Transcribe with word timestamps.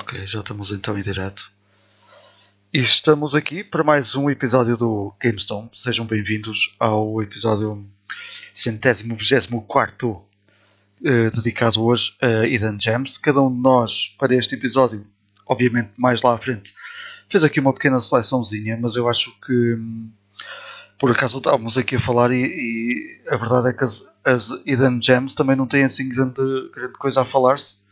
Ok, 0.00 0.26
já 0.26 0.40
estamos 0.40 0.72
então 0.72 0.98
em 0.98 1.02
direto. 1.02 1.52
E 2.72 2.78
estamos 2.78 3.34
aqui 3.34 3.62
para 3.62 3.84
mais 3.84 4.16
um 4.16 4.30
episódio 4.30 4.74
do 4.74 5.14
GameStone. 5.20 5.68
Sejam 5.74 6.06
bem-vindos 6.06 6.74
ao 6.80 7.22
episódio 7.22 7.86
centésimo 8.50 9.14
vigésimo 9.14 9.60
quarto 9.60 10.22
eh, 11.04 11.28
dedicado 11.28 11.84
hoje 11.84 12.16
a 12.18 12.46
Eden 12.46 12.80
Gems. 12.80 13.18
Cada 13.18 13.42
um 13.42 13.54
de 13.54 13.60
nós, 13.60 14.16
para 14.18 14.34
este 14.34 14.54
episódio, 14.54 15.06
obviamente 15.46 15.90
mais 15.98 16.22
lá 16.22 16.34
à 16.34 16.38
frente, 16.38 16.74
fez 17.28 17.44
aqui 17.44 17.60
uma 17.60 17.74
pequena 17.74 18.00
seleçãozinha, 18.00 18.78
mas 18.80 18.96
eu 18.96 19.06
acho 19.06 19.38
que 19.44 19.74
hum, 19.74 20.08
por 20.98 21.10
acaso 21.10 21.36
estávamos 21.36 21.76
aqui 21.76 21.96
a 21.96 22.00
falar 22.00 22.30
e, 22.30 22.42
e 22.42 23.20
a 23.28 23.36
verdade 23.36 23.68
é 23.68 23.72
que 23.74 23.84
as, 23.84 24.02
as 24.24 24.50
Eden 24.64 24.98
Gems 25.02 25.34
também 25.34 25.56
não 25.56 25.66
têm 25.66 25.84
assim 25.84 26.08
grande, 26.08 26.40
grande 26.74 26.94
coisa 26.94 27.20
a 27.20 27.24
falar-se. 27.26 27.89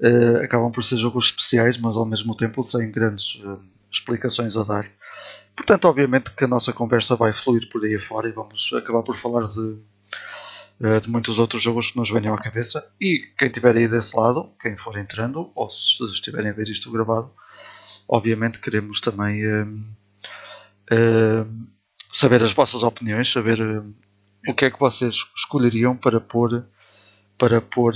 Eh, 0.00 0.44
acabam 0.44 0.70
por 0.70 0.84
ser 0.84 0.96
jogos 0.96 1.26
especiais, 1.26 1.76
mas 1.76 1.96
ao 1.96 2.06
mesmo 2.06 2.36
tempo 2.36 2.62
sem 2.62 2.90
grandes 2.90 3.42
eh, 3.44 3.56
explicações 3.90 4.56
a 4.56 4.62
dar. 4.62 4.88
Portanto, 5.56 5.86
obviamente 5.86 6.30
que 6.30 6.44
a 6.44 6.48
nossa 6.48 6.72
conversa 6.72 7.16
vai 7.16 7.32
fluir 7.32 7.68
por 7.68 7.84
aí 7.84 7.96
afora 7.96 8.28
e 8.28 8.32
vamos 8.32 8.72
acabar 8.74 9.02
por 9.02 9.16
falar 9.16 9.42
de, 9.42 9.76
eh, 10.82 11.00
de 11.00 11.10
muitos 11.10 11.40
outros 11.40 11.60
jogos 11.62 11.90
que 11.90 11.96
nos 11.96 12.10
venham 12.10 12.32
à 12.32 12.38
cabeça. 12.38 12.88
E 13.00 13.24
quem 13.36 13.48
estiver 13.48 13.76
aí 13.76 13.88
desse 13.88 14.16
lado, 14.16 14.52
quem 14.62 14.76
for 14.76 14.96
entrando, 14.96 15.50
ou 15.54 15.68
se 15.68 16.04
estiverem 16.04 16.50
a 16.50 16.54
ver 16.54 16.68
isto 16.68 16.92
gravado, 16.92 17.32
obviamente 18.08 18.60
queremos 18.60 19.00
também 19.00 19.42
saber 22.12 22.42
as 22.42 22.52
vossas 22.52 22.82
opiniões, 22.82 23.30
saber 23.30 23.60
o 24.48 24.54
que 24.54 24.64
é 24.66 24.70
que 24.70 24.80
vocês 24.80 25.16
escolheriam 25.36 25.96
para 25.96 26.20
pôr 26.20 26.64
para 27.36 27.60
pôr 27.60 27.94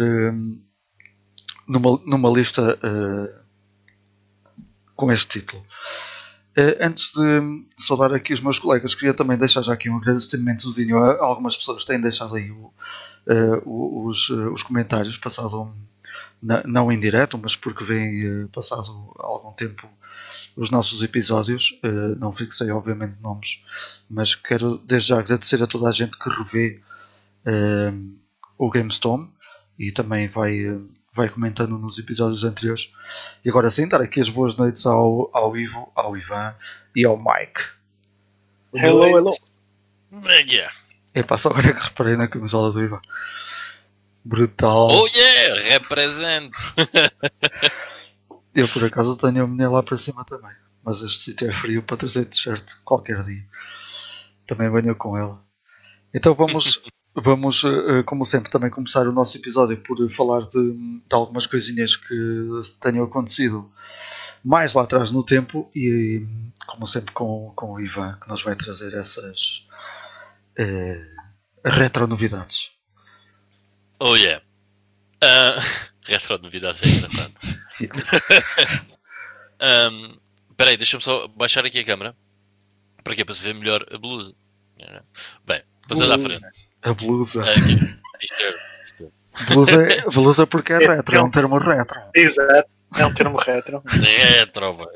numa, 1.73 2.01
numa 2.06 2.31
lista 2.31 2.78
eh, 2.83 3.34
com 4.95 5.11
este 5.11 5.41
título. 5.41 5.65
Eh, 6.55 6.79
antes 6.84 7.12
de 7.12 7.64
saudar 7.79 8.12
aqui 8.12 8.34
os 8.34 8.41
meus 8.41 8.59
colegas, 8.59 8.95
queria 8.95 9.14
também 9.14 9.39
deixar 9.39 9.62
já 9.62 9.73
aqui 9.73 9.89
um 9.89 9.97
agradecimentozinho 9.97 10.98
a 10.98 11.25
algumas 11.25 11.56
pessoas 11.56 11.83
que 11.83 11.87
têm 11.91 12.01
deixado 12.01 12.34
aí 12.37 12.51
o- 12.51 12.73
o- 13.64 14.06
os, 14.09 14.29
os 14.31 14.62
comentários, 14.62 15.17
passado 15.17 15.62
um- 15.62 15.73
na- 16.42 16.62
não 16.64 16.91
em 16.92 17.01
direto, 17.01 17.39
mas 17.39 17.56
porque 17.56 17.84
vem 17.84 18.47
passado 18.48 19.12
algum 19.19 19.53
tempo 19.53 19.89
os 20.57 20.70
nossos 20.70 21.03
episódios. 21.03 21.79
Não 22.19 22.33
fixei, 22.33 22.70
obviamente, 22.70 23.14
nomes, 23.23 23.64
mas 24.11 24.34
quero 24.34 24.79
desde 24.79 25.09
já 25.11 25.19
agradecer 25.20 25.62
a 25.62 25.67
toda 25.67 25.89
a 25.89 25.92
gente 25.92 26.19
que 26.19 26.29
revê 26.29 26.81
o 28.59 28.70
GameStorm 28.70 29.29
e 29.79 29.91
também 29.91 30.29
vai, 30.29 30.59
vai 31.15 31.29
comentando 31.29 31.79
nos 31.79 31.99
episódios 31.99 32.45
anteriores. 32.45 32.93
E 33.45 33.51
agora 33.51 33.71
sim, 33.71 33.87
dar 33.87 34.01
aqui 34.01 34.21
as 34.21 34.29
boas 34.29 34.57
noites 34.57 34.87
ao, 34.87 35.31
ao 35.33 35.57
Ivo, 35.57 35.93
ao 35.95 36.17
Ivan 36.17 36.55
e 36.97 37.05
ao 37.05 37.17
Mike. 37.17 37.63
Hello, 38.75 39.07
hello. 39.07 39.35
Yeah. 40.27 40.73
Epá, 41.15 41.37
só 41.37 41.51
agora 41.51 41.69
é 41.69 41.73
que 41.73 41.83
reparei 41.83 42.17
na 42.17 42.29
camisola 42.29 42.73
do 42.73 42.83
Ivan. 42.83 43.01
Brutal. 44.25 44.89
Oh 44.91 45.07
yeah, 45.09 45.63
represente. 45.71 46.57
Eu 48.55 48.69
por 48.69 48.85
acaso 48.85 49.17
tenho 49.17 49.45
a 49.45 49.47
minha 49.47 49.69
lá 49.69 49.83
para 49.83 49.97
cima 49.97 50.25
também. 50.25 50.55
Mas 50.85 51.01
este 51.01 51.19
sítio 51.19 51.49
é 51.49 51.53
frio 51.53 51.83
para 51.83 51.97
trazer 51.97 52.25
t-shirt 52.27 52.65
qualquer 52.85 53.23
dia. 53.23 53.45
Também 54.47 54.71
venho 54.71 54.95
com 54.95 55.17
ela. 55.17 55.43
Então 56.13 56.35
vamos, 56.35 56.83
vamos 57.15 57.65
eh, 57.65 57.69
eh, 57.69 58.03
como 58.03 58.25
sempre, 58.25 58.51
também 58.51 58.71
começar 58.71 59.07
o 59.07 59.13
nosso 59.13 59.37
episódio 59.37 59.77
por 59.79 60.09
falar 60.11 60.43
de, 60.43 60.73
de 60.73 61.15
algumas 61.15 61.47
coisinhas 61.47 61.97
que 61.97 62.61
tenham 62.81 63.05
acontecido 63.05 63.70
mais 64.45 64.75
lá 64.75 64.83
atrás 64.83 65.11
no 65.13 65.25
tempo 65.25 65.70
e 65.75 66.27
como 66.67 66.86
sempre 66.86 67.13
com, 67.13 67.53
com 67.55 67.73
o 67.73 67.81
Ivan 67.81 68.19
que 68.20 68.29
nos 68.29 68.42
vai 68.42 68.57
trazer 68.57 68.95
essas 68.95 69.67
eh, 70.59 71.07
retro 71.64 72.07
novidades. 72.07 72.73
Oh 73.98 74.17
yeah. 74.17 74.42
Ah, 75.20 75.59
retro 76.05 76.39
novidades 76.39 76.83
é 76.83 76.89
engraçado. 76.89 77.33
Um, 79.63 80.20
Espera 80.51 80.70
aí, 80.70 80.77
deixa-me 80.77 81.03
só 81.03 81.27
baixar 81.29 81.65
aqui 81.65 81.79
a 81.81 81.85
câmera. 81.85 82.17
Para 83.03 83.17
quê? 83.17 83.25
Para 83.25 83.35
se 83.35 83.42
ver 83.42 83.55
melhor 83.55 83.85
a 83.91 83.98
blusa. 83.98 84.35
Bem, 85.45 85.63
passando 85.89 86.13
à 86.13 86.19
frente. 86.19 86.61
A 86.83 86.93
blusa. 86.95 87.43
T-shirt. 88.19 88.57
Blusa, 89.48 89.77
é- 89.91 90.03
blusa 90.11 90.47
porque 90.47 90.73
é 90.75 90.83
É- 90.83 90.97
retro, 90.97 91.17
é 91.17 91.23
um 91.23 91.31
termo 91.31 91.59
retro. 91.59 92.01
Exato, 92.15 92.69
é 92.97 93.07
um 93.07 93.15
termo 93.15 93.39
retro. 93.39 93.83
Retro, 93.87 94.77
velho. 94.77 94.91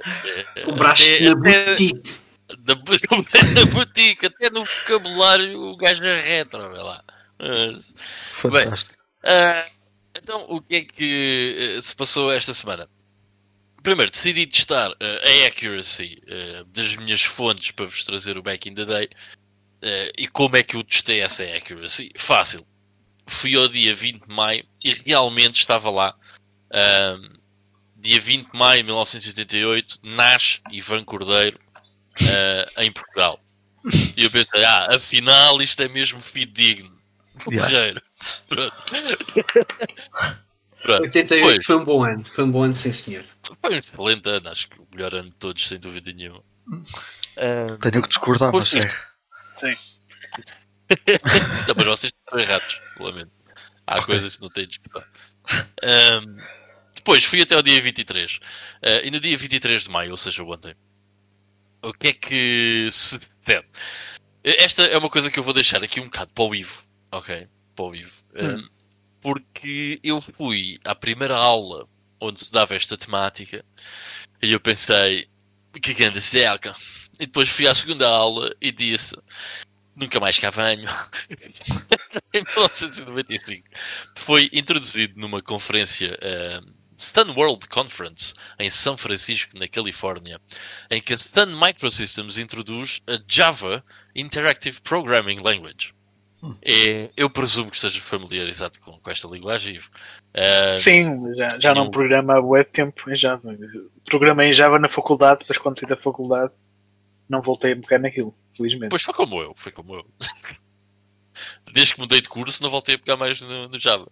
É- 0.56 0.62
Compraste 0.62 1.14
até- 1.14 1.24
na 1.30 1.34
boutique. 1.36 2.14
Da 2.60 2.74
bu- 2.76 2.92
na 3.54 3.64
boutique, 3.66 4.26
até 4.26 4.50
no 4.50 4.64
vocabulário 4.64 5.58
o 5.58 5.76
gajo 5.76 6.04
é 6.04 6.20
retro, 6.20 6.70
vê 6.70 6.78
lá. 6.78 7.02
Mas, 7.38 7.94
Fantástico. 8.34 8.94
Ah, 9.24 9.66
então, 10.16 10.44
o 10.48 10.60
que 10.60 10.76
é 10.76 10.80
que 10.82 11.74
eh, 11.76 11.80
se 11.80 11.96
passou 11.96 12.30
esta 12.32 12.54
semana? 12.54 12.88
Primeiro, 13.82 14.10
decidi 14.12 14.46
testar 14.46 14.92
eh, 15.00 15.44
a 15.44 15.48
accuracy 15.48 16.20
eh, 16.28 16.64
das 16.68 16.94
minhas 16.96 17.22
fontes 17.24 17.70
para 17.72 17.86
vos 17.86 18.04
trazer 18.04 18.36
o 18.38 18.42
back 18.42 18.68
in 18.68 18.74
the 18.74 18.84
day. 18.84 19.08
Eh, 19.82 20.12
e 20.18 20.28
como 20.28 20.56
é 20.56 20.62
que 20.62 20.76
eu 20.76 20.84
testei 20.84 21.20
essa 21.20 21.44
accuracy? 21.44 22.10
Fácil. 22.16 22.66
Fui 23.26 23.54
ao 23.56 23.68
dia 23.68 23.94
20 23.94 24.26
de 24.26 24.34
maio 24.34 24.64
e 24.82 24.92
realmente 25.04 25.58
estava 25.58 25.90
lá. 25.90 26.14
Ahm, 26.72 27.32
dia 27.96 28.20
20 28.20 28.50
de 28.50 28.58
maio 28.58 28.78
de 28.78 28.84
1988, 28.84 29.98
nasce 30.02 30.60
Ivan 30.70 31.04
Cordeiro 31.04 31.58
eh, 32.20 32.66
em 32.78 32.92
Portugal. 32.92 33.40
E 34.16 34.24
eu 34.24 34.30
pensei, 34.30 34.64
ah, 34.64 34.88
afinal 34.94 35.60
isto 35.62 35.82
é 35.82 35.88
mesmo 35.88 36.20
fidedigno. 36.20 36.96
Yeah. 37.50 38.00
Pronto. 38.48 38.76
Pronto. 40.82 41.02
88 41.02 41.42
Pois. 41.42 41.66
foi 41.66 41.76
um 41.76 41.84
bom 41.84 42.04
ano. 42.04 42.24
Foi 42.34 42.44
um 42.44 42.50
bom 42.50 42.62
ano, 42.62 42.76
sim 42.76 42.92
senhor. 42.92 43.24
Foi 43.60 43.74
um 43.74 43.78
excelente 43.78 44.28
ano, 44.28 44.48
acho 44.48 44.68
que 44.68 44.80
o 44.80 44.86
melhor 44.92 45.14
ano 45.14 45.30
de 45.30 45.36
todos, 45.36 45.66
sem 45.66 45.78
dúvida 45.78 46.12
nenhuma. 46.12 46.42
Tenho 47.80 48.02
que 48.02 48.08
discordar, 48.08 48.52
mas 48.52 48.70
Pois, 48.70 48.96
é. 49.64 49.74
Não, 51.68 51.74
mas 51.76 51.86
vocês 51.86 52.12
estão 52.12 52.38
errados, 52.38 52.80
lamento. 52.98 53.32
Há 53.86 54.02
coisas 54.04 54.36
que 54.36 54.42
não 54.42 54.48
têm 54.48 54.64
de 54.64 54.70
disputar. 54.70 55.08
Ahm, 55.82 56.36
depois 56.94 57.24
fui 57.24 57.40
até 57.40 57.54
ao 57.54 57.62
dia 57.62 57.80
23. 57.80 58.40
Ah, 58.82 59.00
e 59.04 59.10
no 59.10 59.20
dia 59.20 59.36
23 59.36 59.84
de 59.84 59.90
maio, 59.90 60.10
ou 60.10 60.16
seja, 60.16 60.42
ontem, 60.42 60.74
o 61.82 61.92
que 61.92 62.08
é 62.08 62.12
que 62.12 62.88
se 62.90 63.18
pede? 63.44 63.66
Esta 64.42 64.84
é 64.84 64.98
uma 64.98 65.10
coisa 65.10 65.30
que 65.30 65.38
eu 65.38 65.42
vou 65.44 65.54
deixar 65.54 65.82
aqui 65.82 66.00
um 66.00 66.04
bocado 66.04 66.30
para 66.32 66.44
o 66.44 66.54
Ivo, 66.54 66.84
ok? 67.12 67.48
Para 67.74 67.84
o 67.84 67.94
Ivo. 67.94 68.24
Ahm, 68.34 68.68
porque 69.20 70.00
eu 70.02 70.20
fui 70.20 70.78
à 70.84 70.94
primeira 70.94 71.36
aula 71.36 71.88
onde 72.20 72.44
se 72.44 72.52
dava 72.52 72.74
esta 72.74 72.96
temática 72.96 73.64
e 74.42 74.52
eu 74.52 74.60
pensei, 74.60 75.28
que 75.80 75.94
grande 75.94 76.20
seca. 76.20 76.74
E 77.18 77.26
depois 77.26 77.48
fui 77.48 77.66
à 77.66 77.74
segunda 77.74 78.08
aula 78.08 78.54
e 78.60 78.70
disse, 78.70 79.16
nunca 79.94 80.20
mais 80.20 80.38
cá 80.38 80.50
venho. 80.50 80.88
em 82.32 82.42
1995. 82.44 83.64
Foi 84.16 84.50
introduzido 84.52 85.18
numa 85.18 85.40
conferência 85.40 86.16
eh, 86.20 86.60
Sun 86.94 87.34
World 87.34 87.66
Conference 87.68 88.34
em 88.58 88.68
São 88.68 88.96
Francisco, 88.96 89.58
na 89.58 89.66
Califórnia, 89.66 90.40
em 90.90 91.00
que 91.00 91.14
a 91.14 91.16
Sun 91.16 91.58
Microsystems 91.58 92.36
introduz 92.36 93.00
a 93.06 93.18
Java 93.26 93.82
Interactive 94.14 94.80
Programming 94.82 95.38
Language. 95.38 95.94
E 96.64 97.10
eu 97.16 97.30
presumo 97.30 97.70
que 97.70 97.76
esteja 97.76 98.00
familiarizado 98.00 98.78
com, 98.80 98.92
com 98.92 99.10
esta 99.10 99.26
linguagem. 99.26 99.76
Ivo. 99.76 99.90
Eh, 100.34 100.76
Sim, 100.76 101.34
já, 101.34 101.48
já 101.58 101.74
não 101.74 101.90
programa 101.90 102.34
há 102.34 102.58
de 102.62 102.64
tempo 102.70 103.10
em 103.10 103.16
Java. 103.16 103.56
Programei 104.04 104.50
em 104.50 104.52
Java 104.52 104.78
na 104.78 104.88
faculdade, 104.88 105.40
depois 105.40 105.58
quando 105.58 105.80
saí 105.80 105.88
da 105.88 105.96
faculdade 105.96 106.52
não 107.28 107.42
voltei 107.42 107.72
a 107.72 107.76
pegar 107.76 107.98
naquilo, 107.98 108.34
felizmente. 108.56 108.90
Pois 108.90 109.02
foi 109.02 109.14
como 109.14 109.40
eu, 109.40 109.54
foi 109.56 109.72
como 109.72 109.94
eu. 109.94 110.06
Desde 111.72 111.94
que 111.94 112.00
mudei 112.00 112.20
de 112.20 112.28
curso, 112.28 112.62
não 112.62 112.70
voltei 112.70 112.94
a 112.94 112.98
pegar 112.98 113.16
mais 113.16 113.40
no, 113.42 113.68
no 113.68 113.78
Java. 113.78 114.08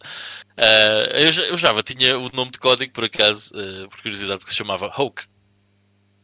Ah, 0.57 1.09
eu, 1.15 1.31
eu 1.45 1.57
Java 1.57 1.83
tinha 1.83 2.19
o 2.19 2.31
nome 2.31 2.51
de 2.51 2.59
código, 2.59 2.93
por 2.93 3.05
acaso, 3.05 3.55
ah, 3.57 3.89
por 3.89 4.03
curiosidade, 4.03 4.45
que 4.45 4.51
se 4.51 4.57
chamava 4.57 4.93
Hoke. 4.95 5.25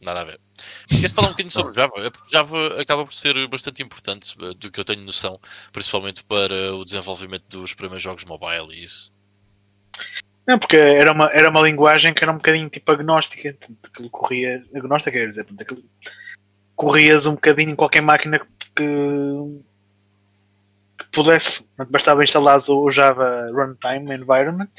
Nada 0.03 0.21
a 0.21 0.25
ver. 0.25 0.41
Queres 0.89 1.13
falar 1.13 1.29
um 1.29 1.31
bocadinho 1.33 1.53
sobre 1.53 1.75
Java? 1.75 1.93
É 1.99 2.11
porque 2.11 2.31
Java 2.31 2.81
acaba 2.81 3.05
por 3.05 3.15
ser 3.15 3.49
bastante 3.49 3.83
importante, 3.83 4.35
ah, 4.41 4.53
do 4.55 4.71
que 4.71 4.81
eu 4.81 4.85
tenho 4.85 5.03
noção, 5.03 5.41
principalmente 5.73 6.23
para 6.25 6.75
o 6.75 6.85
desenvolvimento 6.85 7.45
dos 7.49 7.75
primeiros 7.75 8.03
jogos 8.03 8.25
mobile 8.25 8.75
e 8.75 8.85
isso. 8.85 9.13
Não, 10.47 10.59
porque 10.59 10.77
era 10.77 11.13
uma, 11.13 11.31
era 11.33 11.49
uma 11.49 11.63
linguagem 11.63 12.13
que 12.13 12.25
era 12.25 12.33
um 12.33 12.37
bocadinho 12.37 12.69
tipo 12.69 12.91
agnóstica. 12.91 13.53
Portanto, 13.53 13.79
aquilo 13.85 14.11
corria. 14.11 14.65
Agnóstica 14.75 15.13
quer 15.13 15.29
dizer, 15.29 15.45
portanto, 15.45 15.63
aquilo, 15.63 15.85
corrias 16.81 17.27
um 17.27 17.35
bocadinho 17.35 17.73
em 17.73 17.77
qualquer 17.77 18.01
máquina 18.01 18.39
que, 18.39 18.47
que, 18.75 19.61
pudesse. 21.13 21.69
Bastava 21.91 22.25
instalar 22.25 22.59
o 22.71 22.91
Java 22.91 23.49
Runtime 23.53 24.15
Environment 24.15 24.71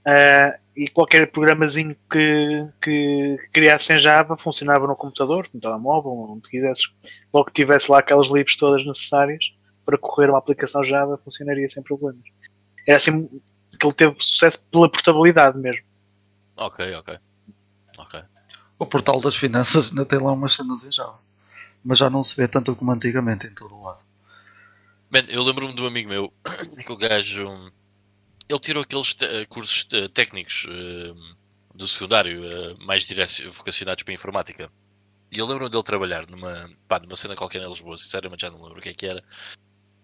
Uh, 0.00 0.56
e 0.74 0.88
qualquer 0.88 1.30
programazinho 1.30 1.94
que, 2.10 2.66
que 2.80 3.36
criasse 3.52 3.92
em 3.92 3.98
Java 3.98 4.34
funcionava 4.34 4.86
no 4.86 4.96
computador, 4.96 5.46
no 5.52 5.60
telemóvel, 5.60 6.12
onde 6.12 6.48
quisesses. 6.48 6.90
Logo 7.30 7.48
que 7.48 7.52
tivesse 7.52 7.92
lá 7.92 7.98
aquelas 7.98 8.28
libs 8.28 8.56
todas 8.56 8.82
necessárias 8.86 9.52
para 9.84 9.98
correr 9.98 10.30
uma 10.30 10.38
aplicação 10.38 10.82
Java, 10.82 11.20
funcionaria 11.22 11.68
sem 11.68 11.82
problemas. 11.82 12.24
É 12.88 12.94
assim 12.94 13.28
que 13.78 13.86
ele 13.86 13.92
teve 13.92 14.16
sucesso 14.20 14.64
pela 14.72 14.90
portabilidade 14.90 15.58
mesmo. 15.58 15.84
Ok, 16.56 16.94
ok. 16.94 17.18
Ok. 17.98 18.22
O 18.80 18.86
portal 18.86 19.20
das 19.20 19.36
finanças 19.36 19.90
ainda 19.90 20.06
tem 20.06 20.18
lá 20.18 20.32
umas 20.32 20.54
cenas 20.54 20.84
em 20.84 20.90
Java. 20.90 21.20
Mas 21.84 21.98
já 21.98 22.08
não 22.08 22.22
se 22.22 22.34
vê 22.34 22.48
tanto 22.48 22.74
como 22.74 22.90
antigamente 22.90 23.46
em 23.46 23.54
todo 23.54 23.74
o 23.74 23.82
lado. 23.82 24.00
Man, 25.10 25.26
eu 25.28 25.42
lembro-me 25.42 25.74
de 25.74 25.82
um 25.82 25.86
amigo 25.86 26.08
meu 26.08 26.32
que 26.86 26.90
o 26.90 26.96
gajo. 26.96 27.46
Ele 28.48 28.58
tirou 28.58 28.82
aqueles 28.82 29.12
te- 29.12 29.46
cursos 29.46 29.84
te- 29.84 30.08
técnicos 30.08 30.66
eh, 30.66 31.12
do 31.74 31.86
secundário 31.86 32.42
eh, 32.42 32.74
mais 32.80 33.06
vocacionados 33.52 34.02
para 34.02 34.12
a 34.12 34.14
informática. 34.14 34.72
E 35.30 35.38
eu 35.38 35.46
lembro-me 35.46 35.70
dele 35.70 35.82
trabalhar 35.82 36.26
numa, 36.26 36.70
pá, 36.88 36.98
numa 36.98 37.16
cena 37.16 37.36
qualquer 37.36 37.60
em 37.62 37.68
Lisboa, 37.68 37.98
sinceramente 37.98 38.40
já 38.40 38.50
não 38.50 38.62
lembro 38.62 38.78
o 38.78 38.82
que 38.82 38.88
é 38.88 38.94
que 38.94 39.06
era. 39.06 39.22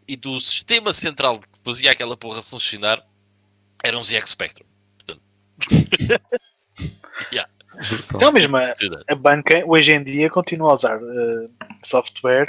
E 0.07 0.17
do 0.17 0.39
sistema 0.39 0.93
central 0.93 1.41
que 1.41 1.49
fazia 1.65 1.91
aquela 1.93 2.17
porra 2.17 2.43
funcionar 2.43 3.03
era 3.83 3.99
um 3.99 4.05
ZX 4.05 4.29
Spectrum. 4.29 4.67
Portanto, 4.99 5.23
yeah, 7.33 7.51
Brutal. 7.77 8.17
Então 8.17 8.33
mesmo 8.33 8.57
a, 8.57 8.75
a 9.09 9.15
banca 9.15 9.63
hoje 9.67 9.93
em 9.93 10.03
dia 10.03 10.31
continua 10.31 10.71
a 10.71 10.75
usar 10.75 10.99
uh, 11.03 11.51
software 11.83 12.49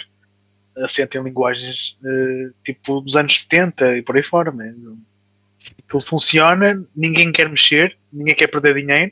assente 0.77 1.17
em 1.17 1.23
linguagens 1.23 1.97
uh, 2.01 2.53
tipo 2.63 3.01
dos 3.01 3.15
anos 3.15 3.41
70 3.41 3.97
e 3.97 4.01
por 4.01 4.15
aí 4.15 4.23
fora. 4.23 4.51
Né? 4.51 4.73
Aquilo 5.83 6.01
funciona, 6.01 6.83
ninguém 6.95 7.31
quer 7.31 7.49
mexer, 7.49 7.97
ninguém 8.11 8.35
quer 8.35 8.47
perder 8.47 8.75
dinheiro. 8.75 9.11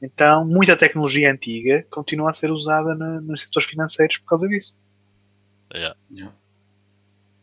Então 0.00 0.44
muita 0.44 0.76
tecnologia 0.76 1.30
antiga 1.30 1.86
continua 1.90 2.30
a 2.30 2.34
ser 2.34 2.50
usada 2.50 2.94
na, 2.94 3.20
nos 3.20 3.42
setores 3.42 3.68
financeiros 3.68 4.18
por 4.18 4.26
causa 4.26 4.48
disso. 4.48 4.76
Yeah. 5.72 5.96
Yeah. 6.10 6.34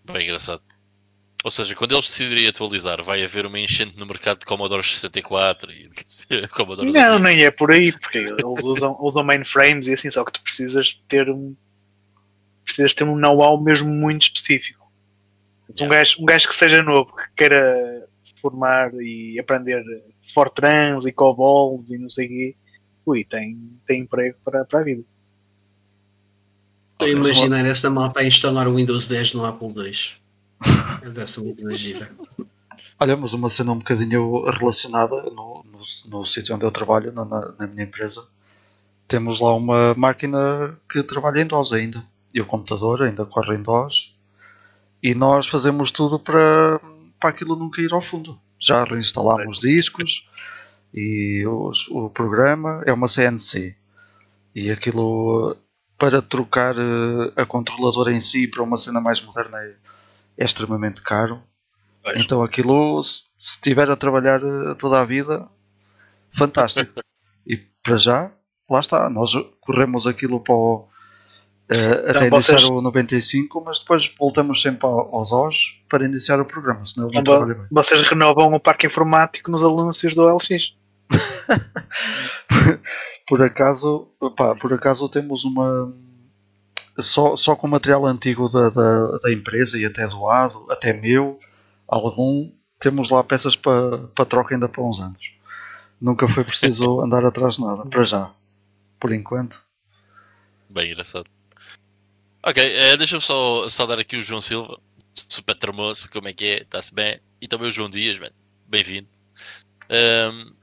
Bem 0.05 0.23
engraçado. 0.23 0.61
Ou 1.43 1.49
seja, 1.51 1.73
quando 1.73 1.93
eles 1.93 2.05
decidirem 2.05 2.47
atualizar, 2.47 3.01
vai 3.01 3.23
haver 3.23 3.45
uma 3.45 3.57
enchente 3.59 3.97
no 3.97 4.05
mercado 4.05 4.39
de 4.39 4.45
Commodore 4.45 4.83
64 4.83 5.71
e 5.71 5.89
Commodore 6.49 6.91
Não, 6.91 7.17
2000. 7.17 7.19
nem 7.19 7.43
é 7.45 7.51
por 7.51 7.71
aí, 7.71 7.91
porque 7.93 8.17
eles 8.17 8.63
usam, 8.63 8.97
usam 8.99 9.23
mainframes 9.23 9.87
e 9.87 9.93
assim, 9.93 10.11
só 10.11 10.23
que 10.25 10.33
tu 10.33 10.41
precisas 10.41 10.95
ter 11.07 11.29
um 11.29 11.55
precisas 12.65 12.93
ter 12.93 13.03
um 13.05 13.15
know-how 13.15 13.59
mesmo 13.59 13.89
muito 13.89 14.23
específico. 14.23 14.79
Um, 15.69 15.73
Yeah. 15.75 15.97
gajo, 15.99 16.21
um 16.21 16.25
gajo 16.25 16.47
que 16.49 16.55
seja 16.55 16.81
novo, 16.83 17.15
que 17.15 17.23
queira 17.37 18.07
se 18.23 18.33
formar 18.41 18.91
e 18.95 19.39
aprender 19.39 19.83
Fortrans 20.33 21.05
e 21.05 21.11
Cobols 21.11 21.89
e 21.91 21.97
não 21.97 22.09
sei 22.09 22.25
o 22.25 22.29
quê, 22.29 22.55
ui, 23.05 23.23
tem, 23.23 23.57
tem 23.87 24.01
emprego 24.01 24.35
para, 24.43 24.65
para 24.65 24.79
a 24.79 24.83
vida. 24.83 25.03
Estou 26.93 27.07
a 27.07 27.11
imaginar 27.11 27.65
essa 27.65 27.89
malta 27.89 28.19
a 28.19 28.25
instalar 28.25 28.67
o 28.67 28.75
Windows 28.75 29.07
10 29.07 29.33
no 29.35 29.45
Apple 29.45 29.69
II. 29.69 29.91
Deve 31.01 31.27
ser 31.27 31.41
muito 31.41 31.73
gira. 31.73 32.11
Olha, 32.99 33.15
mas 33.15 33.33
uma 33.33 33.49
cena 33.49 33.71
um 33.71 33.77
bocadinho 33.77 34.43
relacionada 34.49 35.15
no, 35.23 35.63
no, 35.63 35.79
no 36.07 36.25
sítio 36.25 36.55
onde 36.55 36.65
eu 36.65 36.71
trabalho, 36.71 37.11
na, 37.13 37.25
na, 37.25 37.67
minha 37.67 37.83
empresa, 37.83 38.25
temos 39.07 39.39
lá 39.39 39.55
uma 39.55 39.93
máquina 39.95 40.77
que 40.89 41.01
trabalha 41.03 41.41
em 41.41 41.47
DOS 41.47 41.73
ainda. 41.73 42.03
E 42.33 42.41
o 42.41 42.45
computador 42.45 43.03
ainda 43.03 43.25
corre 43.25 43.55
em 43.55 43.61
DOS. 43.61 44.15
E 45.01 45.15
nós 45.15 45.47
fazemos 45.47 45.91
tudo 45.91 46.19
para, 46.19 46.79
para 47.19 47.29
aquilo 47.29 47.55
nunca 47.55 47.81
ir 47.81 47.93
ao 47.93 48.01
fundo. 48.01 48.39
Já 48.59 48.83
reinstalamos 48.83 49.59
discos 49.59 50.27
e 50.93 51.45
os- 51.47 51.87
o 51.89 52.09
programa 52.09 52.83
é 52.85 52.91
uma 52.93 53.07
CNC. 53.07 53.75
E 54.53 54.71
aquilo 54.71 55.55
para 55.97 56.21
trocar 56.21 56.75
eh, 56.77 57.33
a 57.35 57.45
controladora 57.45 58.11
em 58.13 58.21
si 58.21 58.47
para 58.47 58.63
uma 58.63 58.77
cena 58.77 59.01
mais 59.01 59.21
moderna 59.21 59.57
é, 59.63 59.75
é 60.39 60.45
extremamente 60.45 61.01
caro. 61.01 61.41
Então 62.15 62.41
aquilo, 62.41 63.03
se 63.03 63.23
estiver 63.37 63.91
a 63.91 63.95
trabalhar 63.95 64.41
eh, 64.41 64.73
toda 64.75 65.01
a 65.01 65.05
vida, 65.05 65.45
fantástico. 66.31 67.01
e 67.45 67.57
para 67.83 67.95
já, 67.97 68.31
lá 68.69 68.79
está, 68.79 69.09
nós 69.09 69.31
corremos 69.59 70.07
aquilo 70.07 70.39
para 70.39 70.55
o, 70.55 70.87
eh, 71.69 72.09
até 72.11 72.29
vocês- 72.29 72.61
iniciar 72.63 72.71
o 72.73 72.81
95, 72.81 73.61
mas 73.65 73.79
depois 73.79 74.13
voltamos 74.17 74.61
sempre 74.61 74.87
ao- 74.87 75.13
aos 75.13 75.33
OS 75.33 75.81
para 75.89 76.05
iniciar 76.05 76.39
o 76.39 76.45
programa, 76.45 76.85
senão 76.85 77.07
ele 77.07 77.15
não 77.15 77.21
Então, 77.21 77.33
trabalha 77.37 77.59
bem. 77.59 77.67
vocês 77.69 78.01
renovam 78.01 78.53
o 78.53 78.59
parque 78.59 78.87
informático 78.87 79.51
nos 79.51 79.63
anúncios 79.63 80.15
do 80.15 80.23
LX. 80.27 80.73
Por 83.27 83.41
acaso, 83.43 84.07
por 84.59 84.73
acaso 84.73 85.07
temos 85.09 85.43
uma 85.43 85.93
só, 87.01 87.35
só 87.35 87.55
com 87.55 87.67
material 87.67 88.05
antigo 88.05 88.47
da, 88.47 88.69
da, 88.69 89.17
da 89.17 89.31
empresa 89.31 89.77
e 89.77 89.85
até 89.85 90.07
doado, 90.07 90.65
até 90.69 90.93
meu, 90.93 91.39
algum, 91.87 92.51
temos 92.79 93.09
lá 93.09 93.23
peças 93.23 93.55
para, 93.55 93.97
para 94.09 94.25
troca 94.25 94.55
ainda 94.55 94.69
para 94.69 94.83
uns 94.83 94.99
anos. 94.99 95.33
Nunca 95.99 96.27
foi 96.27 96.43
preciso 96.43 97.01
andar 97.03 97.25
atrás 97.25 97.55
de 97.55 97.61
nada, 97.61 97.85
para 97.85 98.03
já. 98.03 98.31
Por 98.99 99.13
enquanto. 99.13 99.61
Bem 100.69 100.91
engraçado. 100.91 101.25
Ok, 102.43 102.63
eh, 102.63 102.95
deixa-me 102.95 103.21
só 103.21 103.67
saudar 103.67 103.99
aqui 103.99 104.15
o 104.15 104.21
João 104.21 104.39
Silva, 104.39 104.79
super 105.13 105.57
termoço, 105.57 106.09
como 106.11 106.27
é 106.29 106.33
que 106.33 106.45
é? 106.45 106.61
Está-se 106.61 106.93
bem? 106.93 107.19
E 107.41 107.47
também 107.47 107.67
o 107.67 107.71
João 107.71 107.89
Dias, 107.89 108.17
bem-vindo. 108.67 109.07
Ahm, 109.89 110.53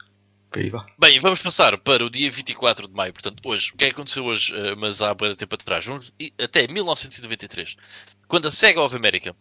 Bem, 0.99 1.19
vamos 1.21 1.41
passar 1.43 1.77
para 1.79 2.05
o 2.05 2.11
dia 2.11 2.31
24 2.31 2.89
de 2.89 2.95
maio. 2.95 3.13
Portanto, 3.13 3.41
hoje, 3.45 3.73
o 3.73 3.77
que 3.77 3.85
é 3.85 3.89
que 3.89 3.95
aconteceu 3.95 4.25
hoje, 4.25 4.55
eh, 4.57 4.75
mas 4.75 5.01
há 5.03 5.13
bastante 5.15 5.39
tempo 5.41 5.55
atrás? 5.55 5.85
Vamos- 5.87 6.13
Até 6.39 6.67
1993, 6.67 7.77
quando 8.29 8.47
a 8.47 8.51
Sega 8.51 8.81
of 8.81 8.95
America 8.97 9.35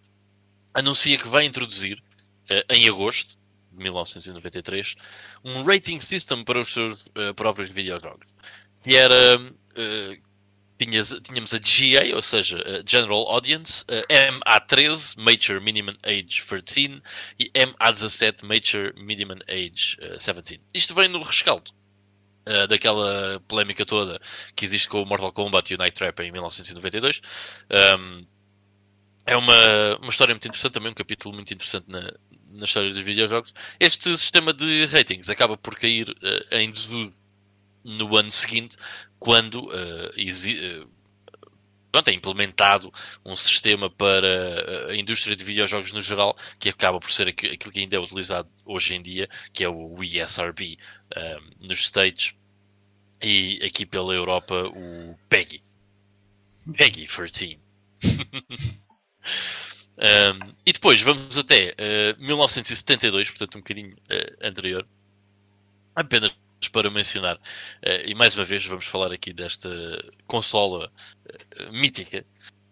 anuncia 0.73 1.17
que 1.17 1.27
vai 1.27 1.45
introduzir, 1.45 2.01
eh, 2.49 2.65
em 2.69 2.87
agosto 2.89 3.37
de 3.71 3.83
1993, 3.83 4.95
um 5.43 5.63
rating 5.63 5.99
system 5.99 6.43
para 6.43 6.59
os 6.59 6.69
seus 6.69 7.05
eh, 7.15 7.33
próprios 7.33 7.69
videojogos. 7.69 8.27
Que 8.83 8.95
era. 8.95 9.37
Eh, 10.79 10.85
tinhas- 10.85 11.19
tínhamos 11.23 11.53
a 11.53 11.59
GA, 11.59 12.15
ou 12.15 12.21
seja, 12.21 12.57
General 12.87 13.27
Audience, 13.29 13.85
a 13.89 14.13
MA13, 14.13 15.15
Major 15.17 15.61
Minimum 15.61 15.95
Age 16.03 16.41
13 16.45 17.01
e 17.39 17.51
MA17, 17.53 18.43
Major 18.43 18.93
Minimum 18.97 19.39
Age 19.47 19.97
eh, 20.01 20.17
17. 20.17 20.61
Isto 20.73 20.93
vem 20.95 21.07
no 21.07 21.21
rescaldo 21.21 21.71
eh, 22.45 22.67
daquela 22.67 23.39
polémica 23.47 23.85
toda 23.85 24.19
que 24.55 24.65
existe 24.65 24.87
com 24.89 25.01
o 25.01 25.05
Mortal 25.05 25.31
Kombat 25.33 25.71
e 25.71 25.75
o 25.75 25.79
Night 25.79 25.95
Trap 25.95 26.19
em 26.21 26.31
1992. 26.31 27.21
Um, 27.99 28.25
é 29.25 29.35
uma, 29.35 29.97
uma 29.97 30.09
história 30.09 30.33
muito 30.33 30.47
interessante, 30.47 30.73
também 30.73 30.91
um 30.91 30.95
capítulo 30.95 31.33
muito 31.33 31.51
interessante 31.53 31.85
na, 31.89 32.13
na 32.51 32.65
história 32.65 32.91
dos 32.93 33.01
videojogos. 33.01 33.53
Este 33.79 34.15
sistema 34.17 34.53
de 34.53 34.85
ratings 34.85 35.29
acaba 35.29 35.57
por 35.57 35.75
cair 35.75 36.15
eh, 36.21 36.61
em 36.61 36.69
desuso 36.69 37.13
no 37.83 38.17
ano 38.17 38.31
seguinte, 38.31 38.77
quando 39.19 39.69
pronto, 41.95 42.09
é 42.09 42.13
implementado 42.13 42.91
um 43.23 43.35
sistema 43.37 43.89
para 43.89 44.27
eh, 44.27 44.91
a 44.91 44.95
indústria 44.95 45.33
de 45.35 45.43
videojogos 45.45 45.93
no 45.93 46.01
geral, 46.01 46.37
que 46.59 46.67
acaba 46.67 46.99
por 46.99 47.09
ser 47.09 47.29
aqui- 47.29 47.47
aquilo 47.47 47.71
que 47.71 47.79
ainda 47.79 47.95
é 47.95 47.99
utilizado 47.99 48.49
hoje 48.65 48.95
em 48.95 49.01
dia, 49.01 49.29
que 49.53 49.63
é 49.63 49.69
o 49.69 50.03
ESRB 50.03 50.77
eh, 51.15 51.39
nos 51.61 51.79
States 51.85 52.35
e 53.23 53.61
aqui 53.63 53.85
pela 53.85 54.13
Europa 54.13 54.67
o 54.75 55.17
PEGI. 55.29 55.63
PEGI 56.77 57.07
13. 57.07 57.59
Um, 59.97 60.51
e 60.65 60.73
depois 60.73 61.01
vamos 61.01 61.37
até 61.37 61.73
uh, 62.19 62.21
1972, 62.21 63.29
portanto 63.29 63.55
um 63.55 63.59
bocadinho 63.59 63.93
uh, 63.93 64.37
anterior, 64.45 64.85
apenas 65.95 66.35
para 66.71 66.89
mencionar, 66.89 67.35
uh, 67.35 68.05
e 68.05 68.15
mais 68.15 68.35
uma 68.35 68.43
vez 68.43 68.65
vamos 68.65 68.85
falar 68.85 69.11
aqui 69.11 69.33
desta 69.33 69.69
consola 70.27 70.89
uh, 70.89 71.73
mítica, 71.73 72.25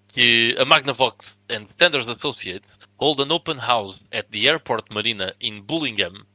que 0.07 0.55
a 0.59 0.65
Magnavox 0.65 1.39
and 1.49 1.67
Standard 1.71 2.09
Associates 2.09 2.69
hold 2.99 3.19
an 3.21 3.33
open 3.33 3.57
house 3.57 3.99
at 4.11 4.27
the 4.31 4.47
Airport 4.47 4.91
Marina 4.91 5.35
in 5.41 5.61
Bullingham, 5.61 6.25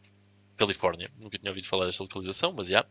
Califórnia. 0.57 1.11
Nunca 1.19 1.39
tinha 1.39 1.51
ouvido 1.51 1.67
falar 1.67 1.87
desta 1.87 2.03
localização, 2.03 2.53
mas 2.53 2.67
já. 2.67 2.85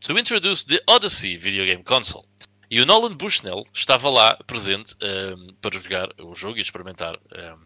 To 0.00 0.18
introduce 0.18 0.66
the 0.66 0.82
Odyssey 0.88 1.36
video 1.36 1.64
game 1.64 1.84
console. 1.84 2.26
E 2.68 2.80
o 2.80 2.86
Nolan 2.86 3.14
Bushnell 3.16 3.64
estava 3.72 4.10
lá 4.10 4.36
presente 4.46 4.96
um, 5.02 5.54
para 5.60 5.78
jogar 5.80 6.08
o 6.18 6.34
jogo 6.34 6.58
e 6.58 6.60
experimentar 6.60 7.16
um, 7.16 7.58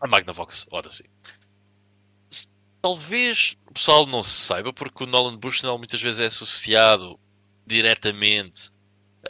a 0.00 0.08
Magnavox 0.08 0.66
Odyssey. 0.70 1.08
Talvez 2.80 3.56
o 3.66 3.72
pessoal 3.72 4.06
não 4.06 4.22
se 4.22 4.30
saiba, 4.30 4.72
porque 4.72 5.04
o 5.04 5.06
Nolan 5.06 5.36
Bushnell 5.36 5.76
muitas 5.78 6.00
vezes 6.02 6.20
é 6.20 6.26
associado 6.26 7.18
diretamente 7.66 8.70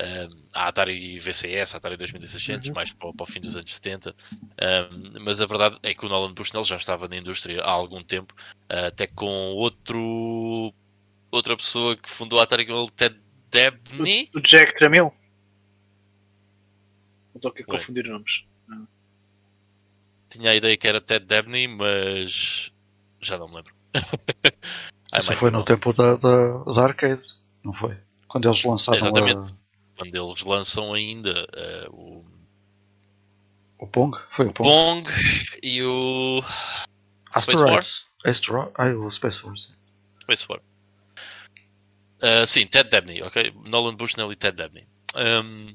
Um, 0.00 0.48
a 0.52 0.68
Atari 0.68 1.18
VCS, 1.18 1.74
a 1.74 1.78
Atari 1.78 1.96
2600, 1.96 2.68
Uhum. 2.68 2.74
mais 2.74 2.92
para, 2.92 3.08
o- 3.08 3.14
para 3.14 3.24
o 3.24 3.26
fim 3.26 3.40
dos 3.40 3.56
anos 3.56 3.72
70. 3.74 4.14
Um, 4.60 5.24
mas 5.24 5.40
a 5.40 5.46
verdade 5.46 5.78
é 5.82 5.92
que 5.94 6.04
o 6.06 6.08
Nolan 6.08 6.34
Bushnell 6.34 6.62
já 6.62 6.76
estava 6.76 7.08
na 7.08 7.16
indústria 7.16 7.62
há 7.62 7.70
algum 7.70 8.02
tempo, 8.04 8.32
uh, 8.70 8.86
até 8.88 9.06
com 9.08 9.26
outro 9.54 10.72
outra 11.32 11.56
pessoa 11.56 11.96
que 11.96 12.08
fundou 12.08 12.38
a 12.38 12.42
Atari 12.44 12.66
com 12.66 12.80
ele, 12.80 12.90
Ted 12.90 13.18
Dabney. 13.50 14.30
O 14.34 14.40
Jack 14.40 14.76
Tramiel. 14.76 15.12
Não 17.34 17.38
estou 17.38 17.50
aqui 17.50 17.62
a 17.62 17.66
confundir 17.66 18.04
nomes. 18.04 18.44
Tinha 20.30 20.50
a 20.50 20.54
ideia 20.54 20.76
que 20.76 20.86
era 20.86 21.00
Ted 21.00 21.24
Dabney, 21.24 21.66
mas 21.66 22.70
já 23.20 23.38
não 23.38 23.48
me 23.48 23.56
lembro. 23.56 23.74
Isso 25.18 25.34
foi 25.34 25.50
no 25.50 25.64
tempo 25.64 25.92
da, 25.92 26.16
da, 26.16 26.58
da 26.64 26.82
arcade, 26.84 27.34
não 27.64 27.72
foi? 27.72 27.96
Quando 28.26 28.46
eles 28.46 28.62
lançaram 28.62 28.98
Exatamente. 28.98 29.52
a- 29.52 29.56
Quando 29.96 30.14
eles 30.14 30.42
lançam 30.42 30.92
ainda 30.92 31.46
uh, 31.90 31.94
o 31.94 32.38
o 33.78 33.86
Pong. 33.86 34.18
Foi 34.30 34.46
o 34.46 34.52
Pong. 34.52 34.68
Pong 34.68 35.10
e 35.62 35.82
o 35.82 36.42
Space 37.30 37.56
War. 37.62 37.78
Asteroids. 37.78 38.06
Astro... 38.24 38.72
Ai, 38.76 38.92
o 38.92 39.08
Space 39.10 39.40
Force. 39.40 39.72
Space 40.20 40.46
War. 40.48 40.60
Uh, 42.20 42.44
sim, 42.44 42.66
Ted 42.66 42.90
Dabney, 42.90 43.22
ok? 43.22 43.54
Nolan 43.64 43.94
Bushnell 43.94 44.32
e 44.32 44.36
Ted 44.36 44.56
Dabney. 44.56 44.86
Um, 45.14 45.68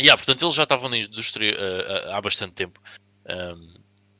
yeah, 0.00 0.16
portanto, 0.16 0.42
eles 0.44 0.56
já 0.56 0.62
estavam 0.62 0.88
na 0.88 0.96
indústria 0.96 1.54
uh, 1.54 2.08
uh, 2.08 2.14
há 2.14 2.20
bastante 2.22 2.54
tempo. 2.54 2.80
Um, 3.28 3.74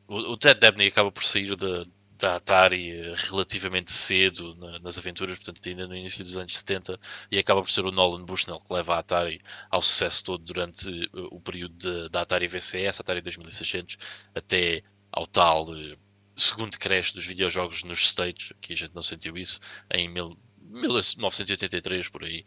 o, 0.08 0.36
Ted 0.36 0.60
Dabney 0.60 0.88
acaba 0.88 1.10
por 1.10 1.24
sair 1.24 1.56
da, 1.56 1.84
da 2.18 2.36
Atari 2.36 2.92
uh, 3.12 3.14
relativamente 3.30 3.92
cedo 3.92 4.54
na- 4.56 4.78
nas 4.80 4.98
aventuras, 4.98 5.38
portanto, 5.38 5.60
ainda 5.68 5.86
no 5.88 5.96
início 5.96 6.22
dos 6.24 6.36
anos 6.36 6.54
70, 6.56 6.98
e 7.30 7.38
acaba 7.38 7.62
por 7.62 7.70
ser 7.70 7.84
o 7.84 7.90
Nolan 7.92 8.24
Bushnell 8.24 8.60
que 8.60 8.72
leva 8.72 8.94
a 8.96 8.98
Atari 9.00 9.40
ao 9.70 9.80
sucesso 9.82 10.24
todo 10.24 10.44
durante 10.44 10.88
uh, 11.14 11.28
o 11.34 11.40
período 11.40 11.74
de- 11.76 12.08
da 12.10 12.22
Atari 12.22 12.46
VCS, 12.48 13.00
Atari 13.00 13.20
2600, 13.22 13.96
até 14.34 14.82
ao 15.12 15.26
tal 15.26 15.64
uh, 15.70 15.96
segundo 16.36 16.78
crash 16.78 17.12
dos 17.12 17.26
videojogos 17.26 17.82
nos 17.84 18.00
States, 18.06 18.52
que 18.60 18.72
a 18.72 18.76
gente 18.76 18.94
não 18.94 19.02
sentiu 19.02 19.36
isso, 19.36 19.60
em 19.92 20.08
mil- 20.08 20.38
1983, 20.60 22.08
por 22.08 22.24
aí. 22.24 22.44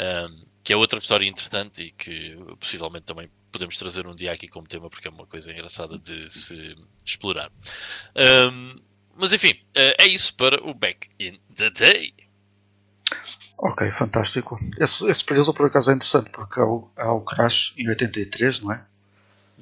Um, 0.00 0.44
que 0.62 0.72
é 0.72 0.76
outra 0.76 0.98
história 0.98 1.26
interessante 1.26 1.82
e 1.82 1.90
que 1.90 2.36
possivelmente 2.58 3.04
também 3.04 3.28
podemos 3.50 3.76
trazer 3.76 4.06
um 4.06 4.14
dia 4.14 4.32
aqui 4.32 4.48
como 4.48 4.66
tema, 4.66 4.88
porque 4.88 5.08
é 5.08 5.10
uma 5.10 5.26
coisa 5.26 5.52
engraçada 5.52 5.98
de 5.98 6.28
se 6.30 6.76
explorar. 7.04 7.50
Um, 8.16 8.80
mas 9.16 9.32
enfim, 9.32 9.52
uh, 9.76 9.94
é 9.98 10.06
isso 10.06 10.34
para 10.34 10.62
o 10.62 10.72
Back 10.72 11.10
in 11.20 11.38
the 11.54 11.70
Day. 11.70 12.14
Ok, 13.58 13.90
fantástico. 13.90 14.58
Esse, 14.78 15.06
esse 15.08 15.24
período 15.24 15.52
por 15.52 15.66
acaso 15.66 15.90
é 15.90 15.94
interessante 15.94 16.30
porque 16.30 16.58
há 16.58 16.64
o, 16.64 16.90
há 16.96 17.12
o 17.12 17.20
Crash 17.20 17.74
em 17.76 17.88
83, 17.88 18.60
não 18.60 18.72
é? 18.72 18.84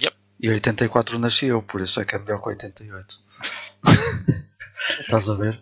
Yep. 0.00 0.16
E 0.40 0.46
em 0.46 0.52
84 0.52 1.18
nasci 1.18 1.46
eu, 1.46 1.60
por 1.60 1.80
isso 1.80 2.00
é 2.00 2.04
que 2.04 2.14
é 2.14 2.18
melhor 2.18 2.40
que 2.40 2.48
88. 2.48 3.18
Estás 5.00 5.28
a 5.28 5.34
ver? 5.34 5.58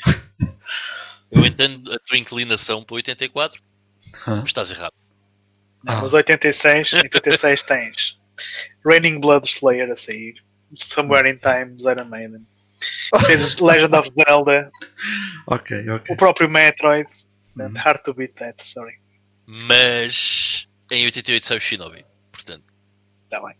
Eu 1.30 1.45
entendo 1.45 1.92
a 1.92 1.99
tua 1.99 2.16
inclinação 2.16 2.83
para 2.85 2.97
84, 2.97 3.61
Hã? 4.26 4.37
mas 4.37 4.50
estás 4.50 4.71
errado. 4.71 4.95
Ah. 5.87 5.97
Mas 5.97 6.12
86, 6.12 6.94
86 6.94 7.62
tens 7.62 8.18
Raining 8.85 9.20
Blood 9.20 9.47
Slayer 9.47 9.90
a 9.90 9.97
sair. 9.97 10.35
Somewhere 10.76 11.30
in 11.30 11.38
Time, 11.38 11.76
Iron 11.80 12.11
Maiden. 12.11 12.47
Tens 13.26 13.58
Legend 13.58 13.94
of 13.94 14.11
Zelda, 14.14 14.70
Ok, 15.47 15.85
o 16.11 16.16
próprio 16.16 16.49
Metroid. 16.49 17.08
Uhum. 17.56 17.73
Hard 17.75 18.04
to 18.04 18.14
beat 18.14 18.35
that, 18.35 18.62
sorry. 18.62 19.00
Mas 19.47 20.68
em 20.90 21.04
88 21.06 21.44
saiu 21.44 21.61
Shinobi, 21.61 22.04
portanto. 22.30 22.64
Está 23.25 23.40
bem. 23.42 23.56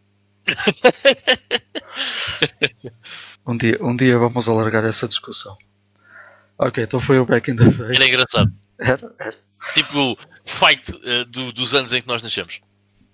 Um 3.48 3.56
dia, 3.56 3.78
um 3.80 3.96
dia 3.96 4.18
vamos 4.18 4.46
alargar 4.46 4.84
essa 4.84 5.08
discussão. 5.08 5.56
Ok, 6.58 6.84
então 6.84 7.00
foi 7.00 7.18
o 7.18 7.25
Back 7.25 7.50
in 7.50 7.56
the 7.56 7.64
Day. 7.64 7.96
Era 7.96 8.06
engraçado. 8.06 8.52
Era, 8.78 9.14
era. 9.18 9.34
Tipo 9.74 10.18
fight 10.44 10.92
eh, 11.04 11.24
do- 11.24 11.52
dos 11.52 11.74
anos 11.74 11.92
em 11.92 12.00
que 12.02 12.08
nós 12.08 12.22
nascemos. 12.22 12.60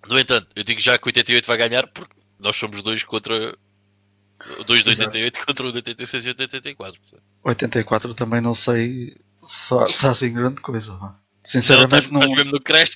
No 0.08 0.18
entanto, 0.18 0.48
eu 0.54 0.64
digo 0.64 0.80
já 0.80 0.98
que 0.98 1.06
o 1.06 1.08
88 1.08 1.46
vai 1.46 1.56
ganhar 1.56 1.86
porque 1.88 2.14
nós 2.38 2.56
somos 2.56 2.82
dois 2.82 3.02
contra. 3.04 3.56
Dois 4.66 4.84
de 4.84 4.90
Exato. 4.90 5.08
88 5.16 5.46
contra 5.46 5.66
o 5.66 5.70
de 5.72 5.78
86 5.78 6.26
e 6.26 6.30
o 6.30 6.34
de 6.34 6.42
84. 6.42 7.00
portanto. 7.00 7.22
84 7.44 8.14
também 8.14 8.40
não 8.42 8.52
sei 8.52 9.16
se, 9.42 9.74
se 9.86 10.06
há 10.06 10.10
assim 10.10 10.32
grande 10.32 10.60
coisa. 10.60 10.92
vá. 10.96 11.06
Não, 11.06 11.16
Sinceramente 11.50 12.06
estás, 12.06 12.10
não. 12.26 12.34
mesmo 12.36 12.52
no 12.52 12.60
Crash. 12.60 12.90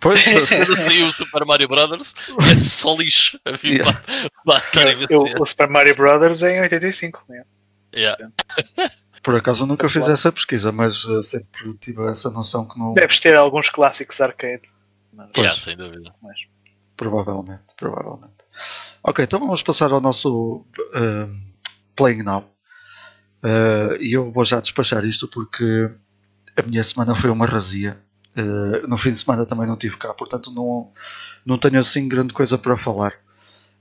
Pois, 0.00 0.20
saiu 0.48 1.06
o 1.06 1.12
Super 1.12 1.44
Mario 1.44 1.68
Brothers, 1.68 2.14
é 2.50 2.58
só 2.58 2.94
lixo. 2.96 3.38
A 3.44 3.50
Yeah. 3.66 4.02
a 4.48 4.56
Atari 4.56 5.06
Eu, 5.10 5.22
o 5.40 5.46
Super 5.46 5.68
Mario 5.68 5.96
Brothers 5.96 6.42
é 6.42 6.56
em 6.56 6.60
85. 6.62 7.24
Né? 7.28 7.44
Yeah. 7.94 8.28
Por 9.22 9.36
acaso 9.36 9.62
eu 9.62 9.66
nunca 9.66 9.88
fiz 9.88 10.08
essa 10.08 10.32
pesquisa, 10.32 10.72
mas 10.72 11.04
eh, 11.08 11.22
sempre 11.22 11.74
tive 11.80 12.02
essa 12.10 12.30
noção 12.30 12.66
que 12.66 12.78
não. 12.78 12.94
Deves 12.94 13.20
ter 13.20 13.36
alguns 13.36 13.68
clássicos 13.70 14.20
arcade. 14.20 14.62
Mas- 15.12 15.28
Pois. 15.32 15.44
Yeah, 15.46 15.60
sem 15.60 15.76
dúvida. 15.76 16.14
Provavelmente, 16.96 17.62
provavelmente. 17.76 18.32
Ok, 19.02 19.24
então 19.24 19.40
vamos 19.40 19.62
passar 19.62 19.92
ao 19.92 20.00
nosso 20.00 20.64
ehm, 20.94 21.40
Playing 21.96 22.22
Now. 22.22 22.44
Eh, 23.42 23.98
E 24.00 24.12
eu 24.12 24.30
vou 24.30 24.44
já 24.44 24.60
despachar 24.60 25.04
isto 25.04 25.26
porque 25.28 25.90
a 26.56 26.62
minha 26.62 26.82
semana 26.84 27.14
foi 27.14 27.30
uma 27.30 27.46
razia. 27.46 27.98
Eh, 28.36 28.86
no 28.86 28.96
fim 28.96 29.12
de 29.12 29.18
semana 29.18 29.44
também 29.44 29.66
não 29.66 29.76
tive 29.76 29.96
cá, 29.96 30.14
portanto 30.14 30.50
não, 30.52 30.92
não 31.44 31.58
tenho 31.58 31.78
assim 31.80 32.08
grande 32.08 32.32
coisa 32.32 32.56
para 32.56 32.76
falar. 32.76 33.14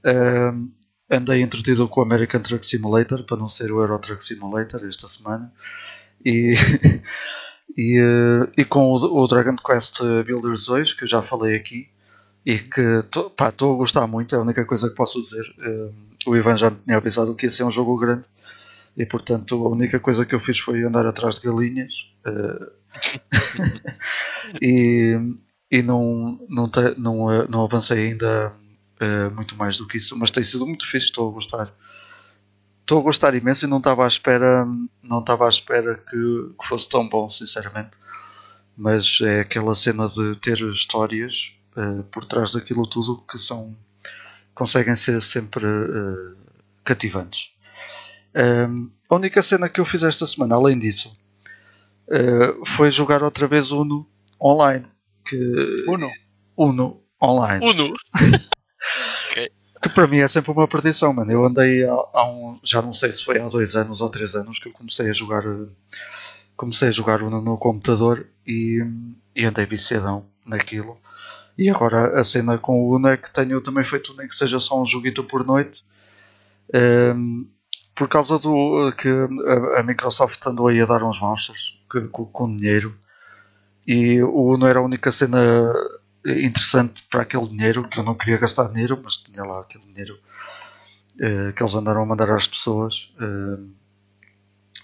Ehm, 0.04 0.68
andei 1.12 1.42
entretido 1.42 1.88
com 1.88 2.00
o 2.02 2.04
American 2.04 2.42
Truck 2.42 2.66
Simulator 2.66 3.24
para 3.24 3.38
não 3.38 3.50
ser 3.50 3.72
o 3.72 3.82
Euro 3.82 4.00
Truck 4.00 4.24
Simulator 4.24 4.84
esta 4.88 5.08
semana 5.10 5.52
e, 6.26 6.54
e, 7.78 7.98
eh, 8.00 8.52
e 8.58 8.66
com 8.66 8.92
o, 8.92 8.96
o 8.96 9.28
Dragon 9.28 9.56
Quest 9.56 10.00
Builders 10.26 10.66
2 10.66 10.94
que 10.94 11.04
eu 11.04 11.08
já 11.08 11.22
falei 11.22 11.56
aqui 11.56 11.90
e 12.46 12.58
que 12.60 12.82
estou 12.82 13.34
a 13.74 13.78
gostar 13.78 14.08
muito, 14.08 14.34
é 14.36 14.38
a 14.38 14.42
única 14.42 14.66
coisa 14.66 14.90
que 14.90 14.96
posso 14.96 15.22
dizer. 15.22 15.46
Eh, 15.60 15.90
o 16.28 16.36
Ivan 16.36 16.58
já 16.58 16.70
me 16.70 16.78
tinha 16.78 16.98
avisado 16.98 17.36
que 17.36 17.46
ia 17.48 17.52
ser 17.52 17.64
um 17.64 17.72
jogo 17.72 17.98
grande 17.98 18.24
e 18.98 19.06
portanto 19.06 19.66
a 19.66 19.70
única 19.70 20.00
coisa 20.00 20.26
que 20.26 20.36
eu 20.36 20.40
fiz 20.40 20.60
foi 20.60 20.84
andar 20.84 21.06
atrás 21.06 21.36
de 21.40 21.48
galinhas 21.48 22.14
eh, 22.26 22.72
e, 24.62 25.18
e 25.72 25.82
não, 25.82 26.40
não, 26.50 26.68
te- 26.70 26.96
não, 26.98 27.48
não 27.48 27.64
avancei 27.64 28.10
ainda 28.12 28.54
eh, 29.02 29.30
muito 29.30 29.56
mais 29.56 29.80
do 29.80 29.88
que 29.88 29.98
isso, 29.98 30.16
mas 30.16 30.30
tem 30.30 30.44
sido 30.44 30.64
muito 30.64 30.86
fixe, 30.88 31.08
estou 31.08 31.30
a 31.30 31.34
gostar. 31.34 31.74
Estou 32.82 33.00
a 33.00 33.02
gostar 33.02 33.34
imenso 33.34 33.66
e 33.66 33.68
não 33.68 33.80
estava 33.80 34.04
à 34.04 34.08
espera, 34.08 34.64
não 35.02 35.22
estava 35.22 35.48
à 35.48 35.50
espera 35.50 35.96
que, 35.96 36.54
que 36.60 36.68
fosse 36.68 36.88
tão 36.88 37.10
bom, 37.10 37.28
sinceramente. 37.28 37.98
Mas 38.78 39.20
é 39.22 39.42
aquela 39.42 39.74
cena 39.74 40.08
de 40.08 40.36
ter 40.36 40.60
histórias 40.72 41.58
eh, 41.76 42.04
por 42.12 42.26
trás 42.26 42.54
daquilo 42.54 42.86
tudo 42.86 43.24
que 43.28 43.40
são 43.40 43.76
conseguem 44.54 44.96
ser 44.96 45.20
sempre 45.24 45.66
eh, 45.66 46.36
cativantes. 46.84 47.56
Ehm, 48.36 48.92
a 49.10 49.16
única 49.16 49.42
cena 49.42 49.68
que 49.68 49.80
eu 49.80 49.86
fiz 49.86 50.04
esta 50.04 50.28
semana, 50.28 50.56
além 50.56 50.78
disso, 50.78 51.18
foi 52.66 52.92
jogar 52.92 53.24
outra 53.24 53.48
vez 53.48 53.72
Uno 53.72 54.08
online. 54.40 54.86
Que, 55.26 55.86
Uno. 55.88 56.10
Uno 56.58 57.02
online. 57.22 57.66
Uno. 57.66 57.94
Que 59.82 59.90
para 59.90 60.08
mim 60.08 60.18
é 60.20 60.28
sempre 60.28 60.52
uma 60.52 60.68
perdição, 60.68 61.12
mano. 61.14 61.32
Eu 61.32 61.44
andei 61.46 61.84
há, 61.84 61.92
há 62.14 62.30
um. 62.32 62.60
Já 62.64 62.82
não 62.82 62.94
sei 62.94 63.12
se 63.12 63.24
foi 63.26 63.40
há 63.40 63.48
dois 63.48 63.76
anos 63.76 64.02
ou 64.02 64.10
três 64.10 64.36
anos 64.36 64.60
que 64.60 64.68
eu 64.70 64.74
comecei 64.74 65.10
a 65.10 65.14
jogar. 65.14 65.44
Comecei 66.56 66.90
a 66.90 66.92
jogar 66.92 67.24
Uno 67.24 67.42
no 67.42 67.58
computador 67.58 68.26
e, 68.46 68.84
e 69.36 69.46
andei 69.46 69.66
viciadão 69.66 70.26
naquilo. 70.46 70.98
E 71.58 71.70
agora 71.70 72.20
a 72.20 72.24
cena 72.24 72.58
com 72.58 72.82
o 72.82 72.96
Uno 72.96 73.08
é 73.10 73.18
que 73.18 73.32
tenho 73.34 73.62
também 73.62 73.84
feito 73.84 74.16
nem 74.18 74.28
que 74.28 74.36
seja 74.36 74.60
só 74.60 74.82
um 74.82 74.86
joguito 74.86 75.24
por 75.24 75.46
noite. 75.46 75.84
ehm, 76.74 77.46
por 77.96 78.08
causa 78.10 78.40
do 78.40 78.92
que 78.98 79.10
a, 79.10 79.80
Microsoft 79.84 80.46
andou 80.48 80.68
aí 80.68 80.82
a 80.82 80.86
dar 80.86 81.04
uns 81.04 81.20
que- 81.92 82.08
com, 82.10 82.26
com 82.26 82.56
dinheiro. 82.56 82.96
E 83.88 84.22
o 84.24 84.54
Uno 84.54 84.68
era 84.68 84.80
a 84.80 84.84
única 84.84 85.12
cena 85.12 85.74
interessante 86.26 87.04
para 87.10 87.24
aquele 87.24 87.48
dinheiro, 87.48 87.88
que 87.88 88.00
eu 88.00 88.04
não 88.04 88.16
queria 88.16 88.38
gastar 88.38 88.70
dinheiro, 88.70 89.00
mas 89.04 89.18
tinha 89.18 89.44
lá 89.44 89.62
aquele 89.62 89.86
dinheiro 89.86 90.18
eh, 91.20 91.52
que 91.56 91.62
eles 91.64 91.76
andaram 91.76 92.02
a 92.02 92.06
mandar 92.06 92.30
às 92.32 92.48
pessoas 92.48 93.14
eh, 93.20 93.58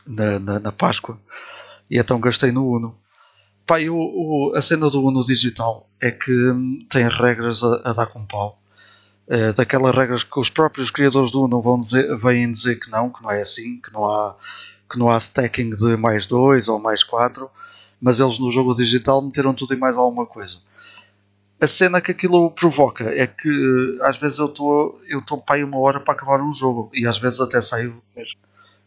na, 0.05 0.39
na, 0.39 0.59
na 0.59 0.71
Páscoa. 0.71 1.19
E 1.89 1.97
então 1.99 2.19
gastei 2.19 2.51
no 2.51 2.67
Uno. 2.69 2.97
E 3.79 3.89
o, 3.89 3.95
o- 3.97 4.53
a 4.55 4.61
cena 4.61 4.89
do 4.89 5.03
Uno 5.05 5.21
digital 5.23 5.89
é 6.01 6.11
que 6.11 6.31
hum, 6.51 6.79
tem 6.89 7.07
regras 7.09 7.63
a, 7.63 7.81
a 7.89 7.93
dar 7.93 8.07
com 8.07 8.25
pau. 8.25 8.59
Eh, 9.29 9.53
daquelas 9.53 9.95
regras 9.95 10.23
que 10.23 10.39
os 10.39 10.49
próprios 10.49 10.91
criadores 10.91 11.31
do 11.31 11.43
Uno 11.45 11.61
vão 11.61 11.79
dizer, 11.79 12.17
vêm 12.17 12.51
dizer 12.51 12.77
que 12.79 12.91
não, 12.91 13.09
que 13.11 13.23
não 13.23 13.31
é 13.31 13.41
assim, 13.41 13.81
que 13.81 13.93
não 13.93 14.05
há, 14.05 14.35
que 14.91 14.99
não 14.99 15.09
há 15.11 15.17
stacking 15.17 15.71
de 15.71 15.97
mais 15.97 16.25
2 16.27 16.67
ou 16.69 16.79
mais 16.79 17.03
4, 17.03 17.49
mas 18.01 18.19
eles 18.19 18.39
no 18.39 18.51
jogo 18.51 18.75
digital 18.75 19.21
meteram 19.21 19.53
tudo 19.53 19.73
e 19.73 19.77
mais 19.77 19.97
alguma 19.97 20.25
coisa. 20.25 20.57
A 21.59 21.67
cena 21.67 22.01
que 22.01 22.11
aquilo 22.11 22.51
provoca 22.51 23.05
é 23.05 23.25
que 23.27 23.97
às 24.01 24.17
vezes 24.17 24.37
eu 24.39 24.47
estou 24.47 25.01
eu 25.07 25.19
estou 25.19 25.41
para 25.41 25.55
aí 25.57 25.63
uma 25.63 25.79
hora 25.79 25.99
para 25.99 26.13
acabar 26.13 26.41
um 26.41 26.53
jogo 26.53 26.89
e 26.93 27.07
às 27.07 27.17
vezes 27.17 27.41
até 27.41 27.59
saio 27.61 28.01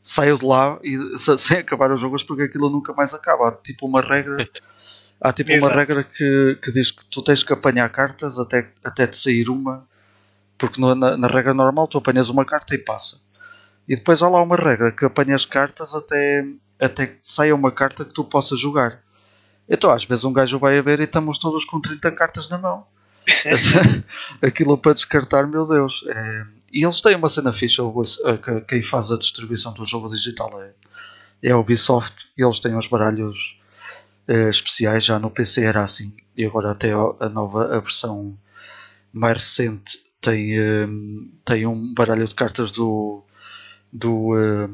saio 0.03 0.37
de 0.37 0.45
lá 0.45 0.79
e 0.83 0.97
sem 1.39 1.59
acabar 1.59 1.91
os 1.93 2.01
jogos 2.01 2.23
porque 2.25 2.45
aquilo 2.45 2.71
nunca 2.71 2.93
mais 2.93 3.15
acaba. 3.15 3.49
Há 3.49 3.53
tipo 3.53 3.87
uma 3.87 4.01
regra 4.01 4.49
há 5.21 5.33
tipo 5.33 5.53
Exato. 5.53 5.73
uma 5.73 5.77
regra 5.81 6.05
que, 6.05 6.59
que 6.63 6.73
diz 6.73 6.91
que 6.91 7.05
tu 7.07 7.23
tens 7.23 7.43
que 7.43 7.53
apanhar 7.53 7.89
cartas 7.91 8.39
até, 8.39 8.71
até 8.85 9.07
te 9.07 9.17
sair 9.17 9.49
uma 9.51 9.87
porque 10.59 10.81
no- 10.81 10.95
na, 10.95 11.17
na 11.17 11.29
regra 11.29 11.55
normal 11.55 11.89
tu 11.89 11.99
apanhas 11.99 12.29
uma 12.29 12.45
carta 12.45 12.75
e 12.75 12.79
passa. 12.79 13.19
E 13.89 13.97
depois 13.97 14.23
há 14.23 14.29
lá 14.29 14.43
uma 14.43 14.57
regra 14.57 14.93
que 14.93 15.05
apanhas 15.05 15.45
cartas 15.45 15.95
até, 15.95 16.47
até 16.81 17.07
que 17.09 17.19
saia 17.21 17.55
uma 17.55 17.73
carta 17.73 18.05
que 18.05 18.15
tu 18.15 18.25
possas 18.25 18.61
jogar. 18.61 19.03
Então 19.71 19.91
às 19.93 20.05
vezes 20.05 20.25
um 20.25 20.33
gajo 20.33 20.59
vai 20.59 20.77
a 20.79 20.83
ver 20.83 20.99
e 21.01 21.05
estamos 21.05 21.39
todos 21.39 21.65
com 21.65 21.81
30 21.81 22.11
cartas 22.13 22.51
na 22.51 22.59
mão. 22.59 22.85
Aquilo 24.43 24.77
para 24.77 24.95
descartar, 24.95 25.47
meu 25.47 25.65
Deus. 25.67 26.05
É, 26.09 26.45
E 26.73 26.85
eles 26.85 27.01
têm 27.01 27.15
uma 27.15 27.29
cena 27.29 27.53
fixa, 27.53 27.83
quem 28.67 28.83
faz 28.83 29.13
a 29.13 29.17
distribuição 29.17 29.73
do 29.73 29.85
jogo 29.85 30.09
digital 30.11 30.61
é, 30.61 30.73
é 31.43 31.53
a 31.53 31.59
Ubisoft. 31.59 32.27
E 32.37 32.45
eles 32.45 32.59
têm 32.59 32.77
os 32.77 32.89
baralhos 32.89 33.61
eh, 34.29 34.49
especiais, 34.49 35.05
já 35.05 35.19
no 35.19 35.31
PC 35.31 35.63
era 35.65 35.83
assim. 35.83 36.13
E 36.37 36.45
agora 36.45 36.73
até 36.73 36.93
a 36.93 37.29
nova 37.29 37.77
a 37.77 37.81
versão 37.81 38.37
mais 39.13 39.37
recente 39.39 39.99
tem, 40.21 40.59
eh, 40.59 40.87
tem 41.45 41.67
um 41.67 41.95
baralho 41.95 42.25
de 42.25 42.35
cartas 42.35 42.71
do, 42.71 43.25
do 43.93 44.37
eh, 44.39 44.69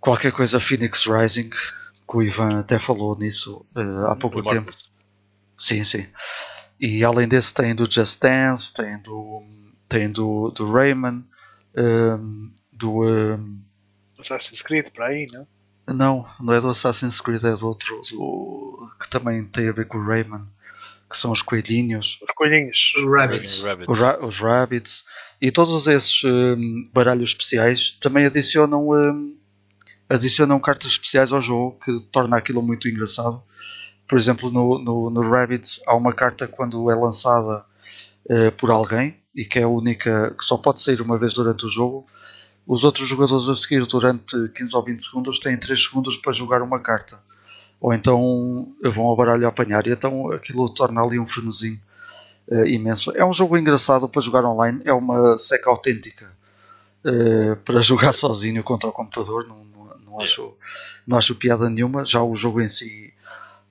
qualquer 0.00 0.32
coisa 0.32 0.60
Phoenix 0.60 1.06
Rising, 1.06 1.50
que 2.10 2.16
o 2.16 2.22
Ivan 2.22 2.58
até 2.60 2.78
falou 2.78 3.16
nisso 3.16 3.64
eh, 3.76 3.80
há 4.10 4.16
pouco 4.16 4.40
O 4.40 4.42
tempo. 4.42 4.66
Marcos. 4.66 4.90
Sim, 5.56 5.84
sim. 5.84 6.06
E 6.80 7.04
além 7.04 7.28
desse 7.28 7.52
tem 7.54 7.74
do 7.74 7.90
Just 7.90 8.20
Dance, 8.20 8.72
tem 8.72 8.98
do, 9.02 9.42
tem 9.88 10.10
do, 10.10 10.50
do 10.50 10.72
Rayman, 10.72 11.24
ehm, 11.76 12.50
do. 12.72 13.06
ehm, 13.08 13.58
Assassin's 14.18 14.62
Creed, 14.62 14.88
para 14.90 15.06
aí, 15.06 15.26
não? 15.32 15.46
não, 15.94 16.26
não 16.40 16.52
é 16.54 16.60
do 16.60 16.68
Assassin's 16.70 17.20
Creed, 17.20 17.42
é 17.44 17.54
do 17.54 17.66
outro, 17.66 18.00
do, 18.10 18.90
que 19.00 19.08
também 19.08 19.44
tem 19.44 19.68
a 19.68 19.72
ver 19.72 19.86
com 19.86 19.98
o 19.98 20.04
Rayman, 20.06 20.46
que 21.08 21.16
são 21.18 21.30
os 21.32 21.42
coelhinhos, 21.42 22.18
Os 22.22 22.30
coelhinhos. 22.34 22.92
Rabbits. 23.18 23.62
Rabbits. 23.62 23.88
os, 23.88 23.98
ra- 24.00 24.24
os 24.24 24.38
Rabbits, 24.38 25.04
e 25.40 25.50
todos 25.50 25.86
esses 25.86 26.22
ehm, 26.24 26.88
baralhos 26.92 27.30
especiais 27.30 27.90
também 28.00 28.24
adicionam, 28.26 28.88
adicionam 30.10 30.58
cartas 30.58 30.90
especiais 30.90 31.32
ao 31.32 31.40
jogo, 31.40 31.78
que 31.84 32.00
torna 32.10 32.36
aquilo 32.36 32.60
muito 32.60 32.88
engraçado. 32.88 33.40
Por 34.08 34.18
exemplo, 34.18 34.50
no, 34.50 34.78
no, 34.78 35.08
no 35.08 35.30
Rabbits 35.30 35.80
há 35.86 35.94
uma 35.94 36.12
carta 36.12 36.48
quando 36.48 36.90
é 36.90 36.94
lançada 36.96 37.64
eh, 38.28 38.50
por 38.50 38.70
alguém 38.70 39.16
e 39.34 39.44
que 39.44 39.60
é 39.60 39.66
única 39.66 40.34
que 40.36 40.44
só 40.44 40.56
pode 40.58 40.82
sair 40.82 41.00
uma 41.00 41.16
vez 41.16 41.32
durante 41.32 41.64
o 41.64 41.68
jogo. 41.68 42.06
Os 42.66 42.82
outros 42.82 43.06
jogadores 43.06 43.48
a 43.48 43.54
seguir 43.54 43.86
durante 43.86 44.48
15 44.48 44.76
ou 44.76 44.84
20 44.84 45.04
segundos 45.04 45.38
têm 45.38 45.56
3 45.56 45.80
segundos 45.80 46.16
para 46.16 46.32
jogar 46.32 46.60
uma 46.60 46.80
carta. 46.80 47.22
Ou 47.80 47.94
então 47.94 48.74
vão 48.82 49.06
ao 49.06 49.16
baralho 49.16 49.46
apanhar 49.46 49.86
e 49.86 49.92
então 49.92 50.32
aquilo 50.32 50.68
torna 50.68 51.02
ali 51.02 51.20
um 51.20 51.26
frenesim 51.26 51.80
eh, 52.50 52.68
imenso. 52.70 53.12
É 53.16 53.24
um 53.24 53.32
jogo 53.32 53.56
engraçado 53.56 54.08
para 54.08 54.20
jogar 54.20 54.44
online, 54.44 54.80
é 54.84 54.92
uma 54.92 55.38
seca 55.38 55.70
autêntica 55.70 56.32
eh, 57.04 57.54
para 57.64 57.80
jogar 57.80 58.12
sozinho 58.12 58.62
contra 58.64 58.88
o 58.88 58.92
computador. 58.92 59.46
Não, 59.46 59.64
não, 60.10 60.16
não 60.18 60.24
acho, 60.24 60.56
não 61.06 61.18
acho 61.18 61.34
piada 61.34 61.68
nenhuma. 61.70 62.04
Já 62.04 62.22
o 62.22 62.34
jogo 62.36 62.60
em 62.60 62.68
si 62.68 63.12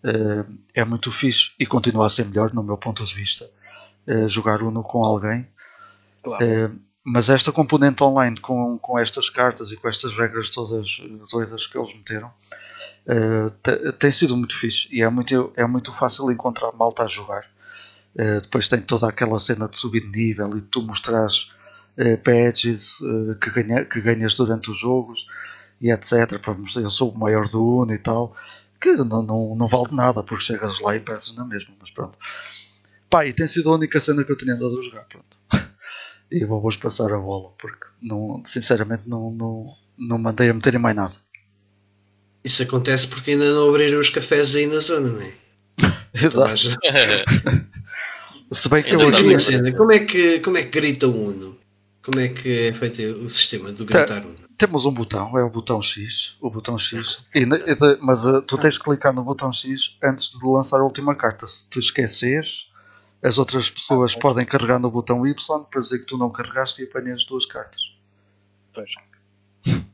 eh, 0.04 0.46
é 0.74 0.84
muito 0.86 1.12
fixe 1.12 1.52
e 1.60 1.66
continua 1.66 2.06
a 2.06 2.10
ser 2.10 2.26
melhor, 2.26 2.54
no 2.54 2.64
meu 2.64 2.78
ponto 2.78 3.04
de 3.04 3.14
vista. 3.16 3.50
eh, 4.08 4.28
jogar 4.28 4.62
Uno 4.64 4.82
com 4.84 5.04
alguém. 5.04 5.48
Claro. 6.24 6.44
Eh, 6.44 6.70
mas 7.04 7.30
esta 7.30 7.52
componente 7.52 8.04
online 8.04 8.38
com, 8.40 8.78
com 8.78 9.00
estas 9.00 9.30
cartas 9.30 9.72
e 9.72 9.78
com 9.78 9.88
estas 9.88 10.16
regras 10.16 10.50
todas 10.50 11.02
doidas 11.32 11.66
que 11.66 11.78
eles 11.78 11.94
meteram 11.96 12.32
te- 13.64 13.92
tem 13.94 14.12
sido 14.12 14.36
muito 14.38 14.56
fixe 14.56 14.88
e 14.92 15.02
é 15.02 15.10
muito, 15.10 15.52
é 15.56 15.66
muito 15.66 15.92
fácil 15.92 16.30
encontrar 16.32 16.72
malta 16.74 17.04
a 17.04 17.08
jogar. 17.08 17.46
Depois 18.44 18.68
tem 18.68 18.82
toda 18.82 19.08
aquela 19.08 19.40
cena 19.40 19.68
de 19.68 19.78
subir 19.78 20.02
de 20.02 20.08
nível 20.18 20.58
e 20.58 20.62
tu 20.62 20.82
mostrares 20.82 21.54
eh, 21.98 22.18
badges 22.18 22.98
que, 23.42 23.50
ganha, 23.52 23.86
que 23.86 24.02
ganhas 24.02 24.34
durante 24.36 24.70
os 24.70 24.80
jogos 24.80 25.28
e 25.82 25.92
etc. 25.92 26.40
Para 26.42 26.54
mostrar, 26.54 26.82
Eu 26.82 26.90
sou 26.90 27.12
o 27.12 27.18
maior 27.18 27.48
do 27.48 27.82
Uno 27.82 27.94
e 27.94 27.98
tal, 27.98 28.36
que 28.80 28.94
não, 28.96 29.22
não, 29.22 29.56
não 29.56 29.68
vale 29.68 29.90
de 29.90 29.96
nada 29.96 30.24
porque 30.24 30.44
chegas 30.44 30.80
lá 30.80 30.96
e 30.96 31.00
perdes 31.00 31.36
na 31.36 31.46
mesma, 31.46 31.74
mas 31.80 31.92
pronto. 31.92 32.18
Pá, 33.10 33.26
e 33.26 33.34
tem 33.34 33.48
sido 33.48 33.70
a 33.70 33.76
única 33.76 34.00
cena 34.00 34.24
que 34.24 34.32
eu 34.32 34.38
tenho 34.38 34.54
andado 34.54 34.80
a 34.80 34.84
jogar, 34.84 35.06
pronto. 35.06 35.38
E 36.32 36.46
vou 36.46 36.62
vos 36.62 36.78
passar 36.78 37.12
a 37.12 37.18
bola, 37.18 37.50
porque 37.58 37.88
não, 38.00 38.40
sinceramente 38.46 39.10
não, 39.10 39.32
não, 39.32 39.74
não 39.98 40.20
mandei 40.20 40.48
a 40.48 40.54
meter 40.54 40.76
em 40.76 40.78
mais 40.78 40.96
nada. 40.96 41.16
Isso 42.44 42.62
acontece 42.62 43.08
porque 43.08 43.32
ainda 43.32 43.52
não 43.52 43.70
abriram 43.70 44.00
os 44.00 44.12
cafés 44.12 44.56
aí 44.56 44.68
na 44.68 44.78
zona, 44.78 45.10
não 45.10 45.22
é? 45.24 45.34
Exato. 46.14 46.56
Se 48.52 48.70
bem 48.70 48.84
que 48.84 48.94
eu 48.94 49.10
está 49.10 49.18
aqui, 49.20 49.72
como 49.74 49.92
é 49.92 50.00
que 50.06 50.40
como 50.40 50.58
é 50.58 50.64
que 50.64 50.70
grita 50.70 51.08
o 51.08 51.30
Uno? 51.30 51.58
Como 52.04 52.20
é 52.20 52.28
que 52.30 52.68
é 52.68 52.74
feito 52.74 53.02
o 53.24 53.28
sistema 53.30 53.72
do 53.72 53.86
Tá. 53.86 54.00
gritar 54.00 54.26
Uno? 54.26 54.49
Temos 54.60 54.84
um 54.86 54.92
botão, 54.92 55.38
é 55.38 55.44
o 55.44 55.50
botão 55.50 55.82
X, 55.82 56.36
o 56.42 56.50
botão 56.50 56.78
X, 56.78 57.26
e 57.34 57.44
e 57.44 57.98
mas 58.02 58.26
uh, 58.26 58.42
tu 58.42 58.58
tens 58.58 58.78
que 58.78 58.84
clicar 58.84 59.14
no 59.14 59.24
botão 59.24 59.54
X 59.54 59.98
antes 60.04 60.38
de 60.38 60.46
lançar 60.46 60.82
a 60.82 60.84
última 60.84 61.16
carta. 61.16 61.48
Se 61.48 61.70
te 61.70 61.80
esqueceres, 61.80 62.70
as 63.24 63.40
outras 63.40 63.70
pessoas 63.70 64.14
podem 64.16 64.46
carregar 64.46 64.78
no 64.78 64.92
botão 64.92 65.26
Y 65.26 65.64
para 65.64 65.80
dizer 65.80 66.00
que 66.00 66.06
tu 66.06 66.18
não 66.18 66.30
carregaste 66.30 66.82
e 66.82 66.86
apanhas 66.86 67.24
duas 67.24 67.46
cartas. 67.46 67.80
Pois. 68.74 68.92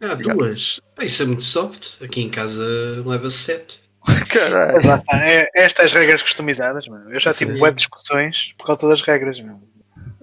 Ah, 0.01 0.15
duas. 0.15 0.81
Ah, 0.97 1.05
isso 1.05 1.21
é 1.21 1.25
muito 1.27 1.43
soft. 1.43 2.01
Aqui 2.01 2.21
em 2.21 2.29
casa 2.29 2.63
leva-se 3.05 3.37
sete. 3.37 3.79
Caralho! 4.29 5.03
É, 5.11 5.47
estas 5.55 5.93
regras 5.93 6.23
customizadas, 6.23 6.87
mano. 6.87 7.11
Eu 7.11 7.19
já 7.19 7.31
tive 7.31 7.57
boas 7.59 7.75
discussões 7.75 8.55
por 8.57 8.65
causa 8.65 8.87
das 8.87 9.03
regras, 9.03 9.39
mano. 9.39 9.61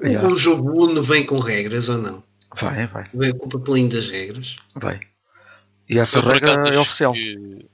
Yeah. 0.02 0.28
O 0.28 0.34
jogo 0.34 0.84
Uno 0.84 1.00
vem 1.00 1.24
com 1.24 1.38
regras 1.38 1.88
ou 1.88 1.98
não? 1.98 2.24
Vai, 2.56 2.86
vai, 2.86 3.06
Vem 3.14 3.36
com 3.36 3.46
o 3.46 3.48
papelinho 3.48 3.88
das 3.88 4.06
regras. 4.06 4.56
vai. 4.74 5.00
E 5.88 5.98
essa 5.98 6.18
Eu, 6.18 6.22
regra 6.22 6.52
acaso, 6.52 6.72
é 6.74 6.78
oficial. 6.78 7.12
que- 7.12 7.66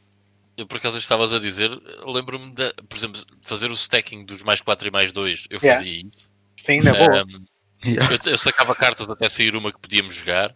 Eu 0.56 0.66
por 0.66 0.76
acaso 0.78 0.98
estavas 0.98 1.32
a 1.32 1.38
dizer, 1.38 1.70
lembro-me 2.04 2.52
de, 2.52 2.72
por 2.88 2.96
exemplo, 2.96 3.20
de 3.20 3.26
fazer 3.42 3.70
o 3.70 3.74
stacking 3.74 4.24
dos 4.24 4.42
mais 4.42 4.60
4 4.60 4.88
e 4.88 4.90
mais 4.90 5.12
2. 5.12 5.46
Eu 5.50 5.60
Yeah. 5.62 5.78
fazia 5.80 6.02
isso. 6.06 6.28
Sim, 6.58 6.80
na 6.80 6.92
boa. 6.94 7.24
Um, 7.24 7.44
Yeah. 7.84 8.12
eu, 8.24 8.32
eu 8.32 8.38
sacava 8.38 8.74
cartas 8.74 9.08
até 9.08 9.28
sair 9.28 9.54
uma 9.54 9.70
que 9.72 9.78
podíamos 9.78 10.16
jogar. 10.16 10.50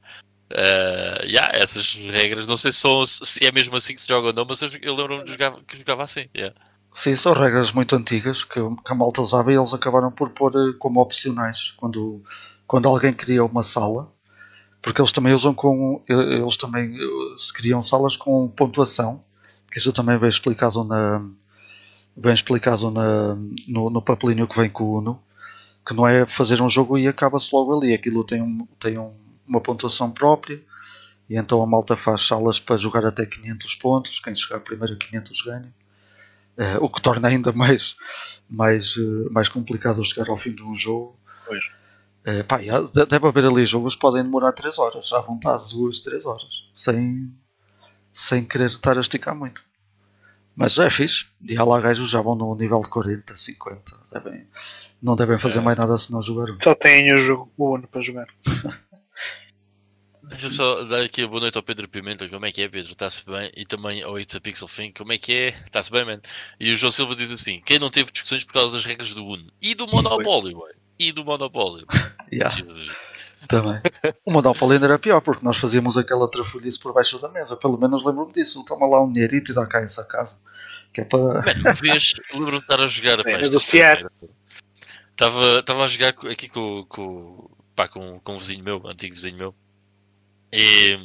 Uh, 0.51 1.25
yeah, 1.25 1.57
essas 1.57 1.95
regras, 1.95 2.47
não 2.49 2.57
sei 2.57 2.73
se, 2.73 2.79
são- 2.81 3.05
se 3.07 3.47
é 3.47 3.53
mesmo 3.53 3.77
assim 3.77 3.95
que 3.95 4.01
se 4.01 4.09
joga 4.09 4.27
ou 4.29 4.33
não, 4.33 4.45
mas 4.45 4.61
eu, 4.61 4.69
eu 4.83 4.95
lembro-me 4.95 5.25
de 5.25 5.31
jogar, 5.33 5.53
que 5.65 5.79
jogava 5.79 6.03
assim. 6.03 6.29
yeah. 6.37 6.55
Sim, 6.93 7.15
são 7.17 7.33
regras 7.33 7.73
muito 7.73 7.95
antigas 7.97 8.45
que, 8.45 8.55
que 8.61 8.93
a 8.93 8.95
malta 8.95 9.23
usava 9.23 9.51
e 9.53 9.57
eles 9.57 9.73
acabaram 9.73 10.11
por 10.11 10.31
pôr 10.31 10.53
eh, 10.55 10.75
como 10.79 11.01
opcionais 11.01 11.71
quando, 11.79 12.23
quando 12.73 12.89
alguém 12.89 13.13
cria 13.13 13.45
uma 13.45 13.63
sala, 13.63 14.11
porque 14.83 15.01
eles 15.01 15.13
também 15.13 15.35
usam 15.35 15.55
com 15.55 16.03
eles 16.09 16.57
também 16.57 16.97
se 17.37 17.53
criam 17.53 17.83
salas 17.83 18.17
com 18.17 18.49
pontuação, 18.49 19.23
que 19.71 19.79
isso 19.79 19.93
também 19.93 20.19
vem 20.19 20.29
explicado 20.29 20.85
na 20.85 21.25
bem 22.17 22.33
explicado 22.33 22.91
na, 22.91 23.35
no, 23.69 23.91
no 23.91 24.03
papelinho 24.03 24.47
que 24.49 24.57
vem 24.57 24.71
com 24.71 24.85
o 24.85 24.99
Uno, 24.99 25.23
que 25.87 25.95
não 25.95 26.07
é 26.07 26.27
fazer 26.27 26.63
um 26.63 26.69
jogo 26.69 26.99
e 26.99 27.09
acaba-se 27.09 27.51
logo 27.55 27.77
ali, 27.79 27.95
aquilo 27.95 28.25
tem, 28.25 28.43
um, 28.43 28.67
tem 28.81 28.99
um- 28.99 29.15
uma 29.47 29.61
pontuação 29.61 30.11
própria 30.11 30.63
e 31.31 31.37
então 31.37 31.63
a 31.63 31.67
malta 31.67 31.97
faz 31.97 32.23
salas 32.27 32.61
para 32.61 32.77
jogar 32.79 33.07
até 33.07 33.27
500 33.27 33.75
pontos, 33.77 34.21
quem 34.21 34.35
chegar 34.37 34.61
primeiro 34.61 34.95
a 34.95 34.99
500 34.99 35.43
ganha. 35.43 35.75
Eh, 36.59 36.79
o 36.81 36.89
que 36.89 37.03
torna 37.03 37.29
ainda 37.29 37.53
mais, 37.53 37.97
mais, 38.51 38.97
eh, 38.99 39.31
mais 39.31 39.49
complicado 39.49 40.05
chegar 40.05 40.31
ao 40.31 40.37
fim 40.37 40.53
de 40.55 40.63
um 40.65 40.75
jogo. 40.77 41.17
Pois. 41.47 41.65
Eh, 42.25 42.43
pá, 42.45 42.59
deve 43.09 43.27
haver 43.27 43.47
ali 43.47 43.65
jogos 43.65 43.95
que 43.95 44.01
podem 44.01 44.23
demorar 44.23 44.53
3 44.53 44.79
horas, 44.79 45.13
à 45.13 45.21
vontade, 45.21 45.71
2, 45.75 46.01
3 46.01 46.25
horas, 46.25 46.65
sem, 46.75 47.33
sem 48.13 48.45
querer 48.45 48.67
estar 48.69 48.97
a 48.97 49.01
esticar 49.01 49.35
muito. 49.37 49.63
Mas 50.55 50.79
é 50.79 50.89
fixe, 50.91 51.27
e 51.49 51.57
há 51.57 51.65
lá 51.65 51.81
gajos 51.81 52.11
já 52.11 52.21
vão 52.21 52.35
no 52.37 52.55
nível 52.55 52.81
de 52.81 52.89
40, 52.91 53.37
50. 53.37 53.83
Devem, 54.13 54.47
não 55.03 55.17
devem 55.17 55.39
fazer 55.39 55.59
É. 55.59 55.63
mais 55.63 55.77
nada 55.79 55.97
se 55.99 56.13
não 56.13 56.21
jogar. 56.23 56.55
Só 56.63 56.75
tenho 56.75 57.17
o 57.17 57.19
jogo 57.19 57.51
o 57.57 57.75
Uno 57.75 57.89
para 57.89 58.03
jogar. 58.03 58.27
Deixa-me 60.23 60.55
só 60.55 60.85
dar 60.85 61.03
aqui 61.03 61.23
a 61.23 61.27
boa 61.27 61.41
noite 61.41 61.57
ao 61.59 61.63
Pedro 61.63 61.89
Pimenta. 61.89 62.29
Como 62.29 62.47
é 62.47 62.53
que 62.53 62.63
é, 62.63 62.69
Pedro? 62.69 62.93
Está-se 62.93 63.25
bem? 63.27 63.51
E 63.57 63.67
também 63.67 64.03
ao 64.03 64.19
It's 64.19 64.35
a 64.37 64.41
Pixel 64.41 64.69
Thing. 64.69 64.93
Como 64.93 65.13
é 65.13 65.19
que 65.19 65.33
é? 65.33 65.49
Está-se 65.67 65.91
bem, 65.91 66.05
man? 66.05 66.21
E 66.61 66.71
o 66.73 66.77
João 66.77 66.93
Silva 66.93 67.17
diz 67.17 67.31
assim: 67.33 67.61
quem 67.67 67.79
não 67.79 67.91
teve 67.91 68.13
discussões 68.13 68.45
por 68.45 68.53
causa 68.53 68.77
das 68.77 68.85
regras 68.85 69.13
do 69.13 69.25
Uno? 69.27 69.53
E 69.61 69.75
do 69.75 69.87
Monopólio, 69.89 70.59
ué. 70.61 70.73
E 70.99 71.13
do 71.13 71.25
Monopólio. 71.25 71.87
Yeah, 72.33 72.55
Jesus. 72.57 72.93
também. 73.49 73.81
O 74.25 74.33
Monopoly 74.33 74.75
ainda 74.75 74.87
era 74.87 74.99
pior, 74.99 75.21
porque 75.21 75.45
nós 75.45 75.59
fazíamos 75.59 75.99
aquela 75.99 76.31
trafulhice 76.31 76.79
por 76.79 76.93
baixo 76.93 77.21
da 77.21 77.29
mesa. 77.29 77.57
Pelo 77.57 77.79
menos 77.79 78.05
lembro-me 78.05 78.33
disso. 78.33 78.65
Toma 78.65 78.87
lá 78.87 79.03
um 79.03 79.13
dinheirito 79.13 79.53
e 79.53 79.55
dá 79.55 79.67
cá 79.67 79.81
essa 79.81 80.05
casa. 80.05 80.41
Que 80.93 81.03
é 81.03 81.05
para. 81.05 81.19
Mano, 81.43 81.75
vez 81.81 82.15
lembro-me 82.33 82.59
de 82.59 82.65
estar 82.65 82.81
a 82.81 82.87
jogar. 82.87 83.19
Isto 83.19 83.39
negociar. 83.39 84.11
Estava, 85.11 85.59
estava 85.59 85.85
a 85.85 85.89
jogar 85.89 86.09
aqui 86.31 86.49
com, 86.49 86.87
com, 86.89 87.51
pá, 87.77 87.87
com, 87.87 88.19
com 88.21 88.35
um 88.35 88.39
vizinho 88.39 88.65
meu, 88.65 88.81
um 88.83 88.89
antigo 88.89 89.15
vizinho 89.15 89.37
meu. 89.37 89.55
E 90.53 90.99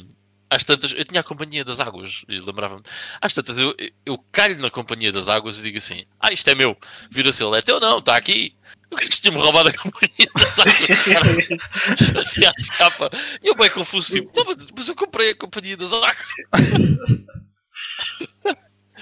às 0.50 0.64
tantas, 0.64 0.92
eu 0.92 1.04
tinha 1.04 1.20
a 1.20 1.24
companhia 1.24 1.64
das 1.64 1.78
águas, 1.78 2.24
e 2.28 2.40
lembrava-me. 2.40 2.82
Às 3.20 3.34
tantas, 3.34 3.56
eu, 3.56 3.74
eu 4.06 4.18
calho 4.32 4.58
na 4.58 4.70
companhia 4.70 5.12
das 5.12 5.28
águas 5.28 5.58
e 5.58 5.62
digo 5.62 5.78
assim: 5.78 6.04
Ah, 6.18 6.32
isto 6.32 6.48
é 6.48 6.54
meu. 6.54 6.76
Vira-se 7.10 7.44
ele, 7.44 7.58
é 7.58 7.62
teu 7.62 7.78
não, 7.78 7.98
está 7.98 8.16
aqui. 8.16 8.54
Que 8.96 9.14
se 9.14 9.20
tinha-me 9.22 9.38
roubado 9.38 9.68
a 9.68 9.72
companhia 9.76 10.28
das 10.34 10.58
águas, 10.58 11.04
cara. 11.04 12.18
Assim 12.20 12.44
à 12.44 12.52
capa. 12.78 13.10
E 13.42 13.48
eu 13.48 13.54
bem 13.54 13.70
confuso, 13.70 14.12
tipo, 14.14 14.32
"Não, 14.34 14.44
mas- 14.46 14.70
mas 14.76 14.88
eu 14.88 14.94
comprei 14.96 15.30
a 15.30 15.36
companhia 15.36 15.76
das 15.76 15.92
águas. 15.92 16.16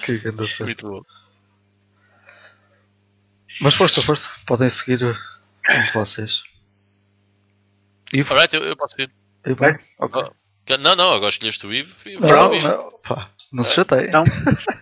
Que 0.05 0.18
grande 0.18 0.49
cena. 0.49 0.66
Muito 0.66 0.88
bom. 0.88 1.03
Mas 3.61 3.75
força, 3.75 4.03
força. 4.03 4.31
Podem 4.46 4.68
seguir 4.68 5.03
um 5.05 5.12
de 5.87 5.92
vocês. 5.92 6.42
Ivo? 8.12 8.35
Alright, 8.35 8.55
eu, 8.55 8.62
eu 8.64 8.77
posso 8.77 9.01
ir. 9.01 9.11
Ivo? 9.46 9.57
Vai. 9.57 9.79
Ok. 9.99 10.22
Não, 10.81 10.94
não, 10.96 11.12
agora 11.12 11.31
escolheste 11.31 11.66
o 11.66 11.72
Ivo. 11.72 11.94
Não, 12.20 12.59
não, 12.59 12.88
pá, 13.03 13.31
não 13.52 13.64
se 13.64 13.74
chateiem. 13.74 14.09
Então, 14.09 14.24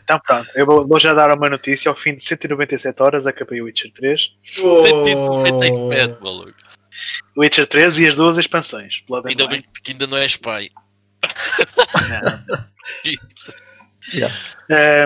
então 0.03 0.21
pronto, 0.25 0.49
eu 0.55 0.67
vou, 0.67 0.87
vou 0.87 0.99
já 0.99 1.15
dar 1.15 1.37
uma 1.37 1.49
notícia. 1.49 1.89
Ao 1.89 1.97
fim 1.97 2.15
de 2.17 2.25
197 2.25 3.03
horas 3.03 3.27
acabei 3.27 3.61
o 3.61 3.65
Witcher 3.65 3.93
3. 3.93 4.37
197, 4.43 6.23
maluco. 6.23 6.53
Witcher 7.37 7.67
3 7.67 7.99
e 7.99 8.07
as 8.09 8.17
duas 8.17 8.39
expansões. 8.39 9.03
Blood 9.09 9.27
and 9.27 9.31
Ainda 9.31 9.45
Wine. 9.45 9.55
bem 9.55 9.63
que 9.83 9.93
ainda 9.93 10.07
não 10.07 10.19
és 10.19 10.37
pai. 10.37 10.71
Yeah. 14.13 14.35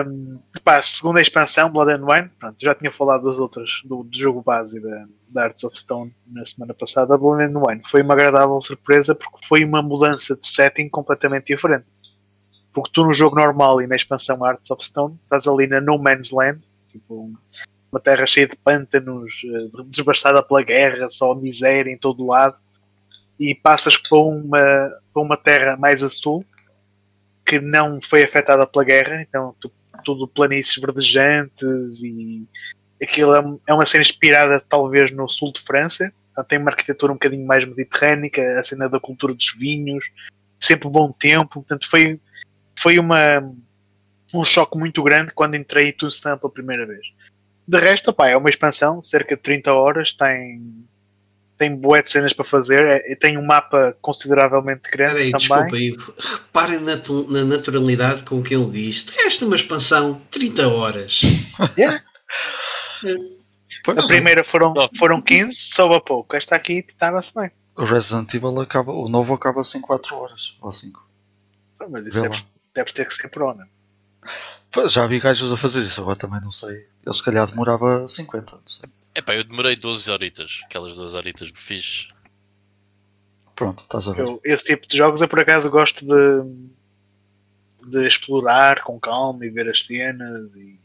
Um, 0.05 0.39
pá, 0.63 0.81
segunda 0.81 1.21
expansão, 1.21 1.69
Blood 1.71 1.91
and 1.91 2.05
Wine. 2.05 2.29
Pronto, 2.37 2.57
já 2.59 2.75
tinha 2.75 2.91
falado 2.91 3.23
das 3.23 3.39
outras, 3.39 3.81
do, 3.85 4.03
do 4.03 4.17
jogo 4.17 4.41
base 4.41 4.77
e 4.77 4.81
da, 4.81 5.05
da 5.29 5.43
Arts 5.45 5.63
of 5.63 5.79
Stone 5.79 6.13
na 6.27 6.45
semana 6.45 6.73
passada. 6.73 7.17
Blood 7.17 7.43
and 7.43 7.57
Wine 7.57 7.81
foi 7.85 8.01
uma 8.01 8.13
agradável 8.13 8.59
surpresa 8.59 9.15
porque 9.15 9.45
foi 9.47 9.63
uma 9.63 9.81
mudança 9.81 10.35
de 10.35 10.45
setting 10.45 10.89
completamente 10.89 11.47
diferente. 11.47 11.85
Porque 12.73 12.91
tu 12.93 13.03
no 13.03 13.13
jogo 13.13 13.35
normal 13.35 13.81
e 13.81 13.87
na 13.87 13.95
expansão 13.95 14.43
Arts 14.43 14.69
of 14.71 14.83
Stone 14.83 15.17
estás 15.23 15.47
ali 15.47 15.67
na 15.67 15.81
No 15.81 15.97
Man's 15.97 16.31
Land, 16.31 16.61
tipo 16.87 17.31
uma 17.91 17.99
terra 17.99 18.27
cheia 18.27 18.47
de 18.47 18.55
pântanos, 18.55 19.41
eh, 19.43 19.83
desbastada 19.87 20.43
pela 20.43 20.61
guerra, 20.61 21.09
só 21.09 21.33
miséria 21.33 21.91
em 21.91 21.97
todo 21.97 22.25
lado, 22.25 22.55
e 23.39 23.55
passas 23.55 23.97
para 23.97 24.17
uma, 24.19 24.91
para 25.11 25.23
uma 25.23 25.35
terra 25.35 25.75
mais 25.75 26.03
a 26.03 26.09
sul 26.09 26.45
que 27.43 27.59
não 27.59 27.99
foi 27.99 28.23
afetada 28.23 28.67
pela 28.67 28.85
guerra, 28.85 29.21
então 29.21 29.55
tu, 29.59 29.71
tudo 30.05 30.27
planícies 30.27 30.77
verdejantes 30.77 31.99
e 32.03 32.45
aquilo 33.01 33.33
é, 33.33 33.43
é 33.67 33.73
uma 33.73 33.87
cena 33.87 34.01
inspirada 34.01 34.63
talvez 34.69 35.09
no 35.11 35.27
sul 35.27 35.51
de 35.51 35.59
França, 35.59 36.13
então, 36.31 36.43
tem 36.43 36.59
uma 36.59 36.69
arquitetura 36.69 37.11
um 37.11 37.15
bocadinho 37.15 37.45
mais 37.45 37.65
mediterrânica, 37.65 38.59
a 38.59 38.63
cena 38.63 38.87
da 38.87 38.99
cultura 38.99 39.33
dos 39.33 39.53
vinhos, 39.57 40.09
sempre 40.59 40.87
bom 40.87 41.11
tempo, 41.11 41.55
portanto 41.55 41.89
foi, 41.89 42.19
foi 42.79 42.97
uma, 42.97 43.39
um 44.33 44.43
choque 44.43 44.77
muito 44.77 45.03
grande 45.03 45.31
quando 45.33 45.55
entrei 45.55 45.89
em 45.89 45.93
Tucson 45.93 46.37
pela 46.37 46.51
primeira 46.51 46.85
vez. 46.85 47.05
De 47.67 47.77
resto, 47.77 48.11
opá, 48.11 48.29
é 48.29 48.37
uma 48.37 48.49
expansão, 48.49 49.03
cerca 49.03 49.35
de 49.35 49.41
30 49.41 49.73
horas, 49.73 50.13
tem, 50.13 50.85
tem 51.57 51.75
bué 51.75 52.01
de 52.01 52.09
cenas 52.09 52.31
para 52.31 52.45
fazer, 52.45 52.85
é- 52.85 53.15
tem 53.15 53.37
um 53.37 53.45
mapa 53.45 53.95
consideravelmente 54.01 54.89
grande 54.89 55.13
Peraí, 55.13 55.31
também. 55.31 55.39
desculpa, 55.39 55.77
Ivo. 55.77 56.13
Reparem 56.17 56.79
na, 56.79 56.95
na 57.27 57.43
naturalidade 57.43 58.23
com 58.23 58.41
que 58.41 58.55
ele 58.55 58.71
diz: 58.71 59.07
Esta 59.17 59.43
é 59.43 59.47
uma 59.47 59.57
expansão, 59.57 60.21
30 60.31 60.67
horas. 60.67 61.21
Yeah. 61.77 62.01
A 63.87 64.07
primeira 64.07 64.43
foram, 64.43 64.73
foram 64.97 65.21
15, 65.21 65.53
soube 65.55 65.95
a 65.95 66.01
pouco. 66.01 66.35
Esta 66.35 66.55
aqui 66.55 66.85
estava-se 66.87 67.33
bem. 67.33 67.51
O 67.75 67.85
Resident 67.85 68.33
Evil 68.33 68.59
acaba, 68.59 68.91
o 68.91 69.07
novo 69.07 69.33
acaba-se 69.33 69.77
em 69.77 69.81
4 69.81 70.15
horas 70.15 70.57
ou 70.61 70.71
5. 70.71 71.07
Mas 71.89 72.05
isso 72.07 72.21
Vê 72.21 72.27
lá. 72.27 72.35
Deves 72.73 72.93
ter 72.93 73.05
que 73.05 73.13
ser 73.13 73.29
pro, 73.29 73.53
né? 73.53 73.67
Já 74.87 75.07
vi 75.07 75.19
gajos 75.19 75.51
a 75.51 75.57
fazer 75.57 75.81
isso, 75.81 76.01
agora 76.01 76.15
também 76.15 76.41
não 76.41 76.51
sei. 76.51 76.87
Eu 77.03 77.13
se 77.13 77.23
calhar 77.23 77.47
demorava 77.47 78.07
50, 78.07 78.55
não 78.55 78.67
sei. 78.67 78.89
Epá, 79.15 79.35
eu 79.35 79.43
demorei 79.43 79.75
12 79.75 80.11
horitas. 80.11 80.61
Aquelas 80.65 80.95
12 80.95 81.15
horitas 81.15 81.51
me 81.51 81.57
fiz. 81.57 82.09
Pronto, 83.55 83.83
estás 83.83 84.07
a 84.07 84.13
ver. 84.13 84.21
Eu, 84.21 84.39
esse 84.43 84.63
tipo 84.63 84.87
de 84.87 84.95
jogos 84.95 85.21
eu 85.21 85.27
por 85.27 85.39
acaso 85.39 85.69
gosto 85.71 86.05
de, 86.05 87.89
de 87.89 88.07
explorar 88.07 88.83
com 88.83 88.99
calma 88.99 89.45
e 89.45 89.49
ver 89.49 89.69
as 89.69 89.85
cenas 89.85 90.51
e 90.55 90.79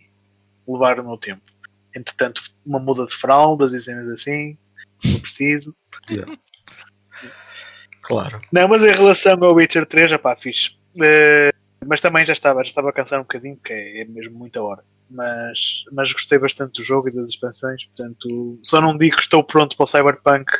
levar 0.66 0.98
o 0.98 1.04
meu 1.04 1.18
tempo. 1.18 1.42
Entretanto, 1.94 2.42
uma 2.64 2.80
muda 2.80 3.06
de 3.06 3.14
fraldas 3.14 3.74
e 3.74 3.80
cenas 3.80 4.08
assim, 4.08 4.56
não 5.04 5.20
preciso. 5.20 5.76
Yeah. 6.10 6.36
Claro. 8.02 8.40
Não, 8.50 8.66
mas 8.66 8.82
em 8.82 8.92
relação 8.92 9.42
ao 9.44 9.54
Witcher 9.54 9.86
3, 9.86 10.10
já 10.10 10.36
fixe. 10.36 10.76
Eh, 11.00 11.52
mas 11.86 12.00
também 12.00 12.26
já 12.26 12.32
estava, 12.32 12.62
já 12.62 12.70
estava 12.70 12.90
a 12.90 12.92
cansar 12.92 13.18
um 13.18 13.22
bocadinho, 13.22 13.56
porque 13.56 13.72
é, 13.72 14.00
é 14.00 14.04
mesmo 14.04 14.36
muita 14.36 14.62
hora. 14.62 14.84
Mas, 15.10 15.84
mas 15.92 16.12
gostei 16.12 16.38
bastante 16.38 16.80
do 16.80 16.82
jogo 16.82 17.08
e 17.08 17.12
das 17.12 17.30
expansões, 17.30 17.84
portanto, 17.86 18.58
só 18.62 18.80
não 18.80 18.96
digo 18.96 19.16
que 19.16 19.22
estou 19.22 19.44
pronto 19.44 19.76
para 19.76 19.84
o 19.84 19.86
Cyberpunk, 19.86 20.50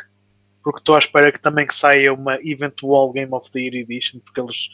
porque 0.63 0.79
estou 0.79 0.95
à 0.95 0.99
espera 0.99 1.31
que 1.31 1.39
também 1.39 1.67
que 1.67 1.75
saia 1.75 2.11
uma 2.11 2.39
eventual 2.41 3.11
Game 3.11 3.31
of 3.31 3.51
the 3.51 3.59
Year 3.59 3.75
Edition, 3.75 4.19
porque 4.19 4.41
eles. 4.41 4.69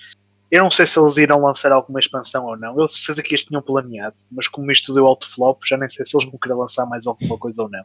Eu 0.50 0.64
não 0.64 0.72
sei 0.72 0.86
se 0.86 0.98
eles 0.98 1.18
irão 1.18 1.42
lançar 1.42 1.72
alguma 1.72 2.00
expansão 2.00 2.46
ou 2.46 2.58
não. 2.58 2.80
Eu 2.80 2.88
sei 2.88 3.16
que 3.16 3.32
eles 3.32 3.44
tinham 3.44 3.62
planeado, 3.62 4.16
mas 4.32 4.48
como 4.48 4.72
isto 4.72 4.94
deu 4.94 5.06
alto 5.06 5.30
flop, 5.30 5.62
já 5.66 5.78
nem 5.78 5.90
sei 5.90 6.06
se 6.06 6.16
eles 6.16 6.30
vão 6.30 6.40
querer 6.40 6.56
lançar 6.56 6.86
mais 6.86 7.08
alguma 7.08 7.38
coisa 7.38 7.64
ou 7.64 7.70
não. 7.70 7.84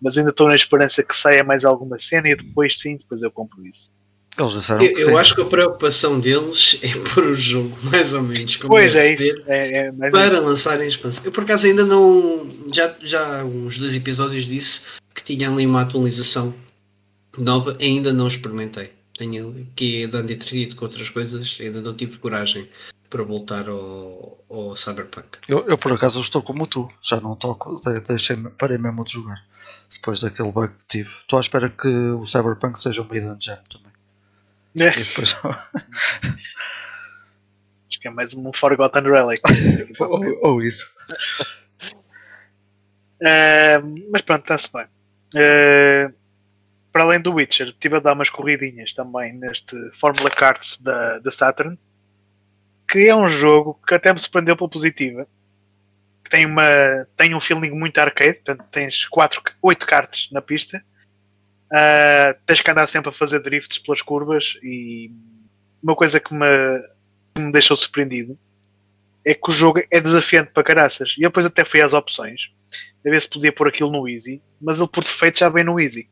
Mas 0.00 0.16
ainda 0.16 0.30
estou 0.30 0.48
na 0.48 0.56
esperança 0.56 1.02
que 1.02 1.14
saia 1.14 1.44
mais 1.44 1.64
alguma 1.64 1.98
cena 1.98 2.28
e 2.28 2.36
depois 2.36 2.78
sim, 2.78 2.96
depois 2.96 3.22
eu 3.22 3.30
compro 3.30 3.64
isso. 3.66 3.92
Eles 4.38 4.52
disseram 4.52 4.82
Eu, 4.82 4.94
que 4.94 5.00
eu 5.02 5.18
acho 5.18 5.34
que 5.34 5.42
a 5.42 5.44
preocupação 5.44 6.18
deles 6.18 6.78
é 6.82 6.88
pôr 7.12 7.24
o 7.24 7.34
jogo, 7.34 7.76
mais 7.84 8.12
ou 8.14 8.22
menos, 8.22 8.56
como 8.56 8.70
Pois 8.70 8.94
é 8.94 9.14
isso. 9.14 9.36
É, 9.46 9.88
é 9.88 9.92
para 9.92 10.28
isso. 10.28 10.42
lançarem 10.42 10.84
a 10.84 10.88
expansão. 10.88 11.24
Eu 11.24 11.32
por 11.32 11.44
acaso 11.44 11.66
ainda 11.66 11.84
não. 11.84 12.48
Já, 12.72 12.94
já 13.02 13.40
há 13.40 13.44
uns 13.44 13.76
dois 13.78 13.94
episódios 13.94 14.44
disse 14.46 14.82
que 15.14 15.22
tinha 15.22 15.50
ali 15.50 15.66
uma 15.66 15.82
atualização 15.82 16.54
nova, 17.36 17.76
ainda 17.80 18.12
não 18.12 18.28
experimentei. 18.28 18.92
Tenho 19.18 19.66
aqui 19.72 20.06
dando 20.06 20.32
entretido 20.32 20.74
com 20.76 20.84
outras 20.86 21.08
coisas, 21.10 21.58
ainda 21.60 21.82
não 21.82 21.92
tive 21.94 22.16
coragem 22.16 22.68
para 23.10 23.22
voltar 23.22 23.68
ao, 23.68 24.38
ao 24.48 24.74
Cyberpunk. 24.76 25.38
Eu, 25.48 25.66
eu, 25.66 25.76
por 25.76 25.92
acaso 25.92 26.20
estou 26.20 26.40
como 26.40 26.66
tu, 26.66 26.88
já 27.02 27.20
não 27.20 27.34
toco, 27.36 27.80
de- 27.84 28.00
deixei, 28.00 28.36
parei 28.56 28.78
mesmo 28.78 29.04
de 29.04 29.12
jogar. 29.12 29.44
Depois 29.92 30.20
daquele 30.20 30.50
bug 30.52 30.68
que 30.68 30.98
tive. 30.98 31.10
Estou 31.20 31.36
à 31.38 31.40
espera 31.40 31.68
que 31.68 31.88
o 31.88 32.24
Cyberpunk 32.24 32.78
seja 32.80 33.02
um 33.02 33.06
Hidden 33.14 33.36
Gem 33.40 33.56
também. 33.70 33.89
É, 34.78 34.90
depois, 34.90 35.34
acho 37.88 38.00
que 38.00 38.06
é 38.06 38.10
mais 38.10 38.34
um 38.34 38.52
Forgotten 38.52 39.02
Relic. 39.02 39.42
ou, 40.00 40.38
ou 40.42 40.62
isso. 40.62 40.86
Eh, 43.20 43.78
mas 44.10 44.22
pronto, 44.22 44.42
está-se 44.42 44.72
bem. 44.72 44.86
Eh, 45.34 46.10
para 46.92 47.04
além 47.04 47.20
do 47.20 47.34
Witcher, 47.34 47.68
estive 47.68 47.96
a 47.96 48.00
dar 48.00 48.14
umas 48.14 48.30
corridinhas 48.30 48.92
também 48.92 49.32
neste 49.32 49.76
Formula 49.92 50.30
Cards 50.30 50.78
da, 50.78 51.18
da 51.18 51.30
Saturn, 51.30 51.78
que 52.88 53.08
é 53.08 53.14
um 53.14 53.28
jogo 53.28 53.78
que 53.86 53.94
até 53.94 54.12
me 54.12 54.18
surpreendeu 54.18 54.56
pela 54.56 54.68
positiva. 54.68 55.26
Tem, 56.28 56.46
uma, 56.46 57.06
tem 57.16 57.34
um 57.34 57.40
feeling 57.40 57.70
muito 57.70 57.98
arcade, 57.98 58.34
portanto 58.34 58.64
tens 58.70 59.04
4, 59.06 59.42
8 59.62 59.86
cartas 59.86 60.28
na 60.32 60.40
pista. 60.40 60.82
Ah, 61.72 62.34
tens 62.46 62.60
que 62.60 62.70
andar 62.70 62.86
sempre 62.86 63.10
a 63.10 63.12
fazer 63.12 63.40
drifts 63.40 63.78
pelas 63.78 64.02
curvas 64.02 64.58
e 64.62 65.10
uma 65.82 65.94
coisa 65.94 66.18
que 66.18 66.34
me, 66.34 66.46
que 67.34 67.40
me 67.40 67.52
deixou 67.52 67.76
surpreendido 67.76 68.38
é 69.24 69.34
que 69.34 69.50
o 69.50 69.52
jogo 69.52 69.82
é 69.90 70.00
desafiante 70.00 70.50
para 70.52 70.64
caraças. 70.64 71.14
E 71.16 71.22
eu 71.22 71.28
depois 71.28 71.46
até 71.46 71.64
fui 71.64 71.80
às 71.80 71.92
opções 71.92 72.50
a 73.06 73.10
ver 73.10 73.20
se 73.20 73.28
podia 73.28 73.52
pôr 73.52 73.68
aquilo 73.68 73.90
no 73.90 74.08
Easy, 74.08 74.42
mas 74.60 74.78
ele 74.78 74.88
por 74.88 75.04
defeito 75.04 75.38
já 75.38 75.48
vem 75.48 75.64
no 75.64 75.78
Easy. 75.78 76.08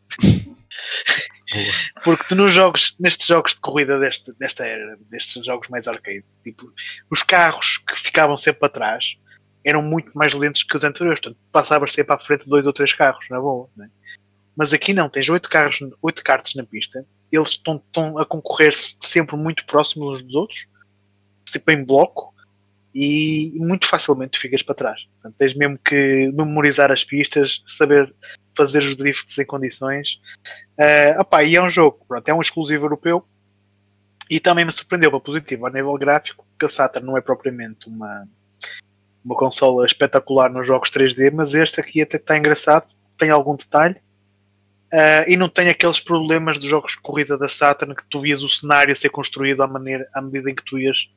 Porque 2.04 2.24
tu 2.28 2.36
nos 2.36 2.52
jogos, 2.52 2.94
nestes 3.00 3.26
jogos 3.26 3.54
de 3.54 3.60
corrida 3.60 3.98
deste, 3.98 4.32
desta 4.38 4.64
era, 4.64 4.98
destes 5.10 5.44
jogos 5.44 5.68
mais 5.68 5.88
arcade, 5.88 6.24
tipo, 6.44 6.70
os 7.10 7.22
carros 7.22 7.78
que 7.78 7.98
ficavam 7.98 8.36
sempre 8.36 8.60
para 8.60 8.68
trás 8.68 9.16
eram 9.64 9.82
muito 9.82 10.12
mais 10.14 10.34
lentos 10.34 10.62
que 10.62 10.76
os 10.76 10.84
anteriores, 10.84 11.20
portanto, 11.20 11.40
passavas 11.50 11.92
sempre 11.92 12.14
à 12.14 12.18
frente 12.18 12.44
de 12.44 12.50
dois 12.50 12.66
ou 12.66 12.72
três 12.72 12.92
carros, 12.92 13.26
na 13.30 13.40
boa, 13.40 13.68
né? 13.76 13.88
Mas 14.58 14.72
aqui 14.72 14.92
não, 14.92 15.08
tens 15.08 15.28
oito 15.28 15.48
carros, 15.48 15.78
oito 16.02 16.24
cartas 16.24 16.56
na 16.56 16.64
pista, 16.64 17.06
eles 17.30 17.50
estão, 17.50 17.80
a 18.18 18.26
concorrer 18.26 18.72
sempre 18.74 19.36
muito 19.36 19.64
próximos 19.64 20.18
uns 20.18 20.22
dos 20.22 20.34
outros, 20.34 20.66
tipo 21.44 21.70
em 21.70 21.84
bloco, 21.84 22.34
e 22.92 23.52
muito 23.60 23.86
facilmente 23.86 24.36
ficas 24.36 24.60
para 24.60 24.74
trás. 24.74 25.06
Portanto, 25.12 25.36
tens 25.38 25.54
mesmo 25.54 25.78
que 25.78 26.32
memorizar 26.34 26.90
as 26.90 27.04
pistas, 27.04 27.62
saber 27.64 28.12
fazer 28.56 28.80
os 28.80 28.96
drifts 28.96 29.38
em 29.38 29.46
condições. 29.46 30.20
Uh, 30.76 31.20
opá, 31.20 31.44
e 31.44 31.54
é 31.54 31.62
um 31.62 31.68
jogo, 31.68 32.04
pronto, 32.08 32.28
é 32.28 32.34
um 32.34 32.40
exclusivo 32.40 32.86
europeu 32.86 33.24
e 34.28 34.40
também 34.40 34.64
me 34.64 34.72
surpreendeu 34.72 35.12
para 35.12 35.20
positivo 35.20 35.66
a 35.66 35.70
nível 35.70 35.94
gráfico, 35.94 36.44
que 36.58 36.66
a 36.66 36.68
Saturn 36.68 37.06
não 37.06 37.16
é 37.16 37.20
propriamente 37.20 37.86
uma, 37.86 38.28
uma 39.24 39.36
consola 39.36 39.86
espetacular 39.86 40.50
nos 40.50 40.66
jogos 40.66 40.90
3D, 40.90 41.30
mas 41.32 41.54
este 41.54 41.80
aqui 41.80 42.02
até 42.02 42.16
está 42.16 42.36
engraçado, 42.36 42.88
tem 43.16 43.30
algum 43.30 43.54
detalhe 43.54 43.94
uh, 44.92 45.24
e 45.26 45.36
não 45.36 45.48
tem 45.48 45.68
aqueles 45.68 46.00
problemas 46.00 46.58
dos 46.58 46.68
jogos 46.68 46.92
de 46.92 47.00
corrida 47.00 47.36
da 47.36 47.48
Saturn 47.48 47.94
que 47.94 48.04
tu 48.08 48.18
vias 48.18 48.42
o 48.42 48.48
cenário 48.48 48.96
ser 48.96 49.10
construído 49.10 49.62
à, 49.62 49.66
maneira, 49.66 50.08
à 50.14 50.20
medida 50.20 50.50
em 50.50 50.54
que 50.54 50.64
tu 50.64 50.78
ias 50.78 51.10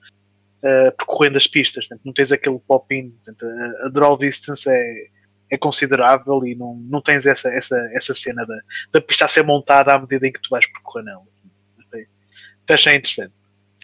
uh, 0.63 0.95
percorrendo 0.97 1.37
as 1.37 1.47
pistas. 1.47 1.87
Portanto, 1.87 2.05
não 2.05 2.13
tens 2.13 2.31
aquele 2.31 2.59
pop-in, 2.59 3.13
a, 3.27 3.87
a 3.87 3.89
draw 3.89 4.17
distance 4.17 4.69
é, 4.69 5.07
é 5.49 5.57
considerável 5.57 6.45
e 6.45 6.55
não, 6.55 6.75
não 6.75 7.01
tens 7.01 7.25
essa, 7.25 7.49
essa, 7.49 7.77
essa 7.93 8.13
cena 8.13 8.45
da, 8.45 8.57
da 8.91 9.01
pista 9.01 9.25
a 9.25 9.27
ser 9.27 9.43
montada 9.43 9.93
à 9.93 9.99
medida 9.99 10.27
em 10.27 10.31
que 10.31 10.41
tu 10.41 10.49
vais 10.49 10.65
percorrer 10.65 11.05
nela. 11.05 11.23
Até 12.63 12.75
achei 12.75 12.95
interessante. 12.95 13.33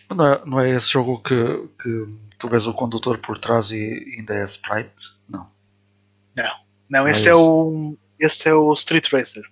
Não 0.10 0.26
é, 0.26 0.42
não 0.46 0.60
é 0.60 0.70
esse 0.70 0.90
jogo 0.90 1.22
que, 1.22 1.70
que 1.82 2.08
tu 2.38 2.48
vês 2.48 2.66
o 2.66 2.74
condutor 2.74 3.18
por 3.18 3.38
trás 3.38 3.72
e 3.72 4.16
ainda 4.18 4.34
é 4.36 4.44
sprite? 4.44 5.18
Não. 5.28 5.50
Não, 6.36 6.54
não, 6.90 7.08
esse 7.08 7.28
é, 7.28 7.32
é 7.32 7.36
o 7.36 7.98
esse 8.20 8.48
é 8.48 8.54
o 8.54 8.72
Street 8.74 9.12
Racer. 9.12 9.44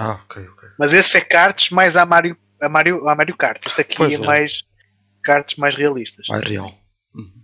Ah, 0.00 0.12
ok, 0.12 0.46
ok. 0.46 0.68
Mas 0.78 0.92
esse 0.92 1.16
é 1.16 1.20
cartas 1.20 1.70
mais 1.70 1.96
a 1.96 2.06
Mario, 2.06 2.38
a 2.62 2.68
Mario, 2.68 3.08
a 3.08 3.16
Mario 3.16 3.36
Kart. 3.36 3.66
Este 3.66 3.80
aqui 3.80 3.96
pois 3.96 4.12
é, 4.12 4.14
é 4.14 4.18
mais 4.18 4.64
cartas 5.24 5.56
mais 5.56 5.74
realistas. 5.74 6.28
Mais 6.28 6.48
real. 6.48 6.72
Uhum. 7.12 7.42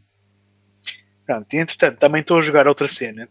Pronto, 1.27 1.53
e 1.53 1.57
entretanto 1.57 1.99
também 1.99 2.21
estou 2.21 2.39
a 2.39 2.43
jogar 2.43 2.69
outra 2.69 2.87
cena. 2.87 3.29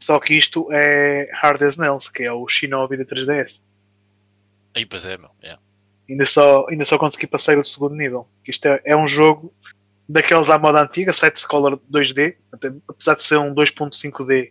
Só 0.00 0.18
que 0.18 0.34
isto 0.34 0.66
é 0.72 1.30
Hard 1.32 1.62
as 1.62 1.76
Nails, 1.76 2.08
que 2.08 2.24
é 2.24 2.32
o 2.32 2.48
Shinobi 2.48 2.96
da 2.96 3.04
3DS. 3.04 3.62
Aí, 4.74 4.84
pois 4.84 5.06
é, 5.06 5.16
meu. 5.16 5.30
Yeah. 5.40 5.62
Ainda, 6.08 6.26
só, 6.26 6.66
ainda 6.68 6.84
só 6.84 6.98
consegui 6.98 7.28
passar 7.28 7.56
o 7.56 7.62
segundo 7.62 7.94
nível. 7.94 8.28
Isto 8.44 8.66
é, 8.66 8.82
é 8.84 8.96
um 8.96 9.06
jogo 9.06 9.54
daqueles 10.08 10.50
à 10.50 10.58
moda 10.58 10.82
antiga, 10.82 11.12
side 11.12 11.38
scroller 11.38 11.78
2D, 11.88 12.34
apesar 12.88 13.14
de 13.14 13.22
ser 13.22 13.38
um 13.38 13.54
2.5D, 13.54 14.50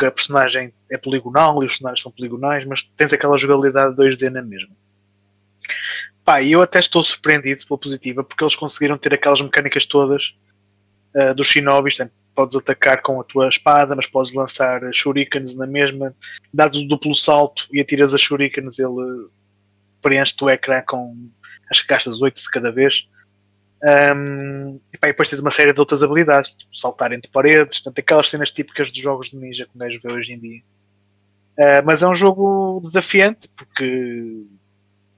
que 0.00 0.06
a 0.06 0.10
personagem 0.10 0.72
é 0.90 0.96
poligonal 0.96 1.62
e 1.62 1.66
os 1.66 1.74
personagens 1.74 2.02
são 2.02 2.10
poligonais, 2.10 2.64
mas 2.64 2.82
tens 2.96 3.12
aquela 3.12 3.36
jogabilidade 3.36 3.94
2D 3.94 4.30
na 4.30 4.40
mesma. 4.40 4.74
Pá, 6.24 6.40
e 6.40 6.52
eu 6.52 6.62
até 6.62 6.78
estou 6.78 7.04
surpreendido 7.04 7.66
pela 7.66 7.78
positiva, 7.78 8.24
porque 8.24 8.42
eles 8.42 8.56
conseguiram 8.56 8.96
ter 8.96 9.12
aquelas 9.12 9.42
mecânicas 9.42 9.84
todas 9.84 10.34
uh, 11.14 11.34
dos 11.34 11.48
shinobis, 11.48 11.96
portanto, 11.96 12.14
podes 12.34 12.56
atacar 12.56 13.02
com 13.02 13.20
a 13.20 13.24
tua 13.24 13.48
espada, 13.48 13.94
mas 13.94 14.06
podes 14.06 14.32
lançar 14.32 14.80
shurikens 14.94 15.54
na 15.54 15.66
mesma, 15.66 16.14
dado 16.52 16.78
o 16.78 16.88
duplo 16.88 17.14
salto 17.14 17.68
e 17.70 17.80
atiras 17.80 18.14
as 18.14 18.22
shurikens, 18.22 18.78
ele 18.78 19.28
preenche 20.00 20.34
o 20.40 20.48
ecrã 20.48 20.82
com 20.86 21.28
acho 21.70 21.82
que 21.82 21.88
gastas 21.88 22.22
8 22.22 22.40
de 22.40 22.50
cada 22.50 22.72
vez. 22.72 23.06
Um, 23.82 24.78
e, 24.92 24.98
pá, 24.98 25.08
e 25.08 25.12
depois 25.12 25.30
tens 25.30 25.40
uma 25.40 25.50
série 25.50 25.72
de 25.72 25.80
outras 25.80 26.02
habilidades, 26.02 26.50
tipo 26.50 26.76
saltar 26.76 27.12
entre 27.12 27.30
paredes, 27.30 27.80
portanto, 27.80 27.98
aquelas 27.98 28.28
cenas 28.28 28.50
típicas 28.50 28.90
dos 28.90 29.00
jogos 29.00 29.30
de 29.30 29.38
ninja 29.38 29.64
que 29.64 29.74
o 29.74 29.78
gajo 29.78 30.00
vê 30.02 30.12
hoje 30.12 30.32
em 30.32 30.38
dia. 30.38 30.62
Uh, 31.58 31.82
mas 31.84 32.02
é 32.02 32.08
um 32.08 32.14
jogo 32.14 32.80
desafiante 32.84 33.48
porque 33.56 34.44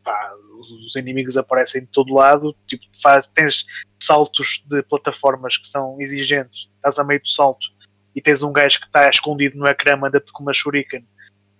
pá, 0.04 0.32
os 0.58 0.94
inimigos 0.96 1.36
aparecem 1.36 1.82
de 1.82 1.88
todo 1.88 2.14
lado, 2.14 2.54
tipo, 2.66 2.84
faz, 3.00 3.26
tens 3.28 3.66
saltos 4.00 4.62
de 4.66 4.82
plataformas 4.82 5.56
que 5.56 5.66
são 5.66 6.00
exigentes, 6.00 6.70
estás 6.76 6.98
a 6.98 7.04
meio 7.04 7.20
do 7.20 7.28
salto 7.28 7.66
e 8.14 8.20
tens 8.20 8.42
um 8.42 8.52
gajo 8.52 8.80
que 8.80 8.86
está 8.86 9.08
escondido 9.08 9.58
no 9.58 9.66
ecrã, 9.66 9.96
manda-te 9.96 10.32
com 10.32 10.42
uma 10.42 10.52
shuriken, 10.52 11.04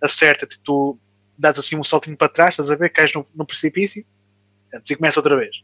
acerta-te, 0.01 0.61
tu 0.61 0.99
dás 1.37 1.59
assim 1.59 1.77
um 1.77 1.85
saltinho 1.85 2.17
para 2.17 2.29
trás, 2.29 2.51
estás 2.51 2.71
a 2.71 2.77
ver, 2.77 2.91
cais 2.91 3.13
no, 3.13 3.27
no 3.35 3.47
precipício, 3.47 4.05
antes 4.73 4.91
e 4.91 4.97
começa 4.97 5.19
outra 5.19 5.37
vez. 5.37 5.63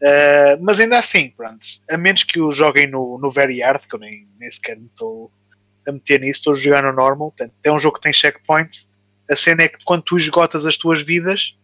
Uh, 0.00 0.62
mas 0.62 0.78
ainda 0.78 0.98
assim, 0.98 1.30
pronto, 1.30 1.58
a 1.90 1.96
menos 1.96 2.22
que 2.22 2.40
o 2.40 2.52
joguem 2.52 2.86
no, 2.86 3.18
no 3.18 3.30
Very 3.30 3.60
Hard, 3.60 3.86
que 3.86 3.94
eu 3.94 3.98
nem, 3.98 4.28
nem 4.38 4.50
sequer 4.50 4.78
me 4.78 4.86
estou 4.86 5.30
a 5.86 5.92
meter 5.92 6.20
nisso, 6.20 6.40
estou 6.40 6.52
a 6.52 6.56
jogar 6.56 6.82
no 6.82 6.92
normal. 6.92 7.32
Portanto, 7.32 7.54
é 7.64 7.72
um 7.72 7.78
jogo 7.78 7.96
que 7.96 8.02
tem 8.02 8.12
checkpoints. 8.12 8.88
A 9.30 9.34
cena 9.34 9.62
é 9.62 9.68
que 9.68 9.84
quando 9.84 10.02
tu 10.02 10.16
esgotas 10.16 10.66
as 10.66 10.76
tuas 10.76 11.02
vidas, 11.02 11.56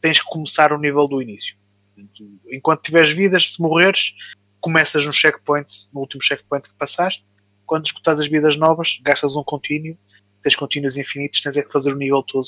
tens 0.00 0.20
que 0.20 0.26
começar 0.26 0.72
o 0.72 0.78
nível 0.78 1.08
do 1.08 1.20
início. 1.20 1.56
Portanto, 1.94 2.40
enquanto 2.50 2.82
tiveres 2.82 3.10
vidas, 3.10 3.52
se 3.52 3.60
morreres, 3.60 4.14
começas 4.60 5.04
no 5.04 5.12
checkpoint, 5.12 5.88
no 5.92 6.00
último 6.00 6.22
checkpoint 6.22 6.68
que 6.68 6.74
passaste. 6.76 7.26
Quando 7.66 7.86
esgotas 7.86 8.20
as 8.20 8.28
vidas 8.28 8.56
novas, 8.56 9.00
gastas 9.02 9.34
um 9.34 9.42
contínuo, 9.42 9.98
tens 10.42 10.56
contínuos 10.56 10.96
infinitos, 10.96 11.42
tens 11.42 11.56
é 11.56 11.62
que 11.62 11.72
fazer 11.72 11.92
o 11.92 11.96
nível 11.96 12.22
todo 12.22 12.46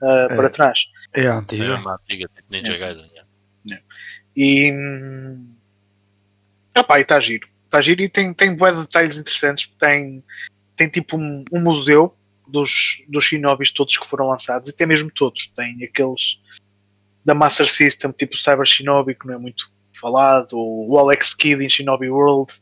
uh, 0.00 0.06
é, 0.06 0.36
para 0.36 0.50
trás. 0.50 0.80
É 1.12 1.26
a 1.26 1.38
antiga. 1.38 1.64
É 1.64 1.74
uma 1.74 1.94
antiga, 1.94 2.28
tipo 2.34 2.46
Ninja 2.50 2.74
é. 2.74 2.78
Gaiden. 2.78 3.10
É. 3.72 3.82
E. 4.36 4.72
Epá, 6.74 6.98
e 6.98 7.02
está 7.02 7.20
giro. 7.20 7.48
Está 7.64 7.80
giro 7.80 8.02
e 8.02 8.08
tem, 8.08 8.32
tem 8.32 8.54
bué 8.54 8.72
de 8.72 8.80
detalhes 8.80 9.18
interessantes. 9.18 9.72
Tem, 9.78 10.22
tem 10.76 10.88
tipo 10.88 11.16
um, 11.16 11.44
um, 11.52 11.60
museu 11.60 12.14
dos, 12.46 13.02
dos 13.08 13.24
Shinobis 13.24 13.70
todos 13.70 13.96
que 13.96 14.06
foram 14.06 14.28
lançados. 14.28 14.68
E 14.68 14.72
tem 14.72 14.86
mesmo 14.86 15.10
todos. 15.10 15.50
Tem 15.56 15.82
aqueles 15.84 16.40
da 17.24 17.34
Master 17.34 17.68
System, 17.68 18.12
tipo 18.12 18.36
Cyber 18.36 18.66
Shinobi, 18.66 19.14
que 19.14 19.26
não 19.26 19.34
é 19.34 19.38
muito 19.38 19.72
falado. 19.98 20.52
O 20.54 20.98
Alex 20.98 21.34
Kidd 21.34 21.64
em 21.64 21.68
Shinobi 21.68 22.10
World. 22.10 22.52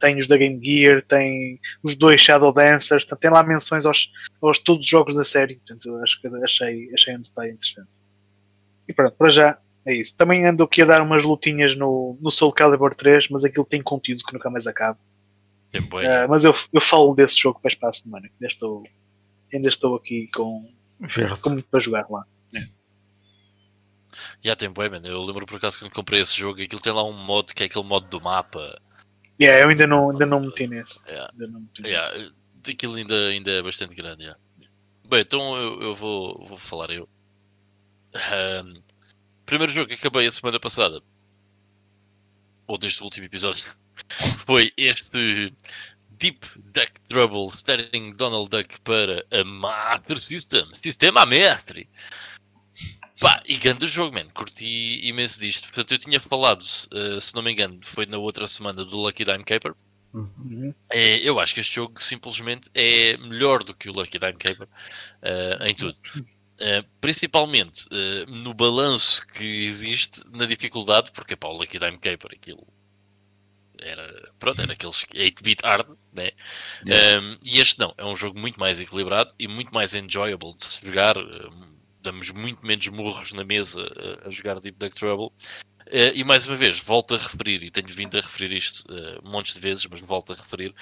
Tem 0.00 0.16
os 0.16 0.28
da 0.28 0.36
Game 0.36 0.64
Gear, 0.64 1.02
tem 1.02 1.58
os 1.82 1.96
dois 1.96 2.20
Shadow 2.20 2.52
Dancers, 2.52 3.04
tem 3.04 3.30
lá 3.32 3.42
menções 3.42 3.84
aos, 3.84 4.12
aos 4.40 4.60
todos 4.60 4.84
os 4.84 4.88
jogos 4.88 5.16
da 5.16 5.24
série. 5.24 5.56
Portanto, 5.56 5.96
acho 5.96 6.20
que 6.20 6.28
achei, 6.28 6.88
achei 6.94 7.16
um 7.16 7.20
detalhe 7.20 7.50
interessante. 7.50 7.90
E 8.86 8.92
pronto, 8.92 9.16
para 9.16 9.28
já 9.28 9.58
é 9.88 9.94
isso. 9.94 10.14
Também 10.14 10.44
ando 10.44 10.62
aqui 10.64 10.82
a 10.82 10.84
dar 10.84 11.02
umas 11.02 11.24
lutinhas 11.24 11.74
no, 11.74 12.18
no 12.20 12.30
Soul 12.30 12.52
Calibur 12.52 12.94
3, 12.94 13.30
mas 13.30 13.42
aquilo 13.42 13.64
tem 13.64 13.82
conteúdo 13.82 14.22
que 14.22 14.34
nunca 14.34 14.50
mais 14.50 14.66
acaba. 14.66 14.98
Uh, 15.74 16.28
mas 16.28 16.44
eu, 16.44 16.54
eu 16.72 16.80
falo 16.80 17.14
desse 17.14 17.38
jogo 17.38 17.58
para 17.60 17.88
a 17.88 17.92
semana. 17.92 18.28
Ainda 18.34 18.46
estou, 18.46 18.84
ainda 19.52 19.68
estou 19.68 19.96
aqui 19.96 20.28
com, 20.34 20.70
com 21.42 21.50
muito 21.50 21.66
para 21.68 21.80
jogar 21.80 22.06
lá. 22.10 22.26
É. 22.54 22.68
Já 24.44 24.54
tem 24.54 24.70
bem, 24.70 24.90
mano. 24.90 25.06
Eu 25.06 25.22
lembro 25.24 25.46
por 25.46 25.56
acaso 25.56 25.78
quando 25.78 25.92
comprei 25.92 26.20
esse 26.20 26.36
jogo, 26.36 26.62
aquilo 26.62 26.82
tem 26.82 26.92
lá 26.92 27.04
um 27.04 27.12
modo 27.12 27.54
que 27.54 27.62
é 27.62 27.66
aquele 27.66 27.84
modo 27.84 28.06
do 28.08 28.20
mapa. 28.20 28.78
Yeah, 29.40 29.62
eu 29.62 29.70
ainda 29.70 29.86
não, 29.86 30.10
ainda 30.10 30.26
não 30.26 30.40
meti 30.40 30.66
nesse. 30.66 31.02
Yeah. 31.06 31.30
Ainda 31.32 31.46
não 31.46 31.60
meti 31.60 31.82
yeah. 31.82 32.18
nesse. 32.18 32.32
Aquilo 32.72 32.96
ainda, 32.96 33.28
ainda 33.28 33.50
é 33.52 33.62
bastante 33.62 33.94
grande. 33.94 34.24
Yeah. 34.24 34.38
Bem, 35.08 35.20
então 35.20 35.56
eu, 35.56 35.80
eu 35.80 35.94
vou, 35.94 36.46
vou 36.46 36.58
falar 36.58 36.90
eu. 36.90 37.08
Um, 38.14 38.82
primeiro 39.48 39.72
jogo 39.72 39.88
que 39.88 39.94
acabei 39.94 40.26
a 40.26 40.30
semana 40.30 40.60
passada, 40.60 41.02
ou 42.66 42.76
deste 42.76 43.02
último 43.02 43.24
episódio, 43.24 43.64
foi 44.44 44.70
este 44.76 45.54
Deep 46.10 46.46
Duck 46.56 46.92
Trouble 47.08 47.46
Starring 47.54 48.12
Donald 48.12 48.50
Duck 48.50 48.78
para 48.82 49.24
a 49.30 49.42
Master 49.44 50.18
System, 50.18 50.66
Sistema 50.74 51.24
Mestre. 51.24 51.88
Pá, 53.18 53.42
e 53.46 53.56
grande 53.56 53.86
jogo, 53.88 54.14
man. 54.14 54.28
Curti 54.28 55.00
imenso 55.08 55.40
disto. 55.40 55.64
Portanto, 55.68 55.92
eu 55.92 55.98
tinha 55.98 56.20
falado, 56.20 56.62
uh, 56.62 57.20
se 57.20 57.34
não 57.34 57.42
me 57.42 57.50
engano, 57.50 57.80
foi 57.82 58.06
na 58.06 58.18
outra 58.18 58.46
semana 58.46 58.84
do 58.84 58.96
Lucky 58.96 59.24
Dime 59.24 59.42
Caper. 59.44 59.74
Uhum. 60.12 60.72
É, 60.90 61.18
eu 61.18 61.40
acho 61.40 61.54
que 61.54 61.60
este 61.60 61.74
jogo 61.76 62.02
simplesmente 62.02 62.70
é 62.74 63.16
melhor 63.16 63.64
do 63.64 63.74
que 63.74 63.88
o 63.88 63.92
Lucky 63.92 64.18
Dime 64.18 64.36
Caper 64.36 64.68
uh, 64.68 65.64
em 65.64 65.74
tudo. 65.74 65.96
Uh, 66.60 66.84
principalmente 67.00 67.86
uh, 67.86 68.30
no 68.30 68.52
balanço 68.52 69.24
que 69.28 69.44
existe 69.44 70.22
na 70.32 70.44
dificuldade, 70.44 71.12
porque 71.12 71.36
pá, 71.36 71.48
o 71.48 71.52
Lucky 71.52 71.78
Dime 71.78 71.98
Caper, 71.98 72.32
aquilo 72.34 72.66
era, 73.80 74.32
pronto, 74.38 74.60
era 74.60 74.72
aqueles 74.72 75.04
8-bit 75.04 75.64
hard, 75.64 75.96
né? 76.12 76.30
Yeah. 76.86 77.20
Um, 77.20 77.36
e 77.42 77.60
este 77.60 77.78
não, 77.78 77.94
é 77.96 78.04
um 78.04 78.16
jogo 78.16 78.38
muito 78.38 78.58
mais 78.58 78.80
equilibrado 78.80 79.32
e 79.38 79.46
muito 79.46 79.72
mais 79.72 79.94
enjoyable 79.94 80.54
de 80.56 80.86
jogar. 80.86 81.16
Um, 81.16 81.78
damos 82.00 82.30
muito 82.30 82.64
menos 82.64 82.86
murros 82.88 83.32
na 83.32 83.44
mesa 83.44 83.80
a, 84.24 84.28
a 84.28 84.30
jogar 84.30 84.60
Deep 84.60 84.78
Duck 84.78 84.94
Trouble. 84.94 85.30
Uh, 85.88 86.12
e 86.14 86.22
mais 86.22 86.46
uma 86.46 86.54
vez, 86.54 86.78
volto 86.78 87.14
a 87.14 87.16
referir, 87.16 87.62
e 87.62 87.70
tenho 87.70 87.88
vindo 87.88 88.18
a 88.18 88.20
referir 88.20 88.54
isto 88.54 88.84
uh, 88.92 89.26
montes 89.26 89.54
de 89.54 89.60
vezes, 89.60 89.86
mas 89.86 90.00
volto 90.00 90.34
a 90.34 90.36
referir, 90.36 90.74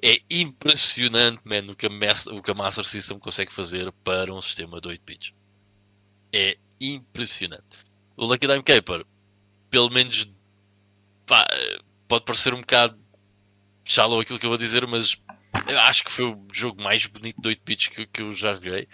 é 0.00 0.20
impressionante, 0.30 1.42
man, 1.44 1.72
o 1.72 1.74
que, 1.74 1.86
a 1.86 1.90
Master, 1.90 2.32
o 2.32 2.40
que 2.40 2.50
a 2.52 2.54
Master 2.54 2.84
System 2.84 3.18
consegue 3.18 3.52
fazer 3.52 3.90
para 4.04 4.32
um 4.32 4.40
sistema 4.40 4.80
de 4.80 4.86
8 4.86 5.02
bits. 5.04 5.32
É 6.32 6.56
impressionante. 6.80 7.78
O 8.16 8.24
Lucky 8.24 8.46
Dime 8.46 8.62
Caper, 8.62 9.04
pelo 9.68 9.90
menos, 9.90 10.30
pá, 11.26 11.44
pode 12.06 12.24
parecer 12.24 12.54
um 12.54 12.60
bocado 12.60 12.96
shallow 13.84 14.20
aquilo 14.20 14.38
que 14.38 14.46
eu 14.46 14.50
vou 14.50 14.58
dizer, 14.58 14.86
mas 14.86 15.20
eu 15.66 15.80
acho 15.80 16.04
que 16.04 16.12
foi 16.12 16.26
o 16.26 16.46
jogo 16.52 16.80
mais 16.80 17.04
bonito 17.06 17.42
de 17.42 17.48
8 17.48 17.62
bits 17.64 17.88
que, 17.88 18.06
que 18.06 18.22
eu 18.22 18.32
já 18.32 18.54
joguei. 18.54 18.86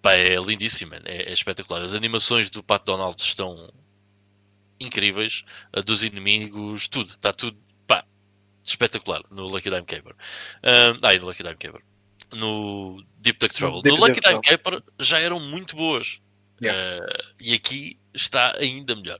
Pá, 0.00 0.14
é 0.14 0.36
lindíssimo, 0.36 0.94
é, 0.94 1.00
é 1.04 1.32
espetacular. 1.32 1.82
As 1.82 1.92
animações 1.92 2.48
do 2.48 2.62
Pat 2.62 2.82
Donald 2.86 3.20
estão 3.22 3.70
incríveis, 4.80 5.44
dos 5.84 6.02
inimigos, 6.02 6.88
tudo, 6.88 7.12
está 7.12 7.32
tudo 7.32 7.58
pá, 7.86 8.04
espetacular 8.64 9.22
no 9.30 9.46
Lucky 9.46 9.70
Dime 9.70 9.84
Caper. 9.84 10.14
Um, 10.64 10.98
ah, 11.02 11.14
no 11.14 11.26
Lucky 11.26 11.42
Dime 11.42 11.56
Caper. 11.56 11.82
No 12.34 13.04
Deep 13.18 13.38
Duck 13.38 13.54
Trouble. 13.54 13.82
No, 13.84 13.96
no 13.96 14.06
Lucky 14.06 14.20
Dime 14.20 14.40
Caper 14.40 14.82
já 14.98 15.18
eram 15.18 15.40
muito 15.40 15.76
boas. 15.76 16.20
Yeah. 16.62 17.04
Uh, 17.04 17.34
e 17.40 17.54
aqui 17.54 17.98
está 18.14 18.56
ainda 18.56 18.94
melhor. 18.94 19.18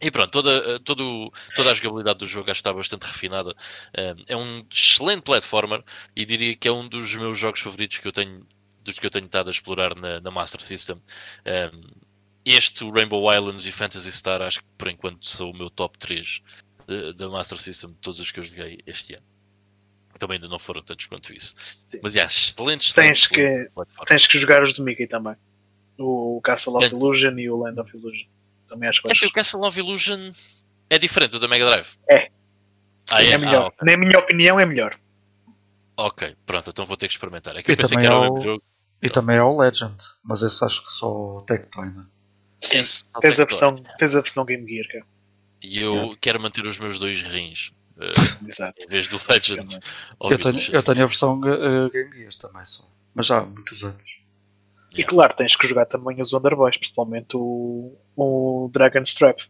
E 0.00 0.10
pronto, 0.10 0.30
toda, 0.30 0.80
todo, 0.80 1.32
toda 1.56 1.72
a 1.72 1.74
jogabilidade 1.74 2.20
do 2.20 2.26
jogo 2.26 2.50
está 2.50 2.72
bastante 2.72 3.02
refinada. 3.04 3.54
Um, 3.96 4.24
é 4.28 4.36
um 4.36 4.66
excelente 4.72 5.22
platformer 5.22 5.82
e 6.14 6.24
diria 6.24 6.54
que 6.54 6.68
é 6.68 6.72
um 6.72 6.86
dos 6.88 7.14
meus 7.16 7.36
jogos 7.36 7.60
favoritos 7.60 7.98
que 7.98 8.06
eu 8.06 8.12
tenho, 8.12 8.46
dos 8.84 8.98
que 8.98 9.06
eu 9.06 9.10
tenho 9.10 9.26
estado 9.26 9.48
a 9.48 9.50
explorar 9.50 9.96
na, 9.96 10.20
na 10.20 10.30
Master 10.30 10.62
System. 10.62 11.02
Um, 11.44 12.07
este, 12.52 12.84
o 12.84 12.90
Rainbow 12.90 13.32
Islands 13.32 13.66
e 13.66 13.72
Fantasy 13.72 14.10
Star, 14.12 14.42
acho 14.42 14.60
que 14.60 14.64
por 14.76 14.88
enquanto 14.88 15.26
são 15.28 15.50
o 15.50 15.56
meu 15.56 15.70
top 15.70 15.98
3 15.98 16.40
da 17.16 17.28
Master 17.28 17.58
System 17.58 17.90
de 17.90 17.96
todos 17.96 18.18
os 18.20 18.30
que 18.32 18.40
eu 18.40 18.44
joguei 18.44 18.78
este 18.86 19.14
ano. 19.14 19.24
Também 20.18 20.36
ainda 20.36 20.48
não 20.48 20.58
foram 20.58 20.82
tantos 20.82 21.06
quanto 21.06 21.32
isso. 21.32 21.54
Mas 22.02 22.16
é, 22.16 22.24
excelente, 22.24 22.92
Tens 22.94 23.24
excelente, 23.24 23.70
que-. 23.70 24.06
Tens 24.06 24.26
que 24.26 24.38
jogar 24.38 24.62
os 24.62 24.72
do 24.72 24.82
Mickey 24.82 25.06
também. 25.06 25.34
O 25.98 26.40
Castle 26.42 26.76
of 26.76 26.86
É. 26.86 26.88
Illusion 26.88 27.38
e 27.38 27.48
o 27.50 27.56
Land 27.58 27.78
of 27.80 27.96
Illusion. 27.96 28.26
Também 28.68 28.88
acho 28.88 29.00
que 29.02 29.08
É 29.08 29.12
assim, 29.12 29.26
o 29.26 29.30
Castle 29.30 29.64
of 29.64 29.78
Illusion 29.78 30.30
é 30.90 30.98
diferente 30.98 31.32
do 31.32 31.40
da 31.40 31.46
Mega 31.48 31.66
Drive. 31.66 31.96
É. 32.10 32.30
Ah, 33.08 33.22
é, 33.22 33.30
é? 33.30 33.38
melhor. 33.38 33.64
Ah, 33.64 33.66
ok. 33.68 33.78
Na 33.82 33.96
minha 33.96 34.18
opinião, 34.18 34.58
é 34.58 34.66
melhor. 34.66 34.98
ok, 35.96 36.36
pronto, 36.46 36.70
então 36.70 36.84
vou 36.86 36.96
ter 36.96 37.06
que 37.08 37.14
experimentar. 37.14 37.56
É 37.56 37.62
que 37.62 37.70
eu 37.70 37.74
E 37.74 37.76
pensei 37.76 37.96
que 37.96 38.02
também 38.04 38.06
era 38.10 38.18
o 38.20 38.22
há 38.22 38.24
mesmo 38.32 38.38
o- 38.38 38.42
jogo. 38.42 38.62
E 39.02 39.08
também 39.10 39.36
é 39.36 39.42
o 39.42 39.56
Legend, 39.56 39.96
mas 40.24 40.42
esse 40.42 40.64
acho 40.64 40.84
que 40.84 40.90
só 40.90 41.08
o 41.36 41.42
Tectoy, 41.42 41.86
né? 41.86 42.04
Sim. 42.60 42.76
Tens 42.78 43.02
tem 43.20 43.30
a, 43.30 43.46
versão, 43.46 43.74
tens 43.98 44.14
a 44.16 44.20
versão 44.20 44.44
Game 44.44 44.68
Gear, 44.68 44.86
cara. 44.90 45.06
E 45.62 45.80
eu 45.80 45.94
Yeah. 45.94 46.16
quero 46.20 46.40
manter 46.40 46.64
os 46.66 46.78
meus 46.78 46.98
dois 46.98 47.22
rins. 47.22 47.72
eh, 48.00 48.12
Exato. 48.48 48.84
em 48.84 48.88
vez 48.88 49.08
do 49.08 49.18
Legend. 49.28 49.78
Eu 50.20 50.38
tenho, 50.38 50.58
eu 50.72 50.82
tenho 50.82 51.02
a 51.02 51.06
versão 51.06 51.40
uh, 51.40 51.90
Game 51.90 52.16
Gear 52.16 52.34
também 52.36 52.64
só. 52.64 52.84
Mas 53.14 53.26
já 53.26 53.38
há 53.38 53.44
muitos 53.44 53.82
anos. 53.84 54.18
E 54.92 55.04
claro, 55.04 55.34
tens 55.34 55.54
que 55.56 55.66
jogar 55.66 55.86
também 55.86 56.20
os 56.20 56.32
Wonder 56.32 56.56
Boys, 56.56 56.76
principalmente 56.76 57.36
o, 57.36 57.96
o 58.16 58.70
Dragon's 58.72 59.12
Trap. 59.14 59.42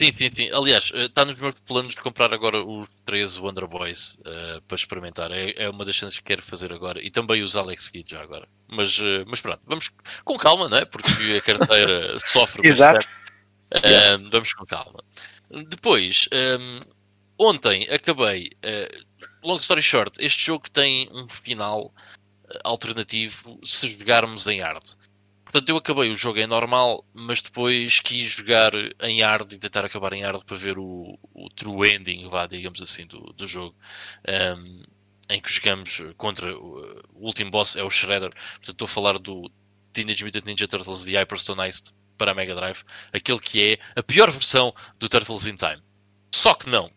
Sim, 0.00 0.12
sim, 0.16 0.30
sim. 0.34 0.50
Aliás, 0.52 0.90
eh, 0.94 1.04
está 1.06 1.24
nos 1.24 1.38
meus 1.38 1.54
planos 1.66 1.94
de 1.94 2.00
comprar 2.00 2.32
agora 2.32 2.64
os 2.64 2.88
13 3.06 3.40
Wonder 3.40 3.66
Boys 3.66 4.16
eh, 4.24 4.60
para 4.66 4.74
experimentar. 4.76 5.30
É, 5.30 5.52
é 5.56 5.70
uma 5.70 5.84
das 5.84 5.96
cenas 5.96 6.18
que 6.18 6.24
quero 6.24 6.42
fazer 6.42 6.72
agora. 6.72 7.02
E 7.02 7.10
também 7.10 7.42
os 7.42 7.56
Alex 7.56 7.88
Kidd 7.88 8.10
já 8.10 8.22
agora. 8.22 8.48
Mas, 8.68 8.98
eh, 8.98 9.24
mas 9.26 9.40
pronto, 9.40 9.60
vamos 9.66 9.90
com 10.24 10.36
calma, 10.36 10.68
não 10.68 10.78
é? 10.78 10.84
Porque 10.84 11.38
a 11.38 11.40
carteira 11.42 12.18
sofre 12.26 12.66
Exato. 12.66 13.06
bastante. 13.06 13.24
Eh, 13.82 14.16
vamos 14.30 14.52
com 14.54 14.64
calma. 14.64 15.02
Depois, 15.68 16.28
ehm, 16.32 16.80
ontem 17.38 17.88
acabei. 17.90 18.50
eh, 18.62 18.88
long 19.42 19.56
story 19.56 19.82
short, 19.82 20.24
este 20.24 20.46
jogo 20.46 20.70
tem 20.70 21.08
um 21.12 21.28
final 21.28 21.92
eh, 22.48 22.58
alternativo 22.64 23.60
se 23.64 23.92
jogarmos 23.92 24.46
em 24.46 24.60
hard. 24.60 24.84
Portanto, 25.54 25.68
eu 25.68 25.76
acabei 25.76 26.10
o 26.10 26.14
jogo 26.14 26.40
em 26.40 26.48
normal, 26.48 27.06
mas 27.14 27.40
depois 27.40 28.00
quis 28.00 28.24
jogar 28.32 28.72
em 29.00 29.22
hard 29.22 29.52
e 29.52 29.58
tentar 29.58 29.84
acabar 29.84 30.12
em 30.12 30.20
hard 30.20 30.42
para 30.42 30.56
ver 30.56 30.76
o, 30.76 31.16
o 31.32 31.48
true 31.50 31.94
ending, 31.94 32.28
vá, 32.28 32.44
digamos 32.48 32.82
assim, 32.82 33.06
do, 33.06 33.20
do 33.34 33.46
jogo. 33.46 33.72
Ehm, 34.26 34.82
em 35.30 35.40
que 35.40 35.52
jogamos 35.52 36.02
contra 36.16 36.58
o, 36.58 37.04
o 37.14 37.24
último 37.24 37.52
boss, 37.52 37.76
é 37.76 37.84
o 37.84 37.88
Shredder. 37.88 38.30
Portanto, 38.30 38.70
estou 38.70 38.86
a 38.86 38.88
falar 38.88 39.16
do 39.20 39.48
Teenage 39.92 40.24
Mutant 40.24 40.44
Ninja 40.44 40.66
Turtles 40.66 41.04
The 41.04 41.20
Hyperstonized 41.20 41.94
para 42.18 42.32
a 42.32 42.34
Mega 42.34 42.56
Drive. 42.56 42.82
Aquele 43.12 43.38
que 43.38 43.74
é 43.74 43.78
a 43.94 44.02
pior 44.02 44.32
versão 44.32 44.74
do 44.98 45.08
Turtles 45.08 45.46
in 45.46 45.54
Time. 45.54 45.80
Só 46.34 46.54
que 46.54 46.68
não. 46.68 46.90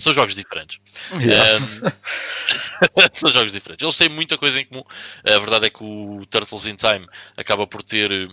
São 0.00 0.14
jogos 0.14 0.34
diferentes. 0.34 0.78
Yeah. 1.20 1.64
Um, 1.64 3.08
São 3.12 3.30
jogos 3.30 3.52
diferentes. 3.52 3.82
Eles 3.82 3.96
têm 3.96 4.08
muita 4.08 4.36
coisa 4.38 4.60
em 4.60 4.64
comum. 4.66 4.82
A 5.24 5.38
verdade 5.38 5.66
é 5.66 5.70
que 5.70 5.82
o 5.84 6.24
Turtles 6.26 6.66
in 6.66 6.76
Time 6.76 7.06
acaba 7.36 7.66
por 7.66 7.82
ter 7.82 8.28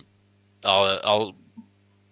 al- 0.62 1.00
al- 1.06 1.36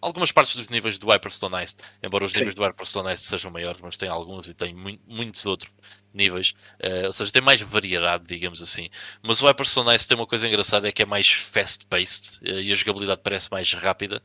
algumas 0.01 0.33
partes 0.33 0.57
dos 0.57 0.69
níveis 0.69 0.99
do 0.99 1.09
Hyperstone 1.11 1.63
Ice, 1.65 1.77
embora 2.03 2.25
os 2.25 2.33
Sim. 2.33 2.39
níveis 2.41 2.55
do 2.57 2.63
Hyperstone 2.63 3.13
Ice 3.13 3.25
sejam 3.25 3.51
maiores, 3.51 3.81
mas 3.81 3.97
tem 3.97 4.09
alguns 4.09 4.47
e 4.49 4.55
tem 4.55 4.75
mui- 4.75 5.01
muitos 5.07 5.45
outros 5.47 5.71
níveis. 6.15 6.55
Eh, 6.79 7.07
ou 7.07 7.13
seja, 7.13 7.31
tem 7.33 7.43
mais 7.43 7.61
variedade, 7.61 8.25
digamos 8.27 8.63
assim. 8.63 8.89
Mas 9.23 9.41
o 9.43 9.47
Hyperstone 9.47 9.95
Ice 9.95 10.09
tem 10.09 10.17
uma 10.17 10.27
coisa 10.27 10.47
engraçada, 10.49 10.89
é 10.89 10.93
que 10.93 11.03
é 11.03 11.07
mais 11.07 11.31
fast-paced 11.31 12.41
eh, 12.45 12.63
e 12.63 12.73
a 12.73 12.75
jogabilidade 12.75 13.21
parece 13.23 13.51
mais 13.51 13.73
rápida, 13.73 14.23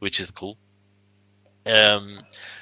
which 0.00 0.20
is 0.22 0.30
cool. 0.30 0.58
Um, 1.66 2.18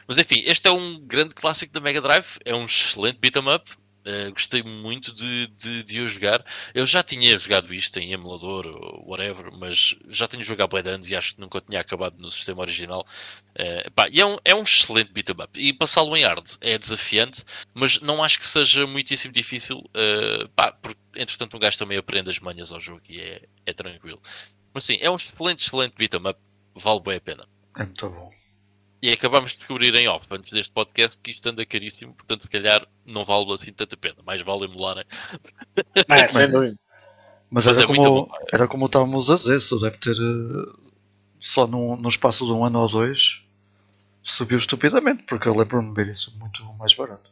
mas 0.07 0.19
enfim, 0.19 0.43
este 0.47 0.69
é 0.69 0.71
um 0.71 1.01
grande 1.01 1.35
clássico 1.35 1.73
da 1.73 1.81
Mega 1.81 2.01
Drive, 2.01 2.39
é 2.45 2.55
um 2.55 2.67
excelente 2.67 3.19
beat 3.19 3.37
'em 3.37 3.55
up. 3.55 3.71
Uh, 4.01 4.33
gostei 4.33 4.63
muito 4.63 5.13
de, 5.15 5.47
de, 5.49 5.83
de 5.83 6.01
o 6.01 6.09
jogar. 6.09 6.43
Eu 6.75 6.87
já 6.87 7.03
tinha 7.03 7.37
jogado 7.37 7.73
isto 7.75 7.99
em 7.99 8.13
emulador 8.13 8.65
ou 8.67 9.05
whatever, 9.07 9.53
mas 9.53 9.95
já 10.09 10.27
tenho 10.27 10.43
jogado 10.43 10.75
há 10.75 10.81
anos 10.81 11.11
e 11.11 11.15
acho 11.17 11.35
que 11.35 11.41
nunca 11.41 11.61
tinha 11.61 11.81
acabado 11.81 12.17
no 12.19 12.31
sistema 12.31 12.63
original. 12.63 13.05
Uh, 13.51 13.91
pá, 13.93 14.09
é 14.13 14.25
um, 14.25 14.39
é 14.43 14.55
um 14.55 14.63
excelente 14.63 15.13
beat 15.13 15.29
'em 15.29 15.33
up. 15.43 15.51
E 15.61 15.73
passá-lo 15.75 16.17
em 16.17 16.25
hard 16.25 16.47
é 16.63 16.79
desafiante, 16.79 17.45
mas 17.75 18.01
não 18.01 18.25
acho 18.25 18.39
que 18.39 18.47
seja 18.47 18.87
muitíssimo 18.87 19.35
difícil, 19.35 19.79
uh, 19.79 20.49
pá, 20.57 20.73
porque 20.73 20.99
entretanto 21.17 21.57
um 21.57 21.61
gajo 21.61 21.79
também 21.79 21.99
aprende 21.99 22.31
as 22.31 22.41
manhas 22.41 22.73
ao 22.73 22.81
jogo 22.81 23.03
e 23.09 23.21
é, 23.21 23.43
é 23.67 23.73
tranquilo. 23.75 24.21
Mas 24.73 24.85
sim, 24.85 24.97
é 25.01 25.11
um 25.11 25.17
excelente, 25.17 25.61
excelente 25.67 25.95
beat 25.97 26.15
'em 26.15 26.27
up, 26.27 26.41
vale 26.75 27.01
bem 27.01 27.17
a 27.17 27.21
pena. 27.21 27.47
É 27.77 27.85
muito 27.85 28.09
bom. 28.09 28.40
E 29.03 29.11
acabámos 29.11 29.53
de 29.53 29.59
descobrir 29.59 29.95
em 29.95 30.07
off, 30.09 30.27
antes 30.31 30.53
deste 30.53 30.73
podcast, 30.73 31.17
que 31.23 31.31
isto 31.31 31.49
anda 31.49 31.65
caríssimo, 31.65 32.13
portanto, 32.15 32.43
se 32.43 32.49
calhar, 32.49 32.87
não 33.07 33.25
vale 33.25 33.53
assim 33.55 33.73
tanta 33.73 33.97
pena. 33.97 34.17
Mais 34.27 34.43
vale 34.43 34.65
emularem. 34.67 35.05
Ah, 36.09 36.29
sem 36.29 36.43
Mas- 36.43 36.51
dúvida. 36.53 36.77
Mas, 37.53 37.67
Mas 37.67 37.79
era, 37.79 37.85
é 37.85 37.89
muito 37.89 38.03
como, 38.03 38.31
era 38.53 38.69
como 38.69 38.87
estávamos 38.87 39.29
a 39.31 39.35
dizer, 39.35 39.61
só 39.61 39.77
deve 39.79 39.97
ter 39.97 40.13
eh, 40.15 40.73
só 41.41 41.67
num, 41.67 41.97
num 41.97 42.09
espaço 42.09 42.45
de 42.47 42.53
um 42.53 42.65
ano 42.65 42.79
ou 42.79 42.89
dois 42.89 43.45
subiu 44.23 44.57
estupidamente, 44.59 45.25
porque 45.25 45.49
eu 45.49 45.57
lembro-me 45.57 45.89
de 45.89 45.95
ver 46.05 46.11
isso 46.13 46.33
muito 46.39 46.63
mais 46.75 46.95
barato. 46.95 47.29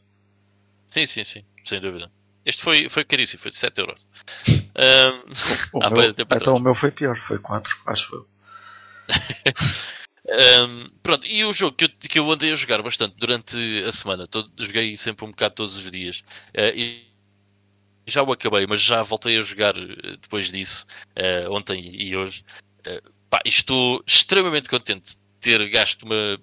Sim, 0.91 1.07
sim, 1.07 1.23
sim, 1.23 1.45
sem 1.65 1.81
dúvida. 1.81 2.11
Este 2.45 2.63
foi, 2.63 2.89
foi 2.89 3.05
caríssimo, 3.05 3.41
foi 3.43 3.51
de 3.53 3.59
7 3.59 3.79
euros. 3.79 4.05
Ahm, 4.75 5.23
O 5.73 5.91
meu- 5.91 6.15
então 6.35 6.57
o 6.57 6.61
meu 6.61 6.75
foi 6.75 6.91
pior, 6.91 7.17
foi 7.17 7.39
4, 7.39 7.77
acho 7.87 8.15
eu. 8.17 8.29
ahm, 10.29 10.88
pronto, 11.03 11.27
e 11.27 11.45
o 11.45 11.53
jogo 11.53 11.77
que 11.77 11.85
eu, 11.85 11.88
que 11.88 12.19
eu 12.19 12.31
andei 12.31 12.53
a 12.53 12.55
jogar 12.57 12.83
bastante 12.83 13.14
durante 13.17 13.57
a 13.87 13.93
semana, 13.93 14.27
todo, 14.27 14.51
joguei 14.59 14.97
sempre 14.97 15.25
um 15.25 15.31
bocado 15.31 15.55
todos 15.55 15.77
os 15.77 15.91
dias, 15.91 16.25
eh, 16.55 16.73
e 16.77 17.09
já 18.09 18.23
o 18.23 18.33
acabei, 18.33 18.67
mas 18.67 18.81
já 18.81 19.03
voltei 19.03 19.38
a 19.38 19.43
jogar 19.43 19.77
eh, 19.77 20.17
depois 20.21 20.51
disso, 20.51 20.87
eh, 21.17 21.49
ontem 21.49 21.81
e 21.95 22.17
hoje. 22.17 22.45
Eh, 22.85 23.03
pá, 23.31 23.41
estou 23.45 24.03
extremamente 24.07 24.69
contente 24.69 25.17
de 25.17 25.23
ter 25.41 25.69
gasto 25.69 26.05
uma, 26.05 26.41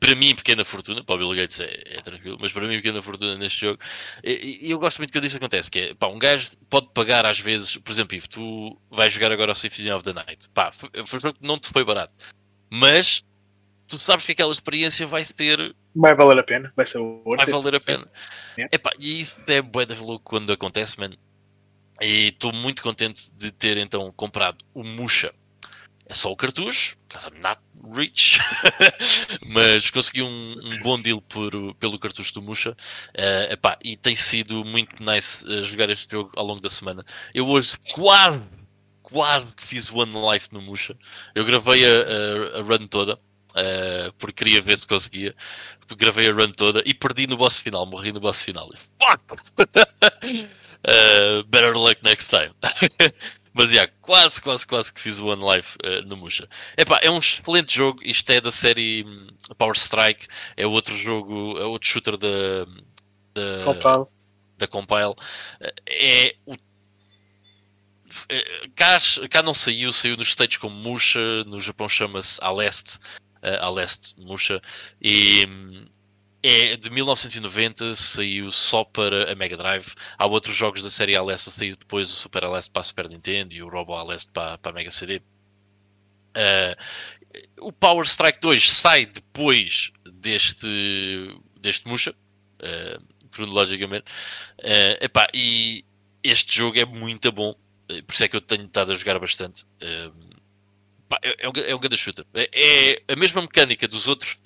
para 0.00 0.14
mim, 0.14 0.34
pequena 0.34 0.64
fortuna. 0.64 1.02
Para 1.04 1.14
o 1.14 1.18
Bill 1.18 1.34
Gates 1.34 1.60
é, 1.60 1.82
é 1.86 2.00
tranquilo, 2.00 2.36
mas 2.40 2.52
para 2.52 2.66
mim, 2.66 2.76
pequena 2.76 3.00
fortuna 3.02 3.36
neste 3.36 3.60
jogo. 3.62 3.78
E, 4.22 4.58
eu 4.70 4.78
gosto 4.78 4.98
muito 4.98 5.12
quando 5.12 5.24
isso 5.26 5.36
acontece: 5.36 5.70
que 5.70 5.78
é, 5.78 5.94
pá, 5.94 6.08
um 6.08 6.18
gajo 6.18 6.50
pode 6.68 6.88
pagar 6.92 7.24
às 7.26 7.38
vezes, 7.38 7.76
por 7.78 7.92
exemplo, 7.92 8.16
Ivo, 8.16 8.28
tu 8.28 8.78
vais 8.90 9.12
jogar 9.14 9.32
agora 9.32 9.52
ao 9.52 9.54
Symphony 9.56 9.90
of 9.92 10.04
the 10.04 10.12
Night, 10.12 10.48
pá, 10.50 10.72
foi 10.72 10.90
foi 11.06 11.30
um 11.30 11.34
não 11.40 11.58
te 11.58 11.68
foi 11.68 11.84
barato, 11.84 12.12
mas 12.74 13.24
tu 13.86 13.98
sabes 14.00 14.26
que 14.26 14.32
aquela 14.32 14.50
experiência 14.50 15.06
vai 15.06 15.24
ser 15.24 15.76
Vai 15.94 16.16
valer 16.16 16.40
a 16.40 16.42
pena, 16.42 16.72
vai 16.74 16.84
ser 16.84 16.98
o 16.98 17.22
vai 17.24 17.46
valer 17.46 17.76
a 17.76 17.80
pena. 17.80 18.10
Yeah. 18.58 18.74
Epá, 18.74 18.90
e 18.98 19.20
isso 19.20 19.34
é 19.46 19.62
bué 19.62 19.86
de 19.86 19.94
louco 19.94 20.24
quando 20.24 20.52
acontece, 20.52 20.98
mano. 20.98 21.16
E 22.00 22.28
estou 22.28 22.52
muito 22.52 22.82
contente 22.82 23.32
de 23.32 23.52
ter 23.52 23.76
então 23.76 24.12
comprado 24.16 24.64
o 24.74 24.82
Musha. 24.82 25.32
É 26.06 26.14
só 26.14 26.32
o 26.32 26.36
cartucho, 26.36 26.96
because 27.08 27.28
I'm 27.28 27.40
not 27.40 27.60
rich, 27.94 28.40
mas 29.46 29.88
consegui 29.90 30.22
um, 30.22 30.60
um 30.64 30.78
bom 30.80 31.00
deal 31.00 31.22
por, 31.22 31.52
pelo 31.76 31.98
cartucho 31.98 32.34
do 32.34 32.42
Musha. 32.42 32.76
Eh, 33.14 33.52
epá, 33.52 33.78
e 33.84 33.96
tem 33.96 34.16
sido 34.16 34.64
muito 34.64 35.00
nice 35.02 35.44
eh, 35.50 35.62
jogar 35.62 35.88
este 35.90 36.10
jogo 36.10 36.32
ao 36.34 36.44
longo 36.44 36.60
da 36.60 36.68
semana. 36.68 37.04
Eu 37.32 37.46
hoje 37.46 37.78
quase, 37.92 38.42
quase 39.04 39.46
que 39.54 39.66
fiz 39.68 39.90
One 39.92 40.12
Life 40.32 40.48
no 40.52 40.60
Musha. 40.60 40.96
Eu 41.34 41.44
gravei 41.44 41.84
a, 41.86 42.56
a- 42.56 42.58
a 42.60 42.62
run 42.62 42.88
toda. 42.88 43.18
eh, 43.56 44.10
porque 44.18 44.44
queria 44.44 44.60
ver 44.60 44.78
se 44.78 44.86
conseguia 44.86 45.32
gravei 45.96 46.28
a 46.28 46.32
run 46.32 46.50
toda 46.52 46.82
e 46.84 46.92
perdi 46.94 47.26
no 47.28 47.36
boss 47.36 47.60
final, 47.60 47.86
morri 47.86 48.10
no 48.12 48.18
boss 48.20 48.42
final. 48.44 48.68
Uh, 50.86 51.42
better 51.50 51.74
luck 51.76 52.02
next 52.02 52.30
time. 52.30 52.52
Mas 53.56 53.70
yeah, 53.70 53.88
quase, 54.02 54.40
quase, 54.42 54.66
quase 54.66 54.92
que 54.92 55.00
fiz 55.00 55.18
o 55.20 55.28
One 55.28 55.44
Life 55.44 55.76
uh, 55.84 56.02
no 56.08 56.16
Musha. 56.16 56.48
Epá, 56.76 56.98
é 57.02 57.08
um 57.10 57.18
excelente 57.18 57.72
jogo. 57.76 58.00
Isto 58.02 58.30
é 58.32 58.40
da 58.40 58.50
série 58.50 59.04
hum, 59.06 59.28
Power 59.56 59.76
Strike. 59.76 60.26
É 60.56 60.66
outro 60.66 60.96
jogo, 60.96 61.56
é 61.60 61.64
outro 61.64 61.88
shooter 61.88 62.16
da, 62.16 62.64
da, 63.34 63.64
Compado. 63.64 64.08
da 64.58 64.66
Compile. 64.66 65.10
Uh, 65.60 65.72
É 65.88 66.34
o 66.46 66.54
eh, 66.54 66.58
cá, 68.76 68.98
cá 69.30 69.42
não 69.42 69.54
saiu, 69.54 69.92
saiu 69.92 70.16
nos 70.16 70.28
States 70.28 70.58
como 70.58 70.74
Musha, 70.74 71.44
no 71.44 71.60
Japão 71.60 71.88
chama-se 71.88 72.38
A 72.42 72.50
Leste, 72.50 72.98
eh, 73.42 73.58
A 73.60 73.70
Musha, 74.18 74.60
e 75.00 75.46
hum, 75.46 75.86
é 76.42 76.76
de 76.76 76.90
1990, 76.90 77.94
saiu 77.94 78.52
só 78.52 78.84
para 78.84 79.32
a 79.32 79.34
Mega 79.34 79.56
Drive. 79.56 79.94
Há 80.18 80.26
outros 80.26 80.54
jogos 80.54 80.82
da 80.82 80.90
série 80.90 81.16
A 81.16 81.22
Leste, 81.22 81.50
saiu 81.50 81.76
depois 81.76 82.10
o 82.10 82.14
Super 82.14 82.44
A 82.44 82.50
para 82.50 82.80
a 82.80 82.82
Super 82.82 83.08
Nintendo 83.08 83.54
e 83.54 83.62
o 83.62 83.68
Robo 83.68 83.94
A 83.94 84.04
para, 84.32 84.58
para 84.58 84.72
a 84.72 84.74
Mega 84.74 84.90
CD. 84.90 85.22
Eh, 86.34 86.76
o 87.60 87.72
Power 87.72 88.06
Strike 88.06 88.40
2 88.40 88.70
sai 88.70 89.06
depois 89.06 89.90
deste, 90.04 91.40
deste 91.60 91.88
Musha, 91.88 92.12
uh, 92.12 93.28
cronologicamente. 93.30 94.10
Uh, 94.60 95.04
epá, 95.04 95.28
e 95.34 95.84
este 96.22 96.56
jogo 96.56 96.78
é 96.78 96.84
muito 96.84 97.30
bom, 97.32 97.54
por 98.06 98.12
isso 98.12 98.24
é 98.24 98.28
que 98.28 98.36
eu 98.36 98.40
tenho 98.40 98.64
estado 98.64 98.92
a 98.92 98.96
jogar 98.96 99.18
bastante. 99.18 99.64
Pá, 101.08 101.18
é, 101.22 101.44
é, 101.44 101.48
um, 101.48 101.52
é 101.54 101.74
um 101.74 101.78
grande 101.78 101.96
shooter. 101.96 102.24
É, 102.34 102.48
é, 102.52 103.12
a 103.12 103.16
mesma 103.16 103.42
mecânica 103.42 103.86
dos 103.86 104.08
outros, 104.08 104.38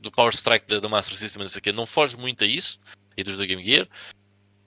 do 0.00 0.10
Power 0.10 0.32
Strike 0.34 0.66
da, 0.66 0.80
da 0.80 0.88
Master 0.88 1.16
System, 1.16 1.42
não 1.42 1.48
sei 1.48 1.58
o 1.58 1.62
quê, 1.62 1.72
não 1.72 1.86
foge 1.86 2.16
muito 2.16 2.44
a 2.44 2.46
isso, 2.46 2.80
e 3.16 3.24
da 3.24 3.46
Game 3.46 3.64
Gear, 3.64 3.88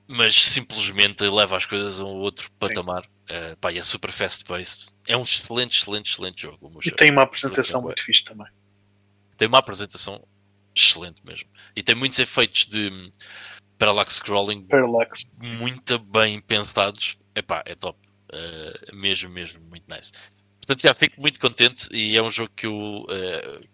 mas 0.08 0.36
simplesmente 0.36 1.24
leva 1.24 1.56
as 1.56 1.66
coisas 1.66 2.00
a 2.00 2.04
um 2.04 2.18
outro 2.18 2.52
patamar. 2.54 3.06
Uh, 3.30 3.56
pá, 3.58 3.72
é 3.72 3.82
super 3.84 4.12
fast-paced. 4.12 4.92
É 5.08 5.16
um 5.16 5.22
excelente, 5.22 5.78
excelente, 5.78 6.12
excelente 6.12 6.42
jogo. 6.42 6.80
E 6.84 6.90
tem 6.90 7.12
uma 7.12 7.22
apresentação 7.22 7.82
muito 7.84 8.04
fixe 8.04 8.24
também. 8.24 8.48
Tem 9.38 9.48
uma 9.48 9.60
apresentação 9.60 10.26
excelente 10.76 11.24
mesmo. 11.24 11.48
E 11.76 11.84
tem 11.84 11.94
muitos 11.94 12.18
efeitos 12.18 12.66
de 12.66 13.12
parallax 13.78 14.16
scrolling 14.16 14.66
parallax. 14.66 15.30
muito 15.60 16.00
bem 16.00 16.42
pensados. 16.42 17.20
Epá, 17.36 17.62
é 17.68 17.76
top. 17.76 18.00
Uh, 18.32 18.96
mesmo, 18.96 19.30
mesmo, 19.30 19.62
muito 19.62 19.86
nice. 19.90 20.12
Portanto, 20.58 20.82
já 20.82 20.94
fico 20.94 21.20
muito 21.20 21.40
contente 21.40 21.88
e 21.92 22.16
é 22.16 22.22
um 22.22 22.30
jogo 22.30 22.52
que 22.56 22.68
eu, 22.68 22.76
uh, 22.76 23.68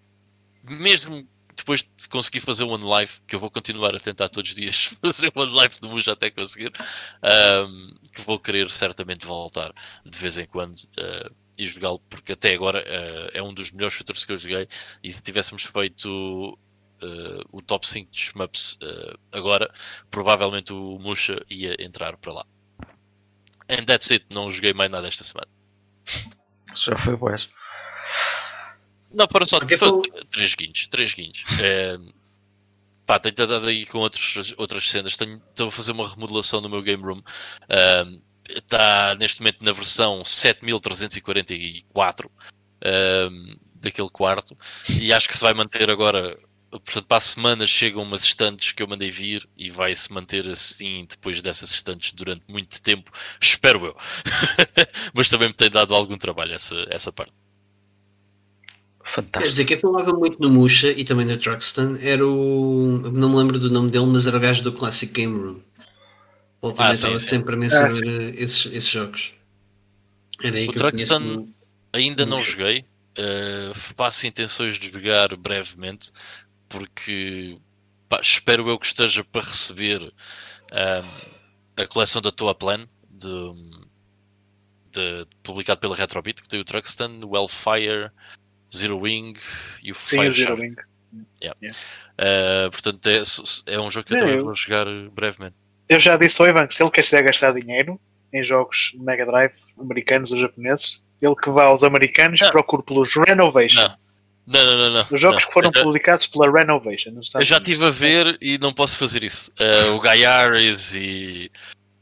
mesmo 0.64 1.28
depois 1.56 1.90
de 1.98 2.10
conseguir 2.10 2.42
fazer 2.42 2.64
o 2.64 2.70
One 2.70 2.84
Life, 2.84 3.22
que 3.28 3.36
eu 3.36 3.40
vou 3.40 3.50
continuar 3.50 3.96
a 3.96 4.00
tentar 4.00 4.30
todos 4.30 4.52
os 4.52 4.56
dias 4.56 4.96
fazer 5.02 5.32
One 5.34 5.52
Life 5.52 5.80
do 5.80 5.90
Muja 5.90 6.12
até 6.12 6.30
conseguir, 6.30 6.72
um, 7.24 7.94
que 8.14 8.22
vou 8.22 8.40
querer 8.40 8.70
certamente 8.70 9.26
voltar 9.26 9.74
de 10.06 10.18
vez 10.18 10.38
em 10.38 10.46
quando 10.46 10.76
uh, 10.76 11.34
e 11.58 11.68
jogá-lo, 11.68 12.00
porque 12.10 12.34
até 12.34 12.54
agora 12.54 12.80
uh, 12.80 13.30
é 13.34 13.42
um 13.42 13.54
dos 13.54 13.72
melhores 13.72 13.96
shooters 13.96 14.26
que 14.26 14.34
eu 14.34 14.38
joguei. 14.38 14.68
E 15.02 15.14
se 15.14 15.22
tivéssemos 15.22 15.64
feito 15.64 16.54
uh, 17.02 17.42
o 17.52 17.62
top 17.62 17.88
5 17.88 18.12
de 18.12 18.20
shmups 18.20 18.78
agora, 19.32 19.74
provavelmente 20.12 20.74
o 20.74 21.00
Musha 21.00 21.42
ia 21.50 21.76
entrar 21.80 22.18
para 22.18 22.34
lá. 22.34 22.46
And 23.70 23.86
that's 23.86 24.12
it, 24.12 24.26
não 24.30 24.50
joguei 24.50 24.74
mais 24.74 24.92
nada 24.92 25.08
esta 25.08 25.24
semana. 25.24 25.48
Já 26.76 26.98
foi 26.98 27.16
bom. 27.16 27.34
Não, 29.14 29.28
foram 29.32 29.46
só 29.46 29.60
foi, 29.60 30.02
três 30.30 30.56
guinhos. 30.56 30.88
Três 30.88 31.14
guinhos. 31.14 31.44
É, 31.62 31.98
pá, 33.06 33.18
tenho 33.18 33.32
estado 33.32 33.68
aí 33.68 33.86
com 33.86 34.00
outros, 34.00 34.54
outras 34.58 34.90
cenas. 34.90 35.16
Tenho, 35.16 35.42
estou 35.50 35.70
a 35.70 35.72
fazer 35.72 35.94
uma 35.94 36.08
remodelação 36.08 36.60
no 36.60 36.70
meu 36.70 36.82
game 36.82 37.02
room. 37.02 37.22
Um, 37.70 38.22
está 38.50 39.16
neste 39.16 39.42
momento 39.42 39.64
na 39.64 39.72
versão 39.72 40.24
7344 40.24 42.30
um, 42.86 43.56
daquele 43.76 44.10
quarto. 44.10 44.58
E 45.00 45.14
acho 45.14 45.30
que 45.30 45.38
se 45.38 45.44
vai 45.44 45.54
manter 45.54 45.90
agora. 45.90 46.38
Portanto, 46.80 47.06
para 47.06 47.18
a 47.18 47.22
semana 47.22 47.68
chegam 47.68 48.04
umas 48.04 48.24
estantes 48.24 48.72
que 48.72 48.82
eu 48.82 48.88
mandei 48.88 49.10
vir 49.10 49.48
e 49.56 49.70
vai 49.70 49.96
se 49.96 50.12
manter 50.12 50.48
assim 50.48 51.06
depois 51.10 51.42
dessas 51.42 51.72
estantes 51.72 52.14
durante 52.14 52.44
muito 52.48 52.82
tempo. 52.82 53.12
Espero 53.40 53.86
eu. 53.86 53.96
Mas 55.14 55.30
também 55.30 55.50
me 55.50 55.54
tem 55.54 55.70
dado 55.70 55.94
algum 55.94 56.18
trabalho 56.18 56.54
essa, 56.54 56.86
essa 56.90 57.12
parte. 57.12 57.34
Fantástico. 59.04 59.44
Quer 59.44 59.50
dizer, 59.50 59.66
que 59.66 59.76
eu 59.76 59.80
falava 59.80 60.14
muito 60.14 60.42
no 60.42 60.50
Musha 60.50 60.92
e 60.92 61.06
também 61.06 61.28
no 61.28 61.38
Truxton 61.38 61.96
era 62.02 62.26
o. 62.26 63.12
Não 63.14 63.30
me 63.30 63.36
lembro 63.36 63.60
do 63.60 63.70
nome 63.70 63.92
dele, 63.92 64.08
mas 64.08 64.26
era 64.26 64.38
o 64.38 64.40
gajo 64.40 64.64
do 64.64 64.72
Classic 64.72 65.14
Game 65.14 65.38
Room. 65.38 65.62
Ele 66.64 66.74
também 66.74 66.90
ah, 66.90 66.94
estava 66.94 67.18
sempre 67.20 67.54
a 67.54 67.58
mencionar 67.58 67.92
ah, 67.92 68.30
esses, 68.36 68.66
esses 68.66 68.90
jogos. 68.90 69.32
Era 70.44 70.58
aí 70.58 70.68
o 70.68 70.72
que 70.72 70.80
Truxton 70.80 71.20
no... 71.20 71.54
ainda 71.94 72.26
não 72.26 72.40
joguei. 72.40 72.84
Uh, 73.18 73.74
faço 73.74 74.28
intenções 74.28 74.78
de 74.78 74.92
jogar 74.92 75.38
brevemente 75.38 76.12
porque 76.70 77.58
pá, 78.10 78.20
espero 78.22 78.68
eu 78.70 78.78
que 78.78 78.86
esteja 78.86 79.24
para 79.24 79.42
receber 79.42 80.14
a 81.78 81.88
coleção 81.88 82.22
da 82.22 82.32
Toa 82.32 82.56
Plan 82.56 82.88
de, 83.10 83.54
de, 84.92 85.28
publicado 85.44 85.80
pela 85.80 85.96
Retrobit 85.96 86.42
que 86.42 86.48
tem 86.48 86.60
o 86.60 86.66
Truxton, 86.66 87.22
o 87.24 87.36
Hellfire 87.36 88.12
Zero 88.76 89.00
Wing 89.00 89.38
e 89.84 89.92
o 89.92 89.96
Sim, 89.96 90.22
Fire 90.22 90.34
Zero 90.34 90.60
Wing. 90.60 90.76
Yeah. 91.42 91.58
Yeah. 91.62 91.78
Uh, 92.20 92.72
portanto, 92.72 93.08
é, 93.08 93.74
é, 93.74 93.80
um 93.80 93.90
jogo 93.90 94.08
que 94.08 94.14
eu 94.16 94.20
também 94.20 94.36
eu, 94.36 94.44
vou 94.44 94.56
jogar 94.56 94.86
brevemente. 95.12 95.56
Eu 95.88 96.00
já 96.00 96.18
disse 96.18 96.42
ao 96.42 96.48
Ivan 96.48 96.68
que 96.68 96.76
se 96.76 96.84
ele 96.84 96.92
quiser 96.92 97.24
gastar 97.24 97.54
dinheiro 97.54 98.00
em 98.34 98.44
jogos 98.44 98.92
Mega 98.96 99.26
Drive 99.26 99.54
americanos 99.80 100.32
ou 100.32 100.40
japoneses, 100.40 101.04
ele 101.22 101.36
que 101.36 101.50
vá 101.50 101.66
aos 101.66 101.84
americanos 101.84 102.42
e 102.42 102.50
procure 102.52 102.84
pelos 102.84 103.16
Renovation. 103.16 103.82
Não. 103.84 103.98
Não, 104.48 104.64
não, 104.64 104.78
não, 104.78 104.90
não. 104.92 105.08
Os 105.12 105.20
jogos 105.20 105.44
não. 105.44 105.48
que 105.48 105.54
foram 105.54 105.72
já, 105.74 105.84
publicados 105.84 106.28
pela 106.28 106.52
Renovation. 106.52 107.20
Eu 107.34 107.46
já 107.46 107.58
estive 107.58 107.86
a 107.86 107.90
ver 107.90 108.38
e 108.40 108.58
não 108.58 108.72
posso 108.72 108.98
fazer 108.98 109.24
isso. 109.24 109.52
Uh, 109.60 109.96
o 109.96 110.00
Gaiares 110.00 110.94
e. 110.94 111.52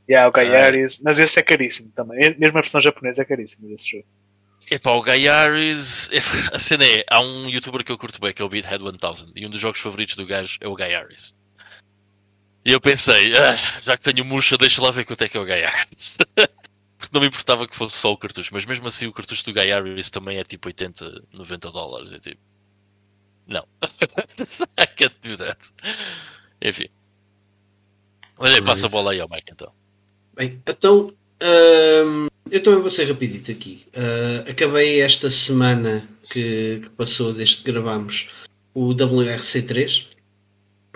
Yeah, 0.10 0.28
o 0.28 0.32
Gaiares, 0.32 0.98
uh, 0.98 1.02
mas 1.06 1.20
esse 1.20 1.39
é 1.39 1.41
caríssimo 1.41 1.89
também. 1.96 2.36
Mesmo 2.38 2.58
a 2.58 2.62
versão 2.62 2.82
japonesa 2.82 3.22
é 3.22 3.26
caríssimo 3.26 3.74
esse 3.74 3.91
jogo. 3.91 4.06
Epá, 4.70 4.91
o 4.91 5.02
Gaiaris. 5.02 6.10
A 6.52 6.60
cena 6.60 6.86
é. 6.86 7.06
Há 7.10 7.22
um 7.22 7.50
youtuber 7.50 7.84
que 7.84 7.91
eu 7.91 7.98
curto 7.98 8.20
bem 8.20 8.34
que 8.34 8.41
é 8.41 8.46
o 8.46 8.50
Beathead 8.50 8.82
1000 8.84 8.94
e 9.36 9.46
um 9.46 9.50
dos 9.50 9.60
jogos 9.60 9.80
favoritos 9.80 10.16
do 10.16 10.26
gajo 10.26 10.58
é 10.62 10.68
o 10.68 10.76
Gaiaris. 10.76 11.36
E 12.66 12.72
eu 12.72 12.80
pensei, 12.80 13.36
ah, 13.36 13.56
já 13.82 13.98
que 13.98 14.04
tenho 14.04 14.24
murcha, 14.24 14.58
deixa 14.58 14.82
lá 14.82 14.89
ver 14.89 15.04
quanto 15.04 15.22
é 15.22 15.28
que 15.28 15.38
é 15.38 15.39
o 15.39 15.46
Gaiaris. 15.46 16.18
Porque 17.04 17.10
não 17.14 17.22
me 17.22 17.28
importava 17.28 17.68
que 17.68 17.76
fosse 17.76 17.97
só 17.97 18.14
o 18.14 18.18
cartucho, 18.18 18.54
mas 18.54 18.66
mesmo 18.66 18.88
assim 18.88 19.08
o 19.08 19.12
cartucho 19.12 19.43
do 19.43 19.51
Gaiaris 19.51 20.10
também 20.10 20.38
é 20.38 20.43
tipo 20.45 20.70
80, 20.70 21.24
90 21.34 21.70
dólares. 21.70 22.14
É 22.14 22.20
tipo. 22.20 22.39
Não. 23.45 23.68
I 24.80 24.88
can't 24.88 25.16
do 25.22 25.38
that. 25.38 25.60
Enfim. 26.62 26.88
Olha 28.38 28.56
aí, 28.56 28.64
passa 28.64 28.86
a 28.86 28.89
bola 28.89 29.12
aí 29.12 29.20
ao 29.20 29.28
Mike 29.28 29.51
então. 29.51 29.74
Bem, 30.34 30.62
então. 30.66 31.14
Um 31.41 32.28
eu 32.49 32.64
também 32.64 32.80
vou 32.80 32.89
ser 32.89 33.06
rapidito 33.06 33.51
aqui. 33.51 33.86
Uh, 33.89 34.49
acabei 34.49 35.01
esta 35.01 35.30
semana 35.30 36.08
que, 36.30 36.80
que, 36.84 36.89
passou 36.91 37.34
desde 37.34 37.58
que 37.58 37.72
gravámos 37.72 38.30
o 38.74 38.93
WRC3, 38.93 40.08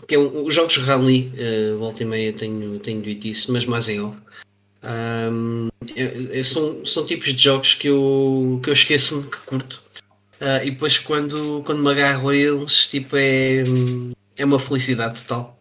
que 0.08 0.16
é 0.16 0.20
um, 0.20 0.46
os 0.46 0.56
jogos 0.56 0.78
rally, 0.78 1.34
uh, 1.34 1.78
volta 1.80 2.04
e 2.04 2.06
meia 2.06 2.32
tenho, 2.32 2.80
tenho 2.80 3.02
dito 3.02 3.28
isso, 3.28 3.52
mas 3.52 3.66
mais 3.66 3.90
em 3.90 4.00
off. 4.00 4.18
Um, 4.88 5.68
é, 5.96 6.40
é, 6.40 6.44
são, 6.44 6.86
são 6.86 7.06
tipos 7.06 7.34
de 7.34 7.44
jogos 7.44 7.74
que 7.74 7.88
eu, 7.88 8.60
que 8.64 8.70
eu 8.70 8.74
esqueço-me 8.74 9.24
que 9.30 9.38
curto. 9.40 9.84
Uh, 10.40 10.64
e 10.66 10.72
depois 10.72 10.98
quando, 10.98 11.62
quando 11.66 11.84
me 11.84 11.92
agarro 11.92 12.30
a 12.30 12.36
eles, 12.36 12.88
tipo, 12.88 13.18
é, 13.18 13.64
é 14.38 14.46
uma 14.46 14.60
felicidade 14.60 15.20
total. 15.22 15.60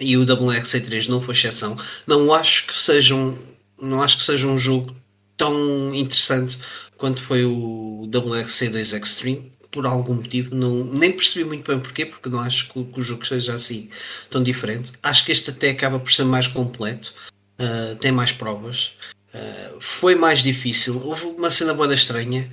E 0.00 0.16
o 0.16 0.24
WRC3 0.24 1.08
não 1.08 1.20
foi 1.20 1.34
exceção. 1.34 1.76
Não 2.06 2.32
acho 2.32 2.66
que 2.66 2.76
sejam, 2.76 3.38
não 3.80 4.02
acho 4.02 4.18
que 4.18 4.22
seja 4.22 4.46
um 4.46 4.58
jogo 4.58 4.94
tão 5.36 5.94
interessante 5.94 6.58
quanto 6.96 7.22
foi 7.22 7.44
o 7.44 8.08
WRC2 8.10 9.02
Extreme, 9.02 9.52
por 9.70 9.86
algum 9.86 10.14
motivo. 10.14 10.54
Não, 10.54 10.84
nem 10.84 11.12
percebi 11.12 11.44
muito 11.44 11.70
bem 11.70 11.80
porquê, 11.80 12.06
porque 12.06 12.28
não 12.28 12.40
acho 12.40 12.72
que, 12.72 12.84
que 12.84 13.00
o 13.00 13.02
jogo 13.02 13.26
seja 13.26 13.54
assim 13.54 13.90
tão 14.30 14.42
diferente. 14.42 14.92
Acho 15.02 15.24
que 15.24 15.32
este 15.32 15.50
até 15.50 15.70
acaba 15.70 15.98
por 15.98 16.12
ser 16.12 16.24
mais 16.24 16.46
completo, 16.46 17.12
uh, 17.60 17.96
tem 17.96 18.12
mais 18.12 18.32
provas. 18.32 18.92
Uh, 19.34 19.80
foi 19.80 20.14
mais 20.14 20.42
difícil. 20.42 21.00
Houve 21.04 21.26
uma 21.26 21.50
cena 21.50 21.74
boa 21.74 21.92
estranha 21.94 22.50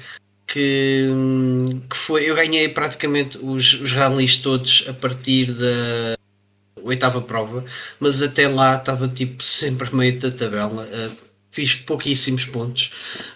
que, 0.48 1.10
que 1.90 1.98
foi. 1.98 2.30
Eu 2.30 2.36
ganhei 2.36 2.70
praticamente 2.70 3.38
os, 3.38 3.74
os 3.82 3.92
rallies 3.92 4.38
todos 4.38 4.86
a 4.88 4.94
partir 4.94 5.52
da 5.52 6.18
oitava 6.82 7.22
prova, 7.22 7.64
mas 8.00 8.22
até 8.22 8.48
lá 8.48 8.76
estava 8.76 9.08
tipo 9.08 9.42
sempre 9.42 9.94
meio 9.96 10.20
da 10.20 10.32
tabela. 10.32 10.86
Uh, 10.86 11.34
fiz 11.54 11.76
pouquíssimos 11.76 12.46
pontos 12.46 12.92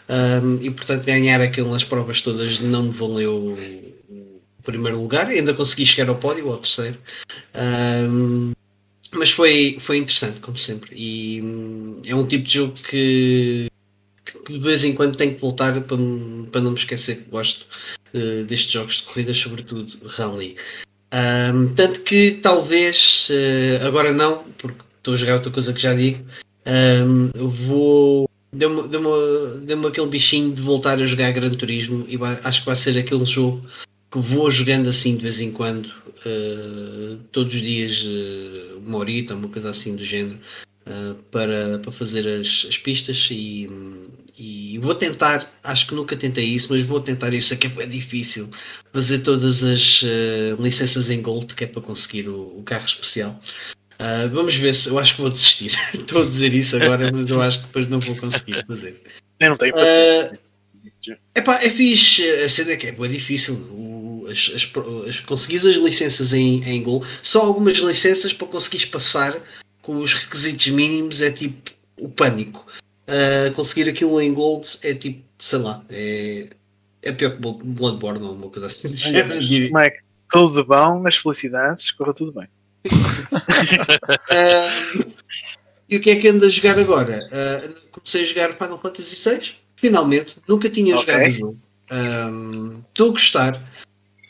um, 0.09 0.59
e 0.59 0.71
portanto 0.71 1.05
ganhar 1.05 1.39
aquelas 1.39 1.83
provas 1.83 2.19
todas 2.19 2.59
não 2.59 2.83
me 2.83 2.91
valeu 2.91 3.55
o 4.09 4.61
primeiro 4.63 4.99
lugar, 4.99 5.27
ainda 5.27 5.53
consegui 5.53 5.85
chegar 5.85 6.09
ao 6.09 6.17
pódio, 6.17 6.49
ao 6.49 6.57
terceiro. 6.57 6.97
Um, 7.55 8.53
mas 9.13 9.31
foi, 9.31 9.77
foi 9.81 9.97
interessante, 9.97 10.39
como 10.39 10.57
sempre. 10.57 10.95
E 10.95 11.41
hum, 11.41 12.01
é 12.05 12.15
um 12.15 12.25
tipo 12.25 12.43
de 12.43 12.53
jogo 12.53 12.73
que, 12.73 13.69
que, 14.25 14.53
de 14.53 14.59
vez 14.59 14.83
em 14.83 14.93
quando 14.93 15.15
tenho 15.15 15.35
que 15.35 15.41
voltar 15.41 15.73
para, 15.81 15.97
para 16.51 16.61
não 16.61 16.71
me 16.71 16.77
esquecer 16.77 17.17
que 17.17 17.29
gosto 17.29 17.65
uh, 18.13 18.43
destes 18.45 18.71
jogos 18.71 18.97
de 18.97 19.03
corrida, 19.03 19.33
sobretudo 19.33 19.99
rally. 20.07 20.55
Um, 21.13 21.73
tanto 21.73 22.01
que 22.01 22.31
talvez, 22.31 23.29
uh, 23.29 23.85
agora 23.85 24.11
não, 24.11 24.43
porque 24.57 24.81
estou 24.97 25.13
a 25.13 25.17
jogar 25.17 25.35
outra 25.35 25.51
coisa 25.51 25.73
que 25.73 25.81
já 25.81 25.93
digo, 25.93 26.25
um, 27.05 27.31
vou. 27.49 28.27
Deu-me 28.51 28.87
deu 28.87 29.59
deu 29.59 29.87
aquele 29.87 30.07
bichinho 30.07 30.53
de 30.53 30.61
voltar 30.61 30.99
a 30.99 31.05
jogar 31.05 31.31
Gran 31.31 31.49
Turismo 31.49 32.05
e 32.07 32.15
vai, 32.15 32.39
acho 32.43 32.61
que 32.61 32.65
vai 32.65 32.75
ser 32.75 32.97
aquele 32.97 33.25
jogo 33.25 33.61
que 34.11 34.19
vou 34.19 34.49
jogando 34.49 34.89
assim 34.89 35.15
de 35.15 35.23
vez 35.23 35.39
em 35.39 35.51
quando, 35.51 35.87
uh, 35.87 37.17
todos 37.31 37.53
os 37.53 37.61
dias, 37.61 38.03
uh, 38.03 38.79
uma 38.85 38.97
horita, 38.97 39.35
uma 39.35 39.49
coisa 39.49 39.69
assim 39.69 39.95
do 39.95 40.03
género. 40.03 40.39
uh, 40.85 41.15
para, 41.31 41.79
para 41.79 41.91
fazer 41.91 42.27
as, 42.39 42.65
as 42.69 42.77
pistas 42.77 43.27
e, 43.29 43.69
e 44.37 44.77
vou 44.79 44.95
tentar, 44.95 45.51
acho 45.63 45.87
que 45.87 45.95
nunca 45.95 46.15
tentei 46.15 46.45
isso, 46.45 46.71
mas 46.71 46.81
vou 46.83 47.01
tentar, 47.01 47.33
eu 47.33 47.41
sei 47.41 47.57
que 47.57 47.67
é 47.67 47.85
difícil 47.85 48.49
fazer 48.93 49.19
todas 49.19 49.63
as 49.63 50.01
licenças 50.59 51.09
em 51.09 51.21
Gold 51.21 51.53
que 51.55 51.65
é 51.65 51.67
para 51.67 51.81
conseguir 51.81 52.29
o, 52.29 52.59
o 52.59 52.63
carro 52.63 52.85
especial. 52.85 53.39
Vamos 54.31 54.55
ver 54.55 54.75
se 54.75 54.89
eu 54.89 54.99
acho 54.99 55.15
que 55.15 55.21
vou 55.21 55.29
desistir. 55.29 55.71
Estou 55.93 56.21
a 56.21 56.25
dizer 56.25 56.53
isso 56.53 56.75
agora, 56.75 57.11
mas 57.11 57.27
eu 57.27 57.41
acho 57.41 57.59
que 57.59 57.65
depois 57.65 57.89
não 57.89 57.99
vou 57.99 58.15
conseguir 58.15 58.63
fazer. 58.65 59.01
Eu 59.39 59.49
não 59.49 59.57
tenho 59.57 59.73
paciência. 59.73 60.39
Uh, 61.07 61.17
epá, 61.35 61.55
é 61.55 61.69
fixe, 61.69 62.27
a 62.29 62.49
cena 62.49 62.71
é 62.71 62.75
que 62.75 62.87
é 62.87 62.91
bem 62.91 63.09
difícil. 63.09 63.55
O, 63.71 63.96
as, 64.29 64.51
as, 64.55 64.71
as, 65.07 65.19
conseguires 65.19 65.65
as 65.65 65.75
licenças 65.75 66.33
em, 66.33 66.63
em 66.63 66.81
Gol, 66.83 67.03
só 67.21 67.45
algumas 67.45 67.77
licenças 67.77 68.33
para 68.33 68.47
conseguires 68.47 68.85
passar 68.85 69.37
com 69.81 69.97
os 69.97 70.13
requisitos 70.13 70.67
mínimos 70.67 71.21
é 71.21 71.31
tipo 71.31 71.71
o 71.97 72.09
pânico. 72.09 72.65
Uh, 73.07 73.53
conseguir 73.53 73.89
aquilo 73.89 74.21
em 74.21 74.33
Gold 74.33 74.67
é 74.83 74.93
tipo, 74.93 75.23
sei 75.39 75.59
lá, 75.59 75.81
é, 75.89 76.47
é 77.01 77.13
pior 77.13 77.31
que 77.31 77.37
Bloodborne 77.37 78.21
ou 78.21 78.31
alguma 78.31 78.49
coisa 78.49 78.67
assim. 78.67 78.89
Mike, 79.73 79.99
tudo 80.29 80.65
bom, 80.65 81.07
as 81.07 81.15
felicidades, 81.15 81.89
corra 81.91 82.13
tudo 82.13 82.33
bem. 82.33 82.49
uh, 82.85 82.89
e 85.87 85.95
o 85.95 86.01
que 86.01 86.09
é 86.09 86.17
que 86.17 86.27
ando 86.27 86.45
a 86.45 86.49
jogar 86.49 86.77
agora? 86.77 87.25
Uh, 87.27 87.73
comecei 87.91 88.23
a 88.23 88.25
jogar 88.25 88.57
Final 88.57 88.81
Fantasy 88.81 89.29
VI, 89.29 89.55
finalmente. 89.77 90.35
Nunca 90.47 90.69
tinha 90.69 90.97
okay. 90.97 91.13
jogado 91.13 91.29
o 91.29 91.31
jogo. 91.31 91.57
Estou 92.89 93.07
a 93.07 93.11
gostar. 93.11 93.66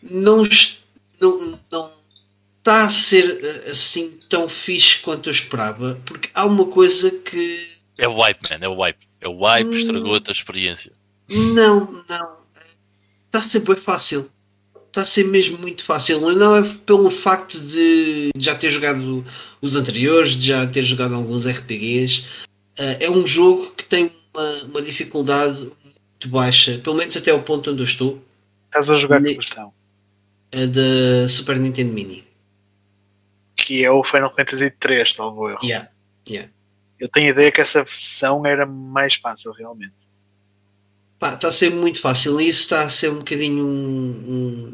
Não, 0.10 0.44
não, 1.22 1.60
não 1.72 1.92
está 2.60 2.84
a 2.84 2.90
ser 2.90 3.24
ah, 3.44 3.72
assim 3.72 4.18
tão 4.30 4.50
fixe 4.50 5.00
quanto 5.00 5.30
eu 5.30 5.32
esperava, 5.32 6.00
porque 6.06 6.30
há 6.34 6.46
uma 6.46 6.66
coisa 6.66 7.12
que. 7.12 7.78
É 7.98 8.08
o 8.08 8.22
wipe, 8.22 8.50
man, 8.50 8.58
é 8.62 8.68
o 8.68 8.80
wipe. 8.80 9.08
É 9.20 9.28
o 9.28 9.44
wipe, 9.44 9.70
hum, 9.70 9.74
estragou 9.74 10.16
a 10.16 10.20
tua 10.20 10.32
experiência. 10.32 10.92
Não, 11.30 12.04
não. 12.08 12.38
Está 13.26 13.40
a 13.40 13.42
ser 13.42 13.62
bem 13.62 13.76
fácil 13.78 14.30
está 14.98 15.02
a 15.02 15.06
ser 15.06 15.26
mesmo 15.26 15.58
muito 15.60 15.84
fácil. 15.84 16.20
Não 16.20 16.56
é 16.56 16.64
pelo 16.86 17.12
facto 17.12 17.60
de 17.60 18.32
já 18.36 18.56
ter 18.56 18.72
jogado 18.72 19.26
os 19.62 19.76
anteriores, 19.76 20.32
de 20.32 20.48
já 20.48 20.66
ter 20.66 20.82
jogado 20.82 21.14
alguns 21.14 21.46
RPGs. 21.46 22.26
Uh, 22.80 22.98
é 23.00 23.10
um 23.10 23.26
jogo 23.26 23.72
que 23.72 23.84
tem 23.84 24.12
uma, 24.34 24.64
uma, 24.64 24.82
dificuldade 24.82 25.62
muito 25.62 26.30
baixa, 26.30 26.80
pelo 26.84 26.96
menos 26.96 27.16
até 27.16 27.34
o 27.34 27.42
ponto 27.42 27.72
onde 27.72 27.82
eu 27.82 27.86
estou. 27.86 28.22
Estás 28.66 28.90
a 28.90 28.96
jogar 28.96 29.22
que 29.22 29.34
versão? 29.34 29.74
A 30.58 30.66
da 30.66 31.28
Super 31.30 31.60
Nintendo 31.60 31.94
Mini. 31.94 32.28
Que 33.56 33.86
é 33.86 33.92
o 33.92 34.04
Final 34.04 34.34
Fantasy 34.34 34.72
3, 34.72 35.14
salvo 35.14 35.50
erro. 35.50 35.60
Yeah, 35.64 35.90
yeah. 36.28 36.50
Eu 37.00 37.08
tenho 37.10 37.28
a 37.28 37.30
ideia 37.32 37.52
que 37.52 37.62
essa 37.62 37.84
versão 37.84 38.46
era 38.46 38.66
mais 38.66 39.16
fácil, 39.16 39.52
realmente. 39.54 39.94
Pá, 41.20 41.34
está 41.34 41.50
a 41.50 41.52
ser 41.52 41.72
muito 41.72 42.00
fácil 42.00 42.40
e 42.42 42.50
isso 42.50 42.62
está 42.62 42.84
a 42.84 42.90
ser 42.90 43.10
um 43.10 43.20
bocadinho 43.20 43.66
um, 43.66 44.74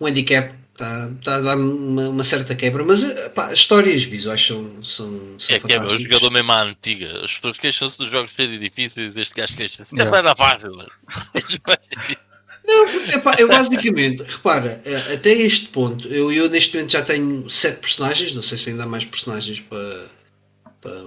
um 0.00 0.06
handicap 0.06 0.54
está 0.74 1.10
tá 1.22 1.36
a 1.36 1.40
dar 1.40 1.56
uma, 1.56 2.08
uma, 2.08 2.24
certa 2.24 2.54
quebra, 2.54 2.82
mas 2.84 3.04
pá, 3.30 3.52
histórias 3.52 4.04
visuais 4.04 4.44
são, 4.44 4.82
são, 4.82 5.38
são 5.38 5.56
é 5.56 5.60
que 5.60 5.72
é 5.72 5.82
o 5.82 5.88
jogador 5.88 6.30
mesmo 6.30 6.52
à 6.52 6.62
antiga. 6.62 7.24
As 7.24 7.34
pessoas 7.34 7.56
queixam-se 7.56 7.98
dos 7.98 8.10
jogos 8.10 8.32
e 8.38 8.58
difíceis, 8.58 9.16
este 9.16 9.34
gajo 9.34 9.56
queixa-se. 9.56 10.00
É 10.00 10.04
mais 10.04 10.32
fácil, 10.36 10.72
Não, 12.66 12.88
epá, 12.88 13.36
eu 13.38 13.48
basicamente, 13.48 14.22
repara, 14.22 14.80
eh, 14.84 15.14
até 15.14 15.32
este 15.32 15.68
ponto, 15.68 16.08
eu, 16.08 16.32
eu 16.32 16.48
neste 16.48 16.74
momento 16.74 16.92
já 16.92 17.02
tenho 17.02 17.48
sete 17.48 17.80
personagens, 17.80 18.34
não 18.34 18.42
sei 18.42 18.56
se 18.56 18.70
ainda 18.70 18.84
há 18.84 18.86
mais 18.86 19.04
personagens 19.04 19.60
para, 19.60 20.06
para, 20.80 21.04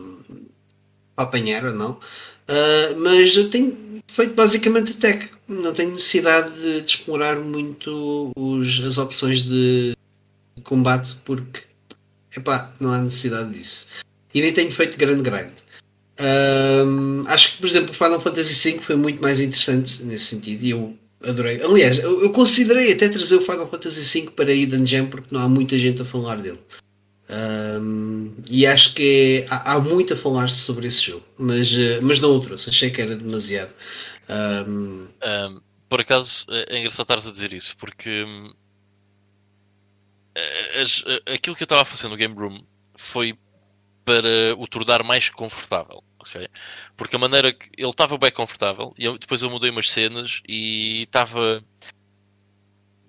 para 1.16 1.26
apanhar 1.26 1.66
ou 1.66 1.74
não, 1.74 1.94
uh, 1.94 3.00
mas 3.00 3.36
eu 3.36 3.50
tenho 3.50 4.02
feito 4.08 4.36
basicamente 4.36 4.98
tech 4.98 5.30
não 5.48 5.74
tenho 5.74 5.92
necessidade 5.94 6.52
de, 6.54 6.82
de 6.82 6.88
explorar 6.88 7.38
muito 7.38 8.32
os, 8.36 8.82
as 8.82 8.98
opções 8.98 9.44
de 9.44 9.96
combate 10.64 11.16
porque 11.24 11.62
epá, 12.36 12.74
não 12.80 12.92
há 12.92 13.02
necessidade 13.02 13.54
disso. 13.54 13.88
E 14.34 14.42
nem 14.42 14.54
tenho 14.54 14.72
feito 14.72 14.98
grande 14.98 15.24
grind. 15.24 15.54
Um, 16.20 17.24
acho 17.28 17.54
que, 17.54 17.58
por 17.60 17.68
exemplo, 17.68 17.92
o 17.92 17.94
Final 17.94 18.22
Fantasy 18.22 18.72
V 18.72 18.80
foi 18.80 18.96
muito 18.96 19.22
mais 19.22 19.40
interessante 19.40 20.04
nesse 20.04 20.26
sentido 20.26 20.64
e 20.64 20.72
eu 20.72 20.98
adorei. 21.24 21.62
Aliás, 21.62 22.00
eu, 22.00 22.24
eu 22.24 22.32
considerei 22.32 22.94
até 22.94 23.10
trazer 23.10 23.36
o 23.36 23.42
Final 23.42 23.70
Fantasy 23.70 24.22
V 24.22 24.32
para 24.32 24.54
Eden 24.54 24.86
Gem 24.86 25.08
porque 25.08 25.34
não 25.34 25.42
há 25.42 25.50
muita 25.50 25.78
gente 25.78 26.02
a 26.02 26.06
falar 26.06 26.38
dele. 26.38 26.60
Um, 27.30 28.34
e 28.50 28.66
acho 28.66 28.94
que 28.94 29.46
é, 29.46 29.54
há, 29.54 29.74
há, 29.74 29.80
muito 29.80 30.14
a 30.14 30.18
falar 30.18 30.50
sobre 30.50 30.88
esse 30.88 31.02
jogo, 31.02 31.26
mas, 31.38 31.74
uh, 31.74 32.00
mas 32.02 32.22
não 32.22 32.38
o 32.38 32.40
trouxe, 32.40 32.70
achei 32.70 32.90
que 32.90 33.02
era 33.02 33.18
demasiado. 33.18 33.74
Um... 34.30 35.08
Um, 35.26 35.62
por 35.90 36.00
acaso 36.00 36.46
é 36.50 36.80
engraçado 36.80 37.04
estares 37.04 37.28
a 37.28 37.32
dizer 37.32 37.52
isso, 37.52 37.76
porque 37.78 38.24
hum, 38.24 38.50
as, 40.82 41.04
aquilo 41.26 41.56
que 41.56 41.64
eu 41.64 41.66
estava 41.66 41.82
a 41.82 41.86
fazer 41.86 42.08
no 42.08 42.16
Game 42.16 42.36
Room 42.36 42.62
foi 42.96 43.38
para 44.06 44.56
o 44.58 44.68
tornar 44.68 45.04
mais 45.04 45.30
confortável. 45.30 46.04
Okay? 46.30 46.48
Porque 46.96 47.16
a 47.16 47.20
maneira 47.20 47.54
que 47.54 47.70
ele 47.78 47.90
estava 47.90 48.18
bem 48.18 48.32
confortável, 48.32 48.94
e 48.98 49.06
eu, 49.06 49.18
depois 49.18 49.42
eu 49.42 49.50
mudei 49.50 49.70
umas 49.70 49.90
cenas 49.90 50.42
e 50.48 51.04
estava. 51.04 51.64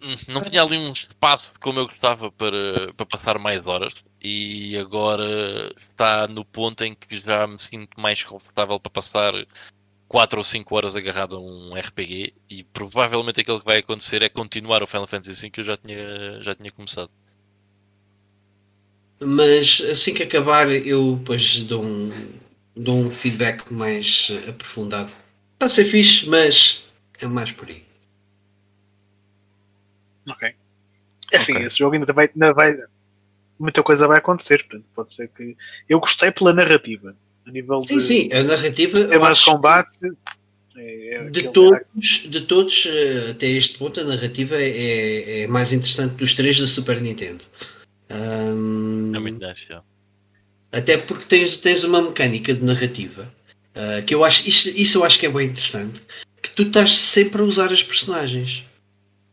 Hum, 0.01 0.15
não 0.29 0.43
tinha 0.43 0.63
ali 0.63 0.79
um 0.79 0.93
espaço 0.93 1.53
como 1.61 1.81
eu 1.81 1.89
gostava 1.89 2.31
para, 2.31 2.93
para 2.95 3.07
passar 3.07 3.39
mais 3.39 3.67
horas, 3.67 3.95
e 4.23 4.77
agora 4.79 5.75
está 5.91 6.29
no 6.29 6.45
ponto 6.45 6.85
em 6.85 6.95
que 6.95 7.21
já 7.21 7.47
me 7.47 7.59
sinto 7.59 8.01
mais 8.01 8.23
confortável 8.23 8.79
para 8.79 8.91
passar 8.91 9.35
4 10.09 10.39
ou 10.39 10.45
5 10.45 10.75
horas 10.75 10.97
agarrado 10.97 11.37
a 11.37 11.41
um 11.41 11.75
RPG 11.75 12.33
e 12.49 12.65
provavelmente 12.65 13.41
aquilo 13.41 13.61
que 13.61 13.67
vai 13.67 13.79
acontecer 13.79 14.23
é 14.23 14.29
continuar 14.29 14.83
o 14.83 14.87
Final 14.87 15.07
Fantasy 15.07 15.43
V 15.43 15.51
que 15.51 15.61
eu 15.61 15.65
já 15.65 15.77
tinha, 15.77 16.43
já 16.43 16.55
tinha 16.55 16.73
começado. 16.73 17.11
Mas 19.21 19.81
assim 19.83 20.15
que 20.15 20.23
acabar 20.23 20.69
eu 20.71 21.17
depois 21.17 21.63
dou 21.65 21.85
um, 21.85 22.11
dou 22.79 22.97
um 22.97 23.11
feedback 23.11 23.73
mais 23.73 24.31
aprofundado. 24.49 25.11
Está 25.55 25.67
a 25.67 25.69
ser 25.69 25.85
fixe, 25.85 26.29
mas 26.29 26.85
é 27.21 27.27
mais 27.27 27.51
por 27.51 27.69
aí. 27.69 27.83
Ok. 30.29 30.55
É 31.33 31.37
assim, 31.37 31.53
okay. 31.53 31.67
esse 31.67 31.79
jogo 31.79 31.95
ainda 31.95 32.13
vai, 32.13 32.31
ainda 32.33 32.53
vai. 32.53 32.77
Muita 33.59 33.83
coisa 33.83 34.07
vai 34.07 34.19
acontecer. 34.19 34.59
Portanto, 34.65 34.85
pode 34.95 35.13
ser 35.13 35.29
que. 35.29 35.57
Eu 35.89 36.01
gostei 36.01 36.31
pela 36.31 36.55
narrativa 36.55 37.15
a 37.47 37.51
nível 37.51 37.81
sim, 37.81 37.97
de. 37.97 38.03
Sim, 38.03 38.33
a 38.33 38.43
narrativa. 38.45 38.99
É 39.13 39.19
mais 39.19 39.43
combate. 39.43 39.99
É, 40.77 41.15
é 41.15 41.25
de, 41.31 41.49
todos, 41.49 42.29
de 42.31 42.41
todos, 42.43 42.87
eh, 42.87 43.31
até 43.33 43.47
este 43.47 43.79
ponto, 43.79 43.99
a 43.99 44.05
narrativa 44.05 44.55
é, 44.55 44.69
é, 44.69 45.41
é 45.41 45.47
mais 45.49 45.73
interessante 45.73 46.15
dos 46.15 46.35
três 46.35 46.61
da 46.61 46.69
Super 46.69 47.01
Nintendo. 47.01 47.45
Um, 48.09 49.13
é 49.13 49.19
muito 49.19 49.45
nice, 49.45 49.67
yeah. 49.67 49.85
Até 50.71 50.99
porque 50.99 51.25
tens, 51.25 51.57
tens 51.57 51.85
uma 51.85 52.03
mecânica 52.03 52.55
de 52.55 52.63
narrativa 52.63 53.33
uh, 53.75 54.05
que 54.05 54.15
eu 54.15 54.25
acho, 54.25 54.49
isso, 54.49 54.69
isso 54.71 54.99
eu 54.99 55.05
acho 55.05 55.19
que 55.19 55.27
é 55.27 55.31
bem 55.31 55.47
interessante. 55.47 56.01
Que 56.43 56.51
tu 56.51 56.63
estás 56.65 56.97
sempre 56.97 57.41
a 57.41 57.45
usar 57.45 57.73
as 57.73 57.83
personagens. 57.83 58.65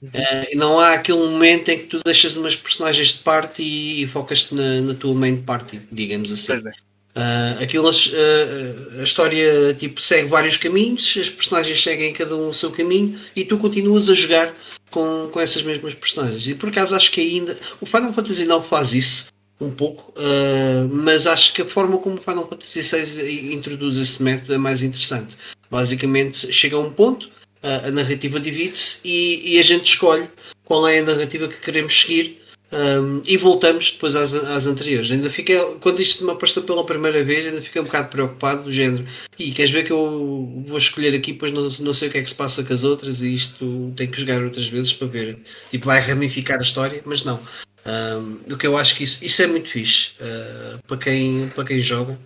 Uh, 0.04 0.58
não 0.58 0.80
há 0.80 0.94
aquele 0.94 1.20
momento 1.20 1.70
em 1.70 1.80
que 1.80 1.86
tu 1.86 2.00
deixas 2.06 2.36
umas 2.36 2.56
personagens 2.56 3.10
de 3.10 3.20
parte 3.20 3.64
e, 3.64 4.04
e 4.04 4.08
focas-te 4.08 4.54
na, 4.54 4.82
na, 4.82 4.94
tua 4.94 5.14
main 5.14 5.42
party, 5.42 5.82
digamos 5.92 6.32
assim. 6.32 6.54
É. 6.54 6.86
Uh, 7.18 7.64
aquilo, 7.64 7.90
uh, 7.90 9.00
a 9.00 9.04
história 9.04 9.74
tipo, 9.74 10.02
segue 10.02 10.28
vários 10.28 10.58
caminhos, 10.58 11.18
as 11.20 11.30
personagens 11.30 11.82
seguem 11.82 12.14
cada 12.14 12.36
um 12.36 12.50
o 12.50 12.54
seu 12.54 12.72
caminho 12.72 13.18
e 13.36 13.46
tu 13.46 13.58
continuas 13.58 14.10
a 14.10 14.14
jogar 14.14 14.54
com, 14.92 15.30
com 15.32 15.40
essas 15.40 15.64
mesmas 15.64 15.96
personagens. 15.96 16.48
E 16.48 16.54
por 16.54 16.70
acaso 16.70 16.96
acho 16.96 17.12
que 17.12 17.22
ainda. 17.22 17.58
O 17.80 17.86
Final 17.86 18.14
Fantasy 18.14 18.44
IX 18.44 18.66
faz 18.70 18.94
isso 18.94 19.35
um 19.60 19.72
pouco, 19.72 20.14
uh, 20.20 20.88
mas 20.90 21.28
acho 21.28 21.54
que 21.54 21.62
a 21.62 21.66
forma 21.66 21.98
como 21.98 22.16
o 22.16 22.22
Final 22.22 22.48
Fantasy 22.48 22.82
VI 22.82 23.54
introduz 23.54 23.98
esse 23.98 24.22
método 24.22 24.54
é 24.54 24.58
mais 24.58 24.84
interessante. 24.84 25.38
Basicamente, 25.72 26.52
chega 26.52 26.76
a 26.76 26.80
um 26.80 26.92
ponto, 26.92 27.30
a 27.64 27.90
narrativa 27.90 28.40
divide-se 28.40 29.00
e, 29.04 29.56
e 29.56 29.60
a 29.60 29.64
gente 29.64 29.88
escolhe 29.92 30.30
qual 30.64 30.88
é 30.88 31.00
a 31.00 31.04
narrativa 31.04 31.48
que 31.48 31.60
queremos 31.60 32.00
seguir 32.00 32.45
um, 32.76 33.22
e 33.26 33.38
voltamos 33.38 33.94
depois 33.94 34.18
às, 34.18 34.34
às 34.34 34.68
anteriores. 34.68 35.10
Ainda 35.10 35.30
fiquei, 35.30 35.58
quando 35.80 36.02
isto 36.02 36.26
me 36.26 36.32
apareceu 36.32 36.62
pela 36.64 36.86
primeira 36.86 37.24
vez, 37.24 37.48
ainda 37.48 37.62
fiquei 37.62 37.82
um 37.82 37.86
bocado 37.86 38.10
preocupado 38.10 38.64
do 38.64 38.72
género. 38.72 39.06
E 39.40 39.52
queres 39.52 39.72
ver 39.72 39.86
que 39.86 39.94
eu 39.94 40.64
vou 40.68 40.78
escolher 40.78 41.16
aqui, 41.16 41.34
pois 41.34 41.54
não, 41.54 41.64
não 41.64 41.94
sei 41.94 42.10
o 42.10 42.12
que 42.12 42.18
é 42.18 42.22
que 42.22 42.30
se 42.30 42.36
passa 42.36 42.66
com 42.66 42.74
as 42.74 42.84
outras 42.84 43.22
e 43.22 43.34
isto 43.34 43.94
tem 43.96 44.12
que 44.12 44.20
jogar 44.20 44.44
outras 44.44 44.68
vezes 44.68 44.92
para 44.92 45.08
ver. 45.08 45.40
Tipo, 45.70 45.86
vai 45.86 46.02
ramificar 46.02 46.58
a 46.58 46.64
história, 46.64 47.02
mas 47.06 47.24
não. 47.24 47.40
Um, 47.86 48.54
o 48.54 48.58
que 48.58 48.68
eu 48.68 48.76
acho 48.76 48.96
que 48.96 49.04
isso, 49.04 49.24
isso 49.24 49.42
é 49.42 49.48
muito 49.48 49.70
fixe 49.70 50.12
uh, 50.20 50.80
para, 50.86 50.98
quem, 50.98 51.50
para 51.56 51.64
quem 51.64 51.80
joga. 51.80 52.20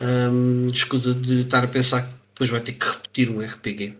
Um, 0.00 0.66
escusa 0.66 1.14
de 1.14 1.42
estar 1.42 1.62
a 1.62 1.68
pensar 1.68 2.02
que 2.02 2.12
depois 2.34 2.50
vai 2.50 2.60
ter 2.60 2.72
que 2.72 2.86
repetir 2.86 3.30
um 3.30 3.38
RPG. 3.40 3.94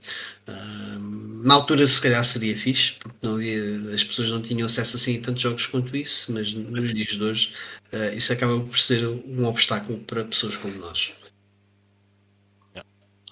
Na 1.42 1.54
altura 1.54 1.86
se 1.86 2.00
calhar 2.00 2.24
seria 2.24 2.56
fixe, 2.56 2.92
porque 2.92 3.18
não 3.22 3.34
havia, 3.34 3.94
as 3.94 4.04
pessoas 4.04 4.30
não 4.30 4.40
tinham 4.40 4.66
acesso 4.66 4.96
assim 4.96 5.18
a 5.18 5.22
tantos 5.22 5.42
jogos 5.42 5.66
quanto 5.66 5.96
isso, 5.96 6.32
mas 6.32 6.52
nos 6.52 6.94
dias 6.94 7.10
de 7.10 7.22
hoje 7.22 7.52
uh, 7.92 8.16
isso 8.16 8.32
acaba 8.32 8.60
por 8.60 8.78
ser 8.78 9.06
um 9.06 9.44
obstáculo 9.44 9.98
para 10.00 10.24
pessoas 10.24 10.56
como 10.56 10.74
nós. 10.76 11.12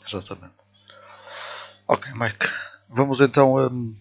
Exatamente. 0.06 0.54
Ok, 1.86 2.12
Mike. 2.14 2.46
Vamos 2.88 3.20
então 3.20 3.56
um, 3.56 3.96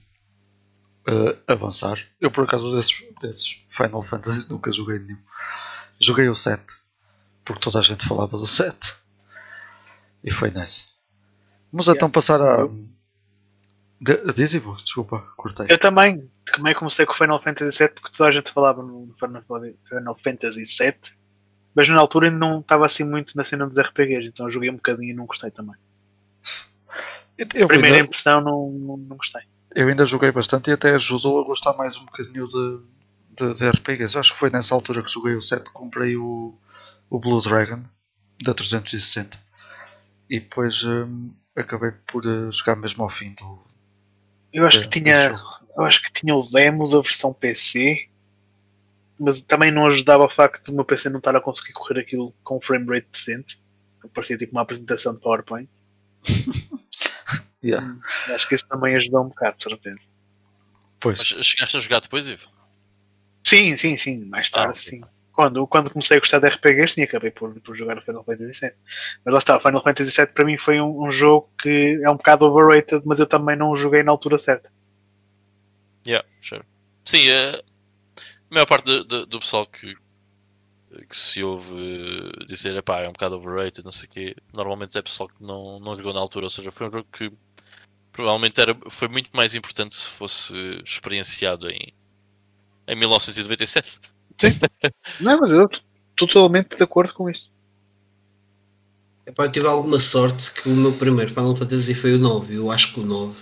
uh, 1.08 1.38
avançar. 1.48 2.00
Eu 2.20 2.32
por 2.32 2.46
acaso 2.46 2.76
desses, 2.76 3.04
desses 3.22 3.64
Final 3.70 4.02
Fantasy 4.02 4.50
nunca 4.50 4.72
joguei 4.72 4.98
nenhum. 5.00 5.20
Joguei 6.00 6.28
o 6.30 6.36
7, 6.36 6.64
porque 7.46 7.62
toda 7.62 7.80
a 7.80 7.84
gente 7.84 8.08
falava 8.08 8.38
do 8.38 8.48
7. 8.48 8.96
E 10.24 10.32
foi 10.32 10.50
nessa. 10.50 10.84
Vamos 11.72 11.86
yeah. 11.86 11.98
então 11.98 12.10
passar 12.10 12.42
a. 12.42 12.68
Diz 14.02 14.54
Ivo, 14.54 14.76
desculpa, 14.76 15.28
cortei. 15.36 15.68
Eu 15.70 15.78
também, 15.78 16.30
também 16.46 16.74
comecei 16.74 17.06
com 17.06 17.12
o 17.12 17.16
Final 17.16 17.42
Fantasy 17.42 17.78
VII 17.78 17.94
porque 17.96 18.16
toda 18.16 18.30
a 18.30 18.32
gente 18.32 18.52
falava 18.52 18.82
no 18.82 19.14
Final 19.20 20.18
Fantasy 20.24 20.64
VII, 20.64 21.16
mas 21.76 21.90
na 21.90 22.00
altura 22.00 22.28
ainda 22.28 22.40
não 22.40 22.60
estava 22.60 22.86
assim 22.86 23.04
muito 23.04 23.36
na 23.36 23.44
cena 23.44 23.68
dos 23.68 23.78
RPGs, 23.78 24.30
então 24.30 24.48
eu 24.48 24.52
joguei 24.52 24.70
um 24.70 24.76
bocadinho 24.76 25.12
e 25.12 25.14
não 25.14 25.26
gostei 25.26 25.52
também. 25.52 25.76
Eu, 27.38 27.68
Primeira 27.68 27.98
ainda, 27.98 28.08
impressão, 28.08 28.42
não, 28.42 28.70
não, 28.70 28.98
não, 28.98 29.18
gostei. 29.18 29.44
Eu 29.74 29.88
ainda 29.88 30.06
joguei 30.06 30.32
bastante 30.32 30.70
e 30.70 30.74
até 30.74 30.94
ajudou 30.96 31.42
a 31.42 31.46
gostar 31.46 31.74
mais 31.74 31.96
um 31.96 32.06
bocadinho 32.06 32.46
de, 32.46 32.80
de, 33.38 33.54
de 33.54 33.70
RPGs. 33.70 34.16
Eu 34.16 34.20
acho 34.20 34.34
que 34.34 34.40
foi 34.40 34.50
nessa 34.50 34.76
altura 34.76 35.02
que 35.02 35.12
joguei 35.12 35.36
o 35.36 35.42
7 35.42 35.72
comprei 35.72 36.18
o, 36.18 36.58
o 37.10 37.20
Blue 37.20 37.42
Dragon 37.42 37.82
da 38.44 38.54
360 38.54 39.38
e 40.30 40.40
depois 40.40 40.84
hum, 40.84 41.32
acabei 41.56 41.92
por 42.06 42.26
uh, 42.26 42.52
jogar 42.52 42.76
mesmo 42.76 43.04
ao 43.04 43.10
fim 43.10 43.34
do. 43.34 43.69
Eu 44.52 44.66
acho 44.66 44.82
que 44.82 44.90
tinha. 44.90 45.36
Eu 45.78 45.84
acho 45.84 46.02
que 46.02 46.12
tinha 46.12 46.36
o 46.36 46.42
demo 46.50 46.90
da 46.90 47.02
versão 47.02 47.34
PC, 47.34 48.10
mas 49.20 49.40
também 49.42 49.72
não 49.72 49.86
ajudava 49.86 50.26
o 50.26 50.30
facto 50.30 50.66
do 50.66 50.74
meu 50.74 50.84
PC 50.84 51.10
não 51.10 51.20
estar 51.20 51.36
a 51.36 51.42
conseguir 51.42 51.74
correr 51.74 52.02
aquilo 52.02 52.34
com 52.44 52.58
um 52.58 52.62
frame 52.62 52.88
rate 52.88 53.08
decente. 53.12 53.60
Parecia 54.14 54.38
tipo 54.38 54.52
uma 54.54 54.62
apresentação 54.62 55.14
de 55.14 55.22
PowerPoint. 55.22 55.70
yeah. 57.64 57.86
Hum, 57.86 58.00
acho 58.34 58.48
que 58.48 58.56
isso 58.56 58.66
também 58.68 58.96
ajudou 58.96 59.24
um 59.24 59.30
bocado, 59.30 59.58
de 59.58 59.64
certeza. 59.64 60.00
Pois. 61.00 61.18
Mas 61.18 61.46
chegaste 61.46 61.78
a 61.78 61.80
jogar 61.80 62.02
depois, 62.02 62.28
Ivo? 62.28 62.48
Sim, 63.44 63.78
sim, 63.78 63.98
sim. 63.98 64.26
Mais 64.26 64.50
tarde, 64.50 64.74
ah, 64.76 64.82
sim 64.82 65.02
quando, 65.40 65.66
quando 65.68 65.90
comecei 65.90 66.18
a 66.18 66.20
gostar 66.20 66.40
de 66.40 66.48
RPGs, 66.48 66.96
sim, 66.96 67.04
acabei 67.04 67.32
por, 67.32 67.58
por 67.62 67.74
jogar 67.74 68.02
Final 68.02 68.26
Fantasy 68.26 68.60
VII. 68.60 68.74
Mas 69.24 69.32
lá 69.34 69.38
está, 69.38 69.56
o 69.56 69.62
Final 69.62 69.82
Fantasy 69.82 70.14
VII 70.14 70.28
para 70.34 70.44
mim 70.44 70.58
foi 70.58 70.82
um, 70.82 71.06
um, 71.06 71.10
jogo 71.10 71.50
que 71.62 71.98
é 72.04 72.10
um 72.10 72.18
bocado 72.18 72.46
overrated, 72.46 73.04
mas 73.06 73.22
eu 73.22 73.26
também 73.26 73.56
não 73.56 73.70
o 73.70 73.76
joguei 73.78 74.04
na 74.04 74.12
altura 74.12 74.38
certa. 74.38 74.70
Yeah, 76.06 76.28
sure. 76.42 76.64
Sim, 77.06 77.30
uh, 77.30 77.64
a 78.18 78.54
maior 78.54 78.66
parte 78.66 78.84
do, 78.84 79.06
do, 79.06 79.26
do 79.28 79.40
pessoal 79.40 79.66
que, 79.66 79.96
que 81.08 81.16
se 81.16 81.42
ouve 81.42 81.74
dizer 82.46 82.76
epá, 82.76 83.00
é 83.00 83.08
um 83.08 83.14
bocado 83.14 83.38
overrated, 83.38 83.86
não 83.86 83.94
sei 83.94 84.10
o 84.10 84.12
quê, 84.12 84.36
normalmente 84.52 84.98
é 84.98 85.02
pessoal 85.02 85.30
que 85.30 85.42
não, 85.42 85.80
não 85.80 85.96
jogou 85.96 86.14
na 86.14 86.20
altura, 86.20 86.48
ou 86.48 86.50
seja, 86.50 86.70
foi 86.70 86.90
um 86.90 86.92
jogo 86.92 87.08
que 87.14 87.32
provavelmente 88.12 88.60
era, 88.60 88.78
foi 88.90 89.08
muito 89.08 89.30
mais 89.32 89.56
importante 89.56 89.96
se 89.96 90.10
fosse 90.10 90.54
experienciado 90.84 91.70
em, 91.70 91.94
em 92.86 92.96
1997. 92.98 94.02
Sim. 94.40 94.60
Não, 95.20 95.40
mas 95.40 95.52
eu 95.52 95.66
estou 95.66 95.82
totalmente 96.16 96.76
de 96.76 96.84
acordo 96.84 97.14
com 97.14 97.30
isso. 97.30 97.52
Epá, 99.26 99.46
eu 99.46 99.52
tive 99.52 99.68
alguma 99.68 100.00
sorte 100.00 100.52
que 100.52 100.68
o 100.68 100.76
meu 100.76 100.94
primeiro 100.94 101.30
Final 101.30 101.56
Fantasy 101.56 101.94
foi 101.94 102.16
o 102.16 102.18
9. 102.18 102.56
Eu 102.56 102.72
acho 102.72 102.94
que 102.94 103.00
o 103.00 103.06
9. 103.06 103.36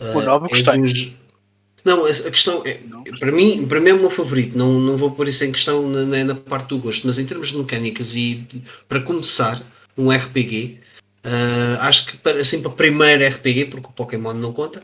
O 0.00 0.20
9 0.20 0.28
uh, 0.28 0.46
é 0.46 0.48
gostei. 0.48 0.80
Dos... 0.80 1.12
Não, 1.84 2.06
a 2.06 2.30
questão 2.30 2.62
é. 2.64 2.80
para, 3.18 3.30
mim, 3.30 3.66
para 3.66 3.80
mim 3.80 3.90
é 3.90 3.94
o 3.94 3.98
meu 3.98 4.10
favorito. 4.10 4.56
Não, 4.56 4.72
não 4.80 4.96
vou 4.96 5.10
pôr 5.10 5.28
isso 5.28 5.44
em 5.44 5.52
questão 5.52 5.88
na, 5.88 6.24
na 6.24 6.34
parte 6.34 6.68
do 6.68 6.78
gosto. 6.78 7.06
Mas 7.06 7.18
em 7.18 7.26
termos 7.26 7.48
de 7.48 7.58
mecânicas 7.58 8.16
e 8.16 8.36
de, 8.36 8.62
para 8.88 9.00
começar 9.00 9.62
um 9.96 10.10
RPG, 10.10 10.80
uh, 11.24 11.80
acho 11.80 12.06
que 12.06 12.16
para, 12.16 12.40
assim 12.40 12.62
para 12.62 12.70
primeiro 12.70 13.26
RPG, 13.26 13.66
porque 13.66 13.88
o 13.88 13.92
Pokémon 13.92 14.32
não 14.32 14.52
conta, 14.52 14.82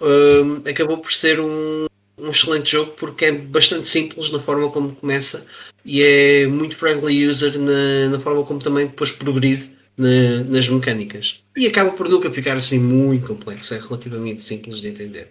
uh, 0.00 0.68
acabou 0.68 0.98
por 0.98 1.12
ser 1.12 1.38
um, 1.40 1.86
um 2.18 2.30
excelente 2.30 2.70
jogo 2.70 2.92
porque 2.92 3.26
é 3.26 3.32
bastante 3.32 3.86
simples 3.86 4.30
na 4.30 4.40
forma 4.40 4.70
como 4.70 4.94
começa 4.94 5.46
e 5.84 6.02
é 6.02 6.46
muito 6.46 6.76
friendly 6.76 7.26
user 7.26 7.58
na, 7.58 8.08
na 8.10 8.20
forma 8.20 8.44
como 8.44 8.60
também 8.60 8.86
depois 8.86 9.12
progride 9.12 9.70
na, 9.96 10.44
nas 10.44 10.68
mecânicas. 10.68 11.42
E 11.56 11.66
acaba 11.66 11.92
por 11.92 12.08
nunca 12.08 12.30
ficar 12.30 12.56
assim 12.56 12.78
muito 12.78 13.26
complexo, 13.26 13.74
é 13.74 13.78
relativamente 13.78 14.42
simples 14.42 14.80
de 14.80 14.88
entender. 14.88 15.30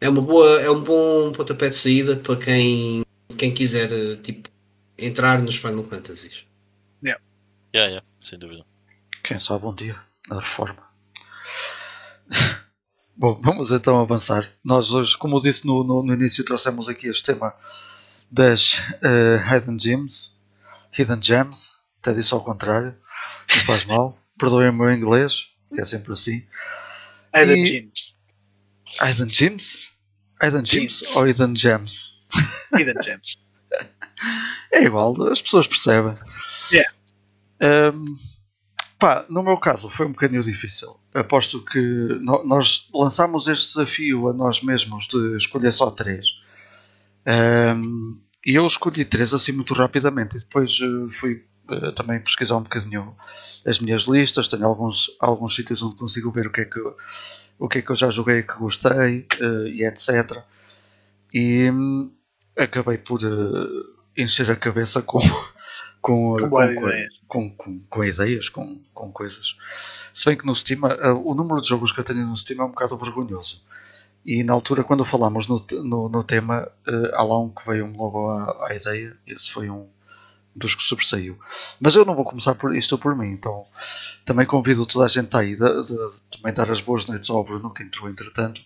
É, 0.00 0.08
uma 0.08 0.22
boa, 0.22 0.60
é 0.60 0.70
um 0.70 0.80
bom 0.80 1.32
pontapé 1.32 1.70
de 1.70 1.76
saída 1.76 2.16
para 2.16 2.36
quem, 2.36 3.02
quem 3.36 3.52
quiser 3.52 3.88
tipo, 4.22 4.48
entrar 4.98 5.40
nos 5.42 5.56
Final 5.56 5.84
Fantasies. 5.84 6.44
Yeah. 7.02 7.20
Yeah, 7.74 7.90
yeah, 7.90 8.06
sem 8.22 8.38
dúvida. 8.38 8.64
Quem 9.22 9.38
sabe 9.38 9.66
um 9.66 9.74
dia, 9.74 9.96
na 10.28 10.36
reforma. 10.36 10.86
Bom, 13.18 13.40
vamos 13.42 13.70
então 13.70 13.98
avançar. 13.98 14.46
Nós 14.62 14.90
hoje, 14.90 15.16
como 15.16 15.38
eu 15.38 15.40
disse 15.40 15.66
no, 15.66 15.82
no, 15.82 16.02
no 16.02 16.12
início, 16.12 16.44
trouxemos 16.44 16.86
aqui 16.86 17.08
este 17.08 17.24
tema 17.24 17.54
das 18.30 18.78
uh, 19.02 19.40
Hidden 19.42 19.78
Gems. 19.80 20.38
Hidden 20.92 21.22
Gems, 21.22 21.76
até 22.02 22.12
disse 22.12 22.34
ao 22.34 22.44
contrário, 22.44 22.94
não 23.50 23.64
faz 23.64 23.86
mal. 23.86 24.18
Perdoem 24.38 24.68
o 24.68 24.72
meu 24.74 24.92
inglês, 24.92 25.46
que 25.74 25.80
é 25.80 25.84
sempre 25.86 26.12
assim. 26.12 26.44
Hidden 27.34 27.64
e... 27.64 27.66
Gems. 27.66 28.18
Hidden 29.00 29.28
Gems? 29.30 29.92
Hidden 30.42 30.66
Gems, 30.66 30.98
Gems. 30.98 31.16
ou 31.16 31.26
Hidden 31.26 31.56
Gems? 31.56 32.22
Hidden 32.76 33.02
Gems. 33.02 33.38
é 34.74 34.84
igual, 34.84 35.14
as 35.32 35.40
pessoas 35.40 35.66
percebem. 35.66 36.18
Yeah. 36.70 36.92
Um, 37.62 38.18
Pá, 38.98 39.26
no 39.28 39.42
meu 39.42 39.58
caso 39.58 39.90
foi 39.90 40.06
um 40.06 40.12
bocadinho 40.12 40.42
difícil. 40.42 40.96
Aposto 41.12 41.62
que 41.62 42.18
nós 42.22 42.88
lançámos 42.94 43.46
este 43.46 43.68
desafio 43.74 44.28
a 44.28 44.32
nós 44.32 44.62
mesmos 44.62 45.06
de 45.06 45.36
escolher 45.36 45.70
só 45.70 45.90
três. 45.90 46.26
Um, 47.26 48.18
e 48.44 48.54
eu 48.54 48.66
escolhi 48.66 49.04
três 49.04 49.34
assim 49.34 49.52
muito 49.52 49.74
rapidamente. 49.74 50.36
E 50.36 50.40
depois 50.40 50.80
uh, 50.80 51.10
fui 51.10 51.44
uh, 51.68 51.92
também 51.92 52.20
pesquisar 52.20 52.56
um 52.56 52.62
bocadinho 52.62 53.14
as 53.66 53.80
minhas 53.80 54.04
listas. 54.04 54.48
Tenho 54.48 54.64
alguns, 54.64 55.14
alguns 55.20 55.54
sítios 55.54 55.82
onde 55.82 55.96
consigo 55.96 56.30
ver 56.30 56.46
o 56.46 56.50
que 56.50 56.62
é 56.62 56.64
que, 56.64 56.80
o 57.58 57.68
que, 57.68 57.78
é 57.78 57.82
que 57.82 57.90
eu 57.90 57.96
já 57.96 58.08
joguei 58.08 58.42
que 58.44 58.54
gostei 58.54 59.26
uh, 59.42 59.66
e 59.66 59.84
etc. 59.84 60.42
E 61.34 61.70
um, 61.70 62.10
acabei 62.56 62.96
por 62.96 63.20
encher 64.16 64.50
a 64.50 64.56
cabeça 64.56 65.02
com 65.02 65.20
com, 66.06 66.36
com, 66.48 66.50
com, 67.26 67.50
com, 67.56 67.80
com, 67.80 68.04
ideias, 68.04 68.48
com, 68.48 68.78
com 68.94 69.10
coisas. 69.10 69.56
Se 70.12 70.26
bem 70.26 70.38
que 70.38 70.46
no 70.46 70.54
Steam, 70.54 70.82
uh, 70.82 71.28
o 71.28 71.34
número 71.34 71.60
de 71.60 71.66
jogos 71.66 71.90
que 71.90 71.98
eu 71.98 72.04
tenho 72.04 72.24
no 72.24 72.36
Steam 72.36 72.60
é 72.60 72.64
um 72.64 72.70
bocado 72.70 72.96
vergonhoso. 72.96 73.64
E 74.24 74.44
na 74.44 74.52
altura, 74.52 74.84
quando 74.84 75.04
falámos 75.04 75.48
no, 75.48 75.64
no, 75.82 76.08
no 76.08 76.22
tema, 76.22 76.68
uh, 76.86 77.14
há 77.14 77.24
lá 77.24 77.40
um 77.40 77.48
que 77.48 77.66
veio 77.66 77.92
logo 77.92 78.30
à, 78.30 78.68
à 78.68 78.74
ideia. 78.76 79.16
Esse 79.26 79.50
foi 79.50 79.68
um 79.68 79.88
dos 80.54 80.76
que 80.76 80.82
sobressaiu. 80.84 81.36
Mas 81.80 81.96
eu 81.96 82.04
não 82.04 82.14
vou 82.14 82.24
começar 82.24 82.54
por 82.54 82.74
isto 82.76 82.96
por 82.96 83.16
mim, 83.16 83.32
então 83.32 83.66
também 84.24 84.46
convido 84.46 84.86
toda 84.86 85.06
a 85.06 85.08
gente 85.08 85.36
aí 85.36 85.56
de, 85.56 85.82
de, 85.82 85.92
de 85.92 86.22
também 86.30 86.54
dar 86.54 86.70
as 86.70 86.80
boas 86.80 87.04
noites 87.06 87.28
ao 87.30 87.42
Bruno 87.42 87.74
que 87.74 87.82
entrou 87.82 88.08
entretanto 88.08 88.60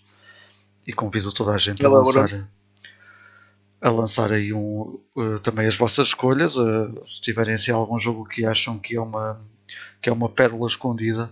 e 0.87 0.93
convido 0.93 1.33
toda 1.33 1.53
a 1.53 1.59
gente 1.59 1.85
a 1.85 1.89
lançar 1.89 2.29
a 3.81 3.89
lançar 3.89 4.31
aí 4.31 4.53
um, 4.53 5.01
uh, 5.17 5.39
também 5.43 5.67
as 5.67 5.77
vossas 5.77 6.09
escolhas. 6.09 6.57
Uh, 6.57 7.03
se 7.07 7.21
tiverem 7.21 7.55
assim, 7.55 7.71
algum 7.71 7.99
jogo 7.99 8.27
que 8.27 8.45
acham 8.45 8.79
que 8.79 8.97
é 8.97 9.01
uma, 9.01 9.41
que 10.03 10.09
é 10.09 10.13
uma 10.13 10.29
pérola 10.29 10.67
escondida, 10.67 11.31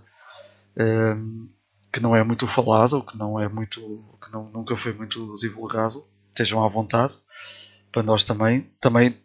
uh, 0.77 1.49
que 1.93 2.01
não 2.01 2.17
é 2.17 2.25
muito 2.25 2.47
falado, 2.47 3.03
que 3.03 3.17
não 3.19 3.39
é 3.39 3.49
muito, 3.49 3.81
que 4.23 4.33
não, 4.33 4.49
nunca 4.51 4.77
foi 4.77 4.93
muito 4.93 5.37
divulgado, 5.37 6.05
estejam 6.31 6.65
à 6.65 6.69
vontade 6.69 7.15
para 7.93 8.03
nós 8.03 8.25
também, 8.25 8.71
também 8.81 9.17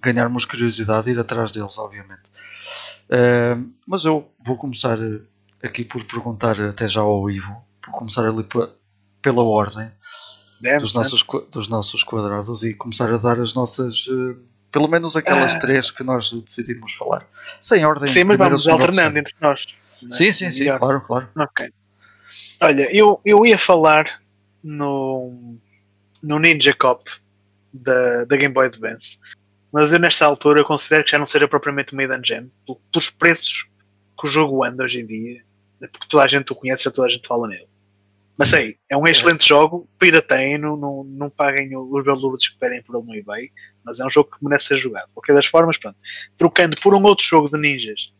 ganharmos 0.00 0.44
curiosidade 0.44 1.08
e 1.08 1.12
ir 1.12 1.18
atrás 1.18 1.52
deles, 1.52 1.78
obviamente. 1.78 2.22
mas 3.86 4.04
eu 4.04 4.28
vou 4.44 4.56
começar 4.56 4.98
aqui 5.62 5.84
por 5.84 6.04
perguntar 6.04 6.60
até 6.60 6.88
já 6.88 7.00
ao 7.00 7.28
Ivo, 7.30 7.64
por 7.80 7.90
começar 7.92 8.26
ali 8.26 8.44
pela 9.20 9.42
ordem 9.42 9.90
Deve 10.62 10.78
dos, 10.78 10.94
nossos, 10.94 11.24
dos 11.50 11.66
nossos 11.66 12.04
quadrados 12.04 12.62
e 12.62 12.72
começar 12.72 13.12
a 13.12 13.16
dar 13.16 13.40
as 13.40 13.52
nossas. 13.52 14.06
Uh, 14.06 14.36
pelo 14.70 14.86
menos 14.86 15.16
aquelas 15.16 15.56
ah. 15.56 15.58
três 15.58 15.90
que 15.90 16.04
nós 16.04 16.30
decidimos 16.30 16.94
falar. 16.94 17.26
Sem 17.60 17.84
ordem. 17.84 18.06
Sim, 18.06 18.22
mas 18.22 18.38
vamos 18.38 18.68
alternando 18.68 19.18
entre 19.18 19.34
nós. 19.40 19.66
É? 20.04 20.10
Sim, 20.12 20.32
sim, 20.32 20.50
sim, 20.52 20.66
claro, 20.78 21.00
claro. 21.00 21.28
Ok. 21.36 21.68
Olha, 22.60 22.88
eu, 22.96 23.20
eu 23.24 23.44
ia 23.44 23.58
falar 23.58 24.22
no, 24.62 25.56
no 26.22 26.38
Ninja 26.38 26.72
Cop 26.72 27.10
da, 27.72 28.24
da 28.24 28.36
Game 28.36 28.54
Boy 28.54 28.66
Advance, 28.66 29.18
mas 29.72 29.92
eu 29.92 29.98
nesta 29.98 30.24
altura 30.24 30.62
considero 30.62 31.02
que 31.02 31.10
já 31.10 31.18
não 31.18 31.26
seja 31.26 31.48
propriamente 31.48 31.92
uma 31.92 32.04
Hidden 32.04 32.24
Gem, 32.24 32.52
pelos 32.92 33.10
preços 33.10 33.68
que 34.16 34.28
o 34.28 34.30
jogo 34.30 34.62
anda 34.62 34.84
hoje 34.84 35.00
em 35.00 35.06
dia, 35.06 35.42
porque 35.80 36.06
toda 36.08 36.22
a 36.22 36.28
gente 36.28 36.52
o 36.52 36.54
conhece, 36.54 36.84
já 36.84 36.90
toda 36.92 37.08
a 37.08 37.10
gente 37.10 37.26
fala 37.26 37.48
nele. 37.48 37.66
Mas 38.36 38.48
sei, 38.48 38.78
é 38.88 38.96
um 38.96 39.06
excelente 39.06 39.46
jogo, 39.46 39.88
pirateiem, 39.98 40.58
não, 40.58 40.76
não, 40.76 41.04
não 41.04 41.30
paguem 41.30 41.76
os 41.76 42.04
valores 42.04 42.48
que 42.48 42.58
pedem 42.58 42.82
por 42.82 42.96
ele 42.96 43.06
no 43.06 43.14
eBay, 43.14 43.50
mas 43.84 44.00
é 44.00 44.06
um 44.06 44.10
jogo 44.10 44.30
que 44.30 44.44
merece 44.44 44.68
ser 44.68 44.78
jogado. 44.78 45.06
De 45.06 45.12
qualquer 45.12 45.34
das 45.34 45.46
formas, 45.46 45.76
pronto. 45.76 45.96
Trocando 46.36 46.76
por 46.80 46.94
um 46.94 47.02
outro 47.02 47.24
jogo 47.24 47.48
de 47.48 47.58
ninjas, 47.58 48.12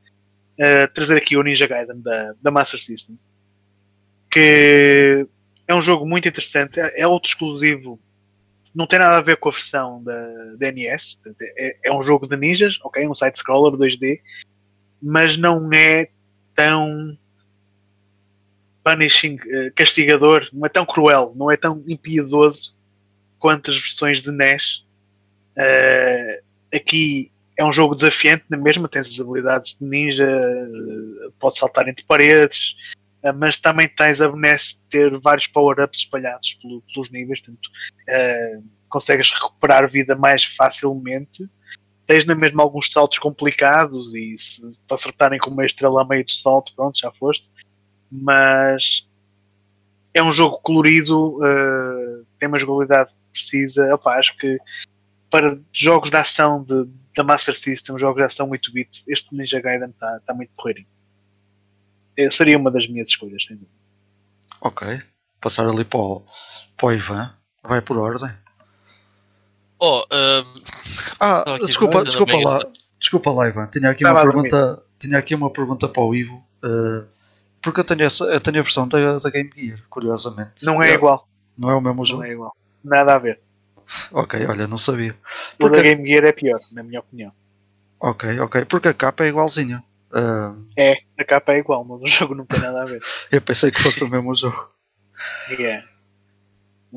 uh, 0.59 0.93
trazer 0.93 1.17
aqui 1.17 1.37
o 1.37 1.43
Ninja 1.43 1.67
Gaiden 1.67 2.01
da, 2.01 2.35
da 2.41 2.51
Master 2.51 2.81
System, 2.81 3.19
que 4.31 5.27
é 5.67 5.75
um 5.75 5.81
jogo 5.81 6.07
muito 6.07 6.29
interessante, 6.29 6.81
é, 6.81 7.03
é 7.03 7.07
outro 7.07 7.29
exclusivo, 7.29 7.99
não 8.75 8.87
tem 8.87 8.99
nada 8.99 9.19
a 9.19 9.23
ver 9.23 9.37
com 9.37 9.49
a 9.49 9.53
versão 9.53 10.03
da, 10.03 10.55
da 10.57 10.73
NES, 10.73 11.21
é, 11.57 11.77
é 11.85 11.93
um 11.93 12.03
jogo 12.03 12.27
de 12.27 12.37
ninjas, 12.37 12.79
ok, 12.83 13.07
um 13.07 13.15
side-scroller 13.15 13.79
2D, 13.79 14.21
mas 15.03 15.37
não 15.37 15.71
é 15.73 16.09
tão 16.55 17.17
punishing, 18.83 19.37
uh, 19.37 19.73
castigador, 19.75 20.49
não 20.53 20.67
é 20.67 20.69
tão 20.69 20.85
cruel, 20.85 21.33
não 21.37 21.51
é 21.51 21.57
tão 21.57 21.83
impiedoso 21.87 22.77
quanto 23.39 23.71
as 23.71 23.79
versões 23.79 24.23
de 24.23 24.31
NES. 24.31 24.85
Uh, 25.57 26.43
aqui 26.75 27.31
é 27.57 27.65
um 27.65 27.73
jogo 27.73 27.95
desafiante 27.95 28.45
na 28.49 28.57
mesma, 28.57 28.89
tens 28.89 29.09
as 29.09 29.21
habilidades 29.21 29.77
de 29.79 29.85
ninja, 29.85 30.27
uh, 30.27 31.33
pode 31.39 31.59
saltar 31.59 31.89
entre 31.89 32.05
paredes, 32.05 32.77
mas 33.37 33.57
também 33.57 33.89
tens 33.89 34.21
a 34.21 34.29
benesse 34.29 34.75
de 34.75 34.83
ter 34.91 35.21
vários 35.21 35.47
power-ups 35.47 36.01
espalhados 36.01 36.55
pelo, 36.55 36.83
pelos 36.93 37.09
níveis, 37.09 37.41
portanto, 37.41 37.71
consegues 38.89 39.31
recuperar 39.31 39.89
vida 39.89 40.17
mais 40.17 40.43
facilmente. 40.43 41.49
Tens 42.05 42.25
na 42.25 42.35
mesma 42.35 42.65
alguns 42.65 42.91
saltos 42.91 43.21
complicados 43.21 44.13
e 44.17 44.37
se 44.37 44.73
te 44.73 44.93
acertarem 44.93 45.39
com 45.39 45.51
uma 45.51 45.65
estrela 45.65 46.03
a 46.03 46.05
meio 46.05 46.25
do 46.25 46.33
salto, 46.33 46.75
pronto, 46.75 46.99
já 46.99 47.13
foste 47.13 47.49
mas 48.13 49.09
é 50.13 50.23
um 50.23 50.31
jogo 50.31 50.59
colorido, 50.59 51.39
uh, 51.39 52.27
tem 52.39 52.47
uma 52.47 52.59
jogabilidade 52.59 53.13
precisa. 53.33 53.95
Opa, 53.95 54.19
acho 54.19 54.37
que 54.37 54.59
para 55.31 55.59
jogos 55.73 56.11
de 56.11 56.17
ação 56.17 56.63
de, 56.63 56.87
da 57.17 57.25
Master 57.25 57.59
System, 57.59 57.99
jogos 57.99 58.19
de 58.19 58.27
ação 58.27 58.51
8-bit, 58.51 59.05
este 59.09 59.35
Ninja 59.35 59.61
Gaiden 59.61 59.89
está 59.89 60.21
tá 60.21 60.35
muito 60.35 60.51
porreirinho. 60.55 60.87
É, 62.17 62.31
seria 62.31 62.59
uma 62.59 62.71
das 62.71 62.87
minhas 62.87 63.09
escolhas, 63.09 63.47
sem 63.47 63.57
dúvida. 63.57 63.73
Ok. 64.61 65.03
Passar 65.41 65.67
ali 65.67 65.85
para 65.85 65.99
o, 65.99 66.23
para 66.77 66.87
o 66.87 66.93
Ivan. 66.93 67.35
Vai 67.65 67.81
por 67.81 67.97
ordem. 67.97 68.31
Oh, 69.79 70.05
um... 70.13 70.63
Ah, 71.19 71.59
desculpa, 71.65 72.05
desculpa 72.05 72.37
lá. 72.37 72.61
Desculpa 72.99 73.33
lá, 73.33 73.49
Ivan. 73.49 73.67
Tinha 73.69 73.91
aqui, 73.91 74.05
uma 74.05 74.21
pergunta, 74.21 74.83
tinha 74.99 75.19
aqui 75.19 75.35
uma 75.35 75.51
pergunta 75.51 75.89
para 75.89 76.03
o 76.03 76.15
Ivo. 76.15 76.45
Uh, 76.63 77.07
porque 77.63 77.81
eu 77.81 77.85
tenho, 77.85 78.03
essa, 78.03 78.25
eu 78.25 78.41
tenho 78.41 78.59
a 78.59 78.63
versão 78.63 78.89
da, 78.89 79.19
da 79.19 79.31
Game 79.31 79.51
Gear, 79.57 79.79
curiosamente. 79.89 80.65
Não 80.65 80.83
é, 80.83 80.91
é 80.91 80.95
igual. 80.95 81.29
Não 81.57 81.71
é 81.71 81.75
o 81.75 81.81
mesmo 81.81 82.05
jogo? 82.05 82.23
Não 82.23 82.29
é 82.29 82.33
igual. 82.33 82.57
Nada 82.85 83.15
a 83.15 83.19
ver. 83.19 83.41
Ok, 84.11 84.45
olha, 84.47 84.67
não 84.67 84.79
sabia. 84.79 85.17
Porque 85.59 85.79
a 85.79 85.83
Game 85.83 86.07
Gear 86.07 86.25
é 86.25 86.33
pior, 86.33 86.61
na 86.73 86.83
minha 86.83 87.01
opinião. 87.01 87.33
Ok, 88.01 88.41
ok. 88.41 88.65
Porque 88.65 88.89
a 88.89 88.95
capa 88.95 89.25
é 89.25 89.29
igualzinha. 89.29 89.83
Uh... 90.11 90.67
É, 90.77 90.99
a 91.17 91.25
capa 91.25 91.53
é 91.55 91.59
igual, 91.59 91.85
mas 91.85 92.03
o 92.03 92.07
jogo 92.09 92.35
não 92.35 92.45
tem 92.45 92.61
nada 92.61 92.83
a 92.83 92.85
ver. 92.85 93.03
eu 93.31 93.41
pensei 93.41 93.71
que 93.71 93.81
fosse 93.81 94.03
o 94.03 94.09
mesmo 94.09 94.35
jogo. 94.35 94.71
Yeah. 95.49 95.87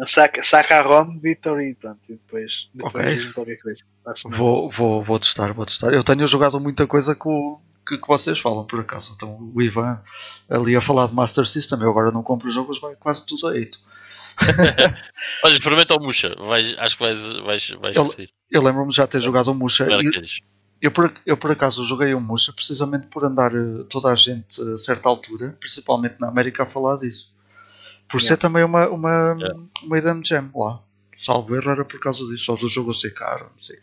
Saca, 0.07 0.43
saca 0.43 0.79
a 0.79 0.81
ROM, 0.81 1.19
Victor 1.19 1.61
e 1.61 1.75
pronto. 1.75 1.99
E 2.09 2.13
depois, 2.13 2.69
depois 2.73 2.95
okay. 2.95 3.33
qualquer 3.33 3.57
coisa. 3.57 3.83
Vou, 4.25 4.69
vou, 4.69 5.01
vou 5.01 5.19
testar, 5.19 5.53
vou 5.53 5.65
testar. 5.65 5.93
Eu 5.93 6.03
tenho 6.03 6.27
jogado 6.27 6.59
muita 6.59 6.87
coisa 6.87 7.15
com, 7.15 7.61
que, 7.85 7.97
que, 7.97 8.07
vocês 8.07 8.39
falam, 8.39 8.65
por 8.65 8.79
acaso. 8.79 9.13
Então, 9.15 9.51
o 9.53 9.61
Ivan 9.61 10.01
ali 10.49 10.75
a 10.75 10.81
falar 10.81 11.07
de 11.07 11.13
Master 11.13 11.45
System, 11.45 11.81
eu 11.81 11.89
agora 11.89 12.11
não 12.11 12.23
compro 12.23 12.49
jogos, 12.49 12.79
vai 12.79 12.95
quase 12.95 13.25
tudo 13.25 13.47
a 13.47 13.51
8. 13.51 13.79
Olha, 15.43 15.53
experimenta 15.53 15.95
o 15.95 15.99
Musha, 15.99 16.35
vais, 16.35 16.75
acho 16.77 16.97
que 16.97 17.03
vais, 17.03 17.21
vais, 17.21 17.69
vais 17.69 17.95
eu, 17.95 18.13
eu 18.51 18.61
lembro-me 18.61 18.89
de 18.89 18.95
já 18.95 19.07
ter 19.07 19.21
jogado 19.21 19.47
o 19.47 19.55
Musha. 19.55 19.87
eu, 20.81 20.91
por, 20.91 21.13
eu 21.25 21.37
por 21.37 21.51
acaso 21.51 21.83
joguei 21.85 22.13
o 22.13 22.19
Musha 22.19 22.51
precisamente 22.51 23.07
por 23.07 23.23
andar 23.23 23.53
eh, 23.55 23.83
toda 23.89 24.09
a 24.11 24.15
gente 24.15 24.61
a 24.61 24.77
certa 24.77 25.07
altura, 25.07 25.55
principalmente 25.59 26.15
na 26.19 26.27
América, 26.27 26.63
a 26.63 26.65
falar 26.65 26.97
disso. 26.97 27.33
Por 28.09 28.19
yeah. 28.19 28.27
ser 28.27 28.37
também 28.37 28.63
uma, 28.63 28.89
uma, 28.89 29.37
yeah. 29.39 29.59
uma 29.83 29.97
Idam 29.97 30.21
Jam 30.23 30.51
lá. 30.53 30.81
Salvo 31.13 31.55
erro 31.55 31.71
era 31.71 31.85
por 31.85 31.99
causa 31.99 32.25
disso, 32.25 32.45
só 32.45 32.55
do 32.55 32.67
jogo 32.67 32.93
ser 32.93 33.13
caro, 33.13 33.49
não 33.51 33.59
sei. 33.59 33.79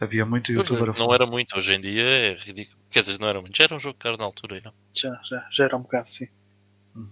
Havia 0.00 0.26
muito 0.26 0.52
youtuber 0.52 0.96
Não 0.98 1.12
era 1.12 1.26
muito, 1.26 1.56
hoje 1.56 1.74
em 1.74 1.80
dia 1.80 2.02
é 2.02 2.34
ridículo. 2.34 2.75
Quer 2.90 3.00
dizer, 3.00 3.18
não 3.18 3.28
era 3.28 3.40
muito. 3.40 3.56
Já 3.56 3.64
era 3.64 3.74
um 3.74 3.78
jogo 3.78 3.98
caro 3.98 4.16
na 4.16 4.24
altura. 4.24 4.60
Já, 4.94 5.10
já, 5.10 5.20
já, 5.24 5.48
já 5.50 5.64
era 5.64 5.76
um 5.76 5.82
bocado, 5.82 6.10
sim. 6.10 6.28
Uhum. 6.94 7.08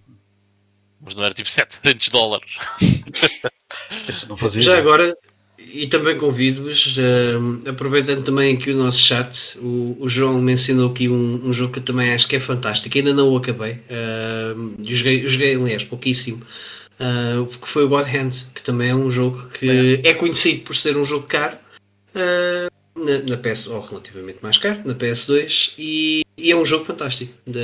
Mas 1.00 1.14
não 1.14 1.24
era 1.24 1.34
tipo 1.34 1.48
700 1.50 2.08
dólares. 2.08 2.56
Isso 4.08 4.28
não 4.28 4.36
fazia. 4.36 4.62
Já 4.62 4.78
agora, 4.78 5.16
e 5.58 5.86
também 5.86 6.16
convido-vos, 6.16 6.96
uh, 6.96 7.68
aproveitando 7.68 8.24
também 8.24 8.56
aqui 8.56 8.70
o 8.70 8.76
nosso 8.76 8.98
chat, 8.98 9.58
o, 9.58 9.96
o 10.00 10.08
João 10.08 10.40
mencionou 10.40 10.90
aqui 10.90 11.08
um, 11.08 11.48
um, 11.48 11.52
jogo 11.52 11.72
que 11.72 11.80
também 11.80 12.12
acho 12.12 12.28
que 12.28 12.36
é 12.36 12.40
fantástico, 12.40 12.96
ainda 12.96 13.12
não 13.12 13.30
o 13.30 13.36
acabei, 13.36 13.80
uh, 13.90 14.84
joguei, 14.84 15.26
joguei 15.26 15.54
aliás 15.54 15.84
pouquíssimo, 15.84 16.44
uh, 17.00 17.46
que 17.46 17.68
foi 17.68 17.84
o 17.84 17.88
God 17.88 18.06
Hand, 18.06 18.52
que 18.54 18.62
também 18.62 18.90
é 18.90 18.94
um 18.94 19.10
jogo 19.10 19.48
que 19.48 20.00
é, 20.04 20.10
é 20.10 20.14
conhecido 20.14 20.62
por 20.62 20.76
ser 20.76 20.96
um 20.96 21.04
jogo 21.04 21.26
caro, 21.26 21.56
uh, 22.14 22.53
na, 23.04 23.36
na, 23.36 23.36
PS, 23.36 23.66
ou 23.66 23.80
relativamente 23.80 24.38
mais 24.42 24.58
caro, 24.58 24.80
na 24.84 24.94
PS2, 24.94 25.74
e, 25.78 26.22
e, 26.36 26.50
é 26.50 26.56
um 26.56 26.64
jogo 26.64 26.84
fantástico 26.84 27.32
da, 27.46 27.60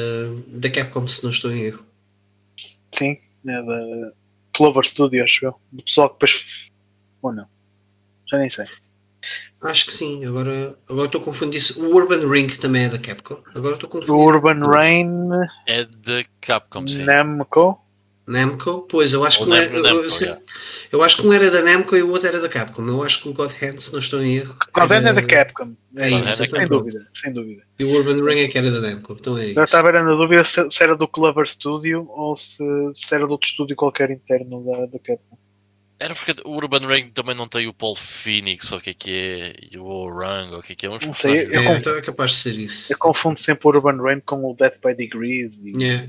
da 0.47 0.70
Capcom, 0.70 1.07
se 1.07 1.24
não 1.24 1.30
estou 1.30 1.53
em 1.53 1.62
erro. 1.62 1.84
Sim, 2.93 3.18
é 3.47 3.62
da 3.62 4.12
Clover 4.53 4.86
Studios, 4.86 5.41
do 5.72 5.82
pessoal 5.82 6.11
que 6.11 6.14
depois. 6.14 6.70
Ou 7.22 7.32
não? 7.32 7.47
Já 8.26 8.38
nem 8.38 8.51
sei. 8.51 8.66
Acho 9.62 9.86
que 9.86 9.93
sim, 9.93 10.24
agora, 10.24 10.74
agora 10.88 11.07
estou 11.07 11.20
confundindo 11.20 11.57
isso. 11.59 11.84
O 11.84 11.95
Urban 11.95 12.26
Ring 12.26 12.49
também 12.49 12.84
é 12.84 12.88
da 12.88 12.99
Capcom. 12.99 13.43
Agora 13.55 13.74
estou 13.74 13.91
confundindo. 13.91 14.16
O 14.16 14.24
Urban 14.24 14.61
Rain 14.62 15.28
é 15.66 15.84
da 15.84 16.24
Capcom, 16.41 16.88
sim. 16.88 17.05
Namco. 17.05 17.78
Namco, 18.31 18.87
pois 18.89 19.12
eu 19.12 19.24
acho 19.24 19.41
que 19.41 19.51
não 19.51 19.57
era, 19.57 19.74
eu, 19.74 20.05
eu, 20.93 21.03
acho 21.03 21.16
que 21.16 21.26
um 21.26 21.33
era 21.33 21.51
da 21.51 21.62
Namco 21.62 21.97
e 21.97 22.03
o 22.03 22.11
outro 22.11 22.28
era 22.28 22.41
da 22.41 22.49
Capcom. 22.49 22.87
Eu 22.87 23.03
acho 23.03 23.22
que 23.22 23.28
o 23.28 23.33
God 23.33 23.51
Hand, 23.51 23.81
se 23.81 23.93
não 23.93 23.99
estou 23.99 24.22
em 24.22 24.37
erro. 24.37 24.55
God 24.72 24.91
Hand 24.91 25.07
é 25.07 25.12
da 25.12 25.22
Capcom. 25.22 25.74
É, 25.97 26.11
isso, 26.11 26.47
sem 26.47 26.66
dúvida, 26.68 27.09
sem 27.12 27.33
dúvida. 27.33 27.62
E 27.76 27.85
o 27.85 27.91
Urban 27.91 28.22
Ring 28.22 28.41
é 28.41 28.49
que 28.49 28.57
era 28.57 28.70
da 28.70 28.81
Namco. 28.81 29.16
Então 29.18 29.37
é 29.37 29.51
eu 29.51 29.64
estava 29.64 29.91
na 29.91 30.14
dúvida 30.14 30.45
se, 30.45 30.70
se, 30.70 30.83
era 30.83 30.97
do 30.97 31.09
Clover 31.09 31.47
Studio 31.47 32.07
ou 32.09 32.37
se, 32.37 32.62
se 32.95 33.14
era 33.14 33.26
de 33.26 33.33
outro 33.33 33.49
estúdio 33.49 33.74
qualquer 33.74 34.12
interno 34.12 34.64
da, 34.64 34.87
da 34.87 34.99
Capcom. 35.01 35.37
Era 35.99 36.14
porque 36.14 36.33
o 36.47 36.53
Urban 36.53 36.87
Ring 36.87 37.11
também 37.11 37.35
não 37.35 37.49
tem 37.49 37.66
o 37.66 37.74
Paul 37.74 37.97
Phoenix, 37.97 38.70
ou 38.72 38.78
o 38.78 38.81
que 38.81 38.91
é 38.91 38.95
que 38.95 39.12
é, 39.12 39.55
e 39.72 39.76
o 39.76 39.85
Orang, 39.85 40.53
ou 40.53 40.61
o 40.61 40.62
que 40.62 40.72
é 40.72 40.76
que 40.76 40.87
é. 40.87 40.91
Uns 40.91 41.05
não 41.05 41.12
sei, 41.12 41.47
eu, 41.47 41.61
é, 41.61 41.76
então 41.76 41.95
é 41.95 42.01
capaz 42.01 42.31
de 42.31 42.37
ser 42.39 42.55
isso. 42.55 42.91
Eu 42.91 42.97
confundo 42.97 43.39
sempre 43.39 43.66
o 43.66 43.70
Urban 43.70 44.01
Ring 44.01 44.20
com 44.24 44.43
o 44.51 44.55
Death 44.55 44.78
by 44.83 44.95
Degrees. 44.95 45.59
E... 45.59 45.76
Yeah. 45.76 46.09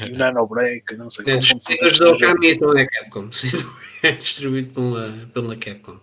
E 0.00 0.12
o 0.12 0.16
Nano 0.16 0.46
Break, 0.46 0.94
não 0.96 1.10
sei. 1.10 1.24
É, 1.26 1.38
os 1.38 1.98
da 1.98 2.10
Okami 2.10 2.52
então 2.52 2.76
é 2.76 2.86
Capcom. 2.86 3.28
é 4.04 4.12
distribuído 4.12 4.72
pela, 4.72 5.30
pela 5.34 5.56
Capcom. 5.56 6.00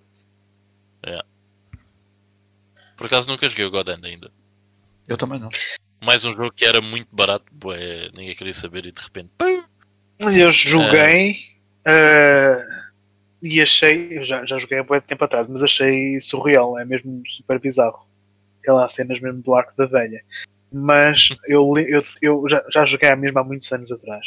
É. 1.03 1.19
Por 2.97 3.05
acaso 3.05 3.29
nunca 3.29 3.47
joguei 3.47 3.65
o 3.65 3.71
God 3.71 3.87
End 3.89 4.05
ainda. 4.05 4.31
Eu 5.07 5.17
também 5.17 5.39
não. 5.39 5.49
Mais 6.03 6.25
um 6.25 6.33
jogo 6.33 6.51
que 6.51 6.65
era 6.65 6.81
muito 6.81 7.07
barato, 7.15 7.45
bué, 7.51 8.09
ninguém 8.13 8.35
queria 8.35 8.53
saber 8.53 8.85
e 8.85 8.91
de 8.91 9.01
repente. 9.01 9.29
Pum! 9.37 9.63
Eu 10.19 10.51
joguei 10.51 11.37
é... 11.85 12.57
uh, 12.57 12.85
e 13.41 13.61
achei, 13.61 14.23
já, 14.23 14.45
já 14.45 14.57
joguei 14.57 14.79
há 14.79 14.83
muito 14.83 15.03
tempo 15.03 15.23
atrás, 15.23 15.47
mas 15.47 15.63
achei 15.63 16.19
surreal, 16.21 16.77
é 16.77 16.85
mesmo 16.85 17.23
super 17.27 17.59
bizarro. 17.59 18.05
Aquelas 18.61 18.93
cenas 18.93 19.19
mesmo 19.19 19.41
do 19.41 19.53
arco 19.53 19.73
da 19.77 19.85
velha 19.85 20.23
mas 20.71 21.29
eu, 21.47 21.73
eu, 21.77 22.03
eu 22.21 22.45
já, 22.49 22.63
já 22.71 22.85
joguei 22.85 23.09
a 23.09 23.15
mesma 23.15 23.41
há 23.41 23.43
muitos 23.43 23.71
anos 23.71 23.91
atrás 23.91 24.25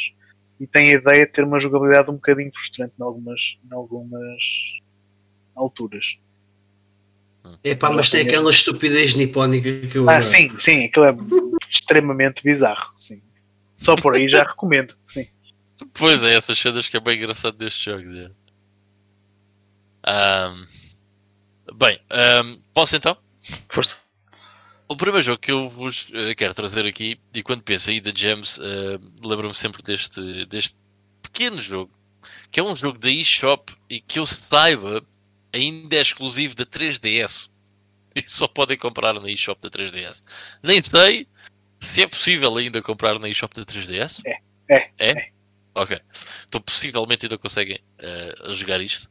e 0.59 0.67
tenho 0.67 0.87
a 0.87 1.01
ideia 1.01 1.25
de 1.25 1.31
ter 1.31 1.43
uma 1.43 1.59
jogabilidade 1.59 2.09
um 2.09 2.15
bocadinho 2.15 2.51
frustrante 2.53 2.93
em 2.99 3.03
algumas, 3.03 3.57
em 3.63 3.73
algumas 3.73 4.43
alturas. 5.55 6.17
Epá, 7.63 7.89
mas 7.89 8.09
tem 8.09 8.27
aquela 8.27 8.51
estupidez 8.51 9.15
nipónica 9.15 9.87
que 9.87 9.97
eu. 9.97 10.09
Ah, 10.09 10.21
sim, 10.21 10.49
sim, 10.59 10.85
aquilo 10.85 11.05
é 11.05 11.15
extremamente 11.69 12.43
bizarro, 12.43 12.93
sim. 12.97 13.21
Só 13.77 13.95
por 13.95 14.15
aí 14.15 14.27
já 14.27 14.43
recomendo, 14.43 14.95
sim. 15.07 15.27
Pois 15.93 16.21
é, 16.21 16.35
essas 16.35 16.59
cenas 16.59 16.89
que 16.89 16.97
é 16.97 16.99
bem 16.99 17.17
engraçado 17.17 17.57
destes 17.57 17.81
jogos. 17.81 18.11
É. 18.13 18.29
Um, 20.05 20.67
bem, 21.75 21.99
um, 22.43 22.61
posso 22.73 22.95
então? 22.95 23.17
Força. 23.69 23.95
O 24.91 24.97
primeiro 24.97 25.21
jogo 25.21 25.37
que 25.37 25.51
eu 25.51 25.69
vos 25.69 26.09
uh, 26.09 26.35
quero 26.35 26.53
trazer 26.55 26.83
aqui, 26.83 27.19
e 27.31 27.43
quando 27.43 27.61
penso 27.61 27.91
aí 27.91 28.01
da 28.01 28.11
Gems, 28.13 28.57
uh, 28.57 28.99
lembro-me 29.23 29.53
sempre 29.53 29.83
deste, 29.83 30.45
deste 30.47 30.75
pequeno 31.21 31.61
jogo, 31.61 31.91
que 32.49 32.59
é 32.59 32.63
um 32.63 32.75
jogo 32.75 32.97
da 32.97 33.09
eShop 33.09 33.71
e 33.87 34.01
que 34.01 34.17
eu 34.17 34.25
saiba 34.25 35.05
ainda 35.53 35.95
é 35.95 36.01
exclusivo 36.01 36.55
da 36.55 36.65
3DS. 36.65 37.51
E 38.15 38.27
só 38.27 38.47
podem 38.47 38.75
comprar 38.75 39.13
na 39.13 39.29
eShop 39.29 39.61
da 39.61 39.69
3DS. 39.69 40.23
Nem 40.63 40.81
sei 40.83 41.27
se 41.79 42.01
é 42.01 42.07
possível 42.07 42.57
ainda 42.57 42.81
comprar 42.81 43.19
na 43.19 43.29
eShop 43.29 43.53
da 43.53 43.63
3DS. 43.63 44.23
É. 44.25 44.39
É. 44.67 44.89
É? 44.97 45.29
Ok. 45.75 45.97
Então 46.47 46.59
possivelmente 46.59 47.27
ainda 47.27 47.37
conseguem 47.37 47.79
uh, 48.01 48.55
jogar 48.55 48.81
isto. 48.81 49.07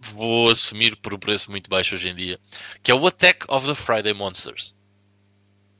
Vou 0.00 0.50
assumir 0.50 0.96
por 0.96 1.14
um 1.14 1.18
preço 1.18 1.52
muito 1.52 1.70
baixo 1.70 1.94
hoje 1.94 2.08
em 2.08 2.16
dia. 2.16 2.40
Que 2.82 2.90
é 2.90 2.94
o 2.94 3.06
Attack 3.06 3.46
of 3.48 3.64
the 3.64 3.76
Friday 3.76 4.12
Monsters. 4.12 4.74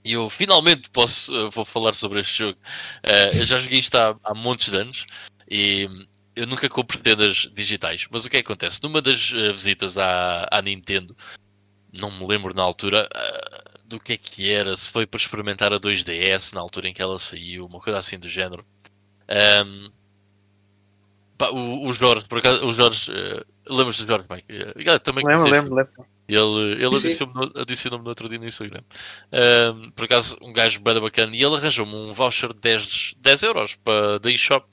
E 0.07 0.13
eu 0.13 0.31
finalmente 0.31 0.89
posso 0.91 1.35
uh, 1.35 1.51
vou 1.51 1.65
falar 1.65 1.93
sobre 1.93 2.21
este 2.21 2.39
jogo. 2.39 2.57
Uh, 3.05 3.39
eu 3.39 3.45
já 3.45 3.59
joguei 3.59 3.81
isto 3.81 3.97
há, 3.97 4.17
há 4.23 4.33
montes 4.33 4.71
de 4.71 4.77
anos 4.77 5.05
e 5.51 5.91
eu 6.37 6.47
nunca 6.47 6.69
compro 6.69 6.97
tendas 6.99 7.51
digitais. 7.53 8.07
Mas 8.09 8.25
o 8.25 8.31
que, 8.31 8.37
é 8.37 8.41
que 8.41 8.47
acontece? 8.47 8.81
Numa 8.85 9.03
das 9.03 9.33
uh, 9.33 9.53
visitas 9.53 9.99
à, 9.99 10.47
à 10.49 10.63
Nintendo, 10.63 11.17
não 11.93 12.13
me 12.13 12.25
lembro 12.25 12.55
na 12.55 12.63
altura 12.63 13.09
do 13.85 13.99
que 13.99 14.13
é 14.13 14.17
que 14.17 14.49
era, 14.49 14.77
se 14.77 14.89
foi 14.89 15.07
para 15.07 15.19
experimentar 15.19 15.73
a 15.73 15.81
2DS 15.81 16.55
na 16.55 16.61
altura 16.61 16.89
em 16.89 16.93
que 16.93 17.03
ela 17.03 17.19
saiu, 17.19 17.67
uma 17.67 17.81
coisa 17.81 17.99
assim 17.99 18.17
do 18.17 18.29
género. 18.29 18.65
Um, 19.29 19.91
pá, 21.37 21.51
o, 21.51 21.89
o 21.89 21.93
Jorge, 21.93 22.29
por 22.29 22.39
acaso, 22.39 22.65
o 22.65 22.73
Jorge, 22.73 23.11
uh, 23.11 23.45
lembras 23.69 23.99
do 23.99 24.07
Jorge, 24.07 24.27
Mike? 24.31 24.53
Uh, 24.53 25.01
também 25.01 25.25
lembro, 25.27 25.51
lembro, 25.51 25.75
lembro. 25.75 26.16
Ele, 26.29 26.73
ele 26.85 26.97
adicionou-me 26.97 27.35
no, 27.35 27.61
adicionou 27.61 28.03
no 28.03 28.09
outro 28.09 28.29
dia 28.29 28.39
no 28.39 28.47
Instagram. 28.47 28.83
Um, 29.33 29.91
por 29.91 30.05
acaso, 30.07 30.37
um 30.43 30.53
gajo 30.53 30.81
bem 30.81 31.01
bacana. 31.01 31.35
E 31.37 31.43
ele 31.43 31.55
arranjou-me 31.55 31.95
um 31.95 32.13
voucher 32.13 32.53
de 32.53 32.61
10, 32.61 33.15
10 33.19 33.43
euros 33.45 33.77
para 33.77 34.19
da 34.19 34.31
eShop. 34.31 34.67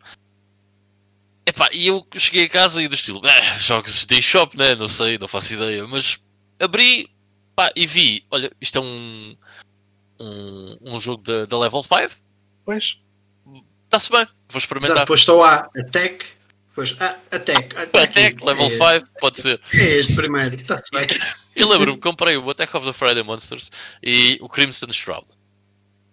Epá, 1.45 1.69
e 1.71 1.87
eu 1.87 2.05
cheguei 2.15 2.45
a 2.45 2.49
casa 2.49 2.81
e 2.81 2.87
do 2.87 2.95
estilo, 2.95 3.21
eh, 3.25 3.59
jogos 3.59 4.05
de 4.05 4.17
eShop, 4.17 4.57
né? 4.57 4.75
Não 4.75 4.87
sei, 4.87 5.17
não 5.17 5.27
faço 5.27 5.53
ideia. 5.53 5.85
Mas 5.87 6.19
abri 6.59 7.09
pá, 7.55 7.71
e 7.75 7.85
vi, 7.85 8.25
olha, 8.31 8.51
isto 8.59 8.77
é 8.77 8.81
um, 8.81 9.35
um, 10.19 10.77
um 10.81 11.01
jogo 11.01 11.23
da 11.23 11.59
Level 11.59 11.83
5. 11.83 12.15
Pois. 12.65 12.97
Está-se 13.85 14.11
bem, 14.11 14.25
vou 14.49 14.57
experimentar. 14.57 14.95
Exato, 14.95 15.05
depois 15.05 15.19
estou 15.19 15.43
a 15.43 15.69
Attack 15.77 16.25
Pois, 16.75 16.95
ah, 16.99 17.19
Attack. 17.31 17.75
Attack, 17.77 17.97
attack 17.97 18.43
level 18.43 18.69
5, 18.69 18.83
é, 18.85 19.03
pode 19.19 19.41
ser. 19.41 19.61
É 19.73 19.99
este 19.99 20.15
primeiro, 20.15 20.55
está-se 20.55 20.89
bem. 20.91 21.07
Eu 21.55 21.69
lembro-me, 21.69 21.99
comprei 21.99 22.35
o 22.35 22.49
Attack 22.49 22.75
of 22.75 22.85
the 22.85 22.93
Friday 22.93 23.23
Monsters 23.23 23.69
e 24.01 24.39
o 24.41 24.49
Crimson 24.49 24.91
Shroud. 24.91 25.27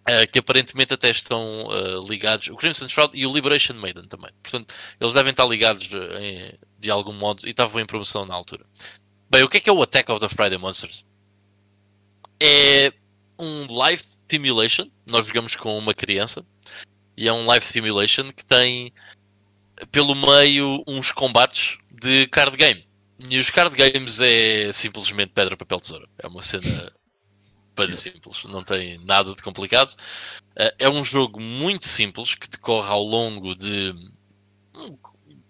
Uh, 0.08 0.26
que 0.30 0.38
aparentemente 0.38 0.94
até 0.94 1.10
estão 1.10 1.66
uh, 1.66 2.06
ligados, 2.08 2.48
o 2.48 2.56
Crimson 2.56 2.88
Shroud 2.88 3.16
e 3.16 3.26
o 3.26 3.32
Liberation 3.32 3.74
Maiden 3.74 4.06
também. 4.06 4.30
Portanto, 4.42 4.74
eles 5.00 5.14
devem 5.14 5.30
estar 5.30 5.46
ligados 5.46 5.88
eh, 5.92 6.22
em, 6.22 6.58
de 6.78 6.90
algum 6.90 7.12
modo 7.12 7.46
e 7.46 7.50
estavam 7.50 7.80
em 7.80 7.86
promoção 7.86 8.26
na 8.26 8.34
altura. 8.34 8.64
Bem, 9.30 9.44
o 9.44 9.48
que 9.48 9.58
é 9.58 9.60
que 9.60 9.70
é 9.70 9.72
o 9.72 9.82
Attack 9.82 10.10
of 10.10 10.20
the 10.20 10.28
Friday 10.28 10.58
Monsters? 10.58 11.04
É 12.42 12.92
um 13.38 13.72
live 13.72 14.02
simulation. 14.28 14.90
Nós 15.06 15.26
jogamos 15.26 15.54
com 15.54 15.78
uma 15.78 15.94
criança 15.94 16.44
e 17.16 17.28
é 17.28 17.32
um 17.32 17.46
live 17.46 17.64
simulation 17.64 18.30
que 18.30 18.44
tem 18.44 18.92
pelo 19.90 20.14
meio 20.14 20.82
uns 20.86 21.12
combates 21.12 21.78
de 21.90 22.26
card 22.28 22.56
game. 22.56 22.86
E 23.28 23.38
os 23.38 23.50
card 23.50 23.76
games 23.76 24.20
é 24.20 24.72
simplesmente 24.72 25.32
pedra, 25.32 25.56
papel, 25.56 25.80
tesoura. 25.80 26.08
É 26.18 26.26
uma 26.26 26.42
cena 26.42 26.92
bem 27.76 27.94
simples, 27.96 28.44
não 28.44 28.64
tem 28.64 28.98
nada 29.04 29.34
de 29.34 29.42
complicado. 29.42 29.94
Eh, 30.56 30.74
é 30.80 30.88
um 30.88 31.04
jogo 31.04 31.40
muito 31.40 31.86
simples 31.86 32.34
que 32.34 32.48
decorre 32.48 32.88
ao 32.88 33.02
longo 33.02 33.54
de 33.54 33.94
um 34.74 34.96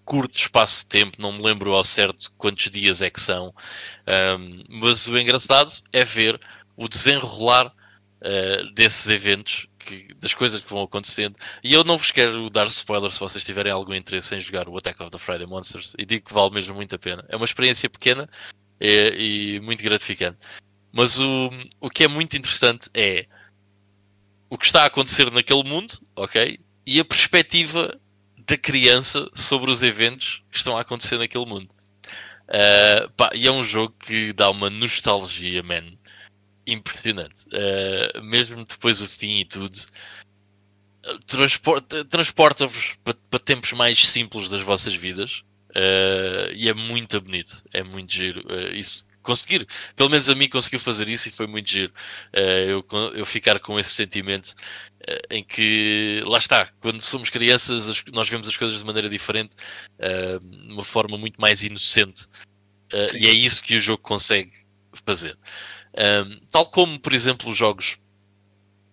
curto 0.05 0.37
espaço 0.37 0.83
de 0.83 0.89
tempo, 0.89 1.22
não 1.22 1.33
me 1.33 1.43
lembro 1.43 1.72
ao 1.72 1.85
certo 1.85 2.33
quantos 2.37 2.68
dias 2.70 3.01
é 3.01 3.09
que 3.09 3.20
são, 3.20 3.55
mas 4.68 5.07
o 5.07 5.16
engraçado 5.16 5.70
é 5.93 6.05
ver 6.05 6.41
o 6.76 6.89
desenrolar 6.89 7.66
uh, 7.68 8.74
desses 8.74 9.07
eventos 9.07 9.68
que, 9.91 10.14
das 10.14 10.34
coisas 10.34 10.62
que 10.62 10.70
vão 10.70 10.82
acontecendo. 10.82 11.36
E 11.62 11.72
eu 11.72 11.82
não 11.84 11.99
vos 11.99 12.11
quero 12.11 12.49
dar 12.49 12.66
spoilers 12.66 13.14
se 13.14 13.20
vocês 13.20 13.45
tiverem 13.45 13.72
algum 13.72 13.95
interesse 13.95 14.34
em 14.34 14.41
jogar 14.41 14.68
o 14.68 14.76
Attack 14.76 15.03
of 15.03 15.11
the 15.11 15.18
Friday 15.18 15.47
Monsters. 15.47 15.95
E 15.99 16.05
digo 16.05 16.26
que 16.26 16.34
vale 16.34 16.55
mesmo 16.55 16.74
muito 16.74 16.95
a 16.95 16.99
pena. 16.99 17.24
É 17.28 17.36
uma 17.36 17.45
experiência 17.45 17.88
pequena 17.88 18.28
e, 18.80 19.57
e 19.57 19.61
muito 19.61 19.82
gratificante. 19.82 20.38
Mas 20.93 21.20
o, 21.20 21.51
o 21.80 21.91
que 21.91 22.05
é 22.05 22.09
muito 22.09 22.36
interessante 22.36 22.88
é 22.95 23.26
o 24.49 24.59
que 24.59 24.66
está 24.66 24.82
a 24.82 24.86
acontecer 24.86 25.30
naquele 25.30 25.62
mundo, 25.62 25.95
ok? 26.16 26.59
E 26.86 26.99
a 26.99 27.05
perspectiva 27.05 27.97
da 28.47 28.57
criança 28.57 29.28
sobre 29.32 29.70
os 29.70 29.82
eventos 29.82 30.43
que 30.51 30.59
estão 30.59 30.76
a 30.76 30.80
acontecer 30.80 31.18
naquele 31.18 31.47
mundo. 31.47 31.68
Uh, 32.49 33.09
pá, 33.12 33.30
e 33.32 33.47
é 33.47 33.53
um 33.53 33.62
jogo 33.64 33.95
que 34.01 34.32
dá 34.32 34.51
uma 34.51 34.68
nostalgia, 34.68 35.62
man 35.62 35.84
impressionante. 36.73 37.47
Uh, 37.49 38.23
mesmo 38.23 38.64
depois 38.64 38.99
do 38.99 39.09
fim 39.09 39.41
e 39.41 39.45
tudo, 39.45 39.77
transporta-vos 41.27 42.07
transporta 42.09 42.68
para, 43.03 43.14
para, 43.31 43.41
tempos 43.41 43.73
mais 43.73 44.07
simples 44.07 44.49
das 44.49 44.62
vossas 44.62 44.95
vidas. 44.95 45.43
Uh, 45.71 46.51
e 46.55 46.68
é 46.68 46.75
muito 46.75 47.21
bonito, 47.21 47.62
é 47.73 47.83
muito 47.83 48.12
giro. 48.12 48.41
Uh, 48.47 48.75
isso, 48.75 49.09
conseguir, 49.23 49.66
pelo 49.95 50.11
menos 50.11 50.29
a 50.29 50.35
mim 50.35 50.49
conseguiu 50.49 50.81
fazer 50.81 51.09
isso 51.09 51.29
e 51.29 51.33
foi 51.33 51.47
muito 51.47 51.71
giro. 51.71 51.93
eu, 52.33 52.85
eu 53.14 53.27
ficar 53.27 53.61
com 53.61 53.79
esse 53.79 53.91
sentimento 53.91 54.55
em 55.31 55.45
que, 55.45 56.23
lá 56.27 56.39
está, 56.39 56.71
quando 56.81 57.03
somos 57.03 57.29
crianças, 57.29 58.03
nós 58.12 58.29
vemos 58.29 58.49
as 58.49 58.57
coisas 58.57 58.79
de 58.79 58.85
maneira 58.85 59.09
diferente, 59.11 59.55
de 59.99 60.73
uma 60.73 60.85
forma 60.85 61.18
muito 61.18 61.39
mais 61.39 61.62
inocente. 61.62 62.27
e 63.14 63.27
é 63.27 63.31
isso 63.31 63.62
que 63.62 63.77
o 63.77 63.81
jogo 63.81 64.03
consegue 64.03 64.53
fazer. 65.05 65.37
Um, 66.01 66.40
tal 66.51 66.64
como, 66.70 66.98
por 66.98 67.12
exemplo, 67.12 67.55
jogos 67.55 67.98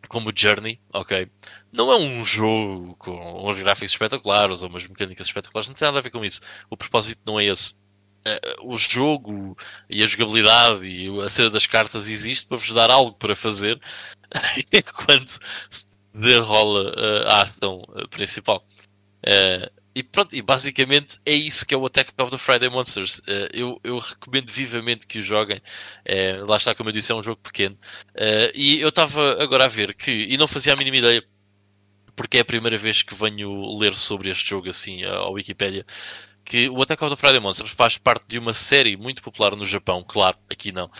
como 0.09 0.31
Journey, 0.35 0.79
ok? 0.93 1.29
Não 1.71 1.91
é 1.91 1.97
um 1.97 2.25
jogo 2.25 2.95
com 2.97 3.49
uns 3.49 3.57
gráficos 3.57 3.91
espetaculares 3.91 4.61
ou 4.61 4.69
umas 4.69 4.85
mecânicas 4.85 5.27
espetaculares, 5.27 5.67
não 5.69 5.75
tem 5.75 5.87
nada 5.87 5.99
a 5.99 6.01
ver 6.01 6.09
com 6.09 6.23
isso. 6.25 6.41
O 6.69 6.75
propósito 6.75 7.19
não 7.25 7.39
é 7.39 7.45
esse. 7.45 7.73
Uh, 8.27 8.73
o 8.73 8.77
jogo 8.77 9.57
e 9.89 10.03
a 10.03 10.07
jogabilidade 10.07 10.85
e 10.85 11.07
a 11.21 11.29
cena 11.29 11.49
das 11.49 11.65
cartas 11.65 12.09
existe 12.09 12.45
para 12.45 12.57
vos 12.57 12.73
dar 12.73 12.91
algo 12.91 13.13
para 13.13 13.37
fazer 13.37 13.79
enquanto 14.73 15.39
se 15.69 15.87
derrola 16.13 16.91
uh, 16.91 17.27
a 17.27 17.41
ação 17.43 17.83
uh, 17.89 18.07
principal. 18.09 18.65
Uh, 19.23 19.76
e 19.97 20.03
pronto, 20.03 20.35
e 20.35 20.43
basicamente 20.43 21.19
é 21.25 21.33
isso 21.33 21.65
que 21.65 21.73
é 21.73 21.77
o 21.77 21.83
Attack 21.83 22.13
of 22.19 22.29
the 22.29 22.37
Friday 22.37 22.69
Monsters. 22.69 23.17
Uh, 23.19 23.49
eu, 23.51 23.81
eu, 23.83 23.97
recomendo 23.97 24.51
vivamente 24.51 25.07
que 25.07 25.17
o 25.17 25.23
joguem. 25.23 25.57
Uh, 25.57 26.45
lá 26.45 26.57
está, 26.57 26.75
como 26.75 26.89
eu 26.89 26.93
disse, 26.93 27.11
é 27.11 27.15
um 27.15 27.23
jogo 27.23 27.41
pequeno. 27.41 27.75
Uh, 28.09 28.53
e 28.53 28.79
eu 28.79 28.89
estava 28.89 29.41
agora 29.41 29.65
a 29.65 29.67
ver 29.67 29.95
que, 29.95 30.11
e 30.11 30.37
não 30.37 30.47
fazia 30.47 30.73
a 30.73 30.75
mínima 30.75 30.97
ideia, 30.97 31.25
porque 32.15 32.37
é 32.37 32.41
a 32.41 32.45
primeira 32.45 32.77
vez 32.77 33.01
que 33.01 33.15
venho 33.15 33.75
ler 33.75 33.95
sobre 33.95 34.29
este 34.29 34.47
jogo 34.47 34.69
assim 34.69 35.03
ao 35.03 35.33
Wikipedia, 35.33 35.83
que 36.45 36.69
o 36.69 36.79
Attack 36.79 37.03
of 37.03 37.15
the 37.15 37.19
Friday 37.19 37.39
Monsters 37.39 37.71
faz 37.71 37.97
parte 37.97 38.27
de 38.27 38.37
uma 38.37 38.53
série 38.53 38.95
muito 38.95 39.23
popular 39.23 39.55
no 39.55 39.65
Japão, 39.65 40.05
claro, 40.07 40.37
aqui 40.47 40.71
não, 40.71 40.91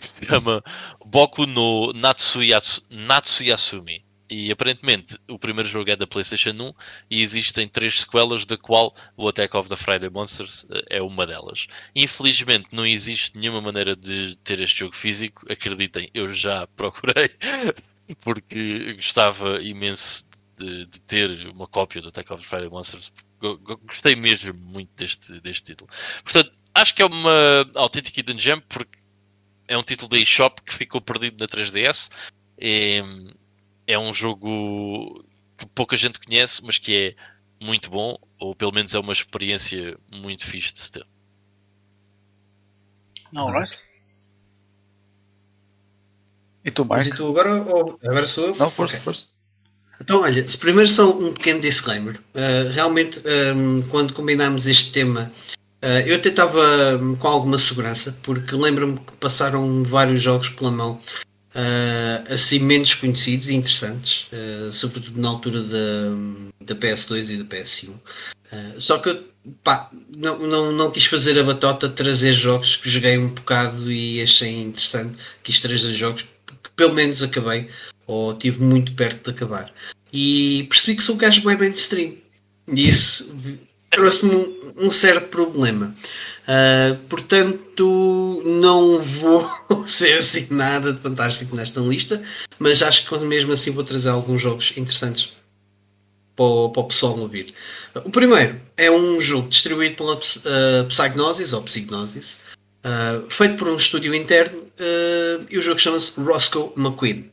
que 0.00 0.06
se 0.06 0.24
chama 0.24 0.62
Boku 1.04 1.46
no 1.46 1.92
Natsuyasu, 1.94 2.86
Natsuyasumi. 2.90 4.04
E 4.30 4.52
aparentemente 4.52 5.18
o 5.28 5.38
primeiro 5.38 5.68
jogo 5.68 5.90
é 5.90 5.96
da 5.96 6.06
PlayStation 6.06 6.50
1 6.50 6.72
e 7.10 7.20
existem 7.20 7.66
três 7.68 8.00
sequelas, 8.00 8.46
da 8.46 8.56
qual 8.56 8.94
o 9.16 9.26
Attack 9.28 9.56
of 9.56 9.68
the 9.68 9.76
Friday 9.76 10.08
Monsters 10.08 10.66
eh, 10.70 10.98
é 10.98 11.02
uma 11.02 11.26
delas. 11.26 11.66
Infelizmente 11.94 12.68
não 12.70 12.86
existe 12.86 13.36
nenhuma 13.36 13.60
maneira 13.60 13.96
de 13.96 14.36
ter 14.36 14.60
este 14.60 14.80
jogo 14.80 14.94
físico. 14.94 15.44
Acreditem, 15.50 16.08
eu 16.14 16.32
já 16.32 16.66
procurei 16.76 17.30
porque 18.20 18.94
gostava 18.94 19.60
imenso 19.60 20.28
de, 20.56 20.86
de 20.86 21.00
ter 21.02 21.48
uma 21.48 21.66
cópia 21.66 22.00
do 22.00 22.08
Attack 22.08 22.32
of 22.32 22.42
the 22.42 22.48
Friday 22.48 22.68
Monsters. 22.68 23.12
Gostei 23.40 24.14
mesmo 24.14 24.54
muito 24.54 24.90
deste, 24.94 25.40
deste 25.40 25.64
título. 25.64 25.90
Portanto, 26.22 26.52
acho 26.74 26.94
que 26.94 27.02
é 27.02 27.06
uma 27.06 27.66
autêntica 27.74 28.20
hidden 28.20 28.38
gem 28.38 28.60
porque 28.68 28.98
é 29.66 29.76
um 29.76 29.82
título 29.82 30.08
da 30.10 30.18
eShop 30.18 30.60
que 30.62 30.74
ficou 30.74 31.00
perdido 31.00 31.40
na 31.40 31.48
3DS. 31.48 32.10
E, 32.58 33.02
é 33.90 33.98
um 33.98 34.12
jogo 34.12 35.24
que 35.58 35.66
pouca 35.66 35.96
gente 35.96 36.20
conhece, 36.20 36.64
mas 36.64 36.78
que 36.78 36.96
é 36.96 37.64
muito 37.64 37.90
bom, 37.90 38.16
ou 38.38 38.54
pelo 38.54 38.72
menos 38.72 38.94
é 38.94 38.98
uma 38.98 39.12
experiência 39.12 39.96
muito 40.10 40.46
fixe 40.46 40.72
de 40.72 40.80
se 40.80 40.92
ter. 40.92 41.06
Alright. 43.34 43.82
E 46.64 46.70
tu? 46.70 46.84
Mas 46.84 47.06
e 47.06 47.14
tu 47.14 47.28
agora, 47.28 47.62
ou 47.62 47.98
agora 48.02 48.26
sou 48.26 48.48
eu? 48.48 48.56
Não, 48.56 48.70
força, 48.70 48.94
okay. 48.94 49.04
força. 49.04 49.26
Então, 50.00 50.22
olha, 50.22 50.46
primeiro 50.58 50.88
só 50.88 51.10
um 51.10 51.32
pequeno 51.34 51.60
disclaimer. 51.60 52.16
Uh, 52.34 52.70
realmente, 52.72 53.20
um, 53.54 53.82
quando 53.88 54.14
combinámos 54.14 54.66
este 54.66 54.92
tema, 54.92 55.30
uh, 55.82 56.06
eu 56.06 56.16
até 56.16 56.30
estava 56.30 56.96
um, 56.96 57.16
com 57.16 57.28
alguma 57.28 57.58
segurança, 57.58 58.16
porque 58.22 58.54
lembro-me 58.54 58.98
que 58.98 59.12
passaram 59.18 59.82
vários 59.84 60.22
jogos 60.22 60.48
pela 60.48 60.70
mão 60.70 60.98
uh, 61.54 62.32
assim 62.32 62.58
menos 62.60 62.94
conhecidos 62.94 63.48
e 63.48 63.54
interessantes, 63.54 64.26
uh, 64.32 64.72
sobretudo 64.72 65.20
na 65.20 65.28
altura 65.28 65.62
da, 65.62 66.10
da 66.60 66.74
PS2 66.74 67.30
e 67.30 67.36
da 67.36 67.44
PS1. 67.44 67.88
Uh, 67.88 67.98
ah, 68.52 68.74
só 68.78 68.98
que 68.98 69.22
pá, 69.62 69.90
não, 70.16 70.38
não, 70.38 70.72
não 70.72 70.90
quis 70.90 71.06
fazer 71.06 71.38
a 71.38 71.44
batota 71.44 71.88
trazer 71.88 72.32
jogos 72.32 72.76
que 72.76 72.90
joguei 72.90 73.16
um 73.16 73.28
bocado 73.28 73.90
e 73.90 74.20
achei 74.20 74.60
interessante. 74.60 75.16
Quis 75.42 75.60
trazer 75.60 75.92
jogos 75.92 76.22
que 76.22 76.70
pelo 76.76 76.94
menos 76.94 77.22
acabei 77.22 77.68
ou 78.06 78.34
tive 78.34 78.62
muito 78.62 78.92
perto 78.92 79.30
de 79.30 79.36
acabar. 79.36 79.72
E 80.12 80.66
percebi 80.68 80.96
que 80.96 81.02
sou 81.02 81.14
um 81.14 81.18
gajo 81.18 81.42
bem 81.42 81.56
mainstream. 81.56 82.16
E 82.66 82.88
isso 82.88 83.32
trouxe-me 84.00 84.34
um, 84.34 84.86
um 84.86 84.90
certo 84.90 85.28
problema. 85.28 85.94
Uh, 86.48 86.96
portanto, 87.06 88.42
não 88.44 89.02
vou 89.02 89.46
ser 89.86 90.14
assim 90.14 90.46
nada 90.50 90.94
de 90.94 91.00
fantástico 91.00 91.54
nesta 91.54 91.80
lista, 91.80 92.22
mas 92.58 92.82
acho 92.82 93.06
que 93.06 93.18
mesmo 93.18 93.52
assim 93.52 93.70
vou 93.70 93.84
trazer 93.84 94.08
alguns 94.08 94.40
jogos 94.40 94.72
interessantes 94.76 95.34
para 96.34 96.44
o, 96.44 96.70
para 96.70 96.80
o 96.80 96.86
pessoal 96.86 97.18
ouvir. 97.18 97.52
O 97.94 98.10
primeiro 98.10 98.58
é 98.74 98.90
um 98.90 99.20
jogo 99.20 99.48
distribuído 99.48 99.96
pela 99.96 100.14
uh, 100.14 100.88
Psygnosis, 100.88 101.52
ou 101.52 101.62
Psygnosis, 101.62 102.40
uh, 102.82 103.30
feito 103.30 103.56
por 103.56 103.68
um 103.68 103.76
estúdio 103.76 104.14
interno, 104.14 104.60
uh, 104.60 105.46
e 105.50 105.58
o 105.58 105.62
jogo 105.62 105.78
chama-se 105.78 106.18
Roscoe 106.18 106.72
McQueen, 106.74 107.30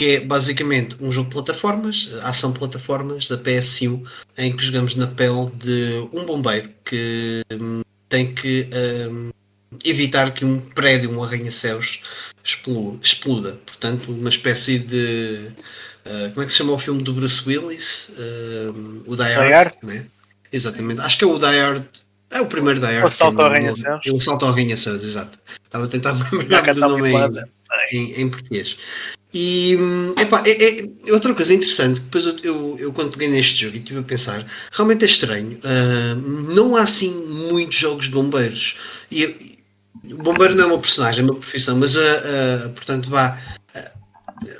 que 0.00 0.16
é 0.16 0.20
basicamente 0.20 0.96
um 0.98 1.12
jogo 1.12 1.28
de 1.28 1.34
plataformas, 1.34 2.08
ação 2.22 2.52
de 2.52 2.58
plataformas 2.58 3.28
da 3.28 3.36
PS1, 3.36 4.02
em 4.38 4.56
que 4.56 4.64
jogamos 4.64 4.96
na 4.96 5.06
pele 5.06 5.50
de 5.56 6.08
um 6.10 6.24
bombeiro 6.24 6.70
que 6.82 7.42
um, 7.52 7.82
tem 8.08 8.34
que 8.34 8.66
um, 9.10 9.28
evitar 9.84 10.32
que 10.32 10.42
um 10.42 10.58
prédio, 10.58 11.10
um 11.10 11.22
arranha-céus, 11.22 12.00
exploda. 13.02 13.60
Portanto, 13.66 14.10
uma 14.10 14.30
espécie 14.30 14.78
de 14.78 15.52
Uh, 16.00 16.30
como 16.30 16.42
é 16.42 16.46
que 16.46 16.52
se 16.52 16.56
chama 16.56 16.72
o 16.72 16.78
filme 16.78 17.02
do 17.02 17.12
Bruce 17.12 17.46
Willis? 17.46 18.08
Uh, 18.16 19.04
o 19.06 19.14
Die 19.14 19.22
Hard, 19.22 19.74
né? 19.82 20.06
Exatamente. 20.50 21.02
Acho 21.02 21.18
que 21.18 21.24
é 21.24 21.26
o 21.26 21.38
Die 21.38 21.44
Hard. 21.44 21.84
É 22.30 22.40
o 22.40 22.46
primeiro 22.46 22.80
Die 22.80 22.86
Hard. 22.86 23.04
O 23.04 23.06
Assalto 23.06 23.42
ao 23.42 23.48
Arranha-Céus. 23.48 24.06
O 24.06 24.16
Assalto 24.16 24.46
ao 24.46 24.50
Arranha-Céus, 24.50 25.04
exato. 25.04 25.38
Estava 25.62 25.84
a 25.84 25.88
tentar 25.88 26.16
lembrar 26.32 26.74
do 26.74 26.80
nome 26.80 27.12
em, 27.92 28.18
em, 28.18 28.30
português. 28.30 28.78
E 29.32 29.78
epá, 30.18 30.42
é, 30.44 30.80
é, 30.80 31.12
outra 31.12 31.32
coisa 31.34 31.54
interessante, 31.54 32.00
depois 32.00 32.26
eu, 32.26 32.36
eu, 32.42 32.76
eu, 32.80 32.92
quando 32.92 33.12
peguei 33.12 33.28
neste 33.28 33.60
jogo 33.60 33.76
e 33.76 33.78
estive 33.78 34.00
a 34.00 34.02
pensar, 34.02 34.44
realmente 34.72 35.04
é 35.04 35.06
estranho. 35.06 35.60
Uh, 35.64 36.52
não 36.52 36.74
há 36.74 36.82
assim 36.82 37.14
muitos 37.26 37.78
jogos 37.78 38.06
de 38.06 38.10
bombeiros. 38.10 38.76
E, 39.10 39.56
bombeiro 40.02 40.54
não 40.56 40.64
é 40.64 40.66
uma 40.68 40.78
personagem, 40.80 41.20
é 41.20 41.30
uma 41.30 41.38
profissão, 41.38 41.76
mas 41.76 41.94
uh, 41.94 42.00
uh, 42.00 42.70
portanto 42.70 43.08
vá 43.08 43.38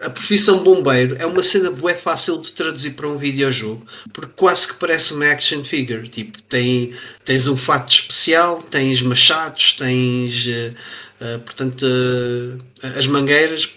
a 0.03 0.11
profissão 0.11 0.63
bombeiro 0.63 1.17
é 1.19 1.25
uma 1.25 1.43
cena 1.43 1.71
bué 1.71 1.95
fácil 1.95 2.39
de 2.39 2.53
traduzir 2.53 2.91
para 2.91 3.09
um 3.09 3.17
videojogo, 3.17 3.87
porque 4.13 4.33
quase 4.37 4.69
que 4.69 4.75
parece 4.75 5.15
uma 5.15 5.27
action 5.27 5.65
figure. 5.65 6.07
Tipo, 6.09 6.41
tem, 6.43 6.93
tens 7.25 7.47
um 7.47 7.57
fato 7.57 7.91
especial, 7.91 8.63
tens 8.63 9.01
machados, 9.01 9.73
tens. 9.79 10.45
Uh, 10.47 10.75
uh, 11.21 11.39
portanto, 11.41 11.83
uh, 11.83 12.99
as 12.99 13.07
mangueiras, 13.07 13.75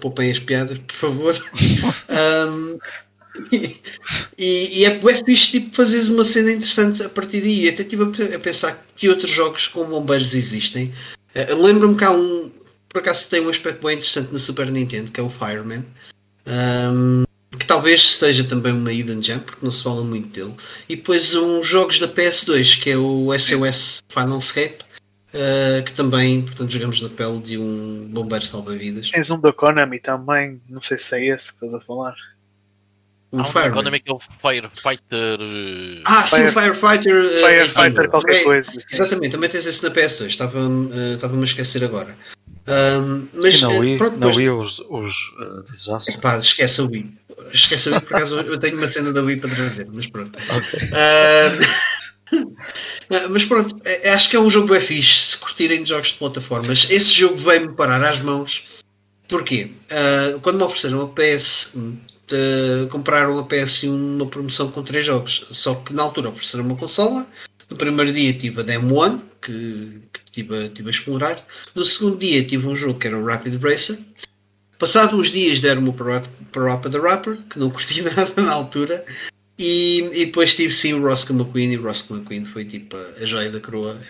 poupem 0.00 0.30
as 0.30 0.38
piadas, 0.38 0.78
por 0.78 0.96
favor. 0.96 1.44
um, 2.48 2.78
e, 4.38 4.80
e, 4.80 4.84
é 4.84 4.98
bué 4.98 5.22
fixe 5.24 5.50
tipo, 5.50 5.74
fazeres 5.74 6.08
uma 6.08 6.24
cena 6.24 6.52
interessante 6.52 7.02
a 7.02 7.08
partir 7.08 7.40
daí. 7.40 7.68
Até 7.68 7.82
estive 7.82 8.04
a 8.34 8.38
pensar 8.38 8.86
que 8.96 9.08
outros 9.08 9.30
jogos 9.30 9.66
com 9.66 9.84
bombeiros 9.86 10.34
existem. 10.34 10.92
Lembro-me 11.58 11.96
que 11.96 12.04
há 12.04 12.12
um, 12.12 12.52
por 12.88 13.00
acaso 13.00 13.28
tem 13.28 13.40
um 13.40 13.48
aspecto 13.48 13.84
bem 13.84 13.96
interessante 13.96 14.32
na 14.32 14.38
Super 14.38 14.70
Nintendo, 14.70 15.10
que 15.10 15.18
é 15.18 15.22
o 15.22 15.28
Fireman. 15.28 15.84
Um, 16.46 17.24
que 17.58 17.66
talvez 17.66 18.16
seja 18.16 18.44
também 18.44 18.72
uma 18.72 18.92
hidden 18.92 19.22
gem, 19.22 19.38
porque 19.40 19.64
não 19.64 19.72
se 19.72 19.82
fala 19.82 20.02
muito 20.04 20.28
dele. 20.28 20.54
E 20.88 20.96
depois 20.96 21.34
uns 21.34 21.66
jogos 21.66 21.98
da 21.98 22.08
PS2, 22.08 22.80
que 22.80 22.90
é 22.90 22.96
o 22.96 23.36
SOS 23.36 24.02
Final 24.08 24.38
Escape, 24.38 24.84
uh, 25.34 25.84
que 25.84 25.92
também, 25.92 26.42
portanto, 26.42 26.70
jogamos 26.70 27.00
na 27.00 27.08
pele 27.08 27.40
de 27.40 27.58
um 27.58 28.08
bombeiro 28.08 28.44
salva-vidas. 28.44 29.10
Tens 29.10 29.30
um 29.30 29.40
da 29.40 29.52
Konami 29.52 29.98
também, 29.98 30.60
não 30.68 30.80
sei 30.80 30.96
se 30.96 31.16
é 31.16 31.26
esse 31.26 31.52
que 31.52 31.64
estás 31.64 31.74
a 31.74 31.80
falar. 31.84 32.14
Um 33.32 33.40
ah, 33.40 33.44
Fireman. 33.44 33.74
Konami 33.74 34.00
que 34.00 34.12
é 34.12 34.14
o 34.14 34.20
Firefighter. 34.40 35.40
Eh, 35.40 36.02
ah, 36.04 36.26
sim, 36.26 36.36
Fire... 36.36 36.52
Firefighter. 36.52 37.24
Uh, 37.24 37.28
Firefighter, 37.28 38.08
qualquer 38.08 38.36
é, 38.36 38.44
coisa. 38.44 38.72
Exatamente, 38.92 39.32
também 39.32 39.50
tens 39.50 39.66
esse 39.66 39.82
na 39.82 39.90
PS2, 39.90 40.26
estava-me 40.26 40.88
uh, 40.88 41.40
a 41.40 41.44
esquecer 41.44 41.82
agora. 41.82 42.16
Um, 42.66 43.28
mas, 43.34 43.60
na 43.60 43.68
Wii, 43.68 43.98
pronto, 43.98 44.18
na 44.18 44.28
Wii 44.28 44.50
os, 44.50 44.78
os 44.88 45.14
uh, 45.38 45.62
desastres. 45.64 46.16
Pá, 46.16 46.38
esquece 46.38 46.80
a 46.80 46.84
Wii. 46.84 47.14
Esquece 47.52 47.88
a 47.88 47.92
Wii, 47.92 48.00
por 48.02 48.16
acaso 48.16 48.40
eu 48.40 48.58
tenho 48.58 48.78
uma 48.78 48.88
cena 48.88 49.12
da 49.12 49.20
Wii 49.20 49.36
para 49.36 49.54
trazer, 49.54 49.86
mas 49.92 50.06
pronto. 50.06 50.38
Okay. 50.38 50.88
Uh, 50.88 52.54
mas 53.30 53.44
pronto, 53.44 53.80
é, 53.84 54.08
é, 54.08 54.12
acho 54.12 54.30
que 54.30 54.36
é 54.36 54.40
um 54.40 54.50
jogo 54.50 54.68
bem 54.68 54.80
fixe 54.80 55.32
se 55.32 55.38
curtirem 55.38 55.82
de 55.82 55.88
jogos 55.88 56.08
de 56.08 56.14
plataformas. 56.14 56.88
Esse 56.90 57.12
jogo 57.12 57.36
veio-me 57.36 57.74
parar 57.74 58.02
às 58.02 58.20
mãos. 58.20 58.82
Porquê? 59.28 59.70
Uh, 59.90 60.40
quando 60.40 60.56
me 60.56 60.64
ofereceram 60.64 61.02
a 61.02 61.08
PS, 61.08 61.76
de, 62.26 62.88
compraram 62.90 63.38
a 63.38 63.44
PS1 63.44 63.88
uma 63.88 64.26
promoção 64.26 64.70
com 64.70 64.82
três 64.82 65.06
jogos. 65.06 65.46
Só 65.50 65.74
que 65.74 65.92
na 65.92 66.02
altura 66.02 66.30
ofereceram 66.30 66.64
uma 66.64 66.76
consola. 66.76 67.26
No 67.70 67.76
primeiro 67.76 68.12
dia 68.12 68.32
tive 68.34 68.60
a 68.60 68.62
Demo 68.62 69.04
1, 69.04 69.18
que, 69.40 70.00
estive, 70.24 70.66
estive 70.66 70.88
a 70.88 70.90
explorar. 70.90 71.46
No 71.74 71.84
segundo 71.84 72.18
dia 72.18 72.44
tive 72.44 72.66
um 72.66 72.76
jogo 72.76 72.98
que 72.98 73.06
era 73.06 73.18
o 73.18 73.24
Rapid 73.24 73.62
Racer. 73.62 73.98
Passados 74.78 75.18
uns 75.18 75.30
dias 75.30 75.60
deram-me 75.60 75.92
para, 75.92 76.22
para 76.52 76.72
Rapper 76.72 76.90
the 76.90 76.98
Rapper, 76.98 77.38
que 77.48 77.58
não 77.58 77.70
curti 77.70 78.02
nada 78.02 78.32
na 78.36 78.52
altura. 78.52 79.04
E, 79.58 80.00
e 80.12 80.26
depois 80.26 80.54
tive 80.54 80.72
sim 80.72 80.94
o 80.94 81.02
Roscoe 81.02 81.34
McQueen 81.34 81.72
e 81.72 81.78
o 81.78 81.82
Roscoe 81.82 82.16
McQueen 82.16 82.44
foi 82.46 82.64
tipo 82.64 82.96
a, 82.96 83.22
a 83.22 83.26
joia 83.26 83.50
da 83.50 83.60
coroa. 83.60 84.00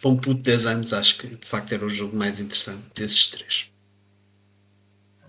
Para 0.00 0.10
um 0.10 0.16
puto 0.16 0.36
de 0.36 0.42
10 0.42 0.66
anos, 0.66 0.92
acho 0.92 1.18
que 1.18 1.26
de 1.26 1.46
facto 1.46 1.72
era 1.72 1.84
o 1.84 1.90
jogo 1.90 2.16
mais 2.16 2.40
interessante 2.40 2.84
desses 2.94 3.28
três. 3.28 3.70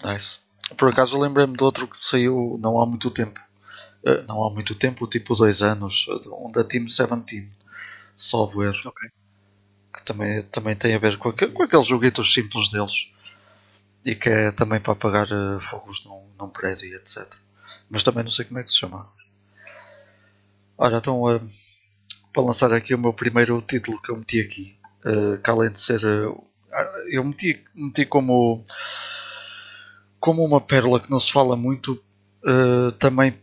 Nice. 0.03 0.37
Por 0.77 0.89
acaso 0.89 1.19
lembrei-me 1.19 1.57
de 1.57 1.63
outro 1.63 1.87
que 1.87 1.97
saiu 1.97 2.57
não 2.61 2.79
há 2.79 2.85
muito 2.85 3.09
tempo. 3.09 3.39
Uh, 4.03 4.23
não 4.27 4.43
há 4.43 4.49
muito 4.49 4.73
tempo, 4.73 5.05
tipo 5.07 5.35
dois 5.35 5.61
anos, 5.61 6.07
um 6.27 6.51
da 6.51 6.63
Team 6.63 6.85
17 6.85 7.49
software. 8.15 8.79
Okay 8.85 9.09
que 9.91 10.03
também, 10.03 10.43
também 10.43 10.75
tem 10.75 10.95
a 10.95 10.99
ver 10.99 11.17
com, 11.17 11.29
aqu 11.29 11.51
com 11.51 11.63
aqueles 11.63 11.87
joguitos 11.87 12.33
simples 12.33 12.71
deles 12.71 13.11
e 14.03 14.15
que 14.15 14.29
é 14.29 14.51
também 14.51 14.79
para 14.79 14.93
apagar 14.93 15.27
uh, 15.31 15.59
fogos 15.59 16.03
num, 16.05 16.23
num 16.39 16.49
prédio 16.49 16.87
e 16.87 16.95
etc. 16.95 17.27
Mas 17.89 18.03
também 18.03 18.23
não 18.23 18.31
sei 18.31 18.45
como 18.45 18.59
é 18.59 18.63
que 18.63 18.71
se 18.71 18.79
chama. 18.79 19.07
Ora, 20.83 20.97
então 20.97 21.21
uh, 21.21 21.39
para 22.33 22.41
lançar 22.41 22.73
aqui 22.73 22.95
o 22.95 22.97
meu 22.97 23.13
primeiro 23.13 23.61
título 23.61 24.01
que 24.01 24.09
eu 24.09 24.17
meti 24.17 24.41
aqui, 24.41 24.75
uh, 25.05 25.37
que 25.37 25.47
além 25.47 25.69
de 25.69 25.79
ser. 25.79 26.03
Uh, 26.03 26.43
eu 27.07 27.23
meti, 27.23 27.63
meti 27.75 28.03
como, 28.03 28.65
como 30.19 30.43
uma 30.43 30.59
pérola 30.59 30.99
que 30.99 31.11
não 31.11 31.19
se 31.19 31.31
fala 31.31 31.55
muito, 31.55 32.01
também 32.97 33.33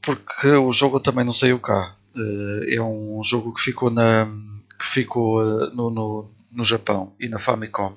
porque 0.00 0.48
o 0.48 0.70
jogo 0.70 1.00
também 1.00 1.24
não 1.24 1.32
saiu 1.32 1.58
cá. 1.58 1.96
é 2.68 2.80
um 2.80 3.22
jogo 3.24 3.54
que 3.54 3.60
ficou 3.60 3.90
na 3.90 4.28
que 4.78 4.86
ficou 4.86 5.40
uh, 5.40 5.74
no, 5.74 5.90
no, 5.90 6.30
no 6.52 6.64
Japão 6.64 7.14
e 7.18 7.28
na 7.28 7.38
Famicom. 7.38 7.96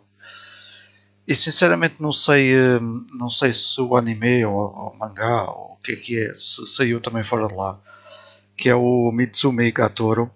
E 1.27 1.35
sinceramente 1.35 1.95
não 1.99 2.13
sei, 2.13 2.55
uh, 2.55 2.79
não 3.13 3.29
sei 3.29 3.51
se 3.53 3.79
o 3.81 3.95
anime 3.97 4.45
ou, 4.45 4.69
o 4.69 4.97
mangá 4.97 5.43
ou 5.43 5.73
o 5.73 5.77
que 5.83 5.91
é 5.91 5.95
que 5.97 6.19
é, 6.19 6.33
se 6.33 6.65
saiu 6.65 7.01
também 7.01 7.23
fora 7.23 7.47
de 7.47 7.53
lá. 7.53 7.79
Que 8.57 8.69
é 8.69 8.75
o 8.75 9.11
Mitsumi 9.11 9.71
Gatoro 9.71 10.29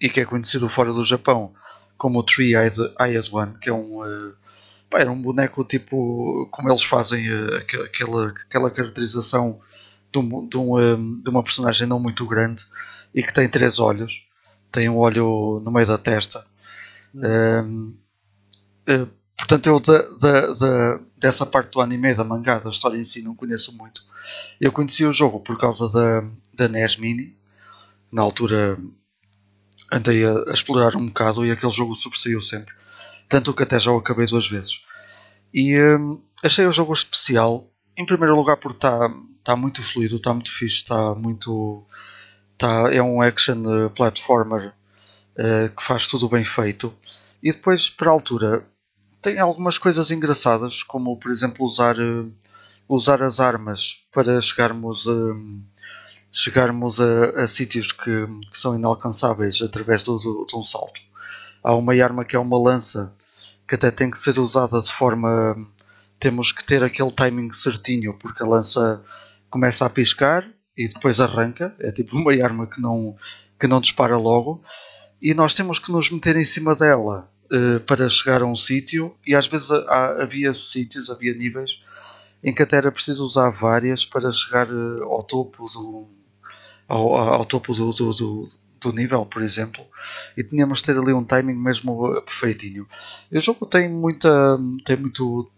e 0.00 0.08
que 0.08 0.20
é 0.20 0.24
conhecido 0.24 0.68
fora 0.68 0.92
do 0.92 1.04
Japão 1.04 1.52
como 1.96 2.20
o 2.20 2.22
Three-Eyed 2.22 2.78
One, 3.32 3.58
que 3.60 3.68
é 3.68 3.72
um, 3.72 4.02
uh, 4.02 4.34
pá, 4.88 5.00
era 5.00 5.10
um 5.10 5.20
boneco 5.20 5.64
tipo 5.64 6.48
como 6.50 6.70
eles 6.70 6.84
fazem 6.84 7.28
uh, 7.30 7.56
aquela, 7.56 8.28
aquela 8.28 8.70
caracterização 8.70 9.60
de, 10.12 10.18
um, 10.18 10.48
de, 10.48 10.56
um, 10.56 11.20
de, 11.20 11.28
uma 11.28 11.42
personagem 11.42 11.86
não 11.86 11.98
muito 11.98 12.24
grande 12.24 12.64
e 13.12 13.22
que 13.22 13.34
tem 13.34 13.48
três 13.48 13.78
olhos 13.78 14.28
tem 14.70 14.88
um 14.88 14.96
olho 14.96 15.60
no 15.64 15.70
meio 15.70 15.86
da 15.86 15.98
testa. 15.98 16.46
Um, 17.14 17.94
uh, 18.88 19.08
portanto, 19.36 19.66
eu 19.66 19.80
da, 19.80 20.52
da, 20.52 21.00
dessa 21.16 21.46
parte 21.46 21.72
do 21.72 21.80
anime, 21.80 22.14
da 22.14 22.24
mangá, 22.24 22.58
da 22.58 22.70
história 22.70 22.98
em 22.98 23.04
si, 23.04 23.22
não 23.22 23.34
conheço 23.34 23.76
muito. 23.76 24.02
Eu 24.60 24.72
conheci 24.72 25.04
o 25.04 25.12
jogo 25.12 25.40
por 25.40 25.58
causa 25.58 25.88
da, 25.88 26.24
da 26.54 26.68
NES 26.68 26.96
Mini. 26.96 27.36
Na 28.10 28.22
altura 28.22 28.78
andei 29.90 30.24
a, 30.24 30.50
a 30.50 30.52
explorar 30.52 30.96
um 30.96 31.06
bocado 31.06 31.44
e 31.44 31.50
aquele 31.50 31.72
jogo 31.72 31.94
sobressaiu 31.94 32.40
sempre. 32.40 32.74
Tanto 33.28 33.52
que 33.52 33.62
até 33.62 33.78
já 33.78 33.90
o 33.90 33.98
acabei 33.98 34.26
duas 34.26 34.48
vezes. 34.48 34.84
E 35.52 35.78
um, 35.80 36.20
achei 36.42 36.66
o 36.66 36.72
jogo 36.72 36.92
especial. 36.92 37.70
Em 37.96 38.06
primeiro 38.06 38.36
lugar, 38.36 38.56
porque 38.56 38.78
está 38.78 39.12
tá 39.42 39.56
muito 39.56 39.82
fluido, 39.82 40.16
está 40.16 40.32
muito 40.32 40.52
fixe, 40.52 40.76
está 40.76 41.14
muito 41.14 41.86
Tá, 42.58 42.92
é 42.92 43.00
um 43.00 43.22
action 43.22 43.62
uh, 43.86 43.88
platformer 43.90 44.74
uh, 45.38 45.74
que 45.74 45.82
faz 45.82 46.08
tudo 46.08 46.28
bem 46.28 46.44
feito. 46.44 46.92
E 47.40 47.52
depois, 47.52 47.88
para 47.88 48.10
a 48.10 48.12
altura, 48.12 48.66
tem 49.22 49.38
algumas 49.38 49.78
coisas 49.78 50.10
engraçadas, 50.10 50.82
como 50.82 51.16
por 51.16 51.30
exemplo 51.30 51.64
usar, 51.64 51.96
uh, 52.00 52.32
usar 52.88 53.22
as 53.22 53.38
armas 53.38 54.04
para 54.12 54.40
chegarmos 54.40 55.06
a, 55.06 55.12
chegarmos 56.32 57.00
a, 57.00 57.42
a 57.42 57.46
sítios 57.46 57.92
que, 57.92 58.26
que, 58.50 58.58
são 58.58 58.74
inalcançáveis 58.74 59.60
através 59.62 60.02
do, 60.02 60.18
do, 60.18 60.46
de 60.46 60.56
um 60.56 60.64
salto. 60.64 61.00
Há 61.62 61.74
uma 61.74 61.94
arma 61.94 62.24
que 62.24 62.36
é 62.36 62.38
uma 62.38 62.58
lança 62.58 63.12
que 63.66 63.74
até 63.74 63.90
tem 63.90 64.10
que 64.10 64.18
ser 64.18 64.38
usada 64.38 64.80
de 64.80 64.92
forma. 64.92 65.56
Temos 66.18 66.52
que 66.52 66.64
ter 66.64 66.82
aquele 66.82 67.10
timing 67.10 67.52
certinho, 67.52 68.14
porque 68.14 68.42
a 68.42 68.46
lança 68.46 69.02
começa 69.50 69.84
a 69.84 69.90
piscar 69.90 70.46
e 70.76 70.86
depois 70.86 71.20
arranca. 71.20 71.74
É 71.78 71.90
tipo 71.90 72.16
uma 72.16 72.32
arma 72.32 72.66
que 72.66 72.80
não, 72.80 73.16
que 73.58 73.66
não 73.66 73.80
dispara 73.80 74.16
logo. 74.16 74.62
E 75.20 75.34
nós 75.34 75.54
temos 75.54 75.78
que 75.78 75.90
nos 75.90 76.10
meter 76.10 76.36
em 76.36 76.44
cima 76.44 76.74
dela 76.74 77.28
uh, 77.52 77.80
para 77.80 78.08
chegar 78.08 78.42
a 78.42 78.46
um 78.46 78.56
sítio. 78.56 79.14
E 79.26 79.34
às 79.34 79.46
vezes 79.46 79.70
há, 79.70 80.22
havia 80.22 80.52
sítios, 80.52 81.10
havia 81.10 81.34
níveis 81.34 81.82
em 82.42 82.54
que 82.54 82.62
até 82.62 82.76
era 82.76 82.92
preciso 82.92 83.24
usar 83.24 83.50
várias 83.50 84.04
para 84.04 84.30
chegar 84.32 84.68
uh, 84.68 85.02
ao 85.04 85.22
topo 85.22 85.64
do, 85.66 86.08
ao, 86.86 87.14
ao 87.16 87.44
topo 87.44 87.72
do, 87.72 87.90
do, 87.90 88.10
do, 88.10 88.48
do, 88.80 88.92
nível, 88.92 89.26
por 89.26 89.42
exemplo, 89.42 89.84
e 90.36 90.44
tínhamos 90.44 90.78
de 90.78 90.84
ter 90.84 90.98
ali 90.98 91.12
um 91.12 91.24
timing 91.24 91.54
mesmo 91.54 92.20
perfeitinho. 92.22 92.86
E 93.30 93.38
o 93.38 93.40
jogo 93.40 93.66
tem 93.66 93.88
muita, 93.88 94.58
tem 94.84 94.96
muito, 94.96 95.50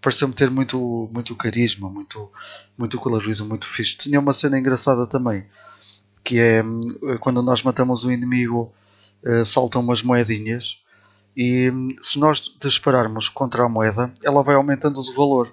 pareceu-me 0.00 0.34
ter 0.34 0.50
muito, 0.50 1.08
muito 1.12 1.34
carisma, 1.34 1.88
muito, 1.88 2.30
muito 2.76 2.98
colorido, 2.98 3.44
muito 3.46 3.66
fixe. 3.66 3.96
Tinha 3.96 4.20
uma 4.20 4.32
cena 4.32 4.58
engraçada 4.58 5.06
também, 5.06 5.46
que 6.22 6.38
é 6.38 6.62
quando 7.20 7.42
nós 7.42 7.62
matamos 7.62 8.04
um 8.04 8.12
inimigo, 8.12 8.72
saltam 9.44 9.80
umas 9.80 10.02
moedinhas. 10.02 10.82
E 11.36 11.72
se 12.02 12.18
nós 12.18 12.54
dispararmos 12.60 13.28
contra 13.28 13.64
a 13.64 13.68
moeda, 13.68 14.12
ela 14.22 14.42
vai 14.42 14.56
aumentando 14.56 15.00
de 15.00 15.14
valor 15.14 15.50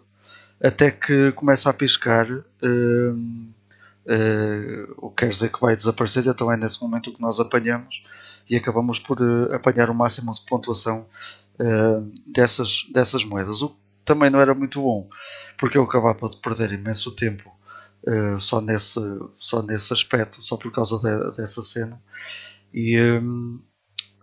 até 0.62 0.92
que 0.92 1.32
começa 1.34 1.70
a 1.70 1.74
piscar. 1.74 2.28
Uh, 4.08 4.94
o 4.98 5.10
que 5.10 5.18
quer 5.18 5.28
dizer 5.28 5.52
que 5.52 5.60
vai 5.60 5.76
desaparecer, 5.76 6.26
então 6.26 6.50
é 6.50 6.56
nesse 6.56 6.82
momento 6.82 7.14
que 7.14 7.22
nós 7.22 7.42
apanhamos 7.42 8.06
e 8.50 8.56
acabamos 8.56 9.00
por 9.00 9.20
uh, 9.20 9.54
apanhar 9.54 9.90
o 9.90 9.94
máximo 9.94 10.34
de 10.34 10.40
pontuação 10.46 11.06
uh, 11.60 12.12
dessas, 12.26 12.86
dessas 12.94 13.26
moedas. 13.26 13.62
O 13.62 13.70
que 13.70 13.76
também 14.06 14.30
não 14.30 14.40
era 14.40 14.56
muito 14.56 14.82
bom, 14.82 15.10
porque 15.58 15.78
eu 15.78 15.84
acabava 15.84 16.26
de 16.26 16.38
perder 16.38 16.72
imenso 16.72 17.14
tempo 17.16 17.54
só, 18.38 18.62
nesse, 18.62 19.02
só 19.36 19.62
nesse 19.62 19.92
aspecto, 19.92 20.42
só 20.42 20.56
por 20.56 20.72
causa 20.72 20.98
de, 20.98 21.36
dessa 21.36 21.62
cena. 21.62 22.02
E, 22.74 22.98
um, 23.02 23.60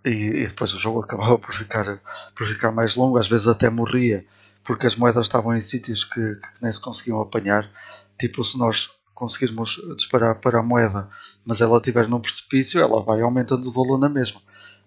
e, 0.02 0.08
e, 0.08 0.46
depois 0.46 0.72
o 0.72 0.78
jogo 0.78 1.00
acabava 1.00 1.36
por 1.36 1.52
ficar, 1.52 2.00
por 2.34 2.46
ficar 2.46 2.72
mais 2.72 2.96
longo, 2.96 3.18
às 3.18 3.28
vezes 3.28 3.46
até 3.46 3.68
morria, 3.68 4.24
porque 4.64 4.86
as 4.86 4.96
moedas 4.96 5.26
estavam 5.26 5.54
em 5.54 5.60
sítios 5.60 6.04
que, 6.04 6.34
que 6.36 6.62
nem 6.62 6.72
se 6.72 6.80
conseguiam 6.80 7.20
apanhar. 7.20 7.70
Tipo, 8.18 8.42
se 8.42 8.58
nós 8.58 8.90
conseguirmos 9.14 9.80
disparar 9.96 10.36
para 10.36 10.58
a 10.58 10.62
moeda, 10.62 11.08
mas 11.44 11.60
ela 11.60 11.76
estiver 11.76 12.08
num 12.08 12.20
precipício, 12.20 12.80
ela 12.80 13.00
vai 13.02 13.20
aumentando 13.20 13.68
o 13.68 13.72
valor 13.72 13.98
na 13.98 14.08
mesma. 14.08 14.40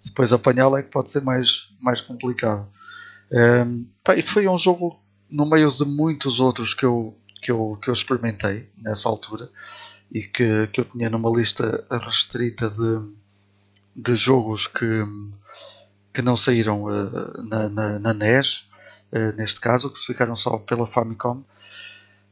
Depois 0.04 0.34
apanhá-la 0.34 0.80
é 0.80 0.84
que 0.84 0.90
pode 0.90 1.12
ser 1.12 1.22
mais, 1.22 1.70
mais 1.80 2.02
complicado. 2.02 2.68
Um, 3.32 3.86
pá, 4.04 4.16
e 4.16 4.22
foi 4.22 4.48
um 4.48 4.58
jogo 4.58 5.00
no 5.30 5.46
meio 5.46 5.70
de 5.70 5.86
muitos 5.86 6.40
outros 6.40 6.74
que 6.74 6.86
eu, 6.86 7.16
que 7.42 7.52
eu, 7.52 7.78
que 7.82 7.90
eu 7.90 7.94
experimentei 7.94 8.70
nessa 8.78 9.10
altura 9.10 9.50
e 10.12 10.22
que, 10.22 10.68
que 10.68 10.80
eu 10.80 10.86
tinha 10.86 11.10
numa 11.10 11.30
lista 11.30 11.86
restrita 11.90 12.70
de, 12.70 13.02
de 13.96 14.16
jogos 14.16 14.68
que, 14.68 15.04
que 16.14 16.22
não 16.22 16.36
saíram 16.36 16.84
uh, 16.84 17.44
na, 17.44 17.70
na, 17.70 18.00
na 18.00 18.14
NES, 18.14 18.68
uh, 19.12 19.36
neste 19.36 19.60
caso, 19.60 19.92
que 19.92 20.00
se 20.00 20.06
ficaram 20.06 20.36
só 20.36 20.58
pela 20.58 20.88
Famicom. 20.88 21.44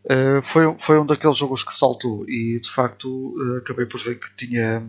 Uh, 0.03 0.41
foi, 0.43 0.75
foi 0.77 0.99
um 0.99 1.05
daqueles 1.05 1.37
jogos 1.37 1.63
que 1.63 1.73
saltou 1.73 2.29
e 2.29 2.59
de 2.61 2.69
facto 2.69 3.07
uh, 3.07 3.57
acabei 3.57 3.85
por 3.85 3.99
ver 3.99 4.19
que 4.19 4.35
tinha, 4.35 4.87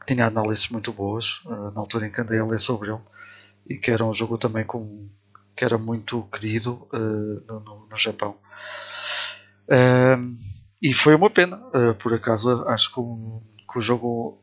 que 0.00 0.06
tinha 0.06 0.26
análises 0.26 0.68
muito 0.68 0.92
boas 0.92 1.40
na 1.44 1.80
altura 1.80 2.06
em 2.06 2.12
que 2.12 2.20
andei 2.20 2.38
a 2.38 2.46
ler 2.46 2.60
sobre 2.60 2.90
ele 2.90 3.00
e 3.68 3.76
que 3.76 3.90
era 3.90 4.04
um 4.04 4.14
jogo 4.14 4.38
também 4.38 4.64
com, 4.64 5.08
que 5.56 5.64
era 5.64 5.76
muito 5.76 6.22
querido 6.32 6.86
no, 6.92 7.60
no, 7.60 7.86
no, 7.90 7.96
Japão. 7.96 8.36
e 10.80 10.92
foi 10.94 11.16
uma 11.16 11.28
pena, 11.28 11.56
por 11.98 12.14
acaso 12.14 12.64
acho 12.68 12.94
que 12.94 13.00
o, 13.00 13.42
que 13.68 13.78
o 13.78 13.82
jogo 13.82 14.40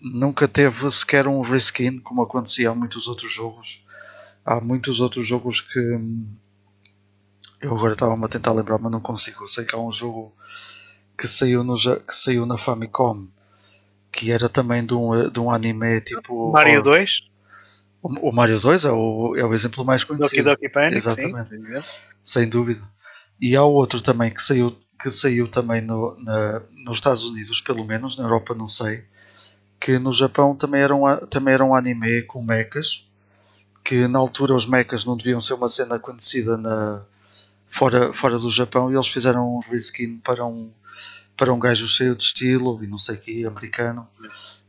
nunca 0.00 0.46
teve 0.46 0.90
sequer 0.90 1.26
um 1.26 1.40
reskin 1.40 1.98
como 1.98 2.22
acontecia 2.22 2.70
a 2.70 2.74
muitos 2.74 3.08
outros 3.08 3.32
jogos. 3.32 3.85
Há 4.46 4.60
muitos 4.60 5.00
outros 5.00 5.26
jogos 5.26 5.60
que 5.60 5.78
eu 7.60 7.74
agora 7.74 7.94
estava-me 7.94 8.24
a 8.24 8.28
tentar 8.28 8.52
lembrar, 8.52 8.78
mas 8.78 8.92
não 8.92 9.00
consigo. 9.00 9.48
Sei 9.48 9.64
que 9.64 9.74
há 9.74 9.78
um 9.78 9.90
jogo 9.90 10.32
que 11.18 11.26
saiu, 11.26 11.64
no, 11.64 11.74
que 11.74 12.14
saiu 12.14 12.46
na 12.46 12.56
Famicom 12.56 13.26
que 14.16 14.32
era 14.32 14.48
também 14.48 14.84
de 14.84 14.94
um, 14.94 15.28
de 15.28 15.38
um 15.38 15.50
anime 15.50 16.00
tipo. 16.00 16.50
Mario 16.50 16.82
2? 16.82 17.28
O, 18.02 18.30
o, 18.30 18.32
Mario 18.32 18.58
2 18.58 18.84
é 18.86 18.90
o, 18.90 19.36
é 19.36 19.44
o 19.44 19.52
exemplo 19.52 19.84
mais 19.84 20.04
conhecido. 20.04 20.44
Doki 20.44 20.62
Doki 20.62 20.68
Panic, 20.70 20.96
Exatamente. 20.96 21.50
Sim. 21.50 21.84
Sem 22.22 22.48
dúvida. 22.48 22.82
E 23.38 23.54
há 23.54 23.62
outro 23.62 24.00
também 24.00 24.30
que 24.30 24.42
saiu, 24.42 24.74
que 24.98 25.10
saiu 25.10 25.46
também 25.46 25.82
no, 25.82 26.16
na, 26.22 26.62
nos 26.84 26.96
Estados 26.96 27.22
Unidos, 27.24 27.60
pelo 27.60 27.84
menos, 27.84 28.16
na 28.16 28.24
Europa 28.24 28.54
não 28.54 28.66
sei, 28.66 29.04
que 29.78 29.98
no 29.98 30.12
Japão 30.12 30.56
também 30.56 30.80
era 30.80 30.94
um, 30.94 31.16
também 31.26 31.52
era 31.52 31.64
um 31.64 31.74
anime 31.74 32.22
com 32.22 32.42
mechas, 32.42 33.06
que 33.86 34.08
na 34.08 34.18
altura 34.18 34.52
os 34.52 34.66
mechas 34.66 35.04
não 35.04 35.16
deviam 35.16 35.40
ser 35.40 35.54
uma 35.54 35.68
cena 35.68 35.96
conhecida 35.96 36.56
na, 36.56 37.02
fora, 37.68 38.12
fora 38.12 38.36
do 38.36 38.50
Japão 38.50 38.90
e 38.90 38.94
eles 38.96 39.06
fizeram 39.06 39.58
um 39.58 39.60
reskin 39.60 40.18
para 40.18 40.44
um, 40.44 40.72
para 41.36 41.54
um 41.54 41.58
gajo 41.60 41.86
cheio 41.86 42.16
de 42.16 42.24
estilo 42.24 42.82
e 42.82 42.88
não 42.88 42.98
sei 42.98 43.14
o 43.14 43.20
que, 43.20 43.46
americano. 43.46 44.08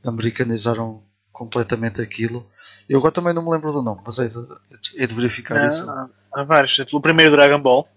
Americanizaram 0.03 1.01
completamente 1.31 1.99
aquilo. 1.99 2.45
Eu 2.87 2.99
agora 2.99 3.11
também 3.11 3.33
não 3.33 3.43
me 3.43 3.49
lembro 3.49 3.71
do 3.71 3.81
nome, 3.81 4.01
mas 4.05 4.19
é 4.19 4.27
de, 4.27 4.37
é 4.97 5.07
de 5.07 5.15
verificar 5.15 5.55
não, 5.55 5.67
isso. 5.67 5.89
Há 6.31 6.43
vários. 6.43 6.77
O 6.93 7.01
primeiro 7.01 7.31
Dragon 7.31 7.59
Ball 7.59 7.89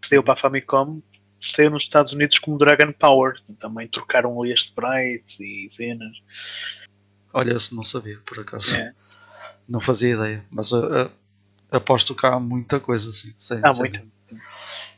que 0.00 0.06
saiu 0.06 0.22
para 0.22 0.34
a 0.34 0.36
Famicom 0.36 1.02
saiu 1.40 1.70
nos 1.70 1.82
Estados 1.82 2.12
Unidos 2.12 2.38
como 2.38 2.56
Dragon 2.56 2.92
Power. 2.92 3.40
Também 3.58 3.88
trocaram 3.88 4.40
ali 4.40 4.52
as 4.52 4.60
sprites 4.60 5.40
e 5.40 5.66
cenas. 5.68 6.16
Olha, 7.32 7.56
isso 7.56 7.74
não 7.74 7.82
sabia, 7.82 8.20
por 8.24 8.38
acaso. 8.38 8.72
É. 8.76 8.94
Não 9.68 9.80
fazia 9.80 10.14
ideia. 10.14 10.44
Mas 10.50 10.72
uh, 10.72 11.10
aposto 11.70 12.14
que 12.14 12.26
há 12.26 12.38
muita 12.40 12.80
coisa 12.80 13.10
assim. 13.10 13.34
Sem, 13.38 13.60
há 13.62 13.72
muita. 13.74 14.04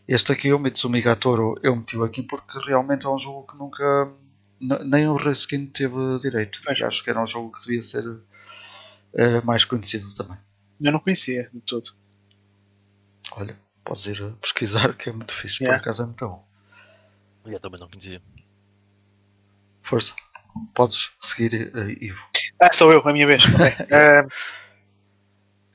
Este 0.07 0.33
aqui, 0.33 0.53
o 0.53 0.59
Mitsumi 0.59 1.03
Gatoro, 1.03 1.55
eu 1.62 1.77
meti 1.77 2.01
aqui 2.03 2.23
porque 2.23 2.59
realmente 2.66 3.07
é 3.07 3.09
um 3.09 3.18
jogo 3.18 3.47
que 3.47 3.57
nunca. 3.57 4.12
Nem 4.61 5.09
o 5.09 5.16
Reskin 5.16 5.66
teve 5.66 6.18
direito. 6.21 6.61
Mas 6.66 6.81
acho 6.83 7.03
que 7.03 7.11
era 7.11 7.23
um 7.23 7.27
jogo 7.27 7.53
que 7.53 7.64
devia 7.64 7.81
ser 7.81 8.07
uh, 8.07 8.21
mais 9.45 9.64
conhecido 9.64 10.12
também. 10.14 10.37
Eu 10.81 10.93
não 10.93 11.01
conhecia 11.01 11.49
de 11.53 11.61
todo. 11.61 11.93
Olha, 13.33 13.59
podes 13.85 14.07
ir 14.07 14.33
pesquisar 14.41 14.95
que 14.95 15.09
é 15.09 15.12
muito 15.12 15.33
fixe, 15.33 15.62
yeah. 15.62 15.79
por 15.79 15.83
acaso 15.83 16.03
é 16.03 16.07
muito 16.07 16.27
bom. 16.27 16.47
Eu 17.47 17.61
também 17.61 17.81
não 17.81 17.89
conhecia. 17.89 18.21
Força, 19.83 20.14
podes 20.75 21.11
seguir, 21.18 21.73
uh, 21.75 22.05
Ivo. 22.05 22.29
Ah, 22.61 22.73
sou 22.73 22.93
eu, 22.93 23.01
a 23.07 23.13
minha 23.13 23.27
vez. 23.27 23.43
Okay. 23.45 23.69
uh, 23.89 24.29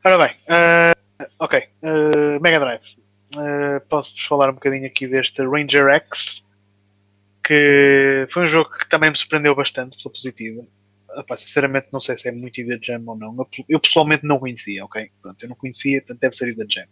Ora 0.05 0.19
bem, 0.19 0.35
uh, 0.45 1.25
ok. 1.39 1.67
Uh, 1.81 2.39
Mega 2.39 2.59
Drive. 2.59 2.95
Uh, 3.35 3.81
Posso-vos 3.89 4.23
falar 4.23 4.51
um 4.51 4.53
bocadinho 4.53 4.85
aqui 4.85 5.07
deste 5.07 5.41
Ranger 5.43 5.89
X, 5.95 6.45
que 7.43 8.27
foi 8.29 8.43
um 8.43 8.47
jogo 8.47 8.69
que 8.77 8.87
também 8.87 9.09
me 9.09 9.15
surpreendeu 9.15 9.55
bastante 9.55 9.97
pela 9.97 10.13
positiva. 10.13 10.63
Epá, 11.17 11.35
sinceramente, 11.35 11.87
não 11.91 11.99
sei 11.99 12.15
se 12.17 12.29
é 12.29 12.31
muito 12.31 12.61
ida 12.61 12.77
Jam 12.79 13.01
ou 13.07 13.17
não. 13.17 13.35
Eu, 13.35 13.47
eu, 13.67 13.79
pessoalmente 13.79 14.23
não 14.23 14.37
conhecia, 14.37 14.85
ok? 14.85 15.09
Pronto, 15.23 15.41
eu 15.43 15.49
não 15.49 15.55
conhecia, 15.55 16.01
portanto 16.01 16.19
deve 16.19 16.35
ser 16.35 16.49
ida 16.49 16.65
Jam. 16.69 16.85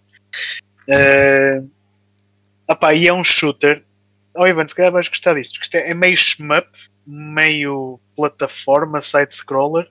Uh, 0.88 1.70
epá, 2.68 2.96
e 2.96 3.08
é 3.08 3.14
um 3.14 3.24
shooter. 3.24 3.84
Oh, 4.34 4.48
Ivan, 4.48 4.68
se 4.68 4.74
calhar 4.74 4.92
vais 4.92 5.08
gostar 5.08 5.36
disto, 5.36 5.62
isto 5.62 5.76
é, 5.76 5.92
é 5.92 5.94
meio 5.94 6.18
shmup, 6.18 6.68
meio 7.06 8.00
plataforma, 8.16 9.02
side-scroller 9.02 9.90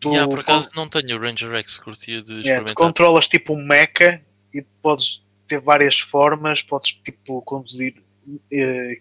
Tu, 0.00 0.08
yeah, 0.08 0.26
por 0.26 0.40
acaso 0.40 0.70
não 0.74 0.88
tenho 0.88 1.18
o 1.18 1.20
Ranger 1.20 1.54
X, 1.56 1.76
curtia 1.78 2.22
de 2.22 2.40
yeah, 2.40 2.64
tu 2.64 2.74
controlas 2.74 3.28
tipo 3.28 3.52
um 3.52 3.62
mecha 3.62 4.20
e 4.52 4.62
podes 4.82 5.22
ter 5.46 5.60
várias 5.60 6.00
formas, 6.00 6.62
podes 6.62 6.92
tipo 6.92 7.42
conduzir 7.42 8.02
eh, 8.50 8.98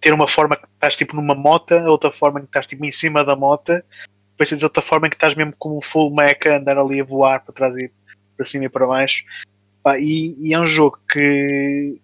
ter 0.00 0.12
uma 0.14 0.28
forma 0.28 0.56
que 0.56 0.66
estás 0.72 0.94
tipo 0.94 1.16
numa 1.16 1.34
moto, 1.34 1.74
outra 1.74 2.12
forma 2.12 2.40
que 2.40 2.46
estás 2.46 2.68
tipo 2.68 2.84
em 2.84 2.92
cima 2.92 3.24
da 3.24 3.34
moto, 3.34 3.72
depois 4.30 4.50
tens 4.50 4.62
outra 4.62 4.82
forma 4.82 5.08
que 5.08 5.16
estás 5.16 5.34
mesmo 5.34 5.52
como 5.58 5.78
um 5.78 5.82
full 5.82 6.14
mecha, 6.14 6.58
andar 6.58 6.78
ali 6.78 7.00
a 7.00 7.04
voar 7.04 7.40
para 7.40 7.52
trás 7.52 7.76
e 7.76 7.90
para 8.36 8.46
cima 8.46 8.66
e 8.66 8.68
para 8.68 8.86
baixo. 8.86 9.24
Pá, 9.82 9.98
e, 9.98 10.36
e, 10.38 10.54
é 10.54 10.60
um 10.60 10.66
jogo 10.66 11.00
que, 11.10 12.00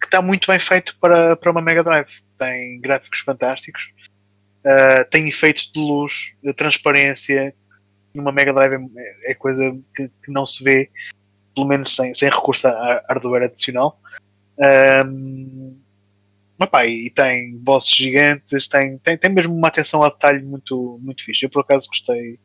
que 0.00 0.06
está 0.06 0.22
muito 0.22 0.50
bem 0.50 0.58
feito 0.58 0.96
para, 0.98 1.36
para 1.36 1.50
uma 1.50 1.60
Mega 1.60 1.84
Drive. 1.84 2.22
Tem 2.38 2.80
gráficos 2.80 3.20
fantásticos 3.20 3.92
Uh, 4.66 5.08
tem 5.10 5.28
efeitos 5.28 5.70
de 5.70 5.78
luz, 5.78 6.34
de 6.42 6.52
transparência. 6.52 7.54
Numa 8.12 8.32
Mega 8.32 8.52
Drive 8.52 8.72
é, 8.96 9.30
é 9.30 9.34
coisa 9.34 9.62
que, 9.94 10.10
que, 10.24 10.32
não 10.32 10.44
se 10.44 10.64
vê, 10.64 10.90
pelo 11.54 11.68
menos 11.68 11.94
sem, 11.94 12.12
sem 12.14 12.28
recurso 12.28 12.66
a 12.66 13.04
hardware 13.08 13.44
adicional. 13.44 14.00
Um, 15.06 15.78
opa, 16.58 16.84
e 16.84 17.10
tem 17.10 17.56
bosses 17.58 17.94
gigantes, 17.94 18.66
tem, 18.66 18.98
tem, 18.98 19.16
tem 19.16 19.30
mesmo 19.30 19.54
uma 19.54 19.68
atenção 19.68 20.02
ao 20.02 20.10
detalhe 20.10 20.42
muito, 20.42 20.98
muito 21.00 21.24
fixe. 21.24 21.46
Eu 21.46 21.50
por 21.50 21.60
acaso 21.60 21.88
gostei, 21.88 22.36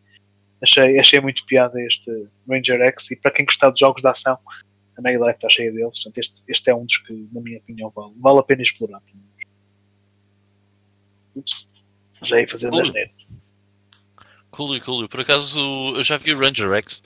achei, 0.61 0.99
achei 0.99 1.19
muito 1.19 1.43
piada 1.47 1.81
este 1.81 2.11
Ranger 2.47 2.81
X 2.81 3.09
e 3.09 3.15
para 3.15 3.31
quem 3.31 3.45
gostar 3.45 3.71
de 3.71 3.79
jogos 3.79 4.03
de 4.03 4.07
ação, 4.07 4.37
a 4.95 5.01
Mega 5.01 5.17
Drive 5.17 5.35
está 5.35 5.49
cheia 5.49 5.71
deles. 5.71 5.97
Portanto, 5.97 6.19
este, 6.19 6.43
este 6.47 6.69
é 6.69 6.75
um 6.75 6.85
dos 6.85 6.97
que, 6.97 7.27
na 7.31 7.41
minha 7.41 7.57
opinião, 7.57 7.91
vale, 7.95 8.13
vale 8.19 8.39
a 8.39 8.43
pena 8.43 8.61
explorar. 8.61 9.01
Ups, 11.35 11.70
já 12.21 12.39
ia 12.39 12.47
fazendo 12.47 12.71
Cool. 12.71 12.81
as 12.81 12.91
neiras. 12.91 13.13
Cool, 14.51 14.81
cool. 14.81 15.07
Por 15.09 15.21
acaso 15.21 15.59
eu 15.95 16.03
já 16.03 16.17
vi 16.17 16.33
o 16.33 16.39
Ranger 16.39 16.71
X 16.73 17.01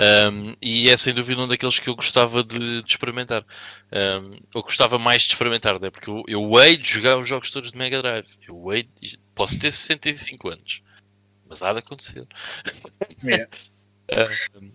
um, 0.00 0.54
e 0.62 0.88
é 0.88 0.96
sem 0.96 1.12
dúvida 1.12 1.40
um 1.42 1.48
daqueles 1.48 1.78
que 1.78 1.88
eu 1.88 1.96
gostava 1.96 2.42
de, 2.44 2.82
de 2.82 2.88
experimentar. 2.90 3.44
Um, 3.92 4.38
eu 4.54 4.62
gostava 4.62 4.98
mais 4.98 5.22
de 5.22 5.28
experimentar, 5.32 5.80
né? 5.80 5.90
porque 5.90 6.08
eu, 6.10 6.22
eu 6.28 6.60
hei 6.60 6.76
de 6.76 6.88
jogar 6.88 7.18
os 7.18 7.26
jogos 7.28 7.50
todos 7.50 7.72
de 7.72 7.78
Mega 7.78 8.00
Drive. 8.00 8.26
Eu 8.46 8.72
hei 8.72 8.88
de, 9.00 9.18
posso 9.34 9.58
ter 9.58 9.72
65 9.72 10.48
anos, 10.50 10.82
mas 11.48 11.62
há 11.62 11.72
de 11.72 11.78
acontecer. 11.80 12.26
É. 14.10 14.24
Um, 14.56 14.70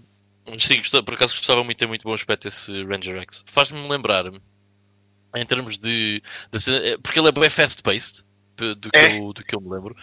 mas 0.52 0.64
sim, 0.64 0.78
gostava- 0.78 1.04
por 1.04 1.14
acaso 1.16 1.34
gostava 1.36 1.64
muito, 1.64 1.78
tem 1.78 1.88
muito 1.88 2.04
bom 2.04 2.14
aspecto 2.14 2.48
esse 2.48 2.84
Ranger 2.84 3.22
X. 3.22 3.44
Faz-me 3.48 3.88
lembrar, 3.88 4.26
em 5.36 5.46
termos 5.46 5.78
de. 5.80 6.22
cena- 6.60 6.78
é, 6.86 6.98
porque 6.98 7.18
ele 7.20 7.30
é 7.30 7.32
bem 7.32 7.50
fast-paced, 7.50 8.24
do, 8.56 8.92
que 8.92 8.98
É. 8.98 9.18
eu- 9.20 9.34
do 9.34 9.44
que 9.44 9.56
eu 9.56 9.62
me 9.62 9.70
lembro. 9.70 9.96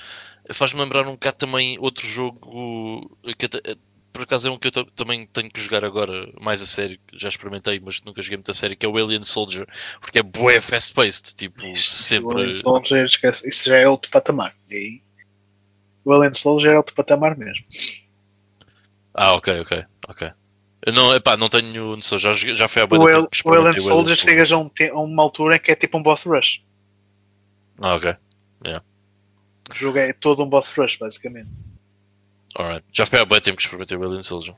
Faz-me 0.53 0.81
lembrar 0.81 1.07
um 1.07 1.13
bocado 1.13 1.37
também 1.37 1.79
outro 1.79 2.07
jogo 2.07 3.11
que 3.39 3.47
até- 3.47 3.77
por 4.13 4.23
acaso 4.23 4.49
é 4.49 4.51
um 4.51 4.59
que 4.59 4.67
eu 4.67 4.73
ta- 4.73 4.87
também 4.97 5.25
tenho 5.29 5.49
que 5.49 5.61
jogar 5.61 5.85
agora 5.85 6.29
mais 6.41 6.61
a 6.61 6.67
sério, 6.67 6.99
já 7.15 7.29
experimentei, 7.29 7.81
mas 7.81 8.01
nunca 8.03 8.21
joguei 8.21 8.39
muito 8.39 8.51
a 8.51 8.55
sério, 8.55 8.77
que 8.77 8.85
é 8.85 8.89
o 8.89 8.97
Alien 8.97 9.23
Soldier, 9.23 9.67
porque 10.01 10.19
é 10.19 10.23
bué 10.23 10.61
fast-paced, 10.61 11.35
tipo, 11.37 11.65
O 11.71 11.77
sempre. 11.77 12.37
Alien 12.41 12.55
Soldier, 12.57 13.05
esquece, 13.05 13.49
isso 13.49 13.69
já 13.69 13.77
é 13.77 13.89
outro 13.89 14.11
patamar. 14.11 14.55
E 14.69 14.75
aí, 14.75 15.03
o 16.05 16.13
Alien 16.13 16.35
Soldier 16.35 16.73
é 16.75 16.77
outro 16.77 16.95
patamar 16.95 17.37
mesmo. 17.39 17.65
Ah, 19.15 19.35
ok, 19.35 19.61
ok, 19.61 19.85
ok. 20.09 20.33
Não, 20.93 21.15
epá, 21.15 21.37
não 21.37 21.49
tenho 21.49 21.95
noção, 21.95 22.19
já, 22.19 22.33
já 22.33 22.67
foi 22.67 22.83
há 22.83 22.87
O, 22.91 23.09
El, 23.09 23.19
tempo 23.21 23.29
que 23.31 23.49
o 23.49 23.53
Alien 23.53 23.79
Soldier 23.79 24.17
chegas 24.17 24.51
a, 24.51 24.59
um 24.59 24.71
a 24.93 25.01
uma 25.01 25.23
altura 25.23 25.57
em 25.57 25.61
que 25.61 25.71
é 25.71 25.77
tipo 25.77 25.99
um 25.99 26.03
boss 26.03 26.25
rush. 26.25 26.65
Ah, 27.79 27.95
ok. 27.95 28.17
O 29.70 29.74
jogo 29.74 29.99
é 29.99 30.12
todo 30.12 30.43
um 30.43 30.49
boss 30.49 30.69
rush, 30.69 30.97
basicamente. 30.97 31.49
Alright. 32.57 32.85
Já 32.93 33.07
foi 33.07 33.20
há 33.20 33.24
bem 33.24 33.41
tempo 33.41 33.57
que 33.57 33.62
experimentei 33.62 33.97
o 33.97 34.05
Alien 34.05 34.23
Soldier. 34.23 34.57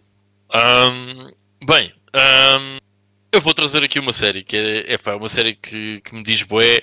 Ahm, 0.55 1.31
bem, 1.67 1.93
ahm, 2.15 2.79
eu 3.31 3.41
vou 3.41 3.53
trazer 3.53 3.85
aqui 3.85 3.99
uma 3.99 4.13
série 4.13 4.43
que 4.43 4.57
é, 4.57 4.95
é 4.95 5.15
uma 5.15 5.29
série 5.29 5.55
que, 5.55 6.01
que 6.01 6.15
me 6.15 6.23
diz 6.23 6.43
bué 6.43 6.83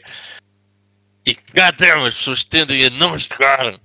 e 1.25 1.35
que 1.35 1.53
goddamn, 1.53 2.05
as 2.05 2.15
pessoas 2.15 2.45
tendem 2.45 2.85
a 2.85 2.89
não 2.91 3.17
jogar. 3.17 3.79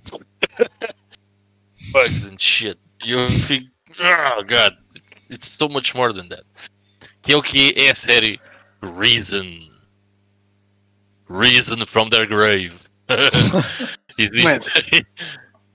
Bugs 1.91 2.27
and 2.27 2.37
shit. 2.39 2.79
E 3.03 3.11
eu 3.11 3.27
fico, 3.29 3.69
oh 3.99 4.43
god, 4.43 4.77
it's 5.31 5.49
so 5.49 5.67
much 5.67 5.95
more 5.95 6.13
than 6.13 6.27
that. 6.29 6.45
Que 7.23 7.33
é 7.33 7.35
o 7.35 7.41
que 7.41 7.73
é 7.75 7.89
a 7.89 7.95
série 7.95 8.39
Reason. 8.81 9.71
Reason 11.27 11.83
from 11.87 12.09
their 12.09 12.27
grave. 12.27 12.84
Existe. 14.17 14.47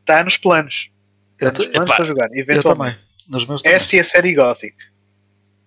Está 0.01 0.24
nos 0.24 0.36
planos. 0.36 0.90
Eu, 1.39 1.48
Está 1.48 1.59
nos 1.62 1.66
planos 1.69 1.89
epá, 1.90 1.97
para 1.97 2.05
jogar, 2.05 2.28
eventualmente. 2.32 2.98
também. 2.98 3.11
Nos 3.28 3.47
meus 3.47 3.62
também. 3.62 3.77
Esta 3.77 3.97
é 3.97 4.01
a 4.01 4.05
série 4.05 4.35
Gothic. 4.35 4.74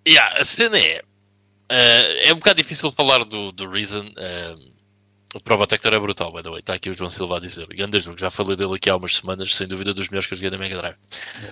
Yeah, 0.07 0.37
a 0.39 0.43
cena 0.43 0.77
é. 0.77 1.01
eh, 1.69 2.27
é 2.29 2.33
um 2.33 2.37
bocado 2.37 2.61
difícil 2.61 2.91
falar 2.91 3.23
do, 3.23 3.51
do 3.51 3.69
Reason. 3.69 4.05
eh, 4.17 4.55
o 5.33 5.39
Probotector 5.39 5.91
é 5.93 5.99
brutal, 5.99 6.31
by 6.31 6.43
the 6.43 6.49
way. 6.49 6.59
Está 6.59 6.75
aqui 6.75 6.91
o 6.91 6.93
João 6.93 7.09
Silva 7.09 7.37
a 7.37 7.39
dizer. 7.39 7.65
Grande 7.67 7.99
jogo, 7.99 8.19
já 8.19 8.29
falei 8.29 8.55
dele 8.55 8.75
aqui 8.75 8.87
há 8.89 8.95
umas 8.95 9.15
semanas, 9.15 9.55
sem 9.55 9.67
dúvida 9.67 9.91
dos 9.93 10.09
melhores 10.09 10.27
que 10.27 10.33
eu 10.33 10.37
joguei 10.37 10.51
na 10.51 10.57
Mega 10.59 10.77
Drive. 10.77 10.95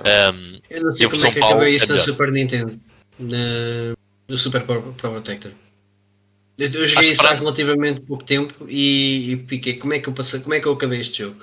Um, 0.01 0.59
Eu 0.69 0.83
não 0.83 0.91
sei 0.91 1.05
Eu 1.05 1.09
como 1.09 1.25
é 1.25 1.31
que 1.31 1.39
acabei 1.43 1.67
é 1.67 1.75
isso 1.75 1.87
na 1.87 1.93
melhor. 1.93 2.05
Super 2.05 2.31
Nintendo. 2.31 2.79
Na, 3.17 3.37
no 4.27 4.37
Super 4.37 4.61
Pro, 4.63 4.81
Pro 4.93 5.11
Protector. 5.11 5.51
Eu, 6.61 6.87
joguei 6.87 7.11
isso 7.11 7.25
há 7.25 7.33
relativamente 7.33 8.01
pouco 8.01 8.23
tempo 8.23 8.67
e, 8.67 9.33
e 9.33 9.45
fiquei. 9.47 9.75
Como 9.75 9.93
é 9.93 9.99
que 9.99 10.07
eu 10.07 10.13
passei, 10.13 10.39
como 10.39 10.53
é 10.53 10.59
que 10.59 10.67
eu 10.67 10.73
acabei 10.73 10.99
este 10.99 11.19
jogo? 11.19 11.37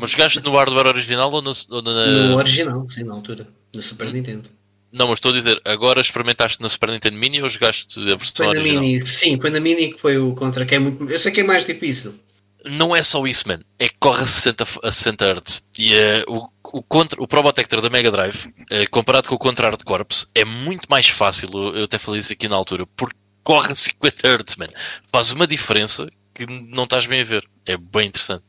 Mas 0.00 0.10
jogaste 0.10 0.40
no 0.40 0.52
hardware 0.56 0.86
original 0.86 1.30
ou, 1.32 1.42
no, 1.42 1.52
ou 1.70 1.82
na. 1.82 2.06
no 2.06 2.36
original, 2.36 2.88
sim, 2.88 3.04
na 3.04 3.14
altura. 3.14 3.46
Na 3.74 3.82
Super 3.82 4.12
Nintendo. 4.12 4.48
Não, 4.92 5.08
mas 5.08 5.18
estou 5.18 5.32
a 5.32 5.34
dizer, 5.38 5.60
agora 5.64 6.00
experimentaste 6.00 6.62
na 6.62 6.68
Super 6.68 6.90
Nintendo 6.90 7.16
Mini 7.18 7.42
ou 7.42 7.48
jogaste 7.48 8.00
a 8.00 8.16
versão 8.16 8.46
Foi 8.46 8.46
na 8.46 8.60
original? 8.60 8.82
Mini, 8.82 9.06
sim, 9.06 9.38
foi 9.40 9.50
na 9.50 9.60
Mini 9.60 9.92
que 9.92 10.00
foi 10.00 10.16
o 10.18 10.34
contra, 10.34 10.64
que 10.64 10.74
é 10.74 10.78
muito. 10.78 11.08
Eu 11.10 11.18
sei 11.18 11.32
que 11.32 11.40
é 11.40 11.44
mais 11.44 11.66
difícil. 11.66 12.18
Não 12.64 12.96
é 12.96 13.02
só 13.02 13.24
isso, 13.26 13.46
man. 13.46 13.60
É 13.78 13.88
que 13.88 13.94
corre 14.00 14.22
a 14.22 14.26
60, 14.26 14.64
f- 14.64 14.80
a 14.82 14.90
60 14.90 15.32
Hz. 15.34 15.68
E 15.78 15.94
eh, 15.94 16.24
o, 16.26 16.48
o, 16.64 16.82
contra, 16.82 17.22
o 17.22 17.28
Probotector 17.28 17.80
da 17.80 17.88
Mega 17.90 18.10
Drive, 18.10 18.52
eh, 18.70 18.86
comparado 18.86 19.28
com 19.28 19.36
o 19.36 19.38
Contra 19.38 19.68
Hard 19.68 19.82
Corps, 19.84 20.26
é 20.34 20.44
muito 20.44 20.86
mais 20.88 21.08
fácil. 21.08 21.48
Eu 21.52 21.76
eu 21.76 21.84
até 21.84 21.98
falei 21.98 22.20
isso 22.20 22.32
aqui 22.32 22.48
na 22.48 22.56
altura, 22.56 22.84
porque 22.96 23.16
corre 23.46 23.70
a 23.70 23.74
50 23.74 24.28
Hz, 24.28 24.56
man. 24.56 24.66
Faz 25.10 25.30
uma 25.30 25.46
diferença 25.46 26.08
que 26.34 26.44
não 26.46 26.84
estás 26.84 27.06
bem 27.06 27.20
a 27.20 27.24
ver. 27.24 27.48
É 27.64 27.76
bem 27.76 28.08
interessante. 28.08 28.44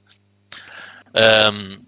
Ahm, 1.13 1.83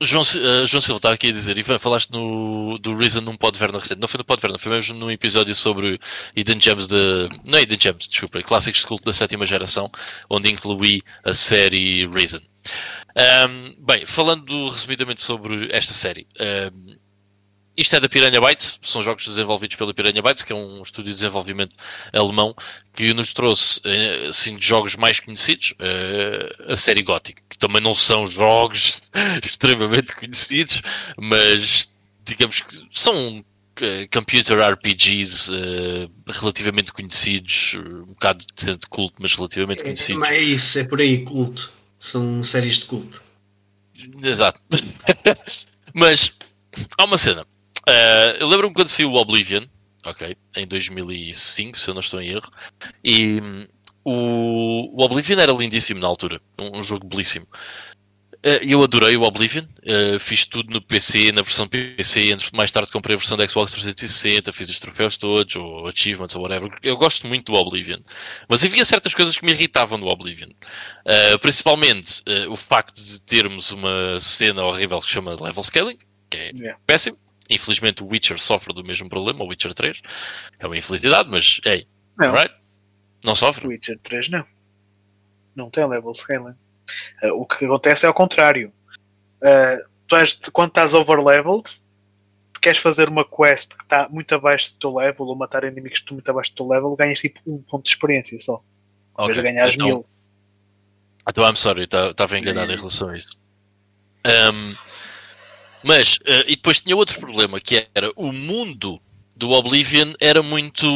João, 0.00 0.22
eh, 0.22 0.66
João 0.66 0.80
Silva 0.80 0.96
está 0.96 1.12
aqui 1.12 1.28
a 1.28 1.32
dizer, 1.32 1.56
Ivan, 1.58 1.78
falaste 1.78 2.10
no, 2.10 2.78
do 2.78 2.96
Reason 2.96 3.20
num 3.20 3.36
Podverna 3.36 3.78
recente. 3.78 4.00
Não 4.00 4.08
foi 4.08 4.18
no 4.18 4.24
Podverna, 4.24 4.58
foi 4.58 4.72
mesmo 4.72 4.96
num 4.96 5.10
episódio 5.10 5.54
sobre 5.54 6.00
Hidden 6.36 6.60
Gems 6.60 6.86
de. 6.86 7.28
Não 7.44 7.58
é 7.58 7.62
Hidden 7.62 7.78
Gems, 7.80 8.08
desculpa, 8.08 8.42
clássicos 8.42 8.80
de 8.80 8.86
culto 8.86 9.04
da 9.04 9.12
sétima 9.12 9.44
geração, 9.44 9.90
onde 10.30 10.50
incluí 10.50 11.02
a 11.24 11.34
série 11.34 12.06
Reason. 12.06 12.40
Ahm, 13.16 13.74
bem, 13.80 14.06
falando 14.06 14.68
resumidamente 14.68 15.20
sobre 15.20 15.68
esta 15.72 15.92
série. 15.92 16.26
ahm, 16.40 17.01
isto 17.76 17.96
é 17.96 18.00
da 18.00 18.08
Piranha 18.08 18.40
Bytes, 18.40 18.78
são 18.82 19.02
jogos 19.02 19.26
desenvolvidos 19.26 19.76
pela 19.76 19.94
Piranha 19.94 20.20
Bytes, 20.22 20.42
que 20.42 20.52
é 20.52 20.56
um 20.56 20.82
estúdio 20.82 21.10
de 21.10 21.14
desenvolvimento 21.14 21.74
alemão, 22.12 22.54
que 22.94 23.14
nos 23.14 23.32
trouxe 23.32 23.80
eh, 23.84 24.26
assim, 24.28 24.56
de 24.56 24.66
jogos 24.66 24.96
mais 24.96 25.20
conhecidos, 25.20 25.74
eh, 25.78 26.56
a 26.68 26.76
série 26.76 27.02
Gothic, 27.02 27.40
que 27.48 27.58
também 27.58 27.80
não 27.80 27.94
são 27.94 28.26
jogos 28.26 29.00
extremamente 29.44 30.14
conhecidos, 30.14 30.82
mas 31.16 31.92
digamos 32.24 32.60
que 32.60 32.86
são 32.92 33.44
eh, 33.80 34.06
computer 34.12 34.58
RPGs 34.60 35.50
relativamente 36.28 36.92
conhecidos, 36.92 37.74
um 37.74 38.06
bocado 38.12 38.44
de 38.54 38.86
culto, 38.88 39.14
mas 39.18 39.34
relativamente 39.34 39.80
É, 39.80 39.84
conhecidos. 39.84 40.20
mas 40.20 40.30
é 40.30 40.38
isso, 40.40 40.78
é 40.78 40.84
por 40.84 41.00
aí, 41.00 41.24
culto. 41.24 41.72
São 41.98 42.42
séries 42.42 42.78
de 42.78 42.84
culto. 42.86 43.22
Exato. 44.22 44.60
Mas 45.94 46.36
há 46.98 47.04
uma 47.04 47.16
cena. 47.18 47.46
Eh, 47.88 48.36
eu 48.40 48.48
lembro-me 48.48 48.74
quando 48.74 48.88
saiu 48.88 49.10
o 49.10 49.16
Oblivion, 49.16 49.64
ok, 50.04 50.36
em 50.56 50.66
2005, 50.66 51.78
se 51.78 51.88
eu 51.88 51.94
não 51.94 52.00
estou 52.00 52.20
em 52.20 52.30
erro, 52.30 52.50
e 53.02 53.40
hum, 53.40 53.66
o, 54.04 55.04
Oblivion 55.04 55.38
era 55.38 55.52
lindíssimo 55.52 56.00
na 56.00 56.06
altura, 56.06 56.40
um, 56.58 56.78
um 56.78 56.84
jogo 56.84 57.06
belíssimo. 57.06 57.46
Eh, 58.44 58.60
eu 58.66 58.82
adorei 58.82 59.16
o 59.16 59.22
Oblivion, 59.22 59.64
eh, 59.84 60.18
fiz 60.18 60.44
tudo 60.44 60.72
no 60.72 60.82
PC, 60.82 61.30
na 61.30 61.42
versão 61.42 61.68
PC, 61.68 62.36
mais 62.52 62.72
tarde 62.72 62.90
comprei 62.90 63.14
a 63.14 63.18
versão 63.18 63.36
da 63.36 63.46
Xbox 63.46 63.72
360, 63.72 64.52
fiz 64.52 64.68
os 64.68 64.80
troféus 64.80 65.16
todos, 65.16 65.54
ou 65.54 65.86
achievements, 65.86 66.34
ou 66.34 66.42
whatever. 66.42 66.76
Eu 66.82 66.96
gosto 66.96 67.28
muito 67.28 67.52
do 67.52 67.58
Oblivion, 67.58 68.00
mas 68.48 68.64
havia 68.64 68.84
certas 68.84 69.14
coisas 69.14 69.38
que 69.38 69.44
me 69.44 69.52
irritavam 69.52 69.96
no 69.96 70.08
Oblivion. 70.08 70.48
Uh, 71.06 71.38
principalmente 71.38 72.22
uh, 72.28 72.50
o 72.50 72.56
facto 72.56 73.00
de 73.00 73.20
termos 73.22 73.70
uma 73.70 74.18
cena 74.18 74.64
horrível 74.64 74.98
que 74.98 75.06
se 75.06 75.12
chama 75.12 75.40
level 75.40 75.62
scaling, 75.62 75.98
que 76.28 76.36
é 76.36 76.52
Yeah. 76.52 76.78
péssimo. 76.84 77.16
Infelizmente 77.52 78.02
o 78.02 78.08
Witcher 78.08 78.38
sofre 78.40 78.74
do 78.74 78.82
mesmo 78.82 79.08
problema, 79.08 79.44
o 79.44 79.48
Witcher 79.48 79.74
3. 79.74 80.00
É 80.58 80.66
uma 80.66 80.76
infelicidade, 80.76 81.28
mas 81.28 81.60
ei, 81.64 81.86
Não. 82.18 82.32
right? 82.32 82.54
Não 83.22 83.34
sofre? 83.34 83.66
Witcher 83.66 83.98
3 84.02 84.30
não. 84.30 84.44
Não 85.54 85.70
tem 85.70 85.86
level 85.86 86.14
scaling. 86.14 86.54
Uh, 87.22 87.34
o 87.34 87.46
que 87.46 87.64
acontece 87.64 88.04
é 88.04 88.08
ao 88.08 88.14
contrário. 88.14 88.72
Uh, 89.42 89.88
tu 90.06 90.16
és, 90.16 90.34
quando 90.52 90.70
estás 90.70 90.94
overleveled, 90.94 91.64
queres 92.60 92.78
fazer 92.78 93.08
uma 93.08 93.24
quest 93.24 93.76
que 93.76 93.82
está 93.82 94.08
muito 94.08 94.34
abaixo 94.34 94.72
do 94.72 94.78
teu 94.78 94.94
level 94.94 95.26
ou 95.26 95.36
matar 95.36 95.64
inimigos 95.64 95.98
que 95.98 96.04
estão 96.04 96.14
muito 96.14 96.30
abaixo 96.30 96.52
do 96.52 96.56
teu 96.56 96.68
level, 96.68 96.96
ganhas 96.96 97.20
tipo 97.20 97.40
um 97.46 97.58
ponto 97.62 97.84
de 97.84 97.90
experiência 97.90 98.40
só. 98.40 98.62
Em 99.18 99.26
vez 99.26 99.38
de 99.38 99.44
ganhares 99.44 99.74
então, 99.74 99.86
mil. 99.86 100.06
Então, 101.28 101.48
I'm 101.48 101.56
sorry, 101.56 101.82
estava 101.82 102.38
enganado 102.38 102.72
em 102.72 102.76
relação 102.76 103.10
a 103.10 103.16
isso. 103.16 103.38
Um, 104.26 104.74
mas, 105.84 106.16
uh, 106.16 106.44
e 106.46 106.56
depois 106.56 106.80
tinha 106.80 106.96
outro 106.96 107.18
problema, 107.18 107.60
que 107.60 107.86
era 107.94 108.12
o 108.16 108.32
mundo 108.32 109.00
do 109.36 109.50
Oblivion 109.50 110.12
era 110.20 110.42
muito 110.42 110.86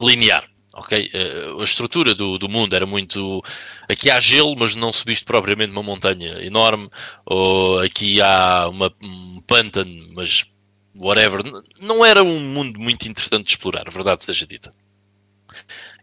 linear. 0.00 0.48
Ok? 0.74 1.10
Uh, 1.12 1.60
a 1.60 1.64
estrutura 1.64 2.14
do, 2.14 2.38
do 2.38 2.48
mundo 2.48 2.74
era 2.74 2.86
muito. 2.86 3.42
Aqui 3.88 4.10
há 4.10 4.20
gelo, 4.20 4.54
mas 4.56 4.74
não 4.74 4.92
subiste 4.92 5.24
propriamente 5.24 5.72
uma 5.72 5.82
montanha 5.82 6.40
enorme, 6.44 6.88
ou 7.26 7.80
aqui 7.80 8.20
há 8.22 8.68
uma, 8.68 8.94
um 9.02 9.40
pântano, 9.46 10.14
mas 10.14 10.46
whatever. 10.94 11.42
Não 11.80 12.04
era 12.04 12.22
um 12.22 12.38
mundo 12.38 12.78
muito 12.78 13.08
interessante 13.08 13.46
de 13.46 13.50
explorar, 13.50 13.84
verdade 13.90 14.22
seja 14.22 14.46
dita. 14.46 14.72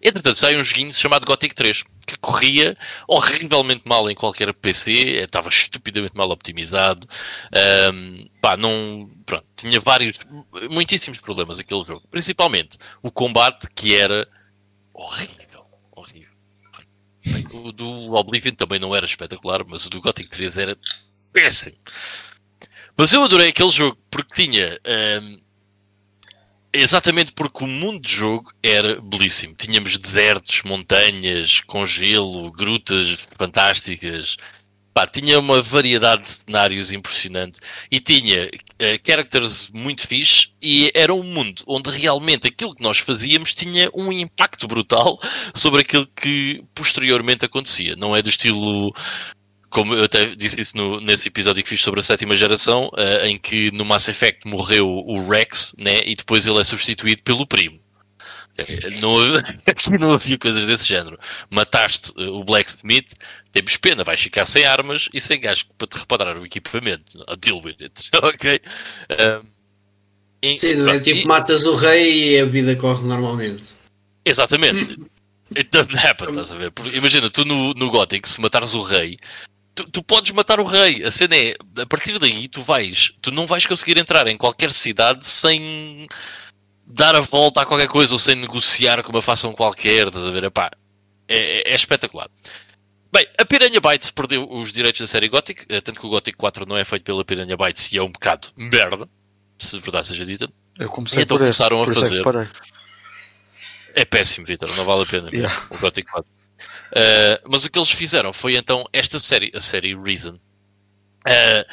Entretanto, 0.07 0.37
saiu 0.37 0.59
um 0.59 0.63
joguinho 0.63 0.93
chamado 0.93 1.25
Gothic 1.25 1.55
3, 1.55 1.83
que 2.05 2.15
corria 2.19 2.77
horrivelmente 3.07 3.87
mal 3.87 4.07
em 4.07 4.13
qualquer 4.13 4.53
PC, 4.53 4.91
eh, 4.91 5.23
estava 5.23 5.49
estupidamente 5.49 6.15
mal 6.15 6.29
optimizado, 6.29 7.07
ahm, 7.51 8.27
pá, 8.39 8.55
não, 8.55 9.09
pronto, 9.25 9.45
tinha 9.55 9.79
vários, 9.79 10.19
muitíssimos 10.69 11.19
problemas 11.19 11.57
aquele 11.59 11.83
jogo. 11.83 12.07
Principalmente 12.11 12.77
o 13.01 13.09
combate, 13.09 13.67
que 13.75 13.95
era 13.95 14.27
horrível, 14.93 15.65
horrível. 15.91 16.29
O 17.51 17.71
do 17.71 18.13
Oblivion 18.13 18.53
também 18.53 18.79
não 18.79 18.95
era 18.95 19.05
espetacular, 19.07 19.63
mas 19.67 19.87
o 19.87 19.89
do 19.89 20.01
Gothic 20.01 20.29
3 20.29 20.57
era 20.57 20.77
péssimo. 21.33 21.77
Mas 22.95 23.11
eu 23.11 23.23
adorei 23.23 23.49
aquele 23.49 23.71
jogo 23.71 23.97
porque 24.11 24.35
tinha. 24.43 24.79
ehm, 24.85 25.44
exatamente 26.75 27.33
porque 27.33 27.63
o 27.63 27.67
mundo 27.67 28.01
de 28.01 28.13
jogo 28.13 28.51
era 28.61 28.99
belíssimo. 29.01 29.55
Tínhamos 29.55 29.97
desertos, 29.97 30.63
montanhas, 30.63 31.61
com 31.61 31.85
gelo, 31.85 32.51
grutas 32.51 33.27
fantásticas. 33.37 34.37
Pá, 34.93 35.05
tinha 35.05 35.37
uma 35.39 35.61
variedade 35.61 36.23
de 36.23 36.29
cenários 36.31 36.93
impressionante 36.93 37.59
e 37.91 37.99
tinha 37.99 38.49
eh, 38.79 38.97
characters 39.05 39.69
muito 39.73 40.07
fixe 40.07 40.53
e 40.61 40.89
era 40.95 41.13
um 41.13 41.21
mundo 41.21 41.63
onde 41.67 41.89
realmente 41.89 42.47
aquilo 42.47 42.73
que 42.73 42.81
nós 42.81 42.99
fazíamos 42.99 43.53
tinha 43.53 43.89
um 43.93 44.09
impacto 44.09 44.65
brutal 44.67 45.19
sobre 45.53 45.81
aquilo 45.81 46.07
que 46.07 46.63
posteriormente 46.73 47.43
acontecia. 47.43 47.97
Não 47.97 48.15
é 48.15 48.21
do 48.21 48.29
estilo 48.29 48.93
como 49.69 49.93
eu 49.93 50.03
até 50.05 50.35
disse 50.35 50.59
isso 50.59 50.77
no- 50.77 50.99
nesse 51.01 51.27
episódio 51.27 51.63
que 51.63 51.69
fiz 51.69 51.81
sobre 51.81 51.99
a 51.99 52.03
sétima 52.03 52.35
geração, 52.37 52.89
eh, 52.97 53.27
em 53.29 53.37
que 53.37 53.71
no 53.71 53.83
Mass 53.85 54.07
Effect 54.07 54.47
morreu 54.47 54.87
o 54.87 55.27
Rex, 55.27 55.73
né, 55.77 56.01
e 56.05 56.15
depois 56.15 56.47
ele 56.47 56.59
é 56.59 56.63
substituído 56.63 57.21
pelo 57.23 57.45
primo. 57.45 57.79
Não, 59.01 59.15
aqui 59.67 59.89
não 59.99 60.13
havia 60.13 60.37
coisas 60.37 60.65
desse 60.65 60.87
género. 60.87 61.19
Mataste 61.49 62.13
eh, 62.17 62.29
o 62.29 62.41
Blacksmith, 62.43 63.13
temos 63.51 63.75
pena, 63.75 64.03
vais 64.03 64.21
ficar 64.21 64.45
sem 64.45 64.63
armas 64.65 65.09
e 65.13 65.19
sem 65.19 65.41
gajo 65.41 65.65
para 65.77 65.87
te 65.87 65.97
reparar 65.97 66.37
o 66.37 66.45
equipamento. 66.45 67.21
A 67.27 67.35
deal 67.35 67.61
with 67.61 67.75
it. 67.81 68.09
ok? 68.15 68.61
E- 70.41 70.57
Sim, 70.57 70.75
não 70.75 70.89
é 70.93 70.99
tipo 70.99 71.19
e- 71.21 71.25
matas 71.27 71.65
o 71.65 71.75
rei 71.75 72.35
e 72.35 72.39
a 72.39 72.45
vida 72.45 72.75
corre 72.75 73.03
normalmente. 73.05 73.73
Exatamente. 74.23 74.99
It 75.55 75.69
doesn't 75.71 75.95
happen, 75.95 76.29
estás 76.29 76.51
a 76.51 76.55
ver? 76.57 76.71
Porque 76.71 76.97
imagina, 76.97 77.29
tu 77.29 77.45
no, 77.45 77.71
no 77.75 77.89
Gothic, 77.91 78.27
se 78.27 78.41
matares 78.41 78.73
o 78.73 78.81
rei, 78.81 79.17
tu, 79.75 79.83
tu 79.91 80.01
podes 80.03 80.31
matar 80.31 80.59
o 80.59 80.63
rei. 80.63 81.03
A 81.03 81.11
cena 81.11 81.35
é, 81.35 81.55
a 81.81 81.85
partir 81.85 82.17
daí, 82.17 82.47
tu 82.47 82.61
vais, 82.61 83.11
tu 83.21 83.31
não 83.31 83.45
vais 83.45 83.65
conseguir 83.65 83.97
entrar 83.99 84.25
em 84.27 84.37
qualquer 84.37 84.71
cidade 84.71 85.25
sem 85.27 86.07
dar 86.87 87.15
a 87.15 87.19
volta 87.19 87.61
a 87.61 87.65
qualquer 87.65 87.87
coisa 87.87 88.13
ou 88.13 88.19
sem 88.19 88.35
negociar 88.35 89.03
com 89.03 89.11
uma 89.11 89.21
fação 89.21 89.53
qualquer, 89.53 90.07
estás 90.07 90.25
a 90.25 90.31
ver? 90.31 90.45
Epá, 90.45 90.71
é, 91.27 91.69
é- 91.69 91.71
é 91.71 91.75
espetacular. 91.75 92.29
Bem, 93.11 93.27
a 93.37 93.45
Piranha 93.45 93.79
Bytes 93.79 94.11
perdeu 94.11 94.47
os 94.51 94.71
direitos 94.73 95.01
da 95.01 95.07
série 95.07 95.27
Gothic, 95.29 95.65
eh, 95.69 95.79
tanto 95.81 95.99
que 95.99 96.05
o 96.05 96.09
Gothic 96.09 96.37
4 96.37 96.65
não 96.65 96.77
é 96.77 96.83
feito 96.83 97.03
pela 97.03 97.23
Piranha 97.23 97.55
Bytes 97.55 97.91
e 97.91 97.97
é 97.97 98.03
um 98.03 98.11
bocado 98.11 98.49
merda, 98.57 99.07
se 99.57 99.79
verdade 99.79 100.07
seja 100.07 100.25
dita. 100.25 100.49
Eu 100.77 100.89
comecei 100.89 101.23
Então 101.23 101.37
por 101.37 101.47
esse, 101.47 101.57
começaram 101.59 101.81
a 101.81 101.85
por 101.85 101.91
isso 101.93 102.01
é 102.01 102.05
fazer. 102.05 102.23
parei. 102.23 102.47
É 103.93 104.03
péssimo, 104.03 104.45
Vitor, 104.45 104.69
não 104.75 104.83
vale 104.83 105.03
a 105.03 105.05
pena 105.05 105.29
Yeah. 105.31 105.67
o 105.69 105.77
Gothic 105.77 106.09
4. 106.11 106.29
Uh, 106.91 107.49
mas 107.49 107.65
o 107.65 107.71
que 107.71 107.77
eles 107.77 107.91
fizeram 107.91 108.31
foi 108.31 108.55
então 108.55 108.85
esta 108.93 109.19
série, 109.19 109.51
a 109.53 109.59
série 109.59 109.95
Reason. 109.95 110.37
Uh, 111.25 111.65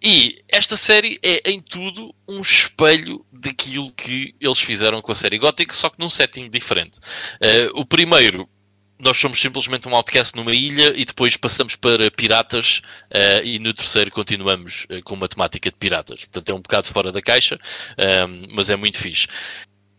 e 0.00 0.40
esta 0.48 0.76
série 0.76 1.18
é 1.20 1.50
em 1.50 1.60
tudo 1.60 2.14
um 2.28 2.40
espelho 2.40 3.26
daquilo 3.32 3.92
que 3.92 4.36
eles 4.40 4.60
fizeram 4.60 5.02
com 5.02 5.10
a 5.10 5.16
série 5.16 5.36
Gothic, 5.36 5.74
só 5.74 5.90
que 5.90 5.98
num 5.98 6.08
setting 6.08 6.48
diferente. 6.48 6.98
Uh, 6.98 7.80
o 7.80 7.84
primeiro, 7.84 8.48
nós 9.00 9.16
somos 9.16 9.40
simplesmente 9.40 9.88
um 9.88 9.96
outcast 9.96 10.36
numa 10.36 10.54
ilha 10.54 10.92
e 10.96 11.04
depois 11.04 11.36
passamos 11.36 11.74
para 11.74 12.08
piratas 12.12 12.82
uh, 13.10 13.44
e 13.44 13.58
no 13.58 13.74
terceiro 13.74 14.12
continuamos 14.12 14.84
uh, 14.84 15.02
com 15.02 15.14
uma 15.14 15.28
temática 15.28 15.70
de 15.70 15.76
piratas. 15.76 16.24
Portanto 16.26 16.48
é 16.48 16.54
um 16.54 16.62
bocado 16.62 16.86
fora 16.86 17.10
da 17.10 17.20
caixa, 17.20 17.58
mas 18.54 18.70
é 18.70 18.76
muito 18.76 18.98
fixe. 18.98 19.26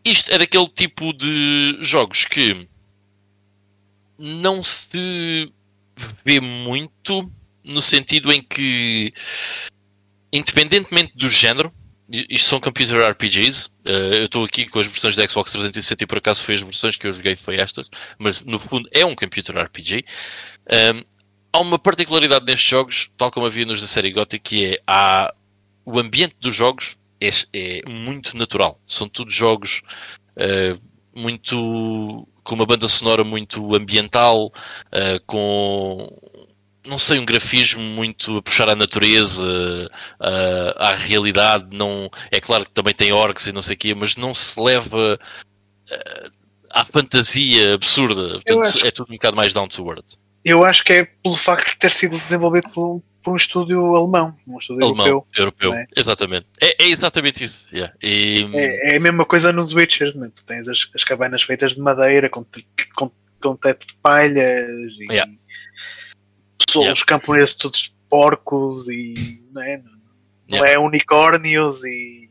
Isto 0.06 0.32
é 0.32 0.38
daquele 0.38 0.68
tipo 0.68 1.12
de 1.14 1.78
jogos 1.82 2.26
que 2.26 2.68
não 4.22 4.62
se 4.62 5.52
vê 6.24 6.40
muito 6.40 7.30
no 7.66 7.82
sentido 7.82 8.32
em 8.32 8.42
que, 8.42 9.12
independentemente 10.32 11.14
do 11.16 11.28
género, 11.28 11.74
isto 12.08 12.50
são 12.50 12.60
computer 12.60 13.10
RPGs. 13.12 13.72
eh, 13.86 14.20
eu 14.20 14.26
estou 14.26 14.44
aqui 14.44 14.68
com 14.68 14.80
as 14.80 14.88
versões 14.88 15.16
da 15.16 15.28
Xbox 15.28 15.52
360 15.52 16.04
e 16.04 16.08
por 16.08 16.18
acaso 16.18 16.44
foi 16.44 16.56
as 16.56 16.62
versões 16.62 16.98
que 16.98 17.08
eu 17.08 17.12
joguei 17.12 17.36
foi 17.36 17.56
estas, 17.56 17.90
mas 18.20 18.42
no 18.42 18.60
fundo 18.60 18.88
é 18.92 19.06
um 19.06 19.16
computer 19.16 19.58
RPG. 19.58 20.06
Um, 20.70 21.04
há 21.54 21.60
uma 21.60 21.80
particularidade 21.80 22.46
nestes 22.46 22.70
jogos, 22.70 23.10
tal 23.18 23.32
como 23.32 23.46
havia 23.46 23.66
nos 23.66 23.82
da 23.82 23.88
série 23.88 24.12
Gothic, 24.12 24.44
que 24.44 24.66
é 24.66 24.80
há, 24.86 25.34
o 25.86 26.00
ambiente 26.00 26.36
dos 26.40 26.56
jogos 26.56 26.98
é, 27.20 27.30
é 27.54 27.90
muito 27.90 28.38
natural. 28.38 28.80
São 28.86 29.08
todos 29.08 29.34
jogos 29.34 29.82
eh, 30.36 30.74
muito 31.16 32.28
com 32.44 32.56
uma 32.56 32.66
banda 32.66 32.88
sonora 32.88 33.24
muito 33.24 33.76
ambiental, 33.76 34.52
eh, 34.92 35.20
com 35.26 36.08
não 36.88 36.98
sei, 36.98 37.20
um 37.20 37.26
grafismo 37.26 37.80
muito 37.82 38.38
a 38.38 38.42
puxar 38.42 38.68
à 38.68 38.76
natureza, 38.76 39.44
eh, 40.22 40.74
à 40.78 40.94
realidade. 40.96 41.68
Não, 41.76 42.10
é 42.32 42.42
claro 42.42 42.66
que 42.66 42.72
também 42.72 42.94
tem 42.94 43.12
orcs 43.12 43.46
e 43.48 43.52
não 43.52 43.62
sei 43.62 43.76
o 43.76 43.78
quê, 43.78 43.94
mas 43.94 44.16
não 44.18 44.34
se 44.34 44.60
leva 44.60 45.20
eh, 45.92 46.30
à 46.72 46.84
fantasia 46.86 47.76
absurda. 47.76 48.32
Portanto, 48.34 48.62
acho- 48.64 48.88
é 48.88 48.92
tudo 48.92 49.10
um 49.10 49.16
bocado 49.16 49.38
mais 49.38 49.54
down 49.54 49.68
to 49.68 49.88
earth. 49.90 50.16
Eu 50.44 50.66
acho 50.66 50.84
que 50.84 50.94
é 50.94 51.04
pelo 51.06 51.36
facto 51.38 51.70
de 51.70 51.78
ter 51.78 51.92
sido 51.92 52.18
desenvolvido 52.20 52.68
por, 52.70 53.04
por 53.24 53.34
um 53.34 53.36
estúdio 53.36 53.96
alemão, 53.96 54.36
um 54.48 54.58
estúdio 54.58 54.86
Alemão, 54.86 55.06
europeu. 55.08 55.28
europeu, 55.38 55.74
é? 55.74 55.86
exatamente. 55.96 56.48
É, 56.60 56.84
é 56.84 56.88
exatamente 56.90 57.44
isso. 57.44 57.68
yeah. 57.72 57.94
E, 58.02 58.50
É, 58.54 58.94
é 58.94 58.98
a 58.98 59.00
mesma 59.00 59.26
coisa 59.26 59.52
nos 59.54 59.74
Witchers, 59.74 60.16
né? 60.16 60.30
tu 60.34 60.44
tens 60.44 60.68
as, 60.68 60.90
as 60.96 61.04
cabanas 61.04 61.44
feitas 61.44 61.74
de 61.76 61.82
madeira 61.82 62.30
com, 62.30 62.46
com, 62.96 63.12
com 63.42 63.56
teto 63.56 63.88
de 63.88 63.94
palhas 63.96 64.70
e 65.00 65.06
Yeah. 65.12 65.32
pessoas- 66.58 66.84
Yeah. 66.84 66.94
os 66.94 67.04
camponeses 67.04 67.56
todos 67.56 67.94
porcos 68.10 68.88
e 68.90 69.42
não 69.52 69.62
é, 69.62 69.78
não 69.78 70.58
Yeah. 70.58 70.72
é 70.74 70.80
unicórnios 70.80 71.84
e 71.84 72.30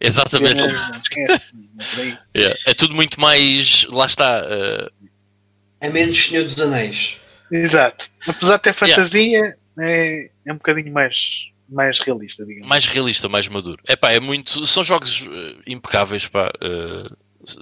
exatamente. 0.00 0.54
não 0.54 1.00
esquece, 1.00 1.44
não 1.52 2.02
é. 2.04 2.18
Yeah. 2.36 2.58
É 2.66 2.74
tudo 2.74 2.94
muito 2.94 3.20
mais. 3.20 3.84
Lá 3.90 4.06
está. 4.06 4.42
eh, 4.48 4.90
É 5.80 5.88
menos 5.90 6.24
Senhor 6.26 6.44
dos 6.44 6.60
Anéis. 6.60 7.16
Exato. 7.50 8.08
Apesar 8.26 8.56
de 8.58 8.62
ter 8.62 8.74
Yeah. 8.86 9.56
É, 9.78 10.30
é 10.46 10.52
um 10.52 10.56
bocadinho 10.56 10.92
mais, 10.92 11.48
mais 11.68 11.98
realista, 12.00 12.44
digamos. 12.44 12.68
mais 12.68 12.86
realista, 12.86 13.28
mais 13.28 13.48
maduro. 13.48 13.82
É 13.86 13.96
pá, 13.96 14.12
é 14.12 14.20
muito. 14.20 14.64
São 14.66 14.82
jogos 14.84 15.22
eh, 15.30 15.56
impecáveis, 15.66 16.26
pá. 16.28 16.50
eh, 16.60 17.06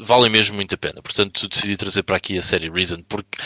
valem 0.00 0.30
mesmo 0.30 0.56
muito 0.56 0.74
a 0.74 0.78
pena. 0.78 1.00
Portanto, 1.02 1.48
decidi 1.48 1.76
trazer 1.76 2.02
para 2.02 2.16
aqui 2.16 2.36
a 2.38 2.42
série 2.42 2.68
Reason, 2.70 2.98
porque 3.08 3.38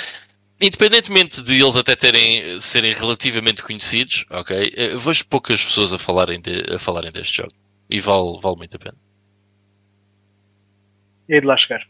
independentemente 0.61 1.43
de 1.43 1.61
eles 1.61 1.77
até 1.77 1.95
terem 1.97 2.59
serem 2.61 2.93
relativamente 2.93 3.63
conhecidos, 3.63 4.25
ok, 4.31 4.73
eh, 4.77 4.97
vejo 4.97 5.27
poucas 5.27 5.65
pessoas 5.65 5.93
a 5.93 5.99
falarem, 5.99 6.41
de- 6.41 6.75
a 6.75 6.79
falarem 6.79 7.13
deste 7.13 7.37
jogo. 7.39 7.51
E 7.91 8.01
vale, 8.01 8.41
vale 8.41 8.57
muito 8.57 8.77
a 8.77 8.79
pena. 8.79 8.97
E 11.29 11.35
aí 11.35 11.41
de 11.41 11.47
lá 11.47 11.57
chegar. 11.57 11.87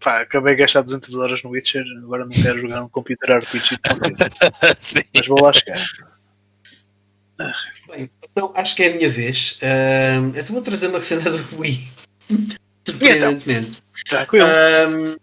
Pá, 0.00 0.20
acabei 0.20 0.54
de 0.54 0.60
gastar 0.60 0.82
200 0.82 1.14
horas 1.16 1.42
no 1.42 1.50
Witcher, 1.50 1.84
agora 1.98 2.24
não 2.24 2.32
quero 2.32 2.60
jogar 2.60 2.82
um 2.82 2.88
computer 2.88 3.38
RPG 3.38 3.78
mas 5.14 5.26
vou 5.26 5.42
lá 5.42 5.52
chegar. 5.52 5.84
Bem, 7.88 8.10
então 8.22 8.52
acho 8.54 8.74
que 8.76 8.82
é 8.82 8.92
a 8.92 8.96
minha 8.96 9.10
vez. 9.10 9.58
Ahm, 9.62 10.32
eu 10.34 10.44
vou 10.44 10.62
trazer 10.62 10.88
uma 10.88 11.00
cena 11.00 11.30
do 11.30 11.60
Wii. 11.60 11.88
Surpreendentemente. 12.86 13.82
Tranquilo. 14.08 14.46
Ahm, 14.46 15.16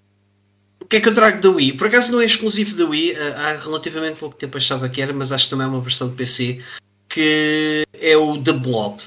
o 0.80 0.86
que 0.86 0.98
é 0.98 1.02
que 1.02 1.10
eu 1.10 1.16
trago 1.16 1.42
da 1.42 1.50
Wii? 1.50 1.74
Por 1.74 1.88
acaso 1.88 2.12
não 2.12 2.22
é 2.22 2.26
exclusivo 2.26 2.76
da 2.76 2.86
Wii, 2.86 3.16
ah, 3.16 3.50
há 3.50 3.58
relativamente 3.58 4.20
pouco 4.20 4.36
tempo 4.36 4.58
achava 4.58 4.90
que 4.90 5.02
era, 5.02 5.14
mas 5.14 5.32
acho 5.32 5.46
que 5.46 5.52
também 5.52 5.66
é 5.66 5.70
uma 5.70 5.82
versão 5.82 6.10
de 6.10 6.16
PC 6.16 6.62
que 7.10 7.84
é 7.94 8.18
o 8.18 8.42
The 8.42 8.54
Blob. 8.54 9.00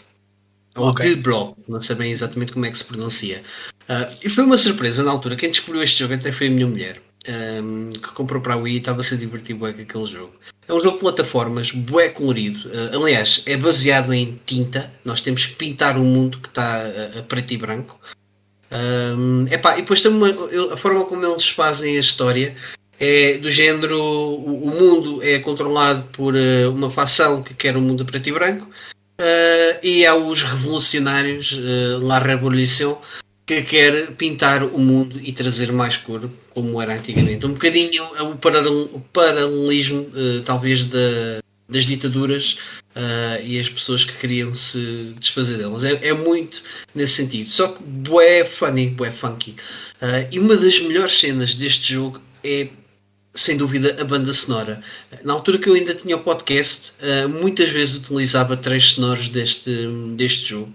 Ou 0.76 0.88
Ok. 0.88 1.14
The 1.14 1.20
Blob, 1.20 1.54
não 1.68 1.80
sei 1.80 1.96
bem 1.96 2.12
exatamente 2.12 2.52
como 2.52 2.66
é 2.66 2.70
que 2.70 2.78
se 2.78 2.84
pronuncia. 2.84 3.42
Ah, 3.88 4.10
e 4.22 4.28
foi 4.28 4.44
uma 4.44 4.56
surpresa 4.56 5.02
na 5.02 5.10
altura. 5.10 5.36
Quem 5.36 5.50
descobriu 5.50 5.82
este 5.82 6.00
jogo 6.00 6.14
até 6.14 6.32
foi 6.32 6.48
a 6.48 6.50
minha 6.50 6.66
mulher, 6.66 7.00
ahm, 7.28 7.90
que 7.90 8.08
comprou 8.12 8.40
para 8.40 8.54
a 8.54 8.56
Wii 8.56 8.74
e 8.74 8.78
estava-se 8.78 9.14
a 9.14 9.16
divertir 9.16 9.54
bué 9.56 9.72
com 9.72 9.82
aquele 9.82 10.06
jogo. 10.06 10.32
É 10.68 10.74
um 10.74 10.80
jogo 10.80 10.96
de 10.96 11.00
plataformas, 11.00 11.70
bué 11.70 12.08
colorido. 12.08 12.70
Ah, 12.72 12.96
aliás, 12.96 13.42
é 13.46 13.56
baseado 13.56 14.12
em 14.12 14.40
tinta. 14.44 14.92
Nós 15.04 15.20
temos 15.20 15.46
que 15.46 15.54
pintar 15.54 15.96
o 15.96 16.04
mundo 16.04 16.38
que 16.38 16.48
está 16.48 16.82
a, 16.82 17.20
a 17.20 17.22
preto 17.22 17.52
e 17.54 17.56
branco. 17.56 18.00
Um, 18.68 19.46
epá, 19.48 19.78
e 19.78 19.82
depois 19.82 20.02
tem 20.02 20.10
uma, 20.10 20.28
a 20.72 20.76
forma 20.76 21.04
como 21.04 21.24
eles 21.24 21.48
fazem 21.48 21.96
a 21.96 22.00
história 22.00 22.56
é 22.98 23.34
do 23.38 23.50
género: 23.50 24.02
o, 24.02 24.70
mundo 24.74 25.22
é 25.22 25.38
controlado 25.38 26.02
por 26.12 26.34
uma 26.72 26.90
facção 26.90 27.42
que 27.42 27.54
quer 27.54 27.76
o 27.76 27.80
mundo 27.80 28.02
a 28.02 28.06
preto 28.06 28.28
e 28.28 28.32
branco, 28.32 28.68
eh, 29.18 29.80
e 29.82 30.06
há 30.06 30.14
os 30.14 30.42
revolucionários, 30.42 31.52
uh, 31.52 31.98
La 32.04 32.18
Revolution, 32.18 32.96
que 33.46 33.62
quer 33.62 34.12
pintar 34.12 34.64
o 34.64 34.78
mundo 34.78 35.20
e 35.22 35.32
trazer 35.32 35.72
mais 35.72 35.96
cor, 35.96 36.28
como 36.50 36.82
era 36.82 36.94
antigamente. 36.94 37.46
Um 37.46 37.52
bocadinho 37.52 38.04
o, 38.20 38.36
paralel- 38.36 38.90
o 38.92 39.00
paralelismo, 39.12 40.10
eh, 40.16 40.42
talvez, 40.44 40.84
da- 40.86 41.38
das 41.68 41.84
ditaduras 41.84 42.58
ah, 42.94 43.38
e 43.42 43.58
as 43.58 43.68
pessoas 43.68 44.04
que 44.04 44.12
queriam 44.14 44.54
se 44.54 45.14
desfazer 45.18 45.58
delas. 45.58 45.82
É, 45.84 46.08
é 46.08 46.12
muito 46.12 46.62
nesse 46.94 47.14
sentido. 47.14 47.48
Só 47.48 47.68
que 47.68 47.82
bué 47.82 48.44
funny, 48.44 48.88
bué 48.88 49.10
funky. 49.12 49.54
E 50.30 50.38
uma 50.38 50.56
das 50.56 50.78
melhores 50.80 51.18
cenas 51.18 51.54
deste 51.56 51.92
jogo 51.94 52.20
é 52.44 52.68
sem 53.36 53.56
dúvida, 53.56 53.96
a 54.00 54.04
banda 54.04 54.32
sonora. 54.32 54.82
Na 55.22 55.34
altura 55.34 55.58
que 55.58 55.68
eu 55.68 55.74
ainda 55.74 55.94
tinha 55.94 56.16
o 56.16 56.20
podcast, 56.20 56.92
uh, 57.00 57.28
muitas 57.28 57.70
vezes 57.70 57.96
utilizava 57.96 58.56
três 58.56 58.92
sonoros 58.92 59.28
deste, 59.28 59.70
deste 60.16 60.48
jogo. 60.48 60.72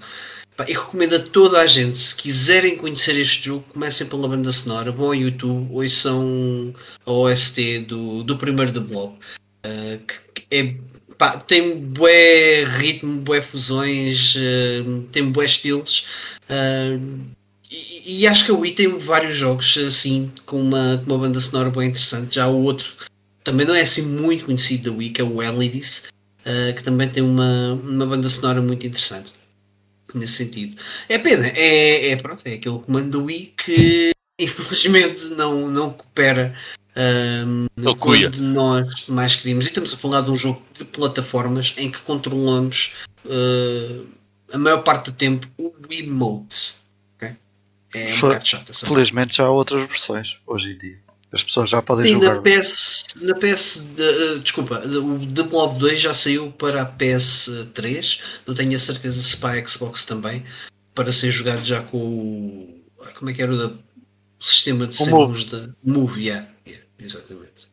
E 0.67 0.73
recomendo 0.73 1.15
a 1.15 1.19
toda 1.19 1.59
a 1.59 1.65
gente, 1.65 1.97
se 1.97 2.15
quiserem 2.15 2.77
conhecer 2.77 3.17
este 3.17 3.45
jogo, 3.45 3.65
comecem 3.73 4.05
pela 4.05 4.27
banda 4.27 4.51
sonora, 4.51 4.91
vão 4.91 5.07
ao 5.07 5.15
YouTube, 5.15 5.67
ouçam 5.71 6.73
a 7.03 7.11
OST 7.11 7.79
do, 7.87 8.23
do 8.23 8.37
primeiro 8.37 8.71
The 8.71 8.79
Blob. 8.79 9.15
Uh, 9.65 9.99
que, 10.05 10.43
é, 10.51 10.75
pá, 11.17 11.37
tem 11.37 11.79
bué 11.79 12.63
ritmo, 12.63 13.21
bué 13.21 13.41
fusões, 13.41 14.35
uh, 14.35 15.01
tem 15.11 15.31
bué 15.31 15.45
estilos. 15.45 16.05
Uh, 17.71 17.73
e, 17.73 18.21
e, 18.21 18.27
acho 18.27 18.45
que 18.45 18.51
a 18.51 18.55
Wii 18.55 18.73
tem 18.73 18.99
vários 18.99 19.37
jogos 19.37 19.77
assim, 19.77 20.31
com 20.45 20.61
uma, 20.61 21.01
com 21.03 21.11
uma 21.11 21.19
banda 21.19 21.39
sonora 21.39 21.69
bem 21.69 21.89
interessante. 21.89 22.35
Já 22.35 22.47
o 22.47 22.61
outro 22.63 22.93
também 23.43 23.65
não 23.65 23.75
é 23.75 23.81
assim 23.81 24.03
muito 24.03 24.45
conhecido 24.45 24.91
da 24.91 24.97
Wii, 24.97 25.09
que 25.11 25.21
é 25.21 25.23
o 25.23 25.41
Elidis, 25.41 26.07
que 26.75 26.83
também 26.83 27.09
tem 27.09 27.23
uma, 27.23 27.73
uma 27.73 28.05
banda 28.05 28.29
sonora 28.29 28.61
muito 28.61 28.85
interessante 28.85 29.33
nesse 30.13 30.33
sentido. 30.33 30.75
É 31.07 31.17
pena, 31.17 31.47
é, 31.47 32.09
é, 32.09 32.15
pronto, 32.15 32.41
é 32.45 32.53
aquele 32.53 32.79
comando 32.79 33.19
do 33.19 33.25
Wii 33.25 33.53
que 33.57 34.11
infelizmente 34.39 35.25
não, 35.35 35.67
não 35.69 35.93
coopera 35.93 36.53
um, 36.95 37.67
quando 37.95 38.37
nós 38.41 39.05
mais 39.07 39.35
queríamos. 39.35 39.65
E 39.65 39.69
estamos 39.69 39.93
a 39.93 39.97
falar 39.97 40.21
de 40.21 40.31
um 40.31 40.37
jogo 40.37 40.61
de 40.73 40.85
plataformas 40.85 41.73
em 41.77 41.91
que 41.91 41.99
controlamos 41.99 42.93
uh, 43.25 44.07
a 44.51 44.57
maior 44.57 44.83
parte 44.83 45.05
do 45.05 45.13
tempo 45.13 45.47
o 45.57 45.73
Wiimote. 45.89 46.80
É 47.93 48.13
um 48.13 48.19
bocado. 48.21 48.73
Felizmente 48.73 49.37
já 49.37 49.45
há 49.45 49.49
outras 49.49 49.87
versões 49.87 50.39
hoje 50.45 50.71
em 50.71 50.77
dia. 50.77 50.99
As 51.31 51.43
pessoas 51.43 51.69
já 51.69 51.81
podem 51.81 52.05
Sim, 52.05 52.13
jogar. 52.13 52.35
Na 52.35 52.41
PS, 52.41 53.03
na 53.21 53.33
PS 53.35 53.89
de, 53.95 54.03
uh, 54.03 54.39
desculpa, 54.39 54.83
o 54.85 55.25
The 55.33 55.43
Blob 55.43 55.79
2 55.79 56.01
já 56.01 56.13
saiu 56.13 56.51
para 56.51 56.81
a 56.81 56.91
PS3. 56.91 58.19
Não 58.45 58.53
tenho 58.53 58.75
a 58.75 58.79
certeza 58.79 59.21
se 59.21 59.37
para 59.37 59.57
a 59.57 59.67
Xbox 59.67 60.05
também. 60.05 60.43
Para 60.93 61.13
ser 61.13 61.31
jogado 61.31 61.63
já 61.63 61.81
com 61.83 61.97
o. 61.97 62.81
Ah, 63.01 63.13
como 63.17 63.31
é 63.31 63.33
que 63.33 63.41
era 63.41 63.53
o, 63.53 63.57
da, 63.57 63.67
o 63.67 64.43
sistema 64.43 64.85
de 64.85 64.95
segundos 64.95 65.45
da 65.45 65.69
Move? 65.81 66.21
Yeah, 66.21 66.49
yeah, 66.67 66.85
exatamente. 66.99 67.71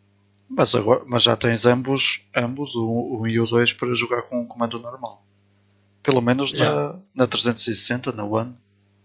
Mas, 0.49 0.75
agora, 0.75 1.03
mas 1.05 1.25
já 1.25 1.37
tens 1.37 1.67
ambos, 1.67 2.23
ambos 2.35 2.77
o 2.77 3.21
1 3.23 3.27
e 3.27 3.41
o 3.41 3.45
2 3.45 3.73
para 3.73 3.95
jogar 3.95 4.23
com 4.23 4.41
o 4.41 4.47
comando 4.47 4.79
normal. 4.79 5.25
Pelo 6.01 6.23
menos 6.23 6.53
na, 6.53 6.95
na 7.13 7.27
360, 7.27 8.13
na 8.13 8.25
One 8.25 8.55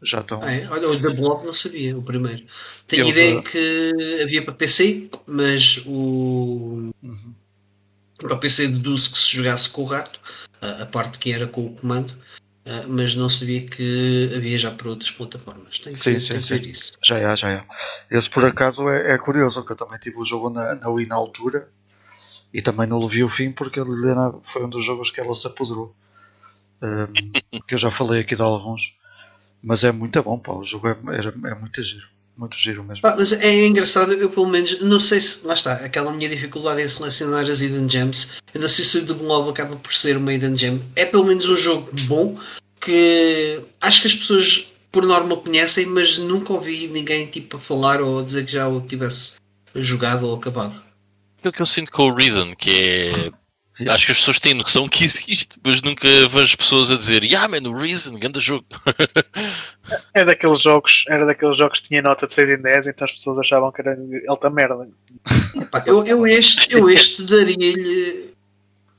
já 0.03 0.19
estão. 0.19 0.39
Ah, 0.43 0.51
é? 0.51 0.67
Olha, 0.69 0.89
o 0.89 0.99
The 0.99 1.09
Blob 1.09 1.45
não 1.45 1.53
sabia, 1.53 1.97
o 1.97 2.01
primeiro. 2.01 2.43
Tenho 2.87 3.07
ideia 3.07 3.41
que 3.41 4.21
havia 4.21 4.41
para 4.41 4.53
PC, 4.53 5.09
mas 5.25 5.81
o. 5.85 6.91
Uhum. 7.01 7.33
Para 8.17 8.35
o 8.35 8.39
PC 8.39 8.67
deduz 8.67 9.07
que 9.07 9.17
se 9.17 9.37
jogasse 9.37 9.69
com 9.69 9.83
o 9.83 9.85
rato, 9.85 10.19
a, 10.61 10.83
a 10.83 10.85
parte 10.85 11.19
que 11.19 11.31
era 11.31 11.47
com 11.47 11.65
o 11.65 11.75
comando, 11.75 12.11
uh, 12.11 12.87
mas 12.87 13.15
não 13.15 13.29
sabia 13.29 13.65
que 13.65 14.31
havia 14.35 14.57
já 14.57 14.71
para 14.71 14.89
outras 14.89 15.11
plataformas. 15.11 15.81
Sim, 15.83 15.93
que, 15.93 16.19
sim, 16.19 16.19
sim. 16.19 16.57
ver 16.57 16.67
isso. 16.67 16.93
Já 17.03 17.17
é, 17.17 17.35
já 17.35 17.51
é. 17.51 17.63
Esse 18.09 18.29
por 18.29 18.45
acaso 18.45 18.89
é, 18.89 19.13
é 19.13 19.17
curioso, 19.17 19.65
que 19.65 19.71
eu 19.71 19.75
também 19.75 19.99
tive 19.99 20.17
o 20.17 20.23
jogo 20.23 20.49
na, 20.49 20.75
na 20.75 20.89
Wii 20.89 21.07
na 21.07 21.15
altura 21.15 21.69
e 22.53 22.61
também 22.61 22.87
não 22.87 23.07
vi 23.07 23.23
o 23.23 23.29
fim 23.29 23.51
porque 23.51 23.79
ele 23.79 23.91
foi 24.43 24.63
um 24.63 24.69
dos 24.69 24.85
jogos 24.85 25.09
que 25.09 25.19
ela 25.19 25.33
se 25.33 25.47
apoderou. 25.47 25.95
Um, 26.81 27.61
que 27.61 27.73
eu 27.73 27.77
já 27.77 27.89
falei 27.89 28.21
aqui 28.21 28.35
de 28.35 28.41
alguns. 28.41 28.95
Mas 29.63 29.83
é 29.83 29.91
muito 29.91 30.21
bom, 30.21 30.37
pá. 30.37 30.53
O 30.53 30.65
jogo 30.65 30.89
é, 30.89 30.91
é, 30.91 31.51
é 31.51 31.55
muito 31.55 31.81
giro. 31.81 32.07
Muito 32.35 32.57
giro 32.57 32.83
mesmo. 32.83 33.01
mas 33.03 33.31
é 33.31 33.65
engraçado, 33.67 34.11
eu 34.13 34.29
pelo 34.29 34.47
menos, 34.47 34.81
não 34.81 34.99
sei 34.99 35.21
se, 35.21 35.45
lá 35.45 35.53
está, 35.53 35.73
aquela 35.73 36.11
minha 36.11 36.27
dificuldade 36.27 36.81
em 36.81 36.89
selecionar 36.89 37.45
as 37.45 37.61
Hidden 37.61 37.87
Gems, 37.87 38.31
eu 38.55 38.59
não 38.59 38.67
sei 38.67 38.83
se 38.83 38.97
o 38.97 39.05
The 39.05 39.13
Blob 39.13 39.51
acaba 39.51 39.75
por 39.75 39.93
ser 39.93 40.17
uma 40.17 40.33
Hidden 40.33 40.55
Gem. 40.55 40.81
É 40.95 41.05
pelo 41.05 41.25
menos 41.25 41.47
um 41.47 41.57
jogo 41.57 41.91
bom 42.07 42.39
que 42.81 43.61
acho 43.79 44.01
que 44.01 44.07
as 44.07 44.15
pessoas 44.15 44.67
por 44.91 45.05
norma 45.05 45.37
conhecem, 45.37 45.85
mas 45.85 46.17
nunca 46.17 46.53
ouvi 46.53 46.87
ninguém 46.87 47.27
tipo 47.27 47.57
a 47.57 47.59
falar 47.59 48.01
ou 48.01 48.19
a 48.19 48.23
dizer 48.23 48.45
que 48.45 48.51
já 48.51 48.67
o 48.67 48.81
tivesse 48.81 49.35
jogado 49.75 50.27
ou 50.27 50.35
acabado. 50.35 50.81
Aquilo 51.37 51.53
que 51.53 51.61
eu 51.61 51.65
sinto 51.65 51.91
com 51.91 52.09
o 52.09 52.15
Reason, 52.15 52.55
que 52.55 52.71
é 52.71 53.31
Acho 53.87 54.05
que 54.05 54.11
as 54.11 54.19
pessoas 54.19 54.39
têm 54.39 54.53
noção 54.53 54.87
que 54.87 55.03
existe, 55.03 55.49
mas 55.63 55.81
nunca 55.81 56.07
vejo 56.27 56.57
pessoas 56.57 56.91
a 56.91 56.97
dizer 56.97 57.23
Yeah 57.23 57.47
man, 57.47 57.67
o 57.67 57.75
Reason, 57.75 58.19
grande 58.19 58.39
jogo. 58.39 58.65
é 60.13 60.23
daqueles 60.23 60.61
jogos, 60.61 61.05
era 61.09 61.25
daqueles 61.25 61.57
jogos 61.57 61.79
que 61.79 61.87
tinha 61.87 62.01
nota 62.01 62.27
de 62.27 62.35
6 62.35 62.49
em 62.51 62.61
10, 62.61 62.87
então 62.87 63.05
as 63.05 63.13
pessoas 63.13 63.39
achavam 63.39 63.71
que 63.71 63.81
era 63.81 63.97
alta 64.27 64.49
merda. 64.49 64.87
eu, 65.87 66.05
eu 66.05 66.27
este, 66.27 66.71
eu 66.75 66.87
este 66.87 67.25
daria-lhe 67.25 68.33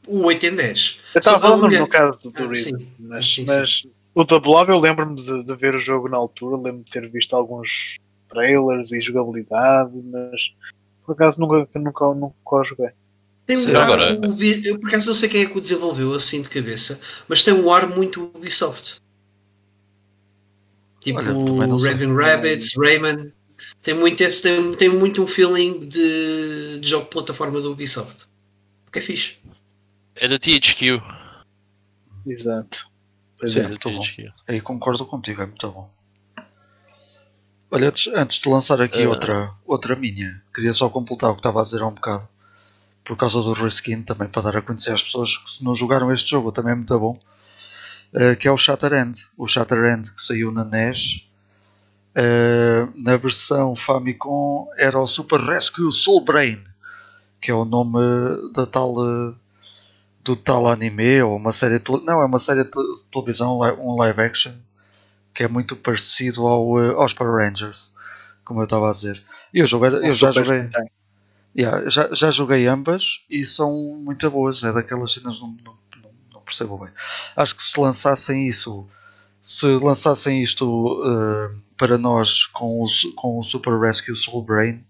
o 0.08 0.24
8 0.24 0.46
em 0.46 0.56
10. 0.56 1.00
Eu 1.14 1.18
estava 1.20 1.40
falando 1.40 1.62
mulher... 1.62 1.80
no 1.80 1.86
caso 1.86 2.30
do 2.30 2.42
ah, 2.42 2.48
Reason, 2.48 2.78
sim. 2.78 2.88
mas, 2.98 3.26
sim, 3.26 3.34
sim. 3.34 3.44
mas 3.46 3.86
o 4.12 4.24
da 4.24 4.40
Blob 4.40 4.70
eu 4.70 4.78
lembro-me 4.80 5.14
de, 5.14 5.44
de, 5.44 5.56
ver 5.56 5.76
o 5.76 5.80
jogo 5.80 6.08
na 6.08 6.16
altura, 6.16 6.56
lembro-me 6.56 6.84
de 6.84 6.90
ter 6.90 7.08
visto 7.08 7.36
alguns 7.36 7.96
trailers 8.28 8.90
e 8.90 9.00
jogabilidade, 9.00 9.92
mas 10.04 10.52
por 11.06 11.12
acaso 11.12 11.40
nunca, 11.40 11.58
nunca, 11.58 11.78
nunca, 11.78 12.14
nunca 12.14 12.64
joguei. 12.64 12.90
Tem 13.46 13.58
um 13.58 13.76
ar, 13.76 13.84
agora... 13.84 14.20
eu 14.64 14.78
por 14.78 14.88
acaso 14.88 15.06
não 15.06 15.14
sei 15.14 15.28
quem 15.28 15.42
é 15.42 15.46
que 15.46 15.56
o 15.56 15.60
desenvolveu 15.60 16.14
assim 16.14 16.40
de 16.40 16.48
cabeça, 16.48 16.98
mas 17.28 17.42
tem 17.42 17.52
um 17.52 17.70
ar 17.70 17.86
muito 17.88 18.30
Ubisoft. 18.34 19.02
Tipo 21.00 21.20
Raven 21.20 22.14
Rabbits, 22.14 22.74
Rayman. 22.76 23.32
Tem 23.82 23.94
muito, 23.94 24.20
esse, 24.22 24.42
tem, 24.42 24.74
tem 24.74 24.88
muito 24.88 25.22
um 25.22 25.26
feeling 25.26 25.80
de, 25.80 26.80
de 26.80 26.88
jogo 26.88 27.04
de 27.04 27.10
plataforma 27.10 27.60
do 27.60 27.72
Ubisoft. 27.72 28.26
Que 28.90 29.00
é 29.00 29.02
fixe. 29.02 29.36
É 30.16 30.26
da 30.26 30.38
THQ. 30.38 31.02
Exato. 32.26 32.88
Sim, 33.46 33.60
é, 33.60 33.68
muito 33.68 33.90
bom. 33.90 34.00
Aí 34.48 34.60
concordo 34.62 35.04
contigo, 35.04 35.42
é 35.42 35.46
muito 35.46 35.70
bom. 35.70 35.90
Olha, 37.70 37.88
antes, 37.88 38.06
antes 38.14 38.38
de 38.38 38.48
lançar 38.48 38.80
aqui 38.80 39.04
uh... 39.04 39.10
outra, 39.10 39.52
outra 39.66 39.96
minha, 39.96 40.42
queria 40.54 40.72
só 40.72 40.88
completar 40.88 41.30
o 41.30 41.34
que 41.34 41.40
estava 41.40 41.60
a 41.60 41.64
dizer 41.64 41.82
há 41.82 41.86
um 41.86 41.94
bocado 41.94 42.26
por 43.04 43.16
causa 43.16 43.42
do 43.42 43.52
reskin 43.52 44.02
também 44.02 44.28
para 44.28 44.42
dar 44.42 44.56
a 44.56 44.62
conhecer 44.62 44.92
às 44.92 45.02
pessoas 45.02 45.36
que 45.36 45.50
se 45.50 45.62
não 45.62 45.74
jogaram 45.74 46.10
este 46.10 46.30
jogo 46.30 46.50
também 46.50 46.72
é 46.72 46.74
muito 46.74 46.98
bom 46.98 47.18
uh, 48.14 48.36
que 48.36 48.48
é 48.48 48.50
o 48.50 48.56
Shatterhand. 48.56 49.12
O 49.36 49.46
Shatterhand 49.46 50.02
que 50.04 50.22
saiu 50.22 50.50
na 50.50 50.64
NES 50.64 51.28
uh, 52.16 53.02
na 53.02 53.16
versão 53.16 53.76
Famicom 53.76 54.68
era 54.76 54.98
o 54.98 55.06
Super 55.06 55.40
Rescue 55.40 55.92
Soul 55.92 56.24
Brain 56.24 56.64
que 57.40 57.50
é 57.50 57.54
o 57.54 57.64
nome 57.64 58.00
da 58.54 58.64
tal 58.64 58.94
do 60.24 60.36
tal 60.36 60.66
anime 60.66 61.20
ou 61.20 61.36
uma 61.36 61.52
série 61.52 61.78
de, 61.78 61.92
não 62.04 62.22
é 62.22 62.24
uma 62.24 62.38
série 62.38 62.64
de 62.64 62.70
televisão 63.12 63.60
um 63.78 63.96
live 63.96 64.20
action 64.22 64.54
que 65.34 65.42
é 65.42 65.48
muito 65.48 65.76
parecido 65.76 66.46
ao, 66.46 66.78
aos 66.98 67.12
Power 67.12 67.46
Rangers 67.46 67.92
como 68.44 68.60
eu 68.60 68.64
estava 68.64 68.88
a 68.88 68.90
dizer. 68.90 69.22
E 69.52 69.60
eu, 69.60 69.66
joguei, 69.66 69.90
eu 69.90 70.12
já 70.12 70.30
joguei 70.30 70.68
Yeah, 71.56 71.88
já, 71.88 72.08
já 72.12 72.30
joguei 72.30 72.66
ambas 72.66 73.24
e 73.30 73.46
são 73.46 73.72
muito 74.02 74.28
boas. 74.30 74.64
É 74.64 74.72
daquelas 74.72 75.12
cenas 75.12 75.40
não, 75.40 75.56
não, 75.64 75.76
não, 76.32 76.40
percebo 76.40 76.78
bem. 76.78 76.92
Acho 77.36 77.54
que 77.54 77.62
se 77.62 77.78
lançassem 77.78 78.48
isso, 78.48 78.88
se 79.40 79.66
lançassem 79.66 80.42
isto 80.42 80.66
uh, 80.66 81.56
para 81.76 81.96
nós 81.96 82.46
com 82.46 82.82
o, 82.82 82.86
com 83.14 83.38
o 83.38 83.44
Super 83.44 83.78
Rescue 83.78 84.16
Soul 84.16 84.42
Brain, 84.42 84.84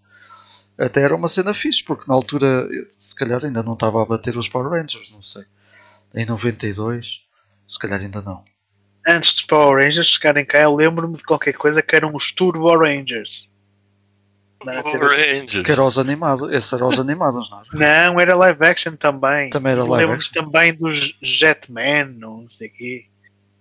até 0.78 1.02
era 1.02 1.14
uma 1.14 1.28
cena 1.28 1.54
fixe, 1.54 1.84
porque 1.84 2.04
na 2.08 2.14
altura 2.14 2.68
se 2.96 3.14
calhar 3.14 3.44
ainda 3.44 3.62
não 3.62 3.74
estava 3.74 4.02
a 4.02 4.06
bater 4.06 4.36
os 4.36 4.48
Power 4.48 4.70
Rangers, 4.70 5.10
não 5.10 5.22
sei. 5.22 5.44
Em 6.14 6.24
92, 6.24 7.26
se 7.68 7.78
calhar 7.78 8.00
ainda 8.00 8.22
não. 8.22 8.44
Antes 9.06 9.34
dos 9.34 9.42
Power 9.42 9.84
Rangers 9.84 10.06
chegarem 10.06 10.44
cá, 10.44 10.60
eu 10.62 10.74
lembro-me 10.74 11.16
de 11.16 11.24
qualquer 11.24 11.52
coisa 11.52 11.82
que 11.82 11.94
eram 11.94 12.14
os 12.14 12.32
Turbo 12.32 12.74
Rangers. 12.76 13.50
Que 15.62 15.72
era 15.72 15.84
os 15.84 15.98
animados, 15.98 16.52
esses 16.52 16.72
eram 16.72 16.88
os 16.88 16.98
animados, 16.98 17.50
não 17.50 17.60
era? 17.60 18.10
Não, 18.10 18.20
era 18.20 18.36
live 18.36 18.64
action 18.64 18.96
também. 18.96 19.50
Também 19.50 19.72
era 19.72 19.84
live 19.84 20.12
action. 20.12 20.32
também 20.32 20.74
dos 20.74 21.16
Jetman, 21.22 22.06
não 22.18 22.48
sei 22.48 22.68
o 22.68 22.72
quê. 22.72 23.04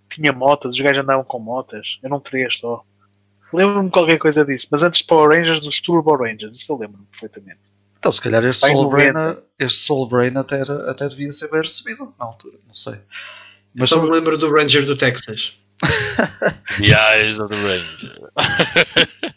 Tinha 0.08 0.32
motas, 0.32 0.74
os 0.74 0.80
gajos 0.80 1.02
andavam 1.02 1.24
com 1.24 1.38
motas. 1.38 1.98
Eram 2.02 2.20
três 2.20 2.58
só. 2.58 2.84
Lembro-me 3.52 3.90
qualquer 3.90 4.18
coisa 4.18 4.44
disso, 4.44 4.66
mas 4.70 4.82
antes 4.82 5.02
Power 5.02 5.30
Rangers, 5.30 5.60
dos 5.60 5.80
Turbo 5.80 6.16
Rangers, 6.16 6.56
isso 6.56 6.72
eu 6.72 6.76
lembro-me 6.76 7.06
perfeitamente. 7.06 7.60
Então, 7.98 8.12
se 8.12 8.20
calhar 8.20 8.44
este 8.44 8.66
Soul, 8.66 8.90
Brain, 8.90 9.12
este 9.58 9.78
Soul 9.78 10.08
Brain 10.08 10.36
até, 10.36 10.60
era, 10.60 10.90
até 10.90 11.06
devia 11.06 11.32
ser 11.32 11.50
bem 11.50 11.62
recebido 11.62 12.12
na 12.18 12.26
altura, 12.26 12.58
não 12.66 12.74
sei. 12.74 12.98
Mas 13.74 13.88
só 13.88 14.02
me 14.02 14.10
lembro 14.10 14.36
do 14.36 14.52
Ranger 14.52 14.84
do 14.84 14.96
Texas. 14.96 15.56
The 16.78 16.94
Eyes 16.94 17.38
of 17.38 17.48
the 17.48 17.56
Ranger. 17.56 18.30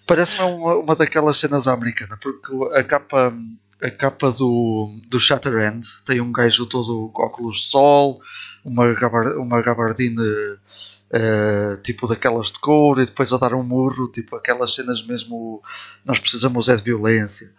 Parece-me 0.05 0.43
uma, 0.43 0.75
uma 0.75 0.95
daquelas 0.95 1.37
cenas 1.37 1.67
americanas, 1.67 2.19
porque 2.19 2.53
a 2.73 2.83
capa, 2.83 3.33
a 3.81 3.91
capa 3.91 4.29
do, 4.31 4.99
do 5.07 5.19
Shatterhand 5.19 5.81
tem 6.05 6.21
um 6.21 6.31
gajo 6.31 6.65
todo 6.65 7.11
óculos 7.15 7.57
de 7.57 7.65
sol, 7.65 8.21
uma, 8.63 8.93
gabar, 8.93 9.37
uma 9.37 9.61
gabardina 9.61 10.23
uh, 10.23 11.77
tipo 11.83 12.07
daquelas 12.07 12.51
de 12.51 12.59
cor, 12.59 12.99
e 12.99 13.05
depois 13.05 13.31
a 13.33 13.37
dar 13.37 13.53
um 13.53 13.63
murro, 13.63 14.07
tipo 14.11 14.35
aquelas 14.35 14.73
cenas 14.73 15.05
mesmo. 15.05 15.61
Nós 16.05 16.19
precisamos 16.19 16.69
é 16.69 16.75
de 16.75 16.83
violência. 16.83 17.51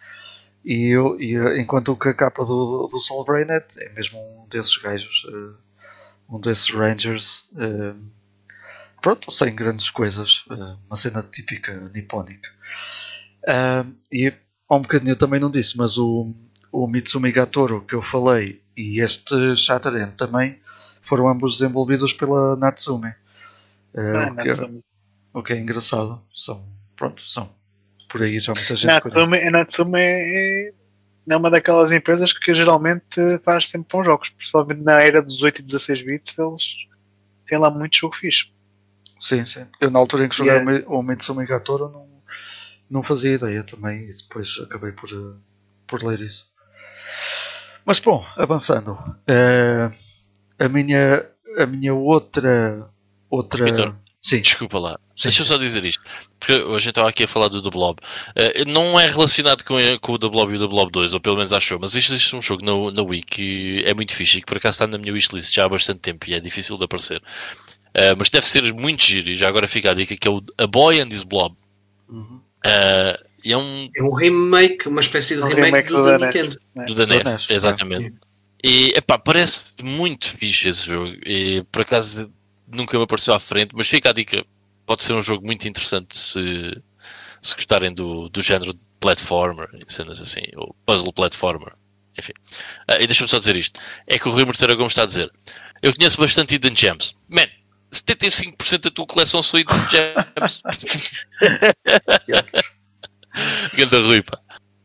E, 0.65 0.89
eu, 0.89 1.19
e 1.21 1.37
eh, 1.37 1.61
enquanto 1.61 1.97
que 1.97 2.09
a 2.09 2.15
capa 2.15 2.43
do, 2.43 2.87
do 2.91 2.99
Soul 2.99 3.25
Brain 3.25 3.47
é, 3.49 3.65
é 3.79 3.93
mesmo 3.93 4.19
um 4.19 4.49
desses 4.49 4.77
gajos, 4.77 5.25
uh, 5.25 5.55
um 6.29 6.41
desses 6.41 6.69
Rangers, 6.71 7.45
uh, 7.53 7.97
pronto, 9.01 9.31
sem 9.31 9.55
grandes 9.55 9.91
coisas, 9.91 10.45
uh, 10.51 10.79
uma 10.87 10.97
cena 10.97 11.23
típica 11.23 11.91
nipónica. 11.95 12.51
e 14.13 14.33
há 14.69 14.77
um 14.77 14.83
bocadinho 14.83 15.13
eu 15.13 15.17
também 15.17 15.41
não 15.41 15.51
disse, 15.51 15.77
mas 15.77 15.97
o, 15.99 16.35
o 16.71 16.87
Mitsumi 16.87 17.33
Gatoro 17.33 17.83
que 17.83 17.95
eu 17.95 18.03
falei 18.03 18.63
e 18.77 19.01
este 19.01 19.57
Shattered 19.57 20.13
também 20.13 20.61
foram 21.01 21.29
ambos 21.29 21.59
desenvolvidos 21.59 22.13
pela 22.13 22.55
Natsume. 22.57 23.15
Ah, 23.97 24.31
o, 24.31 24.37
que 24.37 24.43
é, 24.43 24.45
Natsume. 24.47 24.85
o 25.33 25.43
que 25.43 25.53
é 25.55 25.59
engraçado. 25.59 26.23
São, 26.31 26.65
pronto, 26.95 27.23
são 27.29 27.51
por 28.09 28.23
aí 28.23 28.39
já 28.39 28.53
muita 28.55 28.75
gente 28.77 28.91
Natsume, 28.91 29.39
a 29.39 29.51
Natsume 29.51 30.01
é, 30.01 30.73
é 31.29 31.37
uma 31.37 31.51
daquelas 31.51 31.93
empresas 31.93 32.33
que 32.33 32.55
geralmente 32.55 33.21
faz 33.43 33.69
sempre 33.69 33.89
bons 33.91 34.05
jogos, 34.05 34.31
principalmente 34.31 34.83
na 34.83 35.01
era 35.01 35.21
dos 35.21 35.43
8 35.43 35.61
e 35.61 35.63
16 35.63 36.03
bits, 36.03 36.39
eles 36.39 36.63
têm 37.47 37.59
lá 37.59 37.71
muito 37.71 37.97
jogo 37.97 38.17
fixe. 38.17 38.51
Sim, 39.21 39.45
sim. 39.45 39.67
Eu 39.81 39.91
na 39.91 39.99
altura 39.99 40.25
em 40.25 40.29
que 40.29 40.37
joguei 40.37 40.55
Yeah. 40.55 40.85
o 40.89 41.03
Mitsumi 41.03 41.45
Gatoro 41.47 41.89
não, 41.89 42.09
não 42.91 43.03
fazia 43.03 43.35
ideia 43.35 43.63
também 43.65 44.05
e 44.09 44.13
depois 44.13 44.59
acabei 44.63 44.93
por, 44.93 45.09
eh, 45.11 45.37
por 45.87 46.03
ler 46.03 46.21
isso. 46.21 46.47
Mas 47.85 48.01
bom, 48.01 48.25
avançando. 48.37 48.99
eh, 49.27 49.91
a 50.59 50.69
minha 50.69 51.27
a 51.57 51.67
minha 51.67 51.95
outra 51.95 52.89
outra 53.31 53.65
Vitor, 53.65 53.95
sim, 54.21 54.41
Desculpa 54.41 54.79
lá. 54.79 54.99
Sim, 55.17 55.25
Deixa 55.29 55.43
eu 55.43 55.47
só 55.47 55.57
dizer 55.57 55.85
isto. 55.85 56.03
Porque 56.39 56.53
hoje 56.53 56.85
gente 56.85 56.89
estava 56.91 57.09
aqui 57.09 57.25
a 57.25 57.29
falar 57.29 57.49
do 57.49 57.61
The 57.63 57.71
Blob. 57.71 57.99
Eh, 58.37 58.65
não 58.67 58.99
é 59.01 59.07
relacionado 59.07 59.65
com, 59.65 59.75
com 60.01 60.13
o 60.13 60.19
The 60.19 60.29
Blob 60.29 60.53
e 60.53 60.57
o 60.57 60.61
The 60.61 60.67
Blob 60.69 60.93
2, 60.93 61.15
ou 61.15 61.21
pelo 61.21 61.37
menos 61.37 61.53
acho 61.53 61.75
eu, 61.75 61.79
mas 61.81 61.95
isto 61.95 62.13
existe 62.13 62.37
um 62.37 62.43
jogo 62.43 62.65
na, 62.65 62.93
na 62.93 63.03
Wii 63.03 63.23
que 63.23 63.83
é 63.85 63.93
muito 63.95 64.15
fixe 64.15 64.39
e 64.39 64.41
que 64.41 64.47
por 64.47 64.59
acaso 64.59 64.75
está 64.77 64.87
na 64.87 64.99
minha 64.99 65.13
wishlist 65.13 65.53
já 65.53 65.65
há 65.65 65.69
bastante 65.69 66.01
tempo 66.01 66.29
e 66.29 66.35
é 66.35 66.41
difícil 66.41 66.77
de 66.77 66.85
aparecer. 66.85 67.21
Eh, 67.99 68.15
mas 68.17 68.31
deve 68.31 68.47
ser 68.47 68.73
muito 68.73 69.03
giro 69.03 69.29
e 69.31 69.35
já 69.35 69.49
agora 69.49 69.67
fica 69.67 69.91
a 69.91 69.95
dica 69.95 70.17
que 70.17 70.29
é 70.29 70.31
o 70.31 70.41
A 70.57 70.67
Boy 70.67 71.01
and 71.01 71.09
His 71.09 71.25
Blob. 71.25 71.57
Uhum. 72.09 72.41
E 73.45 73.53
é 73.53 73.57
um 73.57 73.91
É 73.97 74.03
um 74.03 74.13
remake, 74.13 74.89
uma 74.89 75.01
espécie 75.01 75.35
de 75.35 75.43
Um 75.43 75.49
remake, 75.49 75.65
remake 75.65 75.89
do 75.89 75.97
do 75.97 76.05
da. 76.05 76.19
Nintendo. 76.19 76.61
do 76.87 76.95
da 76.95 77.07
NES, 77.07 77.25
NES, 77.25 77.47
exatamente. 77.51 78.15
E 78.63 78.93
epá, 78.97 79.19
parece 79.19 79.65
muito 79.83 80.37
fixe 80.37 80.69
esse 80.69 80.87
jogo. 80.87 81.13
E 81.25 81.65
por 81.73 81.83
acaso 81.83 82.31
nunca 82.67 82.97
me 82.97 83.05
apareceu 83.05 83.35
à 83.35 83.41
frente, 83.41 83.75
mas 83.75 83.89
fica 83.89 84.11
a 84.11 84.13
dica. 84.13 84.45
Pode 84.87 85.03
ser 85.05 85.15
um 85.15 85.23
jogo 85.23 85.45
muito 85.45 85.67
interessante 85.69 86.17
se, 86.17 86.83
se 87.43 87.55
gostarem 87.55 87.93
do, 87.93 88.29
do 88.29 88.43
género 88.43 88.73
de 88.73 88.81
platformer 89.01 89.69
cenas 89.87 90.21
assim, 90.21 90.43
ou 90.57 90.75
puzzle 90.87 91.13
platformer. 91.13 91.73
Enfim. 92.19 92.33
Ah, 92.89 93.01
e 93.01 93.07
deixa-me 93.07 93.29
só 93.29 93.39
dizer 93.39 93.57
isto: 93.57 93.79
é 94.09 94.19
que 94.19 94.29
o 94.29 94.33
Rui 94.33 94.45
Morteira 94.45 94.75
Gomes 94.75 94.93
está 94.93 95.03
a 95.03 95.07
dizer. 95.07 95.31
Eu 95.83 95.95
conheço 95.95 96.21
bastante 96.21 96.55
Hidden 96.55 96.77
Gems. 96.77 97.17
Man, 97.29 97.47
75% 97.93 98.81
da 98.85 98.91
tua 98.91 99.07
coleção 99.07 99.43
são 99.43 99.61
Hidden 99.61 99.77
Gems. 99.91 100.63
Ganda 103.77 104.01
Rui, 104.01 104.23
pá. 104.23 104.39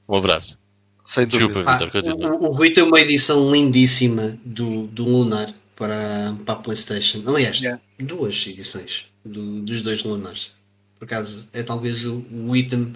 Um 0.08 0.16
abraço. 0.18 0.60
sem 1.06 1.26
Desculpa, 1.28 1.54
dúvida. 1.56 1.72
Ah, 1.72 1.78
Vitor, 1.78 1.92
continua. 1.92 2.32
o, 2.36 2.50
o 2.50 2.54
Rui 2.54 2.70
tem 2.72 2.84
uma 2.84 3.00
edição 3.00 3.52
lindíssima 3.52 4.38
do, 4.46 4.88
do 4.88 5.04
Lunar 5.04 5.54
para, 5.76 6.36
para 6.46 6.54
a 6.56 6.58
PlayStation. 6.58 7.24
Aliás, 7.28 7.60
Yeah. 7.60 7.82
duas 8.00 8.46
edições 8.48 9.06
do- 9.26 9.62
dos 9.62 9.82
dois 9.82 10.04
Lunars. 10.04 10.56
Por 11.00 11.06
acaso, 11.06 11.50
é 11.52 11.64
talvez 11.64 12.06
o, 12.06 12.26
o 12.32 12.56
item 12.56 12.94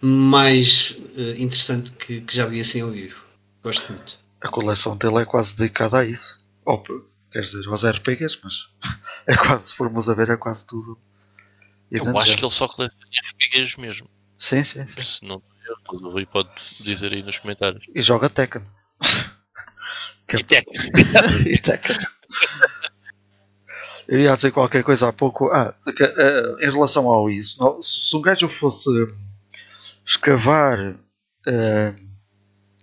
mais 0.00 0.96
eh, 1.16 1.34
interessante 1.38 1.90
que, 1.92 2.22
que 2.22 2.34
já 2.34 2.46
vi 2.46 2.60
assim 2.60 2.80
ao 2.80 2.90
vivo. 2.90 3.22
Gosto 3.62 3.92
muito. 3.92 4.18
A 4.40 4.48
coleção 4.48 4.96
dele 4.96 5.18
é 5.18 5.24
quase 5.26 5.54
dedicada 5.54 5.98
a 5.98 6.04
isso. 6.06 6.40
Ou, 6.64 6.82
quer 7.32 7.40
dizer, 7.40 7.66
aos 7.68 7.84
RPGs, 7.84 8.38
mas 8.42 8.68
é 9.26 9.36
quase, 9.36 9.68
se 9.68 9.74
formos 9.74 10.08
a 10.08 10.14
ver, 10.14 10.30
é 10.30 10.36
quase 10.36 10.66
tudo. 10.66 10.98
Eu 11.90 12.02
Hidden 12.02 12.16
acho 12.16 12.26
Gems. 12.26 12.38
que 12.38 12.44
ele 12.44 12.52
só 12.52 12.68
coleciona 12.68 13.04
RPGs 13.32 13.80
mesmo. 13.80 14.08
Sim, 14.38 14.64
sim, 14.64 14.86
sim. 14.86 15.02
Se 15.02 15.24
não 15.24 15.42
eu, 15.66 15.76
o 15.98 16.10
Rui 16.10 16.26
pode 16.26 16.50
dizer 16.80 17.12
aí 17.12 17.22
nos 17.22 17.38
comentários. 17.38 17.84
E 17.94 18.02
joga 18.02 18.28
Tekken. 18.28 18.62
E 20.32 20.44
Tekken. 20.44 20.90
e 21.44 21.58
Tekken. 21.58 21.96
Eu 24.06 24.20
ia 24.20 24.32
dizer 24.34 24.52
qualquer 24.52 24.84
coisa 24.84 25.08
há 25.08 25.12
pouco. 25.12 25.50
Ah, 25.50 25.74
que, 25.96 26.04
eh, 26.04 26.56
em 26.60 26.70
relação 26.70 27.08
ao 27.08 27.28
isso, 27.28 27.82
se 27.82 28.16
um 28.16 28.22
gajo 28.22 28.46
fosse 28.46 28.88
escavar 30.06 30.94
eh, 31.46 31.94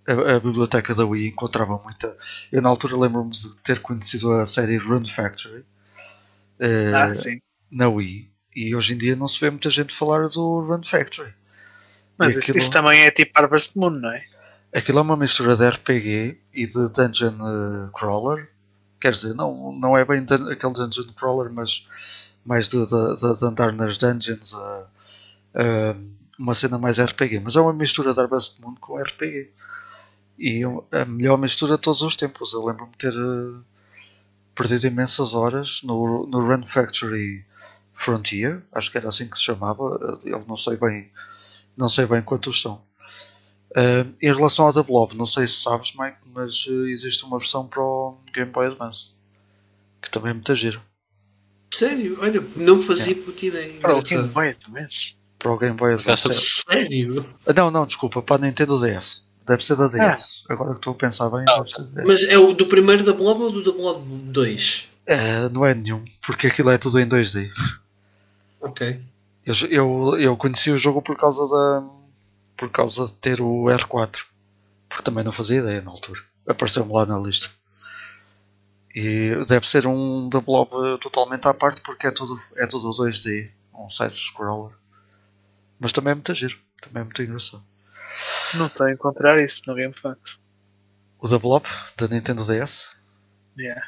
a, 0.07 0.35
a 0.35 0.39
biblioteca 0.39 0.95
da 0.95 1.05
Wii, 1.05 1.27
encontrava 1.29 1.77
muita. 1.83 2.15
Eu, 2.51 2.61
na 2.61 2.69
altura, 2.69 2.97
lembro-me 2.97 3.31
de 3.31 3.55
ter 3.57 3.79
conhecido 3.79 4.33
a 4.33 4.45
série 4.45 4.77
Run 4.77 5.05
Factory 5.05 5.63
eh, 6.59 6.91
Ah, 6.93 7.13
na 7.71 7.87
Wii. 7.89 8.29
E 8.55 8.75
hoje 8.75 8.93
em 8.93 8.97
dia 8.97 9.15
não 9.15 9.27
se 9.27 9.39
vê 9.39 9.49
muita 9.49 9.69
gente 9.69 9.93
falar 9.93 10.27
do 10.29 10.61
Run 10.61 10.83
Factory. 10.83 11.31
Mas 12.17 12.29
isso, 12.29 12.39
aquilo- 12.51 12.57
isso 12.57 12.71
também 12.71 13.01
é 13.01 13.11
tipo 13.11 13.31
Harvest 13.35 13.75
Moon, 13.77 13.91
não 13.91 14.09
é? 14.11 14.23
Aquilo 14.73 14.99
é 14.99 15.01
uma 15.01 15.15
mistura 15.17 15.55
de 15.55 15.63
RPG 15.69 16.39
e 16.53 16.65
de 16.65 16.89
Dungeon 16.89 17.35
eh, 17.39 17.89
Crawler. 17.93 18.49
Quer 18.99 19.11
dizer, 19.11 19.35
não, 19.35 19.71
não 19.73 19.95
é 19.97 20.03
bem 20.03 20.23
dun- 20.23 20.49
aquele 20.49 20.73
Dungeon 20.73 21.13
Crawler, 21.13 21.51
mas 21.51 21.87
mais 22.43 22.67
de, 22.67 22.77
de- 22.83 23.15
de- 23.15 23.39
de 23.39 23.45
andar 23.45 23.71
nas 23.73 23.97
dungeons. 23.97 24.53
eh, 24.53 24.83
eh, 25.55 25.95
uma 26.39 26.53
cena 26.53 26.77
mais 26.77 26.97
RPG. 26.99 27.39
Mas 27.39 27.55
é 27.55 27.61
uma 27.61 27.73
mistura 27.73 28.13
de 28.13 28.19
Harvest 28.19 28.59
Moon 28.61 28.75
com 28.79 28.97
RPG. 28.99 29.49
E 30.37 30.61
a 30.91 31.05
melhor 31.05 31.37
mistura 31.37 31.75
de 31.75 31.81
todos 31.81 32.01
os 32.01 32.15
tempos. 32.15 32.53
Eu 32.53 32.65
lembro-me 32.65 32.91
de 32.91 32.97
ter 32.97 33.13
eh, 33.13 33.59
perdido 34.55 34.85
imensas 34.87 35.33
horas 35.33 35.81
no, 35.83 36.27
no 36.27 36.45
Run 36.45 36.65
Factory 36.67 37.43
Frontier. 37.93 38.61
Acho 38.71 38.91
que 38.91 38.97
era 38.97 39.07
assim 39.07 39.27
que 39.27 39.37
se 39.37 39.43
chamava. 39.45 40.19
eh, 40.25 40.29
Eu 40.33 40.45
não 40.47 40.55
sei 40.55 40.77
bem, 40.77 41.09
não 41.75 41.89
sei 41.89 42.05
bem 42.05 42.21
quantos 42.21 42.61
são. 42.61 42.81
Uh, 43.71 44.07
em 44.21 44.33
relação 44.33 44.65
ao 44.65 44.73
Double 44.73 44.93
Love, 44.93 45.17
não 45.17 45.25
sei 45.25 45.45
se 45.47 45.55
sabes, 45.61 45.93
Mike, 45.93 46.17
mas 46.33 46.65
uh, 46.67 46.87
existe 46.87 47.25
uma 47.25 47.37
versão 47.37 47.67
para 47.67 47.81
o 47.83 48.17
Game 48.33 48.49
Boy 48.49 48.67
Advance 48.67 49.15
que 50.01 50.09
também 50.09 50.31
é 50.31 50.33
muito 50.33 50.55
giro. 50.55 50.81
Sério? 51.73 52.17
Olha, 52.21 52.41
não 52.55 52.81
fazia 52.81 53.15
puta 53.15 53.45
ideia. 53.45 53.79
Para 53.79 53.97
o. 53.97 54.01
Game 54.01 54.27
Boy 54.29 54.53
também. 54.53 54.87
Para 55.37 55.51
o 55.51 55.57
Game 55.57 55.75
Boy 55.75 55.93
Advance. 55.93 56.63
Sério? 56.67 57.25
Não, 57.55 57.69
não, 57.69 57.85
desculpa, 57.85 58.21
para 58.21 58.37
a 58.43 58.47
Nintendo 58.47 58.79
DS. 58.81 59.26
Deve 59.47 59.63
ser 59.63 59.75
da 59.77 59.87
DS. 59.87 60.43
Agora 60.49 60.71
que 60.71 60.77
estou 60.77 60.91
a 60.93 60.95
pensar 60.95 61.29
bem, 61.29 61.45
Ah, 61.47 61.57
deve 61.57 61.69
ser 61.69 61.83
da 61.83 62.01
DS. 62.01 62.07
Mas 62.07 62.23
é 62.25 62.37
o 62.37 62.53
do 62.53 62.65
primeiro 62.67 63.03
da 63.03 63.13
Blob 63.13 63.41
ou 63.41 63.51
do 63.51 63.63
da 63.63 63.71
Blob 63.71 64.03
2? 64.05 64.87
Uh, 65.09 65.49
não 65.53 65.65
é 65.65 65.73
nenhum, 65.73 66.03
porque 66.21 66.47
aquilo 66.47 66.69
é 66.69 66.77
tudo 66.77 66.99
em 66.99 67.07
2D. 67.07 67.49
Ok. 68.59 69.01
Eu, 69.45 69.53
eu, 69.69 70.19
eu 70.19 70.37
conheci 70.37 70.69
o 70.69 70.77
jogo 70.77 71.01
por 71.01 71.15
causa 71.15 71.47
da. 71.47 71.87
por 72.57 72.69
causa 72.69 73.05
de 73.05 73.13
ter 73.13 73.39
o 73.39 73.63
R4. 73.65 74.17
Porque 74.89 75.03
também 75.03 75.23
não 75.23 75.31
fazia 75.31 75.59
ideia 75.59 75.81
na 75.81 75.91
altura. 75.91 76.19
Apareceu-me 76.45 76.91
lá 76.91 77.05
na 77.05 77.17
lista. 77.17 77.49
E 78.93 79.31
deve 79.47 79.67
ser 79.67 79.85
um 79.87 80.27
da 80.27 80.41
Blob 80.41 80.69
totalmente 80.99 81.47
à 81.47 81.53
parte 81.53 81.81
porque 81.81 82.07
é 82.07 82.11
tudo, 82.11 82.37
é 82.55 82.65
tudo 82.67 82.89
2D. 82.89 83.49
Um 83.73 83.87
side-scroller. 83.89 84.73
Mas 85.79 85.93
também 85.93 86.11
é 86.11 86.15
muito 86.15 86.33
giro. 86.33 86.57
Também 86.81 87.01
é 87.01 87.03
muito 87.03 87.21
engraçado. 87.21 87.63
Não 88.55 88.67
estou 88.67 88.85
a 88.87 88.91
encontrar 88.91 89.39
isso 89.43 89.61
no 89.67 89.75
GameFAQs. 89.75 90.39
O 91.19 91.27
da 91.27 91.37
Blob, 91.39 91.65
da 91.97 92.07
Nintendo 92.07 92.43
DS, 92.45 92.87
Yeah. 93.57 93.81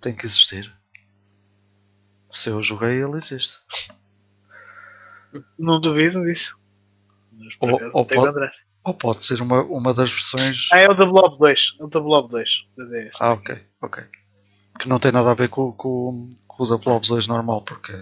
tem 0.00 0.14
que 0.14 0.26
existir. 0.26 0.72
Se 2.30 2.50
eu 2.50 2.60
joguei, 2.62 3.02
ele 3.02 3.16
existe. 3.16 3.58
Não 5.58 5.80
duvido 5.80 6.22
disso. 6.24 6.58
Mas 7.32 7.56
Ou- 7.60 7.90
ou 7.92 8.06
pode-. 8.06 8.52
Ou 8.84 8.92
pode 8.94 9.22
ser 9.24 9.40
uma, 9.40 9.62
uma 9.62 9.94
das 9.94 10.12
versões. 10.12 10.68
Ah, 10.70 10.78
é 10.78 10.88
o 10.88 10.94
da 10.94 11.06
Blob 11.06 11.38
2. 11.38 11.76
É 11.80 11.84
o 11.84 11.86
da 11.88 11.98
Blob 12.00 12.28
2. 12.30 12.66
Da 12.76 12.84
DS. 12.84 13.20
Ah, 13.22 13.32
ok, 13.32 13.66
ok. 13.80 14.04
Que 14.78 14.88
não 14.88 14.98
tem 14.98 15.10
nada 15.10 15.30
a 15.30 15.34
ver 15.34 15.48
com, 15.48 15.72
com, 15.72 16.36
com 16.46 16.62
o 16.62 16.68
da 16.68 16.76
Blob 16.76 17.06
2 17.08 17.26
normal, 17.26 17.62
porque. 17.62 17.92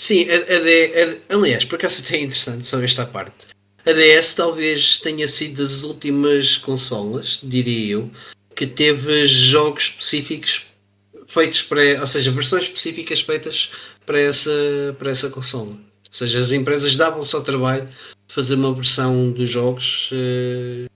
Sim, 0.00 0.26
a, 0.30 0.34
a 0.34 0.60
D- 0.60 1.20
a- 1.30 1.34
aliás, 1.34 1.62
por 1.66 1.74
acaso 1.74 2.02
até 2.02 2.16
é 2.16 2.22
interessante 2.22 2.66
só 2.66 2.82
esta 2.82 3.04
parte. 3.04 3.48
A 3.84 3.92
DS 3.92 4.34
talvez 4.34 4.98
tenha 4.98 5.28
sido 5.28 5.58
das 5.60 5.82
últimas 5.82 6.56
consolas, 6.56 7.38
diria 7.42 7.96
eu, 7.96 8.10
que 8.56 8.66
teve 8.66 9.26
jogos 9.26 9.82
específicos 9.82 10.64
feitos 11.26 11.60
para, 11.60 12.00
ou 12.00 12.06
seja, 12.06 12.30
versões 12.30 12.64
específicas 12.64 13.20
feitas 13.20 13.72
para 14.06 14.18
essa, 14.18 14.50
para 14.98 15.10
essa 15.10 15.28
consola. 15.28 15.72
Ou 15.72 15.78
seja, 16.10 16.38
as 16.38 16.50
empresas 16.50 16.96
davam-se 16.96 17.36
ao 17.36 17.44
trabalho 17.44 17.86
de 18.26 18.34
fazer 18.34 18.54
uma 18.54 18.72
versão 18.72 19.30
dos 19.30 19.50
jogos, 19.50 20.08
eh, 20.14 20.86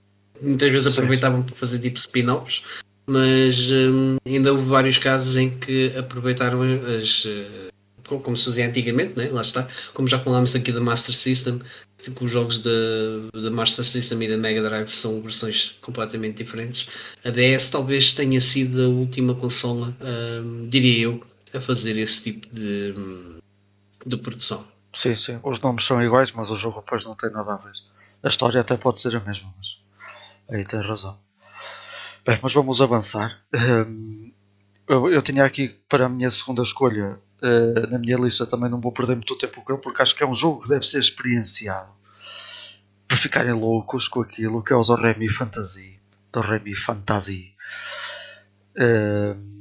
muitas 0.41 0.71
vezes 0.71 0.87
Sim. 0.91 0.93
aproveitavam 0.97 1.43
para 1.43 1.55
fazer 1.55 1.77
tipo 1.77 1.99
spin-offs, 1.99 2.63
mas 3.05 3.69
hum, 3.69 4.15
ainda 4.25 4.51
houve 4.51 4.67
vários 4.67 4.97
casos 4.97 5.35
em 5.35 5.55
que 5.59 5.93
aproveitaram 5.95 6.63
as, 6.63 7.23
eh, 7.27 7.69
como, 8.07 8.37
se 8.37 8.45
fazia 8.45 8.67
antigamente, 8.67 9.17
né? 9.17 9.29
lá 9.31 9.41
está, 9.41 9.67
como 9.93 10.07
já 10.07 10.19
falámos 10.19 10.55
aqui 10.55 10.71
da 10.71 10.79
Master 10.79 11.15
System, 11.15 11.59
que 11.97 12.23
os 12.23 12.31
jogos 12.31 12.61
da 12.61 13.49
Master 13.51 13.83
System 13.83 14.21
e 14.23 14.27
da 14.27 14.37
Mega 14.37 14.61
Drive 14.61 14.89
são 14.89 15.21
versões 15.21 15.77
completamente 15.81 16.37
diferentes. 16.43 16.87
A 17.23 17.29
DS 17.29 17.69
talvez 17.71 18.11
tenha 18.11 18.39
sido 18.39 18.83
a 18.83 18.87
última 18.87 19.33
consola, 19.33 19.95
hum, 20.43 20.67
diria 20.69 21.05
eu, 21.05 21.23
a 21.53 21.59
fazer 21.59 21.97
esse 21.97 22.23
tipo 22.23 22.53
de, 22.53 22.93
hum, 22.95 23.39
de 24.05 24.17
produção. 24.17 24.67
Sim, 24.93 25.15
sim. 25.15 25.39
Os 25.43 25.59
nomes 25.59 25.83
são 25.83 26.01
iguais, 26.01 26.31
mas 26.31 26.51
o 26.51 26.55
jogo 26.55 26.79
depois 26.79 27.03
não 27.05 27.15
tem 27.15 27.31
nada 27.31 27.53
a 27.53 27.57
ver. 27.57 27.73
A 28.23 28.27
história 28.27 28.61
até 28.61 28.77
pode 28.77 28.99
ser 28.99 29.15
a 29.15 29.19
mesma, 29.19 29.53
mas 29.57 29.77
aí 30.49 30.63
tem 30.63 30.81
razão. 30.81 31.17
Bem, 32.25 32.39
mas 32.41 32.53
vamos 32.53 32.81
avançar. 32.81 33.41
Hum, 33.53 34.31
eu, 34.87 35.11
eu 35.11 35.21
tinha 35.21 35.43
aqui 35.43 35.69
para 35.89 36.05
a 36.05 36.09
minha 36.09 36.29
segunda 36.29 36.61
escolha 36.61 37.19
uh, 37.41 37.87
na 37.89 37.97
minha 37.97 38.17
lista 38.17 38.45
também 38.45 38.69
não 38.69 38.79
vou 38.79 38.91
perder 38.91 39.15
muito 39.15 39.37
tempo 39.37 39.61
com 39.61 39.73
ele 39.73 39.81
porque 39.81 40.01
acho 40.01 40.15
que 40.15 40.23
é 40.23 40.27
um 40.27 40.33
jogo 40.33 40.63
que 40.63 40.69
deve 40.69 40.85
ser 40.85 40.99
experienciado 40.99 41.89
para 43.07 43.17
ficarem 43.17 43.53
loucos 43.53 44.07
com 44.07 44.21
aquilo 44.21 44.63
que 44.63 44.73
é 44.73 44.75
o 44.75 44.83
Zorremi 44.83 45.29
Fantasy. 45.29 45.99
Zorremi 46.33 46.75
Fantasy. 46.75 47.53
Uh, 48.77 49.55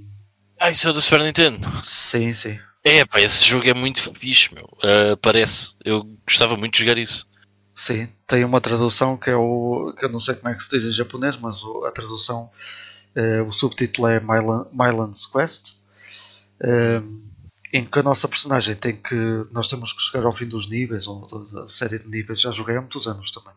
ah, 0.58 0.70
isso 0.70 0.88
é 0.88 0.92
do 0.92 1.00
Super 1.00 1.22
Nintendo? 1.22 1.66
Sim, 1.82 2.32
sim. 2.32 2.58
É, 2.82 3.04
pá, 3.04 3.20
esse 3.20 3.44
jogo 3.44 3.68
é 3.68 3.74
muito 3.74 4.12
fixe, 4.14 4.54
meu. 4.54 4.64
Uh, 4.64 5.16
parece. 5.20 5.76
Eu 5.84 6.04
gostava 6.26 6.56
muito 6.56 6.74
de 6.74 6.80
jogar 6.80 6.98
isso. 6.98 7.28
Sim, 7.74 8.08
tem 8.26 8.44
uma 8.44 8.60
tradução 8.60 9.16
que 9.16 9.30
é 9.30 9.36
o. 9.36 9.94
que 9.98 10.04
eu 10.04 10.08
não 10.08 10.20
sei 10.20 10.34
como 10.34 10.48
é 10.48 10.54
que 10.54 10.62
se 10.62 10.70
diz 10.70 10.84
em 10.84 10.92
japonês, 10.92 11.36
mas 11.36 11.60
a 11.86 11.90
tradução, 11.90 12.50
uh, 13.16 13.42
o 13.46 13.52
subtítulo 13.52 14.08
é 14.08 14.20
Mylands 14.20 15.26
Quest. 15.26 15.74
Em 17.74 17.84
que 17.84 17.98
a 17.98 18.04
nossa 18.04 18.28
personagem 18.28 18.76
tem 18.76 18.94
que. 18.94 19.42
Nós 19.50 19.66
temos 19.66 19.92
que 19.92 20.00
chegar 20.00 20.24
ao 20.24 20.32
fim 20.32 20.46
dos 20.46 20.70
níveis, 20.70 21.08
ou 21.08 21.44
da 21.46 21.66
série 21.66 21.98
de 21.98 22.08
níveis, 22.08 22.40
já 22.40 22.52
joguei 22.52 22.76
há 22.76 22.80
muitos 22.80 23.08
anos 23.08 23.32
também. 23.32 23.52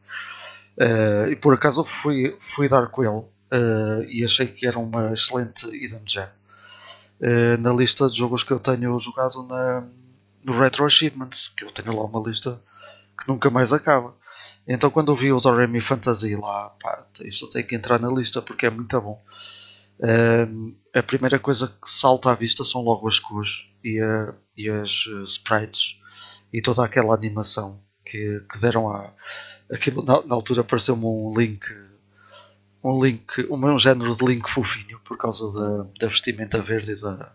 Uh, 0.76 1.30
e 1.30 1.36
por 1.36 1.54
acaso 1.54 1.84
fui, 1.84 2.36
fui 2.40 2.68
dar 2.68 2.88
com 2.88 3.04
ele 3.04 3.12
uh, 3.12 4.04
e 4.10 4.24
achei 4.24 4.48
que 4.48 4.66
era 4.66 4.80
uma 4.80 5.14
excelente 5.14 5.68
hidden 5.68 6.02
gem. 6.04 6.26
Uh, 7.22 7.62
na 7.62 7.72
lista 7.72 8.10
de 8.10 8.18
jogos 8.18 8.42
que 8.42 8.52
eu 8.52 8.60
tenho 8.60 8.98
jogado 8.98 9.44
na, 9.44 9.84
no 10.44 10.58
Retro 10.58 10.86
Achievements, 10.86 11.54
que 11.56 11.64
eu 11.64 11.70
tenho 11.70 11.96
lá 11.96 12.04
uma 12.04 12.28
lista 12.28 12.60
que 13.16 13.28
nunca 13.28 13.52
mais 13.52 13.72
acaba. 13.72 14.16
Então 14.68 14.90
quando 14.90 15.12
eu 15.12 15.16
vi 15.16 15.32
o 15.32 15.40
Doremi 15.40 15.80
Fantasy 15.80 16.36
lá, 16.36 16.70
pá, 16.82 17.04
isto 17.22 17.48
tem 17.50 17.64
que 17.64 17.76
entrar 17.76 18.00
na 18.00 18.10
lista 18.10 18.42
porque 18.42 18.66
é 18.66 18.70
muito 18.72 19.00
bom. 19.00 19.22
A 20.94 21.04
primeira 21.04 21.40
coisa 21.40 21.68
que 21.68 21.90
salta 21.90 22.32
à 22.32 22.36
vista 22.36 22.64
são 22.64 22.82
logo 22.82 23.08
as 23.08 23.20
cores 23.20 23.72
e, 23.84 24.00
a, 24.00 24.34
e 24.56 24.70
as 24.70 25.06
uh, 25.08 25.24
sprites 25.24 26.00
e 26.52 26.62
toda 26.62 26.84
aquela 26.84 27.14
animação 27.14 27.82
que, 28.06 28.42
que 28.52 28.60
deram 28.60 28.90
a. 28.90 29.12
Aquilo, 29.72 30.04
na, 30.04 30.24
na 30.24 30.36
altura 30.36 30.64
pareceu-me 30.64 31.06
um 31.06 31.34
link. 31.36 31.66
Um 32.84 33.04
link, 33.04 33.46
um, 33.50 33.74
um 33.74 33.78
género 33.78 34.16
de 34.16 34.26
link 34.26 34.50
fofinho 34.50 35.00
por 35.04 35.18
causa 35.18 35.52
da, 35.52 35.84
da 36.00 36.08
vestimenta 36.08 36.62
verde 36.62 36.94
e, 36.94 37.02
da, 37.02 37.34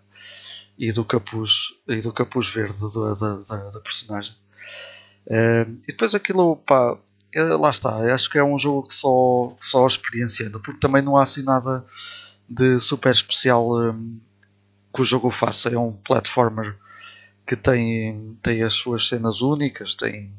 e 0.78 0.92
do 0.92 1.04
capuz 1.04 1.74
e 1.86 2.00
do 2.00 2.12
capuz 2.12 2.48
verde 2.48 2.78
da, 2.80 3.14
da, 3.14 3.36
da, 3.36 3.70
da 3.70 3.80
personagem. 3.80 4.34
Uh, 5.26 5.78
e 5.86 5.88
depois 5.88 6.14
aquilo, 6.14 6.56
pá, 6.56 6.96
é, 7.34 7.42
lá 7.42 7.70
está. 7.70 7.96
Acho 8.12 8.30
que 8.30 8.38
é 8.38 8.44
um 8.44 8.58
jogo 8.58 8.88
que 8.88 8.94
só, 8.94 9.56
só 9.60 9.86
experienciando, 9.86 10.60
porque 10.60 10.80
também 10.80 11.02
não 11.02 11.16
há 11.16 11.22
assim 11.22 11.42
nada 11.42 11.84
de 12.54 12.78
super 12.78 13.12
especial 13.12 13.78
um, 13.78 14.20
que 14.94 15.00
o 15.00 15.04
jogo 15.04 15.30
faça. 15.30 15.70
É 15.70 15.78
um 15.78 15.92
platformer 15.92 16.76
que 17.46 17.56
tem, 17.56 18.36
tem 18.42 18.62
as 18.62 18.74
suas 18.74 19.08
cenas 19.08 19.40
únicas, 19.40 19.94
tem, 19.94 20.30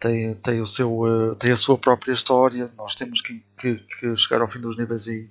tem, 0.00 0.34
tem, 0.36 0.60
o 0.60 0.66
seu, 0.66 1.00
uh, 1.00 1.36
tem 1.36 1.52
a 1.52 1.56
sua 1.56 1.76
própria 1.76 2.12
história. 2.12 2.70
Nós 2.76 2.94
temos 2.94 3.20
que, 3.20 3.42
que, 3.58 3.76
que 3.76 4.16
chegar 4.16 4.40
ao 4.40 4.48
fim 4.48 4.60
dos 4.60 4.78
níveis 4.78 5.06
e, 5.06 5.30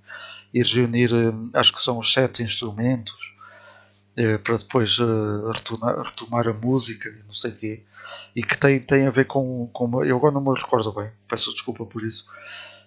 e 0.54 0.62
reunir, 0.62 1.14
um, 1.14 1.50
acho 1.54 1.74
que 1.74 1.82
são 1.82 1.98
os 1.98 2.14
sete 2.14 2.44
instrumentos, 2.44 3.36
uh, 4.18 4.40
para 4.40 4.58
depois 4.58 5.00
uh, 5.00 5.52
retomar, 5.52 6.02
retomar, 6.04 6.48
a 6.48 6.54
música 6.54 7.10
e 7.10 7.26
não 7.26 7.34
sei 7.34 7.52
o 7.52 7.56
quê. 7.56 7.84
E 8.36 8.44
que 8.44 8.58
tem, 8.58 8.80
tem 8.80 9.08
a 9.08 9.12
ver 9.12 9.26
com, 9.26 9.68
com. 9.74 10.06
Eu 10.06 10.18
agora 10.18 10.34
não 10.34 10.42
me 10.42 10.54
recordo 10.54 10.92
bem, 10.92 11.10
peço 11.28 11.52
desculpa 11.52 11.84
por 11.84 12.04
isso 12.04 12.28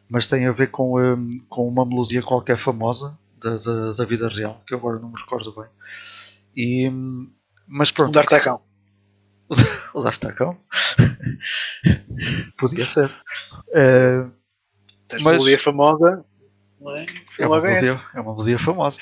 mas 0.08 0.26
tem 0.26 0.46
a 0.46 0.52
ver 0.52 0.70
com, 0.70 1.00
um, 1.00 1.38
com 1.48 1.68
uma 1.68 1.84
melodia 1.84 2.22
qualquer 2.22 2.56
famosa 2.56 3.18
da, 3.40 3.56
da, 3.56 3.92
da, 3.92 4.04
vida 4.04 4.28
real, 4.28 4.62
que 4.66 4.74
agora 4.74 4.98
não 4.98 5.10
me 5.10 5.20
recordo 5.20 5.52
bem. 5.52 5.66
E, 6.56 6.88
hum, 6.88 7.30
mas 7.66 7.90
pronto. 7.90 8.10
O 8.10 8.12
D'Artacão. 8.12 8.60
o 9.94 10.00
D'Artacão? 10.00 10.58
Podia 12.56 12.86
ser. 12.86 13.10
Uh, 13.68 14.32
mas, 15.12 15.24
melodia 15.24 15.58
famosa. 15.58 16.24
Não 16.80 16.96
é? 16.96 17.06
É 17.38 17.46
uma, 17.46 17.60
melodia, 17.60 18.02
é 18.14 18.20
uma 18.20 18.32
melodia 18.32 18.58
famosa. 18.58 18.98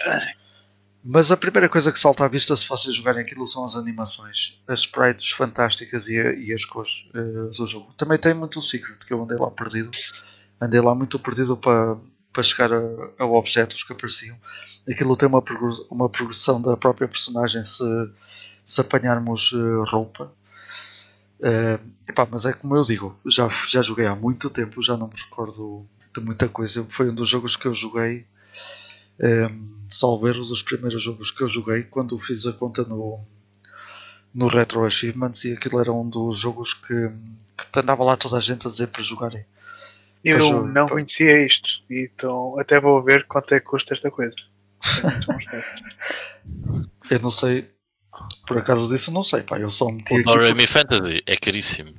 Mas 1.09 1.31
a 1.31 1.37
primeira 1.37 1.69
coisa 1.69 1.93
que 1.93 2.01
salta 2.01 2.25
à 2.25 2.29
vista 2.29 2.57
se 2.57 2.69
vocês 2.69 2.97
jogarem 2.97 3.23
aquilo 3.23 3.47
são 3.47 3.65
as 3.65 3.77
animações, 3.77 4.61
as 4.67 4.81
sprites 4.81 5.31
fantásticas 5.31 6.09
e, 6.09 6.15
e 6.15 6.53
as 6.53 6.65
cores 6.65 7.09
uh, 7.15 7.51
do 7.57 7.67
jogo. 7.67 7.95
Também 7.97 8.19
tem 8.19 8.35
muito 8.35 8.59
o 8.59 8.63
Secret, 8.63 8.99
que 9.07 9.13
eu 9.13 9.23
andei 9.23 9.39
lá 9.39 9.51
perdido 9.51 9.91
andei 10.61 10.81
lá 10.81 10.95
muito 10.95 11.19
perdido 11.19 11.57
para, 11.57 11.97
para 12.33 12.43
chegar 12.43 12.73
a, 12.73 12.81
a 13.19 13.27
objetos 13.27 13.83
que 13.83 13.93
apareciam. 13.93 14.37
Aquilo 14.89 15.17
tem 15.17 15.29
uma, 15.29 15.43
uma 15.91 16.09
progressão 16.09 16.61
da 16.61 16.77
própria 16.77 17.09
personagem 17.09 17.65
se, 17.65 17.85
se 18.65 18.81
apanharmos 18.81 19.53
uh, 19.53 19.85
roupa. 19.85 20.33
Uh, 21.39 21.79
epá, 22.09 22.27
mas 22.31 22.47
é 22.47 22.53
como 22.53 22.77
eu 22.77 22.83
digo, 22.83 23.19
já, 23.27 23.47
já 23.69 23.83
joguei 23.83 24.07
há 24.07 24.15
muito 24.15 24.49
tempo, 24.49 24.83
já 24.83 24.97
não 24.97 25.09
me 25.09 25.15
recordo 25.17 25.87
de 26.15 26.21
muita 26.21 26.49
coisa. 26.49 26.87
Foi 26.89 27.11
um 27.11 27.15
dos 27.15 27.29
jogos 27.29 27.57
que 27.57 27.67
eu 27.67 27.75
joguei, 27.75 28.27
um, 29.21 29.27
eh, 29.27 29.51
salvo 29.89 30.29
erro, 30.29 30.45
dos 30.45 30.63
primeiros 30.63 31.03
jogos 31.03 31.31
que 31.31 31.43
eu 31.43 31.49
joguei 31.49 31.83
quando 31.83 32.19
fiz 32.19 32.47
a 32.47 32.53
conta 32.53 32.85
no, 32.85 33.21
no 34.35 34.49
Retro 34.49 34.85
Achievements 34.85 35.45
e 35.45 35.53
aquilo 35.53 35.81
era 35.81 35.93
um 35.93 36.09
dos 36.09 36.39
jogos 36.39 36.75
que, 36.75 37.11
que 37.73 37.81
andava 37.81 38.05
lá 38.05 38.17
toda 38.17 38.37
a 38.37 38.41
gente 38.41 38.67
a 38.67 38.71
dizer 38.71 38.89
para 38.89 39.03
jogarem. 39.03 39.45
Eu 40.29 40.67
não 40.67 40.87
conhecia 40.87 41.45
isto, 41.45 41.83
então 41.91 42.59
até 42.59 42.81
vou 42.81 43.03
ver 43.03 43.27
quanto 43.27 43.55
é 43.55 43.61
que 43.61 43.67
custa 43.67 43.95
esta 43.95 44.11
coisa. 44.11 44.37
É 47.11 47.15
eu 47.15 47.21
não 47.21 47.31
sei, 47.31 47.71
por 48.47 48.59
acaso 48.59 48.89
disso 48.89 49.11
não 49.13 49.23
sei, 49.23 49.43
pá, 49.43 49.59
eu 49.59 49.71
só 49.71 49.91
meti 49.91 50.15
O 50.15 50.23
Doremi 50.23 50.67
Fantasy 50.67 51.23
é 51.27 51.37
caríssimo. 51.37 51.95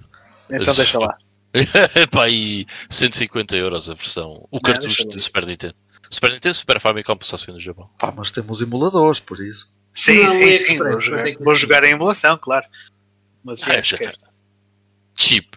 Então 0.50 0.76
deixa 0.76 1.00
lá. 1.00 1.18
pá, 2.12 2.26
aí 2.26 2.66
150 2.90 3.56
euros 3.56 3.90
a 3.90 3.94
versão. 3.94 4.48
O 4.52 4.60
cartucho 4.60 5.04
deixa 5.04 5.10
de 5.10 5.22
Super 5.22 5.46
Nintendo. 5.46 5.76
Super 6.10 6.32
Nintendo 6.32 6.54
Super 6.54 6.80
Famicom 6.80 7.18
só 7.22 7.36
assim 7.36 7.52
no 7.52 7.60
Japão. 7.60 7.90
pá, 8.00 8.14
mas 8.16 8.32
temos 8.32 8.62
emuladores, 8.62 9.20
por 9.20 9.40
isso. 9.40 9.74
Sim, 9.94 10.24
Não, 10.24 10.34
sim, 10.34 10.44
é 10.44 10.58
sim. 10.58 10.78
Vou 10.78 11.02
jogar, 11.02 11.26
vou 11.40 11.56
jogar 11.56 11.84
em 11.84 11.92
emulação, 11.92 12.38
claro. 12.38 12.66
Mas 13.44 13.62
sim, 13.62 13.72
Ah, 13.72 13.80
esquece. 13.80 14.20
Cheap. 15.16 15.56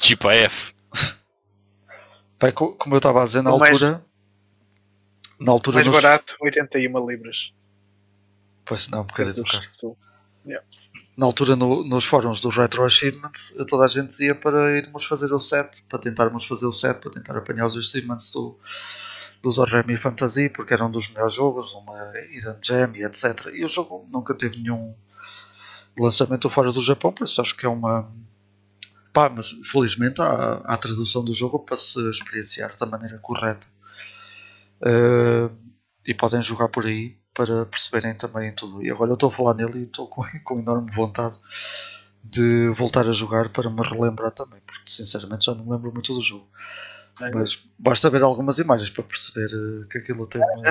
Cheap 0.00 0.24
AF. 0.26 0.72
Como 2.50 2.94
eu 2.94 2.96
estava 2.96 3.20
a 3.20 3.24
dizer 3.24 3.42
na 3.42 3.52
O 3.54 3.58
mais- 3.58 3.72
altura, 3.82 4.04
na 5.38 5.52
altura 5.52 5.74
mais 5.76 5.86
nos- 5.86 5.96
barato, 6.00 6.36
81 6.40 7.06
libras. 7.08 7.52
Pois 8.64 8.88
não, 8.88 9.02
um 9.02 9.04
bocadinho 9.04 9.44
caro. 9.46 9.68
Sul. 9.70 9.96
Na 11.16 11.26
altura 11.26 11.54
no- 11.54 11.84
nos 11.84 12.04
fóruns 12.06 12.40
do 12.40 12.48
Retro 12.48 12.84
Achievements, 12.84 13.54
toda 13.68 13.84
a 13.84 13.88
gente 13.88 14.08
dizia 14.08 14.34
para 14.34 14.76
irmos 14.78 15.04
fazer 15.04 15.32
o 15.32 15.38
set, 15.38 15.82
para 15.88 15.98
tentarmos 15.98 16.46
fazer 16.46 16.66
o 16.66 16.72
set, 16.72 16.98
para 17.00 17.10
tentar 17.10 17.36
apanhar 17.36 17.66
os 17.66 17.76
achievements 17.76 18.30
do, 18.30 18.58
do 19.42 19.52
Zorremi 19.52 19.96
Fantasy, 19.98 20.48
porque 20.48 20.72
era 20.72 20.84
um 20.86 20.90
dos 20.90 21.10
melhores 21.10 21.34
jogos, 21.34 21.72
uma 21.74 22.12
Hidden 22.30 22.56
Gem 22.62 22.92
e 22.96 23.04
etc. 23.04 23.46
E 23.52 23.62
o 23.64 23.68
jogo 23.68 24.08
nunca 24.10 24.34
teve 24.34 24.56
nenhum 24.56 24.94
lançamento 25.98 26.48
fora 26.48 26.72
do 26.72 26.80
Japão, 26.82 27.12
por 27.12 27.24
isso 27.24 27.40
acho 27.42 27.54
que 27.56 27.66
é 27.66 27.68
uma. 27.68 28.10
Pá, 29.12 29.28
mas 29.28 29.50
felizmente 29.70 30.20
há, 30.22 30.62
há 30.64 30.74
a 30.74 30.76
tradução 30.76 31.24
do 31.24 31.34
jogo 31.34 31.58
para 31.60 31.76
se 31.76 31.98
experienciar 32.08 32.76
da 32.76 32.86
maneira 32.86 33.18
correta. 33.18 33.66
Eh, 34.84 35.50
e 36.06 36.14
podem 36.14 36.42
jogar 36.42 36.68
por 36.68 36.84
aí 36.86 37.16
para 37.34 37.64
perceberem 37.66 38.14
também 38.14 38.52
tudo. 38.54 38.82
E 38.84 38.90
agora 38.90 39.10
eu 39.10 39.14
estou 39.14 39.28
a 39.28 39.32
falar 39.32 39.54
nele 39.54 39.80
e 39.80 39.82
estou 39.84 40.08
com, 40.08 40.22
com 40.44 40.58
enorme 40.58 40.90
vontade 40.92 41.36
de 42.24 42.68
voltar 42.70 43.08
a 43.08 43.12
jogar 43.12 43.48
para 43.50 43.68
me 43.68 43.82
relembrar 43.82 44.30
também, 44.32 44.60
porque 44.66 44.90
sinceramente 44.90 45.46
já 45.46 45.54
não 45.54 45.64
me 45.64 45.72
lembro 45.72 45.92
muito 45.92 46.14
do 46.14 46.22
jogo. 46.22 46.48
Mas 47.34 47.62
basta 47.78 48.08
ver 48.10 48.22
algumas 48.22 48.58
imagens 48.58 48.90
para 48.90 49.04
perceber 49.04 49.48
eh, 49.54 49.86
que 49.90 49.98
aquilo 49.98 50.26
tem, 50.26 50.40
uma- 50.40 50.62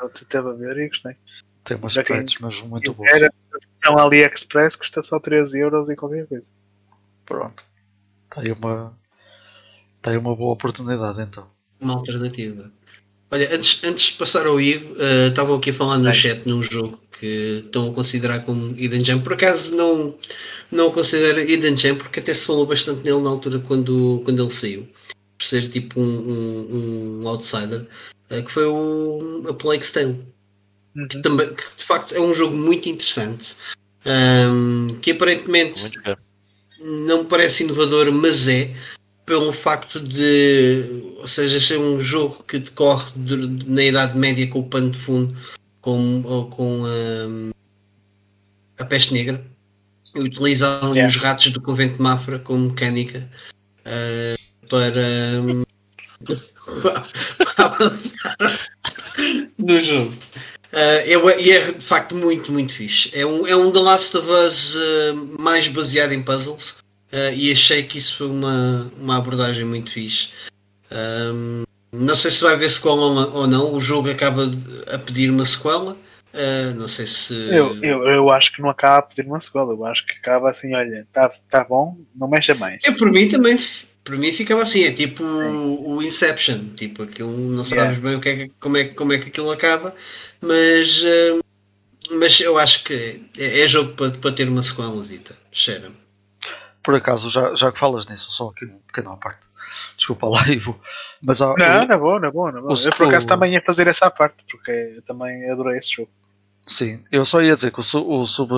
Eu 0.00 0.06
estava 0.08 0.50
a 0.50 0.54
ver 0.54 0.76
e 0.78 0.88
gostei. 0.88 1.16
tem 1.62 1.76
umas 1.76 1.92
já 1.92 2.02
sprites 2.02 2.40
mesmo 2.40 2.68
muito 2.68 2.90
Eu 2.90 2.94
boas. 2.94 3.10
Era 3.12 3.26
a 3.26 3.58
versão 3.58 3.98
AliExpress, 3.98 4.76
custa 4.76 5.02
só 5.02 5.20
13 5.20 5.60
euros 5.60 5.88
e 5.90 5.96
qualquer 5.96 6.26
coisa. 6.26 6.48
Pronto. 7.26 7.64
Está 8.24 8.40
aí 8.40 8.52
uma, 8.52 8.96
está 9.96 10.10
aí 10.10 10.16
uma 10.16 10.34
boa 10.34 10.52
oportunidade 10.52 11.20
então. 11.20 11.46
Uma 11.80 11.94
alternativa. 11.94 12.70
Olha, 13.30 13.54
antes, 13.54 13.82
antes 13.82 14.06
de 14.06 14.12
passar 14.12 14.46
ao 14.46 14.60
Ivo, 14.60 14.94
uh, 14.94 15.28
estavam 15.28 15.56
aqui 15.56 15.70
a 15.70 15.74
falar 15.74 15.98
no 15.98 16.04
Bem. 16.04 16.14
chat 16.14 16.46
num 16.46 16.62
jogo 16.62 16.98
que 17.18 17.64
estão 17.66 17.90
a 17.90 17.94
considerar 17.94 18.40
como 18.44 18.70
Hidden 18.78 19.04
Gem. 19.04 19.20
Por 19.20 19.32
acaso 19.32 19.74
não, 19.74 20.14
não 20.70 20.88
o 20.88 20.92
considero 20.92 21.40
Hidden 21.40 21.76
Gem, 21.76 21.96
porque 21.96 22.20
até 22.20 22.32
se 22.32 22.46
falou 22.46 22.66
bastante 22.66 23.02
nele 23.02 23.20
na 23.20 23.30
altura 23.30 23.58
quando, 23.58 24.22
quando 24.24 24.42
ele 24.42 24.50
saiu. 24.50 24.88
Por 25.36 25.44
ser 25.44 25.68
tipo 25.68 26.00
um, 26.00 26.04
um, 26.04 27.20
um 27.22 27.28
outsider, 27.28 27.86
uh, 28.30 28.42
que 28.42 28.52
foi 28.52 28.64
o 28.64 29.44
a 29.48 29.54
Plague 29.54 29.92
Tale. 29.92 30.24
Uhum. 30.94 31.08
Também, 31.22 31.52
que 31.52 31.64
de 31.76 31.84
facto 31.84 32.14
é 32.14 32.20
um 32.20 32.32
jogo 32.32 32.56
muito 32.56 32.88
interessante. 32.88 33.56
um, 34.06 34.98
que 35.00 35.10
aparentemente 35.10 35.82
Muito. 35.82 36.25
Não 36.80 37.22
me 37.22 37.28
parece 37.28 37.64
inovador, 37.64 38.10
mas 38.12 38.48
é 38.48 38.74
pelo 39.24 39.52
facto 39.52 39.98
de, 39.98 41.14
ou 41.18 41.26
seja, 41.26 41.60
ser 41.60 41.78
um 41.78 42.00
jogo 42.00 42.44
que 42.44 42.58
decorre 42.58 43.10
de- 43.16 43.68
na 43.68 43.82
Idade 43.82 44.16
Média 44.16 44.46
com 44.46 44.60
o 44.60 44.68
pano 44.68 44.90
de 44.90 44.98
fundo, 45.00 45.36
com, 45.80 46.22
ou 46.24 46.48
com 46.48 46.84
hum, 46.84 47.50
a 48.78 48.84
peste 48.84 49.12
negra, 49.12 49.44
e 50.14 50.20
utilizam 50.20 50.94
Yeah. 50.94 51.06
os 51.06 51.16
ratos 51.16 51.50
do 51.50 51.60
convento 51.60 51.96
de 51.96 52.02
Mafra 52.02 52.38
como 52.38 52.70
mecânica 52.70 53.28
ah, 53.84 54.36
para, 54.68 55.40
hum, 55.42 55.62
para 56.82 57.64
avançar 57.66 58.36
no 59.58 59.80
jogo. 59.80 60.14
É- 60.72 61.06
e 61.40 61.50
é 61.52 61.72
de 61.72 61.84
facto 61.84 62.14
muito, 62.14 62.50
muito 62.52 62.72
fixe. 62.72 63.10
É 63.14 63.24
um, 63.24 63.46
é 63.46 63.56
um 63.56 63.70
The 63.70 63.78
Last 63.80 64.16
of 64.16 64.28
Us 64.28 64.76
ah, 64.76 65.14
mais 65.38 65.68
baseado 65.68 66.12
em 66.12 66.22
puzzles. 66.22 66.78
ah, 67.12 67.30
e 67.30 67.50
achei 67.52 67.82
que 67.82 67.98
isso 67.98 68.16
foi 68.18 68.28
uma, 68.28 68.90
uma 68.98 69.16
abordagem 69.16 69.64
muito 69.64 69.90
fixe. 69.90 70.28
Ahm, 70.90 71.64
não 71.92 72.14
sei 72.16 72.30
se 72.30 72.42
vai 72.42 72.54
haver 72.54 72.70
sequela 72.70 73.26
ou- 73.32 73.46
não. 73.46 73.72
O 73.74 73.80
jogo 73.80 74.10
acaba 74.10 74.50
a 74.92 74.98
pedir 74.98 75.30
uma 75.30 75.44
sequela. 75.44 75.96
Não 76.76 76.86
sei 76.88 77.06
se. 77.06 77.32
Eu, 77.34 77.82
eu, 77.82 78.04
eu 78.06 78.30
acho 78.30 78.52
que 78.52 78.60
não 78.60 78.68
acaba 78.68 78.98
a 78.98 79.02
pedir 79.02 79.26
uma 79.26 79.40
sequela. 79.40 79.72
Eu 79.72 79.84
acho 79.86 80.04
que 80.04 80.12
acaba 80.12 80.50
assim: 80.50 80.74
olha, 80.74 81.06
tá, 81.12 81.32
tá 81.50 81.64
bom, 81.64 81.96
não 82.14 82.28
mexa 82.28 82.54
mais. 82.54 82.80
Eu, 82.84 82.94
por 82.94 83.10
mim 83.10 83.26
também. 83.28 83.58
Por 84.04 84.16
mim 84.18 84.30
ficava 84.32 84.62
assim, 84.62 84.84
é 84.84 84.92
tipo 84.92 85.24
o, 85.24 85.96
o 85.96 86.02
Inception, 86.02 86.68
tipo 86.76 87.02
aquilo 87.02 87.36
não 87.36 87.64
sabes 87.64 87.98
bem 87.98 88.14
o 88.14 88.20
que 88.20 88.28
é, 88.28 88.48
como, 88.60 88.76
é, 88.76 88.84
como 88.84 89.12
é 89.12 89.18
que 89.18 89.28
aquilo 89.30 89.50
acaba, 89.50 89.92
mas, 90.40 91.02
ah, 91.04 91.40
mas 92.18 92.40
eu 92.40 92.56
acho 92.58 92.84
que 92.84 93.26
é, 93.38 93.60
é 93.62 93.68
jogo 93.68 93.94
para, 93.94 94.10
para 94.12 94.32
ter 94.32 94.48
uma 94.48 94.62
sequelazita, 94.62 95.36
cheira-me. 95.52 95.96
Por 96.82 96.94
acaso, 96.94 97.28
já, 97.28 97.54
já 97.54 97.72
que 97.72 97.78
falas 97.78 98.06
nisso, 98.06 98.30
só 98.30 98.48
aqui 98.50 98.64
um 98.64 98.78
pequeno 98.86 99.10
à 99.12 99.16
parte. 99.16 99.40
Desculpa 99.96 100.28
lá, 100.28 100.46
Ivo. 100.48 100.80
Mas 101.20 101.42
há, 101.42 101.46
Não, 101.58 101.86
não 101.86 101.94
é 101.94 101.98
bom, 101.98 102.20
não 102.20 102.28
é 102.28 102.30
bom. 102.30 102.50
Não 102.52 102.58
é 102.58 102.62
bom. 102.62 102.74
Eu 102.74 102.92
por 102.92 103.08
acaso 103.08 103.26
o- 103.26 103.28
também 103.28 103.52
ia 103.52 103.62
fazer 103.62 103.88
essa 103.88 104.08
parte, 104.10 104.36
porque 104.48 104.70
eu 104.70 105.02
também 105.02 105.50
adorei 105.50 105.78
esse 105.78 105.94
jogo. 105.96 106.10
Sim, 106.64 107.04
eu 107.12 107.24
só 107.24 107.40
ia 107.42 107.54
dizer 107.54 107.72
que 107.72 107.78
o, 107.80 107.82
o, 108.20 108.26
sub, 108.26 108.52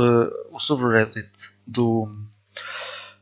o 0.51 0.59
subreddit 0.59 1.31
do, 1.67 2.09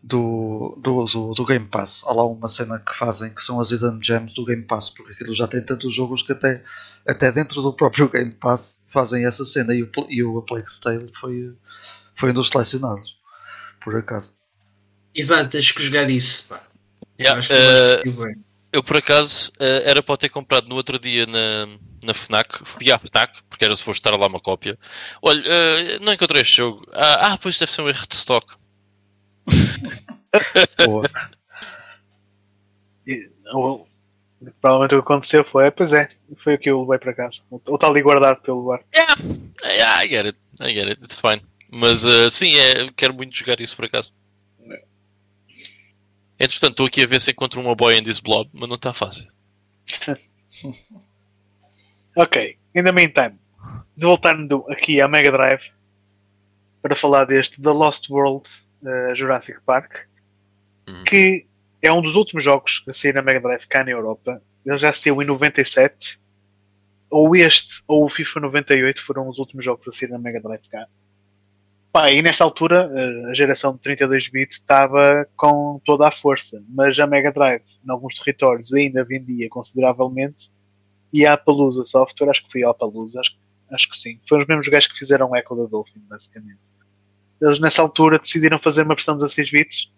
do, 0.06 0.78
do, 0.80 1.04
do, 1.04 1.32
do 1.32 1.44
Game 1.44 1.66
Pass, 1.66 2.04
há 2.06 2.12
lá 2.12 2.24
uma 2.24 2.46
cena 2.46 2.78
que 2.78 2.94
fazem 2.96 3.34
que 3.34 3.42
são 3.42 3.60
as 3.60 3.72
Hidden 3.72 3.98
Gems 4.00 4.34
do 4.34 4.44
Game 4.44 4.62
Pass, 4.62 4.88
porque 4.88 5.12
aquilo 5.12 5.34
já 5.34 5.48
tem 5.48 5.60
tantos 5.60 5.92
jogos 5.92 6.22
que 6.22 6.30
até, 6.30 6.62
até 7.04 7.32
dentro 7.32 7.60
do 7.60 7.72
próprio 7.72 8.08
Game 8.08 8.32
Pass 8.32 8.80
fazem 8.86 9.26
essa 9.26 9.44
cena 9.44 9.74
e 9.74 9.82
o, 9.82 9.90
e 10.08 10.22
o 10.22 10.38
A 10.38 10.42
Plague 10.42 10.80
Tale 10.80 11.10
foi, 11.12 11.52
foi 12.14 12.30
um 12.30 12.34
dos 12.34 12.50
selecionados, 12.50 13.16
por 13.82 13.96
acaso. 13.96 14.36
Ivan, 15.12 15.48
tens 15.48 15.72
que 15.72 15.82
jogar 15.82 16.08
isso. 16.08 16.46
Pá. 16.48 16.62
Yeah, 17.18 17.40
Acho 17.40 17.48
que 17.48 18.02
tu 18.04 18.12
vais 18.12 18.36
eh, 18.36 18.46
eu 18.72 18.82
por 18.82 18.98
acaso 18.98 19.50
eh, 19.58 19.82
era 19.86 20.02
para 20.02 20.18
ter 20.18 20.28
comprado 20.28 20.68
no 20.68 20.74
outro 20.76 20.98
dia 20.98 21.24
na, 21.26 21.66
na 22.04 22.12
FNAC, 22.12 22.58
fui 22.62 22.92
à 22.92 22.98
FNAC, 22.98 23.42
porque 23.48 23.64
era 23.64 23.74
suposto 23.74 24.06
estar 24.06 24.16
lá 24.16 24.26
uma 24.26 24.38
cópia. 24.38 24.78
Olha, 25.22 25.42
eh, 25.44 25.98
não 26.00 26.12
encontrei 26.12 26.42
este 26.42 26.58
jogo. 26.58 26.86
Ah, 26.92 27.32
ah, 27.32 27.38
pois 27.38 27.58
deve 27.58 27.72
ser 27.72 27.82
um 27.82 27.88
erro 27.88 28.06
de 28.06 28.14
stock. 28.14 28.55
Boa. 30.84 31.08
E, 33.06 33.30
ou- 33.52 33.88
provavelmente 34.60 34.94
o 34.94 35.02
que 35.02 35.04
aconteceu 35.12 35.44
foi, 35.44 35.70
pois 35.70 35.92
é, 35.92 36.08
foi 36.36 36.54
o 36.54 36.58
que 36.58 36.70
eu 36.70 36.80
levei 36.82 36.98
para 36.98 37.14
casa. 37.14 37.42
Ou 37.50 37.74
está 37.74 37.86
ali 37.86 38.02
guardado 38.02 38.40
pelo 38.42 38.64
bar. 38.66 38.82
Yeah, 38.94 39.14
yeah, 39.64 40.04
I 40.04 40.08
get 40.08 40.26
it, 40.26 40.38
I 40.60 40.74
get 40.74 40.88
it, 40.88 41.02
it's 41.04 41.18
fine. 41.18 41.42
Mas 41.70 42.04
eh, 42.04 42.28
sim, 42.28 42.56
é, 42.56 42.88
quero 42.96 43.14
muito 43.14 43.36
jogar 43.36 43.60
isso 43.60 43.76
por 43.76 43.84
acaso. 43.86 44.12
Entretanto, 46.38 46.72
estou 46.72 46.86
aqui 46.86 47.02
a 47.02 47.06
ver 47.06 47.18
se 47.20 47.30
encontro 47.30 47.60
uma 47.60 47.74
boy 47.74 47.96
in 47.96 48.02
this 48.02 48.20
blob, 48.20 48.50
mas 48.52 48.68
não 48.68 48.76
está 48.76 48.92
fácil. 48.92 49.26
Ok, 52.18 52.56
in 52.74 52.82
the 52.84 52.92
meantime, 52.92 53.38
voltando 53.96 54.64
aqui 54.70 55.00
à 55.02 55.08
Mega 55.08 55.30
Drive 55.30 55.70
para 56.80 56.96
falar 56.96 57.26
deste 57.26 57.60
The 57.60 57.70
Lost 57.70 58.08
World 58.08 58.48
eh, 58.86 59.14
Jurassic 59.14 59.58
Park, 59.64 60.06
Hum. 60.88 61.02
que 61.04 61.46
é 61.82 61.92
um 61.92 62.00
dos 62.00 62.14
últimos 62.14 62.44
jogos 62.44 62.84
a 62.88 62.92
sair 62.92 63.12
na 63.12 63.22
Mega 63.22 63.40
Drive 63.40 63.66
cá 63.66 63.84
na 63.84 63.90
Europa. 63.90 64.40
Ele 64.64 64.78
já 64.78 64.92
saiu 64.92 65.20
em 65.22 65.26
97. 65.26 66.18
Ou 67.08 67.36
este 67.36 67.82
ou 67.86 68.04
o 68.04 68.10
FIFA 68.10 68.40
98 68.40 69.02
foram 69.02 69.28
os 69.28 69.38
últimos 69.38 69.64
jogos 69.64 69.86
a 69.86 69.92
sair 69.92 70.08
na 70.08 70.18
Mega 70.18 70.40
Drive 70.40 70.68
cá. 70.68 70.86
Pá, 71.92 72.10
e 72.10 72.20
nesta 72.20 72.44
altura 72.44 72.90
eh, 72.94 73.30
a 73.30 73.34
geração 73.34 73.72
de 73.72 73.78
32-bit 73.80 74.52
estava 74.52 75.26
com 75.36 75.80
toda 75.84 76.06
a 76.06 76.10
força, 76.10 76.62
mas 76.68 76.98
a 76.98 77.06
Mega 77.06 77.32
Drive, 77.32 77.62
em 77.84 77.90
alguns 77.90 78.16
territórios, 78.18 78.72
ainda 78.74 79.04
vendia 79.04 79.48
consideravelmente 79.48 80.50
e 81.12 81.24
a 81.24 81.34
Apalusa 81.34 81.84
Software, 81.84 82.30
acho 82.30 82.44
que 82.44 82.52
foi 82.52 82.64
a 82.64 82.70
Apalusa, 82.70 83.20
acho, 83.20 83.38
acho 83.70 83.88
que 83.88 83.96
sim. 83.96 84.18
Foram 84.28 84.42
os 84.42 84.48
mesmos 84.48 84.68
gajos 84.68 84.92
que 84.92 84.98
fizeram 84.98 85.30
o 85.30 85.36
Echo 85.36 85.54
da 85.54 85.66
Dolphin, 85.66 86.02
basicamente. 86.08 86.58
Eles 87.40 87.58
nessa 87.58 87.82
altura 87.82 88.18
decidiram 88.18 88.58
fazer 88.58 88.82
uma 88.82 88.94
versão 88.94 89.16
16 89.16 89.50
bits. 89.50 89.92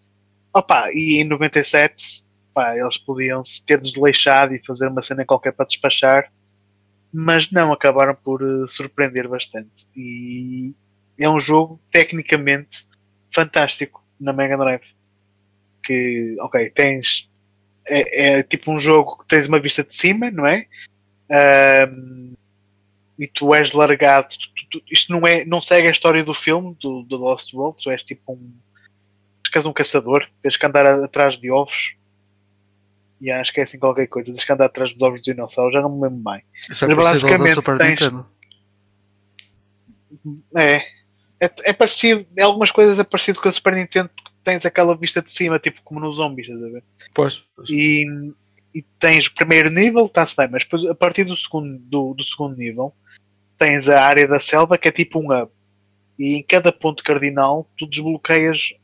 Opa, 0.53 0.91
e 0.93 1.21
em 1.21 1.25
97, 1.25 2.25
pá, 2.53 2.77
eles 2.77 2.99
podiam 2.99 3.45
se 3.45 3.65
ter 3.65 3.81
desleixado 3.81 4.55
e 4.55 4.65
fazer 4.65 4.89
uma 4.89 5.03
cena 5.03 5.25
qualquer 5.25 5.53
para 5.53 5.67
despachar, 5.67 6.33
mas 7.13 7.51
não, 7.51 7.73
acabaram 7.73 8.15
por 8.15 8.43
eh, 8.43 8.67
surpreender 8.69 9.29
bastante. 9.29 9.87
E 9.97 10.73
é 11.19 11.29
um 11.29 11.41
jogo 11.41 11.81
tecnicamente 11.91 12.87
fantástico 13.33 14.05
na 14.21 14.33
Mega 14.33 14.57
Drive. 14.57 14.95
Que, 15.83 16.37
ok, 16.41 16.71
tens. 16.71 17.31
É, 17.87 18.39
é 18.39 18.43
tipo 18.43 18.71
um 18.71 18.79
jogo 18.79 19.19
que 19.19 19.29
tens 19.29 19.47
uma 19.47 19.59
vista 19.59 19.83
de 19.83 19.95
cima, 19.95 20.31
não 20.31 20.47
é? 20.47 20.67
E 23.19 23.27
tu 23.27 23.55
és 23.55 23.73
largado. 23.73 24.29
tu- 24.29 24.69
tu- 24.79 24.83
isto 24.91 25.11
não, 25.13 25.27
é, 25.27 25.45
não 25.45 25.61
segue 25.61 25.89
a 25.89 25.91
história 25.91 26.23
do 26.23 26.33
filme, 26.33 26.77
do, 26.81 27.03
do 27.03 27.17
Lost 27.17 27.53
World. 27.53 27.83
Tu 27.83 27.91
és 27.91 28.03
tipo 28.05 28.33
um. 28.33 28.53
És 29.55 29.67
um 29.67 29.73
caçador. 29.73 30.29
Tens 30.43 30.57
que 30.57 30.65
andar 30.67 30.87
a- 30.87 31.05
atrás 31.05 31.37
de 31.39 31.51
ovos. 31.51 31.95
E 33.21 33.31
acho 33.31 33.53
que 33.53 33.59
é 33.59 33.65
assim 33.65 33.79
qualquer 33.79 34.07
coisa. 34.07 34.31
Tens 34.33 34.45
que 34.45 34.53
andar 34.53 34.67
atrás 34.67 34.93
dos 34.93 35.03
ovos 35.03 35.21
dos 35.21 35.35
dinossauros. 35.35 35.73
Já 35.75 35.81
não 35.83 35.91
me 35.97 36.03
lembro 36.03 36.31
bem. 36.33 36.43
Isso 36.71 36.85
é 36.85 36.89
Mas 36.89 36.97
basicamente 37.05 37.61
tens-. 37.63 38.01
É. 40.55 40.77
É, 41.41 41.51
é 41.65 41.73
parecido. 41.73 42.27
Em 42.37 42.43
algumas 42.43 42.71
coisas 42.71 42.99
é 42.99 43.05
parecido 43.05 43.41
com 43.41 43.49
a 43.49 43.53
Super 43.53 43.75
Nintendo. 43.75 44.11
Porque 44.15 44.31
tens 44.45 44.65
aquela 44.67 44.97
vista 44.97 45.21
de 45.23 45.33
cima, 45.33 45.59
tipo 45.59 45.83
como 45.83 46.01
nos 46.01 46.17
zombies, 46.17 46.49
estás 46.49 46.65
a 46.65 46.69
ver? 46.73 46.85
Pois, 47.15 47.45
pois. 47.55 47.69
e, 47.71 48.05
e 48.75 48.83
tens 48.99 49.27
o 49.27 49.35
primeiro 49.35 49.71
nível, 49.71 50.07
está-se 50.07 50.37
bem, 50.37 50.49
mas 50.51 50.65
depois 50.65 50.85
a 50.87 50.95
partir 50.95 51.25
do 51.25 51.37
segundo, 51.37 51.79
do, 51.79 52.15
do 52.15 52.25
segundo 52.25 52.57
nível 52.57 52.95
tens 53.59 53.89
a 53.89 54.03
área 54.03 54.27
da 54.27 54.41
selva 54.41 54.79
que 54.79 54.89
é 54.89 54.93
tipo 54.93 55.19
um 55.19 55.33
hub. 55.33 55.51
E 56.19 56.35
em 56.35 56.43
cada 56.43 56.73
ponto 56.73 57.03
cardinal 57.03 57.69
tu 57.77 57.87
desbloqueias 57.87 58.75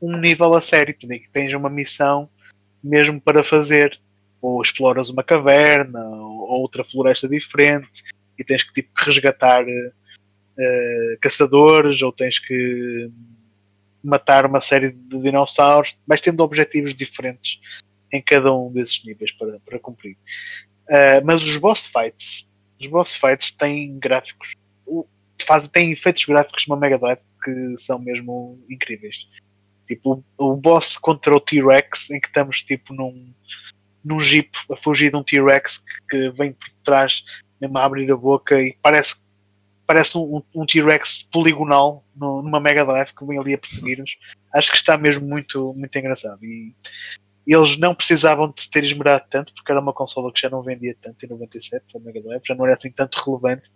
um 0.00 0.16
nível 0.18 0.54
a 0.54 0.60
sério. 0.60 0.94
Tens 1.32 1.54
uma 1.54 1.70
missão 1.70 2.28
mesmo 2.82 3.20
para 3.20 3.42
fazer. 3.42 3.98
Ou 4.40 4.60
exploras 4.60 5.08
uma 5.08 5.24
caverna, 5.24 6.04
ou 6.04 6.60
outra 6.60 6.84
floresta 6.84 7.26
diferente, 7.26 8.04
e 8.38 8.44
tens 8.44 8.62
que 8.62 8.72
tipo 8.72 8.90
resgatar 8.94 9.64
eh, 9.66 11.18
caçadores, 11.20 12.02
ou 12.02 12.12
tens 12.12 12.38
que 12.38 13.10
matar 14.06 14.46
uma 14.46 14.60
série 14.60 14.90
de 14.90 15.18
dinossauros, 15.18 15.98
vais 16.06 16.20
tendo 16.20 16.40
objetivos 16.40 16.94
diferentes 16.94 17.60
em 18.12 18.22
cada 18.22 18.54
um 18.54 18.72
desses 18.72 19.04
níveis 19.04 19.32
para, 19.32 19.58
para 19.60 19.78
cumprir. 19.78 20.16
Uh, 20.88 21.24
mas 21.24 21.44
os 21.44 21.56
boss 21.56 21.86
fights, 21.86 22.48
os 22.80 22.86
boss 22.86 23.14
fights 23.14 23.50
têm 23.50 23.98
gráficos, 23.98 24.54
fazem, 25.46 25.70
têm 25.70 25.92
efeitos 25.92 26.24
gráficos 26.24 26.66
numa 26.66 26.78
Mega 26.80 26.98
Drive 26.98 27.18
que 27.42 27.76
são 27.78 27.98
mesmo 27.98 28.58
incríveis. 28.68 29.28
Tipo, 29.86 30.24
o, 30.36 30.52
o 30.52 30.56
boss 30.56 30.96
contra 30.98 31.34
o 31.34 31.40
T-Rex, 31.40 32.10
em 32.10 32.20
que 32.20 32.26
estamos 32.26 32.62
tipo 32.62 32.92
num, 32.92 33.32
num 34.04 34.18
jeep 34.18 34.50
a 34.70 34.76
fugir 34.76 35.10
de 35.10 35.16
um 35.16 35.22
T-Rex 35.22 35.78
que, 35.78 35.94
que 36.08 36.30
vem 36.30 36.52
por 36.52 36.68
trás, 36.84 37.24
mesmo 37.60 37.78
a 37.78 37.84
abrir 37.84 38.10
a 38.10 38.16
boca 38.16 38.60
e 38.60 38.76
parece 38.82 39.16
parece 39.86 40.18
um, 40.18 40.42
um 40.52 40.66
T-Rex 40.66 41.22
poligonal 41.30 42.04
no- 42.16 42.42
numa 42.42 42.58
Mega 42.58 42.84
Drive 42.84 43.12
que 43.14 43.24
vem 43.24 43.38
ali 43.38 43.54
a 43.54 43.58
perseguir-nos. 43.58 44.18
Acho 44.52 44.72
que 44.72 44.76
está 44.76 44.98
mesmo 44.98 45.24
muito, 45.24 45.72
muito 45.74 45.96
engraçado. 45.96 46.44
E 46.44 46.74
eles 47.52 47.76
não 47.78 47.94
precisavam 47.94 48.52
de 48.54 48.68
ter 48.68 48.84
esmerado 48.84 49.24
tanto, 49.30 49.54
porque 49.54 49.70
era 49.70 49.80
uma 49.80 49.92
consola 49.92 50.32
que 50.32 50.40
já 50.40 50.50
não 50.50 50.62
vendia 50.62 50.96
tanto 51.00 51.24
em 51.24 51.28
97, 51.28 51.84
a 51.96 52.00
Mega 52.00 52.20
Drive, 52.20 52.42
já 52.44 52.54
não 52.54 52.64
era 52.66 52.74
assim 52.74 52.90
tanto 52.90 53.16
relevante, 53.24 53.70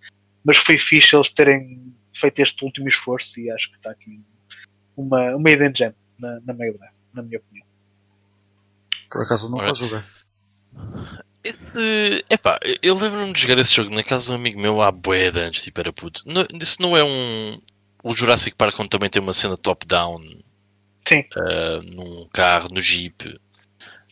mas 0.44 0.56
foi 0.59 0.76
fixe 0.78 1.14
eles 1.14 1.30
terem 1.30 1.92
feito 2.12 2.40
este 2.40 2.64
último 2.64 2.88
esforço 2.88 3.38
e 3.40 3.51
acho 3.51 3.70
que 3.70 3.76
está 3.76 3.90
aqui 3.90 4.20
uma, 4.97 5.36
uma 5.36 5.51
hidden 5.51 5.72
gem 5.76 5.94
na, 6.18 6.40
na 6.40 6.52
Mega 6.52 6.76
Drive, 6.78 6.94
na 7.14 7.22
minha 7.22 7.38
opinião. 7.38 7.66
Por 9.10 9.22
acaso 9.22 9.55
Ora. 9.55 9.74
joguei. 9.74 10.01
Esse- 11.42 12.24
Epá, 12.28 12.59
eu 12.82 12.94
lembro-me 12.94 13.32
de 13.32 13.40
jogar 13.40 13.59
esse 13.59 13.74
jogo 13.74 13.90
na 13.94 14.02
casa 14.05 14.26
de 14.26 14.32
um 14.32 14.34
amigo 14.34 14.60
meu 14.60 14.82
há 14.82 14.90
bué 14.92 15.30
de 15.30 15.40
antes, 15.40 15.62
tipo, 15.62 15.80
era 15.80 15.92
puto. 15.92 16.22
Não, 16.26 16.47
isso 16.60 16.80
não 16.82 16.97
é 16.97 17.02
um. 17.02 17.59
O 18.02 18.12
Jurassic 18.14 18.56
Park 18.56 18.78
onde 18.78 18.90
também 18.90 19.09
tem 19.10 19.20
uma 19.22 19.32
cena 19.32 19.56
top-down 19.56 20.18
Sim, 21.06 21.24
ah, 21.36 21.80
num 21.82 22.28
carro, 22.32 22.68
no 22.70 22.80
Jeep. 22.80 23.38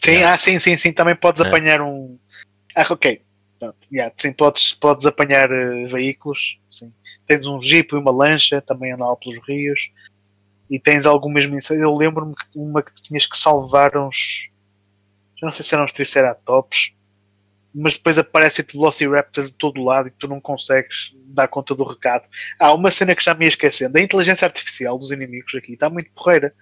Sim, 0.02 0.22
ah, 0.22 0.38
sim, 0.38 0.58
sim, 0.58 0.76
sim, 0.76 0.92
também 0.92 1.16
podes 1.16 1.42
É. 1.42 1.48
apanhar 1.48 1.80
um. 1.80 2.18
Ah, 2.74 2.86
ok. 2.90 3.22
Pronto, 3.58 3.76
yeah, 3.92 4.14
sim, 4.16 4.32
podes, 4.32 4.72
podes 4.72 5.04
apanhar 5.04 5.50
eh, 5.50 5.84
veículos, 5.86 6.60
sim. 6.70 6.92
Tens 7.26 7.46
um 7.46 7.60
jeep 7.60 7.92
e 7.92 7.98
uma 7.98 8.12
lancha, 8.12 8.62
também 8.62 8.92
andar 8.92 9.14
pelos 9.16 9.38
rios. 9.46 9.90
E 10.70 10.78
tens 10.78 11.06
algumas 11.06 11.44
missões. 11.46 11.80
Eu 11.80 11.96
lembro-me 11.96 12.34
que 12.34 12.44
uma 12.54 12.82
que 12.82 12.94
tu 12.94 13.02
tinhas 13.02 13.26
que 13.26 13.36
salvar 13.36 13.96
uns. 13.96 14.48
Não 15.42 15.50
sei 15.50 15.64
se 15.64 15.74
eram 15.74 15.84
os 15.84 15.92
Triceratops, 15.92 16.92
mas 17.74 17.96
depois 17.96 18.18
aparecem-te 18.18 18.76
Velociraptors 18.76 19.50
de 19.50 19.56
todo 19.56 19.82
lado 19.82 20.08
e 20.08 20.10
tu 20.12 20.26
não 20.28 20.40
consegues 20.40 21.14
dar 21.26 21.48
conta 21.48 21.74
do 21.74 21.84
recado. 21.84 22.24
Há 22.58 22.72
uma 22.72 22.90
cena 22.90 23.14
que 23.14 23.22
já 23.22 23.34
me 23.34 23.44
ia 23.44 23.48
esquecendo: 23.48 23.98
a 23.98 24.00
inteligência 24.00 24.46
artificial 24.46 24.98
dos 24.98 25.10
inimigos 25.10 25.54
aqui 25.54 25.72
está 25.72 25.88
muito 25.90 26.10
porreira. 26.12 26.54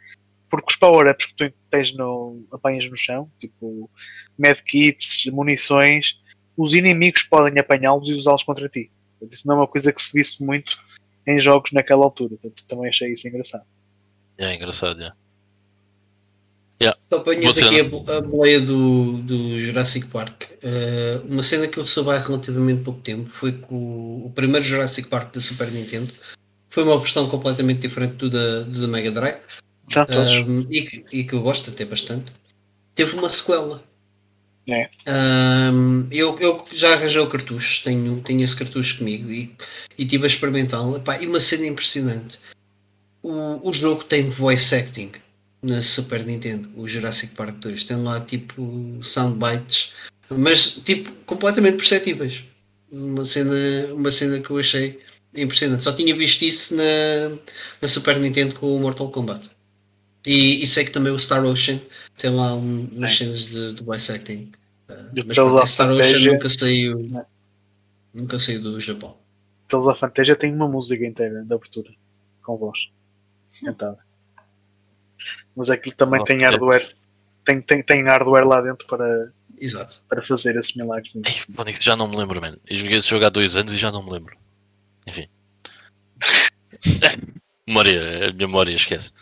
Porque 0.50 0.66
os 0.70 0.76
power-ups 0.76 1.26
que 1.26 1.34
tu 1.34 1.54
tens 1.70 1.94
no, 1.94 2.44
apanhas 2.52 2.88
no 2.88 2.96
chão, 2.96 3.30
tipo 3.40 3.90
medkits, 4.38 5.26
munições, 5.26 6.20
os 6.56 6.74
inimigos 6.74 7.24
podem 7.24 7.58
apanhá-los 7.58 8.08
e 8.08 8.12
usá-los 8.12 8.44
contra 8.44 8.68
ti. 8.68 8.90
Portanto, 9.18 9.34
Isso 9.34 9.46
não 9.46 9.56
é 9.56 9.58
uma 9.58 9.66
coisa 9.66 9.92
que 9.92 10.00
se 10.00 10.12
visse 10.12 10.44
muito 10.44 10.78
em 11.26 11.38
jogos 11.38 11.72
naquela 11.72 12.04
altura. 12.04 12.36
Portanto, 12.40 12.64
também 12.68 12.88
achei 12.88 13.12
isso 13.12 13.26
engraçado. 13.26 13.64
É 14.38 14.54
engraçado, 14.54 15.02
é. 15.02 15.12
Só 17.10 17.18
apanhas 17.18 17.56
Você 17.56 17.64
aqui 17.64 17.80
a, 17.80 18.16
a 18.16 18.20
boleia 18.20 18.60
do, 18.60 19.18
do 19.18 19.58
Jurassic 19.58 20.06
Park. 20.08 20.44
Eh, 20.62 21.20
uma 21.28 21.42
cena 21.42 21.68
que 21.68 21.78
eu 21.78 21.84
soube 21.84 22.10
há 22.10 22.18
relativamente 22.18 22.82
pouco 22.82 23.00
tempo 23.00 23.30
foi 23.30 23.52
que 23.52 23.66
o, 23.70 24.26
o 24.26 24.32
primeiro 24.34 24.64
Jurassic 24.64 25.08
Park 25.08 25.34
da 25.34 25.40
Super 25.40 25.70
Nintendo 25.70 26.12
foi 26.68 26.82
uma 26.82 26.98
versão 26.98 27.28
completamente 27.28 27.80
diferente 27.80 28.16
do 28.16 28.28
da, 28.28 28.62
do 28.62 28.80
da 28.82 28.88
Mega 28.88 29.10
Drive 29.10 29.40
Todos. 29.92 30.48
um, 30.48 30.66
e, 30.70 30.82
que, 30.82 31.04
e 31.12 31.24
que 31.24 31.32
eu 31.34 31.42
gosto 31.42 31.70
até 31.70 31.84
bastante. 31.84 32.32
Teve 32.94 33.16
uma 33.16 33.28
sequela. 33.28 33.82
É. 34.68 34.90
Um, 35.06 36.08
eu, 36.10 36.36
eu 36.40 36.64
já 36.72 36.94
arranjei 36.94 37.20
o 37.20 37.28
cartucho, 37.28 37.84
tenho, 37.84 38.20
tenho 38.20 38.42
esse 38.42 38.56
cartucho 38.56 38.98
comigo 38.98 39.30
e, 39.30 39.54
e 39.96 40.02
estive 40.02 40.24
a 40.24 40.26
experimentá-lo. 40.26 41.00
E 41.20 41.26
uma 41.26 41.38
cena 41.38 41.66
impressionante: 41.66 42.40
o, 43.22 43.68
o 43.68 43.72
jogo 43.72 44.02
tem 44.02 44.28
voice 44.28 44.74
acting 44.74 45.12
na 45.62 45.80
Super 45.80 46.24
Nintendo, 46.24 46.68
o 46.76 46.88
Jurassic 46.88 47.34
Park 47.34 47.56
2. 47.58 47.84
Tem 47.84 47.96
lá 47.96 48.20
tipo 48.20 48.98
soundbites, 49.02 49.92
mas 50.28 50.80
tipo 50.84 51.12
completamente 51.24 51.76
perceptíveis. 51.76 52.42
Uma 52.90 53.24
cena, 53.24 53.54
uma 53.92 54.10
cena 54.10 54.40
que 54.40 54.50
eu 54.50 54.58
achei 54.58 55.00
impressionante. 55.36 55.84
Só 55.84 55.92
tinha 55.92 56.14
visto 56.14 56.42
isso 56.42 56.74
na, 56.74 57.36
na 57.80 57.88
Super 57.88 58.18
Nintendo 58.18 58.54
com 58.54 58.74
o 58.74 58.80
Mortal 58.80 59.10
Kombat. 59.10 59.50
E, 60.26 60.62
e 60.62 60.66
sei 60.66 60.84
que 60.84 60.90
também 60.90 61.12
o 61.12 61.18
Star 61.18 61.44
Ocean 61.44 61.80
tem 62.18 62.30
lá 62.30 62.52
um, 62.54 62.88
umas 62.92 63.12
É. 63.12 63.16
cenas 63.16 63.46
de, 63.46 63.74
de 63.74 63.82
voice 63.84 64.10
acting. 64.10 64.50
Uh, 64.88 64.92
o 64.92 65.26
mas 65.26 65.38
esse 65.62 65.72
Star 65.74 65.90
Ocean 65.92 66.32
nunca 66.32 66.48
saiu, 66.48 67.00
É. 67.16 67.26
nunca 68.12 68.38
saiu 68.38 68.60
do 68.62 68.80
Japão. 68.80 69.16
Tales 69.68 69.86
of 69.86 70.00
Fantasia 70.00 70.34
tem 70.36 70.52
uma 70.52 70.68
música 70.68 71.04
inteira 71.06 71.44
de 71.44 71.54
abertura 71.54 71.90
com 72.42 72.56
voz 72.56 72.88
cantada. 73.64 73.98
Mas 75.54 75.70
aquilo 75.70 75.94
também 75.94 76.20
Ok. 76.20 76.36
tem 76.36 76.44
hardware. 76.44 76.94
Tem, 77.44 77.60
tem, 77.62 77.82
tem 77.82 78.02
hardware 78.04 78.46
lá 78.46 78.60
dentro 78.60 78.86
para, 78.86 79.32
Exato. 79.58 80.02
para 80.08 80.20
fazer 80.22 80.56
esses 80.56 80.74
milagres. 80.74 81.14
Ei, 81.16 81.32
Phoenix, 81.54 81.78
já 81.82 81.96
não 81.96 82.08
me 82.08 82.16
lembro, 82.16 82.40
mano. 82.40 82.58
Eu 82.68 82.76
joguei 82.76 82.98
esse 82.98 83.08
jogo 83.08 83.24
há 83.24 83.28
dois 83.28 83.56
anos 83.56 83.72
e 83.72 83.78
já 83.78 83.90
não 83.92 84.04
me 84.04 84.10
lembro. 84.10 84.36
Enfim. 85.06 85.28
memória, 87.66 88.28
a 88.28 88.32
memória 88.32 88.74
esquece. 88.74 89.12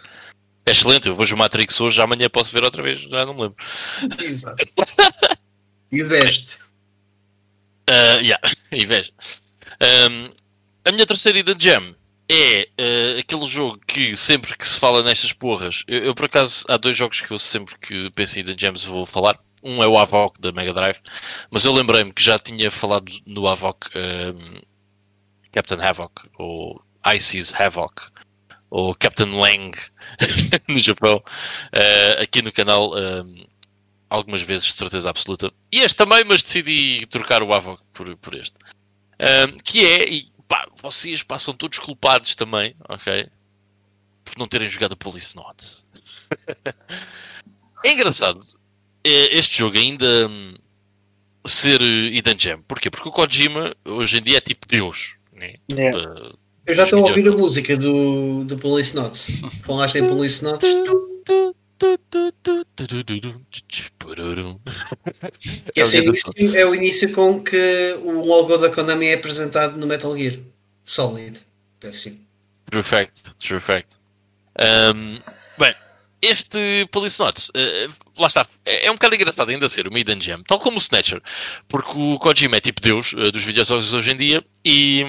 É 0.66 0.70
excelente, 0.70 1.08
eu 1.08 1.14
vejo 1.14 1.34
o 1.34 1.38
Matrix 1.38 1.80
hoje, 1.80 2.00
amanhã 2.00 2.28
posso 2.28 2.52
ver 2.52 2.64
outra 2.64 2.82
vez, 2.82 3.00
já 3.00 3.26
não 3.26 3.34
me 3.34 3.42
lembro. 3.42 3.56
Exato. 4.18 4.64
E 5.92 6.02
o 6.02 6.08
veste. 6.08 6.58
Uh, 7.88 8.18
yeah, 8.20 8.40
inveja. 8.72 9.12
Um, 9.80 10.28
a 10.84 10.90
minha 10.90 11.06
terceira 11.06 11.38
ida 11.38 11.54
de 11.54 11.64
Jam 11.64 11.94
é 12.28 12.68
uh, 12.80 13.20
aquele 13.20 13.48
jogo 13.48 13.78
que 13.86 14.16
sempre 14.16 14.56
que 14.56 14.66
se 14.66 14.78
fala 14.78 15.02
nestas 15.02 15.32
porras, 15.32 15.84
eu, 15.86 16.00
eu, 16.00 16.14
por 16.14 16.24
acaso 16.24 16.64
há 16.68 16.76
dois 16.76 16.96
jogos 16.96 17.20
que 17.20 17.30
eu 17.30 17.38
sempre 17.38 17.78
que 17.78 18.10
penso 18.10 18.36
em 18.36 18.40
Hidden 18.40 18.58
Gems 18.58 18.84
vou 18.84 19.06
falar. 19.06 19.38
Um 19.62 19.82
é 19.82 19.86
o 19.86 19.96
Avoc 19.96 20.38
da 20.40 20.52
Mega 20.52 20.74
Drive, 20.74 20.98
mas 21.50 21.64
eu 21.64 21.72
lembrei-me 21.72 22.12
que 22.12 22.22
já 22.22 22.38
tinha 22.38 22.70
falado 22.70 23.10
no 23.24 23.46
Avoc 23.46 23.86
um, 23.96 24.60
Captain 25.52 25.78
Havoc, 25.80 26.12
ou 26.36 26.84
Icy's 27.14 27.54
Havoc, 27.54 28.02
ou 28.74 28.92
Captain 28.92 29.38
Lang 29.38 29.78
no 30.66 30.80
Japão, 30.80 31.18
uh, 31.18 32.22
aqui 32.22 32.42
no 32.42 32.50
canal. 32.50 32.92
Um, 32.92 33.46
algumas 34.10 34.42
vezes 34.42 34.66
de 34.66 34.72
certeza 34.74 35.10
absoluta. 35.10 35.52
E 35.72 35.80
este 35.80 35.96
também, 35.96 36.24
mas 36.24 36.42
decidi 36.42 37.04
trocar 37.06 37.42
o 37.42 37.52
Avoc 37.52 37.80
por, 37.92 38.16
por 38.18 38.34
este. 38.34 38.54
Um, 39.18 39.58
que 39.58 39.84
é, 39.84 40.08
e 40.08 40.30
pá, 40.46 40.68
vocês 40.80 41.24
são 41.38 41.54
todos 41.54 41.80
culpados 41.80 42.34
também, 42.36 42.76
ok? 42.88 43.28
Por 44.24 44.38
não 44.38 44.46
terem 44.46 44.70
jogado 44.70 44.96
Police 44.96 45.34
Note. 45.34 45.84
é 47.84 47.92
engraçado 47.92 48.40
este 49.04 49.58
jogo 49.58 49.76
ainda 49.76 50.28
hum, 50.28 50.54
ser 51.44 51.80
Hidden 51.80 52.38
Gem. 52.38 52.58
Porquê? 52.62 52.90
Porque 52.90 53.08
o 53.08 53.12
Kojima 53.12 53.74
hoje 53.84 54.18
em 54.18 54.22
dia 54.22 54.38
é 54.38 54.40
tipo 54.40 54.66
Deus. 54.66 55.16
Né? 55.32 55.56
Uh, 55.72 56.38
Eu 56.66 56.74
já 56.74 56.84
estou 56.84 57.00
a 57.00 57.08
ouvir 57.08 57.28
a 57.28 57.32
música 57.32 57.76
do, 57.76 58.44
do 58.44 58.56
Police 58.56 58.96
Notes. 58.96 59.42
Falaste 59.64 59.98
em 59.98 60.08
Police 60.08 60.42
Notes. 60.42 60.68
Esse 65.74 65.98
É 65.98 66.00
é, 66.00 66.02
o 66.02 66.04
o 66.04 66.08
início, 66.08 66.56
é 66.56 66.66
o 66.66 66.74
início 66.74 67.12
com 67.12 67.42
que 67.42 67.98
o 68.02 68.24
logo 68.24 68.56
da 68.56 68.70
Konami 68.70 69.06
é 69.06 69.14
apresentado 69.14 69.76
no 69.76 69.86
Metal 69.86 70.16
Gear 70.16 70.38
Solid. 70.82 71.40
Péssimo. 71.80 72.18
True 72.70 72.82
fact, 72.82 73.22
true 73.38 73.60
fact. 73.60 73.96
Um, 74.58 75.20
bem, 75.58 75.74
este 76.22 76.88
Police 76.90 77.20
Notes, 77.20 77.50
uh, 77.50 77.92
lá 78.18 78.28
está, 78.28 78.46
é, 78.64 78.86
é 78.86 78.90
um 78.90 78.94
bocado 78.94 79.14
engraçado 79.14 79.50
ainda 79.50 79.68
ser 79.68 79.86
uma 79.86 79.98
Hidden 79.98 80.22
Gem, 80.22 80.42
tal 80.44 80.58
como 80.58 80.76
o 80.76 80.80
Snatcher, 80.80 81.20
porque 81.68 81.92
o 81.94 82.18
Kojima 82.18 82.56
é 82.56 82.60
tipo 82.60 82.80
Deus 82.80 83.12
uh, 83.12 83.30
dos 83.30 83.44
videojogos 83.44 83.92
hoje 83.92 84.12
em 84.12 84.16
dia 84.16 84.44
e 84.64 85.04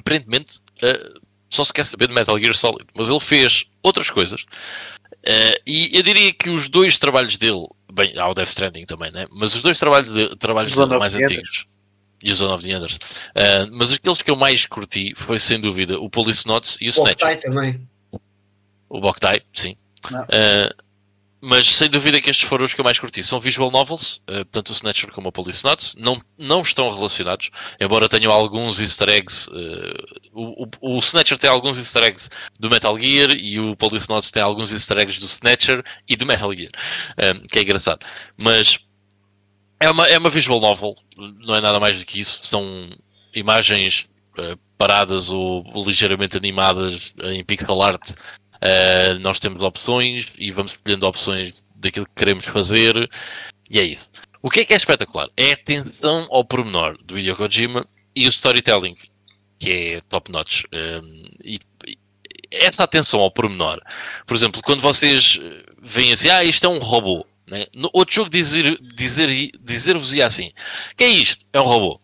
aparentemente 0.00 0.58
uh, 0.82 1.20
só 1.48 1.64
se 1.64 1.72
quer 1.72 1.84
saber 1.84 2.08
de 2.08 2.14
Metal 2.14 2.38
Gear 2.38 2.54
Solid, 2.54 2.86
mas 2.94 3.08
ele 3.08 3.20
fez 3.20 3.64
outras 3.82 4.10
coisas 4.10 4.42
uh, 4.42 5.60
e 5.66 5.96
eu 5.96 6.02
diria 6.02 6.32
que 6.32 6.50
os 6.50 6.68
dois 6.68 6.98
trabalhos 6.98 7.36
dele, 7.36 7.66
bem, 7.92 8.12
há 8.16 8.28
o 8.28 8.34
Death 8.34 8.48
Stranding 8.48 8.86
também, 8.86 9.10
né? 9.12 9.26
mas 9.30 9.54
os 9.54 9.62
dois 9.62 9.78
trabalhos, 9.78 10.12
de, 10.12 10.36
trabalhos 10.36 10.74
dele 10.74 10.98
mais 10.98 11.14
antigos 11.14 11.66
e 12.22 12.30
o 12.30 12.34
Zone 12.34 12.52
of 12.52 12.66
the 12.66 12.72
Enders. 12.72 12.96
Uh, 12.96 13.66
mas 13.72 13.92
aqueles 13.92 14.20
que 14.22 14.30
eu 14.30 14.36
mais 14.36 14.66
curti 14.66 15.14
foi 15.16 15.38
sem 15.38 15.58
dúvida 15.58 15.98
o 15.98 16.10
Police 16.10 16.46
Notes 16.46 16.76
e 16.80 16.86
o 16.86 16.90
Snatcher. 16.90 17.28
Octai 17.28 17.36
também. 17.36 17.88
O 18.88 19.00
Boktai, 19.00 19.40
sim. 19.52 19.76
Uh, 20.10 20.74
mas 21.42 21.66
sem 21.68 21.88
dúvida 21.88 22.20
que 22.20 22.28
estes 22.28 22.46
foram 22.46 22.64
os 22.64 22.74
que 22.74 22.80
eu 22.80 22.84
mais 22.84 22.98
curti. 22.98 23.22
São 23.22 23.40
visual 23.40 23.70
novels, 23.70 24.22
uh, 24.28 24.44
tanto 24.46 24.70
o 24.70 24.72
Snatcher 24.72 25.10
como 25.10 25.28
o 25.28 25.32
Police 25.32 25.64
Notes. 25.64 25.94
Não, 25.96 26.20
não 26.36 26.60
estão 26.60 26.90
relacionados, 26.90 27.50
embora 27.80 28.08
tenham 28.08 28.30
alguns 28.30 28.78
easter 28.78 29.08
eggs. 29.08 29.48
Uh, 29.50 30.20
o, 30.32 30.64
o, 30.64 30.96
o 30.96 30.98
Snatcher 30.98 31.38
tem 31.38 31.48
alguns 31.48 31.78
easter 31.78 32.02
eggs 32.02 32.28
do 32.58 32.68
Metal 32.68 32.96
Gear 32.98 33.30
e 33.30 33.58
o 33.58 33.74
Police 33.74 34.08
Notes 34.08 34.30
tem 34.30 34.42
alguns 34.42 34.72
easter 34.72 34.98
eggs 34.98 35.18
do 35.18 35.26
Snatcher 35.26 35.82
e 36.06 36.14
do 36.14 36.26
Metal 36.26 36.52
Gear, 36.52 36.72
um, 37.18 37.46
que 37.46 37.58
é 37.58 37.62
engraçado. 37.62 38.04
Mas 38.36 38.78
é 39.80 39.90
uma, 39.90 40.06
é 40.08 40.18
uma 40.18 40.30
visual 40.30 40.60
novel, 40.60 40.94
não 41.46 41.54
é 41.54 41.60
nada 41.60 41.80
mais 41.80 41.96
do 41.96 42.04
que 42.04 42.20
isso. 42.20 42.40
São 42.42 42.90
imagens 43.34 44.06
uh, 44.38 44.58
paradas 44.76 45.30
ou 45.30 45.64
ligeiramente 45.86 46.36
animadas 46.36 47.14
em 47.22 47.42
pixel 47.42 47.82
art 47.82 48.12
Uh, 48.62 49.18
nós 49.20 49.38
temos 49.38 49.62
opções 49.62 50.28
e 50.38 50.50
vamos 50.50 50.72
escolhendo 50.72 51.06
opções 51.06 51.54
daquilo 51.74 52.06
que 52.06 52.14
queremos 52.14 52.44
fazer 52.44 53.08
e 53.70 53.80
é 53.80 53.84
isso. 53.84 54.08
O 54.42 54.50
que 54.50 54.60
é 54.60 54.64
que 54.64 54.72
é 54.72 54.76
espetacular? 54.76 55.28
É 55.36 55.50
a 55.50 55.54
atenção 55.54 56.26
ao 56.30 56.44
pormenor 56.44 56.98
do 57.04 57.18
Hideo 57.18 57.36
Kojima 57.36 57.86
e 58.14 58.26
o 58.26 58.28
storytelling, 58.28 58.96
que 59.58 59.70
é 59.70 60.00
top 60.02 60.32
notch. 60.32 60.64
Um, 60.74 61.24
e, 61.44 61.60
e 61.86 61.98
essa 62.50 62.82
atenção 62.84 63.20
ao 63.20 63.30
pormenor, 63.30 63.80
por 64.26 64.36
exemplo, 64.36 64.62
quando 64.62 64.80
vocês 64.80 65.40
veem 65.80 66.12
assim, 66.12 66.28
ah, 66.28 66.42
isto 66.44 66.66
é 66.66 66.68
um 66.68 66.78
robô, 66.78 67.26
Né? 67.48 67.66
No 67.74 67.90
outro 67.92 68.14
jogo 68.14 68.30
dizer, 68.30 68.78
dizer, 68.80 69.50
dizer-vos 69.60 70.12
ia 70.12 70.26
assim: 70.26 70.52
que 70.96 71.04
é 71.04 71.08
isto? 71.08 71.46
É 71.52 71.60
um 71.60 71.64
robô. 71.64 72.00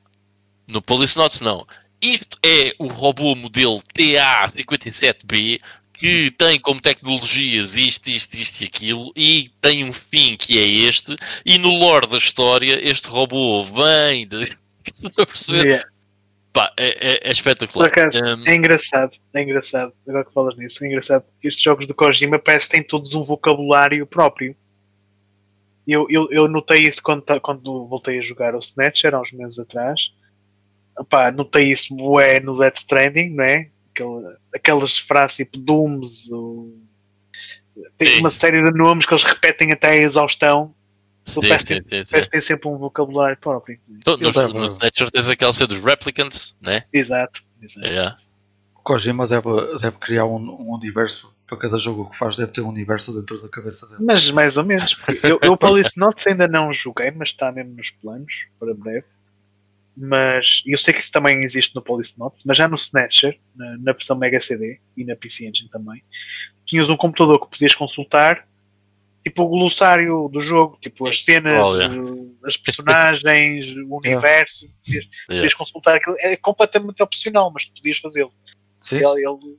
No 0.66 0.82
Policenauts 0.82 1.40
não. 1.40 1.66
Isto 2.00 2.38
é 2.44 2.74
o 2.78 2.88
robô 2.88 3.34
modelo 3.34 3.80
TA57B 3.96 5.60
que 5.98 6.31
tem 6.32 6.60
como 6.60 6.81
tecnologias 6.81 7.77
isto, 7.77 8.09
isto, 8.09 8.35
isto 8.35 8.62
e 8.62 8.66
aquilo 8.66 9.12
e 9.16 9.51
tem 9.60 9.85
um 9.85 9.93
fim 9.93 10.36
que 10.36 10.59
é 10.59 10.66
este 10.89 11.16
e 11.44 11.59
no 11.59 11.70
lore 11.70 12.06
da 12.06 12.18
história 12.18 12.78
este 12.89 13.09
robô 13.09 13.64
vem 13.64 14.27
de... 14.27 14.56
Yeah. 15.51 15.85
Pá, 16.52 16.73
é, 16.78 16.86
é- 16.89 17.14
é 17.16 17.20
Por 17.20 17.31
espetacular. 17.31 17.89
acaso, 17.89 18.18
Um, 18.24 18.44
é 18.47 18.55
engraçado, 18.55 19.16
é 19.35 19.43
engraçado, 19.43 19.93
agora 20.09 20.24
que 20.24 20.32
falas 20.32 20.56
nisso, 20.56 20.82
é 20.82 20.86
engraçado 20.86 21.24
estes 21.43 21.62
jogos 21.62 21.86
de 21.86 21.93
Kojima 21.93 22.39
parece 22.39 22.66
que 22.68 22.73
têm 22.77 22.82
todos 22.82 23.12
um 23.14 23.23
vocabulário 23.24 24.06
próprio. 24.06 24.56
Eu, 25.86 26.06
eu, 26.09 26.28
eu 26.31 26.48
notei 26.48 26.82
isso 26.82 27.02
quando, 27.02 27.23
quando 27.40 27.86
voltei 27.86 28.18
a 28.18 28.23
jogar 28.23 28.55
o 28.55 28.59
Snatcher 28.59 29.14
há 29.14 29.20
uns 29.20 29.32
meses 29.32 29.59
atrás. 29.59 30.12
Epá, 30.98 31.31
notei 31.31 31.70
isso 31.70 31.94
bué 31.94 32.40
no 32.40 32.59
Death 32.59 32.78
Stranding, 32.78 33.31
não 33.35 33.44
é? 33.44 33.68
Aquela- 33.97 34.36
aquelas 34.55 34.98
frases 34.98 35.39
tipo 35.39 35.59
Dooms, 35.59 36.31
o- 36.31 36.77
tem 37.98 38.14
Sim. 38.14 38.20
uma 38.20 38.31
série 38.31 38.62
de 38.62 38.70
nomes 38.77 39.06
que 39.06 39.12
eles 39.14 39.23
repetem 39.24 39.73
até 39.73 39.89
a 39.90 39.97
exaustão. 39.97 40.74
sim, 41.24 41.40
que 41.43 42.28
tem 42.31 42.40
sempre 42.40 42.68
um 42.68 42.78
vocabulário 42.78 43.36
próprio. 43.36 43.78
Então, 43.90 44.14
Eu 44.14 44.20
no, 44.28 44.32
dava- 44.32 44.48
no 44.52 44.64
Snatcher 44.66 45.10
tens 45.10 45.27
aquela 45.28 45.52
cena 45.52 45.66
dos 45.68 45.78
replicants, 45.78 46.56
né? 46.60 46.85
Exato. 46.93 47.43
exato. 47.60 47.86
Yeah. 47.86 48.16
O 48.77 48.81
Kojima 48.82 49.27
deve, 49.27 49.48
deve 49.81 49.97
criar 49.98 50.24
um, 50.27 50.36
um 50.36 50.73
universo. 50.73 51.35
Para 51.47 51.59
cada 51.59 51.78
jogo 51.78 52.10
que 52.10 52.16
faz, 52.16 52.36
deve 52.39 52.51
ter 52.52 52.60
um 52.60 52.68
universo 52.68 53.12
dentro 53.12 53.40
da 53.40 53.48
cabeça 53.48 53.86
dele. 53.86 54.01
Mas 54.05 54.31
mais 54.32 54.56
ou 54.56 54.64
menos. 54.64 54.97
Eu, 55.23 55.39
eu 55.43 55.56
Policenauts 55.56 56.27
ainda 56.27 56.48
não 56.48 56.73
joguei, 56.73 57.10
mas 57.12 57.28
está 57.28 57.52
mesmo 57.52 57.73
nos 57.74 57.90
planos 57.90 58.32
para 58.59 58.74
breve. 58.74 59.05
Mas 59.97 60.62
eu 60.66 60.77
sei 60.77 60.93
que 60.93 61.01
isso 61.01 61.10
também 61.10 61.43
existe 61.43 61.74
no 61.74 61.81
Policenauts, 61.81 62.43
mas 62.44 62.56
já 62.59 62.68
no 62.68 62.74
Snatcher, 62.77 63.39
na, 63.55 63.78
na 63.78 63.93
versão 63.93 64.16
Mega 64.16 64.40
CD 64.40 64.78
e 64.97 65.05
na 65.05 65.16
PC 65.16 65.47
Engine 65.48 65.70
também, 65.70 66.02
tinhas 66.66 66.90
um 66.90 66.97
computador 66.97 67.40
que 67.40 67.51
podias 67.51 67.74
consultar, 67.74 68.47
tipo 69.24 69.44
o 69.44 69.48
glossário 69.48 70.28
do 70.31 70.39
jogo, 70.40 70.77
tipo 70.82 71.06
as 71.09 71.24
cenas, 71.24 71.59
Oh, 71.64 71.77
yeah. 71.77 71.94
eh, 71.97 72.27
as 72.44 72.56
personagens, 72.59 73.74
o 73.89 73.97
universo, 73.97 74.66
podias, 74.85 75.05
Yeah. 75.06 75.27
podias 75.28 75.55
consultar 75.55 75.94
aquilo. 75.97 76.16
É 76.20 76.36
completamente 76.36 77.02
opcional, 77.02 77.51
mas 77.52 77.64
tu 77.64 77.73
podias 77.74 77.98
fazê-lo. 77.98 78.32
Sim, 78.81 78.97
Ele, 78.97 79.27
ele 79.27 79.56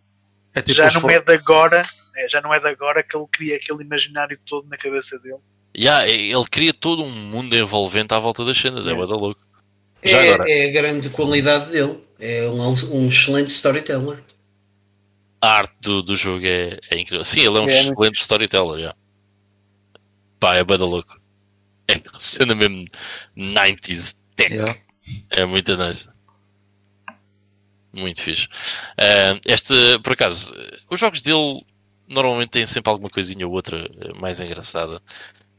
é 0.54 0.62
tipo 0.62 0.74
já 0.78 0.92
não 0.92 1.02
for- 1.02 1.12
é 1.12 1.20
de 1.20 1.34
agora, 1.34 1.84
é, 2.16 2.30
já 2.30 2.42
não 2.42 2.54
é 2.54 2.60
de 2.60 2.68
agora 2.68 3.02
que 3.02 3.18
ele 3.18 3.26
cria 3.32 3.56
aquele 3.56 3.84
imaginário 3.84 4.40
todo 4.46 4.68
na 4.70 4.78
cabeça 4.78 5.18
dele. 5.20 5.40
Yeah, 5.76 6.08
ele 6.08 6.46
cria 6.50 6.74
todo 6.74 7.04
um 7.04 7.12
mundo 7.12 7.56
envolvente 7.56 8.14
à 8.14 8.20
volta 8.20 8.46
das 8.46 8.58
cenas, 8.58 8.86
é 8.86 8.92
Yeah. 8.92 9.06
bué 9.06 9.12
da 9.12 9.20
louco. 9.20 9.47
Já 10.03 10.18
É, 10.24 10.34
agora. 10.34 10.49
é 10.49 10.69
a 10.69 10.72
grande 10.72 11.10
qualidade 11.10 11.72
dele. 11.72 11.99
É 12.19 12.48
um, 12.49 12.74
um 12.95 13.07
excelente 13.07 13.49
storyteller. 13.49 14.24
A 15.41 15.49
arte 15.60 15.76
do, 15.82 16.02
do 16.02 16.15
jogo 16.15 16.45
é, 16.45 16.78
é 16.90 16.99
incrível. 16.99 17.24
Sim, 17.24 17.41
ele 17.41 17.57
é 17.57 17.61
um 17.61 17.68
É, 17.69 17.80
excelente 17.80 18.15
storyteller. 18.19 18.78
Yeah. 18.80 18.98
Pá, 20.40 20.56
é 20.56 20.64
bué 20.64 20.78
da 20.78 20.86
louco. 20.86 21.19
É 21.88 21.95
uma 22.10 22.19
cena 22.19 22.53
mesmo 22.56 22.86
90s 23.36 24.18
tech. 24.36 24.53
Yeah. 24.53 24.78
É 25.30 25.45
muito 25.45 25.76
nice. 25.78 26.10
Muito 27.94 28.22
fixe. 28.22 28.48
Ah, 28.99 29.40
este, 29.45 29.74
por 30.03 30.14
acaso, 30.14 30.53
os 30.90 30.99
jogos 30.99 31.22
dele 31.22 31.65
normalmente 32.07 32.49
têm 32.52 32.65
sempre 32.65 32.91
alguma 32.91 33.10
coisinha 33.10 33.48
ou 33.48 33.53
outra 33.53 33.78
eh, 33.99 34.14
mais 34.19 34.40
engraçada. 34.40 35.02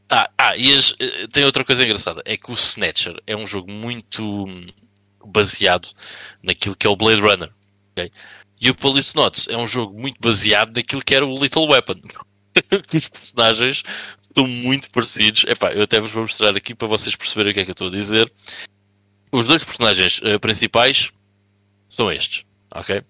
Ah, 0.09 0.29
ah 0.37 0.57
e 0.57 0.73
as- 0.75 0.95
eh, 0.99 1.27
tem 1.31 1.43
outra 1.45 1.63
coisa 1.63 1.83
engraçada: 1.83 2.21
é 2.25 2.35
que 2.35 2.51
o 2.51 2.55
Snatcher 2.55 3.15
é 3.27 3.35
um 3.35 3.45
jogo 3.45 3.71
muito 3.71 4.23
hum, 4.45 4.67
baseado 5.25 5.89
naquilo 6.41 6.75
que 6.75 6.87
é 6.87 6.89
o 6.89 6.95
Blade 6.95 7.21
Runner. 7.21 7.51
ok? 7.91 8.11
E 8.61 8.69
o 8.69 8.75
Policenauts 8.75 9.47
é 9.47 9.55
um 9.57 9.67
jogo 9.67 9.97
muito 9.99 10.19
baseado 10.19 10.75
naquilo 10.75 11.01
que 11.03 11.15
era 11.15 11.25
o 11.25 11.35
Little 11.41 11.67
Weapon. 11.69 11.95
Os 12.93 13.07
personagens 13.07 13.83
estão 14.21 14.45
muito 14.45 14.89
parecidos. 14.89 15.45
Epá, 15.47 15.71
eu 15.71 15.83
até 15.83 15.99
vos 15.99 16.11
vou 16.11 16.23
mostrar 16.23 16.55
aqui 16.57 16.75
para 16.75 16.87
vocês 16.87 17.15
perceberem 17.15 17.51
o 17.51 17.53
que 17.53 17.61
é 17.61 17.63
que 17.63 17.71
eu 17.71 17.73
estou 17.73 17.87
a 17.87 17.91
dizer. 17.91 18.31
Os 19.31 19.45
dois 19.45 19.63
personagens 19.63 20.19
eh, 20.23 20.37
principais 20.39 21.11
são 21.87 22.11
estes, 22.11 22.43
ok? 22.71 23.01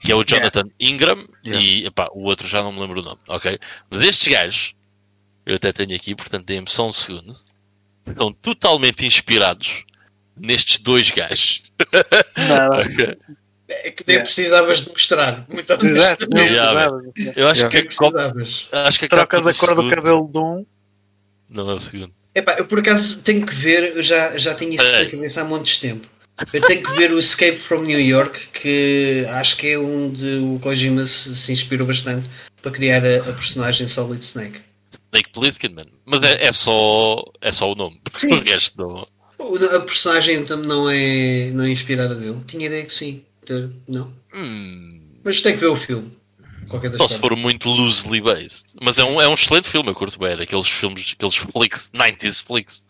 Que 0.00 0.12
é 0.12 0.14
o 0.14 0.24
Jonathan 0.24 0.68
Ingram 0.78 1.26
Yeah. 1.44 1.64
e 1.64 1.86
epá, 1.86 2.08
o 2.12 2.24
outro 2.24 2.46
já 2.46 2.62
não 2.62 2.70
me 2.72 2.80
lembro 2.80 3.00
o 3.00 3.02
nome, 3.02 3.20
ok? 3.28 3.58
Mas 3.90 4.06
estes 4.06 4.28
gajos, 4.28 4.74
eu 5.50 5.56
até 5.56 5.72
tenho 5.72 5.94
aqui, 5.94 6.14
portanto 6.14 6.46
deem-me 6.46 6.68
só 6.70 6.88
um 6.88 6.92
segundo, 6.92 7.34
estão 8.06 8.32
totalmente 8.32 9.04
inspirados 9.04 9.84
nestes 10.38 10.78
dois 10.78 11.10
gajos. 11.10 11.62
Nada. 12.36 12.76
ok? 12.86 13.16
É 13.68 13.90
que 13.92 14.02
nem 14.06 14.14
Yeah. 14.16 14.24
precisavas 14.24 14.80
de 14.84 14.90
mostrar. 14.90 15.46
Muito 15.48 15.72
Exato, 15.72 15.84
não 16.28 16.40
honestamente. 16.42 16.52
Yeah. 16.52 16.90
Eu 17.36 17.48
acho 17.48 17.60
Yeah. 17.60 17.68
que 17.68 17.82
precisavas. 17.86 18.68
acho 18.72 18.98
que 18.98 19.04
a 19.04 19.08
Trocas 19.08 19.40
a 19.46 19.54
cor 19.54 19.74
do 19.76 19.82
segundo- 19.82 19.94
cabelo 19.94 20.28
de 20.32 20.38
um. 20.38 20.66
Não 21.48 21.70
é 21.70 21.74
o 21.74 21.78
segundo. 21.78 22.12
Epá, 22.34 22.54
eu 22.58 22.64
por 22.66 22.78
acaso 22.80 23.22
tenho 23.22 23.44
que 23.46 23.54
ver, 23.54 23.96
eu 23.96 24.02
já, 24.02 24.36
já 24.38 24.54
tinha 24.54 24.74
isso 24.74 24.90
na 24.90 25.04
cabeça 25.08 25.40
há 25.40 25.44
montes 25.44 25.74
de 25.74 25.80
tempo. 25.82 26.08
Eu 26.52 26.62
tenho 26.62 26.82
que 26.82 26.96
ver 26.96 27.12
o 27.12 27.18
Escape 27.18 27.58
from 27.58 27.82
New 27.82 28.00
York, 28.00 28.48
que 28.52 29.24
acho 29.30 29.56
que 29.56 29.68
é 29.68 29.78
onde 29.78 30.38
o 30.38 30.58
Kojima 30.60 31.04
se, 31.04 31.36
se 31.36 31.52
inspirou 31.52 31.86
bastante 31.86 32.28
para 32.62 32.70
criar 32.72 33.04
a, 33.04 33.18
a 33.18 33.32
personagem 33.34 33.86
Solid 33.86 34.22
Snake. 34.24 34.60
Snake 35.12 35.30
Plissken, 35.32 35.74
man. 35.74 35.86
Mas 36.06 36.22
é, 36.22 36.46
é 36.46 36.52
só, 36.52 37.24
é 37.40 37.52
só 37.52 37.70
o 37.70 37.74
nome. 37.74 38.00
Porque 38.04 38.28
Sim. 38.28 38.34
o 38.34 38.44
resto 38.44 38.78
não. 38.78 39.06
A 39.76 39.80
personagem 39.80 40.36
então 40.36 40.56
não 40.58 40.88
é, 40.88 41.50
não 41.52 41.64
é 41.64 41.70
inspirada 41.70 42.14
dele. 42.14 42.40
Tinha 42.46 42.66
ideia 42.66 42.84
que 42.84 42.92
sim. 42.92 43.24
Não. 43.88 44.12
Hum, 44.34 45.02
Mas 45.24 45.40
tem 45.40 45.54
que 45.54 45.60
ver 45.60 45.66
o 45.68 45.76
filme. 45.76 46.16
Qualquer 46.68 46.94
só 46.94 47.08
se 47.08 47.18
for 47.18 47.34
muito 47.34 47.68
loosely 47.68 48.20
based. 48.20 48.76
Mas 48.80 48.98
é 49.00 49.04
um, 49.04 49.20
é 49.20 49.26
um 49.26 49.34
excelente 49.34 49.68
filme, 49.68 49.88
eu 49.88 49.94
curto 49.94 50.18
bem. 50.20 50.32
é 50.32 50.36
Daqueles 50.36 50.68
filmes, 50.68 51.14
aqueles 51.16 51.34
flicks, 51.34 51.90
90s 51.92 52.44
flicks. 52.44 52.84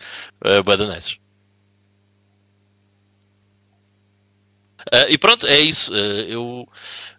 Uh, 0.45 0.63
badanesses. 0.63 1.17
Uh, 4.93 5.07
e 5.09 5.17
pronto, 5.17 5.47
é 5.47 5.61
isso. 5.61 5.93
Uh, 5.93 6.23
eu 6.29 6.69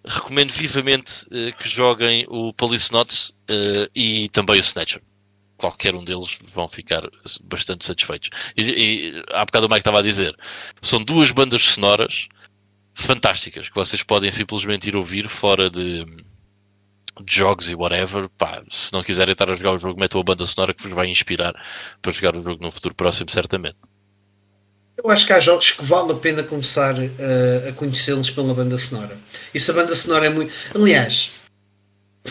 recomendo 0.06 0.52
vivamente 0.52 1.26
uh, 1.28 1.56
que 1.58 1.70
joguem 1.70 2.26
o 2.28 2.54
Policenauts 2.54 3.30
uh, 3.50 3.90
e 3.96 4.30
também 4.30 4.58
o 4.58 4.60
Snatcher. 4.60 5.02
Qualquer 5.58 5.96
um 5.96 6.04
deles 6.04 6.40
vão 6.54 6.68
ficar 6.68 7.04
bastante 7.44 7.86
satisfeitos. 7.86 8.30
E, 8.58 8.64
e 8.64 9.24
há 9.32 9.46
bocado 9.46 9.68
o 9.68 9.70
Mike 9.70 9.82
estava 9.82 10.00
a 10.00 10.04
dizer: 10.04 10.36
são 10.82 11.02
duas 11.02 11.32
bandas 11.32 11.62
sonoras 11.62 12.28
fantásticas 12.94 13.70
que 13.70 13.76
vocês 13.76 14.04
podem 14.04 14.32
simplesmente 14.32 14.90
ir 14.90 14.96
ouvir 14.96 15.30
fora 15.30 15.70
de, 15.70 16.04
de 17.24 17.34
jogos 17.34 17.70
e 17.70 17.76
whatever. 17.76 18.28
Pá, 18.38 18.64
se 18.70 18.92
não 18.92 19.04
quiserem 19.04 19.32
estar 19.32 19.50
a 19.50 19.56
jogar 19.56 19.74
o 19.74 19.80
jogo, 19.80 20.00
metam 20.00 20.20
a 20.20 20.24
banda 20.24 20.46
sonora 20.46 20.74
que 20.74 20.84
vos 20.84 20.92
vai 20.94 21.08
inspirar 21.08 21.54
para 22.02 22.12
jogar 22.12 22.36
o 22.36 22.44
jogo 22.44 22.62
no 22.62 22.72
futuro 22.72 22.96
próximo, 22.96 23.30
certamente. 23.30 23.78
Eu 25.04 25.10
acho 25.10 25.26
que 25.26 25.34
há 25.34 25.40
jogos 25.40 25.72
que 25.72 25.84
vale 25.84 26.12
a 26.12 26.16
pena 26.16 26.44
começar 26.44 26.96
uh, 26.96 27.70
a 27.70 27.74
conhecê-los 27.74 28.30
pela 28.30 28.54
banda 28.54 28.78
sonora. 28.78 29.18
E 29.54 29.60
se 29.60 29.72
a 29.72 29.74
banda 29.74 29.96
sonora 29.96 30.28
é 30.28 30.30
muito. 30.30 30.54
Aliás, 30.76 31.32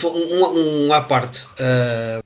um, 0.03 0.87
um, 0.87 0.93
à 0.93 1.01
parte, 1.01 1.43
uh, 1.45 2.23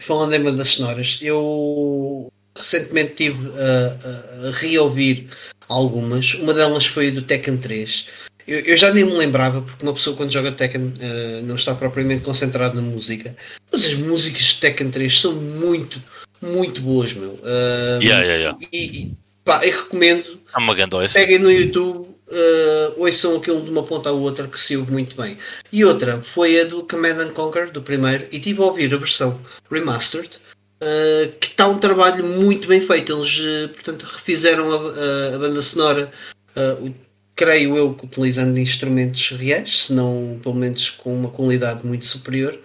falando 0.00 0.34
em 0.34 0.42
bandas 0.42 0.68
sonoras, 0.68 1.18
eu 1.22 2.32
recentemente 2.56 3.14
tive 3.14 3.52
a, 3.52 4.46
a, 4.46 4.48
a 4.48 4.50
reouvir 4.52 5.28
algumas. 5.68 6.34
Uma 6.34 6.52
delas 6.52 6.86
foi 6.86 7.10
do 7.10 7.22
Tekken 7.22 7.58
3. 7.58 8.08
Eu, 8.46 8.60
eu, 8.60 8.76
já 8.76 8.92
nem 8.92 9.04
me 9.04 9.12
lembrava, 9.12 9.62
porque 9.62 9.84
uma 9.84 9.94
pessoa 9.94 10.16
quando 10.16 10.32
joga 10.32 10.52
Tekken 10.52 10.82
uh, 10.82 11.42
não 11.44 11.54
está 11.54 11.74
propriamente 11.74 12.22
concentrado 12.22 12.80
na 12.80 12.82
música. 12.82 13.34
Mas 13.70 13.84
as 13.84 13.94
músicas 13.94 14.42
de 14.42 14.56
Tekken 14.58 14.90
3 14.90 15.20
são 15.20 15.34
muito, 15.34 16.02
muito 16.42 16.80
boas, 16.80 17.12
meu. 17.14 17.34
Uh, 17.34 18.02
yeah, 18.02 18.22
yeah, 18.22 18.34
yeah. 18.34 18.58
E, 18.72 19.12
Pá, 19.44 19.64
eu 19.64 19.72
recomendo. 19.72 20.40
É 20.56 20.58
uma 20.58 20.72
OS. 20.72 21.12
Peguem 21.12 21.38
no 21.38 21.52
YouTube, 21.52 22.08
uh, 22.08 22.94
ouçam 22.96 23.36
aquilo 23.36 23.60
de 23.60 23.70
uma 23.70 23.82
ponta 23.82 24.08
à 24.08 24.12
outra 24.12 24.48
que 24.48 24.58
se 24.58 24.76
ouve 24.76 24.90
muito 24.90 25.14
bem. 25.20 25.36
E 25.70 25.84
outra 25.84 26.22
foi 26.22 26.60
a 26.60 26.64
do 26.64 26.82
Command 26.84 27.20
and 27.20 27.32
Conquer, 27.32 27.70
do 27.70 27.82
primeiro, 27.82 28.26
e 28.32 28.40
tive 28.40 28.62
a 28.62 28.64
ouvir 28.64 28.92
a 28.94 28.96
versão 28.96 29.38
remastered, 29.70 30.36
uh, 30.80 31.30
que 31.38 31.48
está 31.48 31.68
um 31.68 31.78
trabalho 31.78 32.24
muito 32.24 32.66
bem 32.66 32.80
feito. 32.80 33.12
Eles, 33.12 33.38
uh, 33.38 33.68
portanto, 33.74 34.02
refizeram 34.04 34.72
a, 34.72 34.76
a, 34.76 35.34
a 35.34 35.38
banda 35.38 35.60
sonora, 35.60 36.10
uh, 36.56 36.94
creio 37.36 37.76
eu, 37.76 37.94
que 37.94 38.06
utilizando 38.06 38.58
instrumentos 38.58 39.30
reais, 39.30 39.84
se 39.84 39.92
não 39.92 40.40
pelo 40.42 40.54
menos 40.54 40.88
com 40.88 41.14
uma 41.14 41.28
qualidade 41.28 41.86
muito 41.86 42.06
superior. 42.06 42.58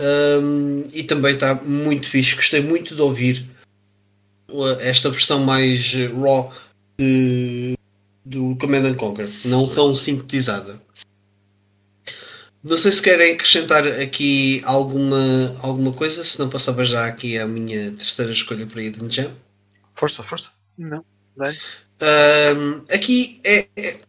Um, 0.00 0.88
e 0.92 1.04
também 1.04 1.34
está 1.34 1.54
muito 1.54 2.08
fixe. 2.08 2.34
Gostei 2.34 2.60
muito 2.60 2.96
de 2.96 3.00
ouvir 3.00 3.53
esta 4.80 5.10
versão 5.10 5.40
mais 5.40 5.92
raw 6.20 6.52
de, 6.98 7.76
do 8.24 8.56
Command 8.56 8.86
and 8.86 8.94
Conquer, 8.94 9.28
não 9.44 9.68
tão 9.68 9.94
sintetizada. 9.94 10.80
não 12.62 12.78
sei 12.78 12.92
se 12.92 13.02
querem 13.02 13.34
acrescentar 13.34 13.86
aqui 13.86 14.62
alguma, 14.64 15.56
alguma 15.60 15.92
coisa, 15.92 16.22
se 16.22 16.38
não 16.38 16.48
passava 16.48 16.84
já 16.84 17.06
aqui 17.06 17.38
a 17.38 17.46
minha 17.46 17.92
terceira 17.92 18.32
escolha 18.32 18.66
para 18.66 18.82
Hidden 18.82 19.10
Gem. 19.10 19.30
Força, 19.94 20.22
força. 20.22 20.48
Não, 20.78 21.04
bem. 21.36 21.56
Um, 22.02 22.84
aqui 22.92 23.40
é, 23.44 23.68
é, 23.76 24.00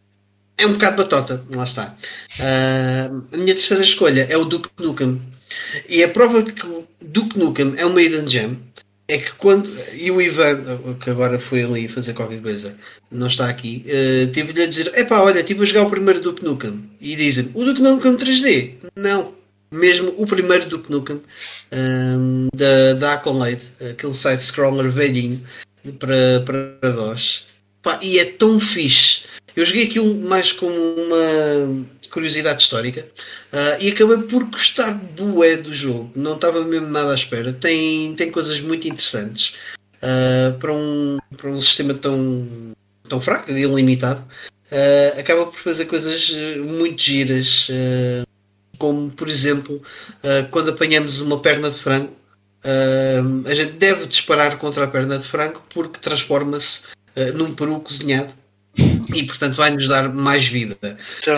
é 0.58 0.66
um 0.66 0.72
bocado 0.72 0.96
batota, 0.96 1.44
lá 1.50 1.64
está. 1.64 1.96
Um, 2.40 3.24
a 3.32 3.36
minha 3.36 3.54
terceira 3.54 3.82
escolha 3.82 4.26
é 4.30 4.36
o 4.36 4.44
Duke 4.44 4.70
Nukem. 4.78 5.22
E 5.88 6.02
a 6.02 6.08
prova 6.08 6.42
de 6.42 6.52
que 6.52 6.66
o 6.66 6.86
Duke 7.00 7.38
Nukem 7.38 7.74
é 7.76 7.86
uma 7.86 8.02
Hidden 8.02 8.28
Gem 8.28 8.66
é 9.08 9.18
que 9.18 9.32
quando. 9.32 9.68
E 9.94 10.10
o 10.10 10.20
Ivan, 10.20 10.96
que 11.00 11.10
agora 11.10 11.38
foi 11.38 11.62
ali 11.62 11.88
fazer 11.88 12.14
qualquer 12.14 12.40
coisa, 12.42 12.76
não 13.10 13.28
está 13.28 13.48
aqui, 13.48 13.84
uh, 13.86 14.30
tive-lhe 14.32 14.62
a 14.62 14.66
dizer: 14.66 14.92
epá, 14.98 15.20
olha, 15.20 15.40
estive 15.40 15.62
a 15.62 15.66
jogar 15.66 15.82
o 15.82 15.90
primeiro 15.90 16.20
Duke 16.20 16.44
Nukem. 16.44 16.90
E 17.00 17.14
dizem: 17.14 17.50
o 17.54 17.64
Duke 17.64 17.80
Nukem 17.80 18.16
3D? 18.16 18.74
Não. 18.96 19.34
Mesmo 19.72 20.14
o 20.16 20.26
primeiro 20.26 20.68
Duke 20.68 20.90
Nukem 20.90 21.20
um, 21.72 22.46
da, 22.54 22.92
da 22.94 23.14
Accolade, 23.14 23.62
aquele 23.90 24.14
side-scroller 24.14 24.92
velhinho 24.92 25.44
para, 25.98 26.40
para 26.46 26.92
DOS. 26.92 27.46
Pá, 27.82 27.98
e 28.00 28.18
é 28.18 28.24
tão 28.24 28.60
fixe. 28.60 29.22
Eu 29.56 29.64
joguei 29.64 29.84
aquilo 29.84 30.14
mais 30.16 30.52
como 30.52 30.74
uma 30.74 31.86
curiosidade 32.10 32.60
histórica 32.60 33.06
uh, 33.50 33.82
e 33.82 33.90
acabei 33.90 34.18
por 34.18 34.44
gostar 34.44 34.92
bué 34.92 35.56
do 35.56 35.72
jogo. 35.74 36.12
Não 36.14 36.34
estava 36.34 36.62
mesmo 36.62 36.88
nada 36.88 37.10
à 37.12 37.14
espera. 37.14 37.54
Tem, 37.54 38.14
tem 38.14 38.30
coisas 38.30 38.60
muito 38.60 38.86
interessantes 38.86 39.56
uh, 39.96 40.58
para, 40.58 40.72
um, 40.74 41.16
para 41.38 41.48
um 41.48 41.58
sistema 41.58 41.94
tão, 41.94 42.46
tão 43.08 43.18
fraco 43.18 43.50
e 43.50 43.64
limitado. 43.64 44.22
Uh, 44.70 45.18
acaba 45.18 45.46
por 45.46 45.58
fazer 45.60 45.86
coisas 45.86 46.30
muito 46.58 47.02
giras, 47.02 47.68
como 48.76 49.10
por 49.10 49.28
exemplo, 49.28 49.80
quando 50.50 50.70
apanhamos 50.70 51.20
uma 51.20 51.40
perna 51.40 51.70
de 51.70 51.78
frango. 51.78 52.12
a 53.46 53.54
gente 53.54 53.72
deve 53.72 54.06
disparar 54.06 54.58
contra 54.58 54.84
a 54.84 54.88
perna 54.88 55.18
de 55.18 55.26
frango 55.26 55.62
porque 55.72 55.98
transforma-se 55.98 56.82
num 57.34 57.54
peru 57.54 57.80
cozinhado 57.80 58.34
e 59.16 59.24
portanto 59.24 59.54
vai-nos 59.56 59.88
dar 59.88 60.12
mais 60.12 60.46
vida. 60.46 60.76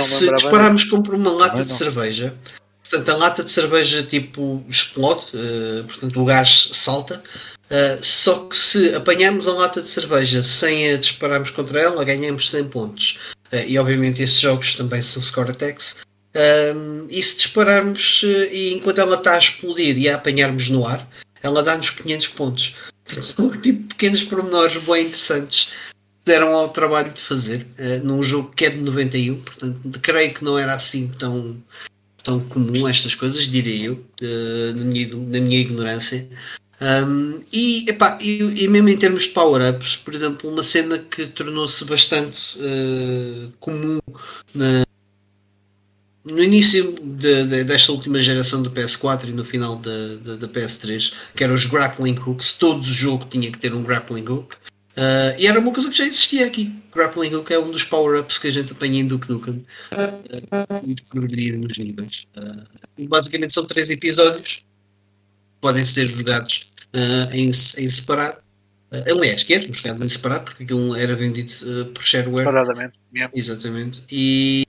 Se 0.00 0.32
dispararmos 0.34 0.84
como 0.84 1.12
uma 1.14 1.32
lata 1.32 1.64
de 1.64 1.72
cerveja, 1.72 2.34
portanto 2.82 3.08
a 3.08 3.16
lata 3.16 3.44
de 3.44 3.50
cerveja 3.50 4.02
tipo 4.02 4.64
explode, 4.68 5.26
uh, 5.34 5.84
portanto 5.84 6.20
o 6.20 6.24
gás 6.24 6.70
salta. 6.72 7.22
Uh, 7.70 8.02
só 8.02 8.46
que 8.46 8.56
se 8.56 8.94
apanharmos 8.94 9.46
a 9.46 9.52
lata 9.52 9.82
de 9.82 9.90
cerveja 9.90 10.42
sem 10.42 10.90
a 10.90 10.96
dispararmos 10.96 11.50
contra 11.50 11.80
ela, 11.80 12.02
ganhamos 12.02 12.50
100 12.50 12.64
pontos. 12.68 13.18
Uh, 13.52 13.64
e 13.66 13.78
obviamente 13.78 14.22
esses 14.22 14.40
jogos 14.40 14.74
também 14.74 15.02
são 15.02 15.22
score 15.22 15.50
attacks. 15.50 15.98
e 17.10 17.22
se 17.22 17.36
dispararmos 17.36 18.22
e 18.50 18.74
enquanto 18.74 19.00
ela 19.00 19.16
está 19.16 19.34
a 19.34 19.38
explodir 19.38 19.98
e 19.98 20.08
a 20.08 20.16
apanharmos 20.16 20.68
no 20.68 20.86
ar, 20.86 21.08
ela 21.42 21.62
dá-nos 21.62 21.90
500 21.90 22.28
pontos. 22.28 22.74
São 23.08 23.50
tipo 23.60 23.88
pequenos 23.88 24.22
pormenores 24.22 24.82
bem 24.84 25.06
interessantes 25.06 25.72
deram 26.28 26.54
ao 26.54 26.68
trabalho 26.68 27.12
de 27.12 27.20
fazer 27.20 27.66
uh, 27.78 28.06
num 28.06 28.22
jogo 28.22 28.52
que 28.54 28.66
é 28.66 28.70
de 28.70 28.78
91, 28.78 29.40
portanto 29.40 30.00
creio 30.00 30.34
que 30.34 30.44
não 30.44 30.58
era 30.58 30.74
assim 30.74 31.08
tão, 31.18 31.56
tão 32.22 32.38
comum 32.40 32.86
estas 32.86 33.14
coisas, 33.14 33.48
diria 33.48 33.86
eu, 33.86 33.94
uh, 33.94 34.76
na, 34.76 34.84
minha, 34.84 35.08
na 35.08 35.40
minha 35.40 35.58
ignorância. 35.58 36.28
Um, 36.80 37.42
e, 37.52 37.90
epá, 37.90 38.18
e, 38.20 38.64
e, 38.64 38.68
mesmo 38.68 38.88
em 38.88 38.96
termos 38.96 39.24
de 39.24 39.30
power-ups, 39.30 39.96
por 39.96 40.14
exemplo, 40.14 40.48
uma 40.48 40.62
cena 40.62 40.98
que 40.98 41.26
tornou-se 41.26 41.84
bastante 41.84 42.56
uh, 42.58 43.52
comum 43.58 43.98
na, 44.54 44.84
no 46.24 46.42
início 46.42 46.94
de, 47.02 47.44
de, 47.46 47.64
desta 47.64 47.90
última 47.90 48.20
geração 48.20 48.62
do 48.62 48.70
PS4 48.70 49.28
e 49.28 49.32
no 49.32 49.44
final 49.44 49.76
da, 49.76 50.36
da, 50.36 50.48
PS3, 50.48 51.12
que 51.34 51.42
eram 51.42 51.54
os 51.54 51.66
grappling 51.66 52.16
hooks, 52.18 52.54
todo 52.54 52.80
o 52.80 52.84
jogo 52.84 53.26
tinha 53.28 53.50
que 53.50 53.58
ter 53.58 53.74
um 53.74 53.82
grappling 53.82 54.28
hook. 54.28 54.54
Uh, 54.98 55.38
e 55.38 55.46
era 55.46 55.60
uma 55.60 55.72
coisa 55.72 55.88
que 55.88 55.96
já 55.96 56.04
existia 56.04 56.44
aqui. 56.44 56.74
Grappling 56.92 57.32
Hook 57.32 57.52
é 57.52 57.58
um 57.58 57.70
dos 57.70 57.84
power-ups 57.84 58.36
que 58.36 58.48
a 58.48 58.50
gente 58.50 58.72
apanha 58.72 58.98
em 58.98 59.06
Duke 59.06 59.30
Nukem. 59.30 59.64
Muito 60.84 61.04
progredir 61.04 61.56
nos 61.56 61.78
níveis. 61.78 62.26
Uh, 62.36 63.06
basicamente 63.06 63.52
são 63.52 63.64
três 63.64 63.88
episódios. 63.88 64.64
Podem 65.60 65.84
ser 65.84 66.08
jogados 66.08 66.72
uh, 66.92 67.32
em, 67.32 67.46
em 67.46 67.52
separado. 67.52 68.38
Uh, 68.90 69.12
aliás, 69.12 69.44
que 69.44 69.54
eram 69.54 69.72
jogados 69.72 70.02
em 70.02 70.08
separado, 70.08 70.46
porque 70.46 70.64
aquilo 70.64 70.96
era 70.96 71.14
vendido 71.14 71.52
por 71.94 72.02
shareware. 72.02 72.38
Separadamente. 72.38 72.98
Yeah. 73.14 73.32
Exatamente. 73.36 74.02
E, 74.10 74.66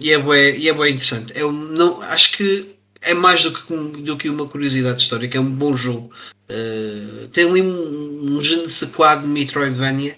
e, 0.00 0.10
é 0.10 0.18
bem, 0.18 0.58
e 0.58 0.68
é 0.68 0.74
bem 0.74 0.94
interessante. 0.94 1.32
Eu 1.36 1.52
não, 1.52 2.02
acho 2.02 2.36
que 2.36 2.73
é 3.04 3.14
mais 3.14 3.42
do 3.42 3.52
que, 3.52 4.02
do 4.02 4.16
que 4.16 4.28
uma 4.28 4.46
curiosidade 4.48 5.00
histórica, 5.00 5.38
é 5.38 5.40
um 5.40 5.50
bom 5.50 5.76
jogo. 5.76 6.10
Uh, 6.48 7.28
tem 7.28 7.48
ali 7.48 7.62
um, 7.62 8.36
um 8.36 8.88
quoi 8.92 9.16
de 9.20 9.26
Metroidvania 9.26 10.16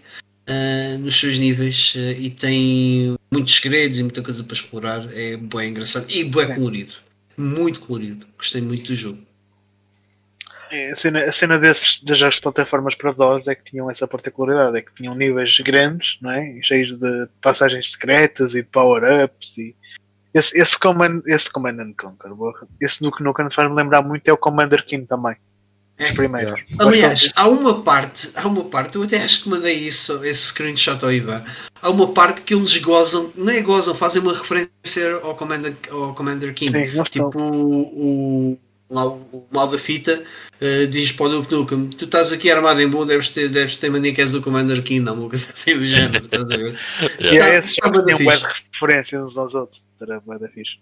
uh, 0.48 0.98
nos 0.98 1.18
seus 1.18 1.38
níveis 1.38 1.94
uh, 1.94 2.20
e 2.20 2.30
tem 2.30 3.16
muitos 3.30 3.54
segredos 3.56 3.98
e 3.98 4.02
muita 4.02 4.22
coisa 4.22 4.42
para 4.42 4.54
explorar. 4.54 5.08
É 5.12 5.36
bem 5.36 5.70
engraçado 5.70 6.06
e 6.10 6.24
bem 6.24 6.54
colorido. 6.54 6.94
Muito 7.36 7.80
colorido. 7.80 8.26
Gostei 8.38 8.62
muito 8.62 8.86
do 8.88 8.96
jogo. 8.96 9.26
É, 10.70 10.90
a 10.90 10.96
cena, 10.96 11.24
a 11.24 11.32
cena 11.32 11.58
desses 11.58 12.02
das 12.02 12.40
plataformas 12.40 12.96
para 12.96 13.12
DOS 13.12 13.46
é 13.46 13.54
que 13.54 13.70
tinham 13.70 13.88
essa 13.88 14.08
particularidade, 14.08 14.76
é 14.76 14.82
que 14.82 14.92
tinham 14.94 15.14
níveis 15.14 15.58
grandes, 15.60 16.18
não 16.20 16.30
é? 16.30 16.58
cheios 16.62 16.96
de 16.98 17.28
passagens 17.40 17.92
secretas 17.92 18.54
e 18.54 18.62
de 18.62 18.68
power-ups 18.68 19.58
e 19.58 19.76
esse, 20.34 20.60
esse, 20.60 20.78
Command, 20.78 21.22
esse 21.26 21.50
Command 21.50 21.92
Conquer, 21.96 22.30
esse 22.80 23.00
Duke 23.00 23.22
Nukem 23.22 23.50
faz-me 23.50 23.74
lembrar 23.74 24.02
muito 24.02 24.28
é 24.28 24.32
o 24.32 24.36
Commander 24.36 24.84
King 24.84 25.06
também. 25.06 25.36
Os 25.98 26.12
primeiros. 26.12 26.60
É. 26.60 26.82
Aliás, 26.82 27.32
há 27.34 27.48
uma 27.48 27.82
parte, 27.82 28.30
há 28.34 28.46
uma 28.46 28.64
parte, 28.64 28.96
eu 28.96 29.02
até 29.02 29.22
acho 29.22 29.42
que 29.42 29.48
mandei 29.48 29.74
isso, 29.74 30.22
esse 30.24 30.48
screenshot 30.48 31.02
ao 31.02 31.10
Ivan. 31.10 31.42
Há 31.80 31.88
uma 31.88 32.12
parte 32.12 32.42
que 32.42 32.54
eles 32.54 32.76
gozam, 32.78 33.32
não 33.34 33.50
é 33.50 33.62
gozam, 33.62 33.94
fazem 33.94 34.20
uma 34.20 34.34
referência 34.34 35.14
ao 35.22 35.34
Commander, 35.34 35.74
ao 35.90 36.14
Commander 36.14 36.52
King. 36.52 36.70
Sim, 36.70 37.02
tipo 37.04 37.40
o, 37.40 38.52
o, 38.52 38.58
lá, 38.90 39.06
o 39.06 39.46
mal 39.50 39.68
da 39.68 39.78
fita 39.78 40.22
uh, 40.60 40.86
diz 40.86 41.12
para 41.12 41.26
o 41.26 41.28
Duke 41.28 41.54
Nukem: 41.54 41.88
Tu 41.88 42.04
estás 42.04 42.32
aqui 42.32 42.50
armado 42.50 42.80
em 42.80 42.88
boa, 42.88 43.06
deves 43.06 43.30
ter, 43.30 43.48
deves 43.48 43.76
ter 43.76 43.90
mania 43.90 44.14
que 44.14 44.20
és 44.20 44.34
o 44.34 44.42
Commander 44.42 44.82
King, 44.82 45.00
não, 45.00 45.14
uma 45.14 45.28
coisa 45.28 45.52
assim 45.52 45.76
do 45.78 45.84
género. 45.84 46.24
estás 46.24 46.44
a 46.44 46.56
ver? 46.56 46.78
yeah. 47.20 47.50
Tá, 47.50 47.58
esses 47.58 47.76
jogos 47.76 48.04
têm 48.04 48.14
um 48.14 48.18
de 48.18 48.46
referências 48.72 49.24
uns 49.24 49.38
aos 49.38 49.54
outros. 49.54 49.82
Era 50.00 50.20
da 50.20 50.48
fixe. 50.48 50.76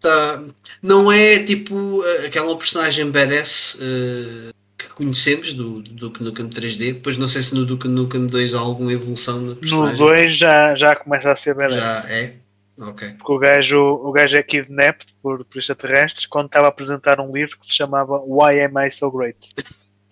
Tá. 0.00 0.44
Não 0.82 1.10
é 1.10 1.42
tipo 1.42 2.02
aquela 2.24 2.56
personagem 2.56 3.10
badass 3.10 3.76
uh, 3.76 4.52
que 4.76 4.88
conhecemos 4.90 5.54
do, 5.54 5.80
do 5.82 5.94
Duke 5.94 6.22
Nukem 6.22 6.48
3D. 6.48 6.94
Depois 6.94 7.16
não 7.16 7.28
sei 7.28 7.42
se 7.42 7.54
no 7.54 7.64
Duke 7.64 7.88
Nukem 7.88 8.26
2 8.26 8.54
há 8.54 8.58
alguma 8.58 8.92
evolução 8.92 9.46
da 9.46 9.56
personagem. 9.56 9.98
No 9.98 10.06
2 10.06 10.36
já, 10.36 10.74
já 10.74 10.94
começa 10.94 11.32
a 11.32 11.36
ser 11.36 11.54
badass. 11.54 12.04
Já 12.04 12.10
é. 12.10 12.34
Okay. 12.78 13.12
Porque 13.14 13.32
o 13.32 13.38
gajo, 13.38 13.80
o 13.80 14.12
gajo 14.12 14.36
é 14.36 14.42
kidnapped 14.42 15.14
por, 15.22 15.44
por 15.44 15.58
extraterrestres 15.58 16.26
quando 16.26 16.46
estava 16.46 16.66
a 16.66 16.68
apresentar 16.68 17.20
um 17.20 17.32
livro 17.32 17.58
que 17.58 17.66
se 17.66 17.74
chamava 17.74 18.20
Why 18.20 18.60
Am 18.62 18.86
I 18.86 18.90
So 18.90 19.10
Great? 19.10 19.54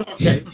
okay. 0.00 0.44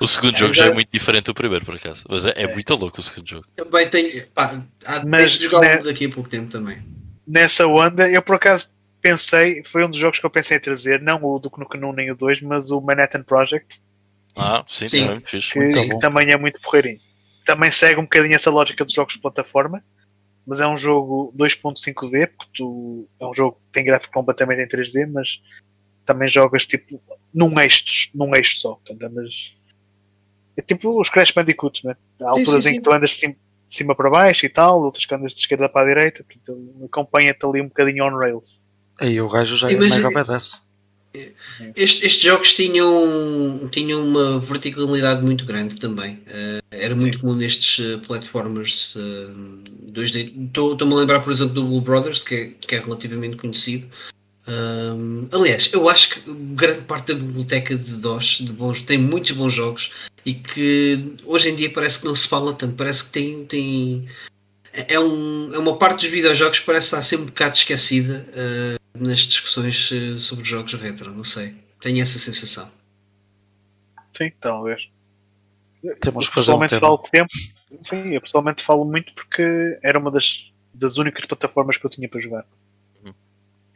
O 0.00 0.06
segundo 0.06 0.36
jogo 0.36 0.52
já 0.52 0.66
é 0.66 0.74
muito 0.74 0.88
diferente 0.92 1.24
do 1.24 1.34
primeiro, 1.34 1.64
por 1.64 1.74
acaso. 1.74 2.04
Mas 2.08 2.26
é, 2.26 2.30
é, 2.30 2.42
é. 2.42 2.52
muito 2.52 2.74
louco 2.74 3.00
o 3.00 3.02
segundo 3.02 3.28
jogo. 3.28 3.46
Também 3.56 3.88
tem. 3.88 4.26
Pá, 4.34 4.62
há 4.84 5.06
Mas 5.06 5.32
de 5.32 5.44
jogar 5.44 5.78
ne... 5.78 5.82
daqui 5.82 6.06
a 6.06 6.10
pouco 6.10 6.28
tempo 6.28 6.50
também. 6.50 6.82
Nessa 7.26 7.66
onda, 7.66 8.08
eu 8.08 8.20
por 8.20 8.36
acaso 8.36 8.68
pensei, 9.00 9.62
foi 9.64 9.84
um 9.84 9.90
dos 9.90 9.98
jogos 9.98 10.18
que 10.18 10.26
eu 10.26 10.30
pensei 10.30 10.56
em 10.56 10.60
trazer, 10.60 11.00
não 11.00 11.24
o 11.24 11.38
do 11.38 11.50
Knuckle 11.50 11.84
1 11.84 11.92
nem 11.92 12.10
o 12.10 12.16
2, 12.16 12.42
mas 12.42 12.70
o 12.70 12.80
Manhattan 12.80 13.22
Project. 13.22 13.80
Ah, 14.36 14.64
sim, 14.68 14.86
sim. 14.86 15.06
também 15.06 15.22
fiz. 15.24 15.50
Que, 15.50 15.68
que 15.68 15.98
também 15.98 16.30
é 16.30 16.36
muito 16.36 16.60
porreirinho. 16.60 17.00
Também 17.44 17.70
segue 17.70 17.98
um 17.98 18.02
bocadinho 18.02 18.34
essa 18.34 18.50
lógica 18.50 18.84
dos 18.84 18.92
jogos 18.92 19.14
de 19.14 19.20
plataforma, 19.20 19.82
mas 20.46 20.60
é 20.60 20.66
um 20.66 20.76
jogo 20.76 21.34
2.5D, 21.36 22.28
porque 22.28 22.52
tu, 22.54 23.08
é 23.20 23.26
um 23.26 23.34
jogo 23.34 23.56
que 23.56 23.72
tem 23.72 23.84
gráfico 23.84 24.14
completamente 24.14 24.62
em 24.62 24.68
3D, 24.68 25.10
mas 25.10 25.42
também 26.04 26.28
jogas 26.28 26.66
tipo 26.66 27.02
num 27.34 27.58
eixo, 27.58 28.08
num 28.14 28.34
eixo 28.34 28.60
só. 28.60 28.74
Portanto, 28.74 29.02
andas 29.02 29.54
é 30.56 30.62
tipo 30.62 30.98
os 31.00 31.10
Crash 31.10 31.32
Bandicoot, 31.32 31.84
né? 31.84 31.96
Há 32.20 32.30
alturas 32.30 32.64
sim, 32.64 32.70
sim, 32.70 32.76
em 32.76 32.78
que 32.78 32.82
tu 32.82 32.92
andas 32.92 33.10
de 33.10 33.36
cima, 33.68 33.94
para 33.94 34.08
baixo 34.08 34.46
e 34.46 34.48
tal, 34.48 34.80
outras 34.82 35.04
que 35.04 35.14
andas 35.14 35.32
de 35.32 35.40
esquerda 35.40 35.68
para 35.68 35.82
a 35.82 35.94
direita, 35.94 36.24
portanto 36.24 36.84
acompanha-te 36.84 37.44
ali 37.44 37.60
um 37.60 37.68
bocadinho 37.68 38.04
on 38.04 38.16
rails. 38.16 38.60
Aí 39.00 39.20
o 39.20 39.28
gajo 39.28 39.56
já 39.56 39.70
é 39.70 39.76
mega 39.76 40.08
obedece. 40.08 40.58
Estes, 41.74 42.02
estes, 42.02 42.22
jogos 42.22 42.52
tinham, 42.52 43.68
tinham 43.70 44.04
uma 44.04 44.38
verticalidade 44.40 45.22
muito 45.22 45.44
grande 45.44 45.76
também. 45.78 46.14
Uh, 46.26 46.62
era 46.70 46.94
muito 46.94 47.14
Sim. 47.14 47.20
comum 47.20 47.34
nestes 47.34 47.78
uh, 47.78 47.98
platformers 48.00 48.96
uh, 48.96 49.60
2D. 49.92 50.32
Estou-me 50.48 50.92
a 50.92 50.96
lembrar, 50.96 51.20
por 51.20 51.32
exemplo, 51.32 51.54
do 51.54 51.64
Blue 51.64 51.80
Brothers, 51.80 52.22
que 52.22 52.34
é, 52.34 52.50
que 52.60 52.74
é 52.74 52.80
relativamente 52.80 53.36
conhecido. 53.36 53.86
Um, 54.48 55.26
aliás, 55.32 55.72
eu 55.72 55.88
acho 55.88 56.10
que 56.10 56.20
grande 56.54 56.82
parte 56.82 57.08
da 57.08 57.14
biblioteca 57.14 57.76
de 57.76 57.92
DOS 57.96 58.38
de 58.42 58.52
bons, 58.52 58.80
tem 58.80 58.96
muitos 58.96 59.32
bons 59.32 59.52
jogos 59.52 59.90
e 60.24 60.34
que 60.34 61.14
hoje 61.24 61.48
em 61.48 61.56
dia 61.56 61.70
parece 61.70 62.00
que 62.00 62.04
não 62.04 62.14
se 62.14 62.28
fala 62.28 62.52
tanto, 62.52 62.74
parece 62.74 63.04
que 63.04 63.10
tem, 63.10 63.44
tem 63.44 64.06
é, 64.72 65.00
um, 65.00 65.52
é 65.52 65.58
uma 65.58 65.76
parte 65.76 66.02
dos 66.02 66.10
videojogos 66.10 66.60
que 66.60 66.66
parece 66.66 66.86
estar 66.86 67.02
sempre 67.02 67.24
um 67.24 67.26
bocado 67.26 67.56
esquecida 67.56 68.26
uh, 68.30 68.85
nas 69.00 69.20
discussões 69.20 69.90
uh, 69.90 70.16
sobre 70.16 70.44
jogos 70.44 70.72
retro, 70.74 71.14
não 71.14 71.24
sei. 71.24 71.54
Tenho 71.80 72.02
essa 72.02 72.18
sensação. 72.18 72.70
Sim, 74.16 74.32
talvez. 74.40 74.88
Temos 76.00 76.28
que 76.28 76.34
fazer 76.34 76.52
um 76.52 76.58
pessoalmente 76.58 76.78
falo 76.78 76.98
tempo. 76.98 77.32
Sim, 77.82 78.14
eu 78.14 78.20
pessoalmente 78.20 78.62
falo 78.62 78.84
muito 78.84 79.12
porque 79.14 79.78
era 79.82 79.98
uma 79.98 80.10
das, 80.10 80.52
das 80.72 80.96
únicas 80.96 81.24
plataformas 81.26 81.76
que 81.76 81.86
eu 81.86 81.90
tinha 81.90 82.08
para 82.08 82.20
jogar. 82.20 82.46
Uhum. 83.04 83.12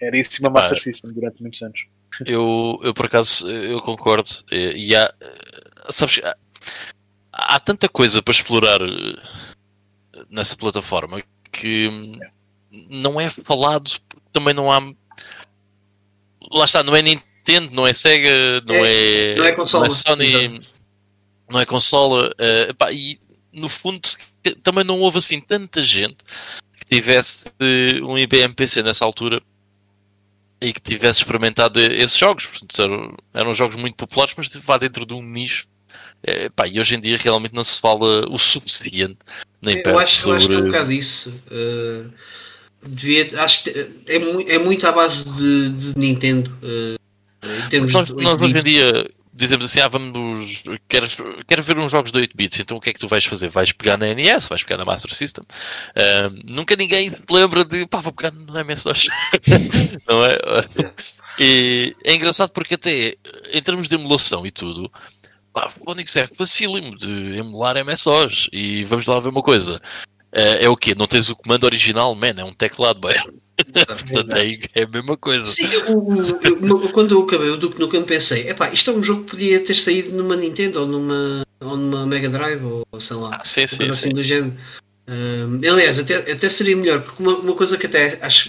Era 0.01 0.17
isso 0.17 0.39
e 0.39 0.41
uma 0.41 0.51
Master 0.51 0.81
System 0.81 1.13
durante 1.13 1.41
muitos 1.41 1.61
anos. 1.63 1.87
Eu, 2.27 2.79
eu 2.83 2.95
por 2.95 3.07
acaso, 3.07 3.49
eu 3.49 3.81
concordo. 3.81 4.31
E, 4.51 4.89
e 4.89 4.97
há, 4.97 5.13
sabes, 5.89 6.21
há, 6.25 6.37
há 7.33 7.61
tanta 7.61 7.89
coisa 7.89 8.23
para 8.23 8.33
explorar 8.33 8.81
eh, 8.81 10.25
nessa 10.31 10.57
plataforma 10.57 11.23
que 11.53 11.89
hum, 11.89 12.19
não 12.89 13.21
é 13.21 13.31
falado, 13.31 13.91
porque 14.09 14.27
também 14.33 14.55
não 14.55 14.71
há. 14.71 14.81
Lá 16.51 16.65
está, 16.65 16.83
não 16.83 16.95
é 16.97 17.03
Nintendo, 17.03 17.75
não 17.75 17.87
é 17.87 17.93
Sega, 17.93 18.61
não 18.67 18.75
é, 18.85 19.35
não 19.37 19.45
é 19.47 19.53
consola, 19.53 19.89
Sony, 19.91 20.27
exato. 20.27 20.67
não 21.51 21.61
é 21.61 21.67
consola. 21.67 22.35
eh, 22.39 22.69
epá, 22.71 22.93
e 22.93 23.21
no 23.53 23.69
fundo 23.69 24.01
também 24.63 24.85
não 24.85 24.99
houve 25.01 25.19
assim 25.19 25.41
tanta 25.41 25.83
gente 25.83 26.25
que 26.79 26.97
tivesse 26.97 27.45
um 28.03 28.17
IBM 28.19 28.55
PC 28.55 28.83
nessa 28.83 29.05
altura 29.05 29.41
e 30.61 30.73
que 30.73 30.81
tivesse 30.81 31.21
experimentado 31.21 31.81
esses 31.81 32.17
jogos. 32.19 32.47
Portanto, 32.47 32.83
eram, 32.83 33.17
eram 33.33 33.55
jogos 33.55 33.77
muito 33.77 33.97
populares, 33.97 34.35
mas 34.37 34.55
vá 34.57 34.77
dentro 34.77 35.07
de 35.07 35.15
um 35.15 35.23
nicho. 35.23 35.67
Eh, 36.23 36.51
pá, 36.51 36.67
e 36.67 36.79
hoje 36.79 36.97
em 36.97 37.01
dia 37.01 37.17
realmente 37.17 37.55
não 37.55 37.65
se 37.65 37.81
fala 37.81 38.27
o 38.29 38.39
suficiente 38.39 39.19
nem 39.63 39.77
Eu 39.77 39.83
perto 39.83 39.99
acho, 40.01 40.29
eu 40.29 40.35
acho 40.35 40.47
que 40.49 40.53
é 40.53 40.57
um 40.57 40.59
sobre- 40.59 40.73
bocado 40.73 40.93
isso. 40.93 41.31
Uh, 41.51 42.13
devia, 42.83 43.29
acho 43.43 43.65
que 43.65 43.71
é, 44.07 44.55
é 44.55 44.59
muito 44.59 44.87
à 44.87 44.93
base 44.93 45.25
de, 45.25 45.71
de 45.71 45.99
Nintendo. 45.99 46.51
uh, 46.63 47.01
em 47.45 47.69
termos 47.69 47.93
Nós, 47.93 48.07
de 48.07 48.15
nós 48.15 48.33
8 48.35 48.45
hoje 48.45 48.59
em 48.59 48.63
dia 48.63 49.11
dizemos 49.33 49.65
assim, 49.65 49.81
ah, 49.81 49.89
vamos 49.89 50.63
queres, 50.89 51.17
quero 51.47 51.63
ver 51.63 51.79
uns 51.79 51.91
jogos 51.91 52.13
de 52.13 52.19
8 52.19 52.37
bits, 52.37 52.61
então 52.61 52.77
o 52.77 52.81
que 52.81 52.91
é 52.91 52.93
que 52.93 52.99
tu 52.99 53.09
vais 53.09 53.25
fazer? 53.25 53.49
Vais 53.49 53.73
pegar 53.73 53.97
na 53.97 54.13
NES, 54.13 54.49
vais 54.49 54.63
pegar 54.63 54.77
na 54.77 54.85
Master 54.85 55.13
System. 55.15 55.45
Ahm, 55.97 56.43
nunca 56.51 56.77
ninguém 56.77 57.11
lembra 57.29 57.65
de, 57.65 57.87
pá, 57.87 58.01
vou 58.01 58.13
pegar 58.13 58.33
no 58.33 58.59
MS-DOS. 58.59 59.09
Não 60.07 60.25
é? 60.25 60.39
E 61.39 61.97
é 62.05 62.15
engraçado 62.15 62.51
porque 62.51 62.75
até 62.75 63.17
em 63.53 63.63
termos 63.63 63.89
de 63.89 63.95
emulação 63.95 64.47
e 64.47 64.51
tudo, 64.51 64.93
pá, 65.55 65.71
o 65.81 65.91
Onix 65.91 66.15
é 66.17 66.27
facílimo 66.27 66.97
de 66.99 67.39
emular 67.39 67.77
MS-DOS. 67.79 68.51
E 68.53 68.85
vamos 68.85 69.07
lá 69.07 69.21
ver 69.21 69.31
uma 69.31 69.43
coisa. 69.43 69.81
É, 70.33 70.65
é 70.65 70.69
o 70.69 70.77
quê? 70.77 70.95
Não 70.97 71.07
tens 71.07 71.29
o 71.29 71.37
comando 71.37 71.65
original? 71.65 72.15
Man, 72.15 72.35
é 72.39 72.45
um 72.45 72.53
teclado, 72.53 73.01
bem. 73.01 73.17
Portanto, 73.61 74.33
é, 74.37 74.53
é 74.81 74.85
a 74.85 74.89
mesma 74.89 75.17
coisa. 75.17 75.45
Sim, 75.45 75.67
o- 75.89 76.39
eu- 76.43 76.89
quando 76.93 77.15
eu 77.15 77.23
acabei 77.23 77.51
o 77.51 77.57
Duke 77.57 77.79
Nukem 77.79 78.03
pensei, 78.05 78.49
epá, 78.49 78.71
isto 78.73 78.91
é 78.91 78.95
um 78.95 79.03
jogo 79.03 79.25
que 79.25 79.31
podia 79.33 79.61
ter 79.61 79.75
saído 79.75 80.13
numa 80.17 80.35
Nintendo 80.37 80.81
ou 80.81 80.87
numa, 80.87 81.43
ou 81.61 81.77
numa 81.77 82.07
Mega 82.07 82.29
Drive 82.29 82.63
ou 82.65 82.87
sei 83.01 83.17
lá, 83.17 83.37
Ah, 83.39 83.45
sim, 83.45 83.67
sim, 83.67 83.85
assim 83.87 84.09
sim. 84.09 84.15
do 84.15 84.25
género. 84.25 84.57
Um, 85.09 85.61
aliás, 85.69 85.99
até, 85.99 86.15
até 86.33 86.49
seria 86.49 86.77
melhor, 86.77 87.03
porque 87.03 87.23
uma, 87.23 87.37
uma 87.37 87.55
coisa 87.55 87.77
que 87.77 87.85
até 87.87 88.19
acho 88.23 88.49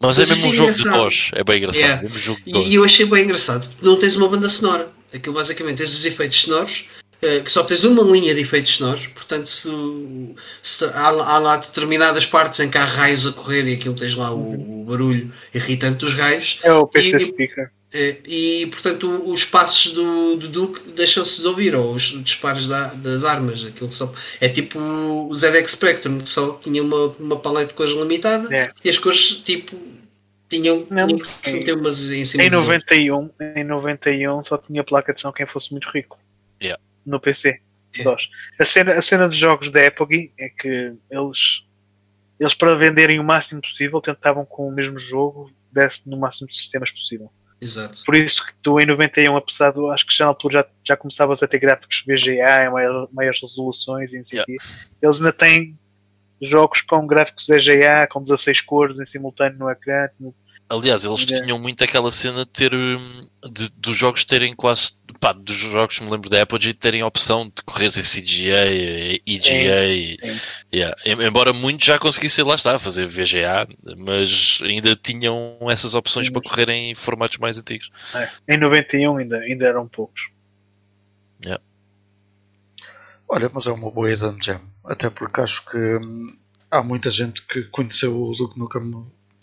Mas 0.00 0.18
é 0.18 0.26
mesmo 0.26 0.46
um 0.48 0.50
é 0.50 0.54
jogo 0.54 0.72
de 0.72 0.80
engraçado. 0.80 1.02
DOS. 1.04 1.30
É 1.34 1.44
bem 1.44 1.58
engraçado. 1.58 1.80
Yeah. 1.82 2.00
É 2.00 2.02
mesmo 2.04 2.18
jogo 2.18 2.40
de 2.44 2.52
DOS. 2.52 2.66
E 2.68 2.74
eu 2.74 2.84
achei 2.84 3.06
bem 3.06 3.24
engraçado, 3.24 3.68
porque 3.68 3.84
não 3.86 3.96
tens 3.96 4.16
uma 4.16 4.28
banda 4.28 4.48
sonora. 4.48 4.90
Aquilo 5.14 5.34
basicamente 5.34 5.76
tens 5.78 5.92
os 5.94 6.04
efeitos 6.04 6.40
sonoros, 6.40 6.84
que 7.20 7.50
só 7.50 7.64
tens 7.64 7.82
uma 7.84 8.02
linha 8.02 8.34
de 8.34 8.40
efeitos 8.42 8.76
sonoros, 8.76 9.06
portanto 9.08 9.46
se, 9.46 9.68
se 10.62 10.84
há, 10.84 11.08
há 11.08 11.38
lá 11.38 11.56
determinadas 11.56 12.24
partes 12.26 12.60
em 12.60 12.70
que 12.70 12.78
há 12.78 12.84
raios 12.84 13.26
a 13.26 13.32
correr 13.32 13.64
e 13.68 13.74
aquilo 13.74 13.94
tens 13.94 14.14
lá 14.14 14.32
o, 14.32 14.82
o 14.82 14.84
barulho 14.84 15.32
irritante 15.52 15.98
dos 15.98 16.14
raios, 16.14 16.60
É 16.62 16.72
o 16.72 16.86
PC 16.86 17.16
E- 17.16 17.20
Speaker. 17.20 17.70
eh, 17.92 18.16
e 18.26 18.66
portanto 18.70 19.22
os 19.30 19.44
passos 19.44 19.92
do, 19.94 20.36
do 20.36 20.48
Duke 20.48 20.92
deixam-se 20.92 21.40
de 21.40 21.46
ouvir, 21.48 21.74
ou 21.74 21.92
os 21.94 22.02
disparos 22.22 22.68
da- 22.68 22.94
das 22.94 23.24
armas, 23.24 23.64
aquilo 23.64 23.90
só 23.90 24.12
é 24.40 24.48
tipo 24.48 24.78
o 24.78 25.34
ZX 25.34 25.72
Spectrum, 25.72 26.20
que 26.20 26.30
só 26.30 26.52
tinha 26.62 26.82
uma, 26.82 27.06
uma 27.18 27.40
paleta 27.40 27.68
de 27.68 27.74
cores 27.74 27.94
limitada 27.94 28.54
É. 28.54 28.70
e 28.84 28.88
as 28.90 28.98
cores 28.98 29.38
tipo 29.44 29.76
tinham, 30.48 30.86
Não, 30.88 31.06
tinham 31.06 31.18
que 31.20 31.26
se 31.28 31.50
em- 31.50 31.52
meter 31.58 31.76
umas 31.76 32.00
em 32.08 32.24
cima 32.24 32.42
Em 32.44 32.48
das 32.50 32.60
outras. 32.60 32.78
91, 32.88 33.30
em 33.56 33.64
91 33.64 34.42
só 34.44 34.56
tinha 34.56 34.82
placa 34.84 35.12
de 35.12 35.20
som 35.20 35.32
quem 35.32 35.46
fosse 35.46 35.72
muito 35.72 35.88
rico. 35.92 36.16
Yeah. 37.06 37.16
No 37.16 37.20
PC. 37.20 37.60
É. 37.98 38.02
DOS. 38.02 38.28
A 38.58 38.64
cena, 38.64 38.92
a 38.94 39.02
cena 39.02 39.26
dos 39.26 39.36
jogos 39.36 39.70
da 39.70 39.80
época 39.80 40.14
é 40.38 40.48
que 40.50 40.92
eles, 41.10 41.64
eles 42.38 42.54
para 42.54 42.74
venderem 42.76 43.18
o 43.18 43.24
máximo 43.24 43.60
possível 43.62 44.00
tentavam 44.00 44.44
com 44.44 44.68
o 44.68 44.72
mesmo 44.72 44.98
jogo 44.98 45.50
desse 45.72 46.08
no 46.08 46.18
máximo 46.18 46.48
de 46.48 46.56
sistemas 46.56 46.90
possível. 46.90 47.32
Exato. 47.60 48.04
Por 48.04 48.14
isso 48.14 48.46
que 48.46 48.52
tu 48.62 48.78
em 48.78 48.86
91, 48.86 49.36
apesar 49.36 49.72
de 49.72 49.80
acho 49.90 50.06
que 50.06 50.14
já 50.14 50.26
na 50.26 50.30
altura 50.30 50.58
já, 50.58 50.66
já 50.84 50.96
começavas 50.96 51.42
a 51.42 51.48
ter 51.48 51.58
gráficos 51.58 52.04
VGA 52.06 52.64
em 52.66 52.70
maior- 52.70 53.08
maiores 53.12 53.40
resoluções 53.40 54.12
e 54.12 54.18
não 54.18 54.24
sei 54.24 54.44
quê, 54.44 54.56
eles 55.02 55.16
ainda 55.16 55.32
têm 55.32 55.76
jogos 56.40 56.82
com 56.82 57.04
gráficos 57.06 57.46
VGA 57.48 58.06
com 58.08 58.22
16 58.22 58.60
cores 58.60 59.00
em 59.00 59.06
simultâneo 59.06 59.58
no 59.58 59.68
ecrã. 59.70 60.08
Aliás, 60.70 61.02
eles 61.04 61.22
Yeah. 61.24 61.46
tinham 61.46 61.58
muito 61.58 61.82
aquela 61.82 62.10
cena 62.10 62.44
de 62.44 62.50
ter 62.50 62.74
hum, 62.74 63.26
de- 63.50 63.70
dos 63.70 63.96
jogos 63.96 64.24
terem 64.26 64.54
quase 64.54 64.92
pá, 65.20 65.32
dos 65.32 65.56
jogos 65.56 65.98
que 65.98 66.04
me 66.04 66.10
lembro 66.10 66.28
da 66.28 66.42
Apogee 66.42 66.74
terem 66.74 67.00
a 67.00 67.06
opção 67.06 67.46
de 67.46 67.62
correr 67.64 67.86
em 67.86 68.02
CGA, 68.02 68.66
eh, 68.66 69.18
EGA, 69.26 69.46
Sim. 70.22 70.40
yeah. 70.72 70.94
Em- 71.06 71.26
embora 71.26 71.52
muitos 71.54 71.86
já 71.86 71.98
conseguissem 71.98 72.44
lá 72.44 72.54
estar 72.54 72.74
a 72.74 72.78
fazer 72.78 73.06
VGA, 73.06 73.66
mas 73.96 74.60
ainda 74.62 74.94
tinham 74.94 75.56
essas 75.70 75.94
opções 75.94 76.26
Sim, 76.26 76.32
para 76.32 76.42
correr 76.42 76.68
em 76.68 76.94
formatos 76.94 77.38
mais 77.38 77.58
antigos. 77.58 77.90
É, 78.14 78.28
Em 78.46 78.58
91 78.58 79.16
ainda, 79.16 79.38
ainda 79.38 79.66
eram 79.66 79.88
poucos. 79.88 80.28
Olha, 83.30 83.50
mas 83.52 83.66
é 83.66 83.72
uma 83.72 83.90
boa 83.90 84.10
Hidden 84.10 84.38
Gem. 84.42 84.60
Até 84.84 85.10
porque 85.10 85.40
acho 85.40 85.64
que 85.66 85.76
hum, 85.76 86.26
há 86.70 86.82
muita 86.82 87.10
gente 87.10 87.42
que 87.46 87.62
conheceu 87.64 88.18
o 88.18 88.32
Duke 88.32 88.58
Nukem 88.58 88.82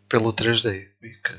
pelo 0.10 0.32
3D. 0.34 0.88
E 1.04 1.10
que... 1.10 1.34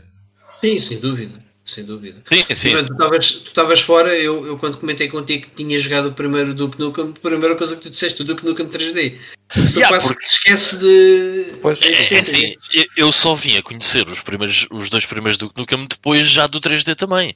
Sim, 0.61 0.79
sem 0.79 0.99
dúvida. 1.01 1.45
Sem 1.65 1.85
dúvida. 1.85 2.23
Sim, 2.29 2.55
sim. 2.55 2.71
Portanto, 2.71 2.89
tu 2.89 2.93
estavas- 2.95 3.31
tu 3.33 3.49
estavas 3.49 3.81
fora, 3.81 4.15
eu, 4.17 4.47
eu 4.47 4.57
quando 4.59 4.79
comentei 4.79 5.09
contigo 5.09 5.47
que 5.47 5.65
tinha 5.65 5.79
jogado 5.81 6.11
o 6.11 6.13
primeiro 6.13 6.55
Duke 6.55 6.79
Nukem, 6.79 7.11
a 7.17 7.21
primeira 7.21 7.57
coisa 7.57 7.75
que 7.75 7.83
tu 7.83 7.91
disseste, 7.91 8.23
o 8.23 8.25
Duke 8.25 8.45
Nukem 8.45 8.67
3D. 8.69 9.19
A 9.49 9.55
pessoa 9.55 9.81
Yeah, 9.85 9.89
quase 9.89 10.07
porque- 10.09 10.23
que 10.23 10.29
se 10.29 10.35
esquece 10.35 10.77
de. 10.79 11.59
Pois. 11.63 11.81
É, 11.81 12.15
é 12.15 12.19
assim, 12.19 12.57
eu- 12.97 13.13
só 13.13 13.33
vim 13.35 13.57
a 13.57 13.63
conhecer 13.63 14.09
os, 14.09 14.21
primeiros, 14.21 14.67
os 14.73 14.91
dois 14.91 15.07
primeiros 15.07 15.39
do 15.39 15.53
Nukem 15.57 15.87
depois 15.87 16.29
já 16.29 16.47
do 16.49 16.61
3D 16.61 16.97
também. 16.97 17.31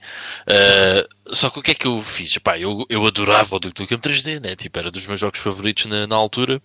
Uh, 0.48 1.34
só 1.34 1.48
que 1.50 1.60
o 1.60 1.62
que 1.62 1.70
é 1.70 1.74
que 1.74 1.86
eu 1.86 2.02
fiz? 2.02 2.36
Pá, 2.38 2.58
eu, 2.58 2.84
eu 2.88 3.06
adorava 3.06 3.54
o 3.54 3.60
Duke 3.60 3.80
Nukem 3.80 3.98
3D, 3.98 4.40
né? 4.40 4.56
Tipo, 4.56 4.78
era 4.80 4.90
dos 4.90 5.06
meus 5.06 5.20
jogos 5.20 5.38
favoritos 5.38 5.86
na, 5.86 6.06
na 6.06 6.16
altura. 6.16 6.60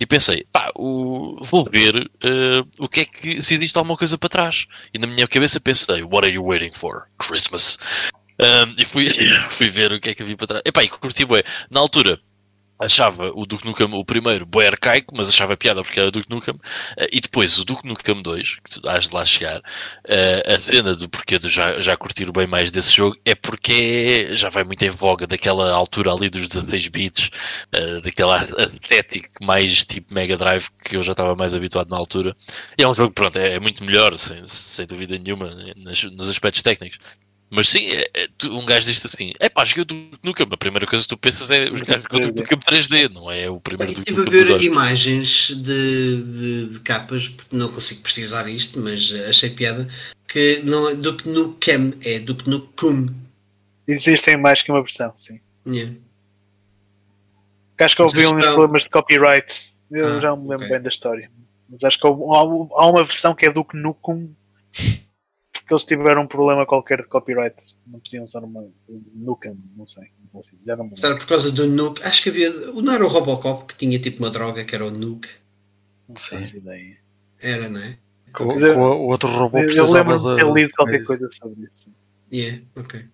E 0.00 0.06
pensei, 0.06 0.46
pá, 0.50 0.70
o, 0.74 1.38
vou 1.42 1.66
ver 1.70 1.94
uh, 1.96 2.66
o 2.78 2.88
que 2.88 3.00
é 3.00 3.04
que 3.04 3.42
se 3.42 3.54
existe 3.54 3.76
alguma 3.76 3.96
coisa 3.96 4.16
para 4.16 4.28
trás. 4.30 4.66
E 4.94 4.98
na 4.98 5.06
minha 5.06 5.28
cabeça 5.28 5.60
pensei, 5.60 6.02
what 6.02 6.24
are 6.26 6.34
you 6.34 6.42
waiting 6.44 6.72
for? 6.72 7.04
Christmas. 7.18 7.76
Um, 8.40 8.74
e 8.78 8.84
fui, 8.86 9.10
fui 9.50 9.68
ver 9.68 9.92
o 9.92 10.00
que 10.00 10.08
é 10.10 10.14
que 10.14 10.22
havia 10.22 10.36
para 10.36 10.46
trás. 10.46 10.62
Epá, 10.64 10.82
e 10.82 10.88
curti 10.88 11.24
bué. 11.26 11.42
Na 11.70 11.80
altura, 11.80 12.18
achava 12.78 13.32
o 13.34 13.44
Duke 13.44 13.66
Nukem 13.66 13.92
o 13.92 14.04
primeiro 14.04 14.46
bué 14.46 14.68
arcaico, 14.68 15.14
mas 15.16 15.28
achava 15.28 15.56
piada 15.56 15.82
porque 15.82 15.98
era 15.98 16.10
Duke 16.10 16.30
Nukem. 16.30 16.54
Eh, 16.96 17.08
e 17.12 17.20
depois 17.20 17.58
o 17.58 17.64
Duke 17.64 17.86
Nukem 17.86 18.22
2, 18.22 18.56
que 18.56 18.80
tu 18.80 18.88
has 18.88 19.08
de 19.08 19.14
lá 19.14 19.24
chegar, 19.24 19.62
eh, 20.06 20.42
a 20.46 20.58
cena 20.58 20.94
do 20.94 21.08
porquê 21.08 21.38
de 21.38 21.48
já, 21.48 21.80
já 21.80 21.96
curtir 21.96 22.30
bem 22.32 22.46
mais 22.46 22.70
desse 22.70 22.94
jogo 22.94 23.16
é 23.24 23.34
porque 23.34 24.28
já 24.34 24.48
vai 24.48 24.64
muito 24.64 24.82
em 24.84 24.90
voga 24.90 25.26
daquela 25.26 25.70
altura 25.72 26.12
ali 26.12 26.30
dos 26.30 26.48
16 26.48 26.88
bits, 26.88 27.30
eh, 27.72 28.00
daquela 28.00 28.48
estética 28.82 29.28
mais 29.40 29.84
tipo 29.84 30.14
Mega 30.14 30.36
Drive 30.36 30.68
que 30.84 30.96
eu 30.96 31.02
já 31.02 31.12
estava 31.12 31.34
mais 31.34 31.54
habituado 31.54 31.90
na 31.90 31.96
altura. 31.96 32.36
E 32.78 32.82
é 32.82 32.88
um 32.88 32.94
jogo, 32.94 33.12
pronto, 33.12 33.38
é, 33.38 33.54
é 33.54 33.60
muito 33.60 33.84
melhor, 33.84 34.16
sem, 34.16 34.44
sem 34.46 34.86
dúvida 34.86 35.18
nenhuma, 35.18 35.50
nos 35.76 36.28
aspectos 36.28 36.62
técnicos. 36.62 36.98
Mas 37.50 37.68
sim, 37.68 37.86
é- 37.86 38.10
é, 38.12 38.28
tu- 38.36 38.54
um 38.56 38.64
gajo 38.66 38.86
diz 38.86 39.04
assim: 39.06 39.32
é 39.40 39.48
pá, 39.48 39.64
joguei 39.64 39.82
o 39.82 39.84
Duke 39.86 40.18
Nukem. 40.22 40.46
A 40.50 40.56
primeira 40.56 40.86
coisa 40.86 41.04
que 41.04 41.08
tu 41.08 41.16
pensas 41.16 41.50
é 41.50 41.70
os 41.70 41.80
gajos 41.80 42.02
jogam 42.02 42.18
o 42.18 42.32
Duke 42.32 42.40
Nukem 42.42 42.58
3D, 42.58 43.08
não 43.08 43.30
é 43.30 43.48
o 43.48 43.58
primeiro 43.58 43.92
Eu 43.92 43.96
Duke 43.96 44.10
Estive 44.10 44.20
a 44.20 44.24
Nukem 44.26 44.44
do 44.44 44.58
ver 44.58 44.62
imagens 44.66 45.48
de, 45.56 46.22
de, 46.22 46.66
de 46.74 46.80
capas, 46.80 47.28
porque 47.28 47.56
não 47.56 47.72
consigo 47.72 48.02
precisar 48.02 48.46
isto, 48.50 48.78
mas 48.80 49.10
achei 49.28 49.48
piada, 49.50 49.88
que 50.26 50.60
não 50.62 50.88
é 50.88 50.94
Duke 50.94 51.26
Nukem, 51.28 51.94
é 52.04 52.18
Duke 52.18 52.48
Nukem. 52.50 53.14
Existem 53.86 54.36
mais 54.36 54.60
que 54.60 54.70
uma 54.70 54.82
versão, 54.82 55.12
sim. 55.16 55.40
Yeah. 55.66 55.94
Acho 57.80 57.96
que 57.96 58.02
houve 58.02 58.26
uns 58.26 58.44
problemas 58.46 58.82
de 58.82 58.90
copyright. 58.90 59.72
Eu 59.90 60.16
Ah, 60.18 60.20
já 60.20 60.28
não 60.30 60.36
me 60.36 60.48
lembro 60.50 60.66
ok. 60.66 60.68
bem 60.76 60.82
da 60.82 60.88
história. 60.90 61.30
Mas 61.70 61.82
acho 61.84 61.98
que 61.98 62.06
houve- 62.06 62.22
há, 62.24 62.82
há 62.82 62.86
uma 62.90 63.04
versão 63.04 63.34
que 63.34 63.46
é 63.46 63.50
do 63.52 63.64
Nukem 63.72 64.34
porque 65.68 65.74
eles 65.74 65.84
tiveram 65.84 66.22
um 66.22 66.26
problema 66.26 66.64
qualquer 66.64 67.02
de 67.02 67.08
copyright. 67.08 67.54
Não 67.86 68.00
podiam 68.00 68.24
usar 68.24 68.42
uma 68.42 68.66
Nukem, 69.14 69.54
não 69.76 69.86
sei. 69.86 70.08
Não 70.32 70.42
sei, 70.42 70.58
Já 70.64 70.74
não 70.76 70.84
me. 70.84 70.96
Será 70.96 71.16
por 71.16 71.26
causa 71.26 71.52
do 71.52 71.66
Nuke? 71.66 72.02
Acho 72.02 72.22
que 72.22 72.30
havia. 72.30 72.50
Não 72.72 72.90
era 72.92 73.04
o 73.04 73.08
Robocop 73.08 73.66
que 73.66 73.76
tinha 73.76 73.98
tipo 73.98 74.22
uma 74.22 74.30
droga 74.30 74.64
que 74.64 74.74
era 74.74 74.86
o 74.86 74.90
Nuke. 74.90 75.28
Não 76.08 76.16
Sim. 76.16 76.36
faço 76.36 76.56
ideia. 76.56 76.96
Era, 77.38 77.68
não 77.68 77.80
é? 77.80 77.98
Com, 78.32 78.46
com 78.46 78.80
o 78.80 79.08
outro 79.08 79.28
robô 79.28 79.58
Eu, 79.58 79.92
lembro 79.92 80.18
de 80.18 80.36
ter 80.36 80.52
lido 80.52 80.70
qualquer 80.74 81.04
coisa 81.04 81.28
sobre 81.30 81.66
isso. 81.66 81.92
Yeah, 82.32 82.62
ok. 82.74 83.04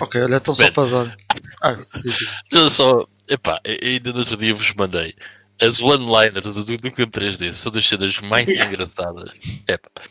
Ok, 0.00 0.20
olha, 0.20 0.36
então 0.36 0.54
só 0.54 0.70
para 0.72 0.90
dar. 0.90 1.16
Ah, 1.62 1.78
só, 2.68 3.06
epá, 3.28 3.60
e- 3.64 3.78
ainda 3.94 4.12
no 4.12 4.20
outro 4.20 4.36
dia 4.36 4.54
vos 4.54 4.72
mandei. 4.74 5.14
As 5.60 5.80
one-liners 5.80 6.54
do, 6.54 6.92
Campo 6.92 7.18
3D 7.18 7.50
são 7.52 7.72
das 7.72 7.88
cenas 7.88 8.20
mais 8.20 8.48
engraçadas. 8.54 9.30
Epá. 9.66 10.02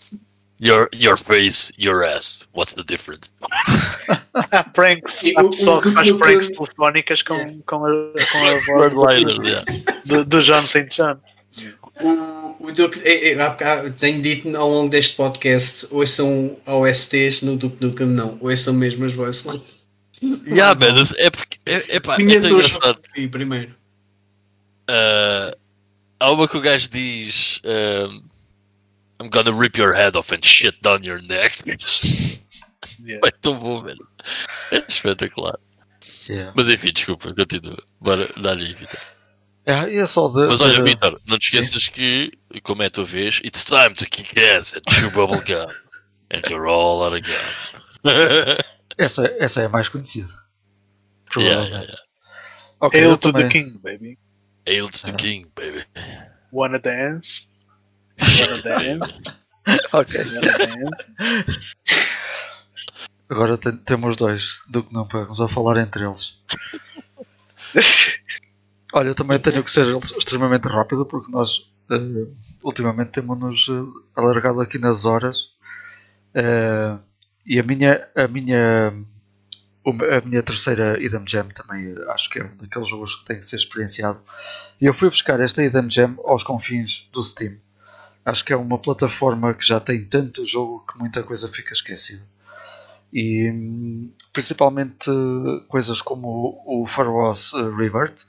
Your, 0.60 0.90
your 0.94 1.18
face, 1.18 1.72
your 1.78 2.04
ass. 2.04 2.48
What's 2.54 2.74
the 2.74 2.84
difference? 2.84 3.30
Há 4.34 4.64
pranks, 4.74 5.14
Sim, 5.14 5.34
há 5.38 5.44
pessoal 5.44 5.82
que 5.82 5.92
faz 5.92 6.12
pranks 6.12 6.50
telefónicas 6.50 7.22
com, 7.24 7.62
com, 7.62 7.86
a, 7.86 7.90
com 8.32 8.78
a 8.78 8.88
voz 8.94 9.24
do, 10.06 10.24
do 10.26 10.42
John 10.42 10.62
St. 10.62 10.88
John. 10.90 11.18
O, 12.02 12.68
o 12.68 12.72
Duke, 12.72 13.00
é, 13.04 13.34
é, 13.34 13.42
há 13.42 13.50
bocado- 13.50 13.92
tenho 13.94 14.22
dito 14.22 14.56
ao 14.56 14.70
longo 14.70 14.90
deste 14.90 15.16
podcast, 15.16 15.88
ou 15.92 16.06
são 16.06 16.58
OSTs 16.66 17.42
no 17.42 17.58
Duke 17.58 17.84
Nukem, 17.84 18.08
não, 18.08 18.38
ou 18.40 18.56
são 18.56 18.74
mesmo 18.74 19.06
as 19.06 19.14
voice 19.14 19.48
lines. 19.48 19.88
Yeah, 20.48 20.74
man, 20.80 21.02
é 21.18 21.30
porque. 21.30 21.58
É, 21.66 21.98
é 21.98 22.00
Tinha 22.00 22.42
tão 22.42 22.50
duas 22.50 22.76
engraçado. 22.76 23.00
e 23.16 23.28
primeiro. 23.28 23.76
Uh, 24.90 25.56
há 26.20 26.32
uma 26.32 26.48
que 26.48 26.58
o 26.58 26.62
gajo 26.62 26.90
diz: 26.90 27.62
um, 27.64 28.24
I'm 29.19 29.30
gonna 29.30 29.52
rip 29.52 29.77
your 29.77 29.94
head 29.94 30.15
off 30.15 30.31
and 30.31 30.44
shit 30.44 30.81
down 30.81 31.03
your 31.03 31.22
neck. 31.22 31.64
Yeah. 32.99 33.27
É 33.27 33.31
tão 33.31 33.57
bom, 33.60 33.84
velho. 33.84 34.07
É 34.72 34.84
espetacular. 34.88 35.57
Yeah. 36.30 36.52
Uh, 36.52 36.53
Mas 36.56 36.68
enfim, 36.68 36.91
desculpa, 36.94 37.34
continua. 37.34 37.77
Bora 37.99 38.27
dar-lhe 38.41 38.65
aí, 38.65 38.73
Vitor. 38.73 38.99
É, 39.65 39.89
e 39.89 39.98
é 39.98 40.07
só 40.07 40.27
de. 40.27 40.48
Mas 40.48 40.60
ser- 40.60 40.65
olha, 40.65 40.84
Vitor, 40.84 41.22
não 41.26 41.38
te 41.38 41.45
esqueças 41.48 41.88
que, 41.89 42.31
como 42.64 42.84
é 42.84 42.88
a 42.88 42.89
tua 42.89 43.06
vez, 43.06 43.41
it's 43.44 43.64
time 43.64 43.94
to 43.94 44.06
kick 44.10 44.39
ass 44.39 44.76
and 44.76 44.81
chew 44.91 45.11
bubble 45.11 45.41
gum. 45.41 45.72
And 46.31 46.41
you're 46.49 46.68
all 46.68 47.03
out 47.03 47.14
of 47.15 47.22
gum. 47.22 48.03
essa, 48.98 49.26
essa 49.39 49.61
é 49.61 49.65
a 49.65 49.69
mais 49.69 49.89
conhecida. 49.89 50.27
yeah, 50.27 50.45
Provavelmente. 51.30 51.72
yeah, 51.72 51.84
yeah. 51.85 52.02
Ok, 52.80 52.99
Hail 52.99 53.11
eu 53.11 53.18
to 53.18 53.34
the 53.34 53.44
também. 53.44 53.49
King, 53.49 53.77
baby. 53.80 54.18
Hail 54.65 54.89
to 54.89 55.06
the 55.06 55.11
ah. 55.11 55.15
king, 55.15 55.48
baby. 55.56 55.85
Wanna 56.52 56.80
dance? 56.80 57.49
Ok. 59.94 60.15
Agora 63.30 63.57
tem- 63.57 63.77
temos 63.77 64.15
dois 64.15 64.60
do 64.69 64.84
que 64.84 64.94
não 64.94 65.06
vamos 65.06 65.41
a 65.41 65.48
falar 65.48 65.77
entre 65.81 66.03
eles. 66.06 66.41
Olha, 68.94 69.10
eu 69.10 69.15
também 69.15 69.39
tenho 69.39 69.64
que 69.64 69.72
ser 69.72 69.85
extremamente 70.18 70.68
rápido 70.68 71.06
porque 71.06 71.31
nós 71.31 71.69
eh, 71.91 72.27
ultimamente 72.64 73.11
temos-nos 73.11 73.68
eh, 73.69 74.02
alargado 74.15 74.61
aqui 74.61 74.77
nas 74.77 75.06
horas 75.06 75.56
Eh, 76.35 76.98
e 77.45 77.60
a 77.60 77.64
minha, 77.64 78.07
a 78.15 78.27
minha 78.27 78.94
a 79.85 80.22
minha 80.26 80.44
terceira 80.44 81.02
Idem 81.02 81.23
Jam 81.27 81.48
também 81.49 81.95
acho 82.10 82.30
que 82.30 82.39
é 82.39 82.44
um 82.45 82.56
daqueles 82.57 82.89
jogos 82.89 83.15
que 83.15 83.26
tem 83.26 83.38
que 83.39 83.45
ser 83.45 83.56
experienciado 83.56 84.19
e 84.81 84.85
eu 84.85 84.94
fui 84.94 85.10
buscar 85.10 85.39
esta 85.39 85.64
Idem 85.64 85.89
Jam 85.89 86.18
aos 86.26 86.44
confins 86.44 87.10
do 87.14 87.23
Steam 87.23 87.57
acho 88.28 88.44
que 88.44 88.52
é 88.52 88.58
uma 88.58 88.78
plataforma 88.78 89.54
que 89.54 89.66
já 89.66 89.80
tem 89.80 90.04
tanto 90.04 90.45
jogo 90.45 90.86
que 90.86 90.99
muita 90.99 91.24
coisa 91.24 91.48
fica 91.48 91.74
esquecida. 91.74 92.22
E 93.12 93.49
principalmente 94.34 95.10
coisas 95.70 96.02
como 96.02 96.62
o, 96.66 96.86
Faroz 96.86 97.54
eh, 97.54 97.76
Rebirth 97.76 98.26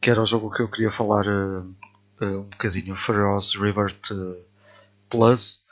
que 0.00 0.10
era 0.10 0.22
o 0.22 0.26
jogo 0.26 0.50
que 0.50 0.62
eu 0.62 0.68
queria 0.68 0.90
falar 0.90 1.26
eh, 1.26 1.62
eh, 2.22 2.26
um 2.26 2.44
bocadinho, 2.44 2.94
Faroz 2.94 3.54
Rebirth 3.54 4.12
eh, 4.12 4.42
Plus 5.10 5.66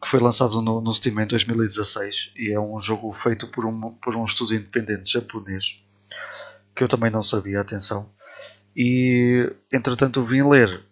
que 0.00 0.08
foi 0.08 0.18
lançado 0.18 0.62
no, 0.62 0.80
no 0.80 0.94
Steam 0.94 1.20
em 1.20 1.26
2016 1.26 2.32
e 2.38 2.52
é 2.52 2.58
um 2.58 2.80
jogo 2.80 3.12
feito 3.12 3.48
por 3.48 3.66
um, 3.66 3.92
por 3.92 4.16
um 4.16 4.24
estúdio 4.24 4.56
independente 4.56 5.12
japonês 5.12 5.84
que 6.74 6.82
eu 6.82 6.88
também 6.88 7.10
não 7.10 7.22
sabia, 7.22 7.60
atenção. 7.60 8.08
E 8.74 9.52
entretanto 9.70 10.22
vim 10.22 10.42
ler 10.48 10.82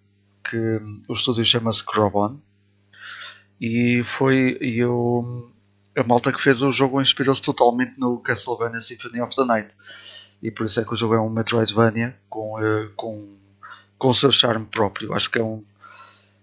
que 0.49 0.81
o 1.09 1.13
estúdio 1.13 1.45
chama-se 1.45 1.85
Crobon 1.85 2.39
e 3.61 4.03
foi 4.05 4.57
e 4.61 4.79
eu 4.79 5.51
a 5.97 6.03
malta 6.05 6.33
que 6.33 6.41
fez 6.41 6.63
o 6.63 6.71
jogo 6.71 7.01
inspirou-se 7.01 7.43
totalmente 7.43 7.99
no 7.99 8.19
Castlevania 8.19 8.81
Symphony 8.81 9.21
of 9.21 9.35
the 9.35 9.45
Night 9.45 9.75
e 10.43 10.51
por 10.51 10.67
isso 10.67 10.81
é 10.81 10.85
que 10.85 10.93
o 10.93 10.97
jogo 10.97 11.15
é 11.15 11.21
um 11.21 11.29
Metroidvania 11.29 12.17
com, 12.29 12.61
eh, 12.61 12.91
com, 12.97 13.37
com 13.99 14.09
o 14.09 14.15
seu 14.15 14.31
charme 14.31 14.67
próprio. 14.67 15.13
Acho 15.13 15.31
que 15.31 15.39
é 15.39 15.43
um. 15.43 15.65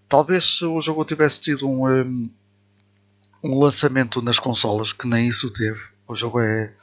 Talvez 0.08 0.58
se 0.58 0.66
o 0.66 0.80
jogo 0.82 1.06
tivesse 1.06 1.40
tido 1.40 1.68
um, 1.68 1.88
um, 1.88 2.30
um 3.44 3.60
lançamento 3.60 4.22
nas 4.22 4.38
consolas, 4.38 4.94
que 4.94 5.08
nem 5.08 5.28
isso 5.28 5.52
teve, 5.52 5.82
o 6.08 6.14
jogo 6.14 6.40
é, 6.40 6.74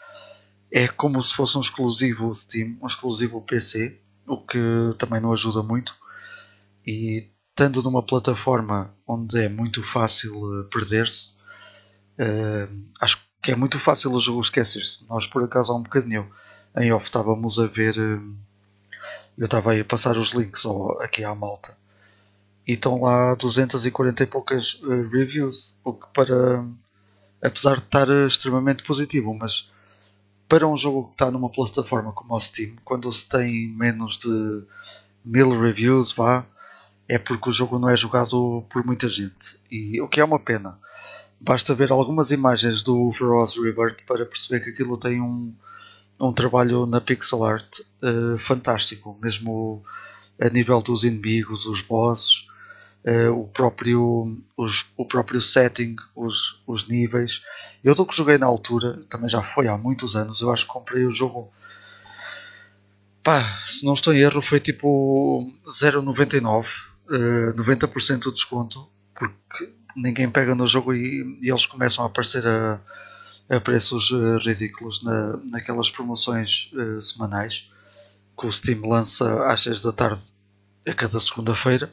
é 0.71 0.89
como 0.89 1.23
se 1.23 1.35
fosse 1.35 1.57
um 1.57 1.61
exclusivo 1.61 2.35
Steam, 2.35 2.77
um 2.83 2.87
exclusivo 2.87 3.41
PC, 3.43 3.97
o 4.27 4.39
que 4.39 4.59
também 4.99 5.21
não 5.21 5.33
ajuda 5.33 5.63
muito. 5.63 5.95
E 6.87 7.31
estando 7.51 7.83
numa 7.83 8.03
plataforma 8.05 8.95
onde 9.07 9.39
é 9.41 9.49
muito 9.49 9.83
fácil 9.83 10.33
eh, 10.61 10.69
perder-se, 10.71 11.33
eh, 12.19 12.69
acho 13.01 13.19
que 13.43 13.53
é 13.53 13.57
muito 13.57 13.79
fácil 13.79 14.13
o 14.13 14.21
jogo 14.21 14.41
esquecer-se. 14.41 15.07
Nós, 15.09 15.27
por 15.27 15.45
acaso, 15.45 15.73
há 15.73 15.77
um 15.77 15.83
bocadinho 15.83 16.31
em 16.79 16.93
off 16.93 17.07
estávamos 17.07 17.59
a 17.61 17.67
ver. 17.67 17.97
eh, 17.99 18.21
Eu 19.37 19.47
estava 19.47 19.73
aí 19.73 19.81
a 19.81 19.85
passar 19.85 20.17
os 20.17 20.31
links 20.33 20.65
aqui 21.01 21.25
à 21.25 21.35
malta 21.35 21.77
e 22.67 22.73
estão 22.75 23.01
lá 23.03 23.35
240 23.35 24.23
e 24.23 24.27
poucas 24.27 24.81
eh, 24.85 25.09
reviews, 25.11 25.79
o 25.85 25.95
que 25.95 26.07
para. 26.15 26.65
apesar 27.43 27.77
de 27.77 27.83
estar 27.83 28.09
extremamente 28.27 28.85
positivo, 28.85 29.35
mas 29.35 29.73
para 30.49 30.67
um 30.69 30.77
jogo 30.77 31.09
que 31.09 31.13
está 31.15 31.31
numa 31.31 31.51
plataforma 31.51 32.13
como 32.13 32.35
o 32.35 32.41
Steam, 32.41 32.77
quando 32.85 33.13
se 33.13 33.29
tem 33.29 33.69
menos 33.69 34.19
de 34.19 34.65
mil 35.25 35.59
reviews, 35.61 36.13
vá, 36.13 36.47
é 37.15 37.19
porque 37.19 37.51
o 37.51 37.53
jogo 37.53 37.79
não 37.79 37.89
é 37.89 37.97
jogado 37.97 38.65
por 38.71 38.85
muita 38.85 39.09
gente. 39.09 39.59
E 39.71 40.01
o 40.01 40.09
que 40.09 40.21
é 40.21 40.25
uma 40.25 40.39
pena. 40.39 40.79
Basta 41.41 41.75
ver 41.75 41.91
algumas 41.93 42.31
imagens 42.31 42.83
do 42.83 43.11
Feroz 43.13 43.55
Rebirth 43.57 44.05
para 44.07 44.25
perceber 44.27 44.65
que 44.65 44.71
aquilo 44.71 44.99
tem 44.99 45.21
um, 45.21 45.55
um 46.21 46.33
trabalho 46.33 46.87
na 46.87 47.01
pixel 47.01 47.45
art 47.45 47.81
eh, 48.03 48.39
fantástico, 48.39 49.19
mesmo 49.23 49.83
a 50.41 50.49
nível 50.49 50.81
dos 50.83 51.05
inimigos, 51.05 51.67
os 51.67 51.81
bosses, 51.83 52.49
eh, 53.05 53.29
o, 53.31 53.45
próprio, 53.49 54.39
os- 54.57 54.87
o 54.97 55.05
próprio 55.07 55.41
setting, 55.41 55.97
os, 56.17 56.63
os 56.67 56.89
níveis. 56.89 57.43
Eu 57.85 57.95
do 57.95 58.07
que 58.07 58.17
joguei 58.17 58.39
na 58.39 58.47
altura, 58.47 59.03
também 59.11 59.29
já 59.29 59.43
foi 59.43 59.69
há 59.69 59.77
muitos 59.79 60.17
anos, 60.17 60.41
eu 60.41 60.53
acho 60.53 60.67
que 60.67 60.73
comprei 60.73 61.05
o 61.07 61.11
jogo. 61.11 61.53
Pá, 63.23 63.59
se 63.65 63.85
não 63.85 63.93
estou 63.95 64.13
em 64.13 64.19
erro, 64.21 64.43
foi 64.43 64.59
tipo 64.61 65.49
0,99, 65.71 66.69
eh, 67.11 67.53
90% 67.55 68.21
de 68.21 68.33
desconto, 68.33 68.89
porque 69.15 69.73
ninguém 69.97 70.31
pega 70.31 70.55
no 70.55 70.67
jogo 70.67 70.95
e, 70.95 71.39
e 71.41 71.51
eles 71.51 71.67
começam 71.67 72.05
a 72.05 72.07
aparecer 72.07 72.47
a, 72.47 72.81
a 73.49 73.61
preços 73.61 74.11
eh, 74.13 74.39
ridículos 74.45 75.03
na, 75.03 75.37
naquelas 75.51 75.91
promoções 75.91 76.71
eh, 76.75 77.01
semanais 77.01 77.71
que 78.39 78.47
o 78.47 78.53
Steam 78.53 78.87
lança 78.89 79.47
às 79.47 79.61
6 79.63 79.83
da 79.83 79.93
tarde 79.93 80.23
a 80.87 80.95
cada 80.95 81.21
segunda-feira. 81.21 81.93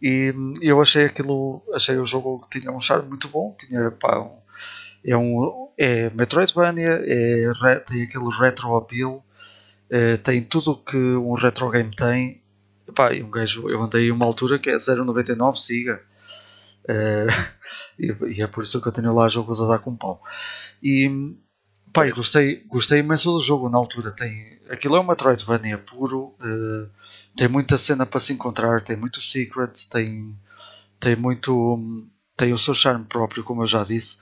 E 0.00 0.32
hum, 0.34 0.54
eu 0.60 0.80
achei 0.82 1.04
aquilo, 1.04 1.62
achei 1.72 1.96
o 1.96 2.04
jogo 2.04 2.46
que 2.48 2.60
tinha 2.60 2.72
um 2.72 2.80
charme 2.80 3.08
muito 3.08 3.28
bom, 3.28 3.56
tinha 3.58 3.90
pá, 3.92 4.18
um, 4.18 4.36
é 5.04 5.16
um 5.16 5.70
é 5.78 6.10
Metroidvania, 6.10 7.00
é, 7.04 7.76
tem 7.86 8.02
aquele 8.02 8.28
retro 8.30 8.76
appeal, 8.76 9.24
eh, 9.90 10.16
tem 10.16 10.42
tudo 10.42 10.72
o 10.72 10.76
que 10.76 10.96
um 10.96 11.34
retro 11.34 11.70
game 11.70 11.94
tem. 11.94 12.41
Pá, 12.94 13.12
e 13.12 13.22
um 13.22 13.30
gajo, 13.30 13.68
eu 13.68 13.82
andei 13.82 14.10
uma 14.10 14.26
altura 14.26 14.58
que 14.58 14.70
é 14.70 14.76
0,99, 14.76 15.56
siga. 15.56 16.02
Eh, 16.88 17.26
e, 17.98 18.14
e 18.36 18.42
é 18.42 18.46
por 18.46 18.62
isso 18.62 18.80
que 18.80 18.88
eu 18.88 18.92
tenho 18.92 19.14
lá 19.14 19.28
jogos 19.28 19.60
a 19.60 19.66
dar 19.66 19.78
com 19.78 19.96
pau. 19.96 20.22
E 20.82 21.34
pá, 21.92 22.08
gostei, 22.10 22.64
gostei 22.66 23.00
imenso 23.00 23.32
do 23.32 23.40
jogo 23.40 23.68
na 23.68 23.78
altura. 23.78 24.10
Tem, 24.10 24.60
aquilo 24.70 24.96
é 24.96 25.00
uma 25.00 25.12
Metroidvania 25.12 25.78
puro, 25.78 26.34
eh, 26.40 26.88
tem 27.36 27.48
muita 27.48 27.78
cena 27.78 28.06
para 28.06 28.20
se 28.20 28.32
encontrar, 28.32 28.82
tem 28.82 28.96
muito 28.96 29.20
secret, 29.20 29.88
tem, 29.90 30.36
tem 31.00 31.16
muito. 31.16 32.06
tem 32.36 32.52
o 32.52 32.58
seu 32.58 32.74
charme 32.74 33.04
próprio, 33.04 33.44
como 33.44 33.62
eu 33.62 33.66
já 33.66 33.84
disse. 33.84 34.18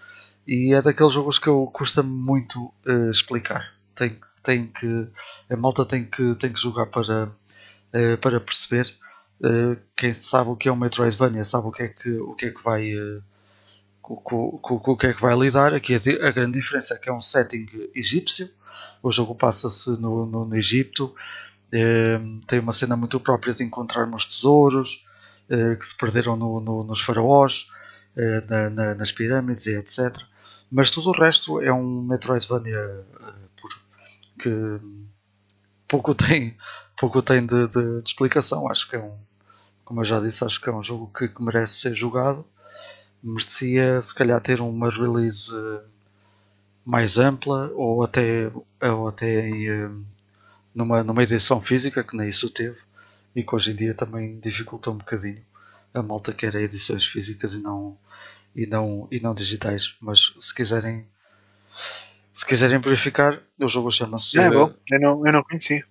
E 0.46 0.74
é 0.74 0.82
daqueles 0.82 1.12
jogos 1.12 1.38
que 1.38 1.48
eu 1.48 1.66
custa-me 1.72 2.10
muito 2.10 2.72
eh, 2.86 3.10
explicar. 3.10 3.74
Tem, 3.94 4.18
tem 4.42 4.66
que, 4.66 5.08
a 5.50 5.56
malta 5.56 5.84
tem 5.84 6.04
que, 6.04 6.34
tem 6.36 6.52
que 6.52 6.60
jogar 6.60 6.86
para, 6.86 7.30
eh, 7.92 8.16
para 8.16 8.40
perceber. 8.40 8.92
Eh, 9.42 9.76
quem 9.96 10.14
sabe 10.14 10.50
o 10.50 10.56
que 10.56 10.68
é 10.68 10.72
um 10.72 10.76
Metroidvania 10.76 11.44
sabe 11.44 11.66
o 11.68 11.72
que 11.72 11.82
é 11.84 11.88
que, 11.88 12.10
o 12.12 12.34
que, 12.34 12.46
é 12.46 12.50
que 12.50 12.62
vai. 12.62 12.92
com 14.02 14.90
o 14.92 14.96
que 14.96 15.06
é 15.06 15.12
que 15.14 15.22
vai 15.22 15.36
lidar. 15.38 15.74
Aqui 15.74 15.94
a, 15.94 16.28
a 16.28 16.30
grande 16.30 16.58
diferença 16.58 16.94
é 16.94 16.98
que 16.98 17.08
é 17.08 17.12
um 17.12 17.20
setting 17.20 17.66
egípcio. 17.94 18.48
O 19.02 19.10
jogo 19.10 19.34
passa-se 19.34 19.90
no, 19.90 20.26
no, 20.26 20.44
no 20.44 20.56
Egito 20.56 21.14
tem 22.46 22.58
uma 22.58 22.72
cena 22.72 22.96
muito 22.96 23.20
própria 23.20 23.52
de 23.54 23.62
encontrar 23.62 24.06
uns 24.08 24.24
tesouros 24.24 25.06
que 25.48 25.86
se 25.86 25.96
perderam 25.96 26.36
no- 26.36 26.60
no- 26.60 26.84
nos 26.84 27.00
faraós, 27.00 27.68
na- 28.48 28.70
na- 28.70 28.94
nas 28.94 29.12
pirâmides 29.12 29.66
e 29.66 29.76
etc. 29.76 30.16
Mas 30.70 30.90
tudo 30.90 31.10
o 31.10 31.12
resto 31.12 31.60
é 31.60 31.72
um 31.72 32.02
Metroidvania 32.02 33.04
puro, 33.60 33.76
que 34.38 34.80
pouco 35.90 36.14
tem, 36.14 36.56
pouco 36.98 37.22
tem 37.22 37.46
de, 37.46 37.68
de- 37.68 38.02
de 38.02 38.08
explicação. 38.10 38.68
Acho 38.70 38.88
que 38.90 38.96
é 38.96 39.00
um, 39.00 39.16
como 39.84 40.00
eu 40.02 40.06
já 40.06 40.20
disse, 40.20 40.44
acho 40.44 40.60
que 40.60 40.68
é 40.70 40.72
um 40.74 40.82
jogo 40.82 41.10
que, 41.16 41.28
que 41.28 41.42
merece 41.42 41.80
ser 41.80 41.94
jogado. 41.94 42.44
Merecia 43.22 44.00
se 44.02 44.14
calhar 44.14 44.40
ter 44.40 44.60
uma 44.62 44.90
release 44.90 45.50
mais 46.84 47.18
ampla 47.18 47.70
ou 47.74 48.02
até, 48.02 48.50
ou 48.82 49.08
até 49.08 49.48
em, 49.48 49.68
eh, 49.68 49.90
numa, 50.74 51.04
numa 51.04 51.22
edição 51.22 51.60
física, 51.60 52.04
que 52.04 52.16
nem 52.16 52.28
isso 52.28 52.50
teve, 52.50 52.80
e 53.36 53.42
que 53.44 53.54
hoje 53.54 53.72
em 53.72 53.76
dia 53.76 53.94
também 53.94 54.38
dificulta 54.40 54.90
um 54.90 54.98
bocadinho. 54.98 55.44
A 55.94 56.02
malta 56.02 56.32
quer 56.32 56.54
edições 56.56 57.06
físicas 57.06 57.54
e 57.54 57.60
não, 57.62 57.96
e 58.56 58.66
não, 58.66 59.08
e 59.10 59.20
não 59.20 59.34
digitais. 59.34 59.96
Mas 60.00 60.34
se 60.40 60.54
quiserem 60.54 61.06
se 62.32 62.46
quiserem 62.46 62.78
verificar, 62.78 63.40
o 63.58 63.68
jogo 63.68 63.90
chama-se 63.90 64.38
é 64.38 64.46
eh, 64.46 64.50
bom. 64.50 64.72
Eu 64.90 65.00
não, 65.00 65.26
eu 65.26 65.32
não 65.32 65.42
conheci. 65.42 65.84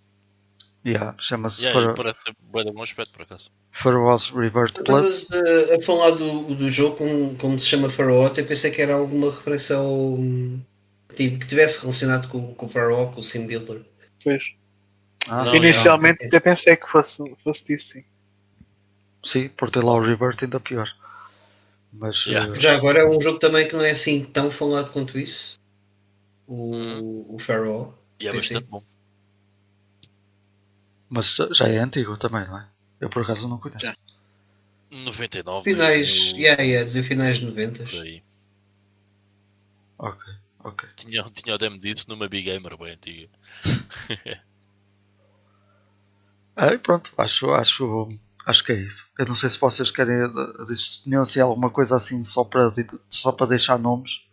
yeah, 0.86 1.16
chama-se 1.20 1.66
Yeah, 1.66 1.92
e 1.92 1.96
parece 1.96 2.22
ser 2.22 2.34
bué 2.40 2.64
de 2.64 2.72
bom 2.72 2.82
aspecto, 2.84 3.12
por 3.14 3.24
acaso. 3.24 3.52
Pharaoh's 3.72 4.30
Rebirth 4.30 4.84
Plus. 4.84 5.24
Estavas 5.24 5.72
a, 5.72 5.76
a 5.76 5.82
falar 5.84 6.12
do, 6.12 6.56
do 6.56 6.70
jogo 6.70 6.96
como, 6.98 7.36
como 7.38 7.60
se 7.60 7.68
chama 7.68 7.90
Pharaoh, 7.90 8.26
até 8.26 8.42
pensei 8.44 8.72
que 8.72 8.82
era 8.82 8.96
alguma 8.96 9.30
referência 9.32 9.76
ao. 9.76 10.18
Tipo, 11.16 11.40
que 11.40 11.48
tivesse 11.48 11.82
relacionado 11.82 12.28
com, 12.30 12.54
com 12.54 12.66
o 12.66 12.70
Pharaoh, 12.70 13.12
com 13.12 13.20
o 13.20 13.24
Sim 13.24 13.48
Builder. 13.48 13.82
Pois. 14.24 14.54
Ah, 15.28 15.44
Não, 15.46 15.56
Inicialmente 15.56 16.26
até 16.26 16.40
pensei 16.40 16.76
que 16.76 16.88
fosse, 16.88 17.24
fosse 17.44 17.66
disso, 17.66 17.90
sim. 17.94 18.04
Sim, 19.24 19.50
por 19.50 19.70
ter 19.70 19.84
lá 19.84 19.94
o 19.94 20.02
Rebirth 20.02 20.44
ainda 20.44 20.60
pior. 20.60 20.90
Mas 21.92 22.26
Yeah. 22.26 22.54
eh, 22.56 22.60
Já 22.60 22.76
agora 22.76 23.00
é 23.00 23.06
um 23.06 23.20
jogo 23.20 23.40
também 23.40 23.68
que 23.68 23.76
não 23.76 23.84
é 23.84 23.92
assim 23.92 24.24
tão 24.24 24.50
falado 24.50 24.92
quanto 24.92 25.20
isso. 25.20 25.59
O, 26.50 26.72
Uhum. 26.74 27.26
o 27.36 27.40
Pharaoh. 27.40 27.94
E 28.20 28.28
é 28.28 28.34
bastante 28.34 28.66
bom. 28.68 28.84
mas 31.10 31.38
já 31.52 31.68
é 31.68 31.78
antigo 31.78 32.18
também, 32.18 32.46
não 32.48 32.58
é? 32.58 32.68
Eu 33.00 33.10
por 33.10 33.22
acaso 33.24 33.48
não 33.48 33.60
conheço. 33.60 33.86
Já. 33.86 33.96
99. 34.92 35.64
Finais, 35.72 36.08
2000, 36.08 36.38
yeah, 36.38 36.64
yeah, 36.64 36.84
dizer 36.86 37.04
finais 37.04 37.38
de 37.38 37.46
90. 37.46 37.84
por 37.84 38.02
aí. 38.02 38.24
Ok, 39.98 40.22
ok. 40.64 40.90
Tinha, 40.96 41.24
tinha 41.32 41.56
o 41.56 41.58
demo 41.58 41.78
disso 41.78 42.06
numa 42.10 42.28
Big 42.28 42.44
Gamer 42.50 42.78
bem 42.78 42.92
antiga. 42.94 43.30
E 46.58 46.78
pronto, 46.78 47.14
acho, 47.18 47.52
acho, 47.54 48.10
acho 48.46 48.64
que 48.66 48.74
é 48.74 48.76
isso. 48.76 49.08
Eu 49.18 49.26
não 49.26 49.36
sei 49.36 49.50
se 49.50 49.58
vocês 49.58 49.92
querem 49.92 50.16
eh, 50.26 50.74
tinham 51.04 51.22
assim 51.22 51.40
alguma 51.40 51.70
coisa 51.70 51.96
assim 51.96 52.24
só 52.26 52.44
para, 52.44 52.70
só 53.10 53.32
para 53.32 53.48
deixar 53.48 53.80
nomes. 53.80 54.28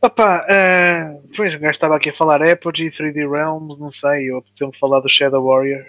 Opa, 0.00 0.46
eh, 0.48 1.16
pois, 1.36 1.54
o 1.54 1.58
gajo 1.58 1.72
estava 1.72 1.96
aqui 1.96 2.10
a 2.10 2.12
falar 2.12 2.40
Apogee, 2.42 2.90
3D 2.90 3.28
Realms, 3.28 3.80
não 3.80 3.90
sei, 3.90 4.30
eu 4.30 4.38
apeteceu-me 4.38 4.76
falar 4.76 5.00
do 5.00 5.08
Shadow 5.08 5.44
Warrior. 5.44 5.84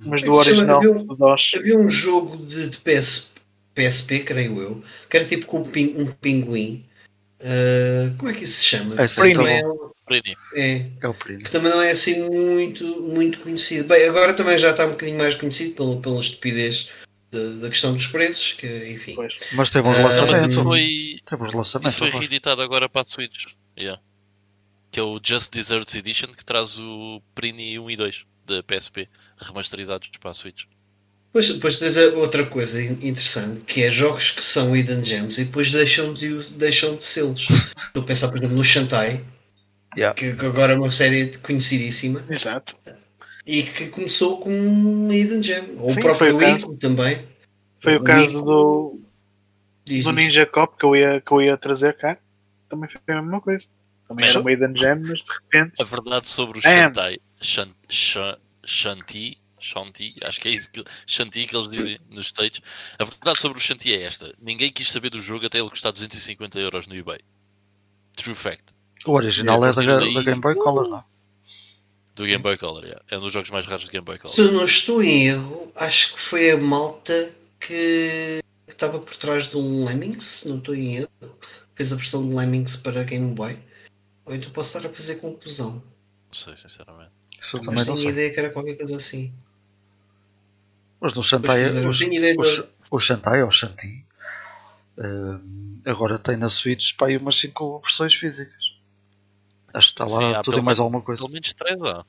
Mas 0.00 0.24
do 0.24 0.32
original, 0.32 0.78
havia 0.78 0.90
um- 0.90 1.04
do 1.04 1.14
DOS. 1.14 1.52
Havia 1.56 1.78
um 1.78 1.88
jogo 1.88 2.36
de, 2.38 2.70
de 2.70 2.76
PS, 2.78 3.32
PSP, 3.74 4.20
creio 4.20 4.60
eu, 4.60 4.82
que 5.08 5.16
era 5.16 5.26
tipo 5.26 5.46
com 5.46 5.58
um, 5.60 5.64
pin- 5.64 5.94
um 5.96 6.06
pinguim. 6.06 6.84
Ah, 7.40 8.12
como 8.18 8.30
é 8.30 8.34
que 8.34 8.44
isso 8.44 8.58
se 8.58 8.64
chama? 8.64 8.94
É, 8.94 9.06
tá 9.06 9.14
Pretty. 10.06 10.36
é, 10.56 10.70
é, 10.78 10.86
É 11.02 11.08
o 11.08 11.14
primo. 11.14 11.44
que 11.44 11.50
também 11.50 11.70
não 11.70 11.80
é 11.80 11.92
assim 11.92 12.28
muito, 12.28 12.84
muito 13.02 13.38
conhecido. 13.40 13.86
Bem, 13.88 14.08
agora 14.08 14.34
também 14.34 14.58
já 14.58 14.70
está 14.72 14.84
um 14.86 14.90
bocadinho 14.90 15.18
mais 15.18 15.34
conhecido 15.36 15.74
pela, 15.76 16.00
pela 16.00 16.18
estupidez 16.18 16.90
da, 17.30 17.60
da 17.62 17.68
questão 17.68 17.92
dos 17.94 18.06
preços, 18.06 18.52
que 18.54 18.66
enfim. 18.90 19.14
Pois. 19.14 19.34
Mas 19.52 19.70
teve 19.70 19.86
um 19.88 19.92
Ah, 19.92 19.96
relançamento. 19.96 20.48
Isso 20.48 20.62
foi, 20.62 21.20
Teve 21.24 21.42
um 21.42 21.46
isso 21.46 21.50
relançamento. 21.52 21.96
foi 21.98 22.10
reeditado 22.10 22.62
agora 22.62 22.88
para 22.88 23.02
a 23.02 23.04
Switch. 23.04 23.46
Yeah. 23.78 24.00
Que 24.90 24.98
é 25.00 25.02
o 25.02 25.20
Just 25.22 25.52
Desserts 25.52 25.94
Edition 25.94 26.28
que 26.28 26.44
traz 26.44 26.78
o 26.80 27.22
Prini 27.34 27.78
1 27.78 27.90
e 27.90 27.96
2 27.96 28.24
da 28.46 28.62
PSP 28.62 29.08
remasterizados 29.36 30.08
para 30.20 30.32
a 30.32 30.34
Switch. 30.34 30.64
Depois, 31.28 31.48
depois 31.48 31.78
tens 31.78 31.96
outra 31.96 32.44
coisa 32.44 32.82
in- 32.82 32.94
interessante, 33.08 33.60
que 33.60 33.84
é 33.84 33.90
jogos 33.92 34.32
que 34.32 34.42
são 34.42 34.74
hidden 34.76 35.00
gems 35.04 35.38
e 35.38 35.44
depois 35.44 35.70
deixam 35.70 36.12
de, 36.12 36.28
deixam 36.54 36.96
de 36.96 37.04
sê-los. 37.04 37.42
Estou 37.86 38.02
a 38.02 38.06
pensar, 38.06 38.28
por 38.28 38.38
exemplo, 38.38 38.56
no 38.56 38.64
Shantae, 38.64 39.24
Yeah. 39.96 40.14
que, 40.14 40.32
que 40.34 40.46
agora 40.46 40.72
é 40.72 40.76
uma 40.76 40.90
série 40.90 41.36
conhecidíssima 41.38 42.24
Exato. 42.28 42.76
E 43.46 43.62
que 43.62 43.88
começou 43.88 44.38
com 44.38 44.50
um 44.50 45.12
hidden 45.12 45.42
gem. 45.42 45.76
Ou 45.78 45.88
Sim, 45.90 46.00
o 46.00 46.02
próprio 46.02 46.16
foi 46.16 46.32
o 46.32 46.38
caso. 46.38 46.64
Ico 46.66 46.76
também. 46.76 47.28
Foi 47.82 47.96
o 47.96 48.00
O 48.00 48.04
caso 48.04 48.36
Ico- 48.38 48.42
do, 48.46 49.00
Diz, 49.84 50.04
do. 50.04 50.12
Ninja 50.12 50.46
Cop 50.46 50.76
que 50.78 50.84
eu, 50.84 50.94
ia, 50.96 51.20
que 51.20 51.32
eu 51.32 51.40
ia 51.42 51.56
trazer 51.56 51.96
cá. 51.96 52.18
Também 52.68 52.88
foi 52.88 53.00
a 53.14 53.22
mesma 53.22 53.40
coisa. 53.40 53.66
Também 54.06 54.24
Mas- 54.24 54.30
era 54.30 54.40
uma 54.40 54.52
hidden 54.52 54.76
gem, 54.76 54.94
mas 55.00 55.20
de 55.24 55.32
repente. 55.32 55.80
A 55.80 55.84
verdade 55.84 56.28
sobre 56.28 56.58
o 56.58 56.60
É. 56.60 56.62
Shantai, 56.82 57.18
Shan, 57.40 57.68
Shan, 57.88 58.36
Shanti, 58.64 59.38
Shanti, 59.58 60.14
acho 60.22 60.40
que 60.40 60.48
é 60.48 60.50
isso 60.52 60.70
que, 60.70 60.84
Shanti 61.06 61.46
que 61.46 61.56
eles 61.56 61.68
dizem 61.70 61.98
nos 62.10 62.26
States. 62.26 62.60
A 62.98 63.04
verdade 63.04 63.40
sobre 63.40 63.58
o 63.58 63.60
Shanti 63.60 63.92
é 63.92 64.02
esta: 64.02 64.34
ninguém 64.40 64.70
quis 64.72 64.90
saber 64.90 65.10
do 65.10 65.20
jogo 65.20 65.46
até 65.46 65.58
ele 65.58 65.70
custar 65.70 65.92
250 65.92 66.58
euros 66.58 66.86
no 66.86 66.94
eBay. 66.94 67.20
True 68.16 68.34
fact. 68.34 68.74
O 69.06 69.12
original 69.12 69.64
é 69.64 69.72
da, 69.72 69.80
daí- 69.82 70.12
da 70.14 70.22
Game 70.22 70.40
Boy 70.40 70.54
Color, 70.56 70.88
não? 70.88 71.04
Do 72.14 72.24
Game 72.26 72.42
Boy 72.42 72.58
Color, 72.58 72.84
yeah. 72.84 73.02
é 73.08 73.16
um 73.18 73.20
dos 73.20 73.32
jogos 73.32 73.50
mais 73.50 73.66
raros 73.66 73.84
do 73.86 73.90
Game 73.90 74.04
Boy 74.04 74.18
Color. 74.18 74.34
Se 74.34 74.40
eu 74.40 74.52
não 74.52 74.64
estou 74.64 75.02
em 75.02 75.28
erro, 75.28 75.72
acho 75.74 76.14
que 76.14 76.20
foi 76.20 76.50
a 76.50 76.58
malta 76.58 77.34
que 77.58 78.40
estava 78.68 78.98
por 78.98 79.16
trás 79.16 79.48
de 79.48 79.56
um 79.56 79.84
Lemmings, 79.84 80.24
se 80.24 80.48
não 80.48 80.58
estou 80.58 80.74
em 80.74 80.96
erro. 80.96 81.08
Fez 81.74 81.92
a 81.92 81.96
versão 81.96 82.28
de 82.28 82.34
Lemmings 82.34 82.76
para 82.76 83.02
Game 83.04 83.32
Boy. 83.34 83.58
Ou 84.26 84.34
então 84.34 84.50
posso 84.50 84.76
estar 84.76 84.88
a 84.88 84.92
fazer 84.92 85.16
confusão. 85.16 85.74
Não 85.74 86.34
sei, 86.34 86.56
sinceramente. 86.56 87.10
Isso 87.40 87.56
eu 87.56 87.72
Mas 87.72 87.98
sei. 87.98 88.10
ideia 88.10 88.32
que 88.32 88.38
era 88.38 88.50
qualquer 88.50 88.76
coisa 88.76 88.96
assim. 88.96 89.32
Mas 91.00 91.14
no 91.14 91.22
Shantai, 91.22 91.70
não 91.70 91.88
os- 91.88 92.00
ideia 92.02 92.36
o, 92.90 92.98
Shantai 92.98 93.42
ou 93.42 93.48
o 93.48 93.50
Shanti 93.50 94.04
eh, 94.98 95.90
agora 95.90 96.18
tem 96.18 96.36
na 96.36 96.48
Switch 96.48 96.92
aí 97.02 97.16
umas 97.16 97.36
5 97.36 97.80
versões 97.80 98.14
físicas. 98.14 98.69
Acho 99.72 99.94
que 99.94 100.02
está 100.02 100.04
lá 100.04 100.34
Sim, 100.36 100.42
tudo 100.42 100.58
e 100.58 100.62
mais 100.62 100.78
menos- 100.78 100.80
alguma 100.80 101.02
coisa. 101.02 101.22
Pelo 101.22 101.32
menos 101.32 101.52
3 101.54 101.82
há. 101.82 102.04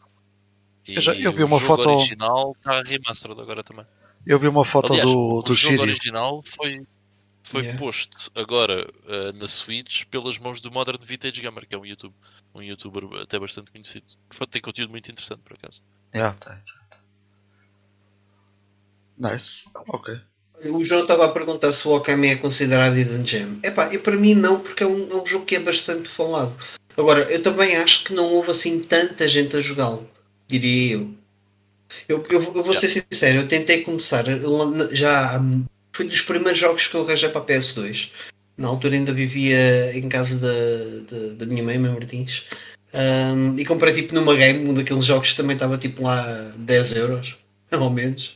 E 0.88 0.95
Eu 0.95 1.01
já- 1.01 1.13
eu 1.13 1.31
vi 1.31 1.43
o 1.43 1.45
uma 1.45 1.59
jogo 1.59 1.75
foto- 1.77 1.89
original 1.89 2.53
está 2.57 2.81
remastered 2.81 3.39
agora 3.39 3.63
também. 3.63 3.85
Eu 4.25 4.39
vi 4.39 4.47
uma 4.47 4.65
foto 4.65 4.93
Aliás, 4.93 5.09
do, 5.11 5.41
do 5.43 5.51
o 5.51 5.55
jogo 5.55 5.81
original 5.81 6.41
foi, 6.45 6.85
foi 7.43 7.61
Yeah. 7.61 7.79
posto 7.79 8.31
agora 8.35 8.88
eh, 9.07 9.31
na 9.33 9.47
Switch 9.47 10.05
pelas 10.05 10.38
mãos 10.39 10.59
do 10.59 10.71
Modern 10.71 10.97
Vintage 11.03 11.39
Gamer, 11.41 11.67
que 11.67 11.75
é 11.75 11.77
um, 11.77 11.85
YouTube, 11.85 12.13
um 12.53 12.61
youtuber 12.63 13.03
até 13.21 13.38
bastante 13.39 13.71
conhecido. 13.71 14.05
Foi- 14.31 14.47
Tem 14.47 14.61
conteúdo 14.61 14.89
muito 14.91 15.09
interessante, 15.11 15.41
por 15.41 15.53
acaso. 15.53 15.83
Yeah, 16.13 16.35
tem, 16.39 16.53
tem, 16.53 16.63
tem. 19.19 19.31
Nice. 19.31 19.63
Ok. 19.88 20.19
O 20.65 20.83
João 20.83 21.01
estava 21.01 21.25
a 21.25 21.29
perguntar 21.31 21.71
se 21.71 21.88
o 21.88 21.95
Okami 21.95 22.27
é 22.27 22.35
considerado 22.35 22.95
Hidden 22.95 23.25
Gem. 23.25 23.59
Epá, 23.63 23.91
eu, 23.91 24.01
para 24.01 24.15
mim 24.15 24.35
não, 24.35 24.59
porque 24.59 24.83
é 24.83 24.88
um, 24.88 25.09
é 25.09 25.15
um 25.21 25.25
jogo 25.25 25.45
que 25.45 25.55
é 25.55 25.59
bastante 25.59 26.07
falado. 26.07 26.55
Agora, 26.97 27.22
eu 27.31 27.41
também 27.41 27.76
acho 27.77 28.03
que 28.03 28.13
não 28.13 28.34
houve 28.34 28.51
assim 28.51 28.80
tanta 28.80 29.27
gente 29.27 29.55
a 29.55 29.61
jogá-lo, 29.61 30.09
diria 30.47 30.95
eu. 30.95 31.13
Eu, 32.07 32.23
eu, 32.30 32.41
eu 32.55 32.63
vou 32.63 32.76
ser 32.76 32.89
sincero, 32.89 33.39
eu 33.39 33.47
tentei 33.47 33.81
começar 33.81 34.23
já. 34.91 35.41
Foi 35.93 36.05
dos 36.05 36.22
primeiros 36.22 36.57
jogos 36.57 36.88
que 36.88 36.95
eu 36.95 37.03
arranjei 37.03 37.30
para 37.30 37.41
a 37.41 37.45
PS2. 37.45 38.11
Na 38.57 38.68
altura 38.68 38.95
ainda 38.95 39.11
vivia 39.11 39.97
em 39.97 40.07
casa 40.07 40.38
da, 40.38 41.18
da, 41.18 41.34
da 41.34 41.45
minha 41.45 41.63
mãe, 41.63 41.77
mãe 41.77 41.91
Martins. 41.91 42.45
Hum, 42.93 43.55
e 43.57 43.65
comprei 43.65 43.93
tipo 43.93 44.13
numa 44.13 44.35
game, 44.35 44.69
um 44.69 44.73
daqueles 44.73 45.05
jogos 45.05 45.31
que 45.31 45.38
também 45.38 45.55
estava 45.55 45.77
tipo 45.77 46.03
lá 46.03 46.51
10 46.57 46.95
euros, 46.95 47.38
ao 47.72 47.89
menos, 47.89 48.35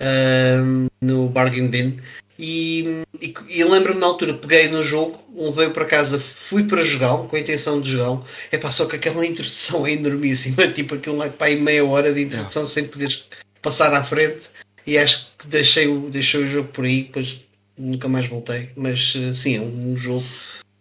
hum, 0.00 0.86
no 1.00 1.28
Bargain 1.28 1.68
Bin. 1.68 1.98
E, 2.38 3.02
e, 3.20 3.34
e 3.48 3.64
lembro-me 3.64 3.98
na 4.00 4.06
altura, 4.06 4.34
peguei 4.34 4.68
no 4.68 4.82
jogo, 4.82 5.24
levei 5.34 5.70
para 5.70 5.86
casa, 5.86 6.20
fui 6.20 6.64
para 6.64 6.82
jogá-lo, 6.82 7.28
com 7.28 7.36
a 7.36 7.40
intenção 7.40 7.80
de 7.80 7.92
jogá-lo. 7.92 8.24
É 8.52 8.58
pá, 8.58 8.70
só 8.70 8.86
que 8.86 8.96
aquela 8.96 9.24
introdução 9.26 9.86
é 9.86 9.92
enormíssima, 9.92 10.68
tipo 10.68 10.94
aquilo 10.94 11.16
lá 11.16 11.28
para 11.30 11.46
aí 11.46 11.60
meia 11.60 11.84
hora 11.84 12.12
de 12.12 12.22
introdução 12.22 12.66
sem 12.66 12.86
poderes 12.86 13.28
passar 13.62 13.92
à 13.94 14.04
frente. 14.04 14.50
E 14.86 14.96
acho 14.98 15.28
que 15.38 15.46
deixei 15.48 15.88
o, 15.88 16.08
deixei 16.10 16.42
o 16.42 16.46
jogo 16.46 16.68
por 16.68 16.84
aí, 16.84 17.04
depois 17.04 17.44
nunca 17.76 18.08
mais 18.08 18.26
voltei. 18.26 18.70
Mas 18.76 19.14
eh, 19.16 19.32
sim, 19.32 19.56
é 19.56 19.60
um 19.60 19.96
jogo 19.96 20.24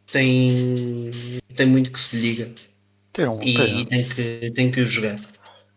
que 0.06 0.14
tem, 0.14 1.11
tem 1.56 1.65
muito 1.65 1.91
que 1.91 1.99
se 1.99 2.15
liga 2.18 2.52
Tem 3.14 3.27
um, 3.27 3.41
e, 3.41 3.53
tem- 3.56 3.80
e 3.82 3.86
tem, 3.86 4.07
que, 4.10 4.52
tem 4.52 4.72
que 4.72 4.82
o 4.82 4.86
jogar. 4.86 5.19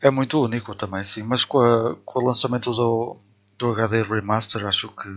É 0.00 0.10
muito 0.10 0.42
único 0.42 0.74
também, 0.74 1.02
sim. 1.04 1.22
Mas 1.22 1.44
com, 1.44 1.58
a- 1.60 1.96
com 2.04 2.20
o 2.20 2.26
lançamento 2.26 2.70
do, 2.72 3.16
do 3.58 3.70
HD 3.72 4.02
Remaster, 4.02 4.66
acho 4.66 4.88
que, 4.88 5.08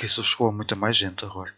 que 0.00 0.06
isso 0.06 0.24
chegou 0.24 0.48
a 0.48 0.52
muita 0.52 0.74
mais 0.74 0.96
gente 0.96 1.26
agora. 1.26 1.54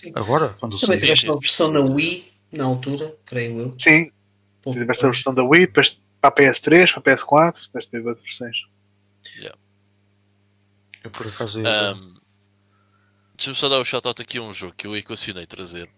Sim. 0.00 0.12
Agora, 0.14 0.50
quando 0.60 0.78
Também 0.78 0.96
tiveste 0.96 1.26
uma 1.26 1.40
versão 1.40 1.72
na 1.72 1.80
Wii, 1.80 2.32
na 2.52 2.64
altura, 2.64 3.16
creio 3.26 3.58
eu. 3.58 3.74
Sim, 3.76 4.12
Pouco 4.62 4.78
tiveste 4.78 5.04
a 5.04 5.08
versão 5.08 5.34
da 5.34 5.42
Wii, 5.42 5.66
depois 5.66 6.00
para 6.20 6.30
a 6.30 6.32
PS3, 6.32 6.92
para 6.92 7.12
a 7.12 7.16
PS4, 7.16 7.64
depois 7.66 7.86
teve 7.86 8.08
outras 8.08 8.24
versões. 8.24 8.56
Eu 11.02 11.10
por 11.10 11.26
acaso 11.26 11.60
ia. 11.60 11.94
Um, 11.94 12.14
Deixa-me 13.36 13.56
só 13.56 13.68
dar 13.68 13.80
o 13.80 13.84
shout-out 13.84 14.22
aqui 14.22 14.38
a 14.38 14.42
um 14.42 14.52
jogo 14.52 14.74
que 14.76 14.86
eu 14.86 14.96
equacionei 14.96 15.44
trazer. 15.44 15.88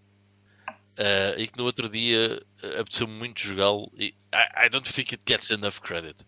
Uh, 0.97 1.37
e 1.37 1.47
que 1.47 1.55
no 1.55 1.63
outro 1.65 1.87
dia 1.87 2.41
uh, 2.63 2.81
apeteceu-me 2.81 3.13
muito 3.13 3.39
jogá-lo 3.39 3.91
e 3.95 4.15
I, 4.33 4.65
I 4.65 4.69
don't 4.69 4.91
think 4.91 5.13
it 5.13 5.23
gets 5.27 5.51
enough 5.51 5.79
credit. 5.79 6.25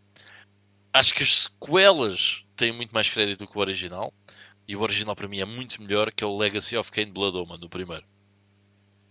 Acho 0.93 1.15
que 1.15 1.23
as 1.23 1.43
sequelas 1.43 2.45
têm 2.55 2.71
muito 2.71 2.91
mais 2.91 3.09
crédito 3.09 3.39
do 3.39 3.47
que 3.47 3.57
o 3.57 3.61
original 3.61 4.13
e 4.69 4.75
o 4.75 4.81
original 4.81 5.15
para 5.15 5.27
mim 5.27 5.39
é 5.39 5.45
muito 5.45 5.81
melhor 5.81 6.11
que 6.13 6.23
é 6.23 6.27
o 6.27 6.37
Legacy 6.37 6.77
of 6.77 6.91
Kain 6.91 7.11
Blood 7.11 7.35
Omen, 7.37 7.59
o 7.63 7.69
primeiro. 7.69 8.03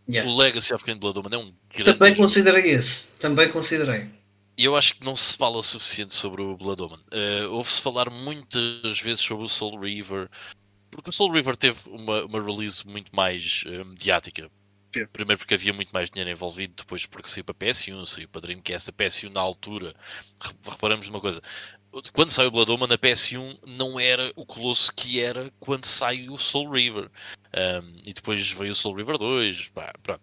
Yeah. 0.09 0.31
O 0.31 0.37
Legacy 0.37 0.73
of 0.73 0.85
Kain 0.85 0.97
Blood 0.99 1.19
Omen 1.19 1.35
é 1.35 1.39
um 1.39 1.53
grande 1.69 1.93
Também 1.93 2.11
jogo. 2.15 2.23
considerei 2.23 2.71
esse. 2.71 3.17
Também 3.17 3.49
considerei. 3.51 4.09
E 4.57 4.65
eu 4.65 4.75
acho 4.77 4.95
que 4.95 5.05
não 5.05 5.15
se 5.15 5.37
fala 5.37 5.59
o 5.59 5.63
suficiente 5.63 6.15
sobre 6.15 6.43
o 6.43 6.57
Blood 6.57 6.83
Omen. 6.83 6.99
Eh, 7.13 7.47
Ouve-se 7.49 7.81
falar 7.81 8.09
muitas 8.11 9.01
vezes 9.01 9.21
sobre 9.21 9.45
o 9.45 9.49
Soul 9.49 9.79
River, 9.81 10.29
porque 10.91 11.11
o 11.11 11.13
Soul 11.13 11.33
River 11.33 11.57
teve 11.57 11.79
uma, 11.87 12.25
uma 12.25 12.43
release 12.43 12.87
muito 12.87 13.15
mais 13.15 13.65
eh, 13.67 13.85
mediática. 13.85 14.51
Primeiro 15.13 15.39
porque 15.39 15.53
havia 15.55 15.73
muito 15.75 15.91
mais 15.93 16.09
dinheiro 16.09 16.31
envolvido, 16.31 16.73
depois 16.79 17.05
porque 17.05 17.29
saiu 17.29 17.45
para 17.45 17.55
PS1, 17.55 18.07
saiu 18.07 18.29
para 18.29 18.41
Dreamcast. 18.41 18.89
A 18.89 18.93
PS1 18.95 19.29
na 19.31 19.41
altura, 19.41 19.95
re- 20.43 20.55
reparamos 20.71 21.07
numa 21.09 21.21
coisa, 21.21 21.43
quando 22.13 22.31
saiu 22.31 22.49
o 22.49 22.51
Blood 22.51 22.71
Omen, 22.71 22.93
a 22.93 22.99
PS1 22.99 23.59
não 23.67 23.99
era 23.99 24.33
o 24.37 24.45
colosso 24.45 24.93
que 24.95 25.21
era 25.21 25.51
quando 25.59 25.85
saiu 25.85 26.35
o 26.35 26.39
Soul 26.39 26.71
River. 26.71 27.11
Um, 27.55 28.01
e 28.07 28.13
depois 28.13 28.51
veio 28.53 28.73
o 28.73 28.75
Soul 28.75 28.97
River 28.97 29.19
2, 29.19 29.69
pá, 29.71 29.93
pronto. 30.03 30.21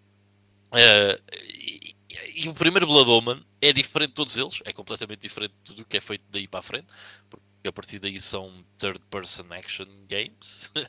Uh, 0.72 1.20
e, 1.44 1.94
e 2.34 2.48
o 2.48 2.54
primeiro 2.54 2.86
Blood 2.86 3.10
Omen 3.10 3.44
é 3.60 3.72
diferente 3.72 4.10
de 4.10 4.14
todos 4.14 4.36
eles, 4.36 4.60
é 4.64 4.72
completamente 4.72 5.20
diferente 5.20 5.52
de 5.52 5.64
tudo 5.64 5.82
o 5.82 5.84
que 5.84 5.96
é 5.96 6.00
feito 6.00 6.24
daí 6.30 6.46
para 6.46 6.60
a 6.60 6.62
frente, 6.62 6.86
porque 7.28 7.42
a 7.66 7.72
partir 7.72 7.98
daí 7.98 8.20
são 8.20 8.64
third 8.78 9.00
person 9.10 9.46
action 9.50 9.86
games. 10.08 10.70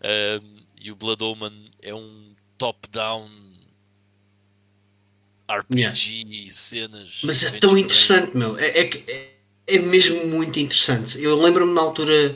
Um, 0.00 0.62
e 0.80 0.92
o 0.92 0.96
Blood 0.96 1.24
Omen 1.24 1.72
é 1.82 1.92
um 1.92 2.32
top-down 2.56 3.28
RPG, 5.50 6.48
cenas. 6.50 7.20
Mas 7.24 7.42
é 7.42 7.58
tão 7.58 7.76
interessante, 7.76 8.36
meu. 8.36 8.56
É, 8.58 8.80
é, 8.80 8.84
que- 8.84 9.10
é, 9.10 9.37
é 9.68 9.78
mesmo 9.78 10.26
muito 10.26 10.58
interessante. 10.58 11.22
Eu 11.22 11.36
lembro-me 11.36 11.74
na 11.74 11.82
altura, 11.82 12.34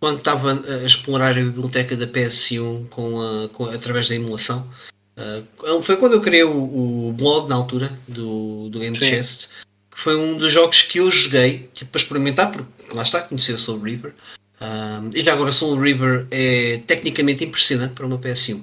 quando 0.00 0.18
estava 0.18 0.52
a 0.52 0.84
explorar 0.84 1.30
a 1.30 1.34
biblioteca 1.34 1.96
da 1.96 2.08
PS1 2.08 2.88
com 2.88 3.22
a, 3.22 3.48
com, 3.50 3.66
através 3.66 4.08
da 4.08 4.16
emulação. 4.16 4.68
ah, 5.16 5.82
foi 5.82 5.96
quando 5.96 6.14
eu 6.14 6.20
criei 6.20 6.42
o, 6.42 7.08
o 7.08 7.12
blog 7.12 7.48
na 7.48 7.54
altura 7.54 7.96
do, 8.08 8.68
do 8.68 8.80
Game 8.80 8.96
Sim. 8.96 9.06
Chest. 9.06 9.50
Que 9.90 10.00
foi 10.00 10.16
um 10.16 10.36
dos 10.36 10.52
jogos 10.52 10.82
que 10.82 10.98
eu 10.98 11.10
joguei 11.10 11.70
tipo, 11.72 11.92
para 11.92 12.00
experimentar, 12.00 12.50
porque 12.50 12.66
lá 12.92 13.02
está, 13.02 13.20
conheci 13.20 13.52
o 13.52 13.58
Soul 13.58 13.80
River. 13.80 14.12
Ah, 14.60 15.02
e 15.14 15.22
já 15.22 15.34
agora 15.34 15.52
Soul 15.52 15.80
River 15.80 16.26
é 16.32 16.82
tecnicamente 16.86 17.44
impressionante 17.44 17.94
para 17.94 18.06
uma 18.06 18.18
PS1. 18.18 18.60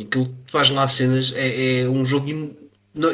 Aquilo 0.00 0.26
que 0.26 0.50
faz 0.50 0.68
lá 0.70 0.88
cenas 0.88 1.32
é, 1.36 1.82
é 1.82 1.88
um 1.88 2.04
jogo 2.04 2.28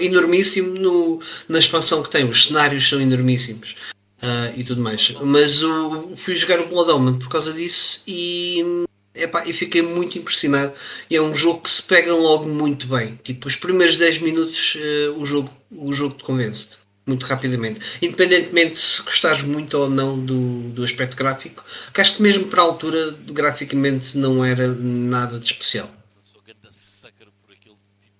enormíssimo 0.00 0.74
no, 0.74 1.20
na 1.48 1.58
expansão 1.58 2.02
que 2.02 2.10
tem, 2.10 2.24
os 2.24 2.46
cenários 2.46 2.88
são 2.88 3.00
enormíssimos 3.00 3.76
ah, 4.20 4.52
e 4.56 4.64
tudo 4.64 4.82
mais. 4.82 5.14
Mas 5.22 5.62
o, 5.62 6.16
fui 6.16 6.34
jogar 6.34 6.60
o 6.60 6.68
Blood 6.68 6.90
Omen 6.90 7.18
por 7.18 7.28
causa 7.28 7.52
disso 7.52 8.02
e, 8.06 8.84
epá, 9.14 9.46
e 9.46 9.52
fiquei 9.52 9.82
muito 9.82 10.18
impressionado. 10.18 10.72
E 11.08 11.16
é 11.16 11.22
um 11.22 11.34
jogo 11.34 11.62
que 11.62 11.70
se 11.70 11.82
pega 11.82 12.14
logo 12.14 12.48
muito 12.48 12.86
bem. 12.86 13.18
Tipo, 13.22 13.48
os 13.48 13.56
primeiros 13.56 13.96
10 13.96 14.20
minutos 14.20 14.76
ah, 14.78 15.12
o, 15.18 15.24
jogo, 15.24 15.50
o 15.70 15.92
jogo 15.92 16.16
te 16.16 16.24
convence 16.24 16.78
muito 17.06 17.24
rapidamente. 17.24 17.80
Independentemente 18.02 18.76
se 18.78 19.02
gostares 19.02 19.42
muito 19.42 19.74
ou 19.78 19.88
não 19.88 20.22
do, 20.22 20.68
do 20.70 20.84
aspecto 20.84 21.16
gráfico, 21.16 21.64
que 21.92 22.00
acho 22.00 22.16
que 22.16 22.22
mesmo 22.22 22.46
para 22.48 22.60
a 22.60 22.64
altura, 22.64 23.12
graficamente 23.28 24.18
não 24.18 24.44
era 24.44 24.68
nada 24.74 25.40
de 25.40 25.46
especial. 25.46 25.88
Sou 26.22 26.42
ganda 26.42 26.70
sucker 26.70 27.28
por 27.42 27.54
aquele 27.54 27.76
tipo 27.98 28.14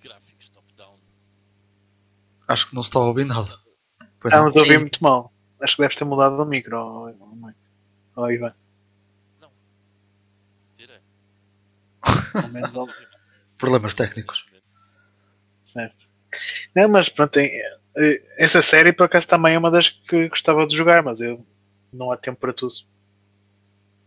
de 0.00 0.08
gráficos 0.08 0.48
top-down. 0.48 0.96
Acho 2.48 2.68
que 2.68 2.74
não 2.74 2.82
se 2.82 2.88
está 2.88 2.98
a 2.98 3.04
ouvir 3.04 3.24
nada. 3.24 3.56
Estamos 4.24 4.56
a 4.56 4.60
ouvir 4.60 4.80
muito 4.80 5.02
mal. 5.02 5.31
Acho 5.62 5.76
que 5.76 5.82
deves 5.82 5.96
ter 5.96 6.04
mudado 6.04 6.42
o 6.42 6.46
micro, 6.46 6.76
ó, 6.76 7.12
ó, 8.16 8.30
Ivan. 8.30 8.52
Tira. 10.76 11.00
Pelo 12.32 12.52
menos 12.52 12.76
ao- 12.76 12.88
Problemas 13.58 13.94
técnicos. 13.94 14.46
Certo. 15.64 16.06
Não, 16.74 16.88
mas 16.88 17.08
pronto, 17.08 17.32
tem, 17.32 17.50
eh, 17.96 18.22
essa 18.36 18.62
série 18.62 18.92
por 18.92 19.04
acaso 19.04 19.28
também 19.28 19.54
é 19.54 19.58
uma 19.58 19.70
das 19.70 19.90
que 19.90 20.28
gostava 20.28 20.66
de 20.66 20.76
jogar, 20.76 21.02
mas 21.02 21.20
eu 21.20 21.44
não 21.92 22.10
há 22.10 22.16
tempo 22.16 22.40
para 22.40 22.52
tudo. 22.52 22.74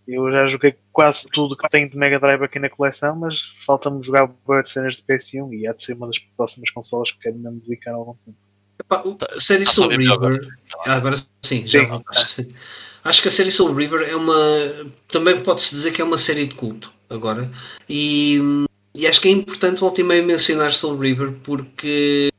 Eu 0.07 0.31
já 0.31 0.45
joguei 0.47 0.75
quase 0.91 1.27
tudo 1.29 1.57
que 1.57 1.67
tenho 1.69 1.89
de 1.89 1.97
Mega 1.97 2.19
Drive 2.19 2.43
aqui 2.43 2.59
na 2.59 2.69
coleção, 2.69 3.15
mas 3.15 3.41
falta-me 3.65 4.03
jogar 4.03 4.27
boas 4.27 4.69
cenas 4.69 4.95
de 4.97 5.03
PS1 5.03 5.51
e 5.53 5.67
há 5.67 5.73
de 5.73 5.83
ser 5.83 5.93
uma 5.93 6.05
das 6.07 6.19
próximas 6.19 6.69
consolas 6.69 7.11
que 7.11 7.19
quero 7.19 7.37
mesmo 7.37 7.59
dedicar 7.59 7.93
algum 7.93 8.13
tempo. 8.25 8.37
Epá, 8.79 9.01
o- 9.05 9.17
a 9.35 9.39
série 9.39 9.65
Tá 9.65 9.71
Soul 9.71 9.89
River. 9.89 10.47
Ah, 10.85 10.93
agora 10.95 11.15
sim, 11.43 11.65
já 11.67 11.79
Sim. 12.13 12.47
Acho 13.03 13.21
que 13.21 13.27
a 13.27 13.31
série 13.31 13.51
Soul 13.51 13.73
River 13.73 14.01
é 14.09 14.15
uma. 14.15 14.35
Também 15.07 15.39
pode-se 15.41 15.75
dizer 15.75 15.91
que 15.91 16.01
é 16.01 16.05
uma 16.05 16.17
série 16.17 16.45
de 16.47 16.55
culto 16.55 16.91
agora. 17.09 17.51
E, 17.87 18.39
e 18.93 19.05
acho 19.07 19.21
que 19.21 19.27
é 19.27 19.31
importante 19.31 19.79
voltar 19.79 20.01
e 20.01 20.03
meio 20.03 20.25
mencionar 20.25 20.73
Soul 20.73 20.97
River 20.97 21.33
porque. 21.43 22.29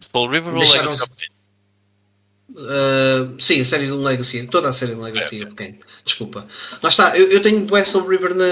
Soul 0.00 0.30
River 0.30 0.54
ou 0.54 0.60
Legacy 0.60 1.04
ah, 2.56 3.28
sim, 3.38 3.60
a 3.60 3.64
série 3.64 3.86
do 3.86 4.00
Legacy, 4.02 4.46
toda 4.48 4.68
a 4.68 4.72
série 4.72 4.94
do 4.94 5.02
Legacy, 5.02 5.44
ok. 5.44 5.78
Desculpa. 6.04 6.46
Lá 6.82 6.88
está, 6.88 7.16
eu, 7.16 7.30
eu 7.30 7.42
tenho 7.42 7.66
West 7.72 7.92
Soul 7.92 8.08
River 8.08 8.34
na, 8.34 8.44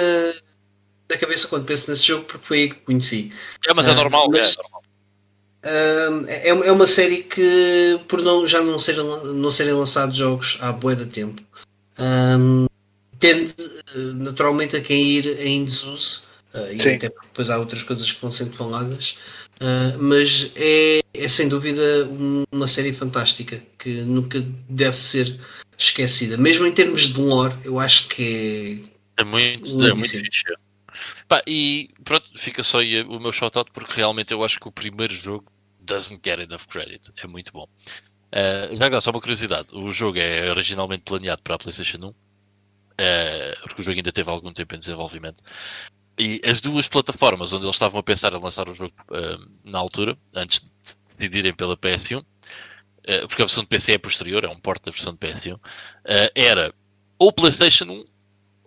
na 1.10 1.16
cabeça 1.18 1.48
quando 1.48 1.64
penso 1.64 1.90
nesse 1.90 2.04
jogo 2.04 2.24
porque 2.24 2.46
foi 2.46 2.58
aí 2.60 2.68
que 2.70 2.76
conheci. 2.80 3.32
É, 3.66 3.74
mas 3.74 3.86
é 3.86 3.90
Ah, 3.90 3.94
normal, 3.94 4.28
mas- 4.30 4.52
é 4.54 4.62
normal. 4.62 4.82
É, 5.68 6.48
é 6.48 6.72
uma 6.72 6.86
série 6.86 7.24
que, 7.24 7.98
por 8.06 8.22
não, 8.22 8.47
já 8.47 8.62
não 8.62 8.78
serem, 8.78 9.05
não 9.34 9.51
serem 9.51 9.72
lançados 9.72 10.16
jogos 10.16 10.56
há 10.60 10.70
bué 10.72 10.94
de 10.94 11.06
tempo, 11.06 11.43
um, 11.98 12.66
tende 13.18 13.55
eh, 13.59 13.98
naturalmente 14.14 14.76
a 14.76 14.80
cair 14.82 15.40
em 15.44 15.64
desuso, 15.64 16.22
uh, 16.55 16.72
e 16.72 16.80
Sim. 16.80 16.94
até 16.94 17.09
porque 17.09 17.26
depois 17.26 17.51
há 17.51 17.59
outras 17.59 17.82
coisas 17.82 18.12
que 18.12 18.20
vão 18.20 18.30
sendo 18.30 18.55
faladas, 18.55 19.16
uh, 19.60 19.98
mas 19.98 20.52
é, 20.55 21.01
é 21.12 21.28
sem 21.28 21.48
dúvida 21.48 22.06
um- 22.10 22.44
uma 22.52 22.68
série 22.68 22.93
fantástica 22.93 23.60
que 23.78 24.02
nunca 24.02 24.44
deve 24.68 24.98
ser 24.98 25.40
esquecida. 25.76 26.36
Mesmo 26.36 26.66
em 26.66 26.72
termos 26.72 27.12
de 27.12 27.20
lore, 27.20 27.55
eu 27.64 27.80
acho 27.80 28.09
que 28.09 28.82
É 29.16 29.24
muito, 29.24 29.82
é 29.82 29.94
muito 29.94 30.10
fixe. 30.10 30.44
Pá, 31.28 31.43
e 31.47 31.90
pronto, 32.05 32.30
fica 32.36 32.62
só 32.62 32.80
aí 32.80 33.02
o 33.02 33.18
meu 33.18 33.32
shout-out 33.32 33.70
porque 33.72 33.94
realmente 33.97 34.32
eu 34.32 34.44
acho 34.44 34.60
que 34.60 34.68
o 34.68 34.72
primeiro 34.72 35.14
jogo 35.14 35.44
doesn't 35.86 36.20
get 36.22 36.38
enough 36.40 36.66
credit. 36.68 37.12
É 37.22 37.26
muito 37.26 37.52
bom. 37.52 37.66
Eh, 38.32 38.70
já 38.74 38.86
agora, 38.86 39.00
só 39.00 39.10
uma 39.10 39.20
curiosidade: 39.20 39.74
o 39.74 39.90
jogo 39.90 40.18
é 40.18 40.50
originalmente 40.50 41.04
planeado 41.04 41.42
para 41.42 41.54
a 41.54 41.58
PlayStation 41.58 41.98
1, 42.08 42.14
eh, 42.98 43.54
porque 43.62 43.82
o 43.82 43.84
jogo 43.84 43.96
ainda 43.96 44.12
teve 44.12 44.30
algum 44.30 44.52
tempo 44.52 44.74
em 44.74 44.78
desenvolvimento. 44.78 45.42
E 46.18 46.40
as 46.44 46.60
duas 46.60 46.88
plataformas 46.88 47.52
onde 47.52 47.66
eles 47.66 47.76
estavam 47.76 48.00
a 48.00 48.02
pensar 48.02 48.32
em 48.32 48.40
lançar 48.40 48.68
o 48.68 48.74
jogo 48.74 48.94
eh, 49.12 49.38
na 49.64 49.78
altura, 49.78 50.16
antes 50.34 50.60
de 50.60 50.68
decidirem 51.18 51.54
pela 51.54 51.76
PS1, 51.76 52.24
eh, 53.06 53.26
porque 53.26 53.42
a 53.42 53.46
versão 53.46 53.62
de 53.64 53.68
PC 53.68 53.92
é 53.94 53.98
posterior, 53.98 54.44
é 54.44 54.48
um 54.48 54.58
porte 54.58 54.86
da 54.86 54.92
versão 54.92 55.12
de 55.12 55.18
PS1, 55.18 55.60
eh, 56.06 56.32
era 56.34 56.74
ou 57.18 57.32
PlayStation 57.32 57.84
1 57.84 58.04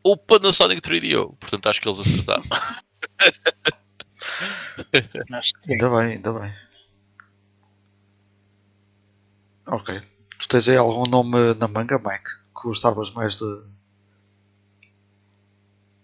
ou 0.03 0.17
Panasonic 0.17 0.81
3DO. 0.81 1.35
Portanto, 1.39 1.67
acho 1.67 1.81
que 1.81 1.87
eles 1.87 1.99
acertaram. 1.99 2.43
Acho 5.31 5.53
que 5.53 5.63
sim. 5.63 5.73
Ainda 5.73 5.89
bem, 5.89 6.11
ainda 6.13 6.33
bem. 6.33 6.53
Ok. 9.71 10.01
Tu 10.39 10.47
tens 10.47 10.69
aí 10.69 10.77
algum 10.77 11.05
nome 11.05 11.53
na 11.55 11.67
manga, 11.67 11.97
Mike? 11.97 12.29
Que 12.55 12.63
gostavas 12.63 13.11
mais 13.11 13.35
de. 13.35 13.61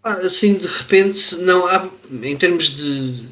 Ah, 0.04 0.20
assim 0.24 0.56
de 0.56 0.68
repente, 0.68 1.36
não 1.38 1.66
há, 1.68 1.90
em 2.12 2.38
termos 2.38 2.76
de. 2.76 3.28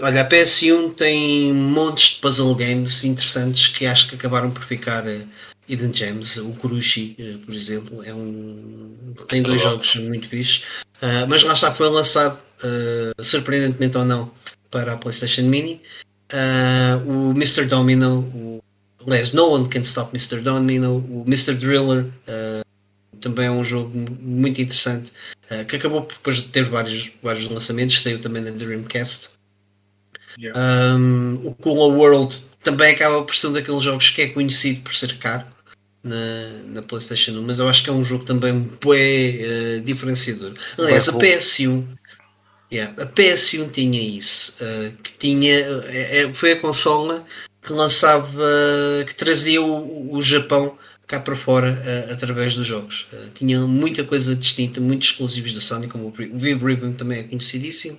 Olha, 0.00 0.22
a 0.22 0.28
PS1 0.28 0.94
tem 0.94 1.52
montes 1.52 2.14
de 2.14 2.20
puzzle 2.20 2.54
games 2.54 3.04
interessantes 3.04 3.68
que 3.68 3.86
acho 3.86 4.08
que 4.08 4.14
acabaram 4.14 4.50
por 4.50 4.64
ficar 4.64 5.06
eh, 5.06 5.26
Hidden 5.68 5.92
Gems. 5.92 6.38
O 6.38 6.52
Kurushi, 6.54 7.14
eh, 7.18 7.36
por 7.44 7.54
exemplo, 7.54 8.02
é 8.04 8.14
um. 8.14 9.14
tem 9.28 9.40
é 9.40 9.42
dois 9.42 9.60
jogos 9.60 9.94
muito 9.96 10.28
fixes. 10.28 10.64
Ah, 11.00 11.26
mas 11.28 11.42
lá 11.42 11.52
está, 11.52 11.74
foi 11.74 11.88
lançado, 11.88 12.38
ah, 12.62 13.22
surpreendentemente 13.22 13.98
ou 13.98 14.04
não, 14.04 14.30
para 14.70 14.94
a 14.94 14.96
PlayStation 14.96 15.42
Mini. 15.42 15.82
Ah, 16.32 17.00
o 17.06 17.32
Mr. 17.32 17.66
Domino, 17.66 18.20
o, 18.34 18.62
aliás, 19.06 19.32
No 19.32 19.48
One 19.50 19.68
Can 19.68 19.80
Stop 19.82 20.10
Mr. 20.16 20.40
Domino, 20.40 20.96
o 20.98 21.24
Mr. 21.26 21.54
Driller. 21.54 22.06
ah, 22.28 22.62
também 23.20 23.46
é 23.46 23.50
um 23.52 23.64
jogo 23.64 23.96
mu- 23.96 24.18
muito 24.20 24.60
interessante 24.60 25.12
uh, 25.48 25.64
que 25.64 25.76
acabou 25.76 26.00
depois 26.00 26.38
de 26.38 26.48
ter 26.48 26.64
vários, 26.68 27.08
vários 27.22 27.48
lançamentos, 27.48 28.02
saiu 28.02 28.20
também 28.20 28.42
na 28.42 28.50
Dreamcast. 28.50 29.30
Yeah. 30.36 30.58
Um, 30.96 31.34
o 31.46 31.54
Cooler 31.54 31.96
World 31.96 32.34
também 32.64 32.92
acaba 32.92 33.22
por 33.22 33.36
ser 33.36 33.46
um 33.48 33.52
daqueles 33.52 33.82
jogos 33.84 34.10
que 34.10 34.22
é 34.22 34.28
conhecido 34.28 34.80
por 34.82 34.94
ser 34.96 35.16
caro 35.18 35.44
na, 36.02 36.16
na 36.66 36.82
PlayStation 36.82 37.32
1, 37.32 37.42
mas 37.42 37.58
eu 37.60 37.68
acho 37.68 37.84
que 37.84 37.90
é 37.90 37.92
um 37.92 38.02
jogo 38.02 38.24
também 38.24 38.58
bem 38.84 39.36
uh, 39.78 39.80
diferenciador. 39.84 40.54
Aliás, 40.76 41.08
a 41.08 41.12
Bem 41.12 41.38
PS1, 41.38 41.84
yeah, 42.72 42.92
a 43.00 43.06
PS1 43.06 43.70
tinha 43.70 44.00
isso, 44.02 44.56
uh, 44.60 44.90
que 45.02 45.12
tinha, 45.18 45.54
é- 45.54 46.32
foi 46.34 46.52
a 46.52 46.56
consola 46.56 47.24
que 47.62 47.72
lançava, 47.72 48.42
que 49.06 49.14
trazia 49.14 49.62
o, 49.62 50.14
o 50.16 50.20
Japão 50.20 50.76
cá 51.06 51.20
para 51.20 51.36
fora 51.36 51.80
uh, 52.08 52.12
através 52.12 52.56
dos 52.56 52.66
jogos. 52.66 53.06
Uh, 53.12 53.30
tinha 53.34 53.60
muita 53.60 54.02
coisa 54.02 54.34
distinta, 54.34 54.80
muitos 54.80 55.08
exclusivos 55.10 55.54
da 55.54 55.60
Sony, 55.60 55.86
como 55.86 56.08
o 56.08 56.10
Bri- 56.10 56.30
o 56.32 56.38
Viv 56.38 56.62
Ribbon 56.64 56.92
também 56.92 57.20
é 57.20 57.22
conhecidíssimo. 57.22 57.96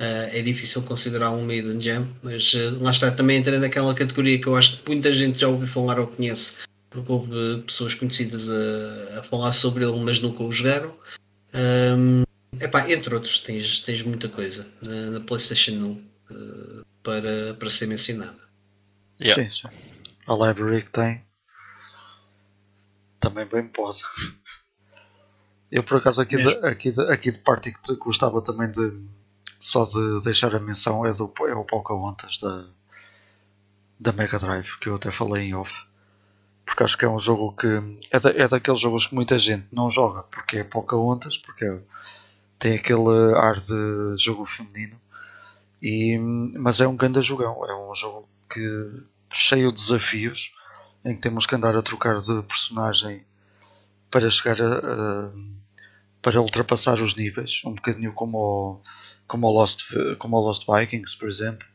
Uh, 0.00 0.28
é 0.32 0.42
difícil 0.42 0.82
considerar 0.82 1.30
um 1.30 1.44
Maiden 1.44 1.80
Jam, 1.80 2.08
mas 2.22 2.52
lá 2.80 2.90
está, 2.90 3.10
também 3.10 3.38
entra 3.38 3.58
naquela 3.58 3.94
categoria 3.94 4.38
que 4.40 4.46
eu 4.46 4.56
acho 4.56 4.78
que 4.82 4.88
muita 4.90 5.12
gente 5.12 5.38
já 5.40 5.48
ouviu 5.48 5.66
falar 5.66 5.98
ou 5.98 6.06
conhece, 6.06 6.54
porque 6.90 7.10
houve 7.10 7.62
pessoas 7.66 7.94
conhecidas 7.94 8.48
a, 8.48 9.20
a 9.20 9.22
falar 9.24 9.52
sobre 9.52 9.84
ele, 9.84 9.98
mas 10.00 10.20
nunca 10.20 10.42
o 10.42 10.52
jogaram. 10.52 10.94
Um, 11.54 12.22
epá, 12.60 12.90
entre 12.90 13.14
outros, 13.14 13.40
tens, 13.40 13.80
tens 13.80 14.02
muita 14.02 14.28
coisa 14.28 14.66
na, 14.82 15.10
na 15.12 15.20
PlayStation 15.20 15.72
1 15.72 16.34
uh, 16.34 16.82
para, 17.02 17.54
para 17.58 17.70
ser 17.70 17.86
mencionada. 17.86 18.47
Yeah. 19.20 19.34
Sim, 19.34 19.50
sim. 19.68 19.68
A 20.26 20.34
library 20.34 20.82
que 20.82 20.90
tem 20.90 21.24
também 23.20 23.46
bem 23.46 23.66
posa. 23.66 24.04
Eu 25.70 25.82
por 25.82 25.98
acaso 25.98 26.22
aqui, 26.22 26.36
de, 26.36 26.48
aqui, 26.66 26.90
de, 26.90 27.00
aqui 27.12 27.30
de 27.30 27.38
parte 27.40 27.72
que 27.72 27.94
gostava 27.96 28.40
também 28.40 28.70
de 28.70 28.92
só 29.60 29.84
de 29.84 30.22
deixar 30.22 30.54
a 30.54 30.60
menção 30.60 31.04
é, 31.04 31.12
do, 31.12 31.32
é 31.46 31.54
o 31.54 31.64
Pocahontas 31.64 32.38
da, 32.38 32.64
da 33.98 34.12
Mega 34.12 34.38
Drive, 34.38 34.78
que 34.78 34.88
eu 34.88 34.94
até 34.94 35.10
falei 35.10 35.48
em 35.48 35.54
off. 35.54 35.86
Porque 36.64 36.82
acho 36.84 36.96
que 36.96 37.04
é 37.04 37.08
um 37.08 37.18
jogo 37.18 37.52
que 37.54 37.66
é, 38.10 38.20
da, 38.20 38.30
é 38.30 38.48
daqueles 38.48 38.80
jogos 38.80 39.06
que 39.06 39.14
muita 39.14 39.38
gente 39.38 39.66
não 39.72 39.90
joga 39.90 40.22
porque 40.24 40.58
é 40.58 40.64
Pocahontas, 40.64 41.36
porque 41.36 41.64
é- 41.64 41.80
tem 42.58 42.76
aquele 42.76 43.34
ar 43.36 43.56
de 43.56 44.16
jogo 44.16 44.44
feminino. 44.44 44.98
E, 45.82 46.18
mas 46.18 46.80
é 46.80 46.88
um 46.88 46.96
grande 46.96 47.22
jogão, 47.22 47.64
é 47.66 47.74
um 47.76 47.94
jogo 47.94 48.28
que 48.50 49.04
cheio 49.32 49.72
de 49.72 49.80
desafios 49.80 50.52
em 51.04 51.14
que 51.14 51.20
temos 51.22 51.46
que 51.46 51.54
andar 51.54 51.76
a 51.76 51.82
trocar 51.82 52.18
de 52.18 52.42
personagem 52.42 53.24
para 54.10 54.30
chegar 54.30 54.60
a, 54.62 54.78
a- 55.28 55.32
para 56.22 56.40
ultrapassar 56.40 57.00
os 57.00 57.14
níveis, 57.16 57.62
um 57.64 57.74
bocadinho 57.74 58.12
como 58.14 58.38
o, 58.38 58.82
como 59.28 59.46
o 59.46 59.52
Lost, 59.52 59.82
como 60.18 60.36
o 60.36 60.40
Lost 60.40 60.64
Vikings, 60.66 61.16
por 61.18 61.28
exemplo, 61.28 61.66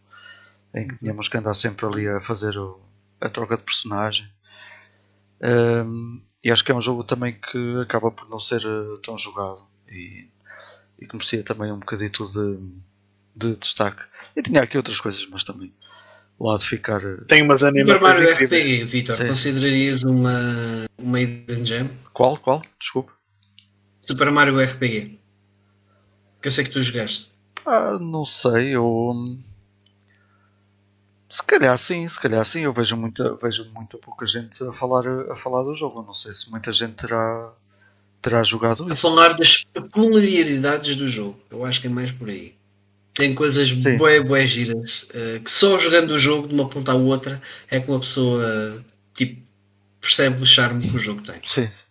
em 0.76 0.88
que 0.88 0.98
tínhamos 0.98 1.30
que 1.30 1.38
andar 1.38 1.54
sempre 1.56 1.86
ali 1.86 2.08
a 2.10 2.22
fazer 2.22 2.58
o- 2.58 2.82
a 3.22 3.30
troca 3.30 3.58
de 3.58 3.64
personagem. 3.64 4.28
Um, 5.42 6.22
e 6.44 6.52
acho 6.52 6.64
que 6.64 6.72
é 6.72 6.76
um 6.76 6.82
jogo 6.82 7.04
também 7.04 7.34
que 7.40 7.58
acaba 7.82 8.12
por 8.12 8.30
não 8.30 8.40
ser 8.40 8.62
eh, 8.62 9.00
tão 9.04 9.18
jogado 9.18 9.66
e, 9.90 10.30
e 11.00 11.08
que 11.08 11.16
merecia 11.16 11.44
também 11.44 11.72
um 11.72 11.80
bocadito 11.80 12.28
de, 12.28 12.60
de 13.36 13.56
destaque. 13.58 14.04
E 14.36 14.42
tinha 14.44 14.62
aqui 14.64 14.78
outras 14.78 15.00
coisas, 15.02 15.26
mas 15.30 15.44
também 15.44 15.74
lá 16.44 16.58
de 16.58 16.68
ficar. 16.68 17.04
eh, 17.04 17.18
Tem 17.28 17.42
umas 17.42 17.62
Super 17.62 17.80
animações 17.80 18.02
Mario 18.20 18.32
incríveis. 18.34 18.64
RPG, 18.82 18.84
Vitor, 18.86 19.28
considerarias 19.28 20.04
uma, 20.04 20.86
uma 20.98 21.20
Hidden 21.22 21.66
Gem? 21.66 21.90
Qual? 22.14 22.38
Qual? 22.38 22.62
Desculpe. 22.80 23.12
Super 24.02 24.30
Mario 24.32 24.60
RPG. 24.60 25.20
Que 26.42 26.48
eu 26.48 26.52
sei 26.52 26.64
que 26.66 26.70
tu 26.72 26.82
jogaste. 26.82 27.32
Ah, 27.66 27.98
não 28.00 28.26
sei, 28.26 28.76
eu. 28.76 28.86
hum, 28.86 29.42
Se 31.30 31.42
calhar 31.42 31.78
sim, 31.78 32.08
se 32.08 32.20
calhar 32.20 32.44
sim. 32.46 32.62
Eu 32.62 32.74
vejo 32.74 32.96
muita, 32.98 33.36
vejo 33.42 33.66
muita 33.74 33.98
pouca 33.98 34.26
gente 34.26 34.62
a 34.64 34.74
falar, 34.74 35.08
a 35.32 35.36
falar 35.36 35.64
do 35.64 35.74
jogo. 35.74 36.02
Eu 36.02 36.06
Não 36.06 36.14
sei 36.14 36.34
se 36.34 36.52
muita 36.52 36.72
gente 36.72 36.96
terá, 36.96 37.54
terá 38.22 38.44
jogado 38.44 38.84
A 38.90 38.94
isso. 38.94 39.02
falar 39.02 39.30
das 39.34 39.64
peculiaridades 39.64 40.96
do 40.98 41.08
jogo. 41.08 41.40
Eu 41.50 41.66
acho 41.66 41.80
que 41.82 41.88
é 41.88 41.90
mais 41.90 42.12
por 42.12 42.30
aí. 42.30 42.56
Tem 43.14 43.36
coisas 43.36 43.70
Sim. 43.80 43.98
bué, 43.98 44.22
bué 44.22 44.46
giras. 44.48 45.06
eh, 45.14 45.40
que 45.44 45.52
só 45.52 45.78
jogando 45.80 46.12
o 46.12 46.20
jogo 46.20 46.48
de 46.48 46.54
uma 46.56 46.68
ponta 46.68 46.92
à 46.94 46.96
outra 46.96 47.42
é 47.70 47.80
que 47.80 47.90
uma 47.90 48.00
pessoa 48.00 48.84
tipo, 49.14 49.42
percebe 50.02 50.42
o 50.42 50.46
charme 50.46 50.90
que 50.90 50.96
o 50.98 51.00
jogo 51.00 51.22
tem. 51.22 51.40
Sim, 51.46 51.70
sim. 51.70 51.84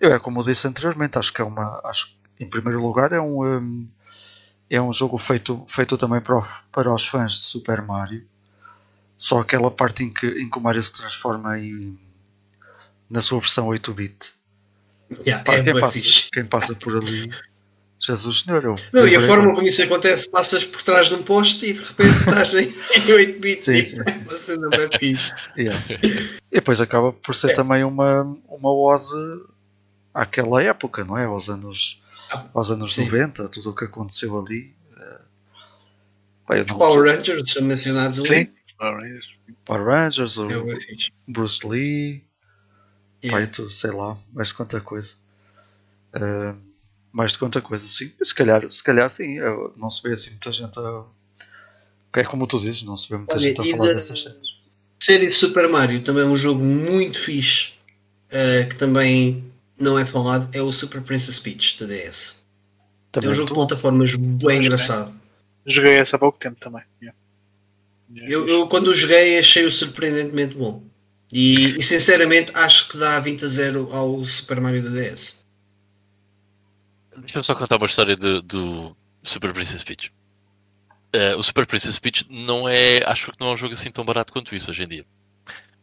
Eu 0.00 0.12
é 0.12 0.18
como 0.18 0.40
eu 0.40 0.44
disse 0.44 0.66
anteriormente, 0.66 1.18
acho 1.18 1.32
que 1.32 1.40
é 1.40 1.44
uma. 1.44 1.80
Acho, 1.84 2.14
em 2.40 2.48
primeiro 2.48 2.80
lugar 2.82 3.12
é 3.12 3.20
um. 3.20 3.44
hum, 3.44 3.88
é 4.68 4.80
um 4.80 4.92
jogo 4.92 5.16
feito, 5.18 5.64
feito 5.68 5.96
também 5.96 6.20
para, 6.20 6.38
o- 6.38 6.46
para 6.72 6.92
os 6.92 7.06
fãs 7.06 7.32
de 7.32 7.38
Super 7.38 7.80
Mario. 7.82 8.26
Só 9.16 9.38
aquela 9.40 9.70
parte 9.70 10.02
em 10.02 10.12
que, 10.12 10.26
em 10.26 10.50
que 10.50 10.58
o 10.58 10.60
Mario 10.60 10.82
se 10.82 10.92
transforma 10.92 11.58
em, 11.58 11.96
na 13.08 13.20
sua 13.20 13.38
versão 13.40 13.68
8-bit. 13.68 14.32
Yeah, 15.24 15.44
é 15.52 15.62
quem, 15.62 15.78
passa, 15.78 16.00
quem 16.32 16.44
passa 16.46 16.74
por 16.74 16.96
ali, 16.96 17.30
Jesus 18.06 18.40
Senhor, 18.40 18.62
eu 18.64 18.76
Não, 18.92 19.08
e 19.08 19.16
a 19.16 19.26
forma 19.26 19.54
como 19.54 19.66
isso 19.66 19.82
acontece, 19.82 20.28
passas 20.28 20.62
por 20.64 20.82
trás 20.82 21.08
de 21.08 21.14
um 21.14 21.22
poste 21.22 21.66
e 21.66 21.72
de 21.72 21.80
repente 21.80 22.10
estás 22.28 22.54
em 22.54 23.12
8 23.12 23.40
bits. 23.40 23.64
Sim, 23.64 23.82
tipo, 23.82 24.36
sim, 24.36 24.54
fixe. 24.98 25.32
Yeah. 25.56 25.82
E 26.52 26.54
depois 26.56 26.80
acaba 26.80 27.12
por 27.12 27.34
ser 27.34 27.50
É. 27.52 27.54
também 27.54 27.82
uma, 27.84 28.22
uma 28.48 28.72
ode 28.72 29.06
àquela 30.12 30.62
época, 30.62 31.04
não 31.04 31.16
é? 31.16 31.24
Aos 31.24 31.48
anos, 31.48 32.02
Ah, 32.30 32.46
aos 32.52 32.70
anos 32.70 32.94
sim. 32.94 33.04
90, 33.06 33.48
tudo 33.48 33.70
o 33.70 33.74
que 33.74 33.84
aconteceu 33.86 34.38
ali. 34.38 34.74
eh, 34.98 35.18
pá, 36.46 36.56
eu 36.58 36.64
Os 36.64 36.70
não- 36.70 36.78
Power 36.78 37.10
Rangers 37.16 37.52
são 37.52 37.62
mencionados 37.62 38.18
ali. 38.18 38.28
Sim. 38.28 38.48
Power 38.78 38.96
Rangers. 39.00 39.28
Power 39.64 39.84
Rangers, 39.84 40.36
o 40.36 40.46
É. 40.50 40.76
Bruce 41.28 41.66
Lee, 41.66 42.24
Yeah. 43.22 43.46
feito, 43.46 43.70
sei 43.70 43.90
lá, 43.92 44.18
mais 44.34 44.48
de 44.48 44.54
quanta 44.54 44.78
coisa. 44.82 45.14
Eh, 46.12 46.54
mais 47.14 47.30
de 47.32 47.38
quanta 47.38 47.60
coisa, 47.62 47.88
sim. 47.88 48.10
Se 48.20 48.34
calhar, 48.34 48.68
se 48.68 48.82
calhar 48.82 49.08
sim, 49.08 49.38
eu- 49.38 49.72
não 49.76 49.88
se 49.88 50.02
vê 50.02 50.12
assim 50.12 50.30
muita 50.30 50.50
gente 50.50 50.76
a. 50.80 51.04
É 52.16 52.24
como 52.24 52.44
tu 52.46 52.58
dizes, 52.58 52.82
não 52.82 52.96
se 52.96 53.08
vê 53.08 53.16
muita 53.16 53.36
Olha, 53.36 53.42
gente 53.42 53.60
a 53.60 53.64
falar 53.64 53.86
da- 53.86 53.92
dessas 53.94 54.20
cenas. 54.22 54.42
série 55.00 55.30
Super 55.30 55.68
Mario 55.68 56.02
também 56.02 56.24
é 56.24 56.26
um 56.26 56.36
jogo 56.36 56.62
muito 56.62 57.20
fixe 57.20 57.72
eh, 58.30 58.64
que 58.64 58.74
também 58.76 59.44
não 59.78 59.96
é 59.98 60.04
falado 60.04 60.48
é 60.52 60.60
o 60.60 60.72
Super 60.72 61.02
Princess 61.02 61.38
Peach 61.38 61.78
da 61.78 61.86
DS. 61.86 62.42
Também 63.12 63.28
é 63.28 63.32
um 63.32 63.34
jogo 63.34 63.48
de 63.48 63.54
plataformas 63.54 64.14
bem 64.16 64.58
engraçado. 64.58 65.14
Joguei 65.66 65.94
essa 65.94 66.16
há 66.16 66.18
pouco 66.18 66.36
tempo 66.38 66.58
também. 66.60 66.82
Yeah. 67.00 67.16
Yeah, 68.12 68.32
Eu, 68.32 68.48
eu, 68.48 68.66
quando 68.68 68.88
o 68.88 68.94
joguei 68.94 69.38
achei-o 69.38 69.70
surpreendentemente 69.70 70.54
bom. 70.56 70.82
E, 71.32 71.78
e, 71.78 71.82
sinceramente 71.82 72.50
acho 72.54 72.88
que 72.88 72.98
dá 72.98 73.18
20 73.20 73.44
a 73.44 73.48
0 73.48 73.88
ao 73.92 74.24
Super 74.24 74.60
Mario 74.60 74.82
da 74.82 74.90
DS. 74.90 75.43
Deixa-me 77.18 77.44
só 77.44 77.54
contar 77.54 77.76
uma 77.76 77.86
história 77.86 78.16
do, 78.16 78.42
do 78.42 78.96
Super 79.22 79.52
Princess 79.52 79.82
Peach. 79.82 80.12
Eh, 81.12 81.36
o 81.36 81.42
Super 81.42 81.66
Princess 81.66 81.98
Peach 81.98 82.26
não 82.28 82.68
é. 82.68 83.02
Acho 83.04 83.30
que 83.30 83.40
não 83.40 83.48
é 83.48 83.52
um 83.52 83.56
jogo 83.56 83.74
assim 83.74 83.90
tão 83.90 84.04
barato 84.04 84.32
quanto 84.32 84.54
isso 84.54 84.70
hoje 84.70 84.82
em 84.82 84.88
dia. 84.88 85.06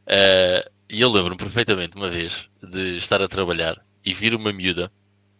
Eh, 0.07 0.71
e 0.89 1.01
eu 1.01 1.09
lembro-me 1.09 1.37
perfeitamente 1.37 1.95
uma 1.95 2.09
vez 2.09 2.49
de 2.61 2.97
estar 2.97 3.21
a 3.21 3.27
trabalhar 3.27 3.81
e 4.03 4.13
vir 4.13 4.35
uma 4.35 4.51
miúda 4.51 4.91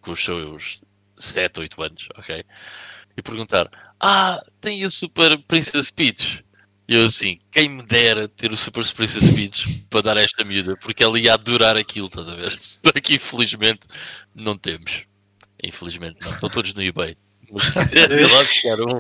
com 0.01 0.11
os 0.11 0.23
seus 0.23 0.81
7, 1.17 1.59
8 1.59 1.81
anos, 1.83 2.07
ok? 2.15 2.43
E 3.17 3.21
perguntar: 3.21 3.69
Ah, 3.99 4.41
tem 4.61 4.85
o 4.85 4.91
Super 4.91 5.37
Princess 5.43 5.91
Peach? 5.91 6.43
Eu 6.87 7.05
assim, 7.05 7.39
quem 7.51 7.69
me 7.69 7.85
dera 7.85 8.27
ter 8.27 8.51
o 8.51 8.57
Super 8.57 8.85
Princess 8.93 9.29
Peach 9.29 9.85
para 9.89 10.01
dar 10.01 10.17
a 10.17 10.21
esta 10.21 10.43
miúda, 10.43 10.75
porque 10.77 11.03
ela 11.03 11.19
ia 11.19 11.33
adorar 11.33 11.77
aquilo, 11.77 12.07
estás 12.07 12.29
a 12.29 12.35
ver? 12.35 12.57
Que 13.03 13.15
infelizmente 13.15 13.87
não 14.35 14.57
temos. 14.57 15.05
Infelizmente 15.63 16.17
não. 16.23 16.31
Estão 16.31 16.49
todos 16.49 16.73
no 16.73 16.81
eBay. 16.81 17.17
Mas 17.51 17.63
se 17.65 17.73
quiser 17.85 18.11
ir 18.11 18.31
lá 18.31 18.39
buscar 18.39 18.81
um. 18.81 18.99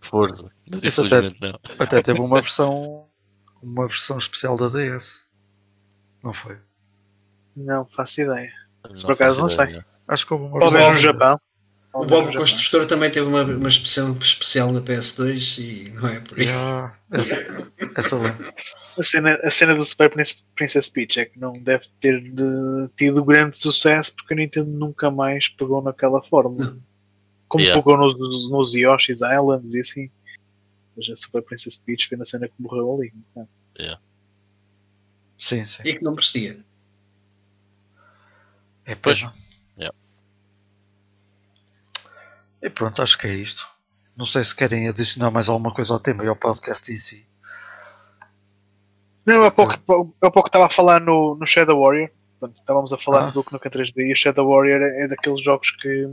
Força. 0.00 0.50
Mas 0.70 0.82
Isso 0.82 1.00
até- 1.04 1.18
infelizmente 1.18 1.40
não. 1.40 1.60
Até 1.78 2.02
teve 2.02 2.20
uma 2.20 2.40
versão 2.40 3.06
uma 3.62 3.86
versão 3.86 4.16
especial 4.18 4.56
da 4.56 4.68
DS. 4.68 5.22
Não 6.22 6.32
foi? 6.32 6.58
Não 7.54 7.84
faço 7.86 8.22
ideia. 8.22 8.52
Não 8.88 9.00
por 9.02 9.12
acaso 9.12 9.40
não 9.40 9.48
ideia. 9.52 9.84
Acho 10.08 10.26
que 10.26 10.32
houve 10.32 10.46
uma 10.46 10.58
Talvez 10.58 10.74
versão. 10.86 10.92
no 10.92 10.98
Japão. 10.98 11.40
O 11.92 12.04
Bob. 12.06 12.36
Construtor 12.36 12.86
também 12.86 13.10
teve 13.10 13.26
uma, 13.26 13.42
uma 13.42 13.68
especial, 13.68 14.12
especial 14.20 14.72
na 14.72 14.80
PS2 14.80 15.58
e 15.58 15.90
não 15.90 16.06
é 16.08 16.20
por 16.20 16.38
isso. 16.38 16.52
Ah, 16.56 16.94
essa, 17.96 18.16
lembro. 18.16 18.54
A 18.96 19.02
cena, 19.02 19.34
a 19.42 19.50
cena 19.50 19.74
do 19.74 19.84
Super 19.84 20.08
Prince- 20.10 20.44
Princess 20.54 20.88
Peach 20.88 21.18
é 21.18 21.24
que 21.24 21.38
não 21.38 21.52
deve 21.54 21.86
ter 22.00 22.20
de- 22.20 22.88
tido 22.96 23.24
grande 23.24 23.58
sucesso 23.58 24.14
porque 24.14 24.34
a 24.34 24.36
Nintendo 24.36 24.70
nunca 24.70 25.10
mais 25.10 25.48
pegou 25.48 25.82
naquela 25.82 26.22
fórmula. 26.22 26.76
Como 27.48 27.64
Yeah. 27.64 27.82
pegou 27.82 27.96
nos, 27.98 28.14
nos 28.50 28.74
Yoshi's 28.74 29.20
Islands 29.22 29.74
e 29.74 29.80
assim. 29.80 30.10
Mas 30.96 31.08
a 31.10 31.16
Super 31.16 31.42
Princess 31.42 31.76
Peach 31.76 32.08
foi 32.08 32.16
na 32.16 32.24
cena 32.24 32.46
que 32.46 32.54
morreu 32.58 32.94
ali. 32.94 33.12
não 33.34 33.48
é? 33.76 33.98
Sim, 35.36 35.66
sim. 35.66 35.82
E 35.84 35.94
que 35.94 36.04
não 36.04 36.12
merecia. 36.12 36.60
É 38.84 38.94
Pois. 38.94 39.18
pena. 39.18 39.30
Yeah. 39.32 39.39
E 42.62 42.68
pronto, 42.70 43.02
acho 43.02 43.16
que 43.18 43.26
é 43.26 43.34
isto. 43.34 43.66
Não 44.16 44.26
sei 44.26 44.44
se 44.44 44.54
querem 44.54 44.88
adicionar 44.88 45.30
mais 45.30 45.48
alguma 45.48 45.72
coisa 45.72 45.92
ao 45.94 46.00
tema 46.00 46.24
e 46.24 46.28
ao 46.28 46.36
podcast 46.36 46.92
em 46.92 46.98
si. 46.98 47.26
Não, 49.24 49.44
há 49.44 49.50
pouco, 49.50 49.74
há 50.20 50.30
pouco 50.30 50.48
estava 50.48 50.66
a 50.66 50.70
falar 50.70 51.00
no, 51.00 51.36
no 51.36 51.46
Shadow 51.46 51.80
Warrior. 51.80 52.10
Portanto, 52.38 52.58
estávamos 52.60 52.92
a 52.92 52.98
falar 52.98 53.20
Ah. 53.22 53.26
no 53.26 53.32
Duke 53.32 53.52
Nukem 53.52 53.70
3D 53.70 54.08
e 54.08 54.12
o 54.12 54.16
Shadow 54.16 54.48
Warrior 54.48 54.80
é 54.82 55.08
daqueles 55.08 55.42
jogos 55.42 55.70
que 55.72 56.06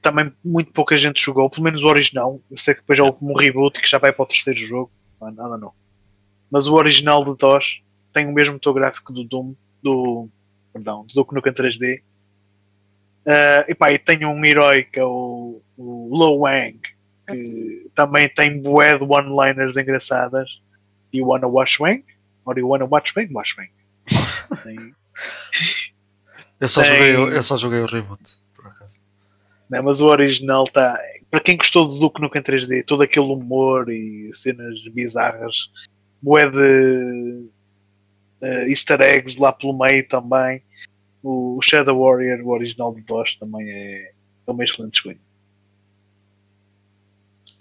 também 0.00 0.32
muito 0.44 0.72
pouca 0.72 0.96
gente 0.96 1.22
jogou, 1.22 1.48
pelo 1.48 1.62
menos 1.62 1.82
o 1.82 1.86
original. 1.86 2.40
Eu 2.50 2.56
sei 2.56 2.74
que 2.74 2.80
depois 2.80 2.98
houve 2.98 3.18
um 3.22 3.34
reboot 3.36 3.80
que 3.80 3.88
já 3.88 3.98
vai 3.98 4.12
para 4.12 4.22
o 4.22 4.26
terceiro 4.26 4.58
jogo, 4.58 4.90
mas 5.20 5.34
nada 5.34 5.56
não. 5.56 5.72
Mas 6.50 6.66
o 6.66 6.74
original 6.74 7.24
de 7.24 7.36
DOS 7.36 7.82
tem 8.12 8.26
o 8.26 8.32
mesmo 8.32 8.54
motor 8.54 8.74
gráfico 8.74 9.12
do 9.12 9.22
Doom, 9.24 9.54
do, 9.82 10.28
perdão, 10.72 11.06
do 11.06 11.14
Duke 11.14 11.34
Nukem 11.34 11.52
3D. 11.52 12.02
Ah, 13.26 13.64
e 13.68 13.74
pá, 13.74 13.92
e 13.92 13.98
tem 13.98 14.24
um 14.26 14.44
herói 14.44 14.84
que 14.84 14.98
é 14.98 15.04
o, 15.04 15.60
o 15.76 16.08
Lo 16.16 16.38
Wang, 16.40 16.78
que 17.28 17.90
também 17.94 18.28
tem 18.28 18.60
bué 18.60 18.98
de 18.98 19.04
one-liners 19.04 19.76
engraçadas. 19.76 20.60
You 21.12 21.26
wanna 21.28 21.46
watch 21.46 21.80
Wang? 21.80 22.04
Or 22.44 22.58
you 22.58 22.66
wanna 22.68 22.86
watch 22.86 23.12
Wang? 23.16 23.32
Watch 23.32 23.56
Wang. 23.58 23.70
Tem- 24.64 24.94
Eu 26.60 26.68
só, 26.68 26.82
Tem- 26.82 26.94
joguei, 26.94 27.16
o- 27.16 27.30
eu 27.30 27.42
só 27.42 27.56
joguei 27.56 27.80
o 27.80 27.86
reboot, 27.86 28.22
por 28.54 28.66
acaso. 28.66 29.00
Não, 29.68 29.82
mas 29.82 30.00
o 30.00 30.06
original 30.08 30.64
está. 30.64 30.98
Para 31.30 31.40
quem 31.40 31.56
gostou 31.56 31.86
do 31.88 31.98
Duke 31.98 32.20
Nukem 32.20 32.42
3D, 32.42 32.82
todo 32.84 33.02
aquele 33.02 33.26
humor 33.26 33.88
e 33.90 34.30
cenas 34.34 34.80
bizarras, 34.92 35.70
bué 36.20 36.48
de 36.50 37.46
eh, 38.42 38.68
easter 38.68 39.00
eggs 39.00 39.38
lá 39.40 39.52
pelo 39.52 39.76
meio 39.76 40.06
também. 40.08 40.62
O 41.22 41.60
Shadow 41.62 41.98
Warrior, 42.02 42.40
o 42.40 42.48
original 42.48 42.92
de 42.94 43.02
DOS, 43.02 43.36
também 43.36 43.70
é, 43.70 44.12
é 44.46 44.50
uma 44.50 44.64
excelente 44.64 44.96
escolha. 44.96 45.18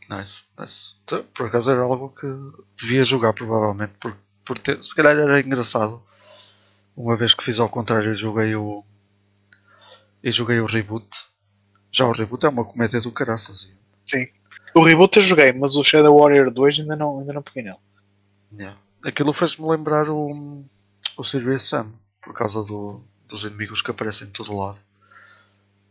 Nice, 0.10 0.42
nice. 0.60 0.96
Então, 1.04 1.24
Por 1.34 1.46
acaso 1.46 1.72
era 1.72 1.82
algo 1.82 2.10
que 2.10 2.28
devia 2.76 3.04
jogar, 3.04 3.34
provavelmente. 3.34 3.94
Por, 4.00 4.18
por 4.44 4.58
ter, 4.60 4.84
se 4.84 4.94
calhar 4.94 5.16
era 5.16 5.40
engraçado. 5.40 6.02
Uma 6.98 7.16
vez 7.16 7.34
que 7.34 7.44
fiz 7.44 7.60
ao 7.60 7.70
contrário, 7.70 8.14
joguei 8.14 8.56
o. 8.56 8.84
E 10.24 10.32
joguei 10.32 10.60
o 10.60 10.66
reboot. 10.66 11.08
Já 11.92 12.06
o 12.06 12.12
reboot 12.12 12.46
é 12.46 12.50
uma 12.50 12.66
comédia 12.66 13.00
do 13.00 13.12
caraças. 13.12 13.74
O 14.74 14.84
reboot 14.84 15.18
eu 15.18 15.24
joguei, 15.24 15.52
mas 15.52 15.76
o 15.76 15.84
Shadow 15.84 16.20
Warrior 16.20 16.52
2 16.52 16.80
ainda 16.80 16.96
não, 16.96 17.20
ainda 17.20 17.34
não 17.34 17.42
peguei 17.42 17.64
nele. 17.64 17.78
Yeah. 18.54 18.78
Aquilo 19.04 19.34
fez-me 19.34 19.68
lembrar 19.68 20.10
o, 20.10 20.64
o 21.18 21.24
Serious 21.24 21.64
Sam, 21.64 21.92
por 22.22 22.34
causa 22.34 22.64
do, 22.64 23.02
dos 23.32 23.44
inimigos 23.46 23.82
que 23.82 23.90
aparecem 23.90 24.28
de 24.28 24.34
todo 24.34 24.56
lado. 24.56 24.78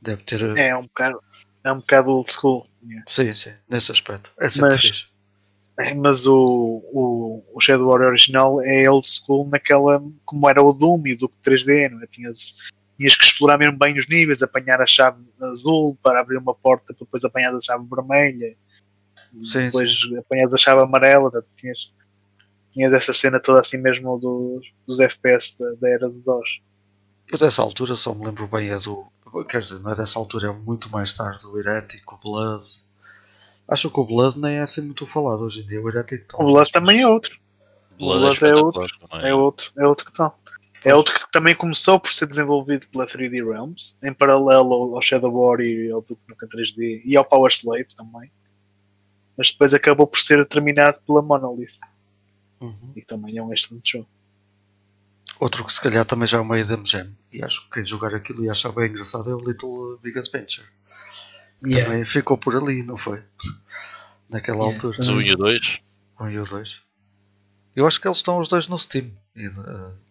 Deve 0.00 0.22
ter. 0.22 0.56
É 0.56 0.76
um 0.76 0.82
bocado, 0.82 1.20
é 1.64 1.72
um 1.72 1.78
bocado 1.80 2.10
old 2.10 2.32
school. 2.32 2.66
Sim, 3.06 3.34
sim, 3.34 3.52
nesse 3.68 3.90
aspecto. 3.90 4.30
É 4.38 4.48
sempre 4.48 4.70
Mas- 4.70 4.80
fixe. 4.82 5.06
É, 5.78 5.94
Mas 5.94 6.26
o, 6.26 6.34
o, 6.92 7.44
o 7.54 7.60
Shadow 7.60 7.88
Warrior 7.88 8.08
original 8.10 8.60
é 8.60 8.88
old 8.90 9.08
school 9.08 9.48
naquela. 9.48 10.02
como 10.26 10.48
era 10.48 10.62
o 10.62 10.72
Doom 10.74 11.06
e 11.06 11.14
o 11.14 11.16
Duke 11.16 11.34
3D, 11.42 11.90
não 11.90 12.02
é? 12.02 12.06
Tinhas, 12.06 12.54
tinhas 12.98 13.16
que 13.16 13.24
explorar 13.24 13.56
mesmo 13.56 13.78
bem 13.78 13.98
os 13.98 14.06
níveis, 14.06 14.42
apanhar 14.42 14.80
a 14.82 14.86
chave 14.86 15.22
azul 15.40 15.96
para 16.02 16.20
abrir 16.20 16.36
uma 16.36 16.54
porta, 16.54 16.92
para 16.92 17.04
depois 17.04 17.24
apanhar 17.24 17.54
a 17.54 17.60
chave 17.60 17.86
vermelha, 17.88 18.54
Sim, 19.42 19.66
depois 19.66 19.90
apanhar 20.18 20.48
a 20.52 20.56
chave 20.58 20.82
amarela. 20.82 21.30
Tinhas, 21.56 21.94
tinhas 22.72 22.92
essa 22.92 23.14
cena 23.14 23.40
toda 23.40 23.60
assim 23.60 23.78
mesmo 23.78 24.18
dos, 24.18 24.70
dos 24.86 25.00
FPS 25.00 25.56
da, 25.58 25.72
da 25.80 25.88
era 25.88 26.10
de 26.10 26.18
DOS. 26.20 26.60
Eu 27.30 27.38
dessa 27.38 27.62
altura 27.62 27.94
só 27.94 28.14
me 28.14 28.26
lembro 28.26 28.46
bem 28.48 28.70
é 28.70 28.78
do. 28.78 29.06
Quer 29.48 29.60
dizer, 29.60 29.78
não 29.80 29.92
é 29.92 29.94
dessa 29.94 30.18
altura, 30.18 30.48
é 30.48 30.52
muito 30.52 30.90
mais 30.90 31.14
tarde. 31.14 31.46
O 31.46 31.58
Heretic, 31.58 32.02
o 32.12 32.16
Blood. 32.16 32.66
Acho 33.68 33.88
que 33.90 34.00
o 34.00 34.04
Blood 34.04 34.38
nem 34.38 34.56
é 34.56 34.60
assim 34.62 34.80
muito 34.80 35.06
falado 35.06 35.42
hoje 35.42 35.60
em 35.60 35.66
dia. 35.66 35.80
O 35.80 35.88
Heretic 35.88 36.24
O 36.34 36.44
Blood 36.44 36.72
também 36.72 37.02
é 37.02 37.06
outro. 37.06 37.38
Blood, 37.96 38.20
Blood 38.20 38.26
é 38.26 38.32
espetacular 38.32 38.64
outro. 38.64 38.98
É 39.22 39.34
outro, 39.34 39.72
é 39.76 39.86
outro 39.86 40.06
que 40.06 40.12
tal. 40.12 40.38
É 40.82 40.94
outro 40.94 41.14
que 41.14 41.30
também 41.30 41.54
começou 41.54 42.00
por 42.00 42.10
ser 42.10 42.26
desenvolvido 42.26 42.86
pela 42.88 43.06
3D 43.06 43.46
Realms, 43.46 43.98
em 44.02 44.12
paralelo 44.14 44.72
ao, 44.72 44.94
ao 44.96 45.02
Shadow 45.02 45.30
Warrior 45.30 45.60
e 45.60 45.90
ao 45.92 46.00
Duke 46.00 46.22
Nukem 46.26 46.48
3D 46.48 47.02
e 47.04 47.16
ao 47.16 47.24
Power 47.24 47.52
Slave 47.52 47.94
também. 47.94 48.32
Mas 49.36 49.52
depois 49.52 49.74
acabou 49.74 50.06
por 50.06 50.18
ser 50.18 50.44
terminado 50.46 50.98
pela 51.06 51.22
Monolith, 51.22 51.78
Uhum. 52.60 52.92
e 52.96 53.02
também 53.02 53.38
é 53.38 53.42
um 53.42 53.52
excelente 53.52 53.92
jogo. 53.92 54.08
Outro 55.40 55.64
que 55.64 55.72
se 55.72 55.80
calhar 55.80 56.04
também 56.04 56.26
já 56.28 56.36
é 56.36 56.40
uma 56.40 56.58
Hidden 56.58 56.84
Gem. 56.84 57.16
E 57.32 57.42
acho 57.42 57.62
que 57.62 57.70
quem 57.70 57.84
jogar 57.84 58.14
aquilo 58.14 58.44
e 58.44 58.50
achar 58.50 58.70
bem 58.72 58.88
engraçado 58.90 59.30
é 59.30 59.34
o 59.34 59.40
Little 59.40 59.98
Big 60.02 60.18
Adventure. 60.18 60.66
Yeah. 61.64 61.88
Também 61.90 62.04
ficou 62.04 62.36
por 62.36 62.54
ali, 62.54 62.82
não 62.82 62.96
foi? 62.96 63.22
Naquela 64.28 64.58
Yeah. 64.58 64.74
altura. 64.74 64.96
Mas 64.98 65.08
o 65.08 65.14
1 65.14 65.22
e 65.22 65.32
o 65.32 65.36
2. 65.36 65.80
Um 66.20 66.28
e 66.30 66.38
o 66.38 66.44
dois. 66.44 66.76
Eu 67.74 67.86
acho 67.86 67.98
que 68.00 68.06
eles 68.06 68.18
estão 68.18 68.38
os 68.38 68.48
dois 68.48 68.68
no 68.68 68.78
Steam. 68.78 69.10
E, 69.34 69.46
eh, 69.46 69.50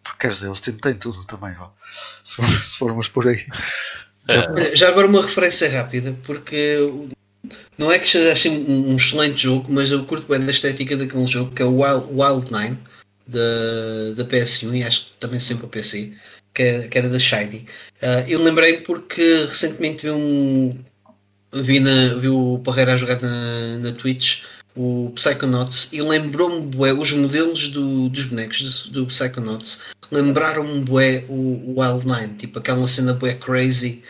porque 0.02 0.18
quer 0.18 0.30
dizer, 0.32 0.48
o 0.48 0.54
Steam 0.54 0.76
tem 0.78 0.94
tudo 0.94 1.24
também, 1.24 1.54
ó. 1.58 1.68
Se, 2.24 2.36
for- 2.36 2.46
se 2.64 2.78
formos 2.78 3.08
por 3.08 3.28
aí. 3.28 3.46
É, 4.28 4.74
Já 4.74 4.88
agora 4.88 5.06
uma 5.06 5.22
referência 5.22 5.70
rápida, 5.70 6.16
porque 6.24 6.78
não 7.78 7.90
é 7.92 7.98
que 7.98 8.08
seja 8.08 8.32
assim 8.32 8.48
um, 8.64 8.92
um 8.92 8.96
excelente 8.96 9.42
jogo, 9.44 9.72
mas 9.72 9.90
eu 9.90 10.04
curto 10.04 10.26
bem 10.26 10.44
da 10.44 10.50
estética 10.50 10.96
daquele 10.96 11.26
jogo 11.26 11.52
que 11.52 11.62
é 11.62 11.64
o 11.64 11.80
Wild, 11.82 12.06
Wild 12.12 12.52
Nine 12.52 12.78
da, 13.30 14.22
da 14.22 14.24
PS1 14.28 14.76
e 14.76 14.84
acho 14.84 15.06
que 15.06 15.12
também 15.20 15.40
sempre 15.40 15.66
a 15.66 15.68
PC, 15.68 16.12
que, 16.54 16.62
é- 16.62 16.88
que 16.88 16.98
era 16.98 17.08
da 17.08 17.18
Shiny. 17.18 17.66
Ah, 18.02 18.24
eu 18.28 18.42
lembrei 18.42 18.78
porque 18.78 19.44
recentemente 19.48 20.02
vi 20.02 20.10
um 20.10 20.78
vi, 21.52 21.80
na, 21.80 22.14
vi 22.14 22.28
o 22.28 22.60
Parreira 22.64 22.94
a 22.94 22.96
jogar 22.96 23.20
na, 23.20 23.78
na 23.78 23.92
Twitch 23.92 24.42
o 24.76 25.10
Psychonauts 25.16 25.92
e 25.92 26.00
lembrou-me 26.00 26.66
bué, 26.66 26.92
os 26.92 27.10
modelos 27.12 27.68
do- 27.68 28.08
dos 28.08 28.24
bonecos 28.26 28.86
do, 28.86 29.00
do 29.02 29.06
Psychonauts 29.06 29.80
lembraram-me 30.12 30.80
bué 30.80 31.24
o, 31.28 31.34
o 31.34 31.80
Wild 31.80 32.06
Nine, 32.06 32.34
tipo 32.36 32.58
aquela 32.60 32.86
cena 32.86 33.12
bué 33.12 33.34
crazy 33.34 34.02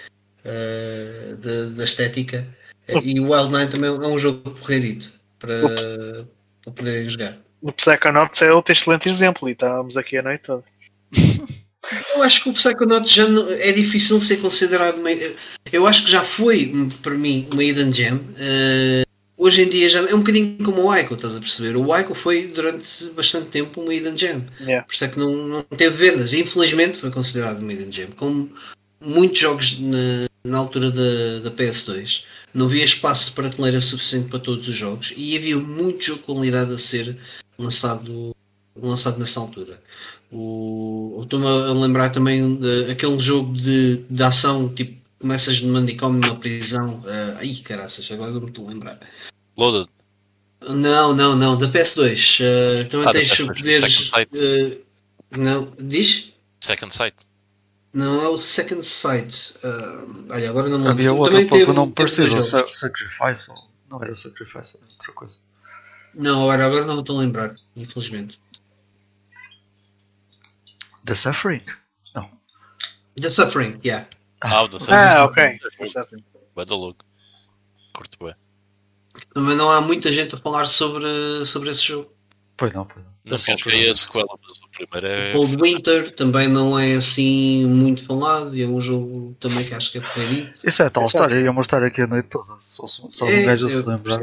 uh, 0.45 1.37
da, 1.37 1.77
da 1.77 1.85
estética. 1.85 2.47
E 2.89 3.21
o 3.21 3.31
Wild 3.33 3.53
Nine 3.53 3.69
também 3.71 3.89
é 3.91 4.07
um 4.07 4.19
jogo 4.19 4.51
porreirito 4.51 5.13
para, 5.39 6.27
para 6.63 6.73
poderem 6.73 7.09
jogar. 7.09 7.39
O 7.63 7.73
Psychonauts 7.73 8.41
é 8.43 8.53
outro 8.53 8.73
excelente 8.73 9.09
exemplo, 9.09 9.49
e 9.49 9.53
estávamos 9.53 9.97
aqui 9.97 10.17
a 10.19 10.23
noite 10.23 10.43
toda. 10.45 10.65
Eu 12.15 12.23
acho 12.23 12.43
que 12.45 12.51
o 12.51 12.53
Psychonauts 12.53 13.11
já 13.11 13.27
não- 13.27 13.51
é 13.51 13.73
difícil 13.73 14.21
ser 14.21 14.37
considerado 14.37 14.99
uma, 14.99 15.11
Eu 15.73 15.87
acho 15.87 16.05
que 16.05 16.11
já 16.11 16.23
foi, 16.23 16.73
para 17.03 17.15
mim, 17.15 17.49
uma 17.53 17.65
hidden 17.65 17.93
gem. 17.93 18.15
Uh, 18.15 19.03
hoje 19.37 19.63
em 19.63 19.69
dia 19.69 19.89
já 19.89 19.99
é 20.09 20.15
um 20.15 20.19
bocadinho 20.19 20.59
como 20.63 20.83
o 20.85 20.95
Ico, 20.97 21.15
estás 21.15 21.35
a 21.35 21.41
perceber? 21.41 21.77
O 21.77 21.97
Ico 21.97 22.15
foi 22.15 22.49
durante 22.49 23.07
bastante 23.17 23.47
tempo 23.47 23.81
uma 23.81 23.95
hidden 23.95 24.17
gem. 24.17 24.47
Yeah. 24.61 24.87
Por 24.87 24.93
isso 24.95 25.05
é 25.05 25.09
que 25.09 25.19
não, 25.19 25.35
não 25.35 25.63
teve 25.63 25.97
vendas. 25.97 26.35
Infelizmente 26.35 26.99
foi 26.99 27.11
considerado 27.11 27.59
uma 27.59 27.73
hidden 27.73 27.91
gem. 27.91 28.07
Como 28.09 28.53
muitos 29.01 29.39
jogos 29.39 29.81
na, 29.81 30.27
na 30.45 30.59
altura 30.59 30.91
da, 30.91 31.41
da 31.43 31.51
PS2, 31.51 32.25
não 32.53 32.67
havia 32.67 32.85
espaço 32.85 33.33
para 33.33 33.49
prateleira 33.49 33.81
suficiente 33.81 34.29
para 34.29 34.39
todos 34.39 34.67
os 34.69 34.75
jogos 34.75 35.13
e 35.17 35.37
havia 35.37 35.57
muito 35.57 36.05
jogo 36.05 36.21
de 36.21 36.25
qualidade 36.27 36.73
a 36.73 36.79
ser 36.79 37.17
lançado, 37.59 38.35
lançado 38.75 39.19
nessa 39.19 39.41
altura. 39.41 39.81
Estou-me 41.23 41.47
a 41.47 41.73
lembrar 41.73 42.11
também 42.11 42.57
de 42.57 42.91
aquele 42.91 43.19
jogo 43.19 43.53
de, 43.53 44.05
de 44.09 44.23
ação, 44.23 44.69
tipo, 44.69 45.01
começas 45.19 45.61
no 45.61 45.73
manicômio 45.73 46.21
numa 46.21 46.37
prisão. 46.37 47.01
Uh, 47.01 47.37
ai, 47.39 47.55
caraças, 47.65 48.11
agora 48.11 48.31
não 48.31 48.41
me 48.41 48.49
estou 48.49 48.67
a 48.67 48.71
lembrar. 48.71 49.01
Loaded. 49.57 49.89
Não, 50.69 51.15
não, 51.15 51.37
não, 51.37 51.57
da 51.57 51.69
PS2. 51.69 52.41
Uh, 52.41 52.89
também 52.89 53.09
Ah, 53.09 53.13
tens 53.13 53.31
PS2, 53.31 53.47
poderes. 53.47 54.11
Uh, 54.13 54.81
não, 55.37 55.73
diz? 55.79 56.33
Second 56.63 56.95
Sight. 56.95 57.30
Não, 57.93 58.23
é 58.23 58.29
o 58.29 58.39
Second 58.39 58.85
Sight. 58.87 59.55
Uh, 59.65 60.27
olha, 60.33 60.49
agora 60.51 60.69
não 60.69 60.79
me 60.79 60.85
lembro. 60.89 60.91
Havia 60.91 61.13
outro 61.13 61.31
Também 61.49 61.49
pouco 61.65 61.93
parecido. 61.93 62.31
dois 62.31 62.45
Sa 62.47 62.59
jogos. 62.59 62.79
Sacrifice. 62.79 63.51
ou- 63.51 63.69
Não 63.91 64.03
era 64.03 64.15
Sacrifice, 64.15 64.77
era 64.77 64.87
outra 64.87 65.13
coisa. 65.13 65.39
Não, 66.15 66.43
agora, 66.43 66.67
agora 66.67 66.85
não 66.85 66.95
me 66.95 67.01
estou 67.01 67.17
a 67.19 67.21
lembrar, 67.23 67.55
infelizmente. 67.77 68.41
The 71.05 71.15
Suffering? 71.15 71.63
Não. 72.15 72.31
The 73.21 73.31
Suffering, 73.31 73.81
yeah. 73.85 74.07
Ah, 74.41 74.63
o 74.63 74.69
do 74.69 74.79
Ah, 74.89 75.25
ok. 75.25 75.59
Vai 76.55 76.65
da 76.65 76.75
louco. 76.75 77.05
Curto 77.95 78.25
bem. 78.25 78.35
Também 79.35 79.57
não 79.57 79.71
há 79.71 79.81
muita 79.81 80.13
gente 80.13 80.35
a 80.35 80.39
falar 80.39 80.67
sobre, 80.67 81.45
sobre 81.45 81.71
esse 81.71 81.83
jogo. 81.87 82.13
Pois 82.57 82.73
não, 82.73 82.85
pois 82.85 83.05
não. 83.05 83.13
Não 83.25 83.31
Dessa 83.33 83.57
joguei 83.57 83.73
a 83.87 83.89
altura. 83.91 83.95
sequela, 83.95 84.39
mas 84.43 84.60
o 84.85 84.97
é. 85.07 85.33
Cold 85.33 85.57
Winter 85.61 86.15
também 86.15 86.49
não 86.49 86.79
é 86.79 86.95
assim 86.95 87.65
muito 87.67 88.05
falado 88.07 88.57
e 88.57 88.63
é 88.63 88.67
um 88.67 88.81
jogo 88.81 89.37
também 89.41 89.65
que 89.65 89.75
acho 89.75 89.91
que 89.93 89.99
é 89.99 90.01
porreirinho. 90.01 90.53
Isso 90.65 90.83
é 90.83 90.89
tal 90.91 91.05
Exato. 91.05 91.17
história. 91.25 91.41
Ia 91.43 91.53
mostrar 91.53 91.83
aqui 91.83 92.03
a 92.03 92.07
noite 92.07 92.29
toda. 92.29 92.55
Só, 92.61 92.87
só, 92.87 93.27
É, 93.29 93.41
um 93.41 93.47
gajo 93.47 93.69
se 93.69 93.87
lembrar. 93.87 94.21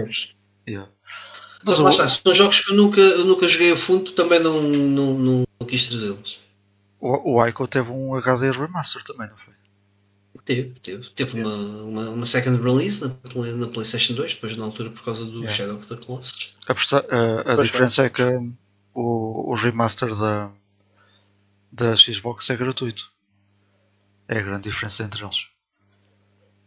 Yeah. 0.67 0.89
Mas 1.65 1.79
Mas 1.79 1.95
está, 1.95 2.07
são 2.09 2.33
jogos 2.35 2.59
que 2.61 2.71
eu 2.71 2.75
nunca, 2.75 3.01
eu 3.01 3.25
nunca 3.25 3.47
joguei 3.47 3.71
a 3.73 3.77
fundo, 3.77 4.11
também 4.11 4.39
não, 4.39 4.61
não, 4.61 5.13
não, 5.17 5.43
não 5.59 5.67
quis 5.67 5.87
trazê-los. 5.87 6.39
o, 6.99 7.35
o 7.39 7.45
Ico 7.47 7.67
teve 7.67 7.89
um 7.91 8.15
HD 8.15 8.51
Remaster 8.51 9.03
também, 9.03 9.27
não 9.27 9.37
foi? 9.37 9.53
Teve, 10.45 10.73
teve. 10.81 11.09
Teve 11.13 11.41
uma, 11.41 11.53
uma, 11.55 12.09
uma 12.11 12.25
second 12.25 12.61
release 12.63 13.01
na, 13.01 13.09
na 13.57 13.67
PlayStation 13.67 14.13
2, 14.13 14.35
depois 14.35 14.55
na 14.55 14.63
altura 14.63 14.91
por 14.91 15.03
causa 15.03 15.25
do 15.25 15.39
Yeah. 15.39 15.49
Shadow 15.53 15.77
of 15.77 15.87
the 15.87 15.97
Colossus. 15.97 16.53
A, 16.69 17.51
a- 17.51 17.53
a 17.59 17.63
diferença 17.63 18.03
é 18.05 18.09
que 18.09 18.21
o, 19.03 19.51
o 19.51 19.55
remaster 19.55 20.11
da, 20.15 20.51
da 21.71 21.95
Xbox 21.95 22.49
é 22.49 22.57
gratuito. 22.57 23.09
É 24.25 24.37
a 24.39 24.41
grande 24.41 24.69
diferença 24.69 25.03
entre 25.03 25.21
eles. 25.21 25.49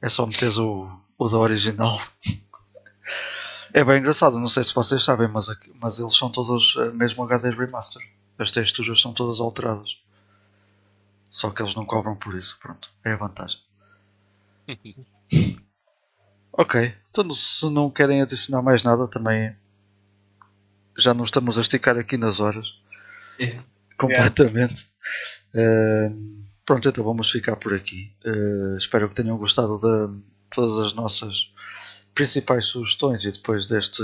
É 0.03 0.09
só 0.11 0.27
meteres 0.27 0.59
o, 0.59 0.91
o 1.19 1.29
da 1.29 1.39
original. 1.39 1.99
É 3.73 3.83
bem 3.83 3.99
engraçado, 3.99 4.39
não 4.39 4.49
sei 4.49 4.63
se 4.63 4.73
vocês 4.75 5.03
sabem, 5.03 5.27
mas, 5.29 5.49
aqui- 5.49 5.73
mas 5.81 5.99
eles 5.99 6.17
são 6.17 6.31
todos 6.31 6.77
eh, 6.79 6.91
mesmo 6.93 7.25
HD 7.25 7.51
remaster. 7.51 8.03
As 8.39 8.53
texturas 8.53 9.01
são 9.01 9.13
todas 9.13 9.41
alteradas. 9.41 9.91
Só 11.31 11.51
que 11.51 11.63
eles 11.63 11.75
não 11.75 11.87
cobram 11.87 12.15
por 12.15 12.35
isso, 12.35 12.59
pronto. 12.61 12.91
É 13.03 13.13
a 13.13 13.17
vantagem. 13.17 13.59
Ok, 16.53 16.75
então 17.11 17.35
se 17.35 17.69
não 17.71 17.91
querem 17.91 18.23
adicionar 18.23 18.63
mais 18.63 18.83
nada, 18.85 19.09
também 19.09 19.57
já 21.01 21.15
não 21.15 21.25
estamos 21.25 21.59
a 21.59 21.61
esticar 21.63 21.99
aqui 21.99 22.17
nas 22.17 22.41
horas. 22.41 22.79
É. 23.39 23.59
Completamente. 23.97 24.87
Ehm, 25.55 26.45
pronto, 26.65 26.89
então 26.89 27.05
vamos 27.05 27.31
ficar 27.31 27.57
por 27.57 27.75
aqui. 27.75 28.13
Eh, 28.25 28.77
espero 28.77 29.09
que 29.09 29.15
tenham 29.15 29.37
gostado 29.39 29.75
de 29.75 30.23
todas 30.51 30.79
as 30.87 30.95
nossas 30.95 31.53
principais 32.15 32.67
sugestões 32.67 33.25
e 33.25 33.31
depois 33.31 33.67
deste 33.67 34.03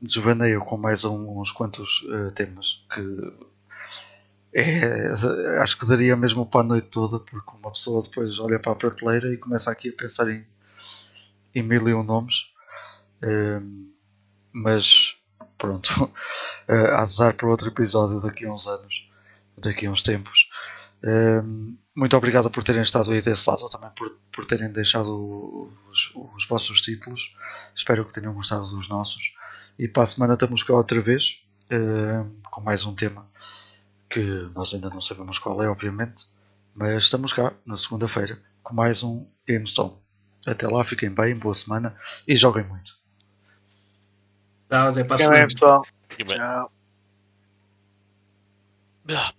desvaneio 0.00 0.60
com 0.64 0.76
mais 0.76 1.04
um- 1.04 1.40
uns 1.40 1.50
quantos 1.52 2.06
eh, 2.10 2.30
temas 2.32 2.84
que 2.92 3.32
é, 4.54 5.08
acho 5.62 5.78
que 5.78 5.86
daria 5.86 6.14
mesmo 6.14 6.44
para 6.44 6.60
a 6.60 6.64
noite 6.64 6.88
toda, 6.88 7.18
porque 7.18 7.50
uma 7.56 7.70
pessoa 7.72 8.02
depois 8.02 8.38
olha 8.38 8.58
para 8.58 8.72
a 8.72 8.76
prateleira 8.76 9.32
e 9.32 9.38
começa 9.38 9.70
aqui 9.70 9.88
a 9.88 9.92
pensar 9.96 10.28
em, 10.28 10.44
em 11.54 11.62
mil 11.62 11.88
e 11.88 11.94
um 11.94 12.02
nomes. 12.02 12.52
Mas 14.52 15.16
pronto, 15.62 16.12
eh, 16.66 16.90
há 16.92 17.04
de 17.04 17.16
dar 17.16 17.34
para 17.34 17.48
outro 17.48 17.68
episódio 17.68 18.20
daqui 18.20 18.44
a 18.44 18.52
uns 18.52 18.66
anos, 18.66 19.08
daqui 19.56 19.86
a 19.86 19.90
uns 19.92 20.02
tempos. 20.02 20.50
Ehm, 21.04 21.76
muito 21.94 22.16
obrigado 22.16 22.50
por 22.50 22.64
terem 22.64 22.82
estado 22.82 23.12
aí 23.12 23.22
desse 23.22 23.48
lado, 23.48 23.68
também 23.68 23.90
por, 23.90 24.10
por 24.32 24.44
terem 24.44 24.72
deixado 24.72 25.70
os, 25.88 26.12
os 26.14 26.46
vossos 26.46 26.80
títulos. 26.80 27.36
Espero 27.76 28.04
que 28.04 28.12
tenham 28.12 28.34
gostado 28.34 28.68
dos 28.70 28.88
nossos. 28.88 29.34
E 29.78 29.86
para 29.86 30.02
a 30.02 30.06
semana 30.06 30.34
estamos 30.34 30.64
cá 30.64 30.74
outra 30.74 31.00
vez 31.00 31.44
ehm, 31.70 32.28
com 32.50 32.60
mais 32.60 32.84
um 32.84 32.94
tema 32.94 33.30
que 34.10 34.20
nós 34.54 34.74
ainda 34.74 34.90
não 34.90 35.00
sabemos 35.00 35.38
qual 35.38 35.62
é, 35.62 35.68
obviamente, 35.68 36.26
mas 36.74 37.04
estamos 37.04 37.32
cá 37.32 37.52
na 37.64 37.76
segunda-feira 37.76 38.38
com 38.62 38.74
mais 38.74 39.02
um 39.02 39.26
GameStone. 39.46 39.96
Até 40.46 40.66
lá, 40.66 40.84
fiquem 40.84 41.10
bem, 41.10 41.36
boa 41.36 41.54
semana 41.54 41.96
e 42.26 42.36
joguem 42.36 42.64
muito. 42.64 43.01
Tá, 44.72 44.88
até 44.88 45.04
para 45.04 45.16
a 45.16 45.18
Fiquem 45.18 45.26
semana. 45.26 45.46
bem, 45.46 45.48
pessoal. 45.54 45.86
Bem. 46.16 46.26
Tchau. 46.28 46.72
Ah, 49.10 49.34